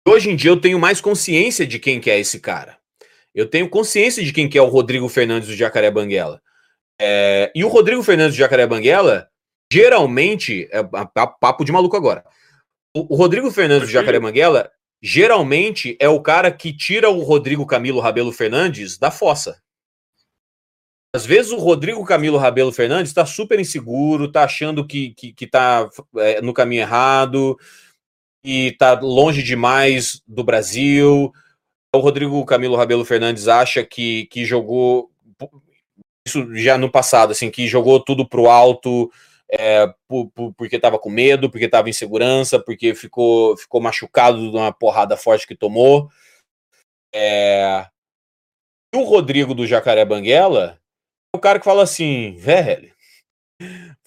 Hoje 0.09 0.31
em 0.31 0.35
dia 0.35 0.49
eu 0.49 0.59
tenho 0.59 0.79
mais 0.79 0.99
consciência 0.99 1.67
de 1.67 1.77
quem 1.77 2.01
que 2.01 2.09
é 2.09 2.19
esse 2.19 2.39
cara. 2.39 2.79
Eu 3.33 3.47
tenho 3.47 3.69
consciência 3.69 4.23
de 4.23 4.33
quem 4.33 4.49
que 4.49 4.57
é 4.57 4.61
o 4.61 4.67
Rodrigo 4.67 5.07
Fernandes 5.07 5.47
do 5.47 5.55
Jacaré 5.55 5.91
Banguela. 5.91 6.41
É, 6.99 7.51
e 7.53 7.63
o 7.63 7.67
Rodrigo 7.67 8.01
Fernandes 8.01 8.33
do 8.33 8.39
Jacaré 8.39 8.65
Banguela, 8.65 9.29
geralmente, 9.71 10.67
é, 10.71 10.79
é 10.79 11.27
papo 11.39 11.63
de 11.63 11.71
maluco 11.71 11.95
agora. 11.95 12.25
O, 12.91 13.13
o 13.13 13.15
Rodrigo 13.15 13.51
Fernandes 13.51 13.87
do 13.87 13.91
Jacaré 13.91 14.19
Banguela, 14.19 14.71
geralmente, 14.99 15.95
é 15.99 16.09
o 16.09 16.19
cara 16.19 16.51
que 16.51 16.75
tira 16.75 17.11
o 17.11 17.21
Rodrigo 17.21 17.63
Camilo 17.67 17.99
Rabelo 17.99 18.31
Fernandes 18.31 18.97
da 18.97 19.11
fossa. 19.11 19.61
Às 21.15 21.23
vezes 21.23 21.51
o 21.51 21.57
Rodrigo 21.57 22.03
Camilo 22.03 22.37
Rabelo 22.39 22.71
Fernandes 22.71 23.11
está 23.11 23.27
super 23.27 23.59
inseguro, 23.59 24.25
está 24.25 24.43
achando 24.43 24.87
que, 24.87 25.13
que, 25.13 25.33
que 25.33 25.45
tá 25.45 25.87
é, 26.17 26.41
no 26.41 26.51
caminho 26.51 26.81
errado, 26.81 27.59
e 28.43 28.71
tá 28.73 28.99
longe 28.99 29.43
demais 29.43 30.21
do 30.27 30.43
Brasil. 30.43 31.31
O 31.93 31.99
Rodrigo 31.99 32.43
Camilo 32.45 32.75
Rabelo 32.75 33.05
Fernandes 33.05 33.47
acha 33.47 33.83
que, 33.83 34.25
que 34.27 34.45
jogou 34.45 35.09
isso 36.27 36.55
já 36.55 36.77
no 36.77 36.91
passado, 36.91 37.31
assim, 37.31 37.49
que 37.49 37.67
jogou 37.67 37.99
tudo 37.99 38.27
pro 38.27 38.47
alto 38.47 39.11
é, 39.51 39.91
por, 40.07 40.29
por, 40.29 40.53
porque 40.53 40.75
estava 40.75 40.99
com 40.99 41.09
medo, 41.09 41.49
porque 41.49 41.65
estava 41.65 41.89
em 41.89 41.93
segurança, 41.93 42.59
porque 42.59 42.93
ficou, 42.93 43.57
ficou 43.57 43.81
machucado 43.81 44.51
de 44.51 44.55
uma 44.55 44.71
porrada 44.71 45.17
forte 45.17 45.47
que 45.47 45.55
tomou. 45.55 46.09
É... 47.13 47.87
E 48.93 48.97
o 48.97 49.03
Rodrigo 49.03 49.53
do 49.53 49.65
Jacaré 49.65 50.05
Banguela 50.05 50.79
é 51.33 51.37
o 51.37 51.39
cara 51.39 51.59
que 51.59 51.65
fala 51.65 51.83
assim, 51.83 52.35
velho, 52.37 52.91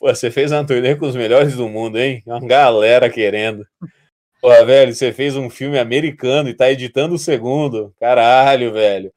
você 0.01 0.31
fez 0.31 0.53
uma 0.53 0.67
turnê 0.67 0.97
com 0.97 1.07
os 1.07 1.17
melhores 1.17 1.57
do 1.57 1.69
mundo, 1.69 1.99
hein? 1.99 2.23
Uma 2.27 2.41
galera 2.41 3.11
querendo. 3.11 3.67
Pô, 4.43 4.49
velho, 4.67 4.93
você 4.93 5.13
fez 5.13 5.37
um 5.37 5.49
filme 5.49 5.79
americano 5.79 6.49
e 6.49 6.55
tá 6.55 6.69
editando 6.69 7.15
o 7.15 7.19
segundo. 7.19 7.95
Caralho, 8.01 8.73
velho. 8.73 9.13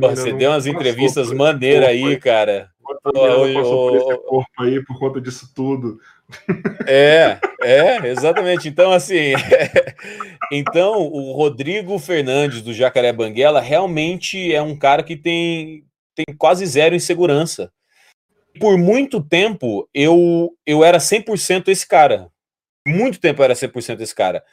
Pô, 0.00 0.10
você 0.10 0.32
deu 0.32 0.52
umas 0.52 0.64
entrevistas 0.64 1.32
maneiras 1.32 1.88
aí, 1.88 2.16
cara. 2.20 2.70
Pô, 2.80 3.12
passou 3.12 3.90
por 3.90 3.96
esse 3.96 4.18
corpo 4.18 4.62
aí 4.62 4.84
por 4.84 4.98
conta 5.00 5.20
disso 5.20 5.50
tudo. 5.52 5.98
É, 6.86 7.40
é, 7.62 8.06
exatamente. 8.06 8.68
Então, 8.68 8.92
assim, 8.92 9.32
então 10.52 11.02
o 11.02 11.32
Rodrigo 11.32 11.98
Fernandes 11.98 12.62
do 12.62 12.72
Jacaré 12.72 13.12
Banguela 13.12 13.60
realmente 13.60 14.54
é 14.54 14.62
um 14.62 14.76
cara 14.76 15.02
que 15.02 15.16
tem, 15.16 15.84
tem 16.14 16.26
quase 16.38 16.64
zero 16.64 16.94
insegurança. 16.94 17.72
Por 18.60 18.78
muito 18.78 19.20
tempo 19.20 19.88
eu, 19.92 20.52
eu 20.64 20.84
era 20.84 20.98
100% 20.98 21.66
esse 21.66 21.88
cara 21.88 22.30
muito 22.86 23.20
tempo 23.20 23.40
eu 23.40 23.44
era 23.44 23.54
100% 23.54 24.00
esse 24.00 24.14
cara. 24.14 24.44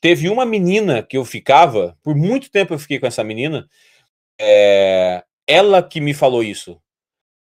Teve 0.00 0.28
uma 0.28 0.44
menina 0.44 1.02
que 1.02 1.16
eu 1.16 1.24
ficava, 1.24 1.96
por 2.02 2.14
muito 2.14 2.50
tempo 2.50 2.74
eu 2.74 2.78
fiquei 2.78 2.98
com 2.98 3.06
essa 3.06 3.22
menina, 3.22 3.68
é, 4.40 5.24
ela 5.46 5.82
que 5.82 6.00
me 6.00 6.14
falou 6.14 6.42
isso. 6.42 6.72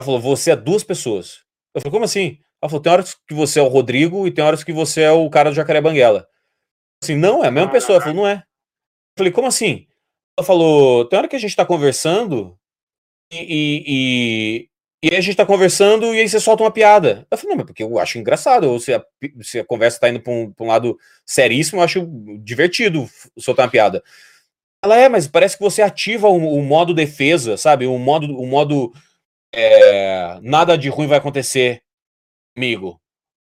Ela 0.01 0.07
falou: 0.07 0.21
você 0.21 0.53
é 0.53 0.57
duas 0.57 0.83
pessoas. 0.83 1.45
Eu 1.75 1.81
falei: 1.81 1.93
como 1.93 2.05
assim? 2.05 2.39
Ela 2.63 2.71
falou: 2.71 2.83
tem 2.83 2.93
horas 2.93 3.15
que 3.27 3.35
você 3.35 3.61
é 3.61 3.63
o 3.63 3.69
Rodrigo 3.69 4.27
e 4.27 4.33
tem 4.33 4.45
horas 4.45 4.65
que 4.65 4.73
você 4.73 5.03
é 5.03 5.13
o 5.13 5.29
cara 5.31 5.51
do 5.51 5.57
Jacaré 5.57 5.81
Banguela. 5.81 6.27
Assim, 7.03 7.17
não, 7.17 7.45
é 7.45 7.49
a 7.49 7.51
mesma 7.51 7.71
pessoa. 7.71 7.97
Ela 7.97 8.05
falou: 8.05 8.17
não 8.17 8.29
é. 8.29 8.37
Eu 8.37 8.43
falei: 9.19 9.33
como 9.33 9.47
assim? 9.49 9.87
Ela 10.39 10.47
falou: 10.47 11.05
tem 11.07 11.19
hora 11.19 11.29
que 11.29 11.37
a 11.37 11.41
gente 11.41 11.57
tá 11.57 11.65
conversando 11.67 12.59
e, 13.33 13.85
e, 13.87 14.70
e 15.03 15.09
aí 15.09 15.17
a 15.17 15.21
gente 15.21 15.37
tá 15.37 15.47
conversando 15.47 16.15
e 16.15 16.21
aí 16.21 16.29
você 16.29 16.39
solta 16.39 16.63
uma 16.63 16.71
piada. 16.71 17.27
Eu 17.31 17.39
falei, 17.39 17.51
não, 17.51 17.57
mas 17.57 17.67
porque 17.67 17.83
eu 17.83 17.99
acho 17.99 18.19
engraçado. 18.19 18.65
Ou 18.65 18.79
se 18.79 18.93
a, 18.93 19.03
se 19.41 19.59
a 19.59 19.65
conversa 19.65 19.99
tá 19.99 20.11
indo 20.11 20.21
pra 20.21 20.33
um, 20.33 20.53
pra 20.53 20.65
um 20.65 20.69
lado 20.69 20.99
seríssimo, 21.25 21.81
eu 21.81 21.85
acho 21.85 22.07
divertido 22.43 23.09
soltar 23.39 23.65
uma 23.65 23.73
piada. 23.73 24.03
Ela 24.85 24.99
é, 24.99 25.09
mas 25.09 25.27
parece 25.27 25.57
que 25.57 25.63
você 25.63 25.81
ativa 25.81 26.29
o, 26.29 26.37
o 26.37 26.63
modo 26.63 26.93
defesa, 26.93 27.57
sabe? 27.57 27.87
O 27.87 27.99
modo, 27.99 28.27
o 28.39 28.47
modo 28.47 28.93
é, 29.55 30.39
nada 30.43 30.77
de 30.77 30.91
ruim 30.91 31.07
vai 31.07 31.19
acontecer 31.19 31.83
comigo. 32.55 33.01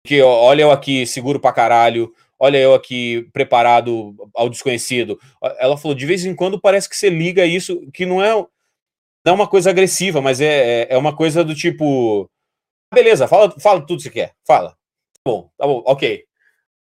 Porque 0.03 0.21
olha 0.21 0.63
eu 0.63 0.71
aqui 0.71 1.05
seguro 1.05 1.39
pra 1.39 1.53
caralho, 1.53 2.13
olha 2.39 2.57
eu 2.57 2.73
aqui 2.73 3.29
preparado 3.33 4.15
ao 4.33 4.49
desconhecido. 4.49 5.19
Ela 5.59 5.77
falou, 5.77 5.95
de 5.95 6.05
vez 6.05 6.25
em 6.25 6.33
quando 6.33 6.59
parece 6.59 6.89
que 6.89 6.95
você 6.95 7.09
liga 7.09 7.45
isso, 7.45 7.89
que 7.91 8.05
não 8.05 8.23
é 8.23 8.33
não 9.25 9.33
é 9.33 9.35
uma 9.35 9.47
coisa 9.47 9.69
agressiva, 9.69 10.21
mas 10.21 10.41
é, 10.41 10.83
é, 10.83 10.93
é 10.93 10.97
uma 10.97 11.15
coisa 11.15 11.43
do 11.43 11.55
tipo. 11.55 12.29
Beleza, 12.93 13.27
fala, 13.27 13.51
fala 13.59 13.85
tudo 13.85 13.97
que 13.97 14.03
você 14.03 14.09
quer. 14.09 14.33
Fala. 14.45 14.71
Tá 14.71 15.31
bom, 15.31 15.49
tá 15.57 15.65
bom, 15.65 15.83
ok. 15.85 16.25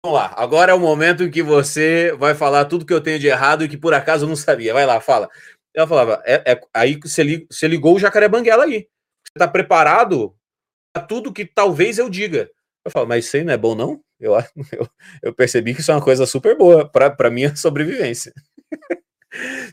Vamos 0.03 0.19
lá. 0.19 0.33
Agora 0.37 0.71
é 0.71 0.75
o 0.75 0.79
momento 0.79 1.23
em 1.23 1.31
que 1.31 1.43
você 1.43 2.13
vai 2.17 2.33
falar 2.33 2.65
tudo 2.65 2.85
que 2.85 2.93
eu 2.93 3.01
tenho 3.01 3.19
de 3.19 3.27
errado 3.27 3.63
e 3.63 3.69
que 3.69 3.77
por 3.77 3.93
acaso 3.93 4.25
eu 4.25 4.29
não 4.29 4.35
sabia. 4.35 4.73
Vai 4.73 4.85
lá, 4.85 5.01
fala. 5.01 5.29
Ela 5.75 5.87
falava, 5.87 6.23
é, 6.25 6.53
é 6.53 6.61
aí 6.73 6.99
você, 7.01 7.45
você 7.49 7.67
ligou 7.67 7.95
o 7.95 7.99
jacaré 7.99 8.27
banguela 8.27 8.63
aí. 8.63 8.87
Você 9.27 9.33
tá 9.37 9.47
preparado 9.47 10.35
para 10.93 11.05
tudo 11.05 11.33
que 11.33 11.45
talvez 11.45 11.97
eu 11.97 12.09
diga. 12.09 12.49
Eu 12.85 12.91
falo, 12.91 13.07
mas 13.07 13.25
isso 13.25 13.37
aí 13.37 13.43
não 13.43 13.53
é 13.53 13.57
bom, 13.57 13.75
não? 13.75 14.01
Eu, 14.19 14.33
eu, 14.71 14.87
eu 15.21 15.33
percebi 15.33 15.73
que 15.73 15.81
isso 15.81 15.91
é 15.91 15.95
uma 15.95 16.03
coisa 16.03 16.25
super 16.25 16.57
boa 16.57 16.89
para 16.89 17.29
minha 17.29 17.53
sobrevivência. 17.57 18.33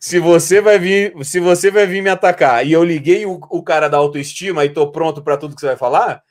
Se 0.00 0.18
você 0.18 0.60
vai 0.60 0.78
vir, 0.78 1.14
se 1.24 1.40
você 1.40 1.70
vai 1.70 1.86
vir 1.86 2.02
me 2.02 2.10
atacar 2.10 2.66
e 2.66 2.72
eu 2.72 2.84
liguei 2.84 3.24
o, 3.24 3.40
o 3.50 3.62
cara 3.62 3.88
da 3.88 3.96
autoestima 3.96 4.64
e 4.64 4.70
tô 4.70 4.90
pronto 4.90 5.22
para 5.22 5.36
tudo 5.36 5.54
que 5.54 5.60
você 5.60 5.68
vai 5.68 5.76
falar, 5.76 6.22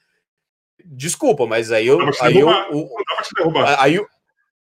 desculpa, 0.84 1.46
mas 1.46 1.72
aí 1.72 1.88
eu, 1.88 2.00
aí, 2.22 2.38
eu, 2.38 2.48
o, 2.48 2.90
aí, 3.80 4.00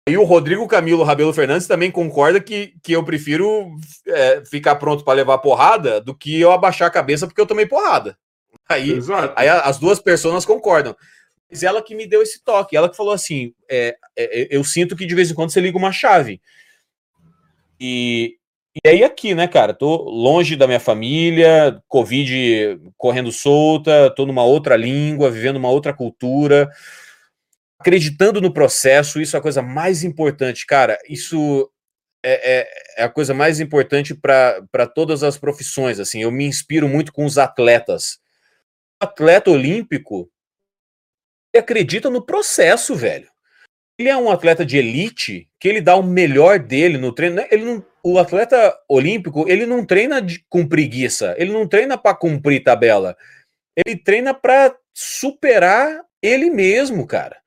aí 0.07 0.17
o 0.17 0.23
Rodrigo 0.23 0.67
Camilo 0.67 1.03
Rabelo 1.03 1.33
Fernandes 1.33 1.67
também 1.67 1.89
concorda 1.89 2.39
que, 2.39 2.73
que 2.83 2.93
eu 2.93 3.03
prefiro 3.03 3.71
é, 4.07 4.43
ficar 4.45 4.75
pronto 4.75 5.03
para 5.03 5.13
levar 5.13 5.39
porrada 5.39 5.99
do 5.99 6.15
que 6.15 6.39
eu 6.39 6.51
abaixar 6.51 6.87
a 6.87 6.91
cabeça 6.91 7.25
porque 7.25 7.41
eu 7.41 7.47
tomei 7.47 7.65
porrada. 7.65 8.17
Aí, 8.69 8.99
aí 9.35 9.49
as 9.49 9.79
duas 9.79 9.99
pessoas 9.99 10.45
concordam. 10.45 10.95
Mas 11.49 11.63
ela 11.63 11.81
que 11.81 11.93
me 11.93 12.07
deu 12.07 12.21
esse 12.21 12.41
toque, 12.41 12.77
ela 12.77 12.89
que 12.89 12.95
falou 12.95 13.11
assim: 13.11 13.53
é, 13.69 13.97
é, 14.17 14.47
eu 14.49 14.63
sinto 14.63 14.95
que 14.95 15.05
de 15.05 15.13
vez 15.13 15.29
em 15.29 15.33
quando 15.33 15.51
você 15.51 15.59
liga 15.59 15.77
uma 15.77 15.91
chave. 15.91 16.41
E, 17.77 18.37
e 18.73 18.87
aí 18.87 19.03
aqui, 19.03 19.35
né, 19.35 19.47
cara, 19.47 19.73
tô 19.73 19.97
longe 20.09 20.55
da 20.55 20.65
minha 20.65 20.79
família, 20.79 21.81
Covid 21.89 22.79
correndo 22.97 23.31
solta, 23.31 24.09
tô 24.15 24.25
numa 24.25 24.43
outra 24.43 24.77
língua, 24.77 25.29
vivendo 25.29 25.57
uma 25.57 25.69
outra 25.69 25.93
cultura, 25.93 26.69
acreditando 27.79 28.39
no 28.39 28.53
processo, 28.53 29.19
isso 29.19 29.35
é 29.35 29.39
a 29.39 29.41
coisa 29.41 29.61
mais 29.61 30.03
importante, 30.03 30.65
cara, 30.65 30.97
isso 31.09 31.69
é, 32.23 32.59
é, 32.59 32.67
é 32.99 33.03
a 33.03 33.09
coisa 33.09 33.33
mais 33.33 33.59
importante 33.59 34.15
para 34.15 34.87
todas 34.95 35.23
as 35.23 35.37
profissões, 35.37 35.99
assim, 35.99 36.21
eu 36.21 36.31
me 36.31 36.45
inspiro 36.45 36.87
muito 36.87 37.11
com 37.11 37.25
os 37.25 37.37
atletas. 37.37 38.19
O 39.01 39.05
atleta 39.05 39.51
olímpico, 39.51 40.31
acredita 41.55 42.09
no 42.09 42.25
processo, 42.25 42.95
velho 42.95 43.30
ele 43.99 44.09
é 44.09 44.17
um 44.17 44.31
atleta 44.31 44.65
de 44.65 44.77
elite 44.77 45.49
que 45.59 45.67
ele 45.67 45.81
dá 45.81 45.95
o 45.95 46.03
melhor 46.03 46.59
dele 46.59 46.97
no 46.97 47.13
treino. 47.13 47.35
Né? 47.37 47.47
Ele 47.51 47.65
não, 47.65 47.85
o 48.03 48.17
atleta 48.17 48.77
olímpico 48.89 49.47
ele 49.47 49.65
não 49.65 49.85
treina 49.85 50.21
de, 50.21 50.43
com 50.49 50.67
preguiça, 50.67 51.35
ele 51.37 51.51
não 51.51 51.67
treina 51.67 51.97
para 51.97 52.15
cumprir 52.15 52.63
tabela, 52.63 53.15
ele 53.75 53.97
treina 53.97 54.33
para 54.33 54.75
superar 54.93 56.03
ele 56.21 56.49
mesmo, 56.49 57.05
cara. 57.05 57.41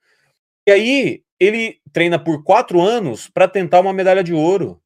E 0.66 0.72
aí 0.72 1.24
ele 1.38 1.80
treina 1.92 2.22
por 2.22 2.42
quatro 2.42 2.80
anos 2.80 3.28
para 3.28 3.48
tentar 3.48 3.80
uma 3.80 3.92
medalha 3.92 4.24
de 4.24 4.32
ouro. 4.32 4.80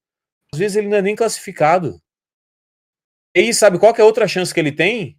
Às 0.52 0.58
vezes 0.58 0.76
ele 0.76 0.88
não 0.88 0.96
é 0.96 1.02
nem 1.02 1.14
classificado. 1.14 2.00
E 3.36 3.40
aí, 3.40 3.54
sabe 3.54 3.78
qual 3.78 3.94
é 3.96 4.00
a 4.00 4.04
outra 4.04 4.26
chance 4.26 4.52
que 4.52 4.58
ele 4.58 4.72
tem? 4.72 5.18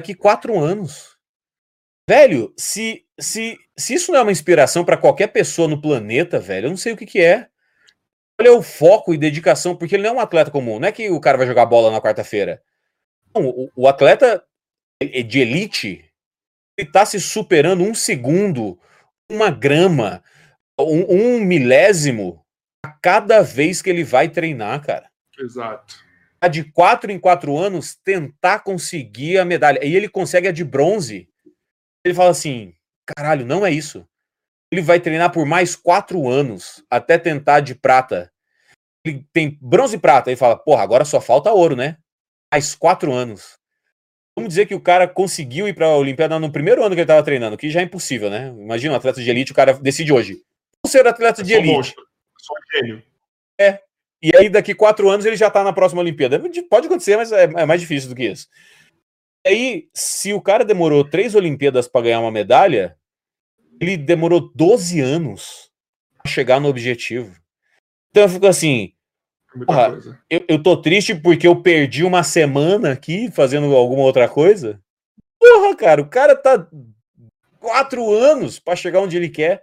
Daqui 0.00 0.14
quatro 0.14 0.58
anos. 0.58 1.11
Velho, 2.12 2.52
se, 2.58 3.06
se, 3.18 3.58
se 3.74 3.94
isso 3.94 4.12
não 4.12 4.18
é 4.18 4.22
uma 4.22 4.32
inspiração 4.32 4.84
para 4.84 4.98
qualquer 4.98 5.28
pessoa 5.28 5.66
no 5.66 5.80
planeta, 5.80 6.38
velho, 6.38 6.66
eu 6.66 6.70
não 6.70 6.76
sei 6.76 6.92
o 6.92 6.96
que, 6.96 7.06
que 7.06 7.22
é. 7.22 7.48
Olha 8.38 8.52
o 8.52 8.60
foco 8.60 9.14
e 9.14 9.18
dedicação, 9.18 9.74
porque 9.74 9.94
ele 9.94 10.02
não 10.02 10.10
é 10.10 10.12
um 10.16 10.20
atleta 10.20 10.50
comum. 10.50 10.78
Não 10.78 10.88
é 10.88 10.92
que 10.92 11.08
o 11.08 11.18
cara 11.18 11.38
vai 11.38 11.46
jogar 11.46 11.64
bola 11.64 11.90
na 11.90 12.02
quarta-feira. 12.02 12.62
O, 13.34 13.70
o, 13.74 13.88
atleta 13.88 14.44
de 15.26 15.40
elite, 15.40 16.04
ele 16.76 16.90
tá 16.90 17.06
se 17.06 17.18
superando 17.18 17.82
um 17.82 17.94
segundo, 17.94 18.78
uma 19.30 19.50
grama, 19.50 20.22
um, 20.78 21.38
um 21.38 21.40
milésimo 21.40 22.44
a 22.84 22.90
cada 22.90 23.40
vez 23.40 23.80
que 23.80 23.88
ele 23.88 24.04
vai 24.04 24.28
treinar, 24.28 24.84
cara. 24.84 25.08
Exato. 25.38 25.94
De 26.50 26.62
quatro 26.62 27.10
em 27.10 27.18
quatro 27.18 27.56
anos, 27.56 27.94
tentar 27.94 28.58
conseguir 28.58 29.38
a 29.38 29.46
medalha. 29.46 29.82
E 29.82 29.96
ele 29.96 30.10
consegue 30.10 30.48
a 30.48 30.52
de 30.52 30.62
bronze. 30.62 31.31
Ele 32.04 32.14
fala 32.14 32.30
assim: 32.30 32.74
caralho, 33.06 33.46
não 33.46 33.64
é 33.64 33.70
isso. 33.70 34.06
Ele 34.70 34.82
vai 34.82 34.98
treinar 35.00 35.30
por 35.30 35.44
mais 35.44 35.76
quatro 35.76 36.28
anos 36.28 36.82
até 36.90 37.18
tentar 37.18 37.60
de 37.60 37.74
prata. 37.74 38.32
Ele 39.04 39.26
tem 39.32 39.58
bronze 39.60 39.96
e 39.96 39.98
prata. 39.98 40.30
Ele 40.30 40.36
fala: 40.36 40.56
porra, 40.56 40.82
agora 40.82 41.04
só 41.04 41.20
falta 41.20 41.52
ouro, 41.52 41.76
né? 41.76 41.98
Mais 42.52 42.74
quatro 42.74 43.12
anos. 43.12 43.58
Vamos 44.36 44.48
dizer 44.48 44.66
que 44.66 44.74
o 44.74 44.80
cara 44.80 45.06
conseguiu 45.06 45.68
ir 45.68 45.74
para 45.74 45.86
a 45.86 45.96
Olimpíada 45.96 46.38
no 46.38 46.50
primeiro 46.50 46.82
ano 46.82 46.94
que 46.94 47.00
ele 47.00 47.02
estava 47.02 47.22
treinando, 47.22 47.56
que 47.56 47.68
já 47.68 47.80
é 47.80 47.84
impossível, 47.84 48.30
né? 48.30 48.48
Imagina 48.48 48.94
um 48.94 48.96
atleta 48.96 49.20
de 49.22 49.28
elite, 49.28 49.52
o 49.52 49.54
cara 49.54 49.74
decide 49.74 50.12
hoje. 50.12 50.42
Vou 50.82 50.90
ser 50.90 51.06
atleta 51.06 51.42
de 51.42 51.52
elite. 51.52 51.74
Monstro. 51.74 52.02
Sou 52.38 52.56
gênio. 52.74 53.02
É. 53.60 53.80
E 54.22 54.34
aí, 54.34 54.48
daqui 54.48 54.74
quatro 54.74 55.10
anos, 55.10 55.26
ele 55.26 55.36
já 55.36 55.48
está 55.48 55.62
na 55.62 55.72
próxima 55.72 56.00
Olimpíada. 56.00 56.40
Pode 56.70 56.86
acontecer, 56.86 57.16
mas 57.16 57.30
é, 57.30 57.44
é 57.44 57.66
mais 57.66 57.80
difícil 57.80 58.08
do 58.08 58.14
que 58.14 58.24
isso. 58.24 58.48
E 59.44 59.48
aí, 59.48 59.88
se 59.92 60.32
o 60.32 60.40
cara 60.40 60.64
demorou 60.64 61.08
três 61.08 61.34
Olimpíadas 61.34 61.88
para 61.88 62.02
ganhar 62.02 62.20
uma 62.20 62.30
medalha, 62.30 62.96
ele 63.80 63.96
demorou 63.96 64.52
12 64.54 65.00
anos 65.00 65.70
para 66.22 66.30
chegar 66.30 66.60
no 66.60 66.68
objetivo. 66.68 67.34
Então 68.10 68.24
eu 68.24 68.28
fico 68.28 68.46
assim, 68.46 68.92
Porra, 69.66 69.98
eu, 70.30 70.44
eu 70.48 70.62
tô 70.62 70.76
triste 70.80 71.14
porque 71.14 71.46
eu 71.46 71.60
perdi 71.60 72.04
uma 72.04 72.22
semana 72.22 72.92
aqui 72.92 73.30
fazendo 73.30 73.74
alguma 73.76 74.02
outra 74.02 74.28
coisa. 74.28 74.80
Porra, 75.38 75.76
cara, 75.76 76.00
o 76.00 76.08
cara 76.08 76.34
tá 76.34 76.66
quatro 77.60 78.12
anos 78.12 78.58
para 78.58 78.76
chegar 78.76 79.00
onde 79.00 79.16
ele 79.16 79.28
quer. 79.28 79.62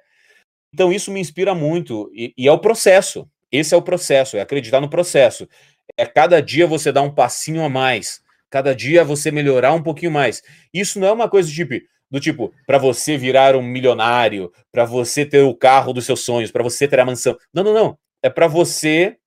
Então 0.74 0.92
isso 0.92 1.12
me 1.12 1.20
inspira 1.20 1.56
muito. 1.56 2.12
E, 2.14 2.34
e, 2.38 2.48
é 2.48 2.52
o 2.52 2.60
processo. 2.60 3.28
Esse 3.52 3.74
é 3.74 3.78
o 3.78 3.82
processo, 3.82 4.38
é 4.38 4.42
acreditar 4.42 4.80
no 4.80 4.90
processo. 4.90 5.50
É 5.98 6.06
cada 6.06 6.40
dia 6.40 6.68
você 6.68 6.92
dar 6.92 7.02
um 7.02 7.14
passinho 7.14 7.64
a 7.64 7.70
mais. 7.70 8.22
Cada 8.50 8.76
dia 8.76 9.04
você 9.04 9.32
melhorar 9.32 9.74
um 9.74 9.84
pouquinho 9.84 10.12
mais. 10.12 10.42
Isso 10.74 11.00
não 11.00 11.08
é 11.08 11.12
uma 11.12 11.30
coisa 11.30 11.50
do 11.50 11.54
tipo, 11.54 11.86
do 12.10 12.20
tipo 12.20 12.54
para 12.66 12.78
você 12.78 13.18
virar 13.18 13.56
um 13.56 13.62
milionário, 13.62 14.52
para 14.72 14.86
você 14.86 15.26
ter 15.26 15.44
o 15.44 15.56
carro 15.56 15.94
dos 15.94 16.06
seus 16.06 16.22
sonhos, 16.22 16.52
para 16.52 16.64
você 16.64 16.88
ter 16.88 17.00
a 17.00 17.06
mansão. 17.06 17.38
Não, 17.54 17.64
não, 17.64 17.74
não. 17.74 17.98
É 18.24 18.30
para 18.30 18.48
você 18.48 19.18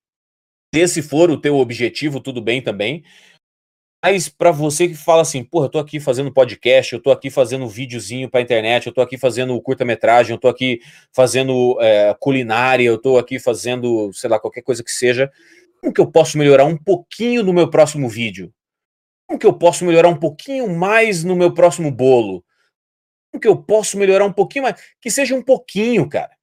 se 0.74 0.80
esse 0.80 1.02
for 1.02 1.30
o 1.30 1.38
teu 1.38 1.56
objetivo, 1.56 2.18
tudo 2.20 2.40
bem 2.40 2.62
também. 2.62 3.04
Mas 4.04 4.28
para 4.28 4.50
você 4.50 4.88
que 4.88 4.96
fala 4.96 5.22
assim, 5.22 5.44
porra, 5.44 5.66
eu 5.66 5.70
tô 5.70 5.78
aqui 5.78 6.00
fazendo 6.00 6.32
podcast, 6.32 6.92
eu 6.92 7.00
tô 7.00 7.12
aqui 7.12 7.30
fazendo 7.30 7.68
videozinho 7.68 8.28
pra 8.28 8.40
internet, 8.40 8.86
eu 8.86 8.92
tô 8.92 9.00
aqui 9.00 9.16
fazendo 9.16 9.60
curta-metragem, 9.62 10.32
eu 10.32 10.40
tô 10.40 10.48
aqui 10.48 10.80
fazendo 11.12 11.78
é, 11.80 12.12
culinária, 12.18 12.84
eu 12.84 12.98
tô 12.98 13.16
aqui 13.16 13.38
fazendo, 13.38 14.10
sei 14.12 14.28
lá, 14.28 14.40
qualquer 14.40 14.62
coisa 14.62 14.82
que 14.82 14.90
seja. 14.90 15.30
Como 15.80 15.92
que 15.92 16.00
eu 16.00 16.10
posso 16.10 16.36
melhorar 16.36 16.64
um 16.64 16.76
pouquinho 16.76 17.44
no 17.44 17.52
meu 17.52 17.70
próximo 17.70 18.08
vídeo? 18.08 18.52
Como 19.32 19.38
que 19.38 19.46
eu 19.46 19.54
posso 19.54 19.86
melhorar 19.86 20.08
um 20.08 20.18
pouquinho 20.18 20.68
mais 20.68 21.24
no 21.24 21.34
meu 21.34 21.54
próximo 21.54 21.90
bolo? 21.90 22.44
Como 23.30 23.40
que 23.40 23.48
eu 23.48 23.56
posso 23.56 23.96
melhorar 23.96 24.26
um 24.26 24.32
pouquinho 24.32 24.64
mais? 24.64 24.78
Que 25.00 25.10
seja 25.10 25.34
um 25.34 25.42
pouquinho, 25.42 26.06
cara 26.06 26.36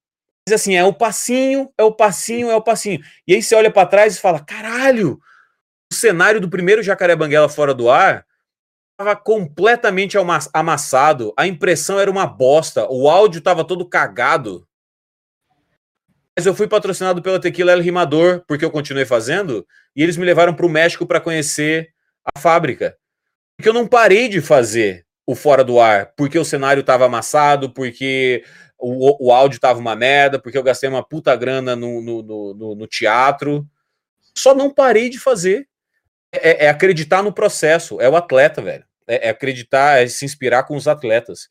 assim, 0.52 0.74
é 0.74 0.82
o 0.82 0.92
passinho, 0.92 1.72
é 1.78 1.84
o 1.84 1.92
passinho, 1.92 2.50
é 2.50 2.56
o 2.56 2.60
passinho. 2.60 3.00
E 3.24 3.36
aí 3.36 3.40
você 3.40 3.54
olha 3.54 3.70
para 3.70 3.86
trás 3.86 4.16
e 4.16 4.20
fala: 4.20 4.40
caralho, 4.40 5.20
o 5.92 5.94
cenário 5.94 6.40
do 6.40 6.50
primeiro 6.50 6.82
Jacaré 6.82 7.14
Banguela 7.14 7.48
fora 7.48 7.72
do 7.72 7.88
ar 7.88 8.26
estava 8.92 9.14
completamente 9.14 10.18
amassado, 10.52 11.32
a 11.36 11.46
impressão 11.46 12.00
era 12.00 12.10
uma 12.10 12.26
bosta, 12.26 12.90
o 12.90 13.08
áudio 13.08 13.38
estava 13.38 13.64
todo 13.64 13.88
cagado. 13.88 14.66
Mas 16.36 16.44
eu 16.46 16.54
fui 16.54 16.66
patrocinado 16.66 17.22
pela 17.22 17.40
Tequila 17.40 17.70
El 17.70 17.82
Rimador, 17.82 18.42
porque 18.48 18.64
eu 18.64 18.70
continuei 18.72 19.04
fazendo, 19.04 19.64
e 19.94 20.02
eles 20.02 20.16
me 20.16 20.24
levaram 20.24 20.52
para 20.52 20.66
o 20.66 20.70
México 20.70 21.06
para 21.06 21.20
conhecer 21.20 21.92
a 22.34 22.38
fábrica. 22.38 22.96
Porque 23.56 23.68
eu 23.68 23.74
não 23.74 23.86
parei 23.86 24.28
de 24.28 24.40
fazer 24.40 25.06
o 25.26 25.34
fora 25.34 25.62
do 25.62 25.78
ar, 25.78 26.12
porque 26.16 26.38
o 26.38 26.44
cenário 26.44 26.80
estava 26.80 27.06
amassado, 27.06 27.72
porque 27.72 28.42
o, 28.78 29.28
o 29.28 29.32
áudio 29.32 29.60
tava 29.60 29.78
uma 29.78 29.94
merda, 29.94 30.38
porque 30.38 30.56
eu 30.56 30.62
gastei 30.62 30.88
uma 30.88 31.06
puta 31.06 31.36
grana 31.36 31.76
no, 31.76 32.00
no, 32.00 32.22
no, 32.54 32.74
no 32.74 32.86
teatro. 32.86 33.66
Só 34.36 34.54
não 34.54 34.72
parei 34.72 35.08
de 35.08 35.18
fazer. 35.18 35.68
É, 36.32 36.66
é, 36.66 36.68
acreditar 36.68 37.22
no 37.22 37.32
processo, 37.32 38.00
é 38.00 38.08
o 38.08 38.16
atleta, 38.16 38.62
velho. 38.62 38.84
É, 39.06 39.26
é, 39.26 39.30
acreditar, 39.30 40.00
é 40.02 40.06
se 40.06 40.24
inspirar 40.24 40.62
com 40.62 40.76
os 40.76 40.86
atletas. 40.86 41.48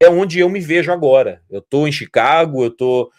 É 0.00 0.08
onde 0.08 0.40
eu 0.40 0.48
me 0.48 0.58
vejo 0.58 0.90
agora. 0.90 1.42
Eu 1.50 1.60
tô 1.60 1.86
em 1.86 1.92
Chicago, 1.92 2.64
eu 2.64 2.70
tô 2.70 3.10
é, 3.10 3.12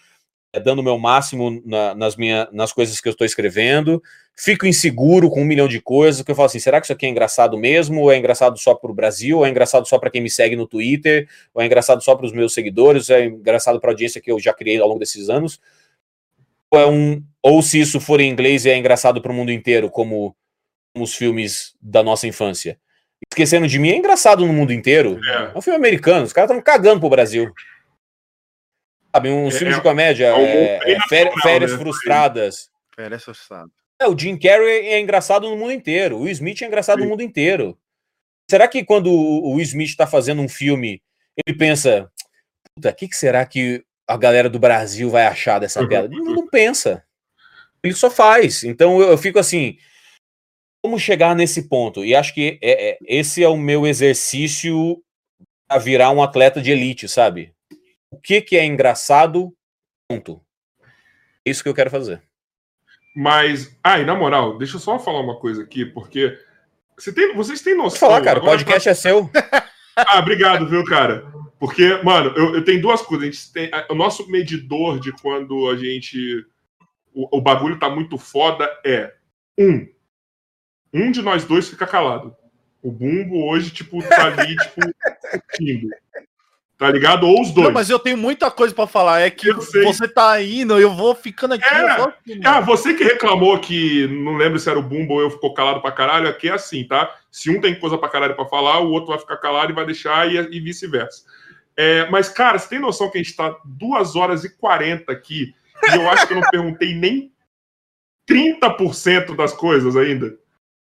dando 0.60 0.80
o 0.80 0.84
meu 0.84 0.98
máximo 0.98 1.62
na, 1.66 1.96
nas, 1.96 2.16
minha, 2.16 2.48
nas 2.52 2.72
coisas 2.72 3.00
que 3.02 3.08
eu 3.08 3.12
estou 3.12 3.26
escrevendo. 3.26 4.02
Fico 4.36 4.66
inseguro 4.66 5.30
com 5.30 5.42
um 5.42 5.46
milhão 5.46 5.68
de 5.68 5.80
coisas, 5.80 6.22
que 6.22 6.32
eu 6.32 6.36
falo 6.36 6.48
assim, 6.48 6.60
será 6.60 6.80
que 6.80 6.86
isso 6.86 6.94
aqui 6.94 7.06
é 7.06 7.10
engraçado 7.10 7.58
mesmo, 7.58 8.02
ou 8.02 8.12
é 8.12 8.18
engraçado 8.18 8.58
só 8.58 8.74
para 8.74 8.92
o 8.92 8.94
Brasil, 8.94 9.40
ou 9.40 9.46
é 9.46 9.50
engraçado 9.50 9.88
só 9.88 9.98
para 9.98 10.10
quem 10.10 10.22
me 10.22 10.30
segue 10.30 10.56
no 10.56 10.68
Twitter, 10.68 11.28
ou 11.54 11.62
é 11.62 11.66
engraçado 11.66 12.04
só 12.04 12.16
para 12.16 12.26
os 12.26 12.32
meus 12.32 12.54
seguidores, 12.54 13.10
ou 13.10 13.16
é 13.16 13.26
engraçado 13.26 13.80
para 13.80 13.92
a 13.92 13.94
audiência 13.94 14.22
que 14.22 14.32
eu 14.32 14.40
já 14.40 14.54
criei 14.54 14.80
ao 14.80 14.88
longo 14.88 15.00
desses 15.00 15.30
anos, 15.30 15.60
ou, 16.72 16.80
é 16.80 16.88
um, 16.88 17.24
ou 17.42 17.62
se 17.62 17.80
isso 17.80 18.00
for 18.00 18.20
em 18.20 18.30
inglês 18.30 18.66
é 18.66 18.76
engraçado 18.76 19.22
para 19.22 19.32
o 19.32 19.36
mundo 19.36 19.52
inteiro, 19.52 19.90
como, 19.90 20.36
como 20.94 21.06
os 21.06 21.14
filmes 21.14 21.76
da 21.82 22.02
nossa 22.02 22.28
infância. 22.28 22.78
Esquecendo 23.32 23.68
de 23.68 23.80
mim 23.80 23.90
é 23.90 23.96
engraçado 23.96 24.46
no 24.46 24.54
mudo 24.54 24.74
inteiro. 24.74 25.20
É, 25.24 25.52
é 25.54 25.58
um 25.58 25.62
filme 25.62 25.78
americano, 25.78 26.26
os 26.26 26.34
caras 26.34 26.50
estão 26.50 26.64
cagando 26.64 27.00
pro 27.00 27.10
Brasil. 27.10 27.52
Sabe, 29.16 29.30
um 29.30 29.48
é, 29.48 29.52
filme 29.52 29.74
de 29.74 29.82
comédia, 29.82 30.28
é, 30.36 30.94
é, 30.94 31.00
férias, 31.08 31.36
férias 31.42 31.72
né? 31.72 31.78
frustradas. 31.78 32.70
Férias 32.96 33.24
frustradas. 33.24 33.72
É, 34.02 34.08
o 34.08 34.18
Jim 34.18 34.38
Carrey 34.38 34.88
é 34.88 35.00
engraçado 35.00 35.48
no 35.50 35.56
mundo 35.56 35.72
inteiro. 35.72 36.18
O 36.18 36.28
Smith 36.28 36.62
é 36.62 36.66
engraçado 36.66 36.98
Sim. 36.98 37.04
no 37.06 37.12
mundo 37.12 37.22
inteiro. 37.22 37.78
Será 38.50 38.68
que 38.68 38.84
quando 38.84 39.12
o 39.12 39.60
Smith 39.62 39.90
está 39.90 40.08
fazendo 40.08 40.42
um 40.42 40.50
filme, 40.50 41.02
ele 41.46 41.58
pensa, 41.58 42.12
puta, 42.76 42.90
o 42.90 42.96
que, 42.96 43.08
que, 43.08 43.16
será 43.16 43.46
que 43.46 43.84
a 44.08 44.18
galera 44.18 44.50
do 44.50 44.60
Brasil 44.60 45.10
vai 45.10 45.26
achar 45.26 45.60
dessa 45.60 45.82
uhum. 45.82 45.88
piada? 45.88 46.08
Não, 46.10 46.34
não 46.34 46.48
pensa. 46.48 47.04
Ele 47.84 47.94
só 47.94 48.10
faz. 48.10 48.64
Então 48.64 49.00
eu, 49.00 49.12
eu, 49.12 49.18
fico 49.18 49.40
assim, 49.40 49.78
como 50.84 51.00
chegar 51.00 51.36
nesse 51.36 51.70
ponto? 51.70 52.04
E 52.04 52.16
acho 52.16 52.34
que 52.34 52.60
é, 52.62 52.92
é, 52.92 52.98
esse 53.06 53.44
é 53.44 53.48
o 53.48 53.58
meu 53.58 53.86
exercício 53.86 55.02
a 55.70 55.78
virar 55.78 56.12
um 56.12 56.22
atleta 56.22 56.62
de 56.62 56.72
elite, 56.72 57.08
sabe? 57.08 57.54
O 58.14 58.22
que, 58.22 58.42
que 58.42 58.56
é 58.56 58.64
engraçado? 58.64 59.52
Ponto. 60.08 60.40
É 61.44 61.50
isso 61.50 61.64
que 61.64 61.70
eu 61.70 61.74
quero 61.74 61.90
fazer. 61.90 62.22
Mas, 63.16 63.76
ah, 63.84 64.00
e 64.00 64.06
na 64.06 64.14
moral, 64.16 64.58
deixa 64.58 64.76
eu 64.76 64.80
só 64.80 65.00
falar 65.00 65.20
uma 65.20 65.40
coisa 65.40 65.64
aqui, 65.64 65.84
porque 65.84 66.38
você 66.96 67.12
tem, 67.12 67.36
vocês 67.36 67.62
têm 67.62 67.76
noção. 67.76 68.08
Pode 68.08 68.24
falar, 68.24 68.24
cara, 68.24 68.40
o 68.40 68.44
podcast 68.44 68.86
tá... 68.86 68.92
é 68.92 68.94
seu. 68.94 69.30
ah, 69.98 70.20
obrigado, 70.20 70.70
viu, 70.70 70.84
cara? 70.84 71.26
Porque, 71.60 71.96
mano, 72.04 72.34
eu, 72.38 72.56
eu 72.56 72.64
tenho 72.64 72.82
duas 72.82 73.02
coisas. 73.02 73.28
A 73.28 73.32
gente 73.32 73.52
tem, 73.52 73.72
o 73.90 73.96
nosso 73.96 74.30
medidor 74.30 75.00
de 75.00 75.12
quando 75.12 75.70
a 75.70 75.76
gente. 75.76 76.46
O, 77.14 77.40
o 77.40 77.42
bagulho 77.42 77.80
tá 77.80 77.90
muito 77.90 78.18
foda 78.18 78.70
é. 78.86 79.12
Um. 79.58 79.88
Um 80.94 81.10
de 81.10 81.24
nós 81.24 81.46
dois 81.46 81.68
fica 81.68 81.88
calado. 81.88 82.36
O 82.80 82.92
Bumbo 82.92 83.48
hoje, 83.48 83.72
tipo, 83.72 84.08
tá 84.08 84.28
ali, 84.28 84.56
tipo, 84.56 84.82
curtindo. 85.32 85.90
Tá 86.78 86.90
ligado? 86.90 87.28
Ou 87.28 87.42
os 87.42 87.52
dois. 87.52 87.68
Não, 87.68 87.74
mas 87.74 87.90
eu 87.90 88.00
tenho 88.00 88.18
muita 88.18 88.50
coisa 88.50 88.74
para 88.74 88.88
falar. 88.88 89.22
É 89.22 89.30
que 89.30 89.52
você 89.54 90.08
tá 90.08 90.42
indo, 90.42 90.80
eu 90.80 90.94
vou 90.94 91.14
ficando 91.14 91.54
aqui. 91.54 91.64
É, 91.64 92.46
ah, 92.46 92.60
você 92.60 92.94
que 92.94 93.04
reclamou 93.04 93.60
que 93.60 94.08
não 94.08 94.36
lembro 94.36 94.60
se 94.60 94.70
era 94.70 94.80
o 94.80 94.84
Bumbo 94.84 95.14
ou 95.14 95.22
eu 95.22 95.30
ficou 95.30 95.54
calado 95.54 95.82
pra 95.82 95.92
caralho, 95.92 96.28
aqui 96.28 96.50
é 96.50 96.54
assim, 96.54 96.84
tá? 96.84 97.14
Se 97.32 97.50
um 97.50 97.62
tem 97.62 97.80
coisa 97.80 97.98
pra 97.98 98.10
caralho 98.10 98.36
pra 98.36 98.46
falar, 98.46 98.80
o 98.80 98.92
outro 98.92 99.12
vai 99.12 99.20
ficar 99.20 99.38
calado 99.38 99.72
e 99.72 99.76
vai 99.76 99.86
deixar 99.86 100.30
e, 100.30 100.36
e 100.36 100.60
vice-versa. 100.60 101.24
É, 101.78 102.10
mas, 102.10 102.30
cara, 102.30 102.58
você 102.58 102.70
tem 102.70 102.80
noção 102.80 103.10
que 103.10 103.18
a 103.18 103.24
gente 103.24 103.36
tá 103.36 103.56
2 103.66 104.16
horas 104.16 104.44
e 104.44 104.50
40 104.50 105.12
aqui 105.12 105.54
e 105.92 105.96
eu 105.96 106.10
acho 106.10 106.28
que 106.28 106.34
eu 106.34 106.42
não 106.42 106.50
perguntei 106.50 106.94
nem 106.96 107.32
30% 108.30 109.36
das 109.36 109.54
coisas 109.54 109.96
ainda? 109.96 110.38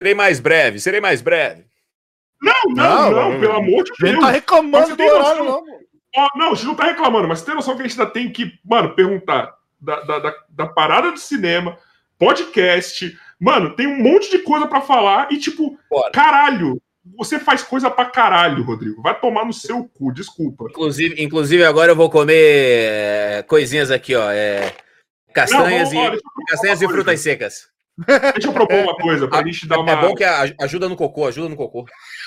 Serei 0.01 0.13
mais 0.13 0.39
breve, 0.39 0.79
serei 0.79 1.01
mais 1.01 1.21
breve. 1.21 1.65
Não, 2.41 2.53
não, 2.73 3.11
não, 3.11 3.31
não, 3.31 3.39
pelo 3.39 3.53
amor 3.53 3.83
de 3.83 3.91
Deus. 3.99 4.13
Não 4.13 4.21
tá 4.21 4.31
reclamando 4.31 4.95
do 4.95 5.03
horário, 5.03 5.43
não. 5.43 5.63
Oh, 6.17 6.37
não, 6.37 6.51
a 6.51 6.55
gente 6.55 6.65
não 6.65 6.75
tá 6.75 6.85
reclamando, 6.85 7.27
mas 7.27 7.41
tem 7.41 7.55
noção 7.55 7.75
que 7.75 7.81
a 7.81 7.87
gente 7.87 7.99
ainda 7.99 8.11
tem 8.11 8.31
que, 8.31 8.53
mano, 8.63 8.95
perguntar 8.95 9.53
da, 9.79 9.99
da, 10.01 10.19
da, 10.19 10.35
da 10.49 10.67
parada 10.67 11.11
do 11.11 11.19
cinema, 11.19 11.77
podcast, 12.17 13.17
Mano, 13.39 13.75
tem 13.75 13.85
um 13.87 14.01
monte 14.01 14.31
de 14.31 14.39
coisa 14.39 14.65
para 14.65 14.81
falar 14.81 15.31
e, 15.31 15.37
tipo, 15.37 15.77
Bora. 15.89 16.11
caralho, 16.11 16.81
você 17.17 17.37
faz 17.37 17.61
coisa 17.63 17.91
pra 17.91 18.05
caralho, 18.05 18.63
Rodrigo. 18.63 19.01
Vai 19.01 19.19
tomar 19.19 19.45
no 19.45 19.53
seu 19.53 19.89
cu, 19.93 20.11
desculpa. 20.13 20.65
Inclusive, 20.69 21.21
inclusive 21.21 21.63
agora 21.63 21.91
eu 21.91 21.95
vou 21.95 22.09
comer 22.09 22.33
é, 22.35 23.43
coisinhas 23.47 23.91
aqui, 23.91 24.15
ó. 24.15 24.31
É, 24.31 24.73
castanhas 25.33 25.91
Não, 25.91 26.15
e, 26.15 26.21
castanhas 26.49 26.81
e 26.81 26.87
frutas 26.87 27.19
secas. 27.19 27.67
Deixa 28.33 28.49
eu 28.49 28.53
propor 28.53 28.77
uma 28.77 28.95
coisa 28.95 29.27
pra 29.27 29.39
a, 29.39 29.43
gente 29.45 29.67
dar 29.67 29.75
é 29.75 29.79
uma. 29.79 29.91
É 29.91 29.95
bom 29.95 30.15
que 30.15 30.23
ajuda 30.23 30.89
no 30.89 30.95
cocô, 30.95 31.27
ajuda 31.27 31.49
no 31.49 31.55
cocô. 31.55 31.85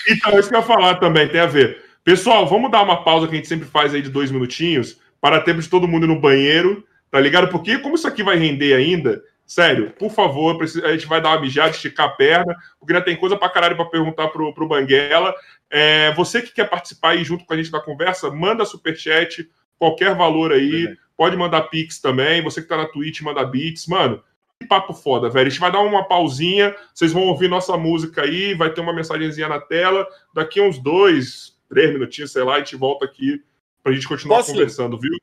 Então, 0.09 0.39
isso 0.39 0.49
que 0.49 0.55
eu 0.55 0.61
ia 0.61 0.67
falar 0.67 0.95
também, 0.97 1.29
tem 1.29 1.41
a 1.41 1.47
ver. 1.47 1.85
Pessoal, 2.03 2.47
vamos 2.47 2.71
dar 2.71 2.83
uma 2.83 3.05
pausa 3.05 3.27
que 3.27 3.35
a 3.35 3.37
gente 3.37 3.49
sempre 3.49 3.69
faz 3.69 3.95
aí 3.95 4.01
de 4.01 4.09
dois 4.09 4.31
minutinhos, 4.31 4.99
para 5.21 5.41
tempo 5.41 5.61
de 5.61 5.69
todo 5.69 5.87
mundo 5.87 6.05
ir 6.05 6.09
no 6.09 6.21
banheiro, 6.21 6.83
tá 7.11 7.21
ligado? 7.21 7.49
Porque 7.49 7.79
como 7.79 7.95
isso 7.95 8.09
aqui 8.09 8.23
vai 8.23 8.39
render 8.39 8.73
ainda, 8.73 9.23
sério, 9.47 9.93
por 9.99 10.11
favor, 10.11 10.59
a 10.63 10.93
gente 10.93 11.07
vai 11.07 11.21
dar 11.21 11.31
uma 11.31 11.41
mijada, 11.41 11.71
esticar 11.71 12.07
a 12.07 12.11
perna, 12.11 12.57
porque 12.79 12.93
ainda 12.93 13.05
tem 13.05 13.17
coisa 13.17 13.37
pra 13.37 13.51
caralho 13.51 13.77
pra 13.77 13.85
perguntar 13.85 14.29
pro, 14.29 14.55
pro 14.55 14.69
Banguela. 14.69 15.35
É, 15.71 16.13
você 16.15 16.41
que 16.41 16.53
quer 16.53 16.71
participar 16.71 17.11
aí 17.11 17.25
junto 17.25 17.45
com 17.45 17.53
a 17.53 17.57
gente 17.57 17.71
da 17.71 17.81
conversa, 17.81 18.31
manda 18.31 18.65
superchat, 18.65 19.47
qualquer 19.79 20.15
valor 20.15 20.53
aí, 20.53 20.97
pode 21.17 21.37
mandar 21.37 21.63
pix 21.63 22.01
também, 22.01 22.43
você 22.43 22.63
que 22.63 22.69
tá 22.69 22.77
na 22.77 22.87
Twitch, 22.87 23.21
manda 23.21 23.45
bits, 23.45 23.87
mano, 23.87 24.23
papo 24.67 24.93
foda, 24.93 25.29
velho. 25.29 25.47
A 25.47 25.51
gente 25.51 25.61
vai 25.61 25.71
dar 25.71 25.81
uma 25.81 26.05
pausinha, 26.05 26.75
vocês 26.95 27.13
vão 27.13 27.25
ouvir 27.25 27.49
nossa 27.49 27.77
música 27.77 28.23
aí, 28.23 28.55
vai 28.55 28.71
ter 28.71 28.81
uma 28.81 28.93
mensagenzinha 28.93 29.49
na 29.49 29.61
tela, 29.61 30.07
daqui 30.35 30.61
uns 30.61 30.79
dois, 30.79 31.57
três 31.69 31.93
minutinhos, 31.93 32.33
sei 32.33 32.43
lá, 32.43 32.57
a 32.57 32.59
gente 32.59 32.77
volta 32.77 33.05
aqui 33.05 33.43
pra 33.83 33.93
gente 33.93 34.09
continuar 34.09 34.39
posso... 34.39 34.53
conversando, 34.53 34.99
viu? 34.99 35.17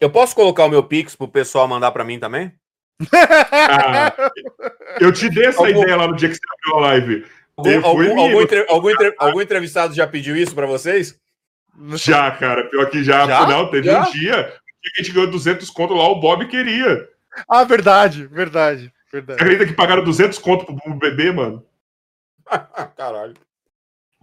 Eu 0.00 0.10
posso 0.10 0.34
colocar 0.34 0.64
o 0.64 0.68
meu 0.68 0.82
Pix 0.82 1.14
pro 1.14 1.28
pessoal 1.28 1.68
mandar 1.68 1.92
para 1.92 2.04
mim 2.04 2.18
também? 2.18 2.52
Ah, 3.12 4.12
eu 5.00 5.12
te 5.12 5.30
dei 5.30 5.46
essa 5.46 5.64
algum... 5.64 5.82
ideia 5.82 5.96
lá 5.96 6.08
no 6.08 6.16
dia 6.16 6.28
que 6.28 6.34
você 6.34 6.40
abriu 6.52 6.76
a 6.76 6.88
live. 6.88 7.26
Algum, 7.56 7.86
algum, 7.86 8.20
algum, 8.20 8.42
entre... 8.42 8.60
entre... 8.60 9.14
algum, 9.18 9.40
entrevistado 9.40 9.94
já 9.94 10.06
pediu 10.06 10.36
isso 10.36 10.54
para 10.54 10.66
vocês? 10.66 11.18
Já, 11.94 12.30
cara. 12.32 12.64
Pior 12.64 12.90
que 12.90 13.04
já. 13.04 13.26
já? 13.26 13.46
Não, 13.46 13.70
teve 13.70 13.86
já? 13.86 14.00
um 14.00 14.10
dia 14.10 14.52
que 14.82 15.00
a 15.00 15.02
gente 15.02 15.12
ganhou 15.12 15.30
200 15.30 15.70
conto 15.70 15.94
lá, 15.94 16.08
o 16.08 16.20
Bob 16.20 16.46
queria. 16.46 17.08
Ah, 17.48 17.64
verdade, 17.64 18.26
verdade. 18.26 18.92
verdade. 19.12 19.40
Acredita 19.40 19.66
que 19.66 19.74
pagaram 19.74 20.04
200 20.04 20.38
conto 20.38 20.66
pro 20.66 20.94
bebê, 20.94 21.30
mano? 21.30 21.64
Caralho. 22.96 23.34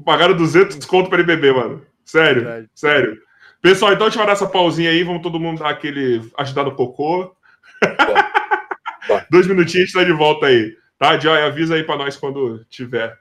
Pagaram 0.04 0.36
200 0.36 0.86
conto 0.86 1.10
pra 1.10 1.20
ele 1.20 1.28
beber, 1.28 1.54
mano. 1.54 1.86
Sério, 2.04 2.44
verdade. 2.44 2.70
sério. 2.74 3.22
Pessoal, 3.62 3.94
então 3.94 4.06
a 4.06 4.10
gente 4.10 4.18
vai 4.18 4.28
dar 4.28 4.34
essa 4.34 4.48
pausinha 4.48 4.90
aí, 4.90 5.04
vamos 5.04 5.22
todo 5.22 5.40
mundo 5.40 5.60
dar 5.60 5.70
aquele. 5.70 6.22
ajudar 6.38 6.64
no 6.64 6.76
cocô. 6.76 7.36
Dois 9.30 9.48
minutinhos 9.48 9.76
a 9.76 9.86
gente 9.86 9.94
tá 9.94 10.04
de 10.04 10.18
volta 10.18 10.48
aí. 10.48 10.76
Tá, 10.98 11.18
Joy? 11.18 11.42
Avisa 11.42 11.76
aí 11.76 11.84
pra 11.84 11.98
nós 11.98 12.16
quando 12.18 12.64
tiver. 12.66 13.18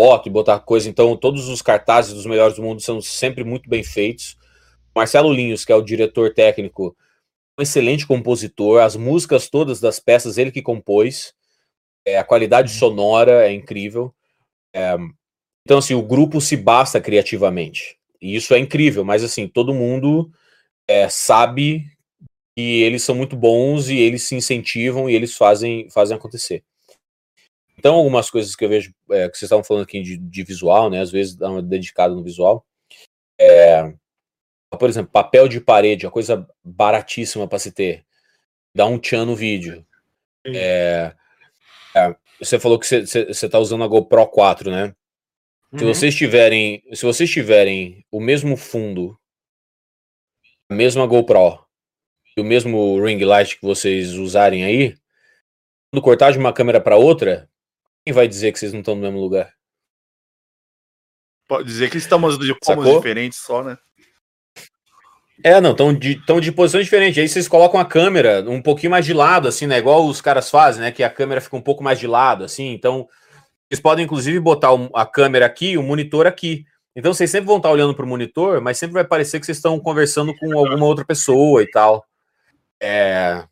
Foto 0.00 0.30
e 0.30 0.32
botar 0.32 0.58
coisa. 0.60 0.88
Então, 0.88 1.14
todos 1.14 1.46
os 1.50 1.60
cartazes 1.60 2.14
dos 2.14 2.24
melhores 2.24 2.56
do 2.56 2.62
mundo 2.62 2.80
são 2.80 3.02
sempre 3.02 3.44
muito 3.44 3.68
bem 3.68 3.84
feitos. 3.84 4.34
Marcelo 4.96 5.30
Linhos, 5.30 5.62
que 5.62 5.72
é 5.72 5.74
o 5.74 5.82
diretor 5.82 6.32
técnico, 6.32 6.96
um 7.58 7.62
excelente 7.62 8.06
compositor. 8.06 8.80
As 8.80 8.96
músicas 8.96 9.50
todas 9.50 9.78
das 9.78 10.00
peças 10.00 10.38
ele 10.38 10.50
que 10.50 10.62
compôs. 10.62 11.34
É, 12.02 12.16
a 12.16 12.24
qualidade 12.24 12.72
uhum. 12.72 12.78
sonora 12.78 13.46
é 13.46 13.52
incrível. 13.52 14.14
É, 14.74 14.96
então, 15.66 15.76
assim, 15.76 15.92
o 15.92 16.02
grupo 16.02 16.40
se 16.40 16.56
basta 16.56 16.98
criativamente. 16.98 17.98
E 18.22 18.34
isso 18.34 18.54
é 18.54 18.58
incrível, 18.58 19.04
mas 19.04 19.22
assim, 19.22 19.46
todo 19.46 19.74
mundo 19.74 20.30
é, 20.88 21.10
sabe 21.10 21.84
que 22.56 22.80
eles 22.82 23.02
são 23.02 23.14
muito 23.14 23.36
bons 23.36 23.90
e 23.90 23.98
eles 23.98 24.22
se 24.22 24.34
incentivam 24.34 25.10
e 25.10 25.14
eles 25.14 25.36
fazem, 25.36 25.90
fazem 25.90 26.16
acontecer. 26.16 26.64
Então, 27.80 27.94
algumas 27.94 28.28
coisas 28.28 28.54
que 28.54 28.62
eu 28.62 28.68
vejo, 28.68 28.92
é, 29.10 29.26
que 29.26 29.38
vocês 29.38 29.44
estavam 29.44 29.64
falando 29.64 29.84
aqui 29.84 30.02
de, 30.02 30.18
de, 30.18 30.42
visual, 30.44 30.90
né? 30.90 31.00
Às 31.00 31.10
vezes 31.10 31.34
dá 31.34 31.48
uma 31.48 31.62
dedicada 31.62 32.14
no 32.14 32.22
visual. 32.22 32.62
É, 33.40 33.94
por 34.78 34.86
exemplo, 34.86 35.10
papel 35.10 35.48
de 35.48 35.62
parede, 35.62 36.04
uma 36.04 36.12
coisa 36.12 36.46
baratíssima 36.62 37.48
para 37.48 37.58
se 37.58 37.72
ter. 37.72 38.04
Dá 38.74 38.84
um 38.84 38.98
tchan 38.98 39.24
no 39.24 39.34
vídeo. 39.34 39.82
É, 40.44 41.14
é, 41.96 42.14
você 42.38 42.58
falou 42.60 42.78
que 42.78 42.86
você 42.86 43.26
está 43.30 43.58
usando 43.58 43.82
a 43.82 43.88
GoPro 43.88 44.26
4, 44.26 44.70
né? 44.70 44.94
Uhum. 45.72 45.78
Se 45.78 45.84
vocês 45.86 46.14
tiverem, 46.14 46.84
se 46.92 47.06
vocês 47.06 47.30
tiverem 47.30 48.04
o 48.10 48.20
mesmo 48.20 48.58
fundo, 48.58 49.18
a 50.68 50.74
mesma 50.74 51.06
GoPro 51.06 51.64
e 52.36 52.42
o 52.42 52.44
mesmo 52.44 53.02
ring 53.02 53.24
light 53.24 53.58
que 53.58 53.64
vocês 53.64 54.12
usarem 54.12 54.64
aí, 54.64 54.94
quando 55.90 56.04
cortar 56.04 56.30
de 56.30 56.38
uma 56.38 56.52
câmera 56.52 56.78
para 56.78 56.98
outra, 56.98 57.49
quem 58.04 58.14
vai 58.14 58.26
dizer 58.26 58.52
que 58.52 58.58
vocês 58.58 58.72
não 58.72 58.80
estão 58.80 58.94
no 58.94 59.02
mesmo 59.02 59.20
lugar? 59.20 59.52
Pode 61.48 61.66
dizer 61.66 61.90
que 61.90 61.98
estamos 61.98 62.38
de 62.38 62.54
cômodos 62.60 62.94
diferentes 62.96 63.38
só, 63.38 63.62
né? 63.62 63.76
É, 65.42 65.60
não, 65.60 65.72
estão 65.72 65.92
de, 65.92 66.14
tão 66.26 66.40
de 66.40 66.52
posição 66.52 66.80
diferente. 66.80 67.18
Aí 67.18 67.28
vocês 67.28 67.48
colocam 67.48 67.80
a 67.80 67.84
câmera 67.84 68.44
um 68.48 68.60
pouquinho 68.60 68.90
mais 68.90 69.06
de 69.06 69.12
lado, 69.12 69.48
assim, 69.48 69.66
né? 69.66 69.78
Igual 69.78 70.06
os 70.06 70.20
caras 70.20 70.50
fazem, 70.50 70.82
né? 70.82 70.92
Que 70.92 71.02
a 71.02 71.10
câmera 71.10 71.40
fica 71.40 71.56
um 71.56 71.62
pouco 71.62 71.82
mais 71.82 71.98
de 71.98 72.06
lado, 72.06 72.44
assim. 72.44 72.72
Então, 72.72 73.08
vocês 73.68 73.80
podem, 73.80 74.04
inclusive, 74.04 74.38
botar 74.38 74.70
a 74.94 75.06
câmera 75.06 75.46
aqui 75.46 75.76
o 75.78 75.82
monitor 75.82 76.26
aqui. 76.26 76.64
Então, 76.94 77.14
vocês 77.14 77.30
sempre 77.30 77.46
vão 77.46 77.56
estar 77.56 77.70
olhando 77.70 77.94
para 77.94 78.04
o 78.04 78.08
monitor, 78.08 78.60
mas 78.60 78.78
sempre 78.78 78.94
vai 78.94 79.04
parecer 79.04 79.40
que 79.40 79.46
vocês 79.46 79.58
estão 79.58 79.78
conversando 79.80 80.34
com 80.36 80.58
alguma 80.58 80.84
outra 80.84 81.04
pessoa 81.04 81.62
e 81.62 81.70
tal. 81.70 82.04
É... 82.80 83.44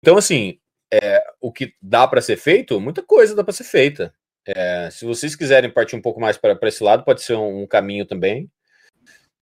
Então, 0.00 0.16
assim, 0.16 0.58
é, 0.92 1.22
o 1.40 1.52
que 1.52 1.74
dá 1.80 2.06
para 2.06 2.20
ser 2.20 2.36
feito, 2.36 2.80
muita 2.80 3.02
coisa 3.02 3.34
dá 3.34 3.44
para 3.44 3.52
ser 3.52 3.64
feita. 3.64 4.14
É, 4.46 4.88
se 4.90 5.04
vocês 5.04 5.36
quiserem 5.36 5.70
partir 5.70 5.94
um 5.94 6.00
pouco 6.00 6.20
mais 6.20 6.38
para 6.38 6.56
esse 6.62 6.82
lado, 6.82 7.04
pode 7.04 7.22
ser 7.22 7.34
um, 7.34 7.62
um 7.62 7.66
caminho 7.66 8.06
também. 8.06 8.50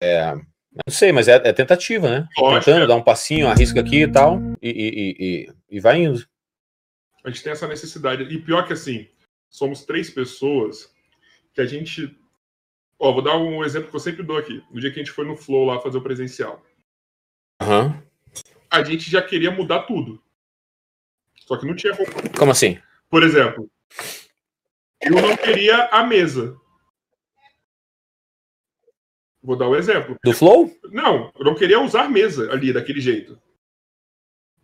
É, 0.02 0.34
não 0.34 0.92
sei, 0.92 1.12
mas 1.12 1.28
é, 1.28 1.34
é 1.36 1.52
tentativa, 1.52 2.08
né? 2.08 2.28
Tentando 2.64 2.86
dar 2.86 2.96
um 2.96 3.02
passinho, 3.02 3.48
arrisca 3.48 3.80
aqui 3.80 4.02
e 4.02 4.10
tal, 4.10 4.40
e, 4.60 4.70
e, 4.70 5.16
e, 5.18 5.52
e, 5.76 5.80
vai 5.80 6.02
indo. 6.02 6.26
A 7.24 7.30
gente 7.30 7.42
tem 7.42 7.52
essa 7.52 7.68
necessidade. 7.68 8.22
E 8.22 8.38
pior 8.40 8.66
que 8.66 8.72
assim, 8.72 9.08
somos 9.48 9.84
três 9.84 10.10
pessoas 10.10 10.90
que 11.54 11.60
a 11.60 11.66
gente. 11.66 12.18
Ó, 12.98 13.12
vou 13.12 13.22
dar 13.22 13.36
um 13.36 13.64
exemplo 13.64 13.90
que 13.90 13.96
eu 13.96 14.00
sempre 14.00 14.22
dou 14.22 14.36
aqui. 14.36 14.62
No 14.70 14.80
dia 14.80 14.90
que 14.90 15.00
a 15.00 15.02
gente 15.02 15.12
foi 15.12 15.26
no 15.26 15.36
Flow 15.36 15.64
lá 15.64 15.80
fazer 15.80 15.98
o 15.98 16.02
presencial. 16.02 16.62
Uhum. 17.60 18.02
A 18.70 18.82
gente 18.82 19.10
já 19.10 19.20
queria 19.20 19.50
mudar 19.50 19.82
tudo. 19.82 20.21
Só 21.46 21.56
que 21.56 21.66
não 21.66 21.74
tinha 21.74 21.96
como. 21.96 22.08
Como 22.38 22.52
assim? 22.52 22.78
Por 23.08 23.22
exemplo, 23.22 23.70
eu 25.00 25.20
não 25.20 25.36
queria 25.36 25.86
a 25.86 26.04
mesa. 26.04 26.56
Vou 29.42 29.56
dar 29.56 29.68
um 29.68 29.74
exemplo. 29.74 30.16
Do 30.22 30.32
Flow? 30.32 30.72
Não, 30.90 31.32
eu 31.36 31.44
não 31.44 31.54
queria 31.54 31.80
usar 31.80 32.08
mesa 32.08 32.50
ali 32.52 32.72
daquele 32.72 33.00
jeito. 33.00 33.40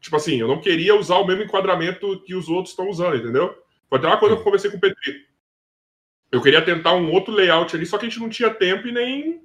Tipo 0.01 0.17
assim, 0.17 0.37
eu 0.41 0.47
não 0.47 0.61
queria 0.61 0.95
usar 0.95 1.17
o 1.17 1.27
mesmo 1.27 1.43
enquadramento 1.43 2.23
que 2.23 2.35
os 2.35 2.49
outros 2.49 2.71
estão 2.71 2.89
usando, 2.89 3.17
entendeu? 3.17 3.61
Foi 3.89 3.99
até 3.99 4.07
uma 4.07 4.19
coisa 4.19 4.37
que 4.37 4.41
eu 4.41 4.45
conversei 4.45 4.71
com 4.71 4.77
o 4.77 4.81
Petri. 4.81 5.27
Eu 6.31 6.41
queria 6.41 6.65
tentar 6.65 6.95
um 6.95 7.11
outro 7.11 7.35
layout 7.35 7.75
ali, 7.75 7.85
só 7.85 7.99
que 7.99 8.07
a 8.07 8.09
gente 8.09 8.21
não 8.21 8.29
tinha 8.29 8.55
tempo 8.55 8.87
e 8.87 8.93
nem, 8.93 9.43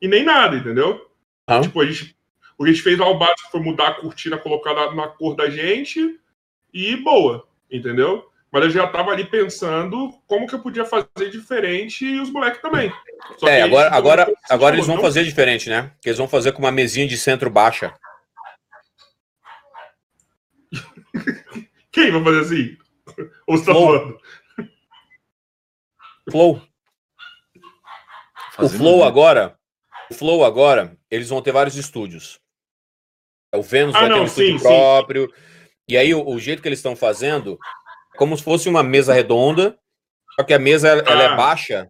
e 0.00 0.06
nem 0.06 0.22
nada, 0.22 0.56
entendeu? 0.56 1.10
Ah. 1.46 1.60
Tipo, 1.60 1.80
a 1.80 1.86
gente, 1.86 2.16
o 2.56 2.62
que 2.62 2.70
a 2.70 2.72
gente 2.72 2.82
fez 2.82 2.98
lá 2.98 3.08
o 3.08 3.18
básico 3.18 3.50
foi 3.50 3.60
mudar 3.60 3.88
a 3.88 3.94
cortina, 3.94 4.38
colocar 4.38 4.74
na, 4.74 4.94
na 4.94 5.08
cor 5.08 5.34
da 5.34 5.50
gente 5.50 6.20
e 6.72 6.96
boa, 6.96 7.46
entendeu? 7.70 8.28
Mas 8.50 8.64
eu 8.64 8.70
já 8.70 8.86
tava 8.86 9.10
ali 9.10 9.24
pensando 9.24 10.12
como 10.26 10.46
que 10.46 10.54
eu 10.54 10.60
podia 10.60 10.84
fazer 10.84 11.30
diferente 11.30 12.04
e 12.04 12.20
os 12.20 12.30
moleques 12.30 12.60
também. 12.60 12.92
Só 13.38 13.48
é, 13.48 13.62
agora, 13.62 13.90
agora, 13.94 14.34
agora 14.50 14.74
eles 14.76 14.86
vão 14.86 14.96
não... 14.96 15.02
fazer 15.02 15.24
diferente, 15.24 15.70
né? 15.70 15.90
Que 16.02 16.10
eles 16.10 16.18
vão 16.18 16.28
fazer 16.28 16.52
com 16.52 16.58
uma 16.58 16.70
mesinha 16.70 17.06
de 17.06 17.16
centro 17.16 17.48
baixa. 17.48 17.94
Quem 21.90 22.10
vai 22.10 22.22
fazer 22.22 22.40
assim? 22.40 22.76
Ou 23.46 23.56
você 23.56 23.64
tá 23.64 23.72
falando? 23.72 24.20
Flow. 26.30 26.62
Fazendo 28.52 28.74
o 28.74 28.78
Flow 28.78 29.04
agora, 29.04 29.58
o 30.10 30.14
Flow 30.14 30.44
agora, 30.44 30.96
eles 31.10 31.30
vão 31.30 31.40
ter 31.40 31.52
vários 31.52 31.76
estúdios. 31.76 32.38
O 33.54 33.62
Vênus 33.62 33.94
ah, 33.94 34.00
vai 34.00 34.08
não, 34.08 34.16
ter 34.16 34.22
um 34.22 34.28
sim, 34.28 34.42
estúdio 34.42 34.58
sim. 34.58 34.64
próprio. 34.66 35.32
E 35.88 35.96
aí 35.96 36.14
o, 36.14 36.26
o 36.26 36.38
jeito 36.38 36.62
que 36.62 36.68
eles 36.68 36.78
estão 36.78 36.96
fazendo 36.96 37.58
como 38.16 38.36
se 38.36 38.42
fosse 38.42 38.68
uma 38.68 38.82
mesa 38.82 39.12
redonda, 39.12 39.76
só 40.36 40.44
que 40.44 40.54
a 40.54 40.58
mesa 40.58 40.88
ela 40.88 41.22
é 41.22 41.26
ah. 41.26 41.36
baixa. 41.36 41.88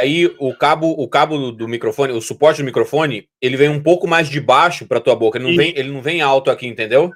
Aí 0.00 0.34
o 0.38 0.54
cabo, 0.56 0.90
o 0.90 1.06
cabo 1.06 1.52
do 1.52 1.68
microfone, 1.68 2.12
o 2.12 2.22
suporte 2.22 2.62
do 2.62 2.64
microfone, 2.64 3.28
ele 3.40 3.56
vem 3.56 3.68
um 3.68 3.82
pouco 3.82 4.08
mais 4.08 4.28
de 4.28 4.40
baixo 4.40 4.86
para 4.86 5.00
tua 5.00 5.14
boca. 5.14 5.38
Ele 5.38 5.48
não, 5.48 5.56
vem, 5.56 5.74
ele 5.76 5.90
não 5.90 6.00
vem 6.00 6.22
alto 6.22 6.50
aqui, 6.50 6.66
entendeu? 6.66 7.10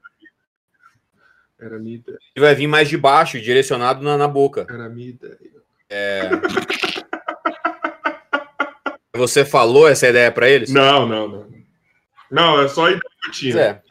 Era 1.59 1.79
minha 1.79 1.97
ideia. 1.97 2.19
Ele 2.37 2.45
vai 2.45 2.55
vir 2.55 2.67
mais 2.67 2.89
de 2.89 2.99
baixo, 2.99 3.41
direcionado 3.41 4.05
na, 4.05 4.19
na 4.19 4.29
boca. 4.29 4.67
Era 4.69 4.89
minha 4.91 5.09
ideia. 5.09 5.39
É... 5.89 6.29
Você 9.17 9.45
falou 9.45 9.89
essa 9.89 10.09
ideia 10.09 10.31
para 10.31 10.49
eles? 10.49 10.71
Não, 10.71 11.07
não, 11.07 11.29
não. 11.29 11.55
Não, 12.31 12.61
é 12.61 12.69
só 12.69 12.87
a 12.87 12.91
ideia 12.91 13.01
que 13.23 13.29
eu 13.29 13.33
tinha. 13.33 13.61
É. 13.61 13.83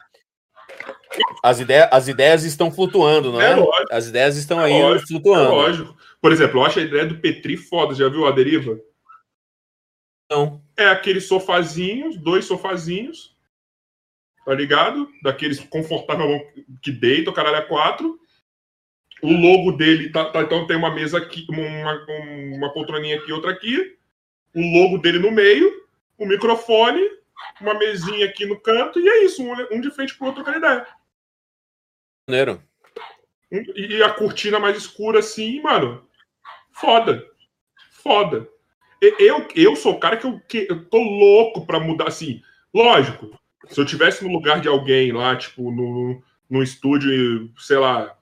As, 1.43 1.59
ideias, 1.59 1.89
as 1.91 2.07
ideias 2.07 2.43
estão 2.43 2.71
flutuando, 2.71 3.31
não 3.31 3.41
é? 3.41 3.59
é? 3.59 3.65
As 3.91 4.07
ideias 4.07 4.37
estão 4.37 4.61
é 4.61 4.65
aí 4.65 4.81
lógico, 4.81 5.07
flutuando. 5.07 5.51
É 5.51 5.55
lógico. 5.55 5.97
Por 6.21 6.31
exemplo, 6.31 6.59
eu 6.59 6.65
acho 6.65 6.79
a 6.79 6.83
ideia 6.83 7.05
do 7.05 7.19
Petri 7.19 7.57
foda. 7.57 7.93
Já 7.93 8.07
viu 8.09 8.25
a 8.25 8.31
deriva? 8.31 8.79
Não. 10.31 10.61
É 10.75 10.87
aqueles 10.87 11.27
sofazinhos, 11.27 12.17
dois 12.17 12.45
sofazinhos, 12.45 13.35
tá 14.45 14.53
ligado? 14.53 15.07
Daqueles 15.21 15.59
confortável 15.59 16.41
que 16.81 16.91
deita, 16.91 17.29
o 17.29 17.33
caralho 17.33 17.57
é 17.57 17.61
quatro. 17.61 18.19
O 19.21 19.31
logo 19.31 19.71
dele, 19.71 20.09
tá, 20.09 20.25
tá, 20.25 20.41
então 20.41 20.67
tem 20.67 20.75
uma 20.75 20.93
mesa 20.93 21.17
aqui, 21.17 21.45
uma, 21.49 22.05
uma 22.57 22.73
poltroninha 22.73 23.17
aqui, 23.17 23.31
outra 23.31 23.51
aqui. 23.51 23.95
O 24.55 24.61
logo 24.61 24.97
dele 24.97 25.19
no 25.19 25.31
meio, 25.31 25.71
o 26.17 26.25
microfone, 26.25 27.01
uma 27.61 27.73
mesinha 27.73 28.25
aqui 28.25 28.45
no 28.45 28.59
canto, 28.59 28.99
e 28.99 29.07
é 29.07 29.23
isso, 29.23 29.43
um, 29.43 29.53
um 29.71 29.81
de 29.81 29.91
frente 29.91 30.15
pro 30.17 30.27
outro, 30.27 30.43
trocando 30.43 30.65
ideia. 30.65 30.85
Maneiro. 32.27 32.61
E 33.51 34.01
a 34.01 34.09
cortina 34.09 34.59
mais 34.59 34.77
escura, 34.77 35.19
assim, 35.19 35.61
mano. 35.61 36.07
Foda. 36.71 37.23
Foda. 37.91 38.47
Eu, 39.19 39.47
eu 39.55 39.75
sou 39.75 39.93
o 39.93 39.99
cara 39.99 40.17
que 40.17 40.25
eu, 40.25 40.39
que 40.47 40.65
eu 40.69 40.85
tô 40.85 40.97
louco 40.97 41.65
pra 41.65 41.79
mudar, 41.79 42.07
assim. 42.07 42.41
Lógico, 42.73 43.37
se 43.67 43.79
eu 43.79 43.85
tivesse 43.85 44.23
no 44.23 44.31
lugar 44.31 44.61
de 44.61 44.67
alguém 44.67 45.11
lá, 45.11 45.35
tipo, 45.35 45.69
no, 45.71 46.23
no 46.49 46.63
estúdio, 46.63 47.51
sei 47.57 47.77
lá, 47.77 48.17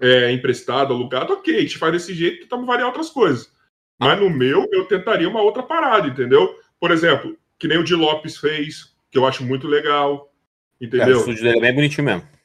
é, 0.00 0.32
emprestado, 0.32 0.92
alugado, 0.92 1.34
ok, 1.34 1.56
a 1.56 1.60
gente 1.60 1.78
faz 1.78 1.92
desse 1.92 2.14
jeito, 2.14 2.40
tentamos 2.40 2.66
variar 2.66 2.88
outras 2.88 3.10
coisas. 3.10 3.52
Mas 3.98 4.18
no 4.18 4.28
meu, 4.28 4.68
eu 4.72 4.84
tentaria 4.86 5.28
uma 5.28 5.42
outra 5.42 5.62
parada, 5.62 6.08
entendeu? 6.08 6.58
Por 6.80 6.90
exemplo, 6.90 7.36
que 7.58 7.68
nem 7.68 7.78
o 7.78 7.84
de 7.84 7.94
Lopes 7.94 8.36
fez, 8.36 8.94
que 9.10 9.18
eu 9.18 9.26
acho 9.26 9.44
muito 9.44 9.66
legal. 9.66 10.32
Entendeu? 10.80 11.14
É, 11.14 11.16
o 11.16 11.20
estúdio 11.20 11.42
dele 11.44 11.58
é 11.58 11.60
bem 11.60 11.74
bonitinho 11.74 12.04
mesmo. 12.04 12.35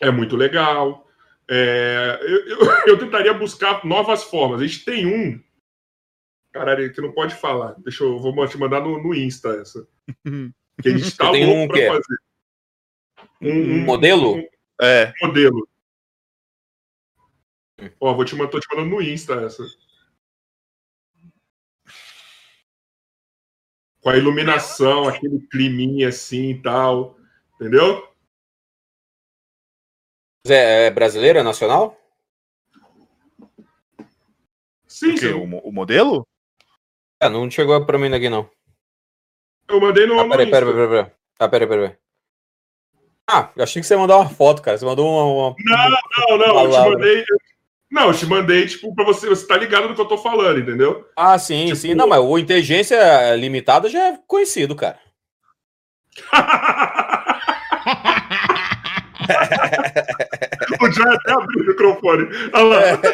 É 0.00 0.10
muito 0.10 0.36
legal. 0.36 1.06
É, 1.48 2.18
eu, 2.22 2.48
eu, 2.48 2.58
eu, 2.88 2.98
tentaria 2.98 3.32
buscar 3.32 3.84
novas 3.84 4.24
formas. 4.24 4.60
A 4.60 4.66
gente 4.66 4.84
tem 4.84 5.06
um. 5.06 5.42
Caralho, 6.52 6.92
que 6.92 7.00
não 7.00 7.12
pode 7.12 7.34
falar. 7.34 7.74
Deixa 7.78 8.02
eu 8.02 8.18
vou 8.18 8.46
te 8.48 8.58
mandar 8.58 8.80
no, 8.80 9.02
no 9.02 9.14
Insta 9.14 9.50
essa. 9.60 9.86
Que 10.82 10.90
a 10.90 10.98
gente 10.98 11.16
tá 11.16 11.30
louco 11.30 11.46
um 11.46 11.68
pra 11.68 11.86
fazer. 11.86 12.18
Um, 13.40 13.76
um 13.76 13.80
modelo? 13.80 14.36
Um, 14.36 14.46
é. 14.78 15.10
modelo. 15.22 15.66
Ó, 17.98 18.12
vou 18.12 18.26
te, 18.26 18.36
tô 18.36 18.60
te 18.60 18.68
mandando 18.70 18.90
no 18.90 19.00
Insta 19.00 19.36
essa. 19.36 19.62
Com 24.02 24.10
a 24.10 24.18
iluminação, 24.18 25.08
aquele 25.08 25.40
climinha 25.48 26.08
assim 26.08 26.50
e 26.50 26.62
tal. 26.62 27.18
Entendeu? 27.54 28.06
É, 30.50 30.86
é 30.86 30.90
brasileira, 30.90 31.42
nacional? 31.42 31.96
Sim, 34.86 35.12
o, 35.12 35.18
sim. 35.18 35.32
O, 35.32 35.58
o, 35.68 35.72
modelo? 35.72 36.26
É, 37.20 37.28
não 37.28 37.50
chegou 37.50 37.84
pra 37.84 37.98
mim 37.98 38.12
aqui, 38.14 38.28
não. 38.28 38.48
Eu 39.68 39.80
mandei 39.80 40.06
no. 40.06 40.18
Ah, 40.18 40.28
peraí, 40.28 40.50
peraí, 40.50 40.72
peraí, 40.72 40.88
peraí. 40.88 41.12
Ah, 41.38 41.48
peraí, 41.48 41.68
peraí. 41.68 41.96
Ah, 43.28 43.50
eu 43.56 43.64
achei 43.64 43.82
que 43.82 43.86
você 43.86 43.94
ia 43.94 43.98
mandar 43.98 44.16
uma 44.18 44.28
foto, 44.28 44.62
cara. 44.62 44.78
Você 44.78 44.84
mandou 44.84 45.06
uma. 45.06 45.48
uma 45.48 45.56
não, 45.58 46.38
não, 46.38 46.38
não. 46.38 46.64
Eu 46.64 46.70
te 46.70 46.90
mandei. 46.90 47.24
Não, 47.90 48.06
eu 48.08 48.14
te 48.14 48.26
mandei, 48.26 48.66
tipo, 48.66 48.94
pra 48.94 49.04
você. 49.04 49.28
Você 49.28 49.46
tá 49.46 49.56
ligado 49.56 49.88
no 49.88 49.94
que 49.94 50.00
eu 50.00 50.08
tô 50.08 50.16
falando, 50.16 50.60
entendeu? 50.60 51.08
Ah, 51.16 51.38
sim, 51.38 51.66
tipo... 51.66 51.76
sim. 51.76 51.94
Não, 51.94 52.06
mas 52.06 52.20
o 52.20 52.38
inteligência 52.38 53.34
limitada 53.34 53.88
já 53.88 54.08
é 54.08 54.18
conhecido, 54.26 54.74
cara. 54.76 54.98
o 60.80 60.88
John 60.88 61.12
até 61.12 61.32
abriu 61.32 61.62
o 61.62 61.66
microfone. 61.66 62.28
Olha 62.52 62.64
lá. 62.64 62.98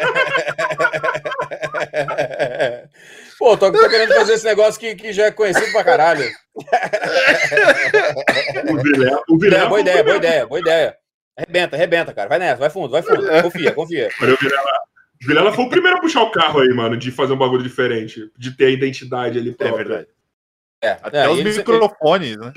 Pô, 3.37 3.55
tô, 3.57 3.69
tô, 3.71 3.89
querendo 3.89 4.13
fazer 4.13 4.33
esse 4.33 4.45
negócio 4.45 4.79
que, 4.79 4.95
que 4.95 5.11
já 5.11 5.25
é 5.25 5.31
conhecido 5.31 5.73
pra 5.73 5.83
caralho. 5.83 6.23
o 8.69 8.77
Vilela. 8.81 9.21
O 9.27 9.37
Vilela 9.37 9.65
é, 9.65 9.67
boa 9.67 9.81
ideia, 9.81 10.03
boa 10.03 10.17
ideia, 10.17 10.47
boa 10.47 10.61
ideia. 10.61 10.95
Arrebenta, 11.35 11.75
arrebenta, 11.75 12.13
cara. 12.13 12.29
Vai 12.29 12.39
nessa, 12.39 12.59
vai 12.59 12.69
fundo, 12.69 12.89
vai 12.89 13.01
fundo. 13.01 13.27
Confia, 13.41 13.73
confia. 13.73 14.09
Olha, 14.21 14.33
o 14.33 14.37
Vilela. 14.37 14.71
O 15.21 15.27
Vilela 15.27 15.53
foi 15.53 15.65
o 15.65 15.69
primeiro 15.69 15.97
a 15.97 16.01
puxar 16.01 16.23
o 16.23 16.31
carro 16.31 16.61
aí, 16.61 16.69
mano, 16.69 16.95
de 16.95 17.11
fazer 17.11 17.33
um 17.33 17.37
bagulho 17.37 17.63
diferente, 17.63 18.31
de 18.37 18.55
ter 18.55 18.65
a 18.65 18.69
identidade 18.69 19.39
ali 19.39 19.51
própria. 19.53 19.81
É 19.81 19.83
verdade. 19.83 20.07
É, 20.81 20.91
até 21.01 21.25
é, 21.25 21.29
os 21.29 21.41
microfones, 21.41 22.37
né? 22.37 22.53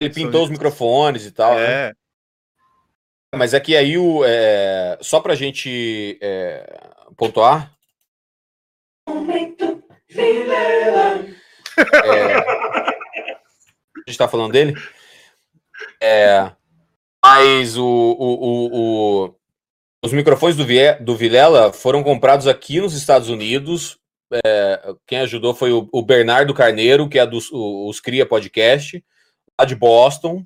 Ele 0.00 0.14
pintou 0.14 0.44
os 0.44 0.50
microfones 0.50 1.26
e 1.26 1.32
tal. 1.32 1.58
É. 1.58 1.88
Né? 1.88 1.94
Mas 3.34 3.52
é 3.52 3.60
que 3.60 3.76
aí 3.76 3.98
o. 3.98 4.24
É, 4.24 4.98
só 5.00 5.20
pra 5.20 5.34
gente 5.34 6.18
é, 6.20 6.80
pontuar. 7.16 7.72
É, 11.78 12.36
a 12.36 14.08
gente 14.08 14.18
tá 14.18 14.26
falando 14.26 14.52
dele. 14.52 14.74
É, 16.02 16.50
mas 17.24 17.76
o, 17.76 17.84
o, 17.84 18.34
o, 18.34 19.26
o, 19.26 19.34
os 20.04 20.12
microfones 20.12 20.56
do, 20.56 20.64
Vie, 20.64 20.94
do 21.00 21.16
Vilela 21.16 21.72
foram 21.72 22.02
comprados 22.02 22.46
aqui 22.46 22.80
nos 22.80 22.94
Estados 22.94 23.28
Unidos. 23.28 23.98
É, 24.44 24.94
quem 25.06 25.18
ajudou 25.20 25.54
foi 25.54 25.72
o, 25.72 25.88
o, 25.92 26.02
Bernardo 26.02 26.54
Carneiro, 26.54 27.08
que 27.08 27.18
é 27.18 27.26
dos 27.26 27.50
os 27.52 28.00
Cria 28.00 28.26
Podcast, 28.26 29.02
lá 29.58 29.64
de 29.64 29.74
Boston. 29.74 30.44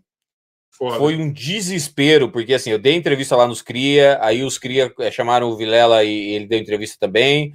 Foda. 0.83 0.99
Foi 0.99 1.15
um 1.15 1.33
desespero, 1.33 2.28
porque 2.28 2.55
assim, 2.55 2.70
eu 2.70 2.78
dei 2.78 2.97
entrevista 2.97 3.36
lá 3.36 3.47
nos 3.47 3.62
Cria, 3.62 4.19
aí 4.20 4.43
os 4.43 4.59
Cria 4.59 4.93
é, 4.99 5.12
chamaram 5.12 5.49
o 5.49 5.57
Vilela 5.57 6.02
e 6.02 6.35
ele 6.35 6.49
deu 6.49 6.59
entrevista 6.59 6.97
também. 6.99 7.55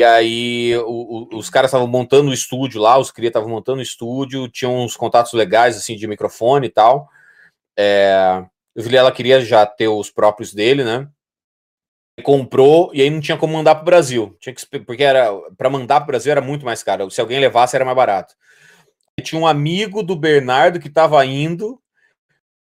E 0.00 0.02
aí 0.02 0.74
o, 0.78 1.28
o, 1.34 1.36
os 1.36 1.50
caras 1.50 1.68
estavam 1.68 1.86
montando 1.86 2.30
o 2.30 2.32
estúdio 2.32 2.80
lá, 2.80 2.96
os 2.96 3.10
Cria 3.10 3.28
estavam 3.28 3.50
montando 3.50 3.80
o 3.80 3.82
estúdio, 3.82 4.48
tinham 4.48 4.82
uns 4.82 4.96
contatos 4.96 5.34
legais 5.34 5.76
assim 5.76 5.94
de 5.94 6.06
microfone 6.06 6.68
e 6.68 6.70
tal. 6.70 7.06
É, 7.78 8.42
o 8.74 8.80
Vilela 8.82 9.12
queria 9.12 9.44
já 9.44 9.66
ter 9.66 9.88
os 9.88 10.10
próprios 10.10 10.54
dele, 10.54 10.84
né? 10.84 11.06
comprou 12.22 12.90
e 12.94 13.02
aí 13.02 13.10
não 13.10 13.20
tinha 13.20 13.36
como 13.36 13.52
mandar 13.52 13.74
para 13.74 13.82
o 13.82 13.86
Brasil. 13.86 14.34
Tinha 14.40 14.54
que, 14.54 14.78
porque 14.80 15.02
era 15.02 15.30
para 15.58 15.68
mandar 15.68 16.00
para 16.00 16.04
o 16.04 16.06
Brasil 16.06 16.32
era 16.32 16.40
muito 16.40 16.64
mais 16.64 16.82
caro. 16.82 17.10
Se 17.10 17.20
alguém 17.20 17.38
levasse 17.38 17.76
era 17.76 17.84
mais 17.84 17.96
barato. 17.96 18.34
E 19.18 19.22
tinha 19.22 19.38
um 19.38 19.46
amigo 19.46 20.02
do 20.02 20.16
Bernardo 20.16 20.80
que 20.80 20.88
estava 20.88 21.22
indo, 21.26 21.81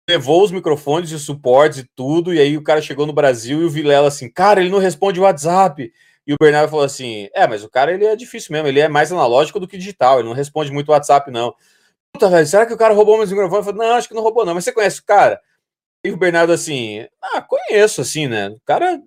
levou 0.09 0.43
os 0.43 0.51
microfones 0.51 1.11
e 1.11 1.19
suportes 1.19 1.79
e 1.79 1.87
tudo, 1.95 2.35
e 2.35 2.41
aí 2.41 2.57
o 2.57 2.63
cara 2.63 2.83
chegou 2.83 3.07
no 3.07 3.13
Brasil 3.13 3.61
e 3.61 3.65
o 3.65 3.71
Vilela 3.71 4.09
assim, 4.09 4.31
cara, 4.31 4.61
ele 4.61 4.71
não 4.71 4.79
responde 4.79 5.21
o 5.21 5.23
WhatsApp. 5.23 5.93
E 6.27 6.35
o 6.35 6.37
Bernardo 6.41 6.71
falou 6.71 6.85
assim: 6.85 7.29
é, 7.35 7.47
mas 7.47 7.65
o 7.65 7.71
cara 7.71 7.93
ele 7.93 8.05
é 8.05 8.15
difícil 8.15 8.53
mesmo, 8.53 8.69
ele 8.69 8.81
é 8.81 8.89
mais 8.89 9.11
analógico 9.11 9.59
do 9.59 9.67
que 9.67 9.79
digital, 9.79 10.19
ele 10.19 10.29
não 10.29 10.35
responde 10.35 10.71
muito 10.71 10.91
WhatsApp, 10.91 11.31
não. 11.31 11.55
Puta, 12.13 12.29
velho, 12.29 12.47
será 12.47 12.67
que 12.67 12.75
o 12.75 12.77
cara 12.77 12.95
roubou 12.95 13.17
meus 13.17 13.31
microfones? 13.31 13.65
Falei, 13.65 13.89
não, 13.89 13.97
acho 13.97 14.09
que 14.09 14.15
não 14.15 14.23
roubou, 14.23 14.45
não. 14.45 14.55
Mas 14.55 14.65
você 14.65 14.73
conhece 14.73 15.01
o 15.01 15.05
cara? 15.05 15.41
E 16.05 16.11
o 16.11 16.17
Bernardo 16.17 16.53
assim, 16.53 17.07
ah, 17.21 17.43
conheço, 17.43 18.01
assim, 18.01 18.27
né? 18.27 18.49
O 18.49 18.61
cara. 18.65 19.01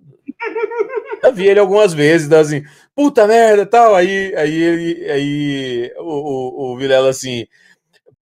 Já 1.22 1.30
vi 1.30 1.46
ele 1.48 1.60
algumas 1.60 1.92
vezes, 1.94 2.28
dá 2.28 2.40
assim, 2.40 2.62
puta 2.94 3.26
merda 3.26 3.66
tal. 3.66 3.94
Aí, 3.94 4.34
aí, 4.36 4.54
ele, 4.54 5.10
aí 5.10 5.92
o, 5.98 6.70
o, 6.70 6.72
o 6.72 6.76
Vilela 6.76 7.10
assim. 7.10 7.46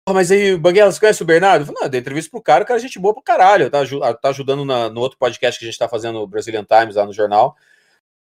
Mas 0.10 0.32
aí, 0.32 0.58
Banguela, 0.58 0.92
você 0.92 1.00
conhece 1.00 1.22
o 1.22 1.26
Bernardo? 1.26 1.62
Eu 1.62 1.66
falei, 1.68 1.80
não, 1.80 1.86
eu 1.88 1.90
dei 1.90 2.00
entrevista 2.02 2.32
pro 2.32 2.42
cara, 2.42 2.64
o 2.64 2.68
cara 2.68 2.80
é 2.80 2.82
gente 2.82 3.00
boa 3.00 3.14
pro 3.14 3.24
caralho. 3.24 3.70
Tá, 3.70 3.80
tá 4.16 4.30
ajudando 4.30 4.66
na, 4.66 4.90
no 4.90 5.00
outro 5.00 5.18
podcast 5.18 5.60
que 5.60 5.66
a 5.66 5.70
gente 5.70 5.78
tá 5.78 5.88
fazendo, 5.88 6.20
o 6.20 6.28
Brazilian 6.28 6.66
Times, 6.66 6.96
lá 6.96 7.06
no 7.06 7.14
jornal 7.14 7.56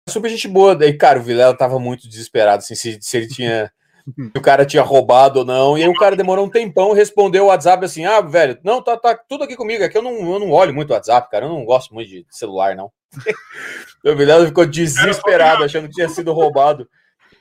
super 0.09 0.30
gente 0.30 0.48
boa. 0.48 0.75
Daí, 0.75 0.93
cara, 0.98 1.19
o 1.19 1.24
Vilela 1.24 1.56
tava 1.56 1.80
muito 1.80 2.09
desesperado, 2.09 2.59
assim, 2.59 2.75
se, 2.75 2.98
se 2.99 3.17
ele 3.17 3.27
tinha. 3.27 3.72
se 4.06 4.38
o 4.38 4.41
cara 4.41 4.66
tinha 4.66 4.83
roubado 4.83 5.40
ou 5.40 5.45
não. 5.45 5.77
E 5.77 5.83
aí 5.83 5.90
o 5.90 5.93
cara 5.93 6.16
demorou 6.16 6.45
um 6.45 6.49
tempão, 6.49 6.93
respondeu 6.93 7.45
o 7.45 7.48
WhatsApp 7.48 7.85
assim: 7.85 8.06
ah, 8.06 8.19
velho, 8.19 8.58
não, 8.64 8.82
tá, 8.82 8.98
tá 8.98 9.16
tudo 9.16 9.43
aqui 9.43 9.56
comigo. 9.56 9.83
É 9.83 9.90
que 9.90 9.98
eu 9.98 10.01
não, 10.01 10.33
eu 10.33 10.40
não 10.40 10.51
olho 10.51 10.74
muito 10.74 10.90
o 10.90 10.93
WhatsApp, 10.93 11.30
cara. 11.30 11.45
Eu 11.45 11.49
não 11.49 11.64
gosto 11.64 11.93
muito 11.93 12.09
de 12.09 12.25
celular, 12.30 12.75
não. 12.75 12.91
o 14.06 14.16
Vilela 14.16 14.45
ficou 14.45 14.66
desesperado, 14.66 15.64
achando 15.64 15.88
que 15.88 15.95
tinha 15.95 16.09
sido 16.09 16.33
roubado. 16.33 16.90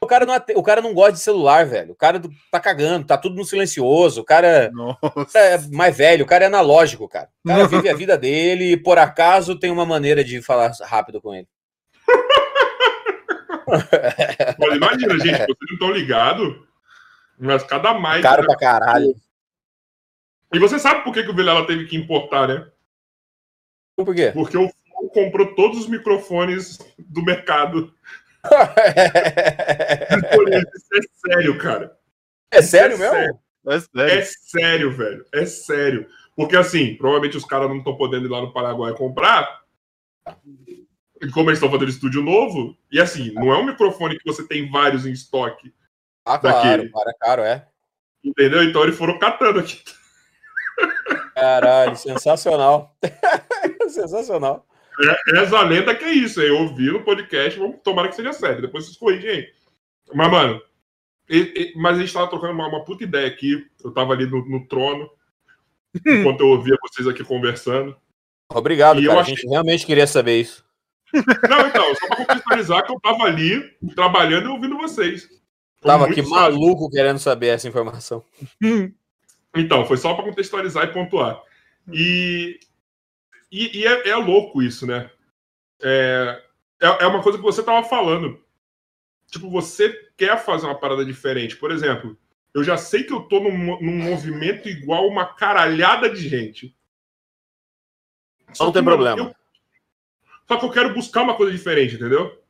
O 0.01 0.07
cara, 0.07 0.25
não, 0.25 0.35
o 0.55 0.63
cara 0.63 0.81
não 0.81 0.95
gosta 0.95 1.13
de 1.13 1.21
celular, 1.21 1.67
velho. 1.67 1.93
O 1.93 1.97
cara 1.97 2.21
tá 2.51 2.61
cagando, 2.61 3.07
tá 3.07 3.19
tudo 3.19 3.37
no 3.37 3.45
silencioso. 3.45 4.21
O 4.21 4.25
cara 4.25 4.71
Nossa. 4.73 5.39
é 5.39 5.59
mais 5.73 5.97
velho, 5.97 6.25
o 6.25 6.29
cara 6.29 6.45
é 6.45 6.47
analógico, 6.47 7.09
cara. 7.09 7.29
O 7.45 7.49
cara 7.49 7.67
vive 7.67 7.89
a 7.89 7.95
vida 7.95 8.17
dele 8.17 8.73
e 8.73 8.77
por 8.77 8.99
acaso 8.99 9.59
tem 9.59 9.71
uma 9.71 9.85
maneira 9.85 10.23
de 10.23 10.41
falar 10.41 10.73
rápido 10.83 11.21
com 11.21 11.35
ele. 11.35 11.49
Olha, 14.61 14.77
imagina, 14.77 15.19
gente, 15.19 15.37
vocês 15.37 15.57
não 15.69 15.75
estão 15.75 15.93
ligados, 15.93 16.57
mas 17.39 17.63
cada 17.65 17.95
mais. 17.95 18.23
Caro 18.23 18.45
pra 18.45 18.57
caralho. 18.57 19.15
E 20.53 20.59
você 20.59 20.79
sabe 20.79 21.05
por 21.05 21.13
que, 21.13 21.23
que 21.23 21.31
o 21.31 21.35
Vilela 21.35 21.67
teve 21.67 21.87
que 21.87 21.97
importar, 21.97 22.49
né? 22.49 22.67
Por 23.95 24.15
quê? 24.15 24.31
Porque 24.33 24.57
o 24.57 24.71
comprou 25.13 25.55
todos 25.55 25.81
os 25.81 25.89
microfones 25.89 26.79
do 26.99 27.23
mercado. 27.23 27.93
Isso 30.75 30.89
é 30.95 31.01
sério, 31.31 31.59
cara. 31.59 31.97
É 32.51 32.63
sério 32.63 32.97
é 32.97 32.99
mesmo? 32.99 33.15
Sério. 33.15 33.39
É 33.67 33.81
sério. 33.81 34.19
é 34.19 34.23
sério, 34.23 34.93
velho. 34.93 35.27
É 35.33 35.47
sério. 35.47 36.07
Porque 36.35 36.57
assim, 36.57 36.95
provavelmente 36.97 37.37
os 37.37 37.45
caras 37.45 37.69
não 37.69 37.79
estão 37.79 37.97
podendo 37.97 38.27
ir 38.27 38.31
lá 38.31 38.41
no 38.41 38.53
Paraguai 38.53 38.95
comprar 38.95 39.59
como 41.33 41.51
eles 41.51 41.59
estão 41.59 41.71
fazendo 41.71 41.91
estúdio 41.91 42.23
novo, 42.23 42.77
e 42.91 43.01
assim, 43.01 43.33
não 43.33 43.53
é 43.53 43.59
um 43.59 43.67
microfone 43.67 44.19
que 44.19 44.25
você 44.25 44.47
tem 44.47 44.71
vários 44.71 45.05
em 45.05 45.13
estoque. 45.13 45.75
Ah, 46.25 46.39
claro, 46.39 46.91
para 46.91 47.15
caro, 47.15 47.43
é. 47.43 47.67
Entendeu? 48.23 48.63
Então 48.63 48.83
eles 48.83 48.97
foram 48.97 49.19
catando 49.19 49.61
aqui. 49.61 49.83
Caralho, 51.35 51.97
sensacional. 51.97 52.97
sensacional. 53.89 54.67
É, 55.01 55.41
essa 55.41 55.63
lenda 55.63 55.95
que 55.95 56.05
é 56.05 56.13
isso, 56.13 56.41
eu 56.41 56.59
ouvi 56.59 56.91
no 56.91 57.05
podcast, 57.05 57.59
vamos 57.59 57.81
tomara 57.85 58.09
que 58.09 58.17
seja 58.17 58.33
sério, 58.33 58.63
depois 58.63 58.85
vocês 58.85 58.97
corrigem 58.97 59.31
aí. 59.31 59.47
Mas, 60.13 60.31
mano, 60.31 60.61
e, 61.29 61.39
e, 61.39 61.73
mas 61.79 61.99
a 61.99 62.01
gente 62.01 62.13
tava 62.13 62.29
trocando 62.29 62.53
uma, 62.53 62.69
uma, 62.69 62.85
puta 62.85 63.05
ideia 63.05 63.27
aqui, 63.27 63.65
eu 63.85 63.93
tava 63.93 64.13
ali 64.13 64.27
no, 64.27 64.45
no 64.49 64.67
trono, 64.67 65.09
enquanto 66.05 66.41
eu 66.41 66.49
ouvia 66.49 66.77
vocês 66.83 67.07
aqui 67.07 67.23
conversando. 67.23 67.97
Obrigado, 68.53 69.03
cara, 69.03 69.21
achei... 69.21 69.35
a 69.35 69.37
gente 69.37 69.49
realmente 69.49 69.87
queria 69.87 70.07
saber 70.07 70.41
isso. 70.41 70.65
Não, 71.49 71.67
então, 71.67 71.95
só 71.95 72.07
para 72.09 72.17
contextualizar 72.17 72.85
que 72.85 72.93
eu 72.93 73.01
tava 73.01 73.25
ali 73.25 73.63
trabalhando 73.95 74.47
e 74.47 74.49
ouvindo 74.49 74.77
vocês. 74.77 75.29
Foi 75.81 75.91
tava 75.91 76.07
aqui 76.07 76.23
maluco 76.23 76.91
querendo 76.91 77.19
saber 77.19 77.49
essa 77.49 77.69
informação. 77.69 78.25
Então, 79.57 79.87
foi 79.87 79.97
só 79.97 80.15
para 80.15 80.25
contextualizar 80.25 80.85
e 80.85 80.93
pontuar. 80.93 81.41
E, 81.91 82.61
e, 83.51 83.79
e 83.79 83.87
é, 83.87 84.09
é, 84.11 84.17
louco 84.17 84.63
isso, 84.63 84.87
né? 84.87 85.11
É, 85.83 86.43
é, 86.81 87.05
é 87.05 87.07
uma 87.07 87.23
coisa 87.23 87.39
que 87.39 87.45
você 87.45 87.63
tava 87.63 87.87
falando. 87.87 88.43
Tipo, 89.31 89.51
você 89.51 89.91
quer 90.17 90.39
fazer 90.39 90.67
uma 90.67 90.79
parada 90.79 91.05
diferente. 91.05 91.57
Por 91.57 91.71
exemplo, 91.71 92.17
eu 92.55 92.65
já 92.65 92.77
sei 92.77 93.05
que 93.05 93.13
eu 93.13 93.21
tô 93.21 93.41
num, 93.41 93.81
num 93.81 93.97
movimento 93.97 94.69
igual 94.69 95.07
uma 95.07 95.27
caralhada 95.27 96.09
de 96.09 96.29
gente. 96.29 96.75
Só 98.53 98.65
Não 98.67 98.73
tem 98.73 98.83
problema. 98.83 99.21
Eu, 99.21 99.35
só 100.47 100.57
que 100.57 100.65
eu 100.65 100.71
quero 100.71 100.95
buscar 100.95 101.23
uma 101.23 101.37
coisa 101.37 101.53
diferente, 101.53 101.95
entendeu? 101.95 102.43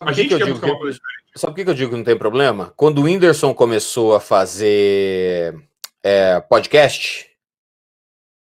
A 0.00 0.12
gente 0.12 0.28
que 0.28 0.38
quer 0.38 0.46
buscar 0.46 0.66
que... 0.66 0.72
uma 0.72 0.78
coisa 0.80 0.98
diferente. 0.98 1.26
Sabe 1.36 1.52
por 1.54 1.64
que 1.64 1.70
eu 1.70 1.74
digo 1.74 1.90
que 1.90 1.96
não 1.96 2.04
tem 2.04 2.16
problema? 2.16 2.72
Quando 2.76 2.98
o 2.98 3.02
Whindersson 3.02 3.54
começou 3.54 4.14
a 4.14 4.20
fazer 4.20 5.54
é, 6.02 6.40
podcast, 6.40 7.30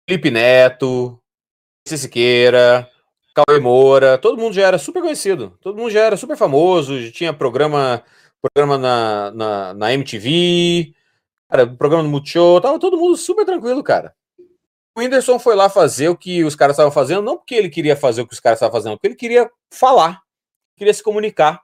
Felipe 0.08 0.30
Neto, 0.30 1.19
Siqueira, 1.98 2.88
Cauê 3.34 3.60
Moura, 3.60 4.18
todo 4.18 4.38
mundo 4.38 4.52
já 4.52 4.66
era 4.66 4.78
super 4.78 5.00
conhecido, 5.00 5.56
todo 5.60 5.76
mundo 5.76 5.90
já 5.90 6.00
era 6.00 6.16
super 6.16 6.36
famoso, 6.36 7.10
tinha 7.12 7.32
programa, 7.32 8.02
programa 8.42 8.76
na, 8.76 9.30
na, 9.30 9.74
na 9.74 9.92
MTV, 9.92 10.94
cara, 11.48 11.66
programa 11.66 12.02
no 12.02 12.08
Multishow, 12.08 12.60
tava 12.60 12.78
todo 12.78 12.96
mundo 12.96 13.16
super 13.16 13.44
tranquilo, 13.44 13.82
cara. 13.82 14.14
O 14.96 15.00
Whindersson 15.00 15.38
foi 15.38 15.54
lá 15.54 15.68
fazer 15.68 16.08
o 16.08 16.16
que 16.16 16.42
os 16.42 16.56
caras 16.56 16.74
estavam 16.74 16.90
fazendo, 16.90 17.22
não 17.22 17.36
porque 17.36 17.54
ele 17.54 17.70
queria 17.70 17.96
fazer 17.96 18.22
o 18.22 18.26
que 18.26 18.34
os 18.34 18.40
caras 18.40 18.56
estavam 18.56 18.72
fazendo, 18.72 18.94
porque 18.94 19.06
ele 19.06 19.14
queria 19.14 19.50
falar, 19.72 20.20
queria 20.76 20.92
se 20.92 21.02
comunicar. 21.02 21.62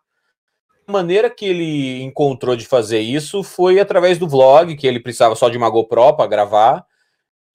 A 0.86 0.92
maneira 0.92 1.28
que 1.28 1.44
ele 1.44 2.02
encontrou 2.04 2.54
de 2.54 2.64
fazer 2.64 3.00
isso 3.00 3.42
foi 3.42 3.80
através 3.80 4.18
do 4.18 4.28
vlog, 4.28 4.76
que 4.76 4.86
ele 4.86 5.00
precisava 5.00 5.34
só 5.34 5.48
de 5.48 5.58
uma 5.58 5.68
GoPro 5.68 6.16
para 6.16 6.28
gravar. 6.28 6.86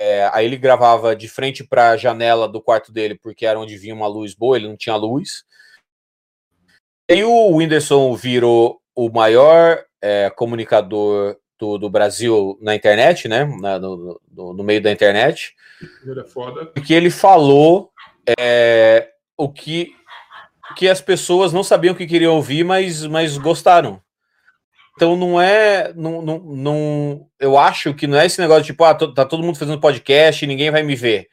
É, 0.03 0.27
aí 0.33 0.47
ele 0.47 0.57
gravava 0.57 1.15
de 1.15 1.29
frente 1.29 1.63
para 1.63 1.91
a 1.91 1.95
janela 1.97 2.47
do 2.47 2.59
quarto 2.59 2.91
dele, 2.91 3.13
porque 3.13 3.45
era 3.45 3.59
onde 3.59 3.77
vinha 3.77 3.93
uma 3.93 4.07
luz 4.07 4.33
boa, 4.33 4.57
ele 4.57 4.67
não 4.67 4.75
tinha 4.75 4.95
luz. 4.95 5.45
E 7.07 7.23
o 7.23 7.55
Whindersson 7.55 8.15
virou 8.15 8.81
o 8.95 9.11
maior 9.11 9.85
é, 10.01 10.31
comunicador 10.31 11.37
do, 11.59 11.77
do, 11.77 11.87
Brasil 11.87 12.57
na 12.59 12.73
internet, 12.73 13.27
né? 13.27 13.45
Na, 13.61 13.77
no, 13.77 14.19
no, 14.31 14.53
no, 14.55 14.63
meio 14.63 14.81
da 14.81 14.91
internet. 14.91 15.53
Ele 16.03 16.19
é 16.19 16.23
foda. 16.23 16.65
Porque 16.65 16.95
ele 16.95 17.11
falou 17.11 17.91
é, 18.39 19.07
o 19.37 19.49
que, 19.49 19.95
que 20.75 20.87
as 20.87 20.99
pessoas 20.99 21.53
não 21.53 21.63
sabiam 21.63 21.93
que 21.93 22.07
queriam 22.07 22.37
ouvir, 22.37 22.63
mas, 22.63 23.05
mas 23.05 23.37
gostaram. 23.37 24.01
Então 24.95 25.15
não 25.15 25.41
é. 25.41 25.93
Não, 25.93 26.21
não, 26.21 26.39
não, 26.39 27.29
eu 27.39 27.57
acho 27.57 27.93
que 27.93 28.07
não 28.07 28.17
é 28.17 28.25
esse 28.25 28.39
negócio 28.39 28.63
de 28.63 28.67
tipo, 28.67 28.83
ah, 28.83 28.93
tá 28.93 29.25
todo 29.25 29.43
mundo 29.43 29.57
fazendo 29.57 29.79
podcast 29.79 30.43
e 30.43 30.47
ninguém 30.47 30.71
vai 30.71 30.83
me 30.83 30.95
ver. 30.95 31.27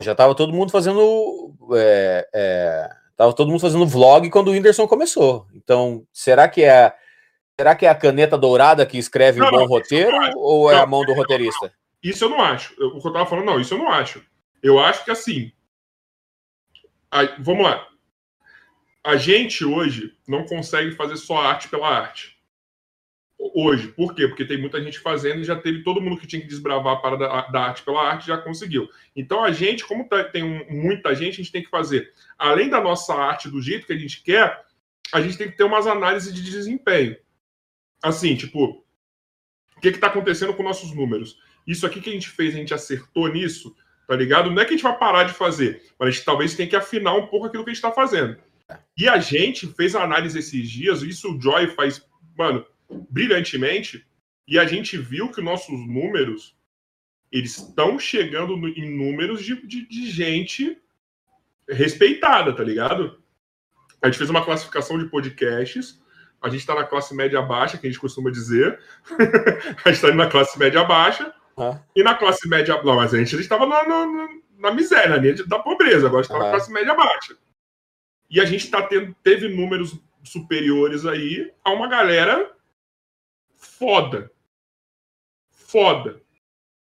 Já 0.00 0.14
tava 0.14 0.34
todo 0.34 0.52
mundo 0.52 0.70
fazendo. 0.70 1.54
É, 1.74 2.28
é, 2.32 2.88
tava 3.16 3.32
todo 3.34 3.50
mundo 3.50 3.60
fazendo 3.60 3.86
vlog 3.86 4.28
quando 4.30 4.48
o 4.48 4.52
Whindersson 4.52 4.86
começou. 4.86 5.46
Então, 5.54 6.06
será 6.12 6.48
que 6.48 6.64
é. 6.64 6.94
Será 7.58 7.74
que 7.74 7.84
é 7.84 7.90
a 7.90 7.94
caneta 7.94 8.38
dourada 8.38 8.86
que 8.86 8.96
escreve 8.96 9.38
não, 9.38 9.48
o 9.48 9.50
bom 9.50 9.66
roteiro 9.66 10.16
ou 10.36 10.72
é 10.72 10.76
a 10.76 10.86
mão 10.86 11.04
do 11.04 11.12
roteirista? 11.12 11.70
Isso 12.02 12.24
eu 12.24 12.30
não 12.30 12.40
acho. 12.40 12.72
o 12.82 12.98
que 12.98 13.06
eu 13.06 13.12
tava 13.12 13.26
falando, 13.26 13.44
não, 13.44 13.60
isso 13.60 13.74
eu 13.74 13.78
não 13.78 13.90
acho. 13.90 14.24
Eu 14.62 14.78
acho 14.78 15.04
que 15.04 15.10
assim. 15.10 15.52
vamos 17.38 17.64
lá. 17.64 17.86
A 19.04 19.16
gente 19.16 19.62
hoje 19.66 20.14
não 20.26 20.46
consegue 20.46 20.92
fazer 20.92 21.18
só 21.18 21.36
arte 21.36 21.68
pela 21.68 21.88
arte 21.88 22.39
hoje. 23.54 23.88
Por 23.88 24.14
quê? 24.14 24.28
Porque 24.28 24.44
tem 24.44 24.60
muita 24.60 24.82
gente 24.82 24.98
fazendo 24.98 25.40
e 25.40 25.44
já 25.44 25.56
teve 25.56 25.82
todo 25.82 26.00
mundo 26.00 26.18
que 26.18 26.26
tinha 26.26 26.42
que 26.42 26.48
desbravar 26.48 26.94
a 26.94 27.00
parada 27.00 27.26
da 27.50 27.60
arte 27.60 27.82
pela 27.82 28.06
arte 28.06 28.26
já 28.26 28.36
conseguiu. 28.36 28.88
Então 29.16 29.42
a 29.42 29.50
gente, 29.50 29.84
como 29.84 30.08
tá, 30.08 30.22
tem 30.24 30.66
muita 30.70 31.14
gente, 31.14 31.34
a 31.34 31.36
gente 31.36 31.52
tem 31.52 31.62
que 31.62 31.70
fazer, 31.70 32.12
além 32.38 32.68
da 32.68 32.80
nossa 32.80 33.14
arte 33.14 33.48
do 33.48 33.60
jeito 33.60 33.86
que 33.86 33.92
a 33.92 33.98
gente 33.98 34.22
quer, 34.22 34.64
a 35.12 35.20
gente 35.20 35.36
tem 35.36 35.50
que 35.50 35.56
ter 35.56 35.64
umas 35.64 35.86
análises 35.86 36.32
de 36.32 36.42
desempenho. 36.42 37.16
Assim, 38.02 38.36
tipo, 38.36 38.84
o 39.76 39.80
que 39.80 39.88
está 39.88 40.06
acontecendo 40.06 40.54
com 40.54 40.62
nossos 40.62 40.94
números? 40.94 41.38
Isso 41.66 41.86
aqui 41.86 42.00
que 42.00 42.10
a 42.10 42.12
gente 42.12 42.28
fez, 42.28 42.54
a 42.54 42.58
gente 42.58 42.74
acertou 42.74 43.28
nisso, 43.28 43.74
tá 44.06 44.14
ligado? 44.16 44.50
Não 44.50 44.60
é 44.60 44.64
que 44.64 44.74
a 44.74 44.76
gente 44.76 44.82
vai 44.82 44.96
parar 44.98 45.24
de 45.24 45.32
fazer, 45.32 45.82
mas 45.98 46.08
a 46.08 46.10
gente 46.10 46.24
talvez 46.24 46.54
tenha 46.54 46.68
que 46.68 46.76
afinar 46.76 47.14
um 47.14 47.26
pouco 47.26 47.46
aquilo 47.46 47.64
que 47.64 47.70
a 47.70 47.74
gente 47.74 47.84
está 47.84 47.92
fazendo. 47.92 48.36
E 48.96 49.08
a 49.08 49.18
gente 49.18 49.66
fez 49.66 49.94
a 49.94 50.02
análise 50.02 50.38
esses 50.38 50.70
dias, 50.70 51.02
isso 51.02 51.34
o 51.34 51.40
Joy 51.40 51.68
faz, 51.68 52.06
mano, 52.36 52.64
brilhantemente 53.08 54.04
e 54.50 54.58
a 54.58 54.66
gente 54.66 54.98
viu 54.98 55.30
que 55.30 55.40
nossos 55.40 55.78
números 55.86 56.56
eles 57.30 57.56
estão 57.56 57.98
chegando 57.98 58.56
no, 58.56 58.68
em 58.68 58.90
números 58.90 59.44
de, 59.44 59.54
de, 59.66 59.86
de, 59.86 60.10
gente 60.10 60.76
respeitada, 61.68 62.52
tá 62.52 62.64
ligado? 62.64 63.22
A 64.02 64.06
gente 64.06 64.18
fez 64.18 64.28
uma 64.28 64.44
classificação 64.44 64.98
de 64.98 65.08
podcasts. 65.08 66.00
A 66.42 66.48
gente 66.48 66.60
está 66.60 66.74
na 66.74 66.84
classe 66.84 67.14
média 67.14 67.40
baixa, 67.40 67.78
que 67.78 67.86
a 67.86 67.90
gente 67.90 68.00
costuma 68.00 68.30
dizer. 68.30 68.80
a 69.84 69.88
gente 69.88 70.04
está 70.04 70.12
na 70.12 70.26
classe 70.26 70.58
média 70.58 70.82
baixa. 70.82 71.32
Ah. 71.56 71.80
E 71.94 72.02
na 72.02 72.14
classe 72.14 72.48
média. 72.48 72.82
Não, 72.82 72.96
mas 72.96 73.14
a 73.14 73.18
gente 73.18 73.36
estava 73.36 73.66
na, 73.66 73.86
na, 73.86 74.28
na, 74.58 74.72
miséria, 74.72 75.10
na 75.10 75.16
linha 75.16 75.34
da 75.46 75.60
pobreza. 75.60 76.08
Agora 76.08 76.20
a 76.20 76.22
gente 76.22 76.32
está 76.32 76.42
ah. 76.42 76.46
na 76.46 76.50
classe 76.50 76.72
média 76.72 76.94
baixa. 76.94 77.36
E 78.28 78.40
a 78.40 78.44
gente 78.44 78.68
tá 78.68 78.82
tendo, 78.82 79.14
teve 79.22 79.48
números 79.48 79.96
superiores 80.24 81.06
aí 81.06 81.52
a 81.62 81.70
uma 81.70 81.88
galera 81.88 82.50
foda. 83.80 84.30
Foda. 85.50 86.22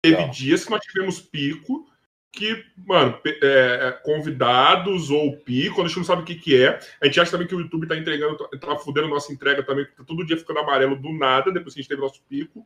Teve 0.03 0.27
dias 0.29 0.65
que 0.65 0.71
nós 0.71 0.81
tivemos 0.81 1.21
pico 1.21 1.87
que, 2.31 2.65
mano, 2.75 3.19
é, 3.25 3.87
é, 3.87 3.91
convidados 4.03 5.11
ou 5.11 5.37
pico, 5.37 5.81
a 5.81 5.87
gente 5.87 5.97
não 5.97 6.03
sabe 6.03 6.21
o 6.23 6.25
que, 6.25 6.35
que 6.35 6.63
é. 6.63 6.79
A 6.99 7.05
gente 7.05 7.19
acha 7.19 7.29
também 7.29 7.45
que 7.45 7.53
o 7.53 7.59
YouTube 7.59 7.87
tá 7.87 7.95
entregando, 7.95 8.37
tá, 8.37 8.57
tá 8.57 8.77
fudendo 8.77 9.09
nossa 9.09 9.31
entrega 9.31 9.61
também, 9.63 9.85
tá 9.85 10.03
todo 10.03 10.25
dia 10.25 10.37
ficando 10.37 10.59
amarelo 10.59 10.95
do 10.95 11.11
nada, 11.11 11.51
depois 11.51 11.73
que 11.73 11.79
a 11.79 11.83
gente 11.83 11.89
teve 11.89 12.01
nosso 12.01 12.23
pico. 12.23 12.65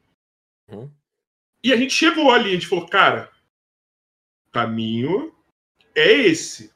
Uhum. 0.69 0.90
E 1.64 1.74
a 1.74 1.76
gente 1.76 1.94
chegou 1.94 2.32
ali, 2.32 2.52
a 2.52 2.53
gente 2.53 2.68
falou, 2.68 2.88
cara, 2.88 3.32
caminho 4.52 5.35
é 5.95 6.11
esse. 6.11 6.72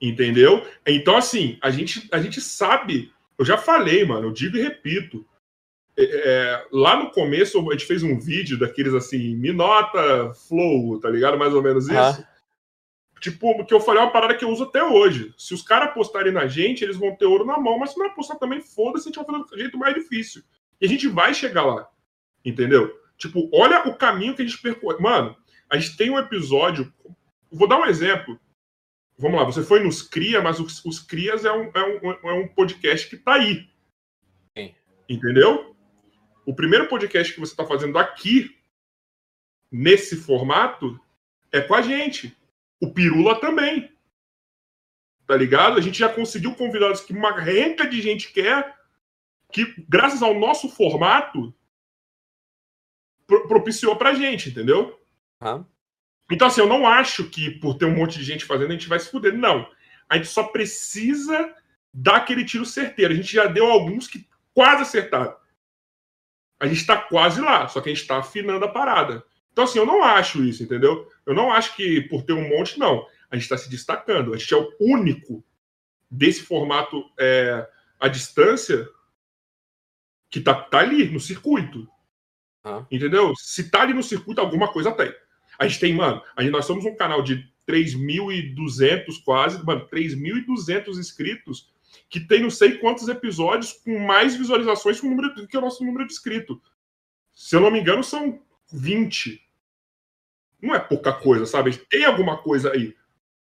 Entendeu? 0.00 0.66
Então, 0.86 1.16
assim, 1.16 1.58
a 1.60 1.70
gente, 1.70 2.08
a 2.12 2.20
gente 2.22 2.40
sabe. 2.40 3.12
Eu 3.36 3.44
já 3.44 3.58
falei, 3.58 4.04
mano, 4.04 4.28
eu 4.28 4.32
digo 4.32 4.56
e 4.56 4.62
repito. 4.62 5.26
É, 5.96 6.04
é, 6.04 6.66
lá 6.72 6.96
no 6.96 7.10
começo 7.10 7.58
a 7.68 7.72
gente 7.72 7.86
fez 7.86 8.02
um 8.02 8.18
vídeo 8.18 8.58
daqueles 8.58 8.94
assim, 8.94 9.36
Minota 9.36 10.32
Flow, 10.48 10.98
tá 10.98 11.08
ligado? 11.08 11.38
Mais 11.38 11.54
ou 11.54 11.62
menos 11.62 11.86
isso. 11.86 11.96
Ah. 11.96 12.28
Tipo, 13.20 13.64
que 13.64 13.72
eu 13.72 13.80
falei 13.80 14.02
é 14.02 14.04
uma 14.04 14.12
parada 14.12 14.34
que 14.34 14.44
eu 14.44 14.50
uso 14.50 14.64
até 14.64 14.84
hoje. 14.84 15.32
Se 15.38 15.54
os 15.54 15.62
caras 15.62 15.88
apostarem 15.88 16.32
na 16.32 16.46
gente, 16.46 16.84
eles 16.84 16.96
vão 16.96 17.16
ter 17.16 17.24
ouro 17.24 17.46
na 17.46 17.58
mão, 17.58 17.78
mas 17.78 17.92
se 17.92 17.98
não 17.98 18.06
apostar 18.06 18.38
também, 18.38 18.60
foda-se, 18.60 19.08
a 19.08 19.10
gente 19.10 19.16
vai 19.16 19.24
fazer 19.24 19.44
do 19.44 19.58
jeito 19.58 19.78
mais 19.78 19.94
difícil. 19.94 20.42
E 20.80 20.84
a 20.84 20.88
gente 20.88 21.08
vai 21.08 21.32
chegar 21.32 21.64
lá. 21.64 21.88
Entendeu? 22.44 22.94
Tipo, 23.16 23.48
olha 23.52 23.88
o 23.88 23.96
caminho 23.96 24.34
que 24.34 24.42
a 24.42 24.44
gente 24.44 24.60
percorre. 24.60 25.00
Mano, 25.00 25.34
a 25.70 25.78
gente 25.78 25.96
tem 25.96 26.10
um 26.10 26.18
episódio. 26.18 26.92
Vou 27.50 27.66
dar 27.66 27.78
um 27.78 27.86
exemplo. 27.86 28.38
Vamos 29.16 29.38
lá, 29.38 29.44
você 29.44 29.62
foi 29.62 29.82
nos 29.82 30.02
Cria, 30.02 30.42
mas 30.42 30.58
os, 30.58 30.84
os 30.84 30.98
Crias 30.98 31.44
é 31.44 31.52
um, 31.52 31.70
é, 31.72 31.82
um, 31.82 32.30
é 32.30 32.32
um 32.32 32.48
podcast 32.48 33.08
que 33.08 33.16
tá 33.16 33.34
aí. 33.34 33.68
Sim. 34.58 34.74
Entendeu? 35.08 35.73
O 36.46 36.54
primeiro 36.54 36.88
podcast 36.88 37.32
que 37.32 37.40
você 37.40 37.52
está 37.52 37.64
fazendo 37.64 37.98
aqui, 37.98 38.56
nesse 39.70 40.16
formato, 40.16 41.00
é 41.50 41.60
com 41.60 41.74
a 41.74 41.82
gente. 41.82 42.36
O 42.80 42.92
Pirula 42.92 43.40
também. 43.40 43.90
Tá 45.26 45.36
ligado? 45.36 45.78
A 45.78 45.80
gente 45.80 45.98
já 45.98 46.08
conseguiu 46.08 46.54
convidados 46.54 47.00
que 47.00 47.12
uma 47.12 47.32
renca 47.32 47.88
de 47.88 48.00
gente 48.02 48.30
quer, 48.32 48.76
que 49.50 49.74
graças 49.88 50.22
ao 50.22 50.34
nosso 50.34 50.68
formato, 50.68 51.54
pro 53.26 53.48
propiciou 53.48 53.96
pra 53.96 54.14
gente, 54.14 54.50
entendeu? 54.50 55.00
Ah. 55.40 55.64
Então, 56.30 56.48
assim, 56.48 56.60
eu 56.60 56.68
não 56.68 56.86
acho 56.86 57.30
que 57.30 57.50
por 57.58 57.74
ter 57.74 57.86
um 57.86 57.94
monte 57.94 58.18
de 58.18 58.24
gente 58.24 58.44
fazendo 58.44 58.70
a 58.70 58.72
gente 58.72 58.88
vai 58.88 59.00
se 59.00 59.10
fuder. 59.10 59.32
Não. 59.32 59.66
A 60.08 60.16
gente 60.16 60.28
só 60.28 60.44
precisa 60.44 61.54
dar 61.92 62.16
aquele 62.16 62.44
tiro 62.44 62.66
certeiro. 62.66 63.14
A 63.14 63.16
gente 63.16 63.32
já 63.32 63.46
deu 63.46 63.66
alguns 63.66 64.06
que 64.06 64.28
quase 64.52 64.82
acertaram 64.82 65.34
a 66.64 66.66
gente 66.66 66.78
está 66.78 66.96
quase 66.96 67.42
lá, 67.42 67.68
só 67.68 67.78
que 67.78 67.90
a 67.90 67.92
gente 67.92 68.00
está 68.00 68.18
afinando 68.18 68.64
a 68.64 68.68
parada. 68.68 69.22
Então, 69.52 69.64
assim, 69.64 69.78
eu 69.78 69.84
não 69.84 70.02
acho 70.02 70.42
isso, 70.42 70.62
entendeu? 70.62 71.06
Eu 71.26 71.34
não 71.34 71.52
acho 71.52 71.76
que 71.76 72.00
por 72.08 72.22
ter 72.22 72.32
um 72.32 72.48
monte, 72.48 72.78
não. 72.78 73.06
A 73.30 73.36
gente 73.36 73.44
está 73.44 73.58
se 73.58 73.68
destacando. 73.68 74.32
A 74.32 74.38
gente 74.38 74.54
é 74.54 74.56
o 74.56 74.72
único 74.80 75.44
desse 76.10 76.42
formato 76.42 77.04
é, 77.18 77.68
à 78.00 78.08
distância 78.08 78.88
que 80.30 80.40
tá, 80.40 80.54
tá 80.54 80.78
ali 80.78 81.10
no 81.10 81.20
circuito. 81.20 81.86
Ah. 82.64 82.86
Entendeu? 82.90 83.34
Se 83.36 83.70
tá 83.70 83.82
ali 83.82 83.92
no 83.92 84.02
circuito, 84.02 84.40
alguma 84.40 84.72
coisa 84.72 84.90
tem. 84.90 85.14
A 85.58 85.66
gente 85.66 85.80
tem, 85.80 85.92
mano, 85.92 86.22
a 86.34 86.42
gente, 86.42 86.50
nós 86.50 86.64
somos 86.64 86.86
um 86.86 86.96
canal 86.96 87.22
de 87.22 87.46
3.200 87.68 89.22
quase, 89.22 89.62
mano, 89.64 89.86
3.200 89.92 90.98
inscritos 90.98 91.73
que 92.08 92.20
tem 92.20 92.42
não 92.42 92.50
sei 92.50 92.78
quantos 92.78 93.08
episódios 93.08 93.72
com 93.72 93.98
mais 93.98 94.34
visualizações 94.36 95.00
que 95.00 95.06
o, 95.06 95.10
número, 95.10 95.46
que 95.46 95.56
o 95.56 95.60
nosso 95.60 95.84
número 95.84 96.06
de 96.06 96.12
inscrito. 96.12 96.60
Se 97.32 97.56
eu 97.56 97.60
não 97.60 97.70
me 97.70 97.80
engano, 97.80 98.02
são 98.02 98.40
20. 98.72 99.40
Não 100.60 100.74
é 100.74 100.78
pouca 100.78 101.12
coisa, 101.12 101.46
sabe? 101.46 101.76
Tem 101.88 102.04
alguma 102.04 102.38
coisa 102.38 102.72
aí, 102.72 102.94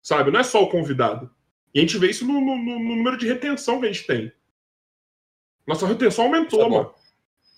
sabe? 0.01 0.31
Não 0.31 0.39
é 0.39 0.43
só 0.43 0.63
o 0.63 0.69
convidado. 0.69 1.29
E 1.73 1.79
a 1.79 1.81
gente 1.81 1.97
vê 1.97 2.09
isso 2.09 2.25
no, 2.25 2.39
no, 2.39 2.57
no 2.57 2.79
número 2.79 3.17
de 3.17 3.27
retenção 3.27 3.79
que 3.79 3.85
a 3.85 3.91
gente 3.91 4.07
tem. 4.07 4.31
Nossa 5.67 5.85
retenção 5.85 6.25
aumentou, 6.25 6.63
é 6.63 6.69
mano. 6.69 6.93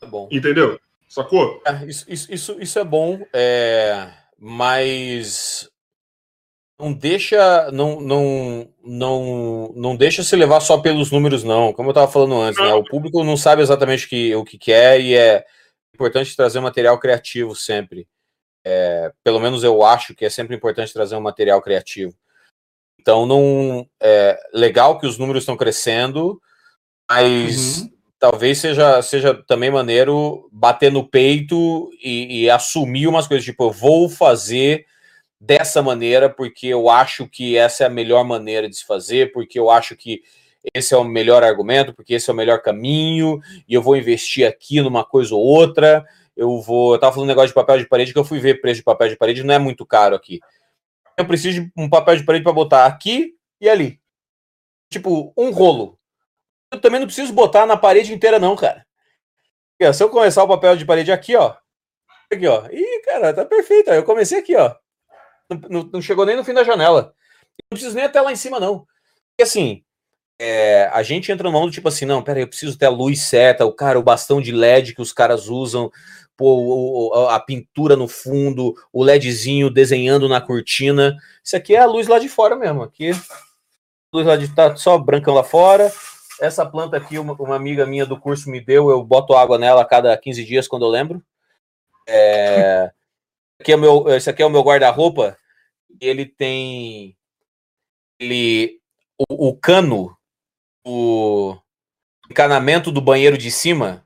É 0.01 0.05
bom. 0.05 0.27
Entendeu? 0.31 0.79
Sacou? 1.07 1.61
É, 1.65 1.85
isso, 1.85 2.05
isso, 2.09 2.33
isso, 2.33 2.61
isso 2.61 2.79
é 2.79 2.83
bom, 2.83 3.25
é... 3.33 4.11
mas 4.37 5.70
não 6.81 6.91
deixa 6.91 7.71
não, 7.71 8.01
não, 8.01 8.67
não, 8.83 9.73
não 9.75 9.95
deixa 9.95 10.23
se 10.23 10.35
levar 10.35 10.59
só 10.59 10.79
pelos 10.79 11.11
números, 11.11 11.43
não. 11.43 11.71
Como 11.71 11.89
eu 11.89 11.91
estava 11.91 12.11
falando 12.11 12.41
antes, 12.41 12.59
né? 12.59 12.73
O 12.73 12.83
público 12.83 13.23
não 13.23 13.37
sabe 13.37 13.61
exatamente 13.61 14.05
o 14.05 14.09
que, 14.09 14.35
o 14.35 14.43
que 14.43 14.57
quer 14.57 14.99
e 14.99 15.15
é 15.15 15.45
importante 15.93 16.35
trazer 16.35 16.59
material 16.59 16.97
criativo 16.99 17.55
sempre. 17.55 18.07
É, 18.65 19.11
pelo 19.23 19.39
menos 19.39 19.63
eu 19.63 19.83
acho 19.83 20.15
que 20.15 20.25
é 20.25 20.29
sempre 20.29 20.55
importante 20.55 20.93
trazer 20.93 21.15
um 21.15 21.21
material 21.21 21.61
criativo. 21.61 22.13
Então, 22.99 23.25
não 23.25 23.87
é 24.01 24.39
legal 24.53 24.99
que 24.99 25.07
os 25.07 25.17
números 25.17 25.43
estão 25.43 25.57
crescendo, 25.57 26.39
mas 27.09 27.81
uhum. 27.81 27.89
talvez 28.19 28.59
seja, 28.59 29.01
seja 29.01 29.33
também 29.47 29.71
maneiro 29.71 30.47
bater 30.51 30.91
no 30.91 31.07
peito 31.07 31.89
e, 32.03 32.43
e 32.43 32.49
assumir 32.49 33.07
umas 33.07 33.27
coisas, 33.27 33.45
tipo, 33.45 33.65
eu 33.65 33.71
vou 33.71 34.07
fazer 34.07 34.85
dessa 35.43 35.81
maneira, 35.81 36.29
porque 36.29 36.67
eu 36.67 36.87
acho 36.87 37.27
que 37.27 37.57
essa 37.57 37.83
é 37.83 37.87
a 37.87 37.89
melhor 37.89 38.23
maneira 38.23 38.69
de 38.69 38.75
se 38.75 38.85
fazer, 38.85 39.31
porque 39.31 39.57
eu 39.57 39.71
acho 39.71 39.95
que 39.95 40.21
esse 40.71 40.93
é 40.93 40.97
o 40.97 41.03
melhor 41.03 41.43
argumento, 41.43 41.95
porque 41.95 42.13
esse 42.13 42.29
é 42.29 42.33
o 42.33 42.35
melhor 42.35 42.61
caminho, 42.61 43.41
e 43.67 43.73
eu 43.73 43.81
vou 43.81 43.97
investir 43.97 44.47
aqui 44.47 44.79
numa 44.79 45.03
coisa 45.03 45.33
ou 45.33 45.41
outra. 45.41 46.05
Eu 46.37 46.61
vou. 46.61 46.93
Eu 46.93 46.99
tava 46.99 47.13
falando 47.13 47.25
um 47.25 47.31
negócio 47.31 47.47
de 47.47 47.55
papel 47.55 47.79
de 47.79 47.87
parede 47.87 48.13
que 48.13 48.19
eu 48.19 48.23
fui 48.23 48.39
ver 48.39 48.61
preço 48.61 48.77
de 48.77 48.83
papel 48.83 49.09
de 49.09 49.15
parede, 49.15 49.43
não 49.43 49.53
é 49.53 49.57
muito 49.57 49.83
caro 49.83 50.15
aqui. 50.15 50.39
Eu 51.17 51.25
preciso 51.25 51.63
de 51.63 51.71
um 51.75 51.89
papel 51.89 52.15
de 52.17 52.23
parede 52.23 52.43
para 52.43 52.53
botar 52.53 52.85
aqui 52.85 53.33
e 53.59 53.67
ali. 53.67 53.99
Tipo, 54.91 55.33
um 55.35 55.49
rolo. 55.49 55.97
Eu 56.71 56.79
também 56.79 56.99
não 56.99 57.07
preciso 57.07 57.33
botar 57.33 57.65
na 57.65 57.75
parede 57.75 58.13
inteira, 58.13 58.37
não, 58.37 58.55
cara. 58.55 58.85
Se 59.93 60.03
eu 60.03 60.09
começar 60.09 60.43
o 60.43 60.47
papel 60.47 60.77
de 60.77 60.85
parede 60.85 61.11
aqui, 61.11 61.35
ó. 61.35 61.55
Aqui, 62.31 62.45
ó. 62.47 62.67
Ih, 62.71 63.01
cara, 63.03 63.33
tá 63.33 63.43
perfeito. 63.43 63.89
Eu 63.89 64.03
comecei 64.03 64.37
aqui, 64.37 64.55
ó. 64.55 64.75
Não, 65.69 65.89
não 65.93 66.01
chegou 66.01 66.25
nem 66.25 66.35
no 66.35 66.43
fim 66.43 66.53
da 66.53 66.63
janela. 66.63 67.13
Não 67.71 67.77
preciso 67.77 67.95
nem 67.95 68.05
até 68.05 68.21
lá 68.21 68.31
em 68.31 68.35
cima, 68.35 68.59
não. 68.59 68.87
Porque 69.29 69.43
assim, 69.43 69.83
é, 70.39 70.89
a 70.91 71.03
gente 71.03 71.31
entra 71.31 71.49
no 71.49 71.59
mundo 71.59 71.71
tipo 71.71 71.87
assim, 71.87 72.05
não, 72.05 72.23
pera 72.23 72.39
aí, 72.39 72.43
eu 72.43 72.47
preciso 72.47 72.77
ter 72.77 72.87
a 72.87 72.89
luz 72.89 73.21
certa, 73.21 73.65
o 73.65 73.71
cara, 73.71 73.99
o 73.99 74.03
bastão 74.03 74.41
de 74.41 74.51
LED 74.51 74.95
que 74.95 75.01
os 75.01 75.13
caras 75.13 75.47
usam, 75.47 75.91
pô, 76.35 77.13
a 77.29 77.39
pintura 77.39 77.95
no 77.95 78.07
fundo, 78.07 78.73
o 78.91 79.03
LEDzinho 79.03 79.69
desenhando 79.69 80.27
na 80.27 80.41
cortina. 80.41 81.15
Isso 81.43 81.55
aqui 81.55 81.75
é 81.75 81.79
a 81.79 81.85
luz 81.85 82.07
lá 82.07 82.17
de 82.17 82.27
fora 82.27 82.55
mesmo. 82.55 82.81
Aqui, 82.81 83.11
luz 84.11 84.25
lá 84.25 84.35
de 84.35 84.47
tá 84.47 84.75
só 84.75 84.97
brancão 84.97 85.35
lá 85.35 85.43
fora. 85.43 85.91
Essa 86.39 86.65
planta 86.65 86.97
aqui, 86.97 87.19
uma, 87.19 87.33
uma, 87.33 87.55
amiga 87.55 87.85
minha 87.85 88.03
do 88.03 88.19
curso 88.19 88.49
me 88.49 88.59
deu, 88.59 88.89
eu 88.89 89.03
boto 89.03 89.35
água 89.35 89.59
nela 89.59 89.83
a 89.83 89.85
cada 89.85 90.17
15 90.17 90.43
dias 90.43 90.67
quando 90.67 90.85
eu 90.85 90.89
lembro. 90.89 91.23
É, 92.07 92.91
aqui 93.61 93.73
é 93.73 93.77
meu, 93.77 94.05
esse 94.07 94.27
aqui 94.27 94.41
é 94.41 94.45
o 94.45 94.49
meu 94.49 94.63
guarda-roupa. 94.63 95.37
Ele 95.99 96.25
tem 96.25 97.17
ele 98.21 98.79
o, 99.17 99.49
o 99.49 99.57
cano, 99.57 100.15
o 100.85 101.57
encanamento 102.29 102.91
do 102.91 103.01
banheiro 103.01 103.37
de 103.37 103.49
cima 103.49 104.05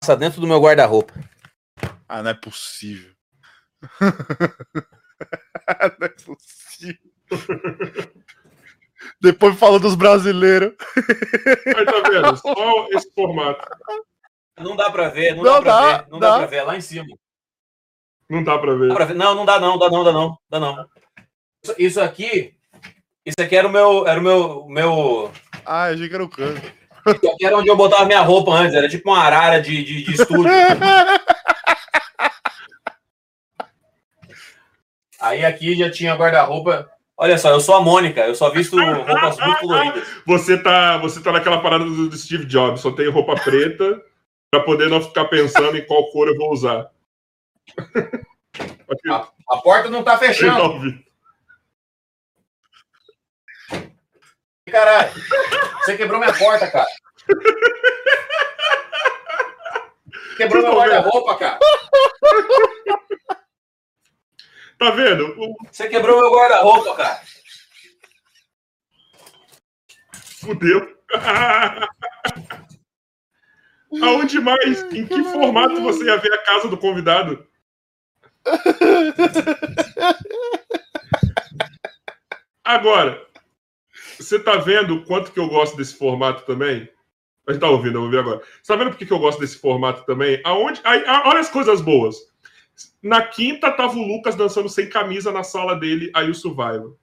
passa 0.00 0.16
dentro 0.16 0.40
do 0.40 0.46
meu 0.46 0.60
guarda-roupa. 0.60 1.12
Ah, 2.08 2.22
não 2.22 2.30
é 2.30 2.34
possível. 2.34 3.12
não 5.98 6.06
é 6.06 6.08
possível. 6.08 7.10
Depois 9.20 9.58
fala 9.58 9.78
dos 9.78 9.94
brasileiros. 9.94 10.74
Aí 11.66 11.84
tá 11.84 12.08
vendo? 12.08 12.36
Só 12.38 12.88
esse 12.90 13.10
formato. 13.12 13.66
Não 14.58 14.76
dá 14.76 14.90
pra 14.90 15.08
ver, 15.08 15.34
não, 15.34 15.42
não 15.42 15.62
dá, 15.62 15.62
pra 15.62 15.96
ver. 15.96 16.08
Não 16.10 16.18
dá. 16.18 16.30
dá 16.30 16.38
pra 16.38 16.46
ver, 16.46 16.56
é 16.56 16.62
lá 16.62 16.76
em 16.76 16.80
cima. 16.80 17.06
Não 18.28 18.44
dá 18.44 18.58
pra 18.58 18.74
ver. 18.74 18.88
Dá 18.88 18.94
pra 18.94 19.04
ver. 19.06 19.14
Não, 19.14 19.34
não 19.34 19.44
dá 19.44 19.58
não, 19.58 19.78
dá 19.78 19.90
não, 19.90 20.04
dá 20.04 20.12
não, 20.12 20.38
dá 20.48 20.60
não. 20.60 20.88
Isso 21.78 22.00
aqui, 22.00 22.54
isso 23.24 23.36
aqui 23.40 23.54
era 23.56 23.68
o 23.68 23.70
meu, 23.70 24.06
era 24.06 24.18
o 24.18 24.22
meu, 24.22 24.66
meu... 24.68 25.30
Ah, 25.64 25.88
eu 25.88 25.94
achei 25.94 26.08
que 26.08 26.14
era 26.14 26.24
o 26.24 26.28
canto. 26.28 26.60
Isso 27.06 27.30
aqui 27.30 27.44
era 27.44 27.56
onde 27.56 27.68
eu 27.68 27.76
botava 27.76 28.04
minha 28.06 28.22
roupa 28.22 28.52
antes, 28.52 28.74
era 28.74 28.88
tipo 28.88 29.10
uma 29.10 29.18
arara 29.18 29.60
de, 29.60 29.84
de, 29.84 30.04
de 30.04 30.12
estúdio. 30.14 30.50
Aí 35.20 35.44
aqui 35.44 35.76
já 35.76 35.90
tinha 35.90 36.14
guarda-roupa. 36.14 36.90
Olha 37.16 37.36
só, 37.36 37.50
eu 37.50 37.60
sou 37.60 37.74
a 37.74 37.82
Mônica, 37.82 38.22
eu 38.22 38.34
só 38.34 38.48
visto 38.48 38.74
roupas 38.80 39.36
muito 39.38 39.60
coloridas. 39.60 40.08
Você 40.26 40.56
tá, 40.56 40.96
você 40.96 41.22
tá 41.22 41.30
naquela 41.30 41.60
parada 41.60 41.84
do, 41.84 42.08
do 42.08 42.16
Steve 42.16 42.46
Jobs, 42.46 42.80
só 42.80 42.90
tem 42.90 43.10
roupa 43.10 43.34
preta 43.34 44.02
para 44.50 44.62
poder 44.64 44.88
não 44.88 45.02
ficar 45.02 45.26
pensando 45.26 45.76
em 45.76 45.86
qual 45.86 46.10
cor 46.10 46.28
eu 46.28 46.36
vou 46.36 46.50
usar. 46.50 46.90
A, 49.10 49.28
a 49.50 49.58
porta 49.58 49.90
não 49.90 50.02
tá 50.02 50.16
fechando. 50.16 50.98
Caralho, 54.70 55.12
você 55.78 55.96
quebrou 55.96 56.20
minha 56.20 56.32
porta, 56.32 56.70
cara. 56.70 56.86
Quebrou 60.36 60.62
meu 60.62 60.74
guarda-roupa, 60.74 61.36
cara. 61.36 61.58
Tá 64.78 64.90
vendo? 64.90 65.34
Você 65.70 65.88
quebrou 65.88 66.20
meu 66.20 66.30
guarda-roupa, 66.32 66.96
cara. 66.96 67.20
Fudeu. 70.40 70.96
Aonde 74.02 74.40
mais? 74.40 74.82
Em 74.92 75.06
que 75.06 75.22
formato 75.24 75.82
você 75.82 76.04
ia 76.04 76.16
ver 76.16 76.32
a 76.32 76.38
casa 76.38 76.68
do 76.68 76.78
convidado? 76.78 77.46
Agora, 82.64 83.26
você 84.22 84.38
tá 84.38 84.56
vendo 84.56 84.94
o 84.94 85.04
quanto 85.04 85.32
que 85.32 85.40
eu 85.40 85.48
gosto 85.48 85.76
desse 85.76 85.96
formato 85.96 86.44
também? 86.44 86.88
A 87.46 87.52
gente 87.52 87.60
tá 87.60 87.68
ouvindo, 87.68 87.96
eu 87.96 88.02
vou 88.02 88.10
ver 88.10 88.20
agora. 88.20 88.40
Você 88.62 88.72
tá 88.72 88.76
vendo 88.76 88.90
por 88.90 88.98
que 88.98 89.10
eu 89.10 89.18
gosto 89.18 89.40
desse 89.40 89.58
formato 89.58 90.04
também? 90.04 90.40
Aonde, 90.44 90.80
aí, 90.84 91.02
olha 91.24 91.40
as 91.40 91.50
coisas 91.50 91.80
boas. 91.80 92.16
Na 93.02 93.22
quinta, 93.22 93.70
tava 93.72 93.96
o 93.96 94.06
Lucas 94.06 94.34
dançando 94.34 94.68
sem 94.68 94.88
camisa 94.88 95.32
na 95.32 95.42
sala 95.42 95.74
dele, 95.74 96.10
aí 96.14 96.30
o 96.30 96.34
Survival. 96.34 96.96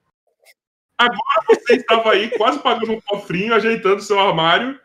Agora 0.96 1.44
você 1.48 1.74
estava 1.74 2.12
aí 2.12 2.30
quase 2.30 2.58
pagando 2.60 2.92
um 2.92 3.00
cofrinho, 3.00 3.54
ajeitando 3.54 4.02
seu 4.02 4.18
armário 4.18 4.78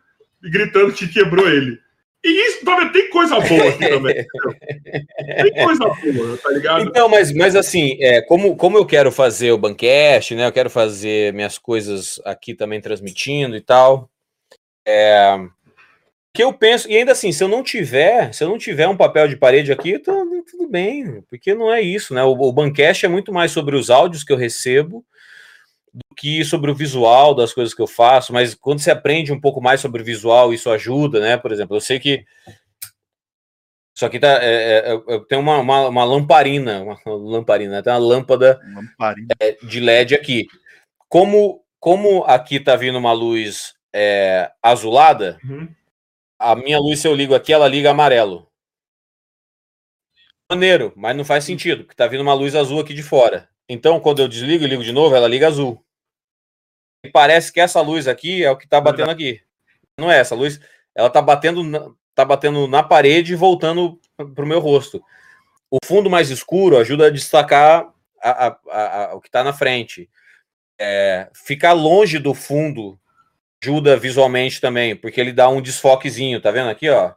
e 0.43 0.49
gritando 0.49 0.93
que 0.93 1.07
quebrou 1.07 1.47
ele. 1.49 1.79
E 2.23 2.47
isso 2.47 2.63
também 2.63 2.89
tem 2.91 3.09
coisa 3.09 3.39
boa 3.39 3.69
aqui 3.69 3.89
também. 3.89 4.15
tem 5.43 5.65
coisa 5.65 5.85
boa, 5.85 6.37
tá 6.37 6.49
ligado? 6.51 6.81
Então, 6.83 7.09
mas, 7.09 7.33
mas 7.33 7.55
assim, 7.55 7.97
é, 8.01 8.21
como, 8.21 8.55
como 8.55 8.77
eu 8.77 8.85
quero 8.85 9.11
fazer 9.11 9.51
o 9.51 9.57
Bancast, 9.57 10.33
né? 10.33 10.47
Eu 10.47 10.51
quero 10.51 10.69
fazer 10.69 11.33
minhas 11.33 11.57
coisas 11.57 12.21
aqui 12.23 12.53
também 12.53 12.79
transmitindo 12.79 13.57
e 13.57 13.61
tal. 13.61 14.09
É, 14.87 15.37
que 16.33 16.43
eu 16.43 16.51
penso, 16.51 16.89
e 16.89 16.97
ainda 16.97 17.11
assim, 17.11 17.31
se 17.31 17.43
eu 17.43 17.47
não 17.47 17.61
tiver, 17.61 18.33
se 18.33 18.43
eu 18.43 18.49
não 18.49 18.57
tiver 18.57 18.87
um 18.87 18.97
papel 18.97 19.27
de 19.27 19.35
parede 19.35 19.71
aqui, 19.71 19.99
tô, 19.99 20.25
tudo 20.49 20.67
bem, 20.67 21.21
porque 21.29 21.53
não 21.53 21.71
é 21.71 21.81
isso, 21.81 22.13
né? 22.13 22.23
O, 22.23 22.31
o 22.31 22.51
Bancast 22.51 23.05
é 23.05 23.09
muito 23.09 23.31
mais 23.31 23.51
sobre 23.51 23.75
os 23.75 23.89
áudios 23.89 24.23
que 24.23 24.31
eu 24.31 24.37
recebo 24.37 25.05
do 25.93 26.15
que 26.15 26.43
sobre 26.43 26.71
o 26.71 26.75
visual 26.75 27.35
das 27.35 27.53
coisas 27.53 27.73
que 27.73 27.81
eu 27.81 27.87
faço, 27.87 28.33
mas 28.33 28.55
quando 28.55 28.79
você 28.79 28.91
aprende 28.91 29.31
um 29.31 29.39
pouco 29.39 29.61
mais 29.61 29.79
sobre 29.81 30.01
o 30.01 30.05
visual, 30.05 30.53
isso 30.53 30.69
ajuda, 30.69 31.19
né? 31.19 31.37
Por 31.37 31.51
exemplo, 31.51 31.75
eu 31.75 31.81
sei 31.81 31.99
que 31.99 32.25
isso 33.95 34.05
aqui 34.05 34.19
tá, 34.19 34.39
é, 34.41 34.91
é, 34.91 35.15
é 35.15 35.19
tem 35.29 35.37
uma, 35.37 35.59
uma, 35.59 35.87
uma, 35.87 36.03
lamparina, 36.03 36.81
uma 36.81 36.99
lamparina, 37.05 37.83
tem 37.83 37.93
uma 37.93 37.99
lâmpada 37.99 38.59
é, 39.39 39.51
de 39.63 39.79
LED 39.79 40.15
aqui. 40.15 40.47
Como, 41.07 41.63
como 41.79 42.23
aqui 42.23 42.59
tá 42.59 42.75
vindo 42.75 42.97
uma 42.97 43.13
luz 43.13 43.75
é, 43.93 44.51
azulada, 44.63 45.39
uhum 45.43 45.67
a 46.43 46.55
minha 46.55 46.77
luz, 46.77 46.99
se 46.99 47.07
eu 47.07 47.15
ligo 47.15 47.33
aqui, 47.33 47.53
ela 47.53 47.67
liga 47.67 47.91
amarelo. 47.91 48.47
Maneiro, 50.51 50.91
mas 50.95 51.15
não 51.15 51.23
faz 51.23 51.45
sentido, 51.45 51.83
porque 51.83 51.95
tá 51.95 52.05
vindo 52.05 52.21
uma 52.21 52.33
luz 52.33 52.53
azul 52.53 52.81
aqui 52.81 52.93
de 52.93 53.01
fora. 53.01 53.49
Então, 53.67 53.99
quando 53.99 54.21
eu 54.21 54.27
desligo 54.27 54.63
e 54.63 54.67
ligo 54.67 54.83
de 54.83 54.91
novo, 54.91 55.15
ela 55.15 55.27
liga 55.27 55.47
azul. 55.47 55.82
E 57.03 57.09
parece 57.09 57.51
que 57.51 57.59
essa 57.59 57.81
luz 57.81 58.07
aqui 58.07 58.43
é 58.43 58.49
o 58.49 58.57
que 58.57 58.67
tá 58.67 58.79
batendo 58.79 59.11
aqui. 59.11 59.41
Não 59.99 60.09
é 60.09 60.19
essa 60.19 60.35
luz, 60.35 60.59
ela 60.95 61.09
tá 61.09 61.21
batendo 61.21 61.63
na, 61.63 61.91
tá 62.15 62.23
batendo 62.23 62.67
na 62.67 62.81
parede 62.81 63.33
e 63.33 63.35
voltando 63.35 63.99
pro 64.33 64.47
meu 64.47 64.59
rosto. 64.59 65.03
O 65.69 65.77
fundo 65.85 66.09
mais 66.09 66.29
escuro 66.29 66.77
ajuda 66.77 67.07
a 67.07 67.09
destacar 67.09 67.91
a, 68.21 68.47
a, 68.47 69.03
a, 69.05 69.15
o 69.15 69.21
que 69.21 69.29
tá 69.29 69.43
na 69.43 69.53
frente. 69.53 70.09
É, 70.79 71.29
ficar 71.33 71.73
longe 71.73 72.19
do 72.19 72.33
fundo 72.33 72.99
ajuda 73.63 73.95
visualmente 73.95 74.59
também, 74.59 74.95
porque 74.95 75.19
ele 75.19 75.31
dá 75.31 75.47
um 75.47 75.61
desfoquezinho, 75.61 76.41
tá 76.41 76.51
vendo 76.51 76.69
aqui, 76.69 76.89
ó? 76.89 77.13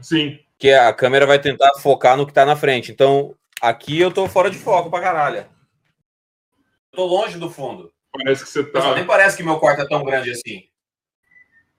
Sim. 0.00 0.38
Que 0.58 0.72
a 0.72 0.92
câmera 0.92 1.26
vai 1.26 1.40
tentar 1.40 1.72
focar 1.80 2.16
no 2.16 2.26
que 2.26 2.32
tá 2.32 2.44
na 2.44 2.54
frente. 2.54 2.92
Então, 2.92 3.34
aqui 3.60 3.98
eu 3.98 4.12
tô 4.12 4.28
fora 4.28 4.50
de 4.50 4.58
foco 4.58 4.90
pra 4.90 5.00
caralho. 5.00 5.38
Eu 6.92 6.96
tô 6.96 7.06
longe 7.06 7.38
do 7.38 7.50
fundo. 7.50 7.91
Parece 8.12 8.44
que 8.44 8.50
você 8.50 8.64
tá. 8.64 8.94
nem 8.94 9.06
parece 9.06 9.36
que 9.36 9.42
meu 9.42 9.58
quarto 9.58 9.82
é 9.82 9.88
tão 9.88 10.04
grande 10.04 10.30
assim. 10.30 10.64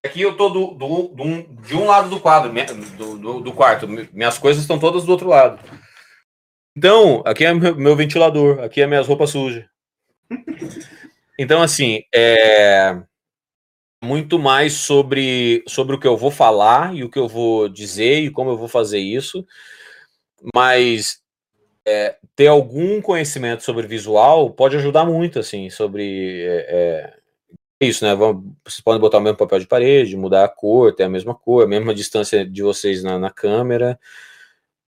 Aqui 0.03 0.21
eu 0.21 0.35
tô 0.35 0.49
do, 0.49 0.67
do, 0.71 1.07
do 1.09 1.43
de 1.61 1.75
um 1.75 1.85
lado 1.85 2.09
do 2.09 2.19
quadro, 2.19 2.51
do, 2.97 3.17
do, 3.17 3.39
do, 3.39 3.53
quarto. 3.53 3.87
Minhas 3.87 4.37
coisas 4.37 4.63
estão 4.63 4.77
todas 4.77 5.05
do 5.05 5.11
outro 5.11 5.29
lado. 5.29 5.59
Então, 6.75 7.23
aqui 7.25 7.45
é 7.45 7.53
meu 7.53 7.95
ventilador, 7.95 8.59
aqui 8.59 8.81
é 8.81 8.87
minhas 8.87 9.07
roupas 9.07 9.29
sujas. 9.29 9.65
Então, 11.39 11.61
assim, 11.61 12.03
é 12.13 13.01
muito 14.03 14.37
mais 14.37 14.73
sobre, 14.73 15.63
sobre 15.67 15.95
o 15.95 15.99
que 15.99 16.07
eu 16.07 16.17
vou 16.17 16.29
falar 16.29 16.93
e 16.93 17.03
o 17.03 17.09
que 17.09 17.17
eu 17.17 17.27
vou 17.27 17.69
dizer 17.69 18.19
e 18.19 18.29
como 18.29 18.51
eu 18.51 18.57
vou 18.57 18.67
fazer 18.67 18.99
isso, 18.99 19.45
mas 20.53 21.23
é, 21.85 22.15
ter 22.35 22.47
algum 22.47 23.01
conhecimento 23.01 23.63
sobre 23.63 23.87
visual 23.87 24.49
pode 24.51 24.75
ajudar 24.77 25.05
muito, 25.05 25.39
assim, 25.39 25.69
sobre 25.69 26.41
é, 26.41 26.65
é, 26.69 27.13
isso, 27.81 28.05
né? 28.05 28.15
vocês 28.15 28.81
podem 28.83 29.01
botar 29.01 29.17
o 29.17 29.21
mesmo 29.21 29.37
papel 29.37 29.59
de 29.59 29.67
parede, 29.67 30.15
mudar 30.15 30.45
a 30.45 30.49
cor, 30.49 30.93
ter 30.93 31.03
a 31.03 31.09
mesma 31.09 31.35
cor, 31.35 31.63
a 31.63 31.67
mesma 31.67 31.93
distância 31.93 32.45
de 32.45 32.61
vocês 32.61 33.03
na, 33.03 33.19
na 33.19 33.29
câmera. 33.29 33.99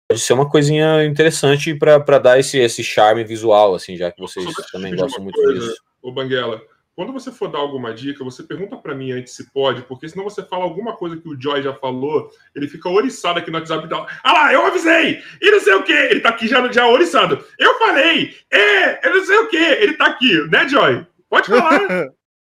Pode 0.09 0.21
ser 0.21 0.33
uma 0.33 0.49
coisinha 0.49 1.03
interessante 1.03 1.75
para 1.75 2.19
dar 2.19 2.39
esse, 2.39 2.57
esse 2.57 2.81
charme 2.81 3.25
visual, 3.25 3.75
assim, 3.75 3.97
já 3.97 4.09
que 4.09 4.21
vocês 4.21 4.45
também 4.71 4.95
gostam 4.95 5.21
muito 5.21 5.53
disso. 5.53 5.75
Ô, 6.01 6.11
Banguela, 6.13 6.61
quando 6.97 7.13
você 7.13 7.31
for 7.31 7.47
dar 7.47 7.59
alguma 7.59 7.93
dica, 7.93 8.23
você 8.23 8.41
pergunta 8.41 8.75
para 8.75 8.95
mim 8.95 9.11
antes 9.11 9.35
se 9.35 9.51
pode, 9.51 9.83
porque 9.83 10.09
senão 10.09 10.23
você 10.23 10.41
fala 10.41 10.63
alguma 10.63 10.93
coisa 10.95 11.15
que 11.15 11.29
o 11.29 11.39
Joy 11.39 11.61
já 11.61 11.71
falou, 11.71 12.31
ele 12.55 12.67
fica 12.67 12.89
oriçado 12.89 13.37
aqui 13.37 13.51
no 13.51 13.59
WhatsApp 13.59 13.85
e 13.85 13.89
tal. 13.89 14.07
Ah 14.23 14.33
lá, 14.33 14.51
eu 14.51 14.65
avisei! 14.65 15.21
E 15.39 15.51
não 15.51 15.59
sei 15.59 15.75
o 15.75 15.83
que, 15.83 15.93
ele 15.93 16.21
tá 16.21 16.29
aqui 16.29 16.47
já, 16.47 16.71
já 16.71 16.87
oriçado. 16.87 17.45
Eu 17.59 17.77
falei! 17.77 18.33
É, 18.51 19.07
eu 19.07 19.13
não 19.13 19.23
sei 19.23 19.37
o 19.37 19.47
que, 19.47 19.57
ele 19.57 19.93
tá 19.93 20.07
aqui, 20.07 20.41
né, 20.49 20.67
Joy? 20.67 21.05
Pode 21.29 21.47
falar. 21.47 21.81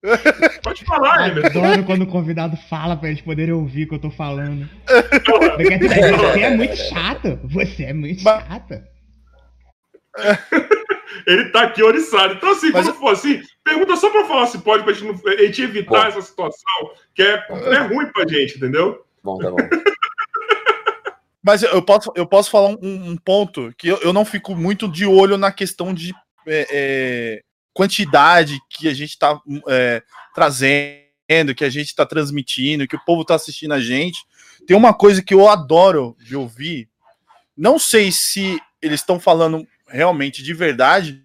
Pode 0.64 0.86
falar, 0.86 1.28
Emerson. 1.28 1.60
Adoro 1.60 1.84
quando 1.84 2.04
o 2.04 2.08
convidado 2.08 2.56
fala 2.70 2.96
pra 2.96 3.10
eles 3.10 3.20
poderem 3.20 3.54
ouvir 3.54 3.84
o 3.84 3.90
que 3.90 3.96
eu 3.96 4.00
tô 4.00 4.12
falando. 4.12 4.70
você 5.58 6.40
é 6.40 6.56
muito 6.56 6.76
chato. 6.78 7.38
Você 7.44 7.84
é 7.84 7.94
muito 7.94 8.22
chata. 8.22 8.88
ele 11.26 11.50
tá 11.50 11.64
aqui 11.64 11.84
oriçado. 11.84 12.34
Então, 12.34 12.52
assim, 12.52 12.72
Mas... 12.72 12.86
quando 12.86 12.98
for 12.98 13.12
assim, 13.12 13.42
pergunta 13.64 13.96
só 13.96 14.10
pra 14.10 14.26
falar 14.26 14.48
se 14.48 14.60
pode, 14.60 14.84
pra 14.84 14.94
gente, 14.94 15.06
não, 15.06 15.34
a 15.34 15.46
gente 15.46 15.62
evitar 15.62 16.02
bom. 16.02 16.08
essa 16.08 16.22
situação, 16.22 16.92
que 17.14 17.22
é, 17.22 17.46
é 17.50 17.80
ruim 17.80 18.08
pra 18.12 18.28
gente, 18.28 18.58
entendeu? 18.58 19.06
Bom, 19.24 19.38
tá 19.38 19.52
bom. 19.52 19.58
Mas 21.44 21.64
eu 21.64 21.82
posso, 21.82 22.12
eu 22.14 22.28
posso 22.28 22.50
falar 22.50 22.70
um, 22.70 22.78
um 23.12 23.16
ponto 23.16 23.74
que 23.78 23.88
eu, 23.88 23.98
eu, 24.02 24.12
não 24.12 24.26
fico 24.26 24.54
muito 24.54 24.86
de 24.86 25.06
olho 25.06 25.38
na 25.38 25.50
questão 25.50 25.94
de 25.94 26.14
é, 26.46 26.68
é, 26.70 27.42
quantidade 27.74 28.60
que 28.70 28.90
a 28.90 28.94
gente 28.94 29.12
está 29.12 29.40
é, 29.70 30.04
trazendo, 30.36 31.56
que 31.56 31.64
a 31.64 31.70
gente 31.70 31.88
está 31.88 32.06
transmitindo, 32.06 32.86
que 32.86 32.98
o 32.98 33.06
povo 33.06 33.22
está 33.22 33.36
assistindo 33.36 33.74
a 33.74 33.80
gente. 33.80 34.26
Tem 34.66 34.76
uma 34.76 34.94
coisa 34.94 35.24
que 35.24 35.34
eu 35.34 35.48
adoro 35.48 36.18
de 36.20 36.36
ouvir. 36.36 36.90
Não 37.56 37.80
sei 37.80 38.12
se 38.12 38.60
eles 38.82 39.00
estão 39.00 39.18
falando 39.18 39.66
realmente 39.88 40.44
de 40.44 40.54
verdade, 40.54 41.24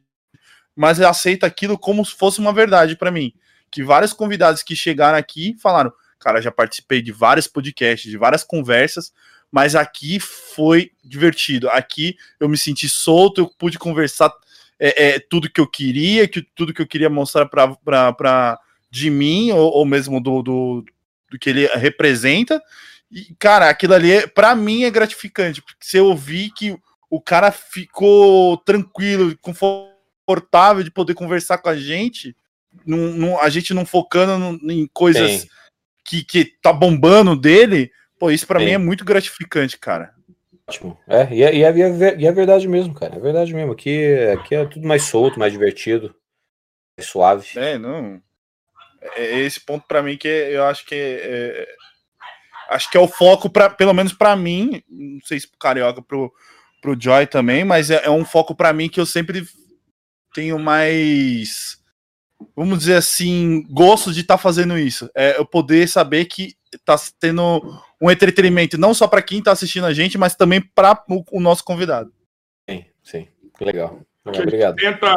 mas 0.75 0.99
eu 0.99 1.09
aceito 1.09 1.45
aquilo 1.45 1.79
como 1.79 2.05
se 2.05 2.15
fosse 2.15 2.39
uma 2.39 2.53
verdade 2.53 2.97
para 2.97 3.11
mim. 3.11 3.33
Que 3.71 3.83
vários 3.83 4.13
convidados 4.13 4.63
que 4.63 4.77
chegaram 4.77 5.19
aqui 5.19 5.57
falaram: 5.61 5.93
Cara, 6.19 6.41
já 6.41 6.51
participei 6.51 7.03
de 7.03 7.13
vários 7.13 7.47
podcasts, 7.47 8.11
de 8.11 8.17
várias 8.17 8.45
conversas, 8.45 9.13
mas 9.51 9.75
aqui 9.75 10.21
foi 10.21 10.93
divertido. 11.05 11.69
Aqui 11.71 12.17
eu 12.39 12.49
me 12.49 12.57
senti 12.57 12.89
solto, 12.89 13.41
eu 13.41 13.49
pude 13.49 13.79
conversar 13.79 14.33
é, 14.79 15.11
é 15.11 15.19
tudo 15.21 15.51
que 15.51 15.61
eu 15.61 15.67
queria, 15.67 16.27
que, 16.27 16.43
tudo 16.43 16.75
que 16.75 16.83
eu 16.83 16.87
queria 16.87 17.09
mostrar 17.09 17.47
para 17.47 18.59
de 18.91 19.09
mim, 19.09 19.53
ou, 19.53 19.71
ou 19.73 19.87
mesmo 19.87 20.21
do, 20.21 20.43
do, 20.43 20.85
do, 21.31 21.39
que 21.39 21.49
ele 21.49 21.67
representa. 21.69 22.61
E, 23.11 23.35
cara, 23.39 23.69
aquilo 23.69 23.95
ali, 23.95 24.27
para 24.29 24.55
mim, 24.57 24.85
é 24.85 24.91
gratificante, 24.91 25.63
porque 25.63 25.97
eu 25.97 26.07
ouvir 26.07 26.51
que 26.51 26.77
o 27.13 27.21
cara 27.21 27.53
ficou 27.53 28.57
tranquilo, 28.57 29.37
confortável 29.43 30.83
de 30.83 30.91
poder 30.91 31.13
conversar 31.13 31.59
com 31.59 31.69
a 31.69 31.77
gente, 31.77 32.35
não, 32.87 32.97
não, 32.97 33.39
a 33.39 33.51
gente 33.51 33.75
não 33.75 33.85
focando 33.85 34.59
em 34.73 34.89
coisas 34.95 35.47
que, 36.03 36.25
que 36.25 36.47
tá 36.63 36.73
bombando 36.73 37.37
dele, 37.37 37.93
pô, 38.19 38.31
isso 38.31 38.47
para 38.47 38.61
mim 38.61 38.71
é 38.71 38.79
muito 38.79 39.05
gratificante, 39.05 39.79
cara. 39.79 40.15
Ótimo. 40.67 40.99
É, 41.07 41.29
e 41.35 41.43
é, 41.43 41.55
e, 41.55 41.63
é, 41.63 42.19
e 42.19 42.27
é 42.27 42.33
verdade 42.33 42.67
mesmo, 42.67 42.95
cara. 42.95 43.15
É 43.15 43.21
verdade 43.21 43.53
mesmo. 43.53 43.73
Aqui, 43.73 44.03
aqui 44.33 44.55
é 44.55 44.65
tudo 44.65 44.89
mais 44.89 45.03
solto, 45.03 45.39
mais 45.39 45.53
divertido, 45.53 46.17
mais 46.99 47.11
suave. 47.11 47.47
É, 47.57 47.77
não. 47.77 48.23
É, 49.03 49.23
é 49.23 49.39
esse 49.41 49.61
ponto 49.61 49.87
para 49.87 50.03
mim 50.03 50.17
que 50.17 50.29
eu 50.29 50.65
acho 50.65 50.87
que 50.87 50.95
é, 50.95 51.21
é, 51.21 51.69
acho 52.71 52.91
que 52.91 52.97
é 52.97 53.01
o 53.01 53.07
foco 53.07 53.51
para 53.51 53.69
pelo 53.69 53.93
menos 53.93 54.15
para 54.15 54.35
mim, 54.35 54.83
não 54.89 55.21
sei 55.27 55.39
se 55.39 55.47
pro 55.47 55.59
carioca 55.59 56.01
pro 56.01 56.33
pro 56.83 57.01
Joy 57.01 57.27
também, 57.29 57.65
mas 57.65 57.91
é, 57.91 58.05
é 58.05 58.11
um 58.11 58.25
foco 58.25 58.55
para 58.55 58.73
mim 58.73 58.89
que 58.89 59.01
eu 59.01 59.07
sempre 59.07 59.47
tenho 60.35 60.59
mais, 60.59 61.79
vamos 62.57 62.81
dizer 62.81 62.97
assim, 62.97 63.65
gosto 63.71 64.13
de 64.13 64.21
estar 64.21 64.37
tá 64.37 64.43
fazendo 64.43 64.77
isso. 64.77 65.09
É 65.15 65.39
eu 65.39 65.47
poder 65.47 65.89
saber 65.89 66.25
que 66.25 66.55
está 66.73 66.99
sendo 66.99 67.63
um 68.01 68.11
entretenimento 68.11 68.77
não 68.77 68.93
só 68.93 69.07
para 69.07 69.23
quem 69.23 69.39
está 69.39 69.53
assistindo 69.53 69.87
a 69.87 69.95
gente, 69.95 70.19
mas 70.19 70.35
também 70.35 70.61
para 70.61 71.03
o, 71.09 71.25
o, 71.31 71.41
nosso 71.41 71.65
convidado. 71.65 72.13
Sim, 72.69 72.85
sim, 73.03 73.29
legal. 73.61 74.01
legal 74.27 74.43
obrigado. 74.43 74.77
A 74.81 74.81
gente 74.81 74.99
tenta, 74.99 75.17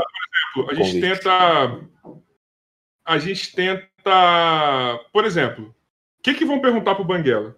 por 0.54 0.70
exemplo, 0.70 0.70
a 0.70 0.74
gente 0.84 1.02
tenta, 1.02 1.80
a 3.06 3.18
gente 3.18 3.56
tenta, 3.56 5.00
por 5.12 5.26
exemplo, 5.26 5.76
o 6.20 6.24
que 6.24 6.36
que 6.36 6.46
vão 6.46 6.62
perguntar 6.62 6.94
pro 6.94 7.04
Banguela? 7.04 7.56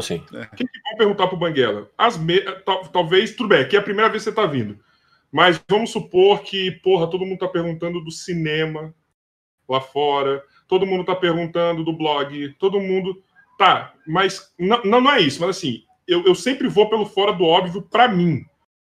Assim. 0.00 0.16
O 0.16 0.56
que, 0.56 0.64
que 0.64 0.80
vão 0.88 0.96
perguntar 0.98 1.26
pro 1.28 1.36
Banguela? 1.36 1.90
As 1.96 2.16
me... 2.16 2.40
Talvez, 2.92 3.34
tudo 3.34 3.48
bem, 3.48 3.60
aqui 3.60 3.76
é 3.76 3.78
a 3.78 3.82
primeira 3.82 4.10
vez 4.10 4.24
que 4.24 4.30
você 4.30 4.34
tá 4.36 4.46
vindo. 4.46 4.78
Mas 5.32 5.62
vamos 5.68 5.90
supor 5.90 6.42
que, 6.42 6.70
porra, 6.70 7.08
todo 7.10 7.24
mundo 7.26 7.38
tá 7.38 7.48
perguntando 7.48 8.02
do 8.02 8.10
cinema 8.10 8.94
lá 9.68 9.80
fora, 9.80 10.42
todo 10.68 10.86
mundo 10.86 11.04
tá 11.04 11.14
perguntando 11.14 11.84
do 11.84 11.92
blog, 11.92 12.54
todo 12.58 12.80
mundo. 12.80 13.22
Tá, 13.58 13.94
mas 14.06 14.52
não, 14.58 14.82
não 14.82 15.10
é 15.10 15.20
isso, 15.20 15.40
mas 15.40 15.56
assim, 15.56 15.82
eu, 16.06 16.24
eu 16.24 16.34
sempre 16.34 16.68
vou 16.68 16.88
pelo 16.88 17.06
fora 17.06 17.32
do 17.32 17.44
óbvio 17.44 17.82
para 17.82 18.08
mim. 18.08 18.44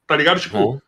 Tá 0.08 0.16
ligado? 0.16 0.40
Tipo, 0.40 0.58
uhum. 0.58 0.82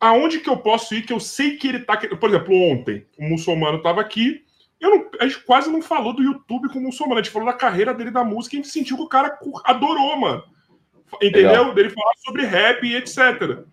aonde 0.00 0.40
que 0.40 0.48
eu 0.48 0.56
posso 0.56 0.94
ir 0.94 1.02
que 1.02 1.12
eu 1.12 1.20
sei 1.20 1.56
que 1.56 1.68
ele 1.68 1.80
tá. 1.80 1.96
Por 1.96 2.28
exemplo, 2.28 2.54
ontem, 2.54 3.06
o 3.18 3.24
muçulmano 3.28 3.82
tava 3.82 4.00
aqui 4.00 4.44
não, 4.90 5.10
a 5.20 5.26
gente 5.26 5.44
quase 5.44 5.70
não 5.70 5.80
falou 5.80 6.12
do 6.12 6.22
YouTube 6.22 6.68
como 6.68 6.86
muçulmano, 6.86 7.20
a 7.20 7.22
gente 7.22 7.32
falou 7.32 7.46
da 7.46 7.54
carreira 7.54 7.94
dele 7.94 8.10
da 8.10 8.24
música 8.24 8.56
e 8.56 8.58
a 8.58 8.62
gente 8.62 8.72
sentiu 8.72 8.96
que 8.96 9.02
o 9.02 9.08
cara 9.08 9.38
adorou, 9.64 10.18
mano. 10.18 10.42
Entendeu? 11.22 11.50
Legal. 11.50 11.74
Dele 11.74 11.90
falar 11.90 12.12
sobre 12.24 12.44
rap 12.44 12.84
e 12.84 12.96
etc. 12.96 13.64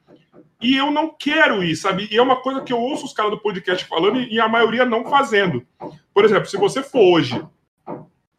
E 0.61 0.75
eu 0.75 0.91
não 0.91 1.15
quero 1.17 1.63
ir, 1.63 1.75
sabe? 1.75 2.07
E 2.11 2.17
é 2.17 2.21
uma 2.21 2.41
coisa 2.41 2.61
que 2.61 2.73
eu 2.73 2.77
ouço 2.77 3.05
os 3.05 3.13
caras 3.13 3.31
do 3.31 3.39
podcast 3.39 3.85
falando 3.85 4.19
e 4.19 4.39
a 4.39 4.47
maioria 4.47 4.85
não 4.85 5.05
fazendo. 5.05 5.65
Por 6.13 6.25
exemplo, 6.25 6.47
se 6.47 6.57
você 6.57 6.83
for 6.83 7.01
hoje 7.01 7.41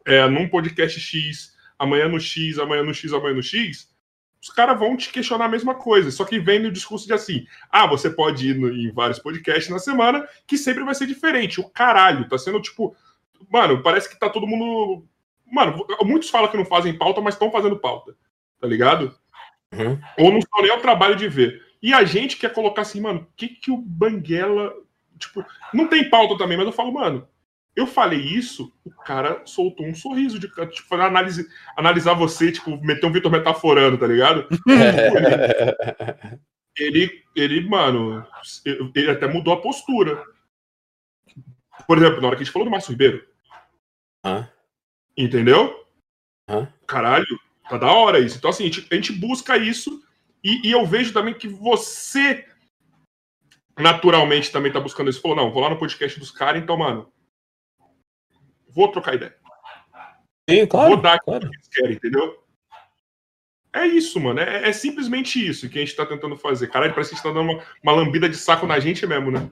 é, 0.05 0.27
num 0.29 0.47
podcast 0.47 0.99
X, 0.99 1.53
amanhã 1.79 2.07
no 2.07 2.19
X, 2.19 2.59
amanhã 2.59 2.83
no 2.83 2.93
X, 2.93 3.11
amanhã 3.11 3.33
no 3.33 3.43
X, 3.43 3.90
os 4.41 4.49
caras 4.49 4.79
vão 4.79 4.97
te 4.97 5.11
questionar 5.11 5.45
a 5.45 5.49
mesma 5.49 5.75
coisa, 5.75 6.09
só 6.09 6.25
que 6.25 6.39
vem 6.39 6.59
no 6.59 6.71
discurso 6.71 7.05
de 7.05 7.13
assim: 7.13 7.45
ah, 7.69 7.85
você 7.85 8.09
pode 8.09 8.49
ir 8.49 8.55
no, 8.55 8.73
em 8.73 8.91
vários 8.91 9.19
podcasts 9.19 9.69
na 9.69 9.77
semana, 9.77 10.27
que 10.47 10.57
sempre 10.57 10.83
vai 10.83 10.95
ser 10.95 11.05
diferente. 11.05 11.61
O 11.61 11.69
caralho, 11.69 12.27
tá 12.27 12.37
sendo 12.37 12.59
tipo. 12.59 12.95
Mano, 13.49 13.83
parece 13.83 14.09
que 14.09 14.19
tá 14.19 14.29
todo 14.29 14.47
mundo. 14.47 15.05
Mano, 15.45 15.85
muitos 16.03 16.29
falam 16.29 16.49
que 16.49 16.57
não 16.57 16.65
fazem 16.65 16.97
pauta, 16.97 17.21
mas 17.21 17.35
estão 17.35 17.51
fazendo 17.51 17.77
pauta, 17.77 18.15
tá 18.59 18.67
ligado? 18.67 19.13
Uhum. 19.73 19.99
Ou 20.17 20.31
não 20.31 20.39
estão 20.39 20.61
nem 20.61 20.71
ao 20.71 20.81
trabalho 20.81 21.15
de 21.15 21.27
ver. 21.27 21.61
E 21.81 21.93
a 21.93 22.03
gente 22.03 22.37
quer 22.37 22.53
colocar 22.53 22.81
assim, 22.81 22.99
mano, 23.01 23.21
o 23.21 23.27
que, 23.35 23.47
que 23.47 23.71
o 23.71 23.77
Banguela. 23.77 24.73
Tipo, 25.19 25.45
não 25.71 25.87
tem 25.87 26.09
pauta 26.09 26.35
também, 26.35 26.57
mas 26.57 26.65
eu 26.65 26.73
falo, 26.73 26.91
mano, 26.91 27.27
eu 27.75 27.87
falei 27.87 28.19
isso, 28.19 28.73
o 28.83 28.91
cara 28.91 29.45
soltou 29.45 29.85
um 29.85 29.95
sorriso 29.95 30.37
de 30.37 30.49
tipo, 30.71 30.95
análise, 30.95 31.47
analisar 31.77 32.13
você, 32.13 32.51
tipo, 32.51 32.77
meter 32.83 33.05
um 33.05 33.11
Vitor 33.11 33.31
metaforando, 33.31 33.97
tá 33.97 34.07
ligado? 34.07 34.47
ele, 36.77 37.23
ele, 37.35 37.67
mano, 37.67 38.27
ele 38.93 39.11
até 39.11 39.25
mudou 39.27 39.53
a 39.53 39.61
postura. 39.61 40.21
Por 41.87 41.97
exemplo, 41.97 42.21
na 42.21 42.27
hora 42.27 42.35
que 42.35 42.41
a 42.41 42.45
gente 42.45 42.53
falou 42.53 42.67
do 42.67 42.71
Márcio 42.71 42.91
Ribeiro. 42.91 43.25
Ah. 44.23 44.47
Entendeu? 45.17 45.85
Ah. 46.47 46.67
Caralho, 46.85 47.39
tá 47.69 47.77
da 47.77 47.91
hora 47.91 48.19
isso. 48.19 48.37
Então, 48.37 48.49
assim, 48.49 48.63
a 48.63 48.67
gente, 48.67 48.87
a 48.91 48.95
gente 48.95 49.13
busca 49.13 49.57
isso 49.57 50.03
e, 50.43 50.67
e, 50.67 50.71
eu 50.71 50.85
vejo 50.85 51.13
também 51.13 51.33
que 51.33 51.47
você 51.47 52.45
naturalmente 53.77 54.51
também 54.51 54.71
tá 54.71 54.79
buscando 54.79 55.09
isso. 55.09 55.21
Falou, 55.21 55.37
não, 55.37 55.51
vou 55.51 55.61
lá 55.61 55.69
no 55.69 55.79
podcast 55.79 56.19
dos 56.19 56.31
caras, 56.31 56.61
então, 56.61 56.77
mano, 56.77 57.11
vou 58.73 58.91
trocar 58.91 59.15
ideia. 59.15 59.35
Sim, 60.49 60.65
claro. 60.65 60.89
Vou 60.89 60.97
dar 61.01 61.19
claro. 61.19 61.45
o 61.45 61.49
que 61.49 61.55
eles 61.55 61.67
querem, 61.69 61.95
entendeu? 61.95 62.41
É 63.73 63.85
isso, 63.85 64.19
mano. 64.19 64.39
É, 64.39 64.69
é, 64.69 64.73
simplesmente 64.73 65.45
isso 65.45 65.69
que 65.69 65.77
a 65.77 65.81
gente 65.81 65.95
tá 65.95 66.05
tentando 66.05 66.35
fazer. 66.35 66.67
Caralho, 66.67 66.93
parece 66.93 67.11
que 67.11 67.15
a 67.15 67.17
gente 67.17 67.23
tá 67.23 67.31
dando 67.31 67.51
uma, 67.51 67.63
uma 67.81 67.93
lambida 67.93 68.27
de 68.27 68.35
saco 68.35 68.67
na 68.67 68.79
gente 68.79 69.07
mesmo, 69.07 69.31
né? 69.31 69.49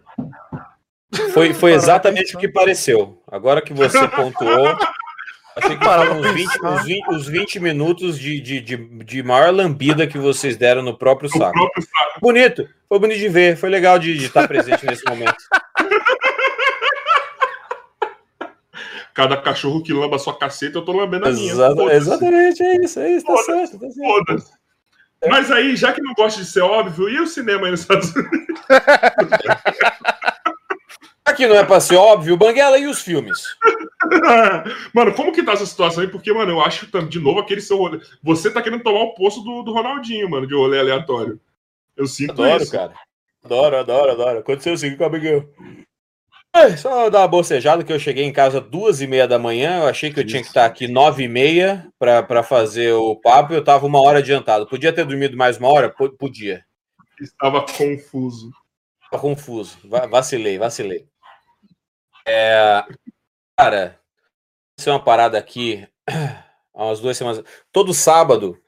Foi, 1.33 1.53
foi 1.53 1.73
exatamente 1.73 2.35
o 2.35 2.39
que 2.39 2.47
pareceu. 2.47 3.21
Agora 3.31 3.61
que 3.61 3.73
você 3.73 4.07
pontuou, 4.09 4.77
achei 5.55 5.77
que 5.77 5.83
foram 5.83 6.19
uns 6.19 6.31
20, 6.31 6.65
uns 6.65 6.83
20, 6.83 7.09
uns 7.09 7.27
20 7.27 7.59
minutos 7.59 8.19
de, 8.19 8.39
de, 8.39 8.61
de, 8.61 8.77
de, 8.77 9.23
maior 9.23 9.51
lambida 9.53 10.05
que 10.05 10.17
vocês 10.17 10.57
deram 10.57 10.83
no 10.83 10.97
próprio 10.97 11.29
saco. 11.29 11.53
próprio 11.53 11.83
saco. 11.83 12.19
Bonito, 12.21 12.69
foi 12.87 12.99
bonito 12.99 13.19
de 13.19 13.29
ver, 13.29 13.57
foi 13.57 13.69
legal 13.69 13.97
de, 13.97 14.17
de 14.17 14.25
estar 14.25 14.47
presente 14.47 14.85
nesse 14.85 15.03
momento. 15.05 15.37
Cada 19.13 19.37
cachorro 19.37 19.83
que 19.83 19.93
lamba 19.93 20.15
a 20.15 20.19
sua 20.19 20.37
caceta, 20.37 20.77
eu 20.77 20.85
tô 20.85 20.91
lambendo 20.91 21.27
a 21.27 21.31
minha. 21.31 21.53
exatamente, 21.91 22.63
é 22.63 22.83
isso, 22.83 22.99
é 22.99 23.11
isso, 23.11 23.25
tá 23.25 23.37
certo, 23.37 23.79
tá 23.79 23.89
certo. 23.89 24.43
É. 25.21 25.29
Mas 25.29 25.51
aí, 25.51 25.75
já 25.75 25.91
que 25.91 26.01
não 26.01 26.13
gosta 26.13 26.39
de 26.39 26.47
ser 26.47 26.61
óbvio, 26.61 27.09
e 27.09 27.19
o 27.19 27.27
cinema 27.27 27.65
aí 27.65 27.71
nos 27.71 27.81
Estados 27.81 28.15
Unidos? 28.15 28.47
Aqui 31.29 31.45
não 31.45 31.55
é 31.55 31.63
pra 31.63 31.79
ser 31.79 31.95
óbvio, 31.95 32.35
Banguela 32.35 32.77
e 32.79 32.87
os 32.87 33.01
filmes? 33.01 33.43
mano, 34.93 35.13
como 35.13 35.31
que 35.31 35.43
tá 35.43 35.51
essa 35.51 35.65
situação 35.65 36.03
aí? 36.03 36.09
Porque, 36.09 36.33
mano, 36.33 36.53
eu 36.53 36.61
acho, 36.61 36.87
de 37.07 37.19
novo, 37.19 37.39
aquele 37.39 37.61
seu 37.61 37.77
rolê. 37.77 37.99
Você 38.23 38.49
tá 38.49 38.61
querendo 38.61 38.81
tomar 38.81 39.01
o 39.01 39.13
posto 39.13 39.41
do, 39.41 39.61
do 39.61 39.71
Ronaldinho, 39.71 40.27
mano, 40.27 40.47
de 40.47 40.55
rolê 40.55 40.79
aleatório. 40.79 41.39
Eu 41.95 42.07
sinto 42.07 42.31
Adoro, 42.31 42.63
isso. 42.63 42.71
cara. 42.71 42.93
Adoro, 43.43 43.77
adoro, 43.77 44.11
adoro. 44.11 44.39
Aconteceu 44.39 44.73
o 44.73 44.77
seguinte 44.77 44.97
com 44.97 45.03
o 45.03 45.07
amigão. 45.07 45.47
É, 46.55 46.75
só 46.75 47.09
dar 47.09 47.19
uma 47.19 47.27
bocejada 47.27 47.83
que 47.83 47.93
eu 47.93 47.99
cheguei 47.99 48.25
em 48.25 48.33
casa 48.33 48.59
duas 48.59 49.01
e 49.01 49.07
meia 49.07 49.27
da 49.27 49.37
manhã. 49.37 49.79
Eu 49.79 49.87
achei 49.87 50.11
que 50.11 50.19
eu 50.19 50.25
tinha 50.25 50.41
que 50.41 50.47
estar 50.47 50.65
aqui 50.65 50.87
nove 50.87 51.23
e 51.23 51.27
meia 51.27 51.87
para 51.97 52.43
fazer 52.43 52.93
o 52.93 53.15
papo. 53.15 53.53
Eu 53.53 53.59
estava 53.59 53.85
uma 53.85 54.01
hora 54.01 54.19
adiantado. 54.19 54.67
Podia 54.67 54.91
ter 54.91 55.05
dormido 55.05 55.37
mais 55.37 55.57
uma 55.57 55.69
hora? 55.69 55.89
P 55.89 56.09
podia. 56.17 56.65
Estava 57.21 57.65
confuso. 57.65 58.51
Estava 59.03 59.21
confuso. 59.21 59.77
Vacilei, 60.09 60.57
vacilei. 60.57 61.07
É, 62.27 62.83
cara, 63.57 63.99
isso 64.77 64.89
é 64.89 64.93
uma 64.93 65.03
parada 65.03 65.37
aqui 65.37 65.87
há 66.73 66.85
umas 66.85 66.99
duas 66.99 67.15
semanas. 67.15 67.43
Todo 67.71 67.93
sábado, 67.93 68.59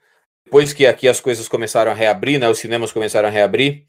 depois 0.45 0.71
que 0.71 0.85
aqui 0.85 1.07
as 1.07 1.19
coisas 1.19 1.47
começaram 1.47 1.91
a 1.91 1.95
reabrir, 1.95 2.39
né? 2.39 2.47
Os 2.47 2.59
cinemas 2.59 2.91
começaram 2.91 3.27
a 3.27 3.31
reabrir 3.31 3.87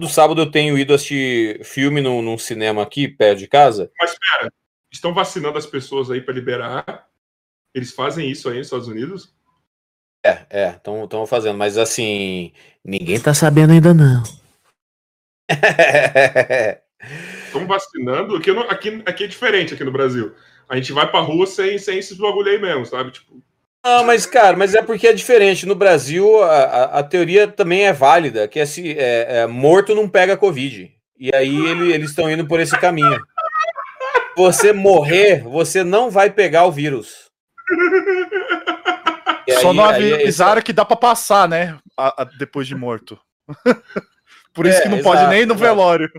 do 0.00 0.08
sábado 0.08 0.40
eu 0.40 0.50
tenho 0.50 0.76
ido 0.78 0.92
assistir 0.94 1.64
filme 1.64 2.00
num, 2.00 2.20
num 2.22 2.38
cinema 2.38 2.82
aqui, 2.82 3.06
perto 3.06 3.38
de 3.38 3.46
casa. 3.46 3.90
Mas 3.98 4.12
espera, 4.12 4.52
estão 4.90 5.14
vacinando 5.14 5.58
as 5.58 5.66
pessoas 5.66 6.10
aí 6.10 6.20
para 6.20 6.34
liberar? 6.34 7.08
Eles 7.74 7.92
fazem 7.92 8.28
isso 8.28 8.48
aí 8.48 8.58
nos 8.58 8.66
Estados 8.66 8.88
Unidos? 8.88 9.32
É, 10.24 10.46
é, 10.50 10.68
estão 10.70 11.26
fazendo, 11.26 11.56
mas 11.56 11.78
assim, 11.78 12.52
ninguém 12.84 13.20
tá 13.20 13.32
sabendo 13.32 13.72
ainda 13.72 13.94
não. 13.94 14.22
Estão 17.46 17.66
vacinando? 17.66 18.36
Aqui, 18.36 18.50
aqui, 18.50 19.02
aqui 19.06 19.24
é 19.24 19.26
diferente 19.26 19.74
aqui 19.74 19.82
no 19.82 19.90
Brasil. 19.90 20.34
A 20.68 20.76
gente 20.76 20.92
vai 20.92 21.10
pra 21.10 21.20
rua 21.20 21.46
sem, 21.46 21.78
sem 21.78 21.98
esses 21.98 22.16
bagulho 22.16 22.50
aí 22.50 22.60
mesmo, 22.60 22.86
sabe? 22.86 23.10
Tipo, 23.10 23.42
não, 23.84 24.04
mas, 24.04 24.26
cara, 24.26 24.56
mas 24.56 24.74
é 24.74 24.82
porque 24.82 25.08
é 25.08 25.12
diferente. 25.12 25.66
No 25.66 25.74
Brasil, 25.74 26.42
a, 26.42 26.56
a, 26.56 26.84
a 26.98 27.02
teoria 27.02 27.48
também 27.48 27.86
é 27.86 27.92
válida, 27.92 28.46
que 28.46 28.60
é, 28.60 28.66
se, 28.66 28.98
é, 28.98 29.40
é, 29.40 29.46
morto 29.46 29.94
não 29.94 30.08
pega 30.08 30.36
Covid. 30.36 30.92
E 31.18 31.34
aí 31.34 31.54
ele, 31.54 31.92
eles 31.92 32.10
estão 32.10 32.30
indo 32.30 32.46
por 32.46 32.60
esse 32.60 32.78
caminho. 32.78 33.20
Você 34.36 34.72
morrer, 34.72 35.42
você 35.42 35.84
não 35.84 36.10
vai 36.10 36.30
pegar 36.30 36.64
o 36.64 36.72
vírus. 36.72 37.30
E 39.46 39.52
Só 39.54 39.70
aí, 39.70 39.76
não 39.76 39.84
avisaram 39.84 40.58
aí, 40.58 40.62
que 40.62 40.72
dá 40.72 40.84
para 40.84 40.96
passar, 40.96 41.48
né? 41.48 41.76
A, 41.96 42.24
depois 42.38 42.66
de 42.66 42.74
morto. 42.74 43.18
por 44.54 44.66
isso 44.66 44.78
é, 44.78 44.82
que 44.82 44.88
não 44.88 44.98
exato, 44.98 45.16
pode 45.16 45.30
nem 45.30 45.42
ir 45.42 45.46
no 45.46 45.54
velório. 45.54 46.10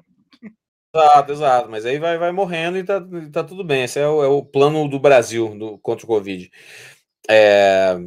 Exato, 0.94 1.32
exato. 1.32 1.70
Mas 1.70 1.86
aí 1.86 1.98
vai, 1.98 2.18
vai 2.18 2.32
morrendo 2.32 2.78
e 2.78 2.84
tá, 2.84 3.02
tá 3.32 3.44
tudo 3.44 3.64
bem. 3.64 3.84
Esse 3.84 4.00
é 4.00 4.08
o, 4.08 4.24
é 4.24 4.28
o 4.28 4.44
plano 4.44 4.88
do 4.88 5.00
Brasil 5.00 5.56
do, 5.58 5.78
contra 5.80 6.06
o 6.06 6.08
Covid. 6.08 6.52
É... 7.30 7.98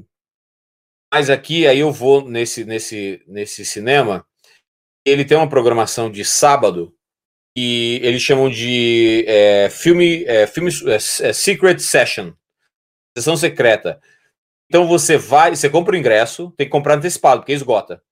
Mas 1.12 1.30
aqui, 1.30 1.66
aí 1.66 1.78
eu 1.78 1.92
vou 1.92 2.28
nesse, 2.28 2.64
nesse, 2.64 3.22
nesse 3.26 3.64
cinema. 3.64 4.26
Ele 5.06 5.24
tem 5.24 5.36
uma 5.36 5.48
programação 5.48 6.10
de 6.10 6.24
sábado 6.24 6.94
e 7.56 8.00
eles 8.02 8.20
chamam 8.20 8.50
de 8.50 9.24
é, 9.28 9.70
filme, 9.70 10.24
é, 10.24 10.46
filme 10.46 10.72
é, 10.86 10.94
é, 10.96 11.32
Secret 11.32 11.78
Session, 11.78 12.32
sessão 13.16 13.36
secreta. 13.36 14.00
Então 14.68 14.88
você 14.88 15.16
vai, 15.16 15.54
você 15.54 15.70
compra 15.70 15.94
o 15.94 15.98
ingresso, 15.98 16.52
tem 16.56 16.66
que 16.66 16.72
comprar 16.72 16.96
antecipado, 16.96 17.42
porque 17.42 17.52
esgota. 17.52 18.02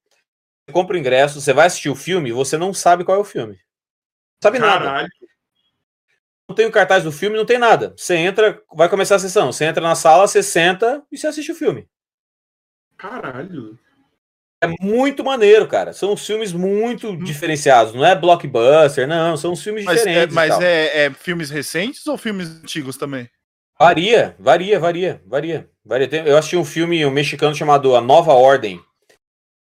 Você 0.64 0.72
compra 0.72 0.94
o 0.94 0.98
ingresso, 0.98 1.40
você 1.40 1.52
vai 1.52 1.66
assistir 1.66 1.88
o 1.88 1.96
filme, 1.96 2.30
você 2.30 2.56
não 2.56 2.72
sabe 2.72 3.04
qual 3.04 3.18
é 3.18 3.20
o 3.20 3.24
filme. 3.24 3.54
Não 3.54 4.44
sabe 4.44 4.60
Caralho. 4.60 4.84
nada 4.84 5.08
não 6.48 6.54
tem 6.54 6.66
o 6.66 6.72
cartaz 6.72 7.04
do 7.04 7.12
filme, 7.12 7.36
não 7.36 7.46
tem 7.46 7.58
nada. 7.58 7.94
Você 7.96 8.16
entra, 8.16 8.60
vai 8.74 8.88
começar 8.88 9.16
a 9.16 9.18
sessão. 9.18 9.52
Você 9.52 9.64
entra 9.64 9.82
na 9.82 9.94
sala, 9.94 10.26
você 10.26 10.42
senta 10.42 11.02
e 11.10 11.16
você 11.16 11.26
assiste 11.26 11.52
o 11.52 11.54
filme. 11.54 11.88
Caralho. 12.96 13.78
É 14.62 14.68
muito 14.80 15.24
maneiro, 15.24 15.66
cara. 15.66 15.92
São 15.92 16.16
filmes 16.16 16.52
muito 16.52 17.10
hum. 17.10 17.18
diferenciados. 17.18 17.94
Não 17.94 18.04
é 18.04 18.14
blockbuster, 18.14 19.08
não. 19.08 19.36
São 19.36 19.56
filmes 19.56 19.84
mas 19.84 19.96
é, 19.96 20.04
diferentes. 20.04 20.32
É, 20.32 20.34
mas 20.34 20.60
é, 20.60 21.04
é, 21.06 21.10
filmes 21.10 21.50
recentes 21.50 22.06
ou 22.06 22.16
filmes 22.16 22.48
antigos 22.62 22.96
também? 22.96 23.28
Varia, 23.78 24.36
varia, 24.38 24.78
varia, 24.78 25.20
varia. 25.26 25.68
varia. 25.84 26.08
Eu 26.24 26.38
assisti 26.38 26.56
um 26.56 26.64
filme 26.64 27.04
um 27.04 27.10
mexicano 27.10 27.54
chamado 27.54 27.96
A 27.96 28.00
Nova 28.00 28.32
Ordem, 28.34 28.80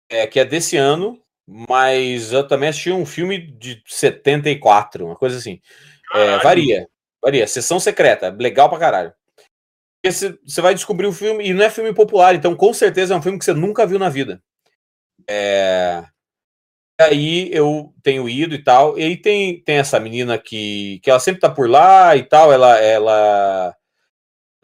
é, 0.09 0.27
que 0.27 0.41
é 0.41 0.45
desse 0.45 0.79
ano, 0.79 1.21
mas 1.47 2.33
eu 2.33 2.47
também 2.49 2.71
assisti 2.71 2.91
um 2.91 3.05
filme 3.05 3.39
de 3.39 3.83
74, 3.87 5.05
uma 5.05 5.17
coisa 5.17 5.37
assim. 5.37 5.61
É, 6.15 6.39
varia. 6.39 6.89
Varia. 7.23 7.47
Sessão 7.47 7.79
secreta. 7.81 8.35
Legal 8.39 8.69
pra 8.69 8.79
caralho. 8.79 9.13
Você 10.05 10.61
vai 10.61 10.75
descobrir 10.75 11.07
o 11.07 11.13
filme, 11.13 11.49
e 11.49 11.53
não 11.53 11.65
é 11.65 11.71
filme 11.71 11.93
popular, 11.93 12.35
então 12.35 12.55
com 12.55 12.73
certeza 12.73 13.15
é 13.15 13.17
um 13.17 13.23
filme 13.23 13.39
que 13.39 13.45
você 13.45 13.53
nunca 13.53 13.87
viu 13.87 13.99
na 13.99 14.09
vida. 14.09 14.41
É... 15.29 16.05
Aí 17.01 17.51
eu 17.53 17.95
tenho 18.03 18.29
ido 18.29 18.55
e 18.55 18.63
tal, 18.63 18.99
e 18.99 19.03
aí 19.03 19.17
tem, 19.17 19.63
tem 19.63 19.77
essa 19.77 20.01
menina 20.01 20.39
que, 20.39 21.01
que 21.01 21.11
ela 21.11 21.21
sempre 21.21 21.41
tá 21.41 21.49
por 21.49 21.69
lá 21.69 22.17
e 22.17 22.25
tal, 22.25 22.53
ela, 22.53 22.77
ela 22.79 23.77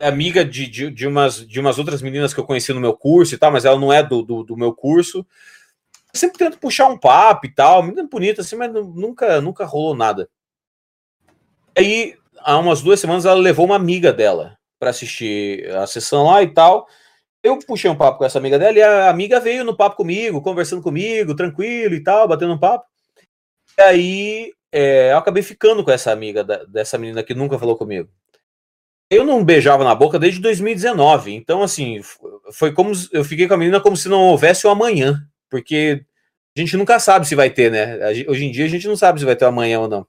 é 0.00 0.08
amiga 0.08 0.44
de, 0.44 0.66
de, 0.66 0.90
de, 0.90 1.06
umas, 1.06 1.46
de 1.46 1.60
umas 1.60 1.78
outras 1.78 2.02
meninas 2.02 2.34
que 2.34 2.40
eu 2.40 2.44
conheci 2.44 2.72
no 2.72 2.80
meu 2.80 2.96
curso 2.96 3.34
e 3.34 3.38
tal, 3.38 3.52
mas 3.52 3.64
ela 3.64 3.78
não 3.78 3.92
é 3.92 4.02
do, 4.02 4.22
do, 4.22 4.42
do 4.42 4.56
meu 4.56 4.74
curso. 4.74 5.26
Eu 6.12 6.18
sempre 6.18 6.38
tento 6.38 6.58
puxar 6.58 6.88
um 6.88 6.98
papo 6.98 7.46
e 7.46 7.54
tal, 7.54 7.82
menina 7.82 8.08
bonita 8.08 8.40
assim, 8.40 8.56
mas 8.56 8.72
nunca, 8.72 9.40
nunca 9.40 9.64
rolou 9.64 9.94
nada. 9.94 10.28
Aí, 11.76 12.16
há 12.38 12.58
umas 12.58 12.82
duas 12.82 13.00
semanas, 13.00 13.24
ela 13.24 13.40
levou 13.40 13.66
uma 13.66 13.76
amiga 13.76 14.12
dela 14.12 14.56
para 14.78 14.90
assistir 14.90 15.68
a 15.70 15.86
sessão 15.86 16.26
lá 16.26 16.42
e 16.42 16.52
tal. 16.52 16.86
Eu 17.42 17.58
puxei 17.58 17.90
um 17.90 17.96
papo 17.96 18.18
com 18.18 18.24
essa 18.24 18.38
amiga 18.38 18.58
dela 18.58 18.78
e 18.78 18.82
a 18.82 19.10
amiga 19.10 19.40
veio 19.40 19.64
no 19.64 19.76
papo 19.76 19.96
comigo, 19.96 20.40
conversando 20.40 20.82
comigo, 20.82 21.34
tranquilo 21.34 21.94
e 21.94 22.02
tal, 22.02 22.28
batendo 22.28 22.54
um 22.54 22.58
papo. 22.58 22.86
E 23.78 23.82
aí 23.82 24.52
é, 24.72 25.12
eu 25.12 25.18
acabei 25.18 25.42
ficando 25.42 25.84
com 25.84 25.90
essa 25.90 26.12
amiga 26.12 26.44
da, 26.44 26.64
dessa 26.64 26.96
menina 26.98 27.22
que 27.22 27.34
nunca 27.34 27.58
falou 27.58 27.76
comigo. 27.76 28.08
Eu 29.10 29.24
não 29.24 29.44
beijava 29.44 29.84
na 29.84 29.94
boca 29.94 30.18
desde 30.18 30.40
2019, 30.40 31.34
então 31.34 31.62
assim, 31.62 32.00
foi 32.52 32.72
como 32.72 32.92
eu 33.12 33.24
fiquei 33.24 33.46
com 33.46 33.54
a 33.54 33.56
menina 33.56 33.80
como 33.80 33.96
se 33.96 34.08
não 34.08 34.22
houvesse 34.28 34.66
o 34.66 34.70
amanhã, 34.70 35.22
porque 35.50 36.04
a 36.56 36.60
gente 36.60 36.76
nunca 36.76 36.98
sabe 36.98 37.26
se 37.26 37.34
vai 37.34 37.50
ter, 37.50 37.70
né? 37.70 37.98
Hoje 38.28 38.44
em 38.46 38.50
dia 38.50 38.64
a 38.64 38.68
gente 38.68 38.88
não 38.88 38.96
sabe 38.96 39.20
se 39.20 39.26
vai 39.26 39.36
ter 39.36 39.44
amanhã 39.44 39.80
ou 39.80 39.88
não 39.88 40.06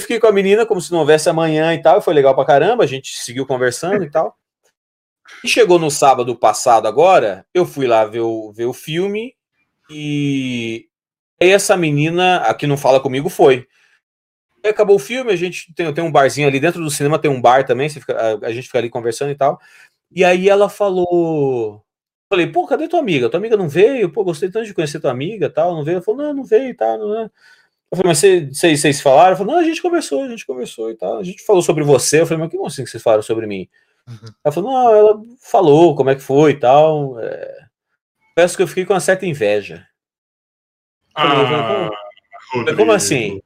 fiquei 0.00 0.18
com 0.18 0.26
a 0.26 0.32
menina 0.32 0.66
como 0.66 0.80
se 0.80 0.90
não 0.92 1.00
houvesse 1.00 1.28
amanhã 1.28 1.72
e 1.74 1.80
tal, 1.80 1.98
e 1.98 2.02
foi 2.02 2.14
legal 2.14 2.34
pra 2.34 2.44
caramba, 2.44 2.84
a 2.84 2.86
gente 2.86 3.16
seguiu 3.16 3.46
conversando 3.46 4.04
e 4.04 4.10
tal. 4.10 4.36
E 5.42 5.48
chegou 5.48 5.78
no 5.78 5.90
sábado 5.90 6.36
passado 6.36 6.86
agora, 6.86 7.46
eu 7.54 7.64
fui 7.64 7.86
lá 7.86 8.04
ver 8.04 8.20
o, 8.20 8.52
ver 8.52 8.66
o 8.66 8.72
filme 8.72 9.34
e 9.90 10.88
aí 11.40 11.50
essa 11.50 11.76
menina, 11.76 12.38
a 12.38 12.54
que 12.54 12.66
não 12.66 12.76
fala 12.76 13.00
comigo, 13.00 13.28
foi. 13.28 13.66
Acabou 14.64 14.96
o 14.96 14.98
filme, 14.98 15.30
a 15.30 15.36
gente 15.36 15.74
tem, 15.74 15.92
tem 15.92 16.04
um 16.04 16.10
barzinho 16.12 16.48
ali 16.48 16.58
dentro 16.58 16.82
do 16.82 16.90
cinema, 16.90 17.18
tem 17.18 17.30
um 17.30 17.40
bar 17.40 17.66
também, 17.66 17.88
fica, 17.90 18.14
a, 18.14 18.46
a, 18.46 18.52
gente 18.52 18.66
fica 18.66 18.78
ali 18.78 18.88
conversando 18.88 19.30
e 19.30 19.34
tal. 19.34 19.60
E 20.10 20.24
aí 20.24 20.48
ela 20.48 20.68
falou. 20.68 21.84
Falei, 22.30 22.46
pô, 22.46 22.66
cadê 22.66 22.88
tua 22.88 23.00
amiga? 23.00 23.28
Tua 23.28 23.38
amiga 23.38 23.56
não 23.56 23.68
veio? 23.68 24.10
Pô, 24.10 24.24
gostei 24.24 24.50
tanto 24.50 24.66
de 24.66 24.74
conhecer 24.74 25.00
tua 25.00 25.10
amiga 25.10 25.50
tal, 25.50 25.74
não 25.74 25.84
veio? 25.84 25.96
Ela 25.96 26.02
falou, 26.04 26.22
não, 26.22 26.34
não 26.34 26.44
veio 26.44 26.70
e 26.70 26.74
tal, 26.74 26.98
não 26.98 27.20
é. 27.20 27.30
Eu 27.94 27.96
falei, 27.96 28.08
mas 28.08 28.18
vocês, 28.18 28.80
vocês 28.80 29.00
falaram? 29.00 29.30
Eu 29.30 29.36
falei, 29.36 29.54
não, 29.54 29.60
a 29.60 29.64
gente 29.64 29.80
conversou, 29.80 30.24
a 30.24 30.28
gente 30.28 30.44
conversou 30.44 30.90
e 30.90 30.96
tal. 30.96 31.18
A 31.18 31.22
gente 31.22 31.44
falou 31.44 31.62
sobre 31.62 31.84
você. 31.84 32.20
Eu 32.20 32.26
falei, 32.26 32.42
mas 32.42 32.50
que 32.50 32.66
assim 32.66 32.82
que 32.82 32.90
vocês 32.90 33.02
falaram 33.02 33.22
sobre 33.22 33.46
mim? 33.46 33.68
Uhum. 34.08 34.28
Ela 34.44 34.52
falou, 34.52 34.72
não, 34.72 34.94
ela 34.94 35.22
falou 35.40 35.94
como 35.94 36.10
é 36.10 36.16
que 36.16 36.20
foi 36.20 36.52
e 36.52 36.58
tal. 36.58 37.20
É... 37.20 37.66
Peço 38.34 38.56
que 38.56 38.64
eu 38.64 38.66
fiquei 38.66 38.84
com 38.84 38.92
uma 38.92 38.98
certa 38.98 39.24
inveja. 39.24 39.86
Falei, 41.16 41.46
ah, 41.46 41.90
como, 42.50 42.76
como 42.76 42.92
assim? 42.92 43.40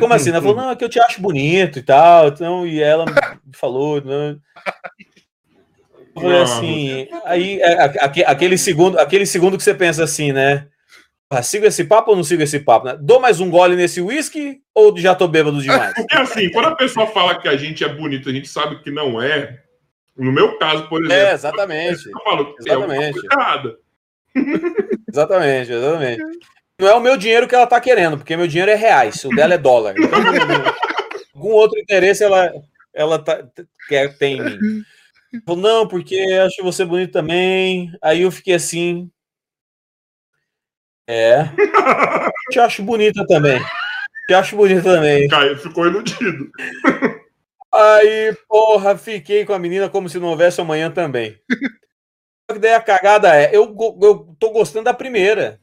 Como 0.00 0.14
assim? 0.14 0.30
Ela 0.30 0.42
falou, 0.42 0.56
não, 0.56 0.70
é 0.70 0.76
que 0.76 0.84
eu 0.84 0.88
te 0.88 0.98
acho 0.98 1.20
bonito 1.20 1.78
e 1.78 1.82
tal. 1.82 2.26
Então, 2.26 2.66
e 2.66 2.82
ela 2.82 3.04
falou. 3.52 4.00
Né? 4.00 4.36
Eu 6.16 6.22
falei 6.22 6.42
assim, 6.42 7.08
aí 7.24 7.60
é, 7.60 7.82
aquele 8.26 8.58
segundo, 8.58 8.98
aquele 8.98 9.24
segundo 9.24 9.56
que 9.56 9.62
você 9.62 9.74
pensa 9.74 10.02
assim, 10.02 10.32
né? 10.32 10.66
Ah, 11.32 11.44
sigo 11.44 11.64
esse 11.64 11.84
papo 11.84 12.10
ou 12.10 12.16
não 12.16 12.24
sigo 12.24 12.42
esse 12.42 12.58
papo? 12.58 12.86
Né? 12.86 12.98
Dou 13.00 13.20
mais 13.20 13.38
um 13.38 13.48
gole 13.48 13.76
nesse 13.76 14.00
uísque 14.00 14.60
ou 14.74 14.96
já 14.98 15.14
tô 15.14 15.28
bêbado 15.28 15.62
demais? 15.62 15.94
Porque 15.94 16.12
assim, 16.18 16.50
quando 16.50 16.66
a 16.66 16.74
pessoa 16.74 17.06
fala 17.06 17.40
que 17.40 17.46
a 17.46 17.56
gente 17.56 17.84
é 17.84 17.88
bonito, 17.88 18.28
a 18.28 18.32
gente 18.32 18.48
sabe 18.48 18.82
que 18.82 18.90
não 18.90 19.22
é. 19.22 19.62
No 20.16 20.32
meu 20.32 20.58
caso, 20.58 20.88
por 20.88 21.04
exemplo. 21.04 21.14
É, 21.14 21.32
exatamente. 21.32 22.10
Eu 22.10 22.20
falo 22.24 22.54
que 22.56 22.68
exatamente. 22.68 23.18
É 23.20 23.76
exatamente, 25.08 25.72
exatamente. 25.72 26.22
Não 26.80 26.88
é 26.88 26.94
o 26.94 27.00
meu 27.00 27.16
dinheiro 27.16 27.46
que 27.46 27.54
ela 27.54 27.66
tá 27.66 27.80
querendo, 27.80 28.16
porque 28.16 28.36
meu 28.36 28.48
dinheiro 28.48 28.72
é 28.72 28.74
reais, 28.74 29.24
o 29.24 29.28
dela 29.28 29.54
é 29.54 29.58
dólar. 29.58 29.94
Então, 29.96 30.18
algum 31.32 31.50
outro 31.50 31.78
interesse 31.78 32.24
ela, 32.24 32.52
ela 32.92 33.18
tá, 33.20 33.46
quer, 33.88 34.16
tem 34.18 34.38
em 34.38 34.42
mim. 34.42 34.82
Falou, 35.46 35.62
não, 35.62 35.86
porque 35.86 36.16
acho 36.44 36.60
você 36.64 36.84
bonito 36.84 37.12
também. 37.12 37.92
Aí 38.02 38.22
eu 38.22 38.32
fiquei 38.32 38.54
assim, 38.54 39.08
é. 41.10 41.50
Te 42.50 42.60
acho 42.60 42.82
bonita 42.82 43.26
também. 43.26 43.60
Te 44.28 44.34
acho 44.34 44.56
bonita 44.56 44.82
também. 44.82 45.28
Caio 45.28 45.58
ficou 45.58 45.86
iludido. 45.86 46.50
Aí, 47.72 48.36
porra, 48.48 48.96
fiquei 48.96 49.44
com 49.44 49.52
a 49.52 49.58
menina 49.58 49.88
como 49.88 50.08
se 50.08 50.18
não 50.18 50.28
houvesse 50.28 50.60
amanhã 50.60 50.90
também. 50.90 51.36
Só 52.48 52.54
que 52.54 52.58
daí 52.58 52.74
a 52.74 52.80
cagada 52.80 53.34
é, 53.34 53.50
eu, 53.54 53.76
eu 54.02 54.36
tô 54.38 54.50
gostando 54.50 54.84
da 54.84 54.94
primeira. 54.94 55.60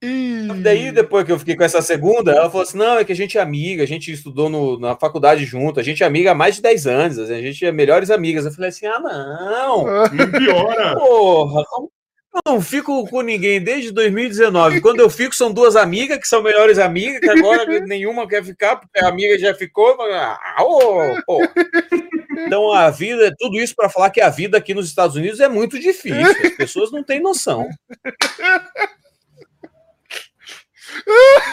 E... 0.00 0.46
Daí, 0.62 0.92
depois 0.92 1.24
que 1.24 1.32
eu 1.32 1.38
fiquei 1.38 1.56
com 1.56 1.64
essa 1.64 1.82
segunda, 1.82 2.30
ela 2.30 2.48
falou 2.48 2.62
assim: 2.62 2.78
não, 2.78 2.98
é 2.98 3.04
que 3.04 3.10
a 3.10 3.16
gente 3.16 3.36
é 3.36 3.40
amiga, 3.40 3.82
a 3.82 3.86
gente 3.86 4.12
estudou 4.12 4.48
no, 4.48 4.78
na 4.78 4.96
faculdade 4.96 5.44
junto, 5.44 5.80
a 5.80 5.82
gente 5.82 6.04
é 6.04 6.06
amiga 6.06 6.30
há 6.30 6.34
mais 6.34 6.56
de 6.56 6.62
10 6.62 6.86
anos, 6.86 7.18
a 7.18 7.40
gente 7.40 7.66
é 7.66 7.72
melhores 7.72 8.08
amigas. 8.10 8.44
Eu 8.44 8.52
falei 8.52 8.68
assim: 8.68 8.86
ah, 8.86 9.00
não. 9.00 9.84
Não 9.84 10.30
piora. 10.30 10.94
Porra, 10.94 11.60
eu 11.60 11.90
não 12.44 12.60
fico 12.60 13.06
com 13.08 13.20
ninguém 13.22 13.62
desde 13.62 13.90
2019. 13.90 14.80
Quando 14.80 15.00
eu 15.00 15.10
fico, 15.10 15.34
são 15.34 15.52
duas 15.52 15.76
amigas 15.76 16.18
que 16.18 16.28
são 16.28 16.42
melhores 16.42 16.78
amigas, 16.78 17.20
que 17.20 17.30
agora 17.30 17.80
nenhuma 17.80 18.28
quer 18.28 18.44
ficar, 18.44 18.76
porque 18.76 18.98
a 18.98 19.08
amiga 19.08 19.38
já 19.38 19.54
ficou. 19.54 20.00
Ah, 20.00 20.56
oh, 20.60 21.40
então 22.38 22.72
a 22.72 22.90
vida, 22.90 23.34
tudo 23.38 23.58
isso 23.58 23.74
para 23.74 23.88
falar 23.88 24.10
que 24.10 24.20
a 24.20 24.28
vida 24.28 24.56
aqui 24.56 24.74
nos 24.74 24.88
Estados 24.88 25.16
Unidos 25.16 25.40
é 25.40 25.48
muito 25.48 25.78
difícil. 25.78 26.46
As 26.46 26.56
pessoas 26.56 26.92
não 26.92 27.02
têm 27.02 27.20
noção. 27.20 27.68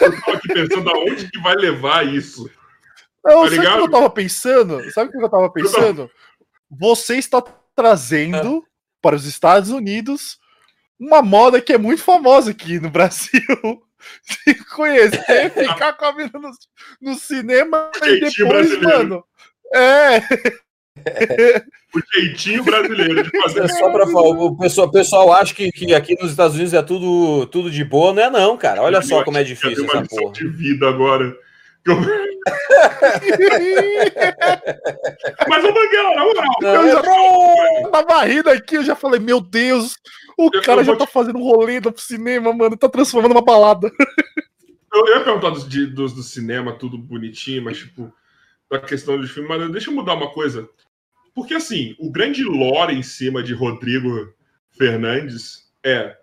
Eu 0.02 0.22
tô 0.22 0.32
aqui 0.32 0.48
pensando 0.48 0.90
aonde 0.90 1.30
que 1.30 1.40
vai 1.42 1.56
levar 1.56 2.06
isso. 2.06 2.50
Não, 3.24 3.44
tá 3.44 3.50
sabe 3.50 3.58
o 3.58 3.62
que 3.62 3.84
eu 3.84 3.92
tava 3.92 4.10
pensando? 4.10 4.92
Sabe 4.92 5.10
o 5.10 5.12
que 5.12 5.26
eu 5.26 5.30
tava 5.30 5.50
pensando? 5.50 6.12
Você 6.70 7.18
está 7.18 7.44
trazendo 7.76 8.64
para 9.02 9.16
os 9.16 9.26
Estados 9.26 9.70
Unidos 9.70 10.40
uma 11.00 11.22
moda 11.22 11.62
que 11.62 11.74
é 11.74 11.78
muito 11.78 12.02
famosa 12.02 12.52
aqui 12.52 12.80
no 12.80 12.90
Brasil. 12.90 13.42
Se 14.24 14.54
conhecer, 14.76 15.52
ficar 15.58 15.94
com 15.94 16.06
a 16.06 16.14
mina 16.14 16.32
no, 16.34 16.52
no 17.02 17.16
cinema 17.16 17.90
e 18.04 18.20
depois, 18.20 18.36
brasileiro. 18.48 18.84
mano. 18.84 19.24
É. 19.74 20.22
o 21.94 22.00
jeitinho 22.14 22.64
brasileiro 22.64 23.24
de 23.24 23.42
fazer. 23.42 23.64
É 23.64 23.68
só 23.68 23.92
para 23.92 24.06
falar, 24.06 24.30
o 24.30 24.56
pessoal, 24.58 24.88
o 24.88 24.92
pessoal 24.92 25.34
acha 25.34 25.54
que, 25.54 25.72
que 25.72 25.94
aqui 25.94 26.16
nos 26.22 26.32
Estados 26.32 26.56
Unidos 26.56 26.74
é 26.74 26.82
tudo, 26.84 27.48
tudo 27.48 27.72
de 27.72 27.84
boa, 27.84 28.14
não 28.14 28.24
é 28.24 28.30
não, 28.30 28.56
cara. 28.58 28.84
Olha 28.84 29.02
só 29.02 29.24
como 29.24 29.38
é 29.38 29.44
difícil 29.44 29.86
essa 29.86 30.04
porra. 30.04 30.34
de 30.34 30.48
vida 30.48 30.88
agora. 30.88 31.36
Mas 35.48 35.64
o 35.64 35.74
Banguela, 35.74 36.16
na 36.16 36.26
moral, 36.26 36.46
eu 36.62 36.92
já 36.92 37.04
tava 37.92 38.24
rindo 38.24 38.50
aqui, 38.50 38.76
eu 38.76 38.84
já 38.84 38.96
falei, 38.96 39.20
meu 39.20 39.40
Deus, 39.40 39.96
o 40.38 40.50
eu, 40.54 40.62
cara 40.62 40.82
eu 40.82 40.86
já 40.86 40.96
tá 40.96 41.06
te... 41.06 41.14
fazendo 41.14 41.40
um 41.40 41.44
rolê 41.44 41.80
do 41.80 41.94
cinema, 42.00 42.54
mano, 42.54 42.78
tá 42.78 42.90
transformando 42.90 43.32
uma 43.32 43.44
balada. 43.44 43.92
Eu 44.94 45.08
ia 45.10 45.20
perguntar 45.26 45.50
dos, 45.50 45.66
dos 45.66 46.14
do 46.14 46.24
cinema, 46.24 46.72
tudo 46.72 46.98
bonitinho, 46.98 47.62
mas 47.62 47.80
tipo, 47.80 48.14
da 48.70 48.80
questão 48.80 49.20
do 49.20 49.28
filme, 49.28 49.50
mas 49.50 49.70
deixa 49.70 49.90
eu 49.90 49.94
mudar 49.94 50.14
uma 50.14 50.32
coisa. 50.32 50.70
Porque, 51.34 51.54
assim, 51.54 51.96
o 52.00 52.10
grande 52.10 52.46
lore 52.46 52.96
em 52.96 53.04
cima 53.04 53.44
de 53.44 53.54
Rodrigo 53.54 54.34
Fernandes 54.72 55.70
é. 55.84 56.18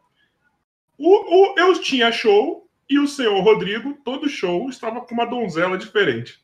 O, 0.96 1.52
o, 1.52 1.58
eu 1.58 1.78
tinha 1.82 2.10
show 2.10 2.66
e 2.88 2.98
o 2.98 3.06
senhor 3.06 3.38
Rodrigo, 3.42 3.98
todo 4.02 4.28
show, 4.28 4.68
estava 4.70 5.02
com 5.02 5.12
uma 5.12 5.26
donzela 5.26 5.76
diferente. 5.76 6.40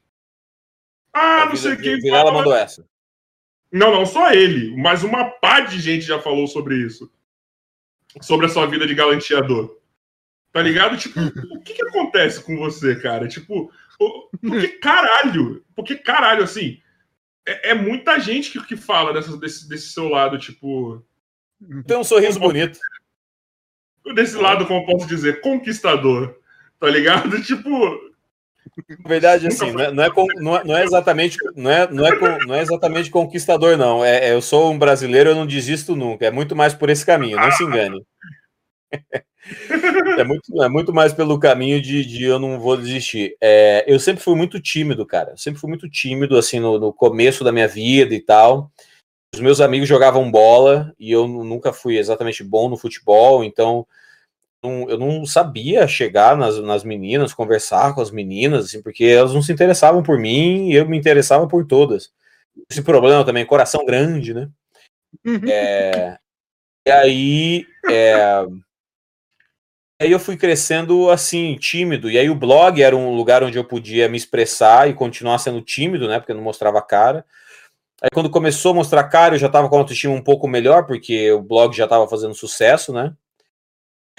Ah, 1.13 1.47
não 1.47 1.57
sei 1.57 1.77
quem. 1.77 2.09
Ela 2.11 2.31
mandou 2.31 2.55
essa. 2.55 2.87
Não, 3.73 3.91
não, 3.91 4.05
só 4.05 4.33
ele. 4.33 4.77
Mas 4.77 5.03
uma 5.03 5.31
pá 5.31 5.61
de 5.61 5.81
gente 5.81 6.05
já 6.05 6.21
falou 6.21 6.47
sobre 6.47 6.77
isso. 6.77 7.11
Sobre 8.21 8.47
a 8.47 8.49
sua 8.49 8.67
vida 8.67 8.87
de 8.87 8.95
galanteador. 8.95 9.79
Tá 10.53 10.63
ligado? 10.63 10.97
Tipo, 10.97 11.21
o 11.21 11.61
que, 11.61 11.75
que 11.75 11.83
acontece 11.83 12.43
com 12.43 12.57
você, 12.57 12.97
cara? 12.97 13.29
Tipo, 13.29 13.71
porque 14.41 14.69
caralho, 14.79 15.65
porque 15.75 15.97
caralho, 15.97 16.45
assim, 16.45 16.81
é, 17.47 17.71
é 17.71 17.75
muita 17.75 18.19
gente 18.19 18.51
que, 18.51 18.65
que 18.65 18.77
fala 18.77 19.13
dessa, 19.13 19.37
desse, 19.37 19.69
desse 19.69 19.93
seu 19.93 20.09
lado, 20.09 20.39
tipo. 20.39 21.05
Tem 21.87 21.97
um 21.97 22.05
sorriso 22.05 22.39
bonito. 22.39 22.79
Desse 24.15 24.37
lado, 24.37 24.67
como 24.67 24.87
posso 24.87 25.07
dizer, 25.07 25.41
conquistador. 25.41 26.39
Tá 26.79 26.89
ligado? 26.89 27.41
Tipo. 27.43 28.08
Na 29.05 29.09
verdade, 29.09 29.47
assim, 29.47 29.73
não 29.73 29.81
é, 29.83 29.93
não, 29.93 30.05
é, 30.57 30.65
não 30.65 30.77
é, 30.77 30.85
exatamente, 30.85 31.37
não 31.55 31.71
é, 31.71 31.91
não, 31.91 32.07
é, 32.07 32.47
não 32.47 32.55
é 32.55 32.63
exatamente 32.63 33.11
conquistador, 33.11 33.77
não. 33.77 34.05
É, 34.05 34.29
é, 34.29 34.33
eu 34.35 34.43
sou 34.43 34.73
um 34.73 34.79
brasileiro, 34.79 35.31
eu 35.31 35.35
não 35.35 35.47
desisto 35.47 35.95
nunca. 35.95 36.27
É 36.27 36.31
muito 36.31 36.55
mais 36.57 36.75
por 36.75 36.91
esse 36.91 37.05
caminho, 37.05 37.37
não 37.37 37.51
se 37.53 37.65
engane. 37.65 38.05
é, 40.19 40.25
muito, 40.25 40.63
é 40.63 40.69
muito 40.69 40.93
mais 40.93 41.13
pelo 41.13 41.39
caminho 41.39 41.81
de, 41.81 42.05
de 42.05 42.25
eu 42.25 42.39
não 42.39 42.59
vou 42.59 42.77
desistir. 42.77 43.37
É, 43.41 43.85
eu 43.87 43.99
sempre 43.99 44.23
fui 44.23 44.35
muito 44.35 44.61
tímido, 44.61 45.07
cara. 45.07 45.37
sempre 45.37 45.61
fui 45.61 45.69
muito 45.69 45.89
tímido, 45.89 46.37
assim, 46.37 46.61
no, 46.61 46.79
no, 46.79 46.93
começo 46.93 47.45
da 47.45 47.53
minha 47.53 47.69
vida 47.69 48.15
e 48.15 48.21
tal. 48.21 48.71
Os 49.35 49.41
meus 49.41 49.61
amigos 49.61 49.89
jogavam 49.89 50.31
bola 50.31 50.95
e 50.99 51.13
eu 51.13 51.29
nunca 51.29 51.73
fui 51.73 51.99
exatamente 51.99 52.43
bom 52.43 52.69
no 52.69 52.79
futebol, 52.79 53.45
então 53.45 53.87
não, 54.63 54.89
eu 54.89 54.99
não 54.99 55.25
sabia 55.25 55.87
chegar 55.87 56.37
nas, 56.37 56.59
nas 56.59 56.85
meninas, 56.85 57.33
conversar 57.33 57.95
com 57.95 58.01
as 58.01 58.11
meninas, 58.11 58.67
assim, 58.67 58.83
porque 58.83 59.05
elas 59.05 59.33
não 59.33 59.43
se 59.43 59.53
interessavam 59.53 60.03
por 60.03 60.19
mim 60.19 60.71
e 60.71 60.75
eu 60.75 60.89
me 60.89 60.99
interessava 60.99 61.47
por 61.47 61.67
todas. 61.67 62.11
Esse 62.71 62.83
problema 62.83 63.25
também, 63.25 63.47
coração 63.47 63.85
grande, 63.85 64.35
né? 64.35 64.49
Uhum. 65.25 65.49
É, 65.49 66.19
e 66.87 66.91
aí. 66.91 67.67
É, 67.89 68.47
aí 70.01 70.11
eu 70.11 70.19
fui 70.19 70.37
crescendo 70.37 71.11
assim, 71.11 71.57
tímido. 71.57 72.11
E 72.11 72.19
aí 72.19 72.29
o 72.29 72.35
blog 72.35 72.83
era 72.83 72.97
um 72.97 73.15
lugar 73.15 73.43
onde 73.43 73.59
eu 73.59 73.65
podia 73.65 74.09
me 74.09 74.17
expressar 74.17 74.89
e 74.89 74.95
continuar 74.95 75.39
sendo 75.39 75.63
tímido, 75.63 76.09
né? 76.09 76.19
Porque 76.19 76.33
eu 76.33 76.37
não 76.37 76.43
mostrava 76.43 76.83
cara. 76.83 77.25
Aí 78.03 78.11
quando 78.13 78.31
começou 78.31 78.73
a 78.73 78.75
mostrar 78.75 79.05
cara, 79.05 79.35
eu 79.35 79.39
já 79.39 79.49
estava 79.49 79.69
com 79.69 79.77
a 79.77 79.79
autoestima 79.79 80.15
um 80.15 80.23
pouco 80.23 80.47
melhor, 80.49 80.87
porque 80.87 81.31
o 81.33 81.43
blog 81.43 81.77
já 81.77 81.85
estava 81.85 82.09
fazendo 82.09 82.35
sucesso, 82.35 82.93
né? 82.93 83.15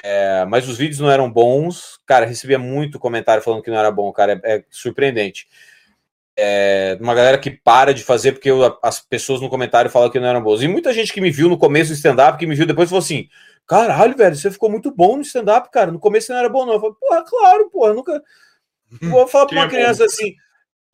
É, 0.04 0.46
mas 0.46 0.68
os 0.68 0.78
vídeos 0.78 1.00
não 1.00 1.10
eram 1.10 1.32
bons. 1.32 2.00
Cara, 2.06 2.26
recebia 2.26 2.60
muito 2.60 3.00
comentário 3.00 3.44
falando 3.44 3.62
que 3.62 3.70
não 3.70 3.78
era 3.78 3.92
bom, 3.92 4.12
cara. 4.12 4.40
É, 4.44 4.58
é 4.58 4.64
surpreendente. 4.70 5.48
É, 6.38 6.98
uma 7.02 7.14
galera 7.14 7.38
que 7.38 7.52
para 7.52 7.94
de 7.94 8.04
fazer 8.04 8.32
porque 8.32 8.50
eu, 8.50 8.78
as 8.82 9.02
pessoas 9.02 9.42
no 9.42 9.50
comentário 9.50 9.92
falam 9.92 10.10
que 10.10 10.20
não 10.20 10.28
eram 10.28 10.42
boas. 10.42 10.62
E 10.62 10.68
muita 10.68 10.94
gente 10.94 11.12
que 11.12 11.20
me 11.20 11.32
viu 11.32 11.50
no 11.50 11.58
começo 11.58 11.92
do 11.92 11.96
stand-up, 11.96 12.38
que 12.38 12.48
me 12.48 12.56
viu 12.56 12.66
depois, 12.66 12.90
falou 12.90 13.04
assim: 13.04 13.28
Caralho, 13.68 14.18
velho, 14.18 14.36
você 14.36 14.50
ficou 14.50 14.70
muito 14.70 14.90
bom 14.90 15.16
no 15.16 15.22
stand-up, 15.22 15.70
cara. 15.70 15.92
No 15.92 16.00
começo 16.00 16.32
não 16.32 16.40
era 16.40 16.50
bom, 16.50 16.66
não. 16.66 16.74
Eu 16.74 16.80
falei, 16.80 16.96
porra, 17.00 17.24
claro, 17.24 17.70
porra, 17.70 17.94
nunca. 17.94 18.24
Vou 19.04 19.28
falar 19.28 19.46
pra 19.46 19.56
uma 19.58 19.66
é 19.66 19.70
criança 19.70 20.06
assim. 20.06 20.34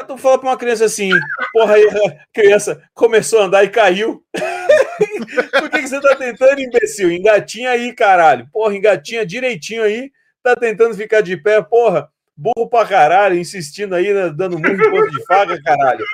Tu 0.07 0.17
fala 0.17 0.38
pra 0.38 0.49
uma 0.49 0.57
criança 0.57 0.85
assim, 0.85 1.09
porra, 1.53 1.75
aí 1.75 1.83
a 1.88 2.25
criança 2.33 2.83
começou 2.93 3.40
a 3.40 3.45
andar 3.45 3.64
e 3.64 3.69
caiu. 3.69 4.24
Por 5.59 5.69
que, 5.69 5.82
que 5.82 5.88
você 5.88 6.01
tá 6.01 6.15
tentando, 6.15 6.59
imbecil? 6.59 7.11
Engatinha 7.11 7.72
aí, 7.72 7.93
caralho. 7.93 8.48
Porra, 8.51 8.75
engatinha 8.75 9.25
direitinho 9.25 9.83
aí. 9.83 10.11
Tá 10.43 10.56
tentando 10.56 10.93
ficar 10.95 11.22
de 11.22 11.38
pé, 11.38 11.61
porra. 11.61 12.09
Burro 12.35 12.69
pra 12.69 12.85
caralho, 12.85 13.38
insistindo 13.38 13.95
aí, 13.95 14.14
né, 14.14 14.30
dando 14.30 14.59
muito 14.59 14.90
ponto 14.90 15.09
de 15.09 15.25
faca, 15.25 15.61
caralho. 15.64 16.06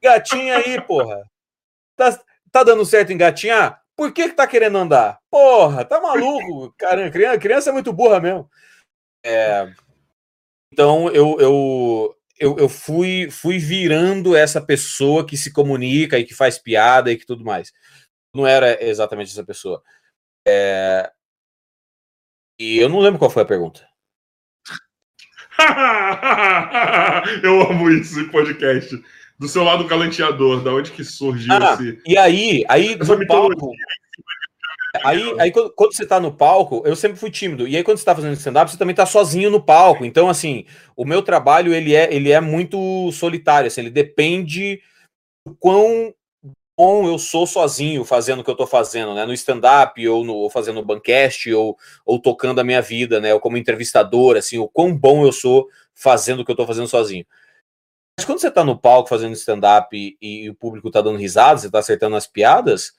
Engatinha 0.00 0.56
aí, 0.58 0.80
porra. 0.80 1.22
Tá, 1.96 2.18
tá 2.52 2.62
dando 2.62 2.84
certo 2.86 3.12
engatinhar? 3.12 3.82
Por 3.96 4.12
que, 4.12 4.28
que 4.28 4.34
tá 4.34 4.46
querendo 4.46 4.78
andar? 4.78 5.18
Porra, 5.28 5.84
tá 5.84 6.00
maluco? 6.00 6.72
Caramba, 6.78 7.10
criança, 7.10 7.38
criança 7.38 7.70
é 7.70 7.72
muito 7.72 7.92
burra 7.92 8.20
mesmo. 8.20 8.48
É, 9.22 9.68
então 10.72 11.10
eu, 11.10 11.36
eu, 11.38 12.16
eu, 12.40 12.56
eu, 12.58 12.68
fui, 12.68 13.30
fui 13.30 13.58
virando 13.58 14.34
essa 14.34 14.60
pessoa 14.60 15.26
que 15.26 15.36
se 15.36 15.52
comunica 15.52 16.18
e 16.18 16.24
que 16.24 16.34
faz 16.34 16.58
piada 16.58 17.12
e 17.12 17.16
que 17.16 17.26
tudo 17.26 17.44
mais. 17.44 17.70
Não 18.34 18.46
era 18.46 18.82
exatamente 18.82 19.30
essa 19.30 19.44
pessoa. 19.44 19.82
É, 20.48 21.12
e 22.58 22.78
eu 22.78 22.88
não 22.88 22.98
lembro 23.00 23.18
qual 23.18 23.30
foi 23.30 23.42
a 23.42 23.46
pergunta. 23.46 23.86
eu 27.42 27.60
amo 27.62 27.90
isso 27.90 28.18
em 28.18 28.28
podcast 28.30 29.02
do 29.38 29.48
seu 29.48 29.62
lado 29.62 29.86
galanteador, 29.86 30.62
da 30.62 30.72
onde 30.72 30.92
que 30.92 31.04
surgiu 31.04 31.52
ah, 31.52 31.74
esse. 31.74 32.00
E 32.06 32.16
aí, 32.16 32.64
aí 32.68 32.96
no 32.96 33.26
palco. 33.26 33.72
Aí, 35.04 35.34
aí 35.38 35.52
quando, 35.52 35.72
quando, 35.72 35.94
você 35.94 36.04
tá 36.04 36.18
no 36.18 36.32
palco, 36.32 36.82
eu 36.84 36.96
sempre 36.96 37.18
fui 37.18 37.30
tímido. 37.30 37.66
E 37.68 37.76
aí, 37.76 37.84
quando 37.84 37.98
você 37.98 38.04
tá 38.04 38.14
fazendo 38.14 38.34
stand-up, 38.34 38.70
você 38.70 38.76
também 38.76 38.94
tá 38.94 39.06
sozinho 39.06 39.50
no 39.50 39.62
palco. 39.62 40.04
Então, 40.04 40.28
assim, 40.28 40.64
o 40.96 41.04
meu 41.04 41.22
trabalho 41.22 41.72
ele 41.72 41.94
é, 41.94 42.12
ele 42.12 42.32
é 42.32 42.40
muito 42.40 43.10
solitário. 43.12 43.68
Assim, 43.68 43.82
ele 43.82 43.90
depende 43.90 44.82
do 45.46 45.54
quão 45.54 46.12
bom 46.76 47.06
eu 47.06 47.18
sou 47.18 47.46
sozinho 47.46 48.04
fazendo 48.04 48.40
o 48.40 48.44
que 48.44 48.50
eu 48.50 48.56
tô 48.56 48.66
fazendo, 48.66 49.14
né? 49.14 49.26
No 49.26 49.34
stand-up, 49.34 50.08
ou, 50.08 50.24
no, 50.24 50.34
ou 50.34 50.50
fazendo 50.50 50.82
bancast, 50.82 51.52
ou, 51.52 51.76
ou 52.06 52.18
tocando 52.18 52.60
a 52.60 52.64
minha 52.64 52.80
vida, 52.80 53.20
né? 53.20 53.34
Ou 53.34 53.40
como 53.40 53.58
entrevistador, 53.58 54.36
assim, 54.36 54.58
o 54.58 54.66
quão 54.66 54.96
bom 54.96 55.24
eu 55.24 55.30
sou 55.30 55.68
fazendo 55.94 56.40
o 56.40 56.44
que 56.44 56.50
eu 56.50 56.56
tô 56.56 56.66
fazendo 56.66 56.88
sozinho. 56.88 57.26
Mas 58.18 58.24
quando 58.24 58.40
você 58.40 58.50
tá 58.50 58.64
no 58.64 58.78
palco 58.78 59.08
fazendo 59.08 59.34
stand-up 59.34 59.94
e, 59.94 60.16
e, 60.20 60.50
o 60.50 60.54
público 60.54 60.90
tá 60.90 61.00
dando 61.00 61.18
risada, 61.18 61.58
você 61.58 61.70
tá 61.70 61.78
acertando 61.78 62.16
as 62.16 62.26
piadas, 62.26 62.92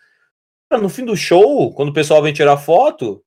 no 0.78 0.90
fim 0.90 1.06
do 1.06 1.16
show, 1.16 1.74
quando 1.74 1.90
o 1.90 1.94
pessoal 1.94 2.22
vem 2.22 2.34
tirar 2.34 2.58
foto, 2.58 3.24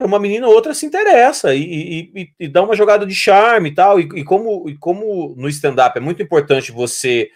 uma 0.00 0.18
menina 0.18 0.46
ou 0.46 0.54
outra 0.54 0.74
se 0.74 0.84
interessa 0.84 1.54
e, 1.54 2.10
e, 2.14 2.30
e 2.38 2.48
dá 2.48 2.62
uma 2.62 2.76
jogada 2.76 3.06
de 3.06 3.14
charme 3.14 3.70
e 3.70 3.74
tal. 3.74 3.98
E, 3.98 4.24
como, 4.24 4.68
e 4.68 4.76
como 4.76 5.34
no 5.36 5.48
stand-up 5.48 5.96
é 5.96 6.00
muito 6.00 6.22
importante 6.22 6.72
você 6.72 7.30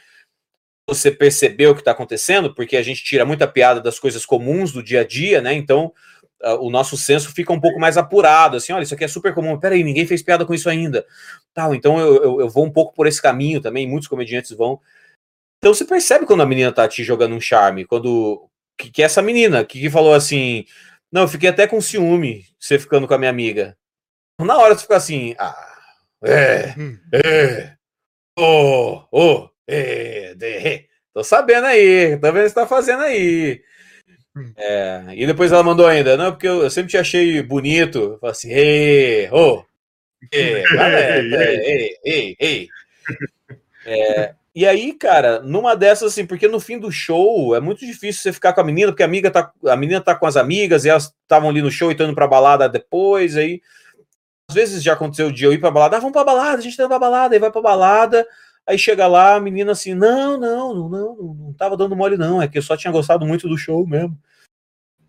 você 0.89 1.11
perceber 1.11 1.69
o 1.69 1.75
que 1.75 1.83
está 1.83 1.93
acontecendo, 1.93 2.53
porque 2.53 2.77
a 2.77 2.83
gente 2.83 3.05
tira 3.05 3.25
muita 3.25 3.47
piada 3.47 3.81
das 3.81 4.01
coisas 4.01 4.27
comuns 4.27 4.73
do 4.73 4.83
dia 4.83 5.03
a 5.03 5.07
dia, 5.07 5.41
né? 5.41 5.55
Então 5.55 5.93
o 6.59 6.70
nosso 6.70 6.97
senso 6.97 7.33
fica 7.33 7.53
um 7.53 7.61
pouco 7.61 7.79
mais 7.79 7.97
apurado, 7.97 8.57
assim, 8.57 8.73
olha, 8.73 8.83
isso 8.83 8.95
aqui 8.95 9.05
é 9.05 9.09
super 9.09 9.35
comum, 9.35 9.59
peraí, 9.59 9.85
ninguém 9.85 10.07
fez 10.07 10.23
piada 10.23 10.47
com 10.47 10.55
isso 10.55 10.70
ainda, 10.70 11.07
tal, 11.53 11.75
então 11.75 11.99
eu, 11.99 12.23
eu, 12.23 12.41
eu, 12.41 12.49
vou 12.49 12.65
um 12.65 12.73
pouco 12.73 12.95
por 12.95 13.07
esse 13.07 13.20
caminho 13.20 13.61
também, 13.61 13.87
muitos 13.87 14.09
comediantes 14.09 14.51
vão. 14.53 14.81
Então 15.59 15.75
você 15.75 15.85
percebe 15.85 16.25
quando 16.25 16.43
a 16.43 16.47
menina 16.47 16.73
tá 16.73 16.89
te 16.89 17.05
jogando 17.05 17.35
um 17.35 17.41
charme, 17.41 17.85
quando, 17.85 18.49
que, 18.81 18.91
que 18.91 19.02
é 19.02 19.05
essa 19.05 19.20
menina, 19.23 19.65
que, 19.65 19.78
que 19.81 19.91
falou 19.91 20.15
assim, 20.15 20.65
não, 21.12 21.23
eu 21.23 21.28
fiquei 21.28 21.49
até 21.49 21.67
com 21.67 21.81
ciúme, 21.81 22.47
você 22.59 22.78
ficando 22.78 23.07
com 23.07 23.15
a 23.15 23.18
minha 23.18 23.31
amiga. 23.31 23.76
Na 24.41 24.57
hora 24.57 24.75
você 24.75 24.83
fica 24.83 24.97
assim, 24.97 25.34
ah, 25.39 25.76
é, 26.25 26.75
hum. 26.78 26.99
é, 27.12 27.75
oh, 28.39 29.05
oh, 29.12 29.50
é, 29.67 30.34
de, 30.34 30.89
tô 31.12 31.23
sabendo 31.23 31.67
aí, 31.67 32.17
tô 32.18 32.33
vendo 32.33 32.41
o 32.41 32.44
que 32.44 32.49
você 32.49 32.55
tá 32.55 32.67
fazendo 32.67 33.02
aí. 33.02 33.62
Hum. 34.34 34.52
É, 34.57 35.05
e 35.15 35.26
depois 35.26 35.52
ela 35.52 35.62
mandou 35.62 35.86
ainda, 35.86 36.17
não, 36.17 36.33
porque 36.33 36.49
eu, 36.49 36.62
eu 36.62 36.70
sempre 36.70 36.91
te 36.91 36.97
achei 36.97 37.42
bonito. 37.42 38.17
Falei 38.20 38.33
assim, 38.33 38.50
ei, 38.50 39.31
ô, 39.31 39.62
ei, 40.33 40.65
ei, 41.34 41.97
ei, 42.05 42.36
ei. 42.39 42.68
É, 43.84 44.34
e 44.53 44.67
aí, 44.67 44.93
cara, 44.93 45.41
numa 45.41 45.77
dessas, 45.77 46.12
assim, 46.12 46.27
porque 46.27 46.49
no 46.49 46.59
fim 46.59 46.79
do 46.79 46.91
show 46.91 47.55
é 47.55 47.61
muito 47.61 47.87
difícil 47.87 48.23
você 48.23 48.33
ficar 48.33 48.53
com 48.53 48.61
a 48.61 48.65
menina, 48.65 48.91
porque 48.91 49.03
a 49.03 49.07
amiga 49.07 49.31
tá, 49.31 49.53
a 49.67 49.77
menina 49.77 50.01
tá 50.01 50.15
com 50.15 50.27
as 50.27 50.37
amigas 50.37 50.85
e 50.85 50.89
elas 50.89 51.15
estavam 51.23 51.49
ali 51.49 51.62
no 51.62 51.70
show 51.70 51.89
e 51.89 51.93
estão 51.93 52.07
indo 52.07 52.15
pra 52.17 52.27
balada 52.27 52.69
depois, 52.69 53.37
aí. 53.37 53.62
Às 54.49 54.55
vezes 54.55 54.83
já 54.83 54.95
aconteceu 54.95 55.29
o 55.29 55.33
dia 55.33 55.47
eu 55.47 55.53
ir 55.53 55.61
pra 55.61 55.70
balada, 55.70 55.97
ah, 55.97 56.01
vamos 56.01 56.12
pra 56.12 56.25
balada, 56.25 56.59
a 56.59 56.61
gente 56.61 56.77
tá 56.77 56.83
indo 56.83 56.89
pra 56.89 56.99
balada, 56.99 57.35
aí 57.35 57.39
vai 57.39 57.53
pra 57.53 57.62
balada, 57.62 58.27
aí 58.67 58.77
chega 58.77 59.07
lá, 59.07 59.37
a 59.37 59.41
menina 59.41 59.70
assim, 59.70 59.95
não, 59.95 60.37
não, 60.37 60.75
não, 60.75 60.89
não, 60.89 61.17
não 61.35 61.53
tava 61.53 61.77
dando 61.77 61.95
mole, 61.95 62.17
não, 62.17 62.43
é 62.43 62.49
que 62.49 62.59
eu 62.59 62.62
só 62.62 62.77
tinha 62.77 62.93
gostado 62.93 63.25
muito 63.25 63.49
do 63.49 63.57
show 63.57 63.87
mesmo. 63.87 64.19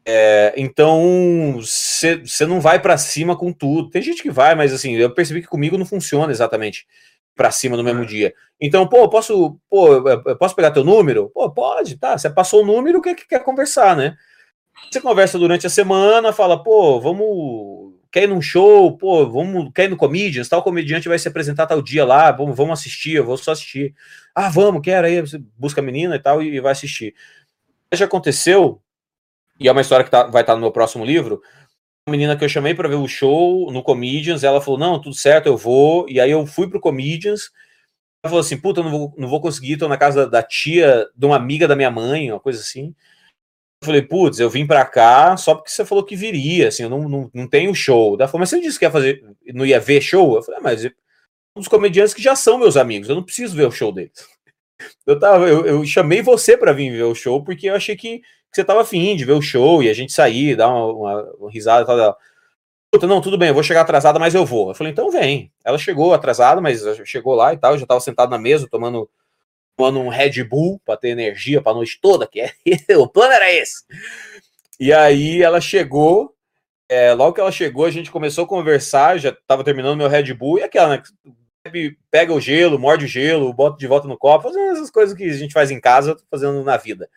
É, 0.05 0.53
então, 0.57 1.59
você 1.59 2.45
não 2.47 2.59
vai 2.59 2.79
para 2.79 2.97
cima 2.97 3.35
com 3.35 3.51
tudo. 3.53 3.89
Tem 3.89 4.01
gente 4.01 4.21
que 4.21 4.31
vai, 4.31 4.55
mas 4.55 4.73
assim, 4.73 4.95
eu 4.95 5.13
percebi 5.13 5.41
que 5.41 5.47
comigo 5.47 5.77
não 5.77 5.85
funciona 5.85 6.31
exatamente 6.31 6.87
para 7.35 7.51
cima 7.51 7.77
no 7.77 7.83
mesmo 7.83 8.03
é. 8.03 8.05
dia. 8.05 8.33
Então, 8.59 8.87
pô, 8.87 9.09
posso, 9.09 9.57
pô, 9.69 10.01
posso 10.37 10.55
pegar 10.55 10.71
teu 10.71 10.83
número? 10.83 11.29
Pô, 11.33 11.49
pode, 11.51 11.97
tá. 11.97 12.17
Você 12.17 12.29
passou 12.29 12.61
o 12.61 12.65
número, 12.65 12.99
o 12.99 13.01
que, 13.01 13.15
que 13.15 13.27
quer 13.27 13.43
conversar, 13.43 13.95
né? 13.95 14.15
Você 14.89 15.01
conversa 15.01 15.37
durante 15.37 15.65
a 15.67 15.69
semana, 15.69 16.33
fala, 16.33 16.61
pô, 16.61 16.99
vamos. 16.99 17.91
Quer 18.11 18.23
ir 18.23 18.27
num 18.27 18.41
show? 18.41 18.97
Pô, 18.97 19.27
vamos. 19.29 19.71
Quer 19.73 19.85
ir 19.85 19.89
no 19.89 19.97
Comedians? 19.97 20.49
Tal 20.49 20.61
comediante 20.61 21.07
vai 21.07 21.17
se 21.17 21.27
apresentar 21.27 21.65
tal 21.65 21.81
dia 21.81 22.05
lá, 22.05 22.31
vamos, 22.31 22.55
vamos 22.55 22.79
assistir, 22.79 23.15
eu 23.15 23.25
vou 23.25 23.37
só 23.37 23.51
assistir. 23.51 23.95
Ah, 24.35 24.49
vamos, 24.49 24.81
quero 24.81 25.07
aí, 25.07 25.21
você 25.21 25.39
busca 25.57 25.81
a 25.81 25.83
menina 25.83 26.15
e 26.15 26.19
tal 26.19 26.41
e 26.43 26.59
vai 26.59 26.73
assistir. 26.73 27.15
Já 27.93 28.05
aconteceu 28.05 28.81
e 29.61 29.67
é 29.67 29.71
uma 29.71 29.81
história 29.81 30.03
que 30.03 30.09
tá, 30.09 30.23
vai 30.23 30.41
estar 30.41 30.53
tá 30.53 30.55
no 30.55 30.61
meu 30.61 30.71
próximo 30.71 31.05
livro. 31.05 31.41
Menina 32.09 32.35
que 32.35 32.43
eu 32.43 32.49
chamei 32.49 32.73
para 32.73 32.89
ver 32.89 32.95
o 32.95 33.07
show 33.07 33.71
no 33.71 33.83
Comedians, 33.83 34.43
ela 34.43 34.61
falou: 34.61 34.79
Não, 34.79 34.99
tudo 34.99 35.15
certo, 35.15 35.47
eu 35.47 35.57
vou. 35.57 36.09
E 36.09 36.19
aí 36.19 36.31
eu 36.31 36.45
fui 36.45 36.69
pro 36.69 36.79
Comedians. 36.79 37.51
Ela 38.23 38.29
falou 38.29 38.39
assim: 38.39 38.57
Puta, 38.57 38.81
não 38.81 38.91
vou, 38.91 39.13
não 39.17 39.27
vou 39.27 39.41
conseguir, 39.41 39.77
tô 39.77 39.87
na 39.87 39.97
casa 39.97 40.25
da, 40.25 40.41
da 40.41 40.43
tia 40.43 41.07
de 41.15 41.25
uma 41.25 41.35
amiga 41.35 41.67
da 41.67 41.75
minha 41.75 41.91
mãe, 41.91 42.31
uma 42.31 42.39
coisa 42.39 42.59
assim. 42.59 42.95
Eu 43.81 43.87
falei, 43.87 44.01
putz, 44.03 44.39
eu 44.39 44.47
vim 44.47 44.67
pra 44.67 44.85
cá 44.85 45.35
só 45.35 45.55
porque 45.55 45.71
você 45.71 45.83
falou 45.83 46.05
que 46.05 46.15
viria, 46.15 46.67
assim, 46.67 46.83
eu 46.83 46.89
não, 46.89 47.09
não, 47.09 47.31
não 47.33 47.47
tenho 47.47 47.73
show. 47.73 48.13
Ela 48.13 48.27
falou, 48.27 48.41
mas 48.41 48.49
você 48.49 48.61
disse 48.61 48.77
que 48.77 48.85
ia 48.85 48.91
fazer, 48.91 49.23
não 49.55 49.65
ia 49.65 49.79
ver 49.79 49.99
show? 50.01 50.35
Eu 50.35 50.43
falei, 50.43 50.59
ah, 50.59 50.63
mas 50.63 50.85
um 50.85 51.59
dos 51.61 51.67
comediantes 51.67 52.13
que 52.13 52.21
já 52.21 52.35
são 52.35 52.59
meus 52.59 52.77
amigos, 52.77 53.09
eu 53.09 53.15
não 53.15 53.23
preciso 53.23 53.55
ver 53.55 53.65
o 53.65 53.71
show 53.71 53.91
deles. 53.91 54.27
Eu, 55.05 55.19
tava, 55.19 55.47
eu, 55.47 55.65
eu 55.65 55.85
chamei 55.85 56.21
você 56.21 56.55
para 56.55 56.73
vir 56.73 56.91
ver 56.91 57.03
o 57.03 57.15
show 57.15 57.43
porque 57.43 57.69
eu 57.69 57.75
achei 57.75 57.95
que 57.95 58.21
que 58.51 58.55
você 58.55 58.63
tava 58.63 58.81
afim 58.81 59.15
de 59.15 59.23
ver 59.23 59.33
o 59.33 59.41
show 59.41 59.81
e 59.81 59.89
a 59.89 59.93
gente 59.93 60.11
sair, 60.11 60.55
dar 60.55 60.67
uma, 60.67 60.85
uma, 60.93 61.33
uma 61.39 61.51
risada 61.51 61.83
e 61.83 61.85
tal. 61.85 62.17
Puta, 62.91 63.07
não, 63.07 63.21
tudo 63.21 63.37
bem, 63.37 63.47
eu 63.47 63.53
vou 63.53 63.63
chegar 63.63 63.81
atrasada, 63.81 64.19
mas 64.19 64.35
eu 64.35 64.45
vou. 64.45 64.69
Eu 64.69 64.75
falei, 64.75 64.91
então 64.91 65.09
vem. 65.09 65.51
Ela 65.63 65.77
chegou 65.77 66.13
atrasada, 66.13 66.59
mas 66.59 66.83
chegou 67.05 67.33
lá 67.33 67.53
e 67.53 67.57
tal, 67.57 67.77
já 67.77 67.85
tava 67.85 68.01
sentado 68.01 68.29
na 68.29 68.37
mesa, 68.37 68.67
tomando, 68.69 69.09
tomando 69.77 69.99
um 69.99 70.09
Red 70.09 70.43
Bull 70.43 70.81
para 70.85 70.97
ter 70.97 71.09
energia 71.09 71.61
pra 71.61 71.73
noite 71.73 71.97
toda, 72.01 72.27
que 72.27 72.41
é, 72.41 72.51
o 72.97 73.07
plano 73.07 73.33
era 73.33 73.49
esse. 73.51 73.85
E 74.77 74.91
aí 74.91 75.41
ela 75.41 75.61
chegou, 75.61 76.35
é, 76.89 77.13
logo 77.13 77.33
que 77.33 77.39
ela 77.39 77.51
chegou, 77.51 77.85
a 77.85 77.91
gente 77.91 78.11
começou 78.11 78.43
a 78.43 78.47
conversar, 78.47 79.17
já 79.17 79.31
tava 79.47 79.63
terminando 79.63 79.97
meu 79.97 80.09
Red 80.09 80.33
Bull, 80.33 80.59
e 80.59 80.63
aquela, 80.63 80.97
né, 80.97 81.03
pega 82.09 82.33
o 82.33 82.41
gelo, 82.41 82.77
morde 82.77 83.05
o 83.05 83.07
gelo, 83.07 83.53
bota 83.53 83.77
de 83.77 83.87
volta 83.87 84.07
no 84.07 84.17
copo, 84.17 84.49
fazendo 84.49 84.71
essas 84.71 84.91
coisas 84.91 85.15
que 85.15 85.23
a 85.23 85.33
gente 85.33 85.53
faz 85.53 85.71
em 85.71 85.79
casa, 85.79 86.17
fazendo 86.29 86.61
na 86.63 86.75
vida. 86.75 87.09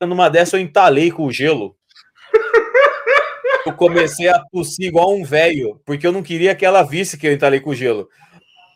Numa 0.00 0.28
dessa 0.28 0.56
eu 0.56 0.60
entalei 0.60 1.10
com 1.10 1.26
o 1.26 1.32
gelo. 1.32 1.76
Eu 3.64 3.72
comecei 3.74 4.28
a 4.28 4.42
tossir 4.52 4.86
igual 4.86 5.14
um 5.14 5.24
velho, 5.24 5.80
porque 5.86 6.06
eu 6.06 6.12
não 6.12 6.22
queria 6.22 6.54
que 6.54 6.66
ela 6.66 6.82
visse 6.82 7.16
que 7.16 7.26
eu 7.26 7.32
entalei 7.32 7.60
com 7.60 7.70
o 7.70 7.74
gelo. 7.74 8.08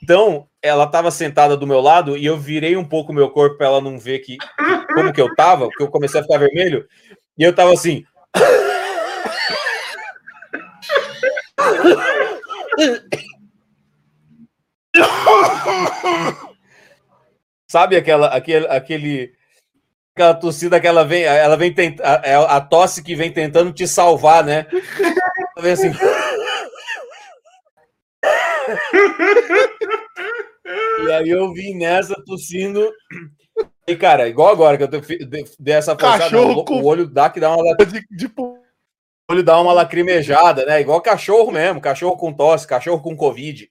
Então, 0.02 0.46
ela 0.62 0.84
estava 0.84 1.10
sentada 1.10 1.56
do 1.56 1.66
meu 1.66 1.80
lado 1.80 2.16
e 2.16 2.24
eu 2.24 2.36
virei 2.36 2.76
um 2.76 2.84
pouco 2.84 3.12
meu 3.12 3.30
corpo 3.30 3.56
para 3.56 3.66
ela 3.66 3.80
não 3.80 3.98
ver 3.98 4.20
que 4.20 4.36
como 4.94 5.12
que 5.12 5.20
eu 5.20 5.34
tava, 5.34 5.66
porque 5.66 5.82
eu 5.82 5.90
comecei 5.90 6.20
a 6.20 6.22
ficar 6.22 6.38
vermelho, 6.38 6.86
e 7.36 7.42
eu 7.42 7.52
tava 7.54 7.72
assim. 7.72 8.04
Sabe 17.68 17.96
aquela, 17.96 18.28
aquele, 18.28 18.66
aquele 18.68 19.35
aquela 20.16 20.34
torcida 20.34 20.80
que 20.80 20.86
ela 20.86 21.04
vem, 21.04 21.24
ela 21.24 21.56
vem 21.58 21.70
tentar, 21.70 22.22
é 22.24 22.34
a 22.34 22.58
tosse 22.58 23.02
que 23.02 23.14
vem 23.14 23.30
tentando 23.30 23.70
te 23.70 23.86
salvar, 23.86 24.42
né? 24.42 24.66
Vem 25.60 25.72
assim. 25.72 25.92
e 31.06 31.12
aí 31.12 31.28
eu 31.28 31.52
vim 31.52 31.76
nessa 31.76 32.14
tossindo. 32.24 32.90
E, 33.86 33.94
cara, 33.94 34.26
igual 34.26 34.50
agora 34.50 34.78
que 34.78 34.84
eu 34.84 34.88
dei 34.88 35.44
essa 35.74 35.92
forçada, 35.92 36.24
cachorro 36.24 36.64
com... 36.64 36.80
o 36.80 36.86
olho 36.86 37.06
dá 37.06 37.28
que 37.28 37.38
dá 37.38 37.54
uma 37.54 37.76
de, 37.76 38.00
de... 38.10 38.26
o 38.26 38.58
olho 39.30 39.42
dá 39.42 39.60
uma 39.60 39.74
lacrimejada, 39.74 40.64
né? 40.64 40.80
Igual 40.80 41.02
cachorro 41.02 41.52
mesmo, 41.52 41.78
cachorro 41.78 42.16
com 42.16 42.32
tosse, 42.32 42.66
cachorro 42.66 43.02
com 43.02 43.14
covid. 43.14 43.70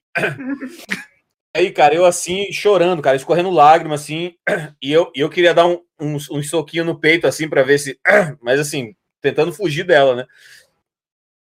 Aí, 1.56 1.72
cara, 1.72 1.94
eu 1.94 2.04
assim, 2.04 2.52
chorando, 2.52 3.00
cara, 3.00 3.16
escorrendo 3.16 3.48
lágrimas, 3.48 4.02
assim, 4.02 4.34
e 4.82 4.92
eu, 4.92 5.10
eu 5.14 5.30
queria 5.30 5.54
dar 5.54 5.66
um, 5.66 5.80
um, 5.98 6.16
um 6.16 6.42
soquinho 6.42 6.84
no 6.84 7.00
peito, 7.00 7.26
assim, 7.26 7.48
para 7.48 7.62
ver 7.62 7.78
se. 7.78 7.98
Mas, 8.42 8.60
assim, 8.60 8.94
tentando 9.22 9.54
fugir 9.54 9.84
dela, 9.84 10.14
né? 10.14 10.26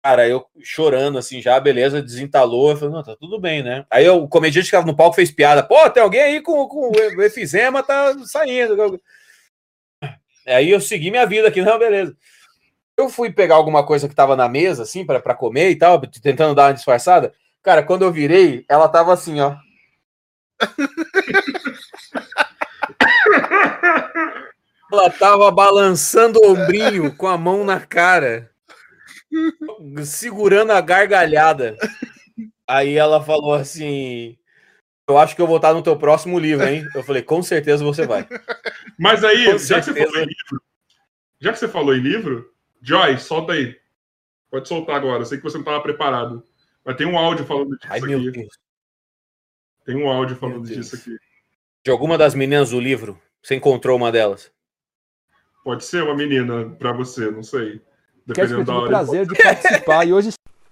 Cara, 0.05 0.29
eu 0.29 0.47
chorando, 0.63 1.19
assim, 1.19 1.43
já, 1.43 1.59
beleza, 1.59 2.01
desentalou. 2.01 2.71
Eu 2.71 2.77
falei, 2.77 2.95
não, 2.95 3.03
tá 3.03 3.17
tudo 3.17 3.41
bem, 3.41 3.63
né? 3.65 3.85
Aí 3.91 4.05
eu, 4.05 4.23
o 4.23 4.29
comediante 4.29 4.67
que 4.67 4.77
estava 4.77 4.87
no 4.87 4.97
palco 4.97 5.17
fez 5.17 5.33
piada. 5.33 5.65
Pô, 5.65 5.91
tem 5.91 6.03
alguém 6.03 6.21
aí 6.21 6.41
com, 6.43 6.69
com 6.69 6.93
efizema, 7.21 7.83
tá 7.83 8.15
saindo. 8.27 9.01
Aí 10.47 10.71
eu 10.71 10.81
segui 10.81 11.11
minha 11.11 11.27
vida 11.27 11.49
aqui, 11.49 11.61
não, 11.63 11.77
beleza. 11.77 12.17
Eu 12.97 13.09
fui 13.09 13.33
pegar 13.33 13.57
alguma 13.57 13.85
coisa 13.85 14.09
que 14.09 14.15
tava 14.15 14.37
na 14.37 14.49
mesa, 14.49 14.85
assim, 14.85 15.05
para 15.05 15.35
comer 15.35 15.71
e 15.71 15.77
tal, 15.77 16.01
tentando 16.01 16.55
dar 16.55 16.67
uma 16.69 16.75
disfarçada. 16.75 17.35
Cara, 17.65 17.83
quando 17.83 18.03
eu 18.03 18.13
virei, 18.13 18.65
ela 18.69 18.89
tava 18.89 19.13
assim, 19.13 19.41
ó. 19.41 19.57
Ela 24.93 25.11
tava 25.11 25.51
balançando 25.51 26.39
o 26.41 26.53
ombrinho 26.53 27.15
com 27.17 27.27
a 27.27 27.37
mão 27.37 27.65
na 27.65 27.81
cara, 27.81 28.51
segurando 30.05 30.71
a 30.73 30.81
gargalhada. 30.81 31.77
Aí 32.67 32.95
ela 32.95 33.23
falou 33.23 33.55
assim: 33.55 34.39
Eu 35.09 35.19
acho 35.19 35.35
que 35.35 35.43
eu 35.43 35.47
vou 35.47 35.57
estar 35.57 35.75
no 35.75 35.83
teu 35.83 35.97
próximo 35.97 36.39
livro, 36.39 36.67
hein? 36.67 36.87
Eu 36.95 37.03
falei: 37.03 37.23
Com 37.23 37.43
certeza 37.43 37.83
você 37.85 38.07
vai. 38.07 38.27
Mas 38.99 39.25
aí, 39.25 39.51
com 39.51 39.59
já 39.59 39.81
que, 39.81 39.87
você 39.87 39.95
falou 39.95 40.17
em 40.17 40.27
livro, 40.27 40.63
já 41.41 41.53
que 41.53 41.59
você 41.59 41.69
falou 41.69 41.95
em 41.95 42.01
livro, 42.01 42.51
Joy, 42.81 43.19
solta 43.19 43.55
aí. 43.55 43.77
Pode 44.51 44.69
soltar 44.69 44.97
agora. 44.97 45.23
Eu 45.23 45.27
sei 45.27 45.39
que 45.39 45.45
você 45.45 45.57
não 45.57 45.63
estava 45.63 45.83
preparado. 45.83 46.45
Mas 46.85 46.97
tem 46.97 47.07
um 47.07 47.19
áudio 47.19 47.47
falando 47.47 47.71
disso 47.71 47.91
Ai, 47.91 47.99
aqui. 47.99 48.31
Deus. 48.31 48.59
Tem 49.85 49.95
um 49.97 50.09
áudio 50.09 50.37
falando 50.37 50.67
disso 50.67 50.97
aqui. 50.97 51.17
De 51.85 51.91
alguma 51.91 52.17
das 52.17 52.35
meninas 52.35 52.71
do 52.71 52.81
livro? 52.81 53.21
Você 53.43 53.55
encontrou 53.55 53.97
uma 53.97 54.11
delas? 54.11 54.51
Pode 55.63 55.85
ser 55.85 56.03
uma 56.03 56.15
menina 56.15 56.71
para 56.79 56.93
você, 56.93 57.31
não 57.31 57.43
sei. 57.43 57.81
Dependendo 58.27 58.65
da 58.65 58.75
hora. 58.75 58.89
prazer 58.89 59.27
de 59.27 59.35
participar 59.35 60.07
e 60.07 60.13
hoje 60.15 60.31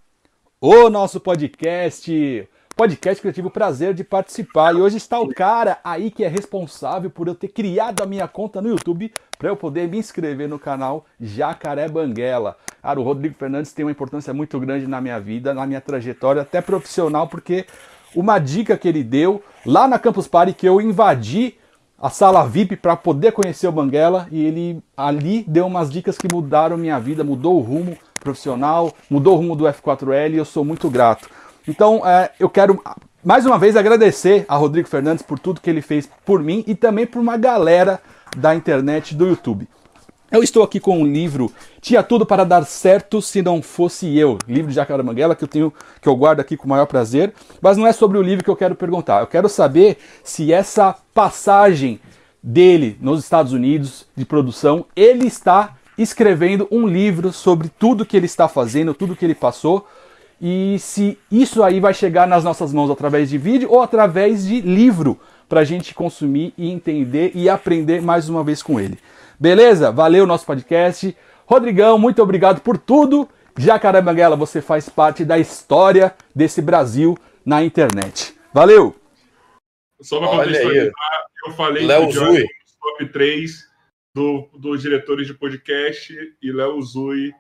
o 0.59 0.89
nosso 0.89 1.21
podcast, 1.21 2.49
podcast 2.75 3.21
que 3.21 3.29
eu 3.29 3.33
tive 3.33 3.49
o 3.49 3.51
prazer 3.51 3.93
de 3.93 4.03
participar 4.03 4.75
e 4.75 4.81
hoje 4.81 4.97
está 4.97 5.21
o 5.21 5.29
cara 5.29 5.79
aí 5.85 6.11
que 6.11 6.25
é 6.25 6.29
responsável 6.29 7.11
por 7.11 7.29
eu 7.29 7.35
ter 7.35 7.49
criado 7.49 8.03
a 8.03 8.07
minha 8.07 8.27
conta 8.27 8.63
no 8.63 8.71
YouTube 8.71 9.13
para 9.39 9.51
eu 9.51 9.57
poder 9.57 9.87
me 9.89 9.99
inscrever 9.99 10.49
no 10.49 10.59
canal 10.59 11.05
Jacaré 11.21 11.89
Banguela. 11.89 12.57
Cara, 12.81 12.99
o 12.99 13.03
Rodrigo 13.03 13.35
Fernandes 13.35 13.75
tem 13.75 13.85
uma 13.85 13.93
importância 13.93 14.33
muito 14.33 14.59
grande 14.59 14.87
na 14.87 15.01
minha 15.01 15.21
vida, 15.21 15.53
na 15.53 15.67
minha 15.67 15.81
trajetória, 15.83 16.41
até 16.41 16.63
profissional, 16.63 17.29
porque 17.29 17.67
uma 18.15 18.39
dica 18.39 18.77
que 18.77 18.89
ele 18.89 19.03
deu 19.03 19.43
lá 19.65 19.87
na 19.87 19.99
Campus 19.99 20.27
Party 20.27 20.53
que 20.53 20.69
eu 20.69 20.81
invadi 20.81 21.57
a 22.01 22.11
sala 22.11 22.47
VIP 22.47 22.77
para 22.77 22.97
poder 22.97 23.33
conhecer 23.33 23.69
o 23.69 23.73
Banguela 23.73 24.27
e 24.31 24.45
ele 24.45 24.83
ali 24.97 25.45
deu 25.47 25.67
umas 25.67 25.91
dicas 25.91 26.19
que 26.19 26.27
mudaram 26.33 26.77
minha 26.77 26.99
vida, 26.99 27.23
mudou 27.23 27.57
o 27.57 27.61
rumo 27.61 27.97
profissional, 28.19 28.93
mudou 29.09 29.35
o 29.35 29.37
rumo 29.37 29.55
do 29.55 29.65
F4L 29.65 30.35
e 30.35 30.37
eu 30.37 30.45
sou 30.45 30.65
muito 30.65 30.91
grato. 30.91 31.29
Então 31.67 32.07
é, 32.07 32.31
eu 32.41 32.51
quero 32.51 32.83
mais 33.23 33.47
uma 33.47 33.57
vez 33.57 33.77
agradecer 33.77 34.45
a 34.49 34.57
Rodrigo 34.57 34.89
Fernandes 34.89 35.23
por 35.23 35.39
tudo 35.39 35.61
que 35.61 35.71
ele 35.71 35.81
fez 35.81 36.09
por 36.25 36.43
mim 36.43 36.65
e 36.67 36.75
também 36.75 37.07
por 37.07 37.21
uma 37.21 37.37
galera 37.37 38.01
da 38.37 38.55
internet 38.55 39.15
do 39.15 39.29
YouTube. 39.29 39.69
Eu 40.33 40.43
estou 40.43 40.63
aqui 40.63 40.81
com 40.81 40.99
um 40.99 41.07
livro 41.07 41.53
Tinha 41.79 42.03
tudo 42.03 42.25
para 42.25 42.43
dar 42.43 42.65
certo 42.65 43.21
se 43.21 43.43
não 43.43 43.61
fosse 43.61 44.17
eu, 44.17 44.39
livro 44.49 44.69
de 44.69 44.75
Jacaré 44.75 45.03
Manguela 45.03 45.37
que 45.37 45.45
eu 45.45 45.49
tenho 45.49 45.71
que 46.01 46.09
eu 46.09 46.17
guardo 46.17 46.41
aqui 46.41 46.57
com 46.57 46.65
o 46.65 46.71
maior 46.71 46.87
prazer, 46.87 47.35
mas 47.61 47.77
não 47.77 47.87
é 47.87 47.93
sobre 47.93 48.17
o 48.17 48.23
livro 48.23 48.43
que 48.43 48.49
eu 48.49 48.57
quero 48.57 48.75
perguntar. 48.75 49.21
Eu 49.21 49.27
quero 49.27 49.47
saber 49.47 49.99
se 50.25 50.51
essa 50.51 50.97
passagem 51.13 52.01
dele 52.43 52.97
nos 52.99 53.23
Estados 53.23 53.53
Unidos 53.53 54.07
de 54.17 54.25
produção, 54.25 54.87
ele 54.97 55.27
está 55.27 55.77
escrevendo 55.99 56.67
um 56.71 56.87
livro 56.87 57.31
sobre 57.31 57.69
tudo 57.69 58.07
que 58.07 58.17
ele 58.17 58.27
está 58.27 58.49
fazendo, 58.49 58.95
tudo 58.95 59.15
que 59.15 59.27
ele 59.27 59.35
passou, 59.35 59.87
e 60.41 60.79
se 60.79 61.19
isso 61.31 61.63
aí 61.63 61.79
vai 61.79 61.93
chegar 61.93 62.27
nas 62.27 62.43
nossas 62.43 62.73
mãos 62.73 62.91
através 62.91 63.29
de 63.29 63.37
vídeo 63.37 63.71
ou 63.71 63.83
através 63.83 64.47
de 64.47 64.63
livro 64.63 65.21
para 65.47 65.61
a 65.61 65.65
gente 65.65 65.95
consumir 65.95 66.55
e 66.57 66.71
entender 66.71 67.33
e 67.35 67.51
aprender 67.51 68.01
mais 68.01 68.31
uma 68.31 68.43
vez 68.43 68.63
com 68.63 68.81
ele. 68.81 68.99
Beleza? 69.43 69.91
Valeu 69.91 70.25
nosso 70.25 70.47
podcast. 70.47 71.17
Rodrigão, 71.47 71.99
muito 71.99 72.23
obrigado 72.23 72.61
por 72.61 72.79
tudo. 72.79 73.29
Jacaré 73.59 74.01
Banguela, 74.01 74.37
você 74.37 74.63
faz 74.63 74.89
parte 74.89 75.25
da 75.25 75.37
história 75.37 76.15
desse 76.33 76.63
Brasil 76.63 77.19
na 77.45 77.65
internet. 77.65 78.39
Valeu! 78.55 78.95
Só 80.01 80.21
para 80.21 80.29
contextualizar, 80.29 80.93
eu 81.45 81.53
falei 81.55 81.85
Léo 81.85 82.09
que 82.09 82.19
o 82.19 82.25
Zui. 82.25 82.47
top 82.81 83.09
3 83.09 83.51
do, 84.15 84.49
dos 84.57 84.81
diretores 84.81 85.27
de 85.27 85.35
podcast 85.35 86.15
e 86.41 86.53
Léo 86.53 86.81
Zui, 86.81 87.35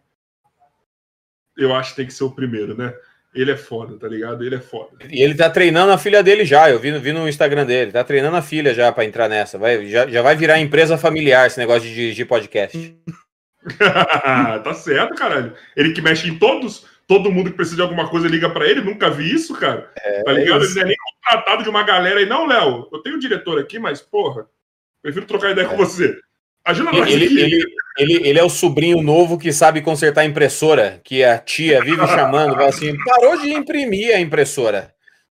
eu 1.56 1.72
acho 1.72 1.90
que 1.90 1.96
tem 1.98 2.06
que 2.06 2.14
ser 2.14 2.24
o 2.24 2.34
primeiro, 2.34 2.76
né? 2.76 2.92
Ele 3.34 3.50
é 3.50 3.56
foda, 3.56 3.96
tá 3.98 4.06
ligado? 4.06 4.44
Ele 4.44 4.56
é 4.56 4.60
foda. 4.60 4.90
E 5.08 5.22
ele 5.22 5.34
tá 5.34 5.48
treinando 5.48 5.90
a 5.90 5.98
filha 5.98 6.22
dele 6.22 6.44
já. 6.44 6.70
Eu 6.70 6.78
vi, 6.78 6.96
vi 6.98 7.12
no 7.12 7.26
Instagram 7.26 7.64
dele. 7.64 7.90
Tá 7.90 8.04
treinando 8.04 8.36
a 8.36 8.42
filha 8.42 8.74
já 8.74 8.92
para 8.92 9.06
entrar 9.06 9.28
nessa. 9.28 9.56
Vai, 9.56 9.86
já, 9.86 10.06
já 10.06 10.20
vai 10.20 10.36
virar 10.36 10.58
empresa 10.58 10.98
familiar 10.98 11.46
esse 11.46 11.58
negócio 11.58 11.88
de 11.88 11.94
dirigir 11.94 12.26
podcast. 12.26 12.94
tá 14.62 14.74
certo, 14.74 15.14
caralho. 15.14 15.54
Ele 15.74 15.92
que 15.92 16.02
mexe 16.02 16.28
em 16.28 16.38
todos. 16.38 16.86
Todo 17.08 17.32
mundo 17.32 17.50
que 17.50 17.56
precisa 17.56 17.76
de 17.76 17.82
alguma 17.82 18.08
coisa 18.08 18.28
liga 18.28 18.50
para 18.50 18.66
ele. 18.66 18.82
Nunca 18.82 19.10
vi 19.10 19.32
isso, 19.32 19.54
cara. 19.54 19.90
É, 19.96 20.22
tá 20.22 20.32
ligado? 20.32 20.62
É 20.62 20.66
ele 20.66 20.74
não 20.74 20.82
é 20.82 20.84
nem 20.84 20.96
contratado 20.96 21.62
de 21.62 21.70
uma 21.70 21.82
galera 21.82 22.20
aí. 22.20 22.26
Não, 22.26 22.46
Léo, 22.46 22.88
eu 22.92 22.98
tenho 23.00 23.16
um 23.16 23.18
diretor 23.18 23.58
aqui, 23.58 23.78
mas, 23.78 24.02
porra, 24.02 24.46
prefiro 25.02 25.26
trocar 25.26 25.52
ideia 25.52 25.66
é. 25.66 25.70
com 25.70 25.76
você. 25.76 26.18
Ajuda 26.64 26.92
nós 26.92 27.10
ele, 27.10 27.24
aqui. 27.24 27.40
Ele, 27.40 27.64
ele, 27.98 28.28
ele 28.28 28.38
é 28.38 28.44
o 28.44 28.48
sobrinho 28.48 29.02
novo 29.02 29.38
que 29.38 29.52
sabe 29.52 29.82
consertar 29.82 30.22
a 30.22 30.24
impressora, 30.24 31.00
que 31.02 31.24
a 31.24 31.38
tia 31.38 31.82
vive 31.82 32.06
chamando, 32.06 32.54
vai 32.54 32.68
assim, 32.68 32.96
parou 33.04 33.40
de 33.40 33.52
imprimir 33.52 34.14
a 34.14 34.20
impressora. 34.20 34.94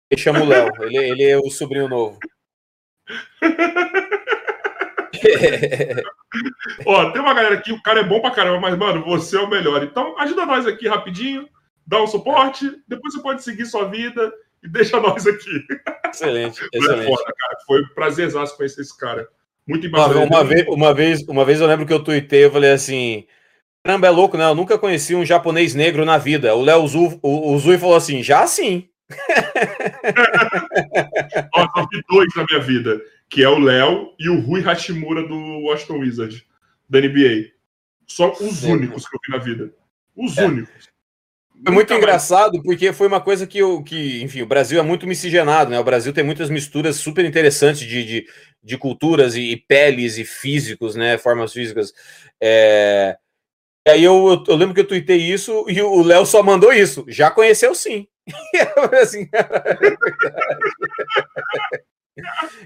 Ele 0.10 0.22
chama 0.22 0.42
o 0.42 0.46
Léo, 0.46 0.70
ele, 0.82 0.98
ele 0.98 1.24
é 1.24 1.38
o 1.38 1.50
sobrinho 1.50 1.90
novo. 1.90 2.20
Ó, 6.86 7.12
tem 7.12 7.22
uma 7.22 7.34
galera 7.34 7.56
aqui, 7.56 7.72
o 7.72 7.82
cara 7.82 8.02
é 8.02 8.04
bom 8.04 8.22
pra 8.22 8.32
caramba, 8.32 8.60
mas, 8.60 8.78
mano, 8.78 9.04
você 9.04 9.38
é 9.38 9.40
o 9.40 9.50
melhor. 9.50 9.84
Então, 9.84 10.18
ajuda 10.20 10.46
nós 10.46 10.68
aqui 10.68 10.88
rapidinho, 10.88 11.48
dá 11.86 12.02
um 12.02 12.08
suporte, 12.08 12.70
depois 12.88 13.14
você 13.14 13.22
pode 13.22 13.44
seguir 13.44 13.66
sua 13.66 13.86
vida 13.86 14.34
e 14.64 14.68
deixa 14.68 15.00
nós 15.00 15.26
aqui. 15.26 15.66
Excelente, 16.10 16.68
excelente. 16.72 17.04
É 17.04 17.08
foda, 17.08 17.24
cara. 17.24 17.58
Foi 17.66 17.82
um 17.82 17.88
prazerzaço 17.90 18.58
conhecer 18.58 18.82
esse 18.82 18.98
cara. 18.98 19.28
Muito 19.68 19.88
uma, 19.88 20.08
uma, 20.08 20.44
vez, 20.44 20.68
uma, 20.68 20.94
vez, 20.94 21.22
uma 21.28 21.46
vez 21.46 21.60
eu 21.60 21.68
lembro 21.68 21.86
que 21.86 21.94
eu 21.94 22.04
tuitei, 22.04 22.46
eu 22.46 22.52
falei 22.52 22.72
assim. 22.72 23.26
Caramba, 23.84 24.08
é 24.08 24.10
louco, 24.10 24.38
né? 24.38 24.46
Eu 24.46 24.56
nunca 24.56 24.78
conheci 24.78 25.16
um 25.16 25.26
japonês 25.26 25.74
negro 25.76 26.06
na 26.06 26.18
vida. 26.18 26.56
O 26.56 26.62
Léo 26.62 26.88
Zu, 26.88 27.20
o, 27.22 27.54
o 27.54 27.60
Zui 27.60 27.78
falou 27.78 27.96
assim: 27.96 28.22
já 28.22 28.46
sim. 28.46 28.88
Ó, 31.54 31.68
só 31.70 31.88
vi 31.92 32.02
dois 32.10 32.28
na 32.36 32.46
minha 32.46 32.60
vida, 32.60 33.02
que 33.30 33.44
é 33.44 33.50
o 33.50 33.60
Léo 33.60 34.14
e 34.20 34.30
o 34.30 34.40
Rui 34.40 34.62
Hashimura 34.62 35.28
do 35.28 35.36
Washington 35.36 36.00
Wizards, 36.00 36.44
da 36.90 37.00
NBA. 37.00 37.52
Só 38.08 38.32
os 38.34 38.64
únicos 38.64 39.08
que 39.08 39.16
eu 39.16 39.20
vi 39.26 39.32
na 39.32 39.44
vida. 39.44 39.74
Os 40.16 40.38
é. 40.38 40.46
únicos. 40.46 40.96
Foi 41.64 41.74
muito 41.74 41.94
engraçado, 41.94 42.62
porque 42.62 42.92
foi 42.92 43.08
uma 43.08 43.22
coisa 43.22 43.48
que, 43.48 43.58
eu, 43.58 43.82
que, 43.82 44.22
enfim, 44.22 44.42
o 44.42 44.46
Brasil 44.46 44.80
é 44.80 44.84
muito 44.84 45.08
miscigenado, 45.08 45.72
né? 45.72 45.80
O 45.80 45.84
Brasil 45.84 46.12
tem 46.12 46.24
muitas 46.24 46.50
misturas 46.50 46.98
super 46.98 47.24
interessantes 47.24 47.88
de, 47.88 48.04
de, 48.04 48.28
de 48.66 48.78
culturas 48.80 49.36
e, 49.36 49.52
e, 49.52 49.56
peles 49.56 50.18
e 50.18 50.26
físicos, 50.26 50.96
né? 50.96 51.20
Formas 51.20 51.54
físicas. 51.54 51.94
É... 52.42 53.16
E 53.88 53.92
aí 53.92 54.04
eu, 54.04 54.28
eu, 54.28 54.44
eu, 54.48 54.56
lembro 54.56 54.74
que 54.74 54.82
eu 54.82 54.88
tuitei 54.88 55.18
isso 55.18 55.64
e 55.70 55.80
o 55.80 56.02
Léo 56.02 56.26
só 56.26 56.42
mandou 56.42 56.74
isso. 56.74 57.06
Já 57.08 57.30
conheceu 57.30 57.76
sim. 57.76 58.08
assim, 59.00 59.30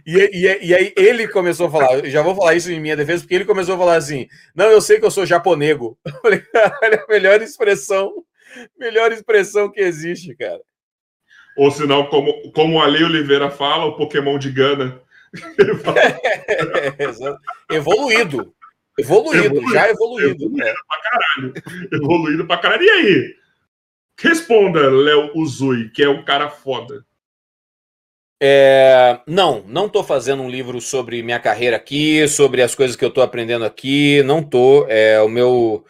e, 0.08 0.18
e, 0.18 0.68
e, 0.68 0.74
aí 0.74 0.94
ele 0.96 1.28
começou 1.28 1.68
a 1.68 1.72
falar, 1.72 2.06
já 2.06 2.22
vou 2.22 2.34
falar 2.34 2.56
isso 2.56 2.72
em 2.72 2.80
minha 2.80 2.96
defesa, 2.96 3.24
porque 3.24 3.36
ele 3.36 3.44
começou 3.44 3.76
a 3.76 3.78
falar 3.78 3.98
assim: 3.98 4.26
não, 4.56 4.68
eu 4.68 4.80
sei 4.80 4.98
que 5.00 5.06
eu 5.06 5.12
sou 5.12 5.26
japonego. 5.26 6.00
Eu 6.06 7.02
a 7.04 7.06
melhor 7.10 7.42
expressão, 7.42 8.24
melhor 8.78 9.12
expressão 9.12 9.70
que 9.70 9.82
existe, 9.82 10.34
cara. 10.34 10.62
Ou 11.58 11.70
senão, 11.72 12.06
como, 12.06 12.54
como 12.54 12.78
o 12.78 12.82
Ale 12.82 13.04
Oliveira 13.04 13.52
fala, 13.52 13.84
o 13.84 13.98
Pokémon 13.98 14.40
de 14.40 14.50
Gana. 14.50 15.02
evoluído. 17.72 18.54
Evoluído, 18.98 19.46
evoluído, 19.46 19.72
já 19.72 19.90
evoluído. 19.90 20.46
Evoluído 20.46 20.64
é. 20.64 20.74
pra 20.88 21.02
caralho. 21.02 21.54
Evoluído 21.92 22.48
pra 22.48 22.58
caralho. 22.58 22.84
E 22.84 22.90
aí? 22.90 23.36
Responda, 24.20 24.90
Léo 24.90 25.32
Uzui, 25.36 25.92
que 25.92 26.02
é 26.04 26.10
um 26.10 26.26
cara 26.26 26.50
foda. 26.50 27.06
É, 28.42 29.20
não, 29.28 29.64
não 29.68 29.90
tô 29.90 30.04
fazendo 30.04 30.44
um 30.44 30.50
livro 30.50 30.80
sobre 30.80 31.22
minha 31.22 31.40
carreira 31.40 31.76
aqui, 31.76 32.26
sobre 32.28 32.62
as 32.62 32.74
coisas 32.74 32.96
que 32.96 33.04
eu 33.04 33.12
tô 33.12 33.22
aprendendo 33.22 33.66
aqui, 33.66 34.24
não 34.24 34.42
tô. 34.42 34.86
É, 34.88 35.22
o 35.22 35.28
meu 35.28 35.86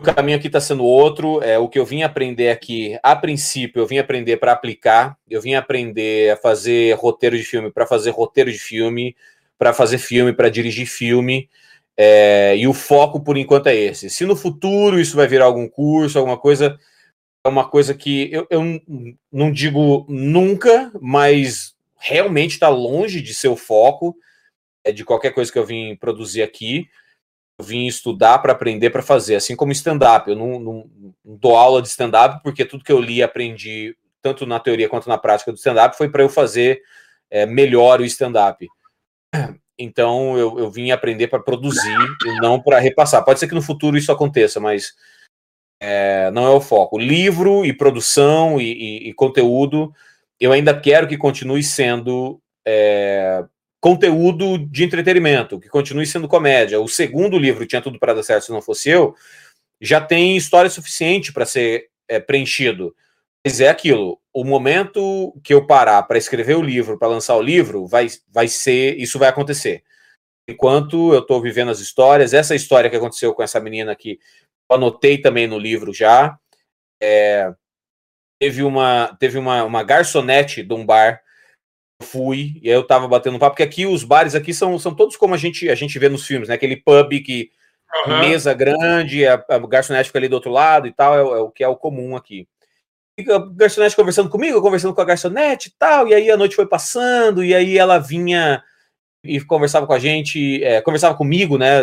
o 0.00 0.14
caminho 0.14 0.38
aqui 0.38 0.46
está 0.46 0.60
sendo 0.60 0.82
outro. 0.82 1.42
É 1.42 1.58
o 1.58 1.68
que 1.68 1.78
eu 1.78 1.84
vim 1.84 2.02
aprender 2.02 2.48
aqui. 2.48 2.98
A 3.02 3.14
princípio, 3.14 3.80
eu 3.80 3.86
vim 3.86 3.98
aprender 3.98 4.38
para 4.38 4.52
aplicar. 4.52 5.16
Eu 5.28 5.42
vim 5.42 5.54
aprender 5.54 6.32
a 6.32 6.36
fazer 6.36 6.94
roteiro 6.94 7.36
de 7.36 7.44
filme 7.44 7.70
para 7.70 7.86
fazer 7.86 8.10
roteiro 8.10 8.50
de 8.50 8.58
filme, 8.58 9.14
para 9.58 9.74
fazer 9.74 9.98
filme, 9.98 10.32
para 10.32 10.48
dirigir 10.48 10.86
filme. 10.86 11.48
É, 11.96 12.56
e 12.56 12.66
o 12.66 12.72
foco, 12.72 13.20
por 13.20 13.36
enquanto, 13.36 13.66
é 13.66 13.76
esse. 13.76 14.08
Se 14.08 14.24
no 14.24 14.34
futuro 14.34 14.98
isso 14.98 15.16
vai 15.16 15.28
virar 15.28 15.44
algum 15.44 15.68
curso, 15.68 16.18
alguma 16.18 16.38
coisa, 16.38 16.78
é 17.44 17.48
uma 17.48 17.68
coisa 17.68 17.94
que 17.94 18.32
eu, 18.32 18.46
eu 18.48 18.62
não 19.30 19.52
digo 19.52 20.06
nunca, 20.08 20.90
mas 20.98 21.74
realmente 21.98 22.52
está 22.52 22.70
longe 22.70 23.20
de 23.20 23.34
ser 23.34 23.48
o 23.48 23.56
foco 23.56 24.16
é, 24.82 24.92
de 24.92 25.04
qualquer 25.04 25.32
coisa 25.32 25.52
que 25.52 25.58
eu 25.58 25.66
vim 25.66 25.94
produzir 25.96 26.42
aqui 26.42 26.88
vim 27.60 27.86
estudar 27.86 28.38
para 28.38 28.52
aprender 28.52 28.90
para 28.90 29.02
fazer, 29.02 29.36
assim 29.36 29.54
como 29.54 29.72
stand-up. 29.72 30.28
Eu 30.28 30.36
não, 30.36 30.58
não, 30.58 30.90
não, 30.96 31.14
dou 31.24 31.56
aula 31.56 31.82
de 31.82 31.88
stand-up 31.88 32.42
porque 32.42 32.64
tudo 32.64 32.84
que 32.84 32.92
eu 32.92 33.00
li 33.00 33.16
e 33.16 33.22
aprendi, 33.22 33.96
tanto 34.22 34.46
na 34.46 34.58
teoria 34.60 34.88
quanto 34.88 35.08
na 35.08 35.18
prática 35.18 35.52
do 35.52 35.58
stand-up, 35.58 35.96
foi 35.96 36.08
para 36.08 36.22
eu 36.22 36.28
fazer 36.28 36.80
é, 37.30 37.46
melhor 37.46 38.00
o 38.00 38.04
stand-up. 38.04 38.66
Então 39.78 40.36
eu, 40.36 40.58
eu 40.58 40.70
vim 40.70 40.90
aprender 40.90 41.28
para 41.28 41.42
produzir 41.42 41.96
e 42.26 42.40
não 42.40 42.60
para 42.60 42.78
repassar. 42.78 43.24
Pode 43.24 43.40
ser 43.40 43.48
que 43.48 43.54
no 43.54 43.62
futuro 43.62 43.96
isso 43.96 44.12
aconteça, 44.12 44.60
mas 44.60 44.92
é, 45.80 46.30
não 46.32 46.46
é 46.46 46.50
o 46.50 46.60
foco. 46.60 46.98
Livro 46.98 47.64
e 47.64 47.72
produção 47.72 48.60
e, 48.60 48.72
e, 48.72 49.08
e, 49.08 49.14
conteúdo, 49.14 49.92
eu 50.38 50.52
ainda 50.52 50.78
quero 50.78 51.08
que 51.08 51.16
continue 51.16 51.62
sendo 51.62 52.40
é, 52.66 53.42
conteúdo 53.80 54.58
de 54.58 54.84
entretenimento, 54.84 55.58
que 55.58 55.68
continue 55.68 56.06
sendo 56.06 56.28
comédia. 56.28 56.80
O 56.80 56.88
segundo 56.88 57.38
livro, 57.38 57.66
Tinha 57.66 57.80
Tudo 57.80 57.98
para 57.98 58.14
Dar 58.14 58.22
Certo 58.22 58.44
Se 58.44 58.52
Não 58.52 58.60
Fosse 58.60 58.90
Eu, 58.90 59.14
já 59.80 60.00
tem 60.00 60.36
história 60.36 60.68
suficiente 60.68 61.32
para 61.32 61.46
ser 61.46 61.88
é, 62.06 62.20
preenchido. 62.20 62.94
Mas 63.44 63.58
é 63.58 63.70
aquilo, 63.70 64.20
o 64.34 64.44
momento 64.44 65.34
que 65.42 65.54
eu 65.54 65.66
parar 65.66 66.02
para 66.02 66.18
escrever 66.18 66.56
o 66.56 66.62
livro, 66.62 66.98
para 66.98 67.08
lançar 67.08 67.36
o 67.36 67.42
livro, 67.42 67.86
vai, 67.86 68.06
vai 68.28 68.46
ser, 68.48 68.98
isso 68.98 69.18
vai 69.18 69.30
acontecer. 69.30 69.82
Enquanto 70.46 71.14
eu 71.14 71.20
estou 71.20 71.40
vivendo 71.40 71.70
as 71.70 71.80
histórias, 71.80 72.34
essa 72.34 72.54
história 72.54 72.90
que 72.90 72.96
aconteceu 72.96 73.32
com 73.32 73.42
essa 73.42 73.58
menina 73.58 73.92
aqui, 73.92 74.18
eu 74.70 74.76
anotei 74.76 75.16
também 75.16 75.46
no 75.46 75.58
livro 75.58 75.94
já. 75.94 76.38
É, 77.02 77.50
teve 78.38 78.62
uma, 78.62 79.16
teve 79.18 79.38
uma, 79.38 79.64
uma 79.64 79.82
garçonete 79.82 80.62
de 80.62 80.74
um 80.74 80.84
bar 80.84 81.22
fui, 82.02 82.58
e 82.62 82.68
aí 82.68 82.74
eu 82.74 82.86
tava 82.86 83.06
batendo 83.06 83.38
papo, 83.38 83.52
porque 83.52 83.62
aqui 83.62 83.86
os 83.86 84.04
bares 84.04 84.34
aqui 84.34 84.54
são, 84.54 84.78
são 84.78 84.94
todos 84.94 85.16
como 85.16 85.34
a 85.34 85.36
gente, 85.36 85.68
a 85.68 85.74
gente 85.74 85.98
vê 85.98 86.08
nos 86.08 86.26
filmes, 86.26 86.48
né? 86.48 86.54
Aquele 86.54 86.76
pub 86.76 87.20
que 87.20 87.50
uhum. 88.06 88.20
mesa 88.20 88.54
grande, 88.54 89.26
a, 89.26 89.44
a 89.48 89.58
garçonete 89.58 90.08
fica 90.08 90.18
ali 90.18 90.28
do 90.28 90.34
outro 90.34 90.50
lado 90.50 90.86
e 90.86 90.92
tal, 90.92 91.14
é, 91.14 91.38
é 91.38 91.42
o 91.42 91.50
que 91.50 91.64
é 91.64 91.68
o 91.68 91.76
comum 91.76 92.16
aqui. 92.16 92.48
Fica 93.18 93.36
a 93.36 93.46
garçonete 93.46 93.96
conversando 93.96 94.30
comigo, 94.30 94.62
conversando 94.62 94.94
com 94.94 95.00
a 95.00 95.04
garçonete 95.04 95.68
e 95.68 95.72
tal, 95.78 96.08
e 96.08 96.14
aí 96.14 96.30
a 96.30 96.36
noite 96.36 96.56
foi 96.56 96.66
passando, 96.66 97.44
e 97.44 97.54
aí 97.54 97.76
ela 97.76 97.98
vinha 97.98 98.62
e 99.22 99.40
conversava 99.40 99.86
com 99.86 99.92
a 99.92 99.98
gente, 99.98 100.64
é, 100.64 100.80
conversava 100.80 101.14
comigo, 101.14 101.58
né? 101.58 101.82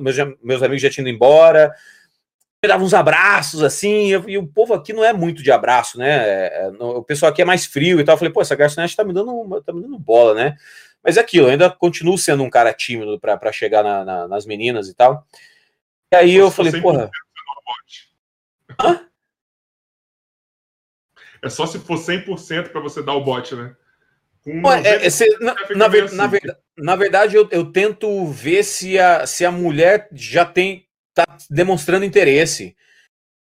Meus, 0.00 0.16
meus 0.42 0.62
amigos 0.62 0.80
já 0.80 0.88
tinham 0.88 1.06
ido 1.06 1.14
embora, 1.14 1.74
dava 2.68 2.84
uns 2.84 2.92
abraços 2.92 3.62
assim, 3.62 4.08
e 4.28 4.36
o 4.36 4.46
povo 4.46 4.74
aqui 4.74 4.92
não 4.92 5.04
é 5.04 5.12
muito 5.12 5.42
de 5.42 5.50
abraço, 5.50 5.98
né? 5.98 6.10
É, 6.10 6.64
é 6.64 6.68
o 6.68 7.02
pessoal 7.02 7.32
aqui 7.32 7.40
é 7.40 7.44
mais 7.44 7.64
frio 7.64 7.98
e 7.98 8.04
tal. 8.04 8.14
Eu 8.14 8.18
falei, 8.18 8.32
pô, 8.32 8.42
essa 8.42 8.54
garçonete 8.54 8.94
tá 8.94 9.02
me 9.02 9.14
dando, 9.14 9.62
tá 9.62 9.72
me 9.72 9.80
dando 9.80 9.98
bola, 9.98 10.34
né? 10.34 10.56
Mas 11.02 11.16
é 11.16 11.20
aquilo, 11.20 11.46
eu 11.46 11.52
ainda 11.52 11.70
continuo 11.70 12.18
sendo 12.18 12.42
um 12.42 12.50
cara 12.50 12.74
tímido 12.74 13.18
para 13.18 13.52
chegar 13.52 13.82
na, 13.82 14.04
na, 14.04 14.28
nas 14.28 14.44
meninas 14.44 14.88
e 14.88 14.94
tal. 14.94 15.26
E 16.12 16.16
aí 16.16 16.34
eu 16.34 16.50
falei, 16.50 16.78
porra. 16.80 17.10
Hã? 18.78 19.06
É 21.42 21.48
só 21.48 21.64
se 21.64 21.78
for 21.78 21.96
100% 21.96 22.68
para 22.68 22.80
você 22.82 23.02
dar 23.02 23.14
o 23.14 23.24
bote, 23.24 23.54
né? 23.54 23.74
É, 24.46 25.06
é, 25.06 25.38
na, 25.38 25.54
na, 25.76 25.88
ver, 25.88 26.04
assim. 26.04 26.16
na, 26.16 26.26
verdade, 26.26 26.60
na, 26.76 26.96
verdade, 26.96 27.36
eu, 27.36 27.48
eu 27.50 27.70
tento 27.70 28.26
ver 28.26 28.64
se 28.64 28.98
a, 28.98 29.26
se 29.26 29.44
a 29.44 29.52
mulher 29.52 30.08
já 30.12 30.44
tem 30.44 30.86
tá 31.26 31.36
demonstrando 31.50 32.04
interesse. 32.04 32.76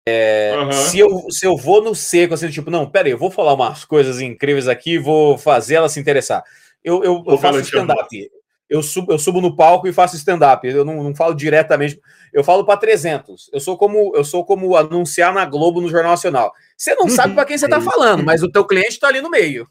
É, 0.07 0.55
uhum. 0.57 0.71
se, 0.71 0.99
eu, 0.99 1.27
se 1.29 1.45
eu 1.45 1.55
vou 1.55 1.83
no 1.83 1.93
seco, 1.93 2.33
assim, 2.33 2.49
tipo, 2.49 2.71
não, 2.71 2.89
pera 2.89 3.07
aí, 3.07 3.11
eu 3.11 3.17
vou 3.17 3.29
falar 3.29 3.53
umas 3.53 3.85
coisas 3.85 4.19
incríveis 4.19 4.67
aqui, 4.67 4.97
vou 4.97 5.37
fazer 5.37 5.75
ela 5.75 5.89
se 5.89 5.99
interessar. 5.99 6.43
Eu, 6.83 7.03
eu, 7.03 7.23
eu 7.27 7.37
faço 7.37 7.59
stand-up. 7.59 8.31
Eu 8.67 8.81
subo, 8.81 9.11
eu 9.11 9.19
subo 9.19 9.41
no 9.41 9.55
palco 9.55 9.87
e 9.87 9.93
faço 9.93 10.15
stand-up. 10.15 10.67
Eu 10.67 10.83
não, 10.85 11.03
não 11.03 11.13
falo 11.13 11.35
diretamente. 11.35 11.99
Eu 12.33 12.43
falo 12.43 12.65
para 12.65 12.79
300. 12.79 13.51
Eu 13.51 13.59
sou 13.59 13.77
como 13.77 14.13
eu 14.15 14.23
sou 14.23 14.45
como 14.45 14.77
anunciar 14.77 15.33
na 15.33 15.43
Globo 15.45 15.81
no 15.81 15.89
Jornal 15.89 16.11
Nacional. 16.11 16.53
Você 16.77 16.95
não 16.95 17.09
sabe 17.09 17.35
para 17.35 17.43
quem 17.45 17.57
você 17.57 17.65
está 17.65 17.81
falando, 17.81 18.23
mas 18.23 18.41
o 18.41 18.49
teu 18.49 18.65
cliente 18.65 18.91
está 18.91 19.09
ali 19.09 19.19
no 19.21 19.29
meio. 19.29 19.67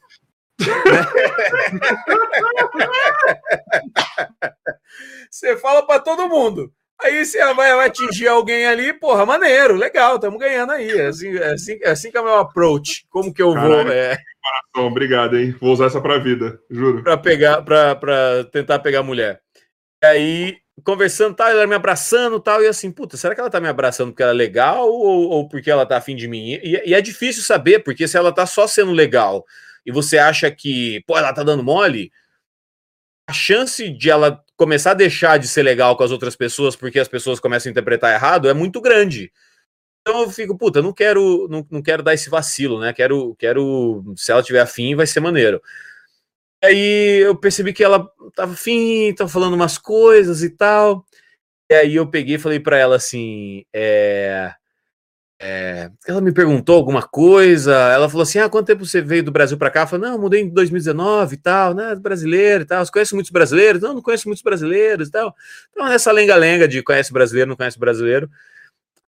você 5.31 5.57
fala 5.57 5.87
para 5.87 6.01
todo 6.01 6.29
mundo. 6.29 6.71
Aí 7.03 7.25
você 7.25 7.39
vai, 7.55 7.75
vai, 7.75 7.87
atingir 7.87 8.29
alguém 8.29 8.67
ali, 8.67 8.93
porra, 8.93 9.25
maneiro, 9.25 9.75
legal, 9.75 10.17
estamos 10.17 10.39
ganhando 10.39 10.73
aí. 10.73 10.91
É 10.91 11.07
assim, 11.07 11.37
é, 11.37 11.53
assim, 11.53 11.79
é 11.83 11.91
assim 11.91 12.11
que 12.11 12.17
é 12.17 12.21
o 12.21 12.25
meu 12.25 12.37
approach. 12.37 13.07
Como 13.09 13.33
que 13.33 13.43
eu 13.43 13.55
Caralho, 13.55 13.85
vou. 13.85 13.93
É... 13.93 14.19
Obrigado, 14.77 15.37
hein? 15.37 15.55
Vou 15.61 15.73
usar 15.73 15.87
essa 15.87 16.01
pra 16.01 16.19
vida, 16.19 16.61
juro. 16.71 17.03
Pra 17.03 17.17
pegar, 17.17 17.63
pra, 17.63 17.95
pra 17.95 18.45
tentar 18.53 18.79
pegar 18.81 19.03
mulher. 19.03 19.41
E 20.03 20.07
aí, 20.07 20.57
conversando, 20.85 21.35
tal, 21.35 21.49
ela 21.49 21.67
me 21.67 21.75
abraçando 21.75 22.41
tal, 22.41 22.63
e 22.63 22.67
assim, 22.67 22.91
puta, 22.91 23.17
será 23.17 23.35
que 23.35 23.41
ela 23.41 23.51
tá 23.51 23.61
me 23.61 23.69
abraçando 23.69 24.11
porque 24.11 24.23
ela 24.23 24.33
é 24.33 24.35
legal 24.35 24.89
ou, 24.89 25.29
ou 25.31 25.49
porque 25.49 25.71
ela 25.71 25.87
tá 25.87 25.97
afim 25.97 26.17
de 26.17 26.29
mim? 26.29 26.59
E, 26.63 26.83
e 26.87 26.95
é 26.95 27.01
difícil 27.01 27.43
saber, 27.43 27.81
porque 27.81 28.09
se 28.09 28.17
ela 28.17 28.33
tá 28.33 28.47
só 28.47 28.67
sendo 28.67 28.93
legal 28.93 29.45
e 29.85 29.93
você 29.93 30.19
acha 30.19 30.51
que, 30.51 31.03
pô, 31.07 31.17
ela 31.17 31.33
tá 31.33 31.43
dando 31.43 31.63
mole, 31.63 32.11
a 33.31 33.33
chance 33.33 33.89
de 33.89 34.11
ela 34.11 34.45
começar 34.57 34.91
a 34.91 34.95
deixar 34.95 35.39
de 35.39 35.47
ser 35.47 35.63
legal 35.63 35.97
com 35.97 36.03
as 36.03 36.11
outras 36.11 36.35
pessoas 36.35 36.75
porque 36.75 36.99
as 36.99 37.09
pessoas 37.09 37.39
começam 37.39 37.71
a 37.71 37.73
interpretar 37.73 38.13
errado 38.13 38.49
é 38.49 38.55
muito 38.55 38.81
grande. 38.81 39.33
Então 40.03 40.23
eu 40.23 40.31
fico, 40.31 40.57
puta, 40.59 40.83
não 40.83 40.93
quero, 40.93 41.47
não, 41.49 41.67
não 41.71 41.83
quero 41.83 42.03
dar 42.03 42.15
esse 42.15 42.29
vacilo, 42.29 42.81
né? 42.81 42.93
Quero, 42.93 43.37
quero, 43.37 44.03
se 44.17 44.33
ela 44.33 44.43
tiver 44.43 44.61
afim, 44.61 44.97
vai 44.97 45.07
ser 45.07 45.21
maneiro. 45.21 45.63
Aí 46.63 47.21
eu 47.23 47.37
percebi 47.37 47.73
que 47.73 47.85
ela 47.85 48.11
tava 48.35 48.53
afim, 48.55 49.15
tava 49.15 49.31
falando 49.31 49.55
umas 49.55 49.79
coisas 49.79 50.43
e 50.43 50.51
tal. 50.51 51.07
E 51.71 51.75
aí 51.75 51.95
eu 51.97 52.11
peguei 52.11 52.37
e 52.37 52.39
falei 52.39 52.59
para 52.61 52.77
ela 52.79 52.97
assim, 52.97 53.65
é, 53.73 54.53
é, 55.43 55.91
ela 56.07 56.21
me 56.21 56.33
perguntou 56.33 56.77
alguma 56.77 57.03
coisa, 57.03 57.75
ela 57.75 58.11
falou 58.11 58.25
assim: 58.25 58.39
Ah, 58.39 58.49
quanto 58.51 58.67
tempo 58.67 58.85
você 58.85 59.01
veio 59.01 59.25
do 59.25 59.33
Brasil 59.33 59.57
para 59.57 59.71
cá? 59.71 59.83
Eu 59.83 59.87
falei, 59.87 60.11
não, 60.11 60.19
mudei 60.19 60.43
em 60.43 60.49
2019 60.51 61.35
e 61.35 61.39
tal, 61.39 61.73
né? 61.73 61.95
Brasileiro 61.95 62.63
e 62.63 62.67
tal. 62.67 62.85
Você 62.85 62.93
conhece 62.93 63.15
muitos 63.15 63.31
brasileiros? 63.33 63.81
Não, 63.81 63.95
não 63.95 64.03
conheço 64.03 64.29
muitos 64.29 64.43
brasileiros 64.43 65.09
e 65.09 65.11
tal. 65.11 65.35
Então, 65.71 65.89
nessa 65.89 66.13
lenga-lenga 66.13 66.69
de 66.69 66.83
conhece 66.83 67.11
brasileiro, 67.11 67.49
não 67.49 67.57
conhece 67.57 67.79
brasileiro. 67.79 68.29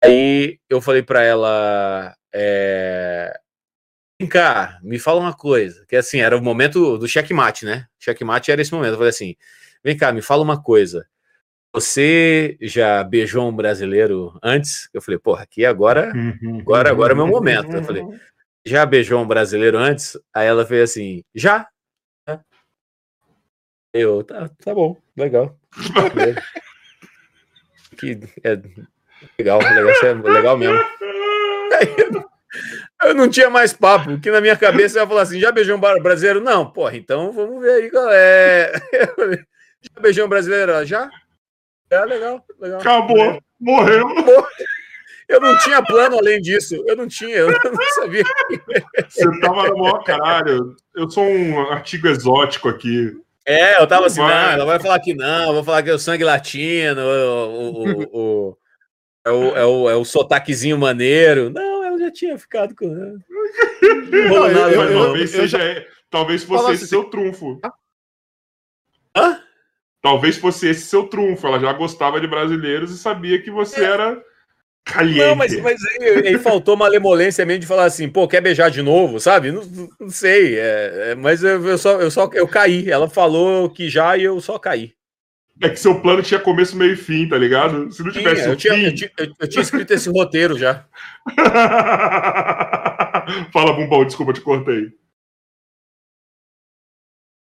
Aí 0.02 0.58
eu 0.68 0.80
falei 0.80 1.02
para 1.02 1.22
ela: 1.22 2.16
é, 2.34 3.38
Vem 4.20 4.28
cá, 4.28 4.80
me 4.82 4.98
fala 4.98 5.20
uma 5.20 5.32
coisa. 5.32 5.84
Que 5.88 5.94
assim, 5.94 6.18
era 6.20 6.36
o 6.36 6.42
momento 6.42 6.98
do 6.98 7.06
checkmate, 7.06 7.64
né? 7.64 7.86
Checkmate 8.00 8.50
era 8.50 8.60
esse 8.60 8.72
momento. 8.72 8.92
Eu 8.92 8.96
falei 8.96 9.10
assim: 9.10 9.36
Vem 9.84 9.96
cá, 9.96 10.12
me 10.12 10.22
fala 10.22 10.42
uma 10.42 10.60
coisa. 10.60 11.06
Você 11.76 12.56
já 12.58 13.04
beijou 13.04 13.46
um 13.46 13.54
brasileiro 13.54 14.36
antes? 14.42 14.88
Eu 14.94 15.02
falei, 15.02 15.18
porra, 15.18 15.42
aqui 15.42 15.62
agora, 15.62 16.10
agora, 16.58 16.90
agora 16.90 17.12
é 17.12 17.14
meu 17.14 17.26
momento. 17.26 17.70
Eu 17.70 17.84
falei, 17.84 18.02
já 18.64 18.86
beijou 18.86 19.20
um 19.20 19.26
brasileiro 19.26 19.76
antes? 19.76 20.18
Aí 20.34 20.46
ela 20.46 20.64
fez 20.64 20.90
assim, 20.90 21.22
já. 21.34 21.68
Eu, 23.92 24.24
tá, 24.24 24.48
tá 24.64 24.74
bom, 24.74 24.96
legal. 25.14 25.54
que 27.98 28.20
é 28.42 28.58
legal, 29.38 29.58
legal, 29.58 29.90
é 30.02 30.14
legal 30.14 30.56
mesmo. 30.56 30.82
eu 33.04 33.14
não 33.14 33.28
tinha 33.28 33.50
mais 33.50 33.74
papo, 33.74 34.18
que 34.18 34.30
na 34.30 34.40
minha 34.40 34.56
cabeça 34.56 34.98
eu 34.98 35.02
ia 35.02 35.08
falar 35.08 35.22
assim, 35.22 35.38
já 35.38 35.52
beijou 35.52 35.76
um 35.76 35.80
brasileiro? 35.80 36.40
Não, 36.40 36.70
porra, 36.70 36.96
então 36.96 37.32
vamos 37.32 37.60
ver 37.60 37.70
aí 37.70 37.90
é. 38.14 38.72
Já 39.94 40.00
beijou 40.00 40.24
um 40.24 40.30
brasileiro? 40.30 40.82
Já? 40.86 41.10
É 41.90 42.04
legal, 42.04 42.44
legal. 42.58 42.80
Acabou, 42.80 43.40
morreu. 43.60 44.06
Eu 45.28 45.40
não 45.40 45.58
tinha 45.58 45.82
plano 45.82 46.18
além 46.18 46.40
disso. 46.40 46.82
Eu 46.86 46.96
não 46.96 47.08
tinha, 47.08 47.36
eu 47.36 47.50
não 47.50 47.92
sabia. 47.94 48.22
Você 49.08 49.40
tava 49.40 49.68
no 49.68 49.78
maior 49.78 50.04
caralho. 50.04 50.76
Eu 50.94 51.10
sou 51.10 51.24
um 51.24 51.60
artigo 51.70 52.06
exótico 52.06 52.68
aqui. 52.68 53.12
É, 53.44 53.80
eu 53.80 53.86
tava 53.86 54.06
assim, 54.06 54.20
vai. 54.20 54.34
não, 54.34 54.52
ela 54.52 54.64
vai 54.64 54.80
falar 54.80 54.98
que 54.98 55.14
não, 55.14 55.54
vou 55.54 55.62
falar 55.62 55.82
que 55.82 55.90
é 55.90 55.94
o 55.94 55.98
sangue 56.00 56.24
latino, 56.24 57.00
o, 57.00 57.70
o, 57.70 58.02
o, 58.12 58.58
é, 59.24 59.30
o, 59.30 59.56
é, 59.56 59.64
o, 59.64 59.90
é 59.90 59.94
o 59.94 60.04
sotaquezinho 60.04 60.76
maneiro. 60.76 61.48
Não, 61.50 61.84
ela 61.84 61.96
já 61.96 62.10
tinha 62.10 62.36
ficado 62.36 62.74
com. 62.74 62.88
Não, 62.88 63.20
não, 64.20 64.48
eu, 64.48 64.70
eu, 64.70 64.82
eu, 64.82 65.04
talvez, 65.04 65.30
seja, 65.30 65.86
talvez 66.10 66.42
fosse 66.42 66.64
esse 66.72 66.84
assim, 66.84 66.86
seu 66.86 67.04
trunfo. 67.04 67.60
Hã? 69.16 69.40
Talvez 70.06 70.36
fosse 70.36 70.68
esse 70.68 70.86
seu 70.86 71.08
trunfo. 71.08 71.48
Ela 71.48 71.58
já 71.58 71.72
gostava 71.72 72.20
de 72.20 72.28
brasileiros 72.28 72.92
e 72.92 72.96
sabia 72.96 73.42
que 73.42 73.50
você 73.50 73.80
é. 73.80 73.88
era 73.88 74.22
caliente. 74.84 75.18
Não, 75.18 75.34
mas, 75.34 75.60
mas 75.60 75.80
aí, 75.84 76.28
aí, 76.28 76.38
faltou 76.38 76.76
malemolência 76.76 77.44
mesmo 77.44 77.62
de 77.62 77.66
falar 77.66 77.86
assim, 77.86 78.08
pô, 78.08 78.28
quer 78.28 78.40
beijar 78.40 78.70
de 78.70 78.82
novo, 78.82 79.18
sabe? 79.18 79.50
Não, 79.50 79.64
não 79.98 80.08
sei, 80.08 80.60
é, 80.60 81.10
é, 81.10 81.14
mas 81.16 81.42
eu, 81.42 81.66
eu, 81.66 81.76
só, 81.76 82.00
eu 82.00 82.08
só 82.08 82.30
eu 82.34 82.46
caí. 82.46 82.88
Ela 82.88 83.10
falou 83.10 83.68
que 83.68 83.88
já 83.88 84.16
e 84.16 84.22
eu 84.22 84.40
só 84.40 84.60
caí. 84.60 84.92
É 85.60 85.68
que 85.68 85.80
seu 85.80 86.00
plano 86.00 86.22
tinha 86.22 86.38
começo, 86.38 86.76
meio 86.76 86.92
e 86.92 86.96
fim, 86.96 87.28
tá 87.28 87.36
ligado? 87.36 87.90
Se 87.90 88.04
não 88.04 88.12
tivesse 88.12 88.42
tinha, 88.42 88.52
eu, 88.52 88.56
tinha, 88.56 88.74
eu, 88.74 88.94
tinha, 88.94 89.10
eu, 89.40 89.48
tinha, 89.48 89.62
escrito 89.62 89.92
esse 89.92 90.08
roteiro 90.08 90.56
já. 90.56 90.84
Fala, 93.52 93.72
Bumbão, 93.72 94.04
desculpa, 94.04 94.32
te 94.32 94.40
cortei. 94.40 94.92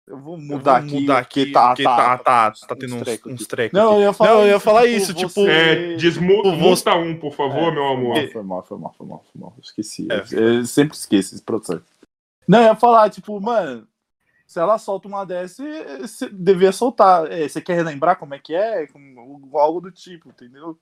Eu 0.05 0.19
vou 0.19 0.37
mudar, 0.37 0.83
eu 0.83 0.89
vou 0.89 0.99
mudar 0.99 1.17
aqui, 1.19 1.43
aqui 1.43 1.51
tá, 1.53 1.73
tá, 1.75 2.17
tá, 2.17 2.17
tá, 2.17 2.67
tá 2.67 2.75
tendo 2.75 2.95
uns, 2.95 3.25
uns 3.25 3.47
trecos. 3.47 3.79
Não, 3.79 3.95
eu 3.95 4.01
ia 4.01 4.13
falar, 4.13 4.31
não, 4.31 4.41
eu 4.41 4.47
ia 4.47 4.59
falar 4.59 4.85
isso, 4.85 5.13
tipo. 5.13 5.29
tipo 5.29 5.47
é, 5.47 5.95
desmuta 5.95 6.93
um, 6.95 7.17
por 7.17 7.33
favor, 7.33 7.71
é, 7.71 7.71
meu 7.71 7.87
amor. 7.87 8.31
Foi 8.31 8.43
mal, 8.43 8.63
foi 8.63 8.77
mal, 8.77 8.93
foi 8.97 9.07
mal, 9.07 9.23
foi 9.31 9.41
mal. 9.41 9.55
Esqueci. 9.61 10.07
É, 10.11 10.23
eu, 10.31 10.55
eu 10.55 10.65
sempre 10.65 10.97
esqueço 10.97 11.35
esse 11.35 11.43
processo. 11.43 11.83
Não, 12.45 12.59
eu 12.59 12.65
ia 12.65 12.75
falar, 12.75 13.09
tipo, 13.09 13.39
mano, 13.39 13.87
se 14.45 14.59
ela 14.59 14.77
solta 14.77 15.07
uma 15.07 15.25
dessa, 15.25 15.63
você 16.01 16.29
devia 16.29 16.73
soltar. 16.73 17.31
É, 17.31 17.47
você 17.47 17.61
quer 17.61 17.75
relembrar 17.75 18.17
como 18.17 18.33
é 18.33 18.39
que 18.39 18.53
é? 18.53 18.85
Algo 19.53 19.79
do 19.79 19.91
tipo, 19.91 20.29
entendeu? 20.29 20.77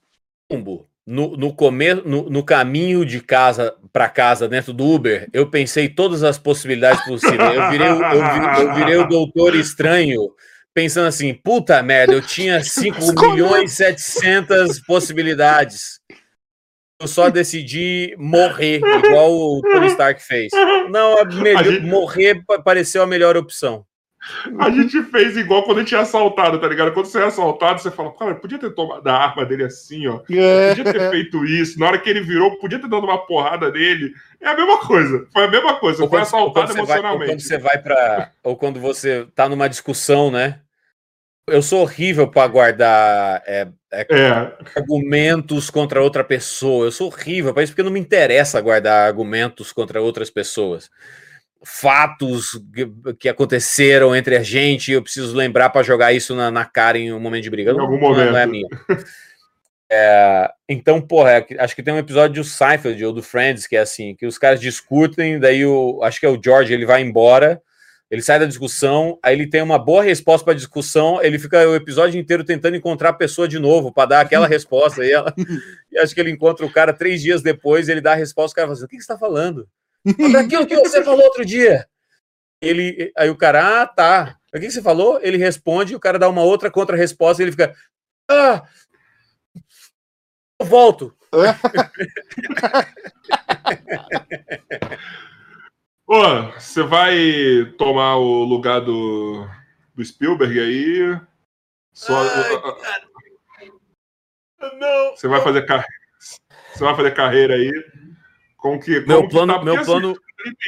No, 1.11 1.35
no, 1.35 1.53
começo, 1.53 2.03
no, 2.05 2.29
no 2.29 2.41
caminho 2.41 3.05
de 3.05 3.19
casa 3.19 3.75
para 3.91 4.07
casa 4.07 4.47
dentro 4.47 4.71
do 4.71 4.87
Uber, 4.87 5.27
eu 5.33 5.49
pensei 5.49 5.89
todas 5.89 6.23
as 6.23 6.39
possibilidades 6.39 7.03
possíveis. 7.03 7.53
Eu 7.53 7.69
virei, 7.69 7.87
eu, 7.87 8.01
eu 8.01 8.73
virei 8.75 8.95
o 8.95 9.07
doutor 9.07 9.53
estranho 9.55 10.21
pensando 10.73 11.07
assim, 11.07 11.33
puta 11.33 11.83
merda, 11.83 12.13
eu 12.13 12.21
tinha 12.21 12.63
5 12.63 12.97
milhões 13.33 13.73
e 13.73 13.75
700 13.75 14.79
possibilidades. 14.85 15.99
Eu 16.97 17.09
só 17.09 17.29
decidi 17.29 18.15
morrer, 18.17 18.77
igual 18.77 19.33
o 19.33 19.61
Tony 19.63 19.87
Stark 19.87 20.23
fez. 20.23 20.49
Não, 20.89 21.17
a 21.17 21.25
melhor, 21.25 21.63
gente... 21.65 21.85
morrer 21.85 22.41
pareceu 22.63 23.03
a 23.03 23.07
melhor 23.07 23.35
opção. 23.35 23.85
A 24.59 24.69
gente 24.69 25.01
fez 25.03 25.35
igual 25.35 25.63
quando 25.63 25.79
a 25.79 25.81
gente 25.81 25.95
é 25.95 25.97
assaltado, 25.97 26.59
tá 26.59 26.67
ligado? 26.67 26.93
Quando 26.93 27.07
você 27.07 27.19
é 27.19 27.25
assaltado, 27.25 27.81
você 27.81 27.89
fala, 27.89 28.13
cara, 28.13 28.35
podia 28.35 28.59
ter 28.59 28.69
tomado 28.69 29.07
a 29.07 29.13
arma 29.13 29.43
dele 29.45 29.63
assim, 29.63 30.07
ó. 30.07 30.21
É. 30.29 30.69
Podia 30.75 30.93
ter 30.93 31.09
feito 31.09 31.43
isso. 31.43 31.79
Na 31.79 31.87
hora 31.87 31.97
que 31.97 32.07
ele 32.07 32.21
virou, 32.21 32.57
podia 32.59 32.77
ter 32.79 32.87
dado 32.87 33.03
uma 33.03 33.25
porrada 33.25 33.71
nele. 33.71 34.13
É 34.39 34.49
a 34.49 34.55
mesma 34.55 34.77
coisa. 34.77 35.27
Foi 35.33 35.45
a 35.45 35.47
mesma 35.49 35.75
coisa. 35.79 36.03
Ou 36.03 36.09
foi 36.09 36.19
quando, 36.19 36.27
assaltado 36.27 36.71
emocionalmente. 36.71 37.09
Vai, 37.09 37.11
ou 37.11 37.27
quando 37.27 37.41
você 37.41 37.57
vai 37.57 37.77
para 37.79 38.31
Ou 38.43 38.55
quando 38.55 38.79
você 38.79 39.27
tá 39.33 39.49
numa 39.49 39.67
discussão, 39.67 40.29
né? 40.29 40.59
Eu 41.47 41.63
sou 41.63 41.81
horrível 41.81 42.27
para 42.27 42.47
guardar 42.47 43.41
é, 43.47 43.67
é, 43.91 44.07
é. 44.09 44.57
argumentos 44.75 45.71
contra 45.71 46.01
outra 46.01 46.23
pessoa. 46.23 46.85
Eu 46.85 46.91
sou 46.91 47.07
horrível 47.07 47.53
para 47.53 47.63
isso 47.63 47.73
porque 47.73 47.83
não 47.83 47.91
me 47.91 47.99
interessa 47.99 48.61
guardar 48.61 49.07
argumentos 49.07 49.73
contra 49.73 49.99
outras 49.99 50.29
pessoas. 50.29 50.91
Fatos 51.63 52.59
que, 53.19 53.29
aconteceram 53.29 54.15
entre 54.15 54.35
a 54.35 54.43
gente. 54.43 54.91
Eu 54.91 55.01
preciso 55.01 55.35
lembrar 55.35 55.69
para 55.69 55.83
jogar 55.83 56.13
isso 56.13 56.35
na, 56.35 56.49
na, 56.49 56.65
cara 56.65 56.97
em 56.97 57.13
um 57.13 57.19
momento 57.19 57.43
de 57.43 57.49
briga. 57.49 57.71
Em 57.71 57.79
algum 57.79 57.93
não, 57.93 58.09
momento. 58.09 58.31
Não 58.31 58.37
é 58.37 58.45
minha. 58.45 58.67
É, 59.93 60.49
então, 60.69 61.01
porra, 61.01 61.31
é, 61.31 61.47
acho 61.59 61.75
que 61.75 61.83
tem 61.83 61.93
um 61.93 61.97
episódio 61.97 62.41
do 62.41 62.47
Seinfeld 62.47 63.03
ou 63.03 63.11
do 63.11 63.21
Friends 63.21 63.67
que 63.67 63.75
é 63.75 63.81
assim, 63.81 64.15
que 64.15 64.25
os 64.25 64.37
caras 64.37 64.61
discutem, 64.61 65.37
daí 65.37 65.65
o, 65.65 66.01
acho 66.01 66.17
que 66.17 66.25
é 66.25 66.29
o 66.29 66.39
George, 66.41 66.73
ele 66.73 66.85
vai 66.85 67.01
embora, 67.01 67.61
ele 68.09 68.21
sai 68.21 68.39
da 68.39 68.45
discussão, 68.45 69.19
aí 69.21 69.35
ele 69.35 69.49
tem 69.49 69.61
uma 69.61 69.77
boa 69.77 70.01
resposta 70.01 70.45
para 70.45 70.53
a 70.53 70.55
discussão, 70.55 71.21
ele 71.21 71.37
fica 71.37 71.67
o 71.67 71.75
episódio 71.75 72.17
inteiro 72.17 72.45
tentando 72.45 72.77
encontrar 72.77 73.09
a 73.09 73.13
pessoa 73.13 73.49
de 73.49 73.59
novo 73.59 73.91
para 73.91 74.07
dar 74.07 74.21
aquela 74.21 74.47
resposta. 74.47 75.05
E, 75.05 75.11
ela, 75.11 75.33
e 75.91 75.99
acho 75.99 76.15
que 76.15 76.21
ele 76.21 76.31
encontra 76.31 76.65
o 76.65 76.71
cara 76.71 76.93
três 76.93 77.21
dias 77.21 77.41
depois, 77.41 77.89
ele 77.89 77.99
dá 77.99 78.13
a 78.13 78.15
resposta, 78.15 78.53
o 78.53 78.55
cara 78.55 78.67
fala 78.67 78.77
assim, 78.77 78.85
o 78.85 78.87
que, 78.87 78.95
que 78.95 79.03
você 79.03 79.11
está 79.11 79.17
falando? 79.17 79.67
Daquilo 80.31 80.65
que 80.65 80.75
você 80.75 81.03
falou 81.05 81.23
outro 81.23 81.45
dia. 81.45 81.87
Ele, 82.61 83.11
aí 83.17 83.29
o 83.29 83.37
cara, 83.37 83.81
ah, 83.81 83.87
tá. 83.87 84.37
O 84.53 84.59
que 84.59 84.69
você 84.69 84.81
falou? 84.81 85.19
Ele 85.21 85.37
responde, 85.37 85.95
o 85.95 85.99
cara 85.99 86.19
dá 86.19 86.27
uma 86.29 86.43
outra 86.43 86.69
contra-resposta 86.69 87.41
e 87.41 87.45
ele 87.45 87.51
fica, 87.51 87.73
ah, 88.29 88.61
eu 90.59 90.65
volto. 90.65 91.15
Ô, 96.05 96.51
você 96.59 96.83
vai 96.83 97.73
tomar 97.77 98.17
o 98.17 98.43
lugar 98.43 98.81
do, 98.81 99.47
do 99.95 100.03
Spielberg 100.03 100.59
aí? 100.59 101.17
Só, 101.93 102.21
Ai, 102.21 102.59
não. 104.77 105.15
Você 105.15 105.27
vai 105.27 105.41
fazer 105.41 105.65
carreira. 105.65 105.87
Você 106.73 106.83
vai 106.83 106.95
fazer 106.95 107.11
carreira 107.11 107.55
aí? 107.55 107.71
Com 108.61 108.79
que, 108.79 108.99
meu 109.07 109.27
plano, 109.27 109.53
que 109.53 109.59
tá? 109.59 109.65
meu 109.65 109.75
assim, 109.75 109.85
plano, 109.85 110.15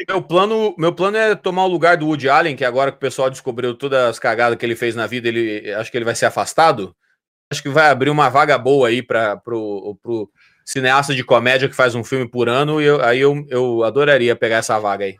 meu 0.09 0.21
plano, 0.23 0.75
meu 0.79 0.93
plano 0.93 1.15
é 1.15 1.35
tomar 1.35 1.65
o 1.65 1.67
lugar 1.67 1.95
do 1.95 2.07
Woody 2.07 2.27
Allen, 2.27 2.55
que 2.55 2.65
agora 2.65 2.89
que 2.89 2.97
o 2.97 2.99
pessoal 2.99 3.29
descobriu 3.29 3.75
todas 3.75 4.09
as 4.09 4.17
cagadas 4.17 4.57
que 4.57 4.65
ele 4.65 4.75
fez 4.75 4.95
na 4.95 5.05
vida, 5.05 5.27
ele 5.27 5.71
acho 5.75 5.91
que 5.91 5.97
ele 5.97 6.03
vai 6.03 6.15
ser 6.15 6.25
afastado. 6.25 6.95
Acho 7.51 7.61
que 7.61 7.69
vai 7.69 7.91
abrir 7.91 8.09
uma 8.09 8.29
vaga 8.29 8.57
boa 8.57 8.87
aí 8.87 9.03
para 9.03 9.37
pro, 9.37 9.95
pro 10.01 10.27
cineasta 10.65 11.13
de 11.13 11.23
comédia 11.23 11.69
que 11.69 11.75
faz 11.75 11.93
um 11.93 12.03
filme 12.03 12.27
por 12.27 12.49
ano 12.49 12.81
e 12.81 12.85
eu, 12.85 12.99
aí 12.99 13.19
eu, 13.19 13.45
eu 13.47 13.83
adoraria 13.83 14.35
pegar 14.35 14.57
essa 14.57 14.79
vaga 14.79 15.05
aí. 15.05 15.15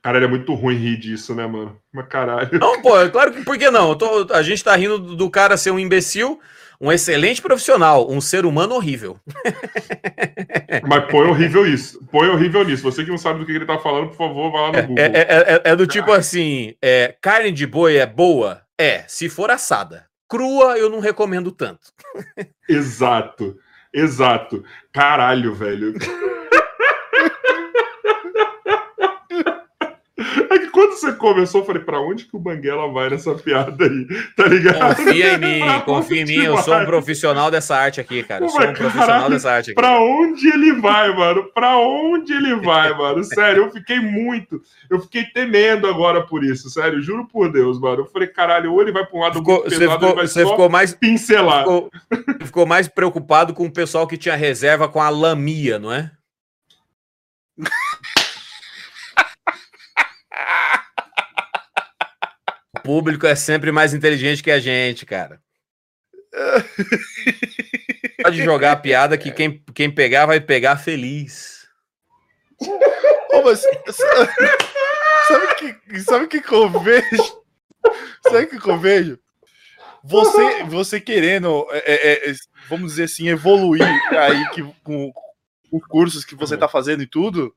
Cara, 0.00 0.24
é 0.24 0.28
muito 0.28 0.54
ruim 0.54 0.76
rir 0.76 0.96
disso, 0.96 1.34
né, 1.34 1.44
mano? 1.44 1.76
Mas 1.92 2.06
caralho. 2.06 2.56
Não, 2.60 2.80
pô, 2.80 3.00
é 3.00 3.08
claro 3.08 3.32
que 3.32 3.42
por 3.42 3.58
que 3.58 3.68
não? 3.68 3.96
Tô, 3.96 4.32
a 4.32 4.42
gente 4.42 4.62
tá 4.62 4.76
rindo 4.76 4.96
do 4.96 5.28
cara 5.28 5.56
ser 5.56 5.72
um 5.72 5.78
imbecil, 5.78 6.38
um 6.80 6.92
excelente 6.92 7.42
profissional, 7.42 8.08
um 8.10 8.20
ser 8.20 8.46
humano 8.46 8.74
horrível. 8.74 9.18
Mas 10.88 11.10
põe 11.10 11.26
horrível 11.28 11.66
isso. 11.66 12.00
Põe 12.10 12.28
horrível 12.28 12.64
nisso. 12.64 12.82
Você 12.84 13.04
que 13.04 13.10
não 13.10 13.18
sabe 13.18 13.40
do 13.40 13.46
que 13.46 13.52
ele 13.52 13.66
tá 13.66 13.78
falando, 13.78 14.08
por 14.08 14.16
favor, 14.16 14.52
vá 14.52 14.60
lá 14.60 14.72
no 14.72 14.78
é, 14.78 14.82
Google. 14.82 15.04
É, 15.04 15.06
é, 15.06 15.54
é, 15.54 15.62
é 15.64 15.76
do 15.76 15.86
tipo 15.86 16.12
assim: 16.12 16.74
é, 16.80 17.16
carne 17.20 17.50
de 17.50 17.66
boi 17.66 17.96
é 17.96 18.06
boa? 18.06 18.62
É, 18.78 19.04
se 19.08 19.28
for 19.28 19.50
assada. 19.50 20.06
Crua, 20.28 20.78
eu 20.78 20.88
não 20.90 21.00
recomendo 21.00 21.50
tanto. 21.50 21.88
Exato. 22.68 23.56
Exato. 23.92 24.62
Caralho, 24.92 25.54
velho. 25.54 25.94
quando 30.78 30.92
você 30.92 31.12
começou, 31.12 31.62
eu 31.62 31.66
falei, 31.66 31.82
pra 31.82 32.00
onde 32.00 32.24
que 32.24 32.36
o 32.36 32.38
Banguela 32.38 32.86
vai 32.92 33.10
nessa 33.10 33.34
piada 33.34 33.84
aí? 33.84 34.06
Tá 34.36 34.46
ligado? 34.46 34.94
Confia 34.94 35.34
em 35.34 35.38
mim, 35.38 35.60
confia 35.84 36.20
em 36.20 36.24
mim, 36.24 36.44
eu 36.44 36.56
sou 36.58 36.76
um 36.76 36.84
profissional 36.84 37.50
dessa 37.50 37.76
arte 37.76 38.00
aqui, 38.00 38.22
cara. 38.22 38.44
Eu 38.44 38.48
sou 38.48 38.60
um 38.60 38.72
profissional 38.72 39.08
caralho, 39.08 39.30
dessa 39.30 39.50
arte 39.50 39.70
aqui. 39.72 39.74
Pra 39.74 40.00
onde 40.00 40.46
ele 40.46 40.74
vai, 40.74 41.12
mano? 41.12 41.50
Pra 41.52 41.76
onde 41.78 42.32
ele 42.32 42.54
vai, 42.60 42.96
mano? 42.96 43.24
Sério, 43.24 43.64
eu 43.64 43.70
fiquei 43.72 43.98
muito. 43.98 44.62
Eu 44.88 45.00
fiquei 45.00 45.24
temendo 45.24 45.88
agora 45.88 46.24
por 46.24 46.44
isso, 46.44 46.70
sério, 46.70 47.02
juro 47.02 47.26
por 47.26 47.50
Deus, 47.50 47.80
mano. 47.80 48.02
Eu 48.02 48.06
falei, 48.06 48.28
caralho, 48.28 48.72
ou 48.72 48.80
ele 48.80 48.92
vai 48.92 49.04
pra 49.04 49.18
um 49.18 49.22
lado 49.22 49.38
ficou, 49.40 49.62
pesado, 49.62 49.80
você 49.80 49.90
ficou, 49.90 50.14
vai 50.14 50.26
você 50.28 50.46
ficou 50.46 50.68
mais 50.68 50.94
pincelar. 50.94 51.64
Ficou, 51.64 51.90
ficou 52.44 52.66
mais 52.66 52.86
preocupado 52.86 53.52
com 53.52 53.66
o 53.66 53.72
pessoal 53.72 54.06
que 54.06 54.16
tinha 54.16 54.36
reserva 54.36 54.86
com 54.86 55.02
a 55.02 55.08
lamia, 55.08 55.76
não 55.76 55.92
é? 55.92 56.12
Público 62.78 63.26
é 63.26 63.34
sempre 63.34 63.70
mais 63.72 63.94
inteligente 63.94 64.42
que 64.42 64.50
a 64.50 64.58
gente, 64.58 65.04
cara. 65.04 65.40
Pode 68.22 68.42
jogar 68.42 68.72
a 68.72 68.76
piada 68.76 69.16
que 69.18 69.30
quem, 69.30 69.62
quem 69.74 69.90
pegar 69.90 70.26
vai 70.26 70.40
pegar 70.40 70.76
feliz. 70.76 71.66
Oh, 73.30 73.42
mas, 73.42 73.60
sabe 75.28 75.54
que, 75.56 76.00
sabe 76.00 76.26
que, 76.26 76.40
que 76.40 76.52
eu 76.52 76.68
vejo? 76.80 77.42
Sabe 78.22 78.46
que 78.46 78.68
eu 78.68 78.78
vejo? 78.78 79.18
Você, 80.02 80.64
você 80.64 81.00
querendo, 81.00 81.66
é, 81.70 81.78
é, 81.78 82.30
é, 82.30 82.34
vamos 82.68 82.92
dizer 82.92 83.04
assim, 83.04 83.28
evoluir 83.28 83.82
aí 84.10 84.48
que, 84.50 84.62
com 84.82 85.12
os 85.70 85.86
cursos 85.86 86.24
que 86.24 86.34
você 86.34 86.56
tá 86.56 86.66
fazendo 86.66 87.02
e 87.02 87.06
tudo. 87.06 87.54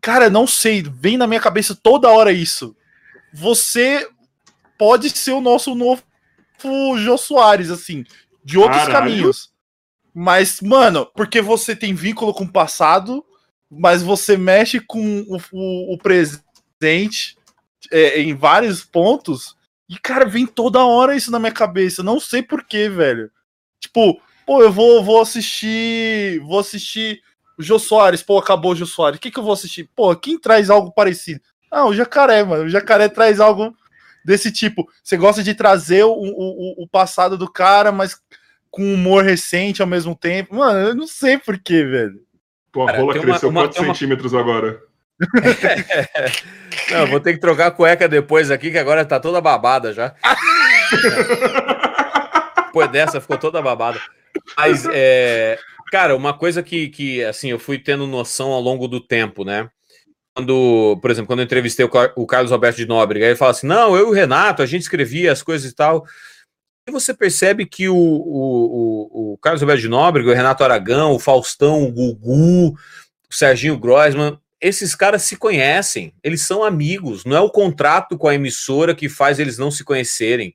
Cara, 0.00 0.30
não 0.30 0.46
sei, 0.46 0.82
vem 0.82 1.16
na 1.16 1.26
minha 1.26 1.40
cabeça 1.40 1.78
toda 1.80 2.10
hora 2.10 2.32
isso. 2.32 2.74
Você 3.32 4.08
pode 4.78 5.10
ser 5.10 5.32
o 5.32 5.40
nosso 5.40 5.74
novo 5.74 6.02
Jô 6.96 7.18
Soares, 7.18 7.70
assim, 7.70 8.04
de 8.44 8.56
outros 8.56 8.84
Caralho. 8.84 9.10
caminhos. 9.10 9.50
Mas, 10.14 10.60
mano, 10.60 11.06
porque 11.14 11.40
você 11.40 11.76
tem 11.76 11.94
vínculo 11.94 12.32
com 12.32 12.44
o 12.44 12.52
passado, 12.52 13.24
mas 13.70 14.02
você 14.02 14.36
mexe 14.36 14.80
com 14.80 15.20
o, 15.28 15.36
o, 15.52 15.94
o 15.94 15.98
presente 15.98 17.36
é, 17.90 18.20
em 18.20 18.34
vários 18.34 18.84
pontos. 18.84 19.56
E, 19.88 19.98
cara, 19.98 20.26
vem 20.26 20.46
toda 20.46 20.84
hora 20.84 21.14
isso 21.14 21.30
na 21.30 21.38
minha 21.38 21.52
cabeça. 21.52 22.02
Não 22.02 22.18
sei 22.18 22.42
porquê, 22.42 22.88
velho. 22.88 23.30
Tipo, 23.80 24.20
pô, 24.44 24.62
eu 24.62 24.72
vou, 24.72 25.04
vou 25.04 25.20
assistir. 25.20 26.40
Vou 26.40 26.58
assistir 26.58 27.22
o 27.56 27.62
Jô 27.62 27.78
Soares. 27.78 28.22
Pô, 28.22 28.38
acabou 28.38 28.72
o 28.72 28.76
Jô 28.76 28.86
Soares. 28.86 29.18
O 29.18 29.20
que, 29.20 29.30
que 29.30 29.38
eu 29.38 29.44
vou 29.44 29.52
assistir? 29.52 29.88
Pô, 29.94 30.14
quem 30.16 30.38
traz 30.38 30.68
algo 30.68 30.90
parecido? 30.90 31.40
Ah, 31.70 31.86
o 31.86 31.94
Jacaré, 31.94 32.42
mano. 32.42 32.64
O 32.64 32.68
Jacaré 32.68 33.08
traz 33.08 33.40
algo 33.40 33.74
desse 34.28 34.52
tipo. 34.52 34.86
Você 35.02 35.16
gosta 35.16 35.42
de 35.42 35.54
trazer 35.54 36.04
o, 36.04 36.12
o, 36.12 36.84
o 36.84 36.86
passado 36.86 37.38
do 37.38 37.50
cara, 37.50 37.90
mas 37.90 38.20
com 38.70 38.82
humor 38.94 39.24
recente 39.24 39.80
ao 39.80 39.88
mesmo 39.88 40.14
tempo. 40.14 40.54
Mano, 40.54 40.78
eu 40.88 40.94
não 40.94 41.06
sei 41.06 41.38
porquê, 41.38 41.82
velho. 41.82 42.20
Pô, 42.70 42.86
a 42.86 42.92
rola 42.92 43.18
cresceu 43.18 43.48
uma, 43.48 43.62
quantos 43.62 43.78
uma... 43.78 43.94
centímetros 43.94 44.34
agora? 44.34 44.78
não, 46.92 47.06
vou 47.06 47.20
ter 47.20 47.32
que 47.32 47.40
trocar 47.40 47.68
a 47.68 47.70
cueca 47.70 48.06
depois 48.06 48.50
aqui, 48.50 48.70
que 48.70 48.76
agora 48.76 49.02
tá 49.02 49.18
toda 49.18 49.40
babada 49.40 49.94
já. 49.94 50.14
Depois 52.66 52.90
dessa, 52.90 53.20
ficou 53.20 53.38
toda 53.38 53.62
babada. 53.62 53.98
Mas, 54.56 54.86
é, 54.92 55.58
cara, 55.90 56.14
uma 56.14 56.34
coisa 56.34 56.62
que, 56.62 56.88
que, 56.88 57.24
assim, 57.24 57.48
eu 57.48 57.58
fui 57.58 57.78
tendo 57.78 58.06
noção 58.06 58.52
ao 58.52 58.60
longo 58.60 58.86
do 58.86 59.00
tempo, 59.00 59.42
né? 59.42 59.68
Quando, 60.38 60.96
por 61.02 61.10
exemplo, 61.10 61.26
quando 61.26 61.40
eu 61.40 61.44
entrevistei 61.44 61.84
o, 61.84 62.26
Carlos 62.26 62.52
Alberto 62.52 62.76
de 62.76 62.86
Nóbrega, 62.86 63.26
ele 63.26 63.34
fala 63.34 63.50
assim: 63.50 63.66
não, 63.66 63.96
eu 63.96 64.06
e 64.06 64.10
o 64.10 64.12
Renato, 64.12 64.62
a 64.62 64.66
gente 64.66 64.82
escrevia 64.82 65.32
as 65.32 65.42
coisas 65.42 65.68
e 65.68 65.74
tal. 65.74 66.06
E 66.88 66.92
você 66.92 67.12
percebe 67.12 67.66
que 67.66 67.88
o, 67.88 67.96
o, 67.96 69.32
o 69.32 69.38
Carlos 69.38 69.62
Alberto 69.62 69.82
de 69.82 69.88
Nóbrega, 69.88 70.30
o 70.30 70.34
Renato 70.34 70.62
Aragão, 70.62 71.12
o 71.12 71.18
Faustão, 71.18 71.82
o 71.82 71.92
Gugu, 71.92 72.68
o 72.68 73.34
Serginho 73.34 73.76
Groisman, 73.76 74.38
esses 74.60 74.94
caras 74.94 75.22
se 75.22 75.36
conhecem, 75.36 76.14
eles 76.22 76.42
são 76.42 76.62
amigos, 76.62 77.24
não 77.24 77.36
é 77.36 77.40
o 77.40 77.50
contrato 77.50 78.16
com 78.16 78.28
a 78.28 78.34
emissora 78.34 78.94
que 78.94 79.08
faz 79.08 79.40
eles 79.40 79.58
não 79.58 79.72
se 79.72 79.82
conhecerem. 79.82 80.54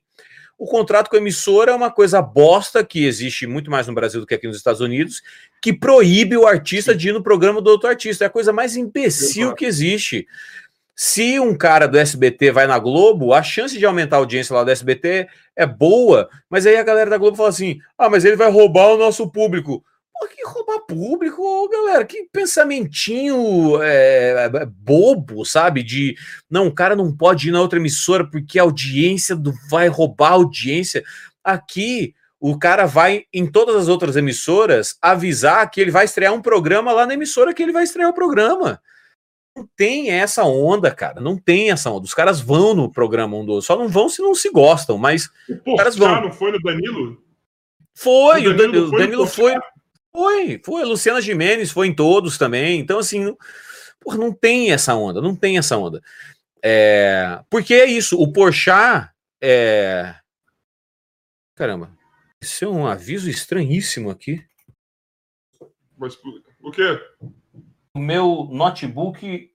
O 0.58 0.66
contrato 0.66 1.10
com 1.10 1.16
a 1.16 1.18
emissora 1.18 1.72
é 1.72 1.74
uma 1.74 1.90
coisa 1.90 2.22
bosta 2.22 2.84
que 2.84 3.04
existe 3.04 3.46
muito 3.46 3.70
mais 3.70 3.86
no 3.86 3.94
Brasil 3.94 4.20
do 4.20 4.26
que 4.26 4.34
aqui 4.34 4.46
nos 4.46 4.56
Estados 4.56 4.80
Unidos, 4.80 5.20
que 5.60 5.72
proíbe 5.72 6.36
o 6.36 6.46
artista 6.46 6.92
Sim. 6.92 6.98
de 6.98 7.08
ir 7.08 7.12
no 7.12 7.22
programa 7.22 7.60
do 7.60 7.70
outro 7.70 7.88
artista. 7.88 8.24
É 8.24 8.26
a 8.26 8.30
coisa 8.30 8.52
mais 8.52 8.76
imbecil 8.76 9.46
Exato. 9.46 9.56
que 9.56 9.64
existe. 9.64 10.26
Se 10.96 11.40
um 11.40 11.56
cara 11.56 11.88
do 11.88 11.98
SBT 11.98 12.52
vai 12.52 12.68
na 12.68 12.78
Globo, 12.78 13.34
a 13.34 13.42
chance 13.42 13.76
de 13.76 13.84
aumentar 13.84 14.16
a 14.16 14.18
audiência 14.20 14.54
lá 14.54 14.62
do 14.62 14.70
SBT 14.70 15.26
é 15.56 15.66
boa, 15.66 16.28
mas 16.48 16.66
aí 16.66 16.76
a 16.76 16.84
galera 16.84 17.10
da 17.10 17.18
Globo 17.18 17.36
fala 17.36 17.48
assim: 17.48 17.78
ah, 17.98 18.08
mas 18.08 18.24
ele 18.24 18.36
vai 18.36 18.48
roubar 18.48 18.92
o 18.92 18.96
nosso 18.96 19.28
público. 19.28 19.84
Que 20.28 20.42
roubar 20.46 20.80
público, 20.80 21.68
galera, 21.68 22.04
que 22.04 22.28
pensamentinho 22.32 23.80
é, 23.82 24.46
é, 24.46 24.66
bobo, 24.66 25.44
sabe? 25.44 25.82
De 25.82 26.16
não, 26.50 26.66
o 26.66 26.74
cara 26.74 26.96
não 26.96 27.14
pode 27.14 27.48
ir 27.48 27.52
na 27.52 27.60
outra 27.60 27.78
emissora 27.78 28.28
porque 28.28 28.58
a 28.58 28.62
audiência 28.62 29.36
do, 29.36 29.52
vai 29.70 29.88
roubar 29.88 30.30
a 30.30 30.34
audiência. 30.34 31.02
Aqui, 31.42 32.14
o 32.40 32.58
cara 32.58 32.84
vai 32.84 33.24
em 33.32 33.46
todas 33.46 33.76
as 33.76 33.88
outras 33.88 34.16
emissoras 34.16 34.98
avisar 35.00 35.70
que 35.70 35.80
ele 35.80 35.90
vai 35.90 36.04
estrear 36.04 36.32
um 36.32 36.42
programa 36.42 36.92
lá 36.92 37.06
na 37.06 37.14
emissora 37.14 37.54
que 37.54 37.62
ele 37.62 37.72
vai 37.72 37.84
estrear 37.84 38.10
o 38.10 38.14
programa. 38.14 38.80
Não 39.56 39.68
tem 39.76 40.10
essa 40.10 40.42
onda, 40.42 40.90
cara. 40.90 41.20
Não 41.20 41.38
tem 41.38 41.70
essa 41.70 41.90
onda. 41.90 42.04
Os 42.04 42.14
caras 42.14 42.40
vão 42.40 42.74
no 42.74 42.90
programa 42.90 43.36
um 43.36 43.46
do 43.46 43.52
outro. 43.52 43.66
Só 43.66 43.78
não 43.78 43.88
vão 43.88 44.08
se 44.08 44.20
não 44.20 44.34
se 44.34 44.50
gostam, 44.50 44.98
mas 44.98 45.30
Pô, 45.64 45.72
os 45.72 45.78
caras 45.78 45.96
vão. 45.96 46.22
não 46.22 46.32
foi 46.32 46.50
no 46.52 46.60
Danilo? 46.60 47.22
Foi, 47.94 48.46
o 48.48 48.56
Danilo, 48.56 48.88
o 48.88 48.90
Danilo 48.90 49.26
foi. 49.26 49.52
O 49.52 49.54
Danilo 49.54 49.66
foi 49.66 49.73
foi, 50.14 50.60
foi. 50.64 50.84
Luciana 50.84 51.20
Gimenez 51.20 51.70
foi 51.70 51.88
em 51.88 51.94
todos 51.94 52.38
também. 52.38 52.78
Então, 52.78 52.98
assim, 52.98 53.36
porra, 54.00 54.16
não 54.16 54.32
tem 54.32 54.72
essa 54.72 54.94
onda, 54.94 55.20
não 55.20 55.34
tem 55.34 55.58
essa 55.58 55.76
onda. 55.76 56.00
É, 56.62 57.42
porque 57.50 57.74
é 57.74 57.84
isso, 57.84 58.18
o 58.18 58.32
Porchat 58.32 59.10
é... 59.42 60.14
Caramba, 61.54 61.94
isso 62.40 62.64
é 62.64 62.68
um 62.68 62.86
aviso 62.86 63.28
estranhíssimo 63.28 64.10
aqui. 64.10 64.42
Mas 65.96 66.18
o 66.60 66.70
quê? 66.70 66.98
O 67.94 67.98
meu 67.98 68.48
notebook 68.50 69.54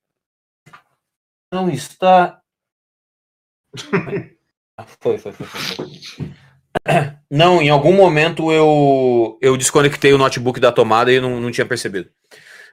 não 1.51 1.69
está. 1.69 2.41
foi, 5.01 5.17
foi, 5.17 5.31
foi, 5.33 5.45
foi. 5.45 6.48
Não, 7.30 7.61
em 7.61 7.69
algum 7.69 7.93
momento 7.93 8.51
eu, 8.51 9.38
eu 9.41 9.56
desconectei 9.56 10.14
o 10.14 10.17
notebook 10.17 10.59
da 10.59 10.72
tomada 10.72 11.11
e 11.11 11.19
não, 11.19 11.39
não 11.39 11.51
tinha 11.51 11.65
percebido. 11.65 12.09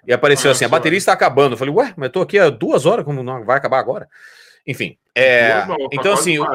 E 0.06 0.12
apareceu 0.12 0.50
ah, 0.50 0.52
assim: 0.52 0.64
a 0.64 0.68
bateria 0.68 0.96
está 0.96 1.12
acabando. 1.12 1.52
Eu 1.52 1.58
falei, 1.58 1.74
ué, 1.74 1.92
mas 1.96 2.10
tô 2.10 2.22
aqui 2.22 2.38
há 2.38 2.48
duas 2.48 2.86
horas, 2.86 3.04
como 3.04 3.22
não 3.22 3.44
vai 3.44 3.58
acabar 3.58 3.78
agora? 3.78 4.08
Enfim. 4.66 4.96
É, 5.14 5.66
não, 5.66 5.76
então, 5.92 6.12
assim, 6.14 6.38
o, 6.38 6.46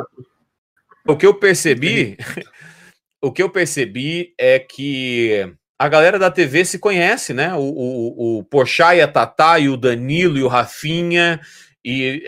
o, 1.07 1.15
que 1.15 1.25
eu 1.25 1.33
percebi. 1.33 2.17
o 3.21 3.31
que 3.31 3.43
eu 3.43 3.49
percebi 3.49 4.33
é 4.37 4.57
que 4.57 5.53
a 5.77 5.87
galera 5.87 6.17
da 6.17 6.31
TV 6.31 6.65
se 6.65 6.79
conhece, 6.79 7.33
né? 7.33 7.53
O, 7.53 7.59
o, 7.59 8.39
o 8.39 8.43
Porchat 8.45 8.97
e 8.97 9.01
a 9.01 9.07
Tatá, 9.07 9.59
e 9.59 9.69
o 9.69 9.77
Danilo 9.77 10.37
e 10.37 10.43
o 10.43 10.47
Rafinha. 10.47 11.39
E, 11.83 12.23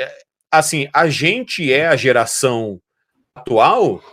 assim, 0.51 0.87
a 0.93 1.07
gente 1.07 1.71
é 1.71 1.87
a 1.87 1.95
geração 1.95 2.79
atual 3.35 4.03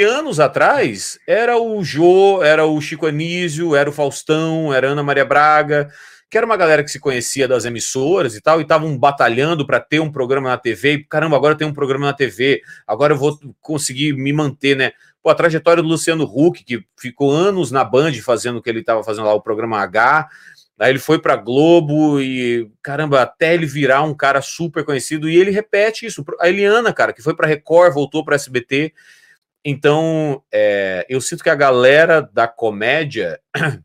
anos 0.00 0.40
atrás 0.40 1.18
era 1.26 1.58
o 1.58 1.82
Jô, 1.84 2.42
era 2.42 2.64
o 2.64 2.80
Chico 2.80 3.06
Anísio, 3.06 3.76
era 3.76 3.90
o 3.90 3.92
Faustão, 3.92 4.72
era 4.72 4.88
Ana 4.88 5.02
Maria 5.02 5.24
Braga, 5.24 5.90
que 6.30 6.38
era 6.38 6.46
uma 6.46 6.56
galera 6.56 6.82
que 6.82 6.90
se 6.90 6.98
conhecia 6.98 7.46
das 7.46 7.66
emissoras 7.66 8.34
e 8.34 8.40
tal, 8.40 8.58
e 8.58 8.62
estavam 8.62 8.96
batalhando 8.96 9.66
para 9.66 9.78
ter 9.80 10.00
um 10.00 10.10
programa 10.10 10.48
na 10.48 10.56
TV. 10.56 10.92
E, 10.94 11.04
caramba, 11.04 11.36
agora 11.36 11.54
tem 11.54 11.66
um 11.66 11.74
programa 11.74 12.06
na 12.06 12.14
TV, 12.14 12.62
agora 12.86 13.12
eu 13.12 13.18
vou 13.18 13.38
conseguir 13.60 14.14
me 14.14 14.32
manter, 14.32 14.74
né? 14.74 14.92
Pô, 15.22 15.28
a 15.28 15.34
trajetória 15.34 15.82
do 15.82 15.88
Luciano 15.88 16.24
Huck, 16.24 16.64
que 16.64 16.84
ficou 16.98 17.30
anos 17.30 17.70
na 17.70 17.84
Band 17.84 18.14
fazendo 18.14 18.56
o 18.56 18.62
que 18.62 18.70
ele 18.70 18.80
estava 18.80 19.04
fazendo 19.04 19.26
lá, 19.26 19.34
o 19.34 19.42
programa 19.42 19.78
H. 19.80 20.28
Aí 20.78 20.90
ele 20.90 20.98
foi 20.98 21.20
para 21.20 21.36
Globo 21.36 22.20
e, 22.20 22.68
caramba, 22.82 23.22
até 23.22 23.54
ele 23.54 23.66
virar 23.66 24.02
um 24.02 24.14
cara 24.14 24.42
super 24.42 24.84
conhecido. 24.84 25.28
E 25.28 25.36
ele 25.36 25.52
repete 25.52 26.06
isso. 26.06 26.24
A 26.40 26.48
Eliana, 26.48 26.92
cara, 26.92 27.12
que 27.12 27.22
foi 27.22 27.36
para 27.36 27.46
Record, 27.46 27.94
voltou 27.94 28.24
para 28.24 28.34
SBT. 28.34 28.92
Então, 29.64 30.42
é, 30.52 31.06
eu 31.08 31.20
sinto 31.20 31.42
que 31.42 31.50
a 31.50 31.54
galera 31.54 32.20
da 32.20 32.48
comédia, 32.48 33.40
a 33.54 33.78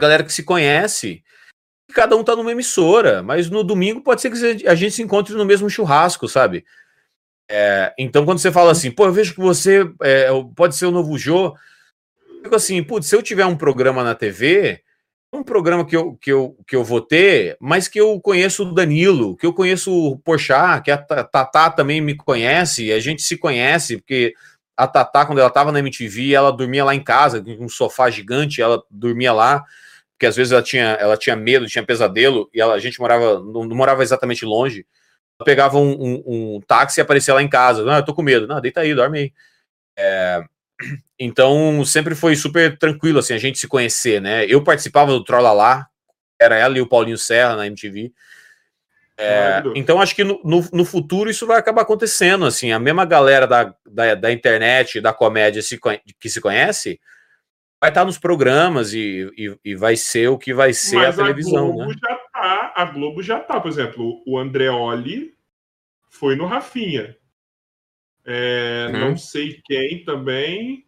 galera 0.00 0.22
que 0.22 0.32
se 0.32 0.44
conhece, 0.44 1.24
cada 1.92 2.16
um 2.16 2.22
tá 2.22 2.36
numa 2.36 2.52
emissora, 2.52 3.22
mas 3.22 3.50
no 3.50 3.64
domingo 3.64 4.00
pode 4.00 4.20
ser 4.20 4.30
que 4.30 4.68
a 4.68 4.74
gente 4.74 4.92
se 4.92 5.02
encontre 5.02 5.34
no 5.34 5.44
mesmo 5.44 5.68
churrasco, 5.68 6.28
sabe? 6.28 6.64
É, 7.50 7.94
então, 7.98 8.24
quando 8.24 8.38
você 8.38 8.52
fala 8.52 8.70
assim, 8.70 8.90
pô, 8.90 9.06
eu 9.06 9.12
vejo 9.12 9.34
que 9.34 9.40
você 9.40 9.90
é, 10.02 10.28
pode 10.54 10.76
ser 10.76 10.86
o 10.86 10.90
novo 10.90 11.18
Jô, 11.18 11.56
eu 12.28 12.42
fico 12.44 12.54
assim, 12.54 12.82
putz, 12.82 13.06
se 13.06 13.16
eu 13.16 13.22
tiver 13.22 13.46
um 13.46 13.56
programa 13.56 14.04
na 14.04 14.14
TV, 14.14 14.82
um 15.32 15.42
programa 15.42 15.84
que 15.84 15.96
eu, 15.96 16.14
que, 16.16 16.30
eu, 16.30 16.56
que 16.66 16.76
eu 16.76 16.84
vou 16.84 17.00
ter, 17.00 17.56
mas 17.58 17.88
que 17.88 18.00
eu 18.00 18.20
conheço 18.20 18.62
o 18.64 18.74
Danilo, 18.74 19.36
que 19.36 19.46
eu 19.46 19.52
conheço 19.52 19.92
o 19.92 20.18
Porchat, 20.18 20.82
que 20.82 20.90
a 20.90 20.98
Tatá 20.98 21.70
também 21.70 22.00
me 22.00 22.14
conhece, 22.14 22.92
a 22.92 23.00
gente 23.00 23.22
se 23.22 23.36
conhece, 23.36 23.96
porque 23.96 24.34
a 24.78 24.86
Tatá, 24.86 25.26
quando 25.26 25.40
ela 25.40 25.48
estava 25.48 25.72
na 25.72 25.80
MTV, 25.80 26.32
ela 26.32 26.52
dormia 26.52 26.84
lá 26.84 26.94
em 26.94 27.02
casa, 27.02 27.42
com 27.42 27.64
um 27.64 27.68
sofá 27.68 28.08
gigante, 28.10 28.62
ela 28.62 28.80
dormia 28.88 29.32
lá, 29.32 29.64
porque 30.12 30.24
às 30.24 30.36
vezes 30.36 30.52
ela 30.52 30.62
tinha, 30.62 30.92
ela 31.00 31.16
tinha 31.16 31.34
medo, 31.34 31.66
tinha 31.66 31.84
pesadelo, 31.84 32.48
e 32.54 32.60
ela, 32.60 32.74
a 32.74 32.78
gente 32.78 33.00
morava, 33.00 33.40
não, 33.40 33.64
não 33.64 33.76
morava 33.76 34.04
exatamente 34.04 34.44
longe. 34.44 34.86
Ela 35.36 35.44
pegava 35.44 35.78
um, 35.78 35.90
um, 35.90 36.22
um, 36.26 36.60
táxi 36.60 37.00
e 37.00 37.02
aparecia 37.02 37.34
lá 37.34 37.42
em 37.42 37.48
casa. 37.48 37.84
Não, 37.84 37.96
eu 37.96 38.04
tô 38.04 38.14
com 38.14 38.22
medo. 38.22 38.46
Não, 38.46 38.60
deita 38.60 38.80
aí, 38.80 38.94
dorme 38.94 39.18
aí. 39.18 39.32
É, 39.98 40.44
então, 41.18 41.84
sempre 41.84 42.14
foi 42.14 42.36
super 42.36 42.78
tranquilo, 42.78 43.18
assim, 43.18 43.34
a 43.34 43.38
gente 43.38 43.58
se 43.58 43.66
conhecer, 43.66 44.20
né? 44.20 44.46
Eu 44.46 44.62
participava 44.62 45.10
do 45.10 45.24
Trolla 45.24 45.52
Lá, 45.52 45.88
era 46.40 46.56
ela 46.56 46.78
e 46.78 46.80
o 46.80 46.88
Paulinho 46.88 47.18
Serra 47.18 47.56
na 47.56 47.66
MTV. 47.66 48.12
É, 49.20 49.62
então 49.74 50.00
acho 50.00 50.14
que 50.14 50.22
no, 50.22 50.40
no, 50.44 50.64
no, 50.72 50.84
futuro 50.84 51.28
isso 51.28 51.44
vai 51.44 51.58
acabar 51.58 51.82
acontecendo, 51.82 52.44
assim, 52.44 52.70
a 52.70 52.78
mesma 52.78 53.04
galera 53.04 53.48
da, 53.48 53.74
da, 53.84 54.14
da 54.14 54.32
internet, 54.32 55.00
da 55.00 55.12
comédia 55.12 55.60
se, 55.60 55.76
que 56.20 56.30
se 56.30 56.40
conhece, 56.40 57.00
vai 57.80 57.90
estar 57.90 58.04
nos 58.04 58.16
programas 58.16 58.92
e, 58.92 59.28
e, 59.36 59.58
e, 59.64 59.74
vai 59.74 59.96
ser 59.96 60.28
o 60.28 60.38
que 60.38 60.54
vai 60.54 60.72
ser 60.72 60.98
Mas 60.98 61.18
a 61.18 61.22
televisão, 61.24 61.66
a 61.66 61.72
Globo 61.72 61.90
né? 61.90 61.96
Já 62.00 62.16
tá, 62.32 62.72
a 62.76 62.84
Globo 62.84 63.22
já 63.22 63.40
tá, 63.40 63.60
por 63.60 63.68
exemplo, 63.68 64.22
o 64.24 64.38
Andreoli 64.38 65.34
foi 66.08 66.36
no 66.36 66.46
Rafinha. 66.46 67.16
É, 68.24 68.88
hum. 68.88 68.98
Não 69.00 69.16
sei 69.16 69.60
quem 69.64 70.04
também 70.04 70.87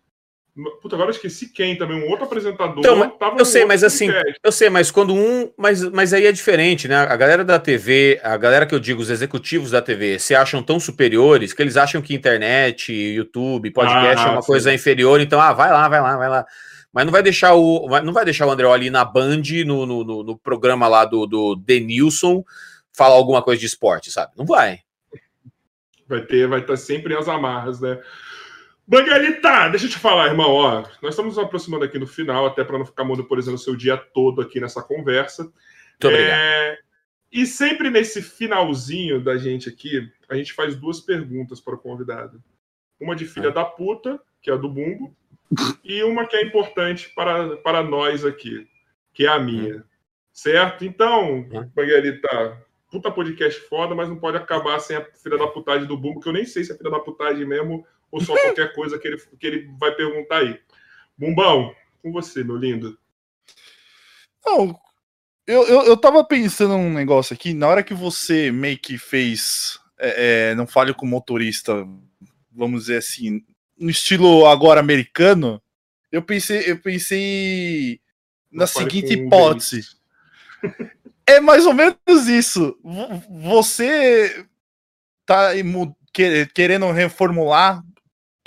Puta, 0.82 0.96
agora 0.96 1.10
eu 1.10 1.14
esqueci 1.14 1.52
quem 1.52 1.78
também, 1.78 1.96
um 1.96 2.08
outro 2.08 2.24
apresentador. 2.24 2.78
Então, 2.78 3.16
eu 3.38 3.44
sei, 3.44 3.64
mas 3.64 3.84
assim, 3.84 4.08
eu 4.42 4.50
sei, 4.50 4.68
mas 4.68 4.90
quando 4.90 5.14
um. 5.14 5.50
Mas, 5.56 5.82
mas 5.90 6.12
aí 6.12 6.26
é 6.26 6.32
diferente, 6.32 6.88
né? 6.88 6.96
A 6.96 7.16
galera 7.16 7.44
da 7.44 7.58
TV, 7.58 8.20
a 8.22 8.36
galera 8.36 8.66
que 8.66 8.74
eu 8.74 8.80
digo, 8.80 9.00
os 9.00 9.10
executivos 9.10 9.70
da 9.70 9.80
TV, 9.80 10.18
se 10.18 10.34
acham 10.34 10.62
tão 10.62 10.80
superiores 10.80 11.52
que 11.52 11.62
eles 11.62 11.76
acham 11.76 12.02
que 12.02 12.14
internet, 12.14 12.92
YouTube, 12.92 13.70
podcast 13.70 14.24
ah, 14.24 14.28
é 14.28 14.32
uma 14.32 14.42
sim. 14.42 14.46
coisa 14.48 14.74
inferior, 14.74 15.20
então, 15.20 15.40
ah, 15.40 15.52
vai 15.52 15.70
lá, 15.70 15.88
vai 15.88 16.00
lá, 16.00 16.16
vai 16.16 16.28
lá. 16.28 16.46
Mas 16.92 17.04
não 17.04 17.12
vai 17.12 17.22
deixar 17.22 17.54
o. 17.54 17.88
Não 18.02 18.12
vai 18.12 18.24
deixar 18.24 18.46
o 18.46 18.50
André 18.50 18.66
ali 18.66 18.90
na 18.90 19.04
Band, 19.04 19.42
no, 19.64 19.86
no, 19.86 20.04
no, 20.04 20.22
no 20.24 20.38
programa 20.38 20.88
lá 20.88 21.04
do, 21.04 21.26
do 21.26 21.54
Denilson, 21.54 22.44
falar 22.92 23.14
alguma 23.14 23.40
coisa 23.40 23.60
de 23.60 23.66
esporte, 23.66 24.10
sabe? 24.10 24.32
Não 24.36 24.44
vai. 24.44 24.80
Vai 26.08 26.22
ter, 26.22 26.48
vai 26.48 26.58
estar 26.58 26.76
sempre 26.76 27.16
as 27.16 27.28
amarras, 27.28 27.80
né? 27.80 28.00
Bangalita, 28.90 29.68
deixa 29.68 29.86
eu 29.86 29.90
te 29.90 29.98
falar, 30.00 30.26
irmão. 30.26 30.50
Ó, 30.50 30.80
nós 31.00 31.12
estamos 31.12 31.36
nos 31.36 31.44
aproximando 31.44 31.84
aqui 31.84 31.96
no 31.96 32.08
final, 32.08 32.44
até 32.44 32.64
para 32.64 32.76
não 32.76 32.84
ficar 32.84 33.04
monopolizando 33.04 33.54
o 33.54 33.60
seu 33.60 33.76
dia 33.76 33.96
todo 33.96 34.40
aqui 34.40 34.58
nessa 34.58 34.82
conversa. 34.82 35.44
Muito 35.44 36.08
obrigado. 36.08 36.32
É, 36.32 36.78
e 37.30 37.46
sempre 37.46 37.88
nesse 37.88 38.20
finalzinho 38.20 39.22
da 39.22 39.38
gente 39.38 39.68
aqui, 39.68 40.10
a 40.28 40.34
gente 40.34 40.52
faz 40.52 40.74
duas 40.74 40.98
perguntas 41.00 41.60
para 41.60 41.76
o 41.76 41.78
convidado. 41.78 42.42
Uma 42.98 43.14
de 43.14 43.26
filha 43.26 43.50
ah. 43.50 43.52
da 43.52 43.64
puta, 43.64 44.20
que 44.42 44.50
é 44.50 44.54
a 44.54 44.56
do 44.56 44.68
Bumbo, 44.68 45.16
e 45.84 46.02
uma 46.02 46.26
que 46.26 46.34
é 46.34 46.42
importante 46.42 47.10
para, 47.14 47.58
para 47.58 47.84
nós 47.84 48.24
aqui, 48.24 48.66
que 49.14 49.24
é 49.24 49.28
a 49.28 49.38
minha. 49.38 49.76
Hum. 49.76 49.82
Certo? 50.32 50.84
Então, 50.84 51.48
hum. 51.48 51.70
Bangalita, 51.76 52.60
puta 52.90 53.08
podcast 53.08 53.60
foda, 53.68 53.94
mas 53.94 54.08
não 54.08 54.16
pode 54.16 54.36
acabar 54.36 54.80
sem 54.80 54.96
a 54.96 55.04
filha 55.14 55.38
da 55.38 55.46
putagem 55.46 55.86
do 55.86 55.96
Bumbo, 55.96 56.18
que 56.18 56.28
eu 56.28 56.32
nem 56.32 56.44
sei 56.44 56.64
se 56.64 56.72
é 56.72 56.76
filha 56.76 56.90
da 56.90 56.98
putagem 56.98 57.46
mesmo 57.46 57.86
ou 58.10 58.20
só 58.20 58.34
qualquer 58.34 58.74
coisa 58.74 58.98
que 58.98 59.08
ele, 59.08 59.16
que 59.38 59.46
ele 59.46 59.70
vai 59.78 59.94
perguntar 59.94 60.38
aí. 60.38 60.60
Bumbão, 61.16 61.74
com 62.02 62.12
você, 62.12 62.42
meu 62.42 62.56
lindo. 62.56 62.98
Não, 64.44 64.78
eu, 65.46 65.66
eu, 65.66 65.82
eu 65.82 65.96
tava 65.96 66.24
pensando 66.24 66.74
um 66.74 66.92
negócio 66.92 67.34
aqui, 67.34 67.52
na 67.52 67.68
hora 67.68 67.82
que 67.82 67.94
você 67.94 68.50
meio 68.50 68.78
que 68.78 68.96
fez 68.96 69.78
é, 69.98 70.50
é, 70.50 70.54
Não 70.54 70.66
Fale 70.66 70.94
com 70.94 71.06
Motorista, 71.06 71.86
vamos 72.50 72.82
dizer 72.82 72.98
assim, 72.98 73.44
no 73.78 73.90
estilo 73.90 74.46
agora 74.46 74.80
americano, 74.80 75.62
eu 76.10 76.22
pensei, 76.22 76.70
eu 76.70 76.78
pensei 76.78 78.00
na 78.50 78.66
seguinte 78.66 79.12
hipótese. 79.12 79.86
é 81.26 81.40
mais 81.40 81.66
ou 81.66 81.74
menos 81.74 82.28
isso. 82.28 82.76
Você 83.42 84.46
tá 85.24 85.50
querendo 86.54 86.90
reformular 86.90 87.82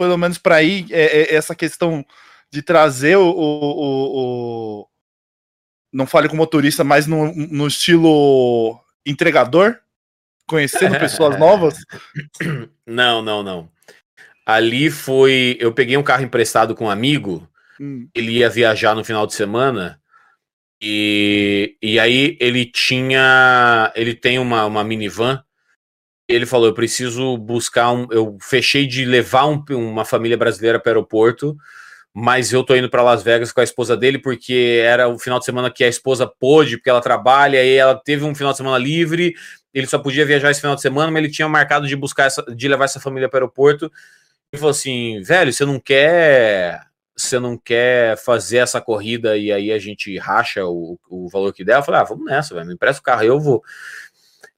pelo 0.03 0.17
menos 0.17 0.37
para 0.37 0.55
aí, 0.55 0.85
é, 0.91 1.21
é, 1.21 1.35
essa 1.35 1.55
questão 1.55 2.05
de 2.51 2.61
trazer 2.61 3.17
o, 3.17 3.25
o, 3.25 4.81
o, 4.81 4.87
Não 5.91 6.05
fale 6.05 6.29
com 6.29 6.35
motorista, 6.35 6.83
mas 6.83 7.07
no, 7.07 7.33
no 7.33 7.67
estilo 7.67 8.79
entregador? 9.05 9.79
Conhecendo 10.47 10.97
pessoas 10.99 11.37
novas? 11.39 11.77
Não, 12.85 13.21
não, 13.21 13.41
não. 13.41 13.69
Ali 14.45 14.91
foi. 14.91 15.57
Eu 15.59 15.73
peguei 15.73 15.95
um 15.95 16.03
carro 16.03 16.23
emprestado 16.23 16.75
com 16.75 16.85
um 16.85 16.89
amigo, 16.89 17.47
hum. 17.79 18.07
ele 18.13 18.33
ia 18.33 18.49
viajar 18.49 18.93
no 18.93 19.03
final 19.03 19.25
de 19.25 19.33
semana. 19.33 19.99
E, 20.81 21.77
e 21.81 21.97
aí 21.97 22.37
ele 22.41 22.65
tinha. 22.65 23.91
Ele 23.95 24.13
tem 24.13 24.37
uma, 24.37 24.65
uma 24.65 24.83
minivan 24.83 25.41
ele 26.33 26.45
falou: 26.45 26.67
eu 26.67 26.73
preciso 26.73 27.37
buscar 27.37 27.91
um. 27.91 28.07
Eu 28.11 28.37
fechei 28.41 28.87
de 28.87 29.05
levar 29.05 29.45
um, 29.45 29.63
uma 29.71 30.05
família 30.05 30.37
brasileira 30.37 30.79
para 30.79 30.89
o 30.89 30.91
aeroporto, 30.91 31.55
mas 32.13 32.51
eu 32.51 32.63
tô 32.63 32.75
indo 32.75 32.89
para 32.89 33.01
Las 33.03 33.23
Vegas 33.23 33.51
com 33.51 33.61
a 33.61 33.63
esposa 33.63 33.97
dele 33.97 34.19
porque 34.19 34.81
era 34.83 35.07
o 35.07 35.17
final 35.19 35.39
de 35.39 35.45
semana 35.45 35.71
que 35.71 35.83
a 35.83 35.87
esposa 35.87 36.27
pôde, 36.27 36.77
porque 36.77 36.89
ela 36.89 37.01
trabalha 37.01 37.63
e 37.63 37.75
ela 37.75 37.95
teve 37.95 38.23
um 38.23 38.35
final 38.35 38.51
de 38.51 38.57
semana 38.57 38.77
livre. 38.77 39.33
Ele 39.73 39.87
só 39.87 39.97
podia 39.97 40.25
viajar 40.25 40.51
esse 40.51 40.61
final 40.61 40.75
de 40.75 40.81
semana, 40.81 41.11
mas 41.11 41.23
ele 41.23 41.33
tinha 41.33 41.47
marcado 41.49 41.87
de 41.87 41.95
buscar 41.95 42.25
essa, 42.25 42.43
de 42.43 42.67
levar 42.67 42.85
essa 42.85 42.99
família 42.99 43.29
para 43.29 43.37
o 43.37 43.39
aeroporto. 43.41 43.91
Ele 44.51 44.59
falou 44.59 44.71
assim: 44.71 45.21
velho, 45.21 45.51
você 45.51 45.65
não 45.65 45.79
quer 45.79 46.81
você 47.15 47.39
não 47.39 47.57
quer 47.57 48.17
fazer 48.17 48.57
essa 48.57 48.81
corrida 48.81 49.37
e 49.37 49.51
aí 49.51 49.71
a 49.71 49.77
gente 49.77 50.17
racha 50.17 50.65
o, 50.65 50.97
o 51.09 51.29
valor 51.29 51.53
que 51.53 51.63
der? 51.63 51.77
Eu 51.77 51.83
falei, 51.83 52.01
ah, 52.01 52.03
vamos 52.03 52.25
nessa, 52.25 52.55
velho, 52.55 52.67
me 52.67 52.73
empresta 52.73 52.99
o 53.01 53.03
carro, 53.03 53.23
eu 53.23 53.39
vou. 53.39 53.63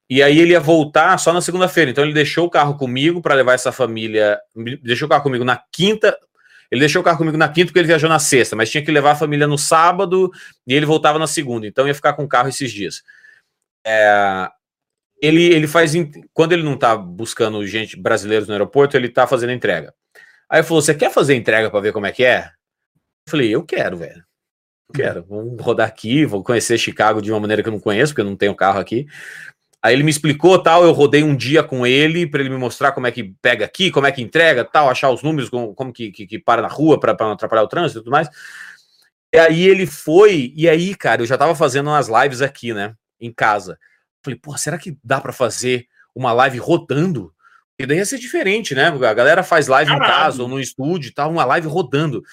E 0.09 0.21
aí 0.21 0.39
ele 0.39 0.51
ia 0.51 0.59
voltar 0.59 1.17
só 1.17 1.33
na 1.33 1.41
segunda-feira. 1.41 1.91
Então 1.91 2.03
ele 2.03 2.13
deixou 2.13 2.45
o 2.45 2.49
carro 2.49 2.77
comigo 2.77 3.21
para 3.21 3.35
levar 3.35 3.53
essa 3.53 3.71
família. 3.71 4.39
Deixou 4.83 5.07
o 5.07 5.09
carro 5.09 5.23
comigo 5.23 5.43
na 5.43 5.61
quinta. 5.71 6.17
Ele 6.71 6.79
deixou 6.79 7.01
o 7.01 7.05
carro 7.05 7.17
comigo 7.17 7.37
na 7.37 7.49
quinta 7.49 7.67
porque 7.67 7.79
ele 7.79 7.87
viajou 7.87 8.09
na 8.09 8.19
sexta, 8.19 8.55
mas 8.55 8.69
tinha 8.69 8.83
que 8.83 8.91
levar 8.91 9.11
a 9.11 9.15
família 9.15 9.47
no 9.47 9.57
sábado 9.57 10.31
e 10.67 10.73
ele 10.73 10.85
voltava 10.85 11.19
na 11.19 11.27
segunda. 11.27 11.67
Então 11.67 11.87
ia 11.87 11.93
ficar 11.93 12.13
com 12.13 12.23
o 12.23 12.27
carro 12.27 12.49
esses 12.49 12.71
dias. 12.71 13.03
É, 13.85 14.49
ele, 15.21 15.43
ele 15.43 15.67
faz. 15.67 15.93
Quando 16.33 16.51
ele 16.51 16.63
não 16.63 16.77
tá 16.77 16.95
buscando 16.95 17.65
gente 17.65 17.99
brasileiros 17.99 18.47
no 18.47 18.53
aeroporto, 18.53 18.97
ele 18.97 19.09
tá 19.09 19.25
fazendo 19.25 19.53
entrega. 19.53 19.93
Aí 20.49 20.63
falou: 20.63 20.81
Você 20.81 20.93
quer 20.93 21.11
fazer 21.11 21.35
entrega 21.35 21.69
para 21.69 21.79
ver 21.79 21.93
como 21.93 22.05
é 22.05 22.11
que 22.11 22.23
é? 22.23 22.49
Eu 23.27 23.31
falei: 23.31 23.55
Eu 23.55 23.63
quero, 23.63 23.97
velho. 23.97 24.23
Eu 24.89 24.93
quero. 24.93 25.25
Vamos 25.25 25.63
rodar 25.63 25.87
aqui, 25.87 26.25
vou 26.25 26.43
conhecer 26.43 26.77
Chicago 26.77 27.21
de 27.21 27.31
uma 27.31 27.39
maneira 27.39 27.63
que 27.63 27.69
eu 27.69 27.73
não 27.73 27.79
conheço, 27.79 28.13
porque 28.13 28.21
eu 28.21 28.25
não 28.25 28.35
tenho 28.35 28.55
carro 28.55 28.79
aqui. 28.79 29.07
Aí 29.85 29.93
ele 29.93 30.01
me 30.01 30.09
explicou 30.09 30.57
tal, 30.57 30.83
eu 30.83 30.91
rodei 30.91 31.21
um 31.21 31.35
dia 31.35 31.61
com 31.61 31.85
ele 31.85 32.25
para 32.25 32.39
ele 32.39 32.49
me 32.49 32.57
mostrar 32.57 32.91
como 32.91 33.05
é 33.05 33.11
que 33.11 33.23
pega 33.39 33.65
aqui, 33.65 33.91
como 33.91 34.07
é 34.07 34.11
que 34.11 34.19
entrega, 34.19 34.65
tal, 34.65 34.89
achar 34.89 35.11
os 35.11 35.21
números, 35.21 35.47
como, 35.47 35.75
como 35.75 35.93
que, 35.93 36.11
que, 36.11 36.25
que, 36.25 36.39
para 36.39 36.59
na 36.59 36.67
rua 36.67 36.99
para 36.99 37.15
não 37.19 37.33
atrapalhar 37.33 37.61
o 37.61 37.67
trânsito 37.67 37.99
e 37.99 38.01
tudo 38.01 38.09
mais. 38.09 38.27
E 39.31 39.37
aí 39.37 39.63
ele 39.67 39.85
foi, 39.85 40.51
e 40.55 40.67
aí, 40.67 40.95
cara, 40.95 41.21
eu 41.21 41.27
já 41.27 41.37
tava 41.37 41.53
fazendo 41.53 41.91
umas 41.91 42.07
lives 42.07 42.41
aqui, 42.41 42.73
né, 42.73 42.95
em 43.21 43.31
casa. 43.31 43.77
Falei, 44.23 44.39
pô, 44.39 44.57
será 44.57 44.79
que 44.79 44.97
dá 45.03 45.21
para 45.21 45.31
fazer 45.31 45.85
uma 46.15 46.33
live 46.33 46.57
rodando? 46.57 47.31
E 47.77 47.85
daí 47.85 47.97
ia 47.97 48.05
ser 48.07 48.17
diferente, 48.17 48.73
né? 48.73 48.87
A 48.87 49.13
galera 49.13 49.43
faz 49.43 49.67
live 49.67 49.91
Caralho. 49.91 50.03
em 50.03 50.15
casa 50.15 50.41
ou 50.41 50.49
no 50.49 50.59
estúdio 50.59 51.09
e 51.09 51.13
tal, 51.13 51.29
uma 51.29 51.45
live 51.45 51.67
rodando. 51.67 52.23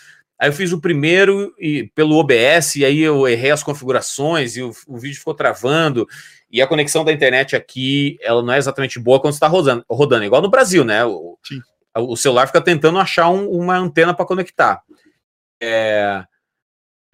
Aí 0.42 0.48
eu 0.48 0.52
fiz 0.52 0.72
o 0.72 0.80
primeiro 0.80 1.54
e 1.56 1.84
pelo 1.94 2.16
OBS, 2.16 2.74
e 2.74 2.84
aí 2.84 2.98
eu 2.98 3.28
errei 3.28 3.52
as 3.52 3.62
configurações 3.62 4.56
e 4.56 4.62
o, 4.62 4.72
o 4.88 4.98
vídeo 4.98 5.16
ficou 5.16 5.34
travando. 5.34 6.04
E 6.50 6.60
a 6.60 6.66
conexão 6.66 7.04
da 7.04 7.12
internet 7.12 7.54
aqui, 7.54 8.18
ela 8.20 8.42
não 8.42 8.52
é 8.52 8.58
exatamente 8.58 8.98
boa 8.98 9.20
quando 9.20 9.34
está 9.34 9.46
rodando, 9.46 9.84
rodando, 9.88 10.24
igual 10.24 10.42
no 10.42 10.50
Brasil, 10.50 10.82
né? 10.82 11.04
O, 11.04 11.38
o 11.94 12.16
celular 12.16 12.48
fica 12.48 12.60
tentando 12.60 12.98
achar 12.98 13.30
um, 13.30 13.48
uma 13.50 13.76
antena 13.76 14.12
para 14.12 14.26
conectar. 14.26 14.82
É, 15.62 16.24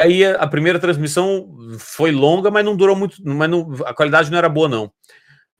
aí 0.00 0.24
a 0.24 0.46
primeira 0.46 0.78
transmissão 0.78 1.54
foi 1.78 2.10
longa, 2.10 2.50
mas 2.50 2.64
não 2.64 2.74
durou 2.74 2.96
muito, 2.96 3.16
mas 3.22 3.50
não, 3.50 3.70
a 3.84 3.92
qualidade 3.92 4.30
não 4.30 4.38
era 4.38 4.48
boa, 4.48 4.70
não. 4.70 4.90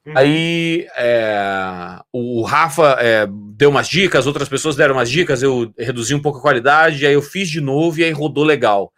Uhum. 0.07 0.12
Aí 0.17 0.86
é, 0.97 2.01
o 2.12 2.43
Rafa 2.43 2.97
é, 3.01 3.27
deu 3.55 3.70
umas 3.70 3.89
dicas, 3.89 4.27
outras 4.27 4.49
pessoas 4.49 4.77
deram 4.77 4.94
umas 4.94 5.10
dicas, 5.10 5.43
eu 5.43 5.73
reduzi 5.78 6.15
um 6.15 6.23
pouco 6.23 6.39
a 6.39 6.43
qualidade, 6.43 7.07
aí 7.07 7.15
eu 7.15 7.23
fiz 7.23 7.49
de 7.49 7.60
novo 7.60 8.01
e 8.01 8.05
aí 8.05 8.12
rodou 8.12 8.44
legal. 8.44 8.93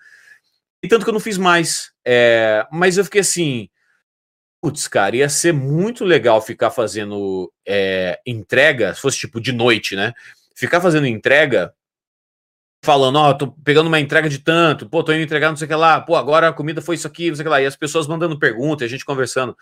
E 0.83 0.89
tanto 0.89 1.05
que 1.05 1.11
eu 1.11 1.15
não 1.15 1.21
fiz 1.21 1.37
mais. 1.37 1.93
É, 2.07 2.67
mas 2.71 2.97
eu 2.97 3.05
fiquei 3.05 3.21
assim, 3.21 3.69
Putz, 4.63 4.87
cara, 4.89 5.17
ia 5.17 5.29
ser 5.29 5.53
muito 5.53 6.05
legal 6.05 6.43
ficar 6.43 6.71
fazendo 6.71 7.51
é, 7.67 8.21
entrega, 8.27 8.95
se 8.95 9.01
fosse 9.01 9.19
tipo 9.19 9.41
de 9.41 9.53
noite, 9.53 9.97
né? 9.97 10.13
Ficar 10.55 10.83
fazendo 10.83 11.07
entrega, 11.07 11.73
falando, 12.85 13.17
ó, 13.17 13.31
oh, 13.31 13.35
tô 13.35 13.53
pegando 13.65 13.87
uma 13.87 13.99
entrega 13.99 14.29
de 14.29 14.39
tanto, 14.39 14.87
pô, 14.87 15.03
tô 15.03 15.13
indo 15.13 15.23
entregar 15.23 15.49
não 15.49 15.57
sei 15.57 15.65
o 15.65 15.69
que 15.69 15.75
lá, 15.75 15.99
pô, 15.99 16.15
agora 16.15 16.49
a 16.49 16.53
comida 16.53 16.83
foi 16.83 16.97
isso 16.97 17.07
aqui, 17.07 17.29
não 17.29 17.37
sei 17.37 17.43
o 17.43 17.47
que 17.47 17.51
lá, 17.51 17.63
e 17.63 17.67
as 17.67 17.77
pessoas 17.77 18.07
mandando 18.07 18.39
perguntas, 18.39 18.85
a 18.85 18.89
gente 18.89 19.05
conversando. 19.05 19.57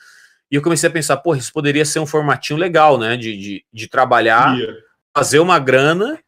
E 0.51 0.57
eu 0.57 0.63
comecei 0.63 0.89
a 0.89 0.93
pensar, 0.93 1.17
pô, 1.19 1.35
isso 1.35 1.53
poderia 1.53 1.85
ser 1.85 2.01
um 2.01 2.07
formatinho 2.07 2.59
legal, 2.59 2.99
né? 2.99 3.17
De, 3.17 3.37
de, 3.37 3.65
de 3.73 3.89
trabalhar, 3.89 4.57
yeah. 4.57 4.79
fazer 5.15 5.39
uma 5.39 5.59
grana, 5.59 6.19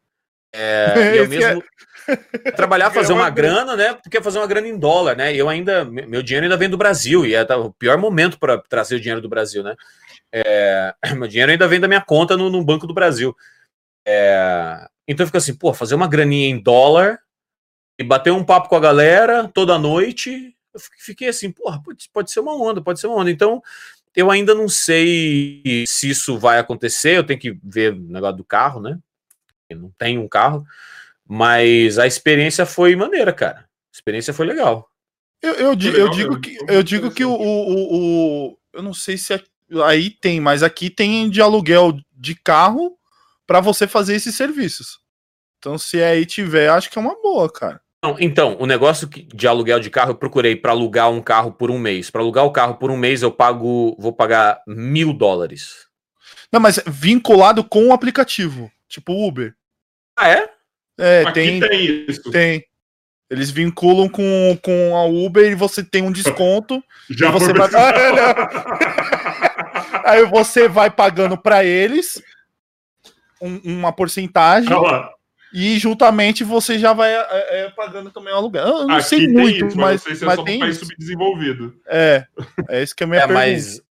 é, 0.52 0.94
e 1.16 1.18
ao 1.20 1.26
mesmo, 1.26 1.64
trabalhar, 2.56 2.90
fazer 2.90 3.12
uma 3.12 3.30
grana, 3.30 3.76
né? 3.76 3.94
Porque 3.94 4.20
fazer 4.20 4.38
uma 4.38 4.46
grana 4.46 4.68
em 4.68 4.78
dólar, 4.78 5.16
né? 5.16 5.34
Eu 5.34 5.48
ainda, 5.48 5.84
meu 5.84 6.22
dinheiro 6.22 6.44
ainda 6.44 6.56
vem 6.56 6.68
do 6.68 6.76
Brasil 6.76 7.24
e 7.24 7.34
é 7.34 7.44
tá, 7.44 7.56
o 7.56 7.72
pior 7.72 7.96
momento 7.98 8.38
para 8.38 8.58
trazer 8.58 8.96
o 8.96 9.00
dinheiro 9.00 9.20
do 9.20 9.28
Brasil, 9.28 9.62
né? 9.62 9.74
É, 10.32 10.94
meu 11.16 11.28
dinheiro 11.28 11.52
ainda 11.52 11.68
vem 11.68 11.80
da 11.80 11.88
minha 11.88 12.00
conta 12.00 12.36
no, 12.36 12.50
no 12.50 12.64
Banco 12.64 12.86
do 12.86 12.94
Brasil. 12.94 13.34
É, 14.06 14.86
então 15.06 15.26
fica 15.26 15.38
assim, 15.38 15.54
pô, 15.54 15.72
fazer 15.72 15.94
uma 15.94 16.08
graninha 16.08 16.48
em 16.48 16.60
dólar 16.60 17.20
e 17.98 18.04
bater 18.04 18.32
um 18.32 18.44
papo 18.44 18.68
com 18.68 18.76
a 18.76 18.80
galera 18.80 19.48
toda 19.48 19.78
noite. 19.78 20.54
Eu 20.72 20.80
fiquei 20.98 21.28
assim, 21.28 21.50
porra, 21.50 21.82
pode, 21.82 22.08
pode 22.12 22.30
ser 22.30 22.40
uma 22.40 22.54
onda, 22.54 22.80
pode 22.80 23.00
ser 23.00 23.08
uma 23.08 23.16
onda. 23.16 23.30
Então, 23.30 23.62
eu 24.14 24.30
ainda 24.30 24.54
não 24.54 24.68
sei 24.68 25.84
se 25.86 26.10
isso 26.10 26.38
vai 26.38 26.58
acontecer. 26.58 27.16
Eu 27.16 27.24
tenho 27.24 27.38
que 27.38 27.58
ver 27.62 27.92
o 27.92 28.00
negócio 28.00 28.36
do 28.36 28.44
carro, 28.44 28.80
né? 28.80 28.98
Eu 29.68 29.78
não 29.78 29.90
tenho 29.96 30.20
um 30.20 30.28
carro. 30.28 30.64
Mas 31.26 31.98
a 31.98 32.06
experiência 32.06 32.66
foi 32.66 32.96
maneira, 32.96 33.32
cara. 33.32 33.60
A 33.60 33.94
experiência 33.94 34.34
foi 34.34 34.46
legal. 34.46 34.90
Eu, 35.40 35.54
eu, 35.54 35.70
legal, 35.70 35.94
eu 35.94 36.10
digo 36.10 36.40
que 36.40 36.58
eu 36.68 36.82
digo 36.82 37.10
que 37.10 37.24
o, 37.24 37.32
o, 37.32 38.48
o, 38.48 38.58
eu 38.72 38.82
não 38.82 38.92
sei 38.92 39.16
se 39.16 39.32
aí 39.84 40.10
tem, 40.10 40.40
mas 40.40 40.62
aqui 40.62 40.90
tem 40.90 41.30
de 41.30 41.40
aluguel 41.40 41.98
de 42.12 42.34
carro 42.34 42.98
para 43.46 43.60
você 43.60 43.86
fazer 43.86 44.16
esses 44.16 44.34
serviços. 44.34 45.00
Então, 45.58 45.78
se 45.78 46.02
aí 46.02 46.26
tiver, 46.26 46.68
acho 46.68 46.90
que 46.90 46.98
é 46.98 47.00
uma 47.00 47.20
boa, 47.22 47.50
cara. 47.50 47.80
Não, 48.02 48.16
então, 48.18 48.56
o 48.58 48.66
negócio 48.66 49.08
de 49.08 49.46
aluguel 49.46 49.78
de 49.78 49.90
carro, 49.90 50.12
eu 50.12 50.16
procurei 50.16 50.56
para 50.56 50.72
alugar 50.72 51.10
um 51.10 51.20
carro 51.20 51.52
por 51.52 51.70
um 51.70 51.78
mês. 51.78 52.10
Para 52.10 52.22
alugar 52.22 52.46
o 52.46 52.50
carro 52.50 52.76
por 52.76 52.90
um 52.90 52.96
mês, 52.96 53.20
eu 53.20 53.30
pago, 53.30 53.94
vou 53.98 54.12
pagar 54.12 54.62
mil 54.66 55.12
dólares. 55.12 55.86
Não, 56.50 56.58
mas 56.58 56.82
vinculado 56.86 57.62
com 57.62 57.88
o 57.88 57.92
aplicativo, 57.92 58.72
tipo 58.88 59.12
Uber. 59.12 59.54
Ah, 60.16 60.30
é? 60.30 60.50
É, 60.98 61.20
Aqui 61.22 61.32
tem, 61.32 61.60
tem 61.60 62.06
isso. 62.08 62.30
Tem. 62.30 62.64
Eles 63.28 63.50
vinculam 63.50 64.08
com, 64.08 64.58
com 64.62 64.96
a 64.96 65.04
Uber 65.04 65.50
e 65.50 65.54
você 65.54 65.84
tem 65.84 66.02
um 66.02 66.10
desconto. 66.10 66.82
Já 67.10 67.30
você 67.30 67.52
vai... 67.52 67.68
Aí 70.04 70.24
você 70.26 70.68
vai 70.68 70.90
pagando 70.90 71.38
para 71.38 71.64
eles 71.64 72.20
um, 73.40 73.60
uma 73.62 73.92
porcentagem. 73.92 74.68
E 75.52 75.78
juntamente 75.78 76.44
você 76.44 76.78
já 76.78 76.92
vai 76.92 77.12
é, 77.12 77.26
é, 77.30 77.70
pagando 77.70 78.10
também 78.10 78.32
o 78.32 78.36
aluguel. 78.36 78.66
Eu 78.66 78.86
não 78.86 78.96
Aqui 78.96 79.08
sei 79.08 79.28
muito, 79.28 79.66
isso, 79.66 79.76
mas, 79.76 80.04
mas, 80.06 80.22
mas 80.22 80.42
tem 80.44 80.56
um 80.56 80.60
país 80.60 80.78
subdesenvolvido. 80.78 81.74
É, 81.88 82.24
é 82.68 82.82
isso 82.82 82.94
que 82.94 83.02
é 83.02 83.06
a 83.06 83.08
minha 83.08 83.18
é, 83.20 83.26
pergunta. 83.26 83.46
Mas 83.46 83.82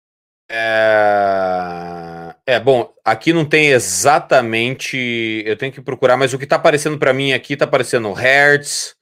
é... 0.51 2.35
é, 2.47 2.61
bom, 2.61 2.93
aqui 3.05 3.33
não 3.33 3.45
tem 3.45 3.69
exatamente. 3.69 5.43
Eu 5.45 5.57
tenho 5.57 5.73
que 5.73 5.81
procurar, 5.81 6.17
mas 6.17 6.33
o 6.33 6.39
que 6.39 6.47
tá 6.47 6.57
aparecendo 6.57 6.99
para 6.99 7.13
mim 7.13 7.33
aqui 7.33 7.57
tá 7.57 7.65
aparecendo 7.65 8.13
Hertz. 8.13 8.95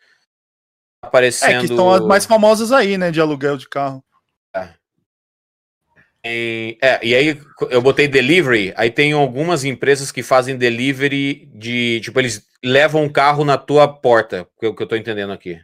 Tá 1.01 1.09
aparecendo. 1.09 1.51
É, 1.51 1.61
que 1.61 1.67
estão 1.67 1.93
as 1.93 2.01
mais 2.01 2.25
famosas 2.25 2.73
aí, 2.73 2.97
né? 2.97 3.11
De 3.11 3.21
aluguel 3.21 3.57
de 3.57 3.69
carro. 3.69 4.03
É. 6.27 6.33
E, 6.33 6.79
é, 6.83 7.01
e 7.03 7.15
aí 7.15 7.41
eu 7.71 7.81
botei 7.81 8.09
delivery, 8.09 8.73
aí 8.77 8.91
tem 8.91 9.13
algumas 9.13 9.65
empresas 9.65 10.11
que 10.11 10.23
fazem 10.23 10.57
delivery 10.57 11.49
de. 11.55 12.01
Tipo, 12.01 12.21
eles 12.21 12.43
levam 12.65 13.05
um 13.05 13.09
carro 13.09 13.45
na 13.45 13.57
tua 13.57 13.87
porta, 13.87 14.47
que 14.59 14.67
é 14.67 14.69
o 14.69 14.75
que 14.75 14.83
eu 14.83 14.87
tô 14.87 14.97
entendendo 14.97 15.33
aqui. 15.33 15.59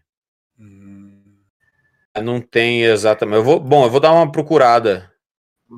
Hum. 0.59 1.23
Não 2.23 2.41
tem 2.41 2.83
exatamente. 2.83 3.37
Eu 3.37 3.45
vou, 3.45 3.59
bom, 3.59 3.85
eu 3.85 3.91
vou 3.91 4.01
dar 4.01 4.13
uma 4.13 4.31
procurada. 4.31 5.11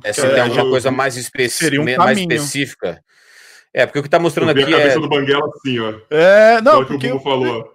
É, 0.05 0.13
se 0.13 0.29
tem 0.29 0.41
alguma 0.41 0.69
coisa 0.69 0.91
mais, 0.91 1.17
especi 1.17 1.79
um 1.79 1.97
mais 1.97 2.19
específica. 2.19 3.01
É, 3.73 3.87
porque 3.87 3.99
o 3.99 4.03
que 4.03 4.09
está 4.09 4.19
mostrando 4.19 4.51
aqui 4.51 4.63
a 4.63 4.71
cabeça 4.71 4.99
é. 4.99 5.01
do 5.01 5.09
Banguela 5.09 5.49
assim, 5.57 5.79
ó. 5.81 5.95
É, 6.11 6.61
não, 6.61 6.85
porque. 6.85 7.11
O 7.11 7.21
falou. 7.21 7.73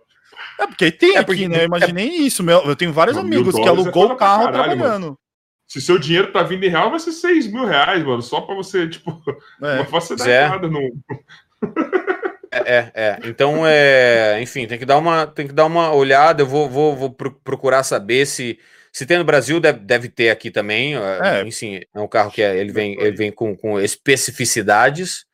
É, 0.59 0.67
porque 0.67 0.91
tem 0.91 1.15
é 1.15 1.23
porque, 1.23 1.43
aqui, 1.43 1.49
né? 1.49 1.61
Eu 1.61 1.65
imaginei 1.65 2.09
é... 2.09 2.21
isso. 2.21 2.43
Meu, 2.43 2.59
eu 2.61 2.75
tenho 2.75 2.91
vários 2.91 3.17
amigos 3.17 3.55
que 3.55 3.67
alugou 3.67 4.09
é 4.09 4.13
o 4.13 4.15
carro 4.15 4.45
caralho, 4.45 4.77
trabalhando. 4.77 5.03
Mano. 5.03 5.19
Se 5.69 5.79
seu 5.79 5.99
dinheiro 5.99 6.31
tá 6.31 6.41
vindo 6.41 6.63
em 6.63 6.69
real, 6.69 6.89
vai 6.89 6.99
ser 6.99 7.11
6 7.11 7.47
mil 7.47 7.63
reais, 7.63 8.03
mano. 8.03 8.23
Só 8.23 8.41
pra 8.41 8.55
você, 8.55 8.89
tipo, 8.89 9.21
é. 9.61 9.77
não 9.77 9.83
vai 9.85 10.17
dar 10.17 10.29
é. 10.29 10.49
nada 10.49 10.67
no. 10.67 10.91
É, 12.51 12.57
é, 12.57 12.91
é, 12.95 13.19
Então, 13.25 13.61
é, 13.63 14.41
enfim, 14.41 14.65
tem 14.65 14.79
que 14.79 14.85
dar 14.85 14.97
uma, 14.97 15.27
tem 15.27 15.45
que 15.45 15.53
dar 15.53 15.67
uma 15.67 15.93
olhada. 15.93 16.41
Eu 16.41 16.47
vou, 16.47 16.67
vou, 16.67 16.95
vou 16.95 17.11
procurar 17.11 17.83
saber 17.83 18.25
se 18.25 18.57
se 18.91 19.05
tem 19.05 19.17
no 19.17 19.23
Brasil, 19.23 19.59
deve, 19.59 19.79
deve 19.79 20.09
ter 20.09 20.29
aqui 20.29 20.49
também. 20.49 20.95
É. 20.95 21.43
Enfim, 21.45 21.81
é 21.93 21.99
um 21.99 22.07
carro 22.07 22.31
que 22.31 22.41
é, 22.41 22.57
ele 22.57 22.71
vem, 22.71 22.99
ele 22.99 23.15
vem 23.15 23.31
com, 23.31 23.55
com 23.55 23.79
especificidades. 23.79 25.25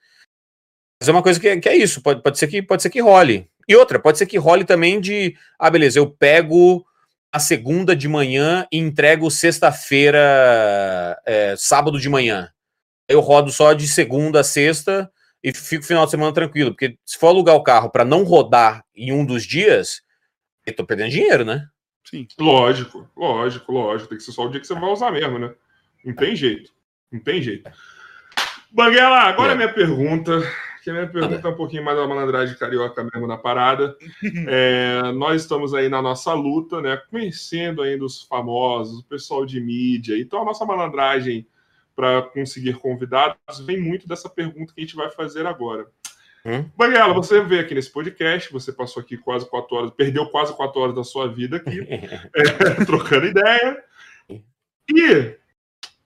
Mas 1.01 1.09
é 1.09 1.11
uma 1.11 1.23
coisa 1.23 1.39
que, 1.39 1.47
é, 1.47 1.59
que 1.59 1.69
é 1.69 1.75
isso. 1.75 2.01
Pode, 2.01 2.21
pode, 2.21 2.37
ser 2.37 2.47
que, 2.47 2.61
pode 2.61 2.81
ser 2.81 2.89
que 2.89 3.01
role. 3.01 3.49
E 3.67 3.75
outra, 3.75 3.97
pode 3.97 4.17
ser 4.17 4.25
que 4.25 4.37
role 4.37 4.65
também 4.65 4.99
de. 4.99 5.35
Ah, 5.57 5.69
beleza, 5.69 5.99
eu 5.99 6.09
pego 6.09 6.85
a 7.31 7.39
segunda 7.39 7.95
de 7.95 8.07
manhã 8.07 8.65
e 8.71 8.77
entrego 8.77 9.29
sexta-feira, 9.29 11.21
é, 11.25 11.55
sábado 11.57 11.99
de 11.99 12.09
manhã. 12.09 12.49
Eu 13.07 13.19
rodo 13.19 13.51
só 13.51 13.73
de 13.73 13.87
segunda 13.87 14.39
a 14.39 14.43
sexta 14.43 15.11
e 15.43 15.53
fico 15.53 15.83
final 15.83 16.05
de 16.05 16.11
semana 16.11 16.33
tranquilo. 16.33 16.71
Porque 16.71 16.97
se 17.05 17.17
for 17.17 17.27
alugar 17.27 17.55
o 17.55 17.63
carro 17.63 17.89
para 17.89 18.05
não 18.05 18.23
rodar 18.23 18.83
em 18.95 19.11
um 19.11 19.25
dos 19.25 19.43
dias, 19.43 20.01
eu 20.65 20.75
tô 20.75 20.85
perdendo 20.85 21.11
dinheiro, 21.11 21.45
né? 21.45 21.67
Sim. 22.03 22.27
Lógico, 22.39 23.09
lógico, 23.15 23.71
lógico. 23.71 24.09
Tem 24.09 24.17
que 24.17 24.23
ser 24.23 24.31
só 24.31 24.45
o 24.45 24.49
dia 24.49 24.59
que 24.59 24.67
você 24.67 24.73
vai 24.73 24.89
usar 24.89 25.11
mesmo, 25.11 25.37
né? 25.37 25.53
Não 26.03 26.15
tem 26.15 26.35
jeito. 26.35 26.71
Não 27.11 27.19
tem 27.19 27.41
jeito. 27.41 27.69
Banguela, 28.71 29.19
agora 29.21 29.51
é. 29.51 29.53
a 29.53 29.55
minha 29.55 29.73
pergunta, 29.73 30.41
que 30.85 30.91
a 30.91 30.93
minha 30.93 31.07
pergunta 31.07 31.47
é 31.47 31.51
um 31.51 31.55
pouquinho 31.55 31.83
mais 31.83 31.97
da 31.97 32.07
malandragem 32.07 32.55
carioca 32.55 33.03
mesmo 33.03 33.25
na 33.25 33.37
parada. 33.37 33.97
É, 34.47 35.11
nós 35.13 35.41
estamos 35.41 35.73
aí 35.73 35.89
na 35.89 36.01
nossa 36.01 36.31
luta, 36.33 36.79
né? 36.79 37.01
Conhecendo 37.09 37.81
ainda 37.81 38.05
os 38.05 38.21
famosos, 38.21 38.99
o 38.99 39.03
pessoal 39.05 39.45
de 39.45 39.59
mídia. 39.59 40.15
Então 40.19 40.41
a 40.41 40.45
nossa 40.45 40.63
malandragem 40.63 41.47
para 41.95 42.21
conseguir 42.21 42.73
convidados 42.75 43.59
vem 43.65 43.81
muito 43.81 44.07
dessa 44.07 44.29
pergunta 44.29 44.73
que 44.73 44.81
a 44.81 44.83
gente 44.83 44.95
vai 44.95 45.09
fazer 45.09 45.47
agora. 45.47 45.87
Hum? 46.45 46.69
Você 47.15 47.41
veio 47.41 47.61
aqui 47.61 47.73
nesse 47.73 47.91
podcast, 47.91 48.53
você 48.53 48.71
passou 48.71 49.01
aqui 49.01 49.17
quase 49.17 49.49
quatro 49.49 49.75
horas, 49.75 49.91
perdeu 49.91 50.27
quase 50.27 50.55
quatro 50.55 50.79
horas 50.81 50.95
da 50.95 51.03
sua 51.03 51.27
vida 51.27 51.57
aqui, 51.57 51.79
é, 51.89 52.85
trocando 52.85 53.25
ideia. 53.25 53.83
E 54.93 55.35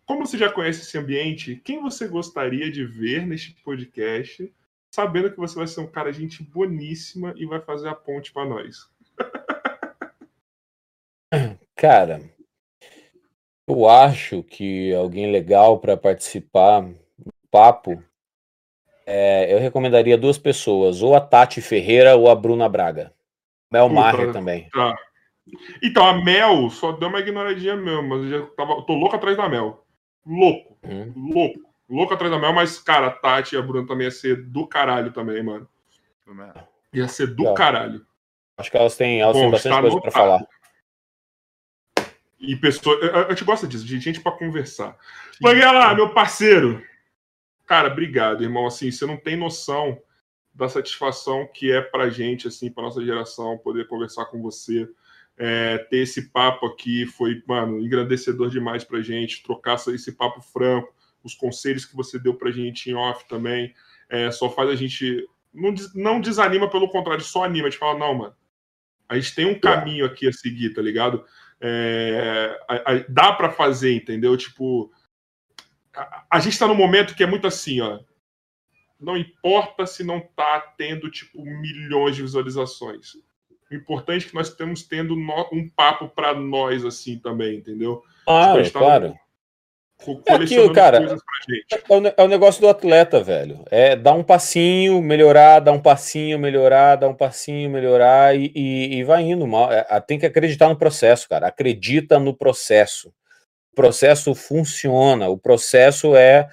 como 0.06 0.25
você 0.25 0.38
já 0.38 0.49
conhece 0.49 0.82
esse 0.82 0.98
ambiente, 0.98 1.61
quem 1.66 1.82
você 1.82 2.08
gostaria 2.08 2.72
de 2.72 2.85
ver 2.85 3.27
neste 3.27 3.51
podcast, 3.61 4.49
sabendo 4.92 5.32
que 5.32 5.38
você 5.38 5.56
vai 5.56 5.68
ser 5.68 5.82
um 5.82 5.88
cara 5.88 6.11
gente 6.11 6.43
boníssima 6.43 7.34
e 7.38 7.45
vai 7.45 7.61
fazer 7.61 7.90
a 7.90 7.95
ponte 7.95 8.34
para 8.34 8.45
nós? 8.45 8.90
Cara, 11.76 12.22
eu 13.68 13.88
acho 13.88 14.43
que 14.43 14.93
alguém 14.93 15.32
legal 15.32 15.80
para 15.80 15.95
participar 15.95 16.82
do 16.82 17.32
papo, 17.50 18.03
é, 19.06 19.53
eu 19.53 19.59
recomendaria 19.59 20.18
duas 20.18 20.38
pessoas, 20.38 21.01
ou 21.01 21.16
a 21.16 21.22
Tati 21.22 21.61
Ferreira 21.61 22.16
ou 22.16 22.30
a 22.30 22.35
Bruna 22.35 22.68
Braga. 22.68 23.14
Mel 23.72 23.88
Maher 23.88 24.34
também. 24.34 24.68
Tá. 24.69 24.98
Então, 25.82 26.06
a 26.06 26.24
Mel 26.24 26.69
só 26.69 26.92
deu 26.92 27.09
uma 27.09 27.19
ignoradinha 27.19 27.76
mesmo, 27.76 28.03
mas 28.03 28.24
eu 28.24 28.30
já 28.30 28.45
tava, 28.56 28.84
tô 28.85 28.93
louco 28.93 29.16
atrás 29.16 29.38
da 29.38 29.48
Mel. 29.48 29.84
Louco. 30.26 30.77
Hum. 30.84 31.14
Louco. 31.16 31.69
Louco 31.90 32.14
atrás 32.14 32.32
da 32.32 32.38
Mel, 32.38 32.53
mas, 32.53 32.80
cara, 32.80 33.08
a 33.08 33.11
Tati 33.11 33.56
e 33.56 33.58
a 33.58 33.61
Bruna 33.61 33.88
também 33.88 34.06
ia 34.06 34.11
ser 34.11 34.43
do 34.45 34.68
caralho 34.68 35.11
também, 35.11 35.42
mano. 35.42 35.68
Ia 36.93 37.08
ser 37.08 37.27
do 37.27 37.53
caralho. 37.53 38.06
Acho 38.58 38.69
que 38.69 38.77
elas 38.77 38.95
têm, 38.95 39.22
elas 39.22 39.35
Bom, 39.35 39.43
têm 39.43 39.51
bastante 39.51 39.82
coisa 39.82 40.01
pra 40.01 40.11
falar. 40.11 40.48
E 42.40 42.56
pessoas. 42.56 43.00
A 43.14 43.30
gente 43.30 43.43
gosta 43.43 43.68
disso, 43.68 43.85
de 43.85 44.00
gente 44.00 44.22
para 44.22 44.32
conversar. 44.34 44.98
lá, 45.74 45.95
meu 45.95 46.14
parceiro. 46.14 46.84
Cara, 47.66 47.92
obrigado, 47.92 48.43
irmão. 48.43 48.68
Assim, 48.68 48.92
você 48.92 49.06
não 49.06 49.18
tem 49.18 49.35
noção 49.35 50.00
da 50.53 50.68
satisfação 50.68 51.48
que 51.53 51.72
é 51.72 51.82
pra 51.82 52.09
gente, 52.09 52.48
assim, 52.48 52.69
pra 52.69 52.84
nossa 52.84 53.03
geração, 53.03 53.58
poder 53.58 53.88
conversar 53.88 54.26
com 54.26 54.42
você. 54.42 54.88
É, 55.38 55.77
ter 55.77 56.00
esse 56.00 56.30
papo 56.32 56.66
aqui 56.66 57.06
foi, 57.06 57.42
mano, 57.48 57.80
engrandecedor 57.80 58.50
demais 58.50 58.84
pra 58.84 59.01
gente, 59.01 59.42
trocar 59.42 59.76
esse 59.76 60.11
papo 60.11 60.42
franco, 60.42 60.93
os 61.24 61.34
conselhos 61.36 61.86
que 61.86 61.96
você 61.96 62.18
deu 62.20 62.34
pra 62.34 62.52
gente 62.52 62.90
em 62.90 62.94
off 62.94 63.28
também, 63.28 63.74
é, 64.10 64.32
só 64.32 64.50
faz 64.50 64.70
a 64.70 64.76
gente. 64.76 65.28
Não, 65.54 65.74
não 65.96 66.22
desanima, 66.22 66.70
pelo 66.70 66.90
contrário, 66.90 67.24
só 67.24 67.44
anima. 67.44 67.68
A 67.68 67.70
gente 67.70 67.80
fala, 67.80 67.98
não, 67.98 68.14
mano, 68.14 68.36
a 69.08 69.18
gente 69.18 69.34
tem 69.34 69.46
um 69.46 69.60
caminho 69.60 70.06
aqui 70.06 70.28
a 70.28 70.32
seguir, 70.32 70.74
tá 70.74 70.82
ligado? 70.82 71.26
É, 71.60 72.58
a, 72.68 72.76
a, 72.76 73.06
dá 73.10 73.34
para 73.34 73.52
fazer, 73.52 73.94
entendeu? 73.94 74.38
Tipo, 74.38 74.92
a, 75.96 76.26
a 76.30 76.40
gente 76.40 76.54
está 76.54 76.68
num 76.68 76.76
momento 76.76 77.16
que 77.16 77.24
é 77.24 77.28
muito 77.28 77.48
assim, 77.48 77.82
ó. 77.82 78.00
Não 79.00 79.18
importa 79.18 79.88
se 79.88 80.04
não 80.04 80.20
tá 80.20 80.60
tendo, 80.78 81.10
tipo, 81.10 81.44
milhões 81.44 82.16
de 82.16 82.22
visualizações. 82.22 83.16
O 83.72 83.76
importante 83.76 84.26
é 84.26 84.30
que 84.30 84.36
nós 84.36 84.50
estamos 84.50 84.84
tendo 84.84 85.16
no, 85.16 85.50
um 85.54 85.70
papo 85.70 86.10
para 86.10 86.34
nós, 86.34 86.84
assim, 86.84 87.18
também, 87.18 87.58
entendeu? 87.58 88.04
Ah, 88.28 88.62
tipo, 88.62 88.74
tá 88.74 88.80
claro. 88.80 89.20
É 90.26 90.34
aquilo, 90.34 90.72
cara. 90.72 91.19
É 91.69 91.94
o, 91.94 92.08
é 92.18 92.24
o 92.24 92.28
negócio 92.28 92.61
do 92.61 92.69
atleta, 92.69 93.22
velho. 93.22 93.66
É 93.69 93.98
dar 93.98 94.14
um 94.14 94.24
passinho, 94.24 95.02
melhorar, 95.02 95.60
dar 95.60 95.74
um 95.74 95.82
passinho, 95.82 96.40
melhorar, 96.40 96.95
dar 96.95 97.10
um 97.10 97.14
passinho, 97.14 97.69
melhorar 97.69 98.36
e, 98.36 98.52
e, 98.56 98.95
e 98.95 99.03
vai 99.03 99.24
indo. 99.24 99.45
Mal. 99.45 99.72
É, 99.72 99.86
tem 100.00 100.18
que 100.18 100.26
acreditar 100.26 100.69
no 100.69 100.78
processo, 100.78 101.28
cara. 101.28 101.48
Acredita 101.48 102.18
no 102.18 102.34
processo. 102.34 103.10
O 103.74 103.76
processo 103.76 104.34
funciona. 104.34 105.28
O 105.28 105.38
processo 105.38 106.16
é 106.16 106.48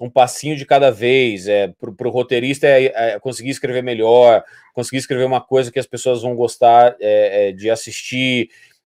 um 0.00 0.08
passinho 0.08 0.56
de 0.56 0.64
cada 0.64 0.90
vez. 0.90 1.48
É, 1.48 1.68
para 1.68 2.08
o 2.08 2.10
roteirista 2.10 2.68
é, 2.68 2.92
é, 2.94 3.18
conseguir 3.18 3.50
escrever 3.50 3.82
melhor, 3.82 4.44
conseguir 4.72 4.98
escrever 4.98 5.24
uma 5.24 5.40
coisa 5.40 5.72
que 5.72 5.80
as 5.80 5.86
pessoas 5.86 6.22
vão 6.22 6.36
gostar 6.36 6.94
é, 7.00 7.48
é 7.48 7.52
de 7.52 7.68
assistir. 7.70 8.50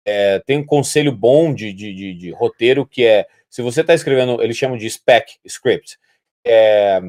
É, 0.06 0.40
tem 0.46 0.60
um 0.60 0.66
conselho 0.66 1.12
bom 1.12 1.54
de, 1.54 1.74
de, 1.74 1.94
de, 1.94 2.14
de, 2.14 2.32
roteiro 2.32 2.86
que 2.86 3.04
é 3.04 3.28
se 3.50 3.62
você 3.62 3.82
está 3.82 3.94
escrevendo, 3.94 4.42
eles 4.42 4.58
chamam 4.58 4.78
de 4.78 4.90
spec 4.90 5.34
script, 5.46 5.98
é, 6.46 7.02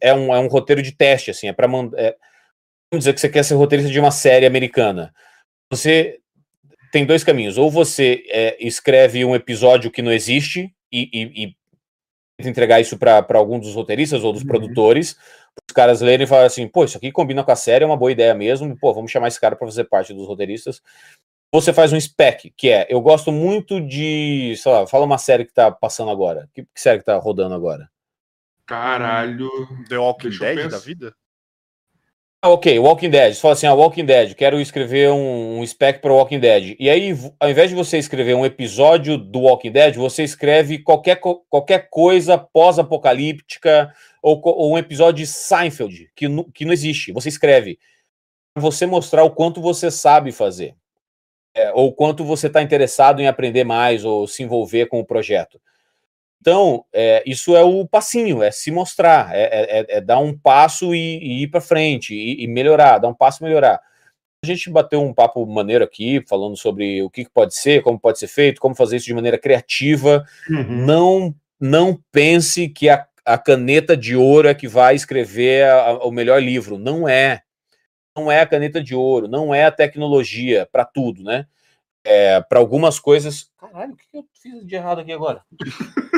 é, 0.00 0.14
um, 0.14 0.34
é 0.34 0.38
um 0.38 0.48
roteiro 0.48 0.82
de 0.82 0.92
teste, 0.92 1.30
assim, 1.30 1.48
é 1.48 1.52
para 1.52 1.68
mandar. 1.68 1.98
É, 1.98 2.16
vamos 2.92 3.04
dizer 3.04 3.14
que 3.14 3.20
você 3.20 3.28
quer 3.28 3.42
ser 3.42 3.54
roteirista 3.54 3.90
de 3.90 4.00
uma 4.00 4.10
série 4.10 4.46
americana. 4.46 5.12
Você 5.70 6.20
tem 6.92 7.06
dois 7.06 7.24
caminhos. 7.24 7.56
Ou 7.56 7.70
você 7.70 8.22
é, 8.28 8.56
escreve 8.64 9.24
um 9.24 9.34
episódio 9.34 9.90
que 9.90 10.02
não 10.02 10.12
existe 10.12 10.72
e, 10.92 11.08
e, 11.12 11.44
e 11.44 11.56
entregar 12.38 12.80
isso 12.80 12.98
para 12.98 13.24
algum 13.34 13.58
dos 13.58 13.74
roteiristas 13.74 14.22
ou 14.22 14.32
dos 14.32 14.42
uhum. 14.42 14.48
produtores, 14.48 15.16
os 15.68 15.74
caras 15.74 16.00
lerem 16.00 16.24
e 16.24 16.28
falarem 16.28 16.46
assim, 16.46 16.68
pô, 16.68 16.84
isso 16.84 16.98
aqui 16.98 17.10
combina 17.10 17.42
com 17.42 17.50
a 17.50 17.56
série, 17.56 17.84
é 17.84 17.86
uma 17.86 17.96
boa 17.96 18.12
ideia 18.12 18.34
mesmo, 18.34 18.76
pô, 18.78 18.92
vamos 18.92 19.10
chamar 19.10 19.28
esse 19.28 19.40
cara 19.40 19.56
para 19.56 19.66
fazer 19.66 19.84
parte 19.84 20.12
dos 20.12 20.26
roteiristas. 20.26 20.82
Você 21.52 21.70
faz 21.72 21.92
um 21.92 22.00
spec, 22.00 22.50
que 22.56 22.70
é, 22.70 22.86
eu 22.88 23.00
gosto 23.02 23.30
muito 23.30 23.78
de, 23.78 24.54
sei 24.56 24.72
lá, 24.72 24.86
fala 24.86 25.04
uma 25.04 25.18
série 25.18 25.44
que 25.44 25.52
tá 25.52 25.70
passando 25.70 26.10
agora. 26.10 26.48
Que, 26.54 26.62
que 26.62 26.80
série 26.80 26.98
que 26.98 27.04
tá 27.04 27.16
rodando 27.18 27.54
agora? 27.54 27.90
Caralho. 28.64 29.50
The 29.86 29.98
Walking 29.98 30.30
Dead 30.30 30.70
da 30.70 30.78
vida? 30.78 31.14
Ah, 32.44 32.48
ok, 32.48 32.76
Walking 32.78 33.10
Dead. 33.10 33.34
Você 33.34 33.40
fala 33.40 33.54
assim, 33.54 33.66
ah, 33.66 33.74
Walking 33.74 34.06
Dead, 34.06 34.34
quero 34.34 34.60
escrever 34.60 35.10
um, 35.10 35.60
um 35.60 35.66
spec 35.66 36.00
para 36.00 36.12
Walking 36.12 36.40
Dead. 36.40 36.74
E 36.78 36.88
aí, 36.88 37.14
ao 37.38 37.50
invés 37.50 37.68
de 37.68 37.76
você 37.76 37.98
escrever 37.98 38.34
um 38.34 38.46
episódio 38.46 39.18
do 39.18 39.40
Walking 39.40 39.70
Dead, 39.70 39.94
você 39.94 40.24
escreve 40.24 40.78
qualquer, 40.78 41.20
qualquer 41.48 41.88
coisa 41.90 42.36
pós-apocalíptica 42.36 43.94
ou, 44.22 44.40
ou, 44.42 44.72
um 44.72 44.78
episódio 44.78 45.24
de 45.24 45.30
Seinfeld, 45.30 46.10
que, 46.16 46.26
que 46.52 46.64
não 46.64 46.72
existe. 46.72 47.12
Você 47.12 47.28
escreve. 47.28 47.78
Você 48.58 48.86
mostrar 48.86 49.22
o 49.22 49.30
quanto 49.30 49.60
você 49.60 49.90
sabe 49.90 50.32
fazer. 50.32 50.74
É, 51.54 51.70
ou 51.72 51.92
quanto 51.92 52.24
você 52.24 52.46
está 52.46 52.62
interessado 52.62 53.20
em 53.20 53.26
aprender 53.26 53.64
mais 53.64 54.04
ou 54.04 54.26
se 54.26 54.42
envolver 54.42 54.86
com 54.86 55.00
o 55.00 55.04
projeto. 55.04 55.60
Então, 56.42 56.84
é, 56.92 57.22
isso 57.24 57.54
é 57.54 57.62
o 57.62 57.86
passinho, 57.86 58.42
é 58.42 58.50
se 58.50 58.72
mostrar, 58.72 59.32
é, 59.32 59.42
é, 59.42 59.78
é, 59.78 59.86
é 59.98 60.00
dar 60.00 60.18
um 60.18 60.36
passo 60.36 60.92
e, 60.92 61.18
e 61.18 61.42
ir 61.44 61.46
para 61.46 61.60
frente, 61.60 62.12
e, 62.12 62.42
e, 62.42 62.48
melhorar, 62.48 62.98
dar 62.98 63.06
um 63.06 63.14
passo 63.14 63.40
e 63.40 63.46
melhorar. 63.46 63.80
A 64.44 64.46
gente 64.48 64.68
bateu 64.68 65.00
um 65.00 65.14
papo 65.14 65.46
maneiro 65.46 65.84
aqui, 65.84 66.20
falando 66.28 66.56
sobre 66.56 67.00
o 67.00 67.08
que 67.08 67.28
pode 67.32 67.54
ser, 67.54 67.80
como 67.80 67.96
pode 67.96 68.18
ser 68.18 68.26
feito, 68.26 68.60
como 68.60 68.74
fazer 68.74 68.96
isso 68.96 69.06
de 69.06 69.14
maneira 69.14 69.38
criativa. 69.38 70.26
Uhum. 70.50 70.84
Não, 70.84 71.34
não 71.60 71.96
pense 72.10 72.68
que 72.68 72.88
a, 72.88 73.06
a, 73.24 73.38
caneta 73.38 73.96
de 73.96 74.16
ouro 74.16 74.48
é 74.48 74.54
que 74.54 74.66
vai 74.66 74.96
escrever 74.96 75.66
a, 75.66 75.90
a, 75.90 75.92
o 75.98 76.10
melhor 76.10 76.42
livro. 76.42 76.76
Não 76.76 77.08
é. 77.08 77.42
Não 78.16 78.30
é 78.30 78.40
a 78.40 78.46
caneta 78.46 78.82
de 78.82 78.94
ouro, 78.94 79.26
não 79.26 79.54
é 79.54 79.64
a 79.64 79.72
tecnologia 79.72 80.68
para 80.70 80.84
tudo, 80.84 81.22
né? 81.22 81.46
É, 82.04 82.40
para 82.40 82.58
algumas 82.58 82.98
coisas. 82.98 83.50
Caralho, 83.58 83.92
o 83.92 83.96
que 83.96 84.04
eu 84.12 84.26
fiz 84.34 84.66
de 84.66 84.74
errado 84.74 85.00
aqui 85.00 85.12
agora? 85.12 85.42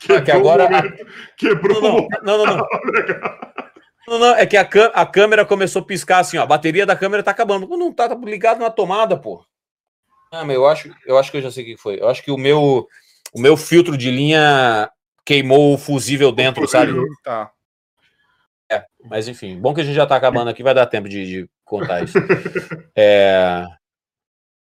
Quebrou 0.00 0.22
que 0.24 0.30
agora. 0.32 0.68
Quebrou 1.36 1.80
não, 1.80 2.08
não, 2.22 2.38
não, 2.44 2.56
não. 2.56 2.66
Não, 4.04 4.18
não, 4.18 4.34
é 4.34 4.44
que 4.44 4.56
a, 4.56 4.62
a 4.62 5.06
câmera 5.06 5.44
começou 5.44 5.80
a 5.80 5.84
piscar 5.84 6.18
assim, 6.18 6.36
ó. 6.36 6.42
A 6.42 6.46
bateria 6.46 6.84
da 6.84 6.96
câmera 6.96 7.22
tá 7.22 7.30
acabando. 7.30 7.68
Não 7.68 7.92
tá, 7.92 8.08
tá 8.08 8.16
ligado 8.16 8.58
na 8.58 8.68
tomada, 8.68 9.16
pô. 9.16 9.44
Ah, 10.32 10.44
meu, 10.44 10.56
eu 10.56 10.66
acho, 10.66 10.92
eu 11.06 11.16
acho 11.16 11.30
que 11.30 11.36
eu 11.36 11.42
já 11.42 11.52
sei 11.52 11.62
o 11.62 11.66
que 11.66 11.76
foi. 11.76 12.00
Eu 12.00 12.08
acho 12.08 12.22
que 12.22 12.30
o 12.30 12.36
meu, 12.36 12.88
o 13.32 13.40
meu 13.40 13.56
filtro 13.56 13.96
de 13.96 14.10
linha 14.10 14.90
queimou 15.24 15.74
o 15.74 15.78
fusível 15.78 16.32
dentro, 16.32 16.66
sabe? 16.66 16.92
Tá. 17.22 17.52
É, 18.72 18.86
mas 19.04 19.28
enfim, 19.28 19.60
bom 19.60 19.74
que 19.74 19.82
a 19.82 19.84
gente 19.84 19.94
já 19.94 20.06
tá 20.06 20.16
acabando 20.16 20.48
aqui, 20.48 20.62
vai 20.62 20.72
dar 20.72 20.86
tempo 20.86 21.08
de, 21.08 21.26
de 21.26 21.50
contar 21.62 22.02
isso. 22.02 22.16
é, 22.96 23.66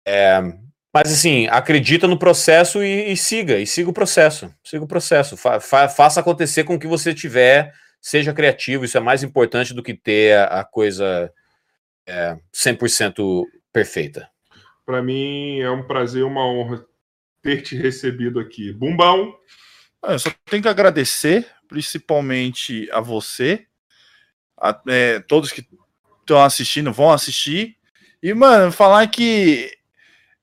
é, 0.07 0.41
mas 0.91 1.13
assim, 1.13 1.47
acredita 1.47 2.07
no 2.07 2.17
processo 2.17 2.83
e, 2.83 3.11
e, 3.11 3.17
siga, 3.17 3.59
e 3.59 3.67
siga 3.67 3.91
o 3.91 3.93
processo. 3.93 4.51
Siga 4.63 4.83
o 4.83 4.87
processo. 4.87 5.37
Fa, 5.37 5.59
fa, 5.59 5.87
faça 5.87 6.19
acontecer 6.19 6.63
com 6.63 6.75
o 6.75 6.79
que 6.79 6.87
você 6.87 7.13
tiver, 7.13 7.71
seja 8.01 8.33
criativo, 8.33 8.85
isso 8.85 8.97
é 8.97 9.01
mais 9.01 9.21
importante 9.21 9.73
do 9.73 9.83
que 9.83 9.93
ter 9.93 10.35
a, 10.35 10.61
a 10.61 10.65
coisa 10.65 11.31
é, 12.07 12.35
100% 12.55 13.45
perfeita. 13.71 14.27
Para 14.83 15.03
mim 15.03 15.59
é 15.59 15.69
um 15.69 15.85
prazer, 15.85 16.23
uma 16.23 16.45
honra 16.45 16.83
ter 17.43 17.61
te 17.61 17.75
recebido 17.75 18.39
aqui. 18.39 18.73
Bumbão! 18.73 19.33
Eu 20.03 20.17
só 20.17 20.31
tenho 20.45 20.63
que 20.63 20.69
agradecer, 20.69 21.47
principalmente 21.67 22.89
a 22.91 22.99
você, 22.99 23.67
a, 24.61 24.79
é, 24.87 25.19
todos 25.21 25.51
que 25.51 25.65
estão 26.21 26.43
assistindo 26.43 26.93
vão 26.93 27.11
assistir. 27.11 27.75
E, 28.21 28.33
mano, 28.33 28.71
falar 28.71 29.07
que 29.07 29.71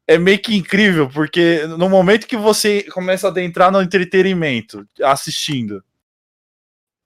é 0.06 0.18
meio 0.18 0.38
que 0.38 0.56
incrível, 0.56 1.08
porque 1.08 1.66
no 1.66 1.88
momento 1.88 2.26
que 2.26 2.36
você 2.36 2.82
começa 2.84 3.28
a 3.28 3.30
adentrar 3.30 3.70
no 3.70 3.80
entretenimento, 3.80 4.84
assistindo, 5.02 5.84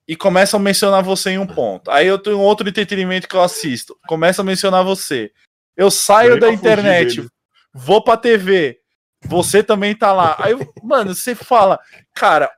e 0.07 0.17
começam 0.17 0.59
a 0.59 0.63
mencionar 0.63 1.03
você 1.03 1.31
em 1.31 1.39
um 1.39 1.47
ponto. 1.47 1.91
Aí 1.91 2.07
eu 2.07 2.19
tenho 2.19 2.39
outro 2.39 2.69
entretenimento 2.69 3.29
que 3.29 3.37
eu 3.37 3.43
assisto, 3.43 3.99
começa 4.07 4.43
a 4.43 4.45
mencionar 4.45 4.85
você. 4.85 5.31
Eu 5.77 5.91
saio 5.91 6.39
da 6.39 6.51
internet, 6.51 7.27
vou 7.73 8.03
pra 8.03 8.17
TV, 8.17 8.79
você 9.25 9.63
também 9.63 9.95
tá 9.95 10.13
lá. 10.13 10.37
Aí, 10.39 10.55
mano, 10.83 11.15
você 11.15 11.35
fala, 11.35 11.79
cara, 12.15 12.51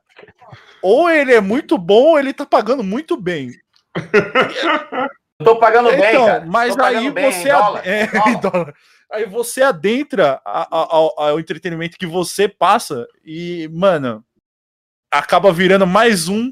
ou 0.81 1.09
ele 1.09 1.33
é 1.33 1.41
muito 1.41 1.77
bom, 1.77 2.11
ou 2.11 2.19
ele 2.19 2.33
tá 2.33 2.45
pagando 2.45 2.83
muito 2.83 3.17
bem. 3.17 3.51
Tô 5.43 5.57
pagando 5.59 5.89
então, 5.89 5.99
bem, 5.99 6.25
cara. 6.25 6.45
Mas 6.45 6.77
aí 6.77 7.09
você. 7.09 7.49
Dólar, 7.49 7.87
é. 7.87 8.07
Aí 9.11 9.25
você 9.25 9.61
adentra 9.61 10.41
ao, 10.43 11.17
ao 11.17 11.39
entretenimento 11.39 11.97
que 11.97 12.07
você 12.07 12.49
passa 12.49 13.07
e, 13.23 13.69
mano, 13.71 14.25
acaba 15.11 15.53
virando 15.53 15.85
mais 15.85 16.27
um 16.27 16.51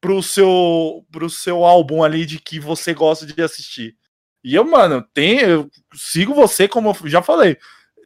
pro 0.00 0.22
seu, 0.22 1.06
pro 1.10 1.30
seu 1.30 1.64
álbum 1.64 2.02
ali 2.02 2.26
de 2.26 2.40
que 2.40 2.58
você 2.58 2.92
gosta 2.92 3.24
de 3.24 3.40
assistir. 3.40 3.96
E 4.42 4.54
eu, 4.54 4.64
mano, 4.64 5.02
tem, 5.14 5.38
eu 5.38 5.70
sigo 5.94 6.34
você, 6.34 6.68
como 6.68 6.90
eu 6.90 7.08
já 7.08 7.22
falei, 7.22 7.56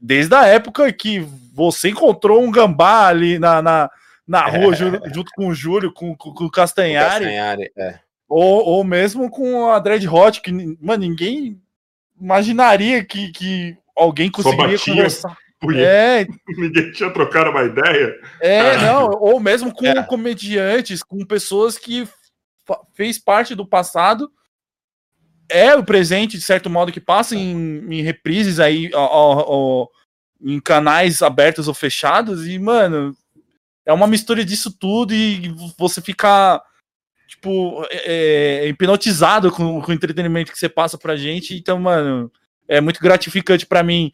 desde 0.01 0.35
a 0.35 0.47
época 0.47 0.93
que 0.93 1.21
você 1.55 1.91
encontrou 1.91 2.43
um 2.43 2.51
gambá 2.51 3.07
ali 3.07 3.39
na, 3.39 3.63
na, 3.63 3.91
na 4.27 4.47
rua, 4.47 4.75
é. 4.75 5.15
junto 5.15 5.31
com 5.35 5.49
o 5.49 5.55
Júlio, 5.55 5.93
com, 5.93 6.17
com, 6.17 6.33
com 6.33 6.45
o 6.45 6.51
Castanhari. 6.51 7.25
O 7.25 7.29
Castanhari 7.29 7.73
é. 7.77 8.01
Ou, 8.33 8.65
ou 8.65 8.85
mesmo 8.85 9.29
com 9.31 9.69
a 9.71 9.79
Dread 9.79 10.09
Hot, 10.09 10.41
que, 10.41 10.51
mano, 10.81 11.03
ninguém 11.03 11.61
imaginaria 12.19 13.05
que, 13.05 13.31
que 13.31 13.77
alguém 13.97 14.31
conseguiria 14.31 14.79
conversar. 14.79 15.37
É. 15.77 16.27
Ninguém 16.57 16.91
tinha 16.93 17.11
trocado 17.11 17.51
uma 17.51 17.63
ideia. 17.63 18.19
É, 18.41 18.79
não, 18.79 19.11
ou 19.21 19.39
mesmo 19.39 19.73
com 19.73 19.87
é. 19.87 20.03
comediantes, 20.03 21.03
com 21.03 21.25
pessoas 21.25 21.79
que 21.79 22.09
fez 22.95 23.19
parte 23.19 23.55
do 23.55 23.67
passado, 23.67 24.33
é 25.49 25.77
o 25.77 25.85
presente, 25.85 26.39
de 26.39 26.43
certo 26.43 26.71
modo, 26.71 26.91
que 26.91 27.01
passa 27.01 27.37
em, 27.37 27.85
em 27.89 28.03
reprises 28.03 28.59
aí, 28.59 28.91
ó, 28.95 29.05
ó, 29.05 29.45
ó, 29.47 29.89
em 30.41 30.59
canais 30.59 31.23
abertos 31.23 31.69
ou 31.69 31.75
fechados, 31.75 32.47
e, 32.49 32.59
mano, 32.59 33.15
é 33.85 33.93
uma 33.93 34.07
mistura 34.07 34.45
disso 34.45 34.73
tudo 34.73 35.15
e 35.15 35.55
você 35.79 36.01
fica, 36.01 36.63
tipo, 37.33 37.85
é, 37.91 38.65
é, 38.65 38.69
hipnotizado 38.69 39.51
com, 39.51 39.81
com 39.81 39.91
o 39.91 39.95
entretenimento 39.95 40.53
que 40.53 40.59
você 40.59 40.69
passa 40.69 40.99
pra 40.99 41.17
gente, 41.17 41.57
então, 41.57 41.79
mano, 41.79 42.31
é 42.69 42.81
muito 42.81 43.01
gratificante 43.01 43.67
para 43.67 43.83
mim 43.83 44.13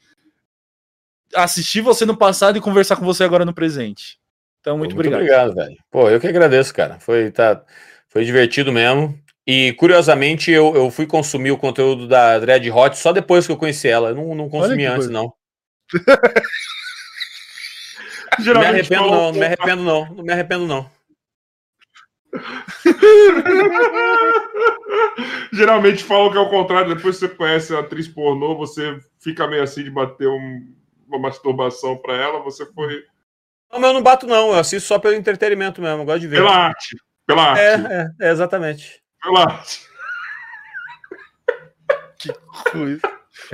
assistir 1.34 1.80
você 1.80 2.06
no 2.06 2.16
passado 2.16 2.56
e 2.56 2.60
conversar 2.60 2.96
com 2.96 3.04
você 3.04 3.24
agora 3.24 3.44
no 3.44 3.52
presente. 3.52 4.18
Então, 4.60 4.78
muito, 4.78 4.94
muito 4.94 5.08
obrigado. 5.08 5.50
obrigado, 5.50 5.54
velho. 5.54 5.76
Pô, 5.90 6.08
eu 6.08 6.20
que 6.20 6.28
agradeço, 6.28 6.72
cara. 6.72 6.98
Foi, 7.00 7.30
tá, 7.30 7.62
foi 8.08 8.24
divertido 8.24 8.72
mesmo. 8.72 9.18
E 9.46 9.72
curiosamente, 9.74 10.50
eu, 10.50 10.74
eu 10.76 10.90
fui 10.90 11.06
consumir 11.06 11.50
o 11.50 11.58
conteúdo 11.58 12.06
da 12.06 12.38
Dread 12.38 12.70
Hot 12.70 12.96
só 12.96 13.12
depois 13.12 13.46
que 13.46 13.52
eu 13.52 13.56
conheci 13.56 13.88
ela. 13.88 14.10
Eu 14.10 14.14
não, 14.14 14.34
não 14.34 14.48
consumi 14.48 14.84
antes, 14.84 15.06
coisa. 15.06 15.12
não. 15.12 15.32
não 18.38 18.60
me 18.60 18.66
arrependo, 18.66 19.06
não, 19.06 19.10
não 19.10 19.32
me 19.32 19.44
arrependo, 19.44 19.82
não. 19.82 20.14
Não 20.14 20.24
me 20.24 20.32
arrependo, 20.32 20.66
não. 20.66 20.97
Geralmente 25.52 26.04
falam 26.04 26.30
que 26.30 26.36
é 26.36 26.40
o 26.40 26.50
contrário, 26.50 26.94
depois 26.94 27.18
que 27.18 27.26
você 27.26 27.34
conhece 27.34 27.74
a 27.74 27.80
atriz 27.80 28.06
pornô, 28.08 28.56
você 28.56 29.00
fica 29.18 29.46
meio 29.46 29.62
assim 29.62 29.84
de 29.84 29.90
bater 29.90 30.28
um, 30.28 30.74
uma 31.06 31.18
masturbação 31.18 31.96
para 31.96 32.14
ela, 32.14 32.40
você 32.40 32.66
foi. 32.72 33.04
Não, 33.72 33.80
mas 33.80 33.90
eu 33.90 33.94
não 33.94 34.02
bato, 34.02 34.26
não. 34.26 34.48
Eu 34.48 34.58
assisto 34.58 34.88
só 34.88 34.98
pelo 34.98 35.14
entretenimento 35.14 35.80
mesmo. 35.80 36.02
Eu 36.02 36.06
gosto 36.06 36.20
de 36.20 36.28
ver. 36.28 36.36
Pela 36.36 36.56
arte. 36.56 36.96
Pela 37.26 37.58
é, 37.58 37.74
arte. 37.74 37.92
É, 37.92 38.10
é, 38.20 38.30
exatamente. 38.30 39.02
Pela 39.22 39.44
arte. 39.44 39.80
que 42.18 42.32
coisa. 42.70 43.00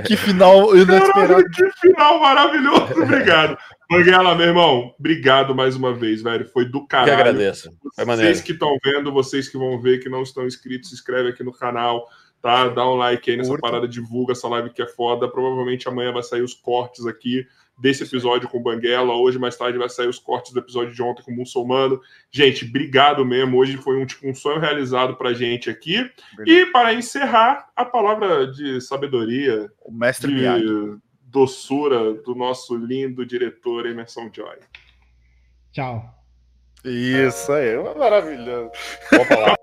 Que 0.05 0.17
final 0.17 0.75
inesperado. 0.75 1.43
que 1.51 1.71
final 1.79 2.19
maravilhoso. 2.19 3.01
Obrigado. 3.01 3.57
Manguela, 3.89 4.35
meu 4.35 4.47
irmão, 4.47 4.95
obrigado 4.99 5.53
mais 5.53 5.75
uma 5.75 5.93
vez, 5.93 6.21
velho. 6.21 6.47
Foi 6.47 6.65
do 6.65 6.85
caralho. 6.85 7.11
Eu 7.11 7.19
agradeço. 7.19 7.71
Foi 7.95 8.05
vocês 8.05 8.41
que 8.41 8.51
estão 8.51 8.77
vendo, 8.83 9.11
vocês 9.11 9.47
que 9.47 9.57
vão 9.57 9.79
ver, 9.79 9.99
que 9.99 10.09
não 10.09 10.23
estão 10.23 10.45
inscritos, 10.45 10.89
se 10.89 10.95
inscreve 10.95 11.29
aqui 11.29 11.43
no 11.43 11.51
canal 11.51 12.05
tá? 12.45 12.67
Dá 12.67 12.87
um 12.87 12.93
like 12.93 13.31
aí 13.31 13.37
nessa 13.37 13.49
Curta. 13.49 13.67
parada, 13.67 13.87
divulga 13.87 14.33
essa 14.33 14.47
live 14.47 14.69
que 14.69 14.79
é 14.79 14.87
foda. 14.87 15.27
Provavelmente 15.27 15.87
amanhã 15.87 16.11
vai 16.11 16.21
sair 16.21 16.43
os 16.43 16.53
cortes 16.53 17.07
aqui 17.07 17.43
desse 17.75 18.03
episódio 18.03 18.47
com 18.47 18.59
o 18.59 18.61
Banguela. 18.61 19.15
Hoje, 19.15 19.39
mais 19.39 19.57
tarde, 19.57 19.79
vai 19.79 19.89
sair 19.89 20.07
os 20.07 20.19
cortes 20.19 20.53
do 20.53 20.59
episódio 20.59 20.93
de 20.93 21.01
ontem 21.01 21.23
com 21.23 21.31
o 21.31 21.35
Muçulmano. 21.35 21.99
Gente, 22.29 22.63
obrigado 22.63 23.25
mesmo. 23.25 23.57
Hoje 23.57 23.77
foi 23.77 23.97
um, 23.97 24.05
tipo, 24.05 24.29
um 24.29 24.35
sonho 24.35 24.59
realizado 24.59 25.15
pra 25.15 25.33
gente 25.33 25.71
aqui. 25.71 26.07
E 26.45 26.67
para 26.67 26.93
encerrar, 26.93 27.67
a 27.75 27.83
palavra 27.83 28.45
de 28.45 28.79
sabedoria, 28.79 29.67
o 29.83 29.91
mestre 29.91 30.31
de 30.31 30.35
Miyagi. 30.35 30.99
Doçura 31.35 32.13
do 32.13 32.33
nosso 32.33 32.77
lindo 32.77 33.25
diretor 33.25 33.85
Emerson 33.85 34.29
Joy. 34.33 34.55
Tchau. 35.73 36.01
Isso 36.85 37.51
aí, 37.51 37.75
maravilhoso. 37.97 38.71
Boa 39.11 39.25
palavra. 39.25 39.54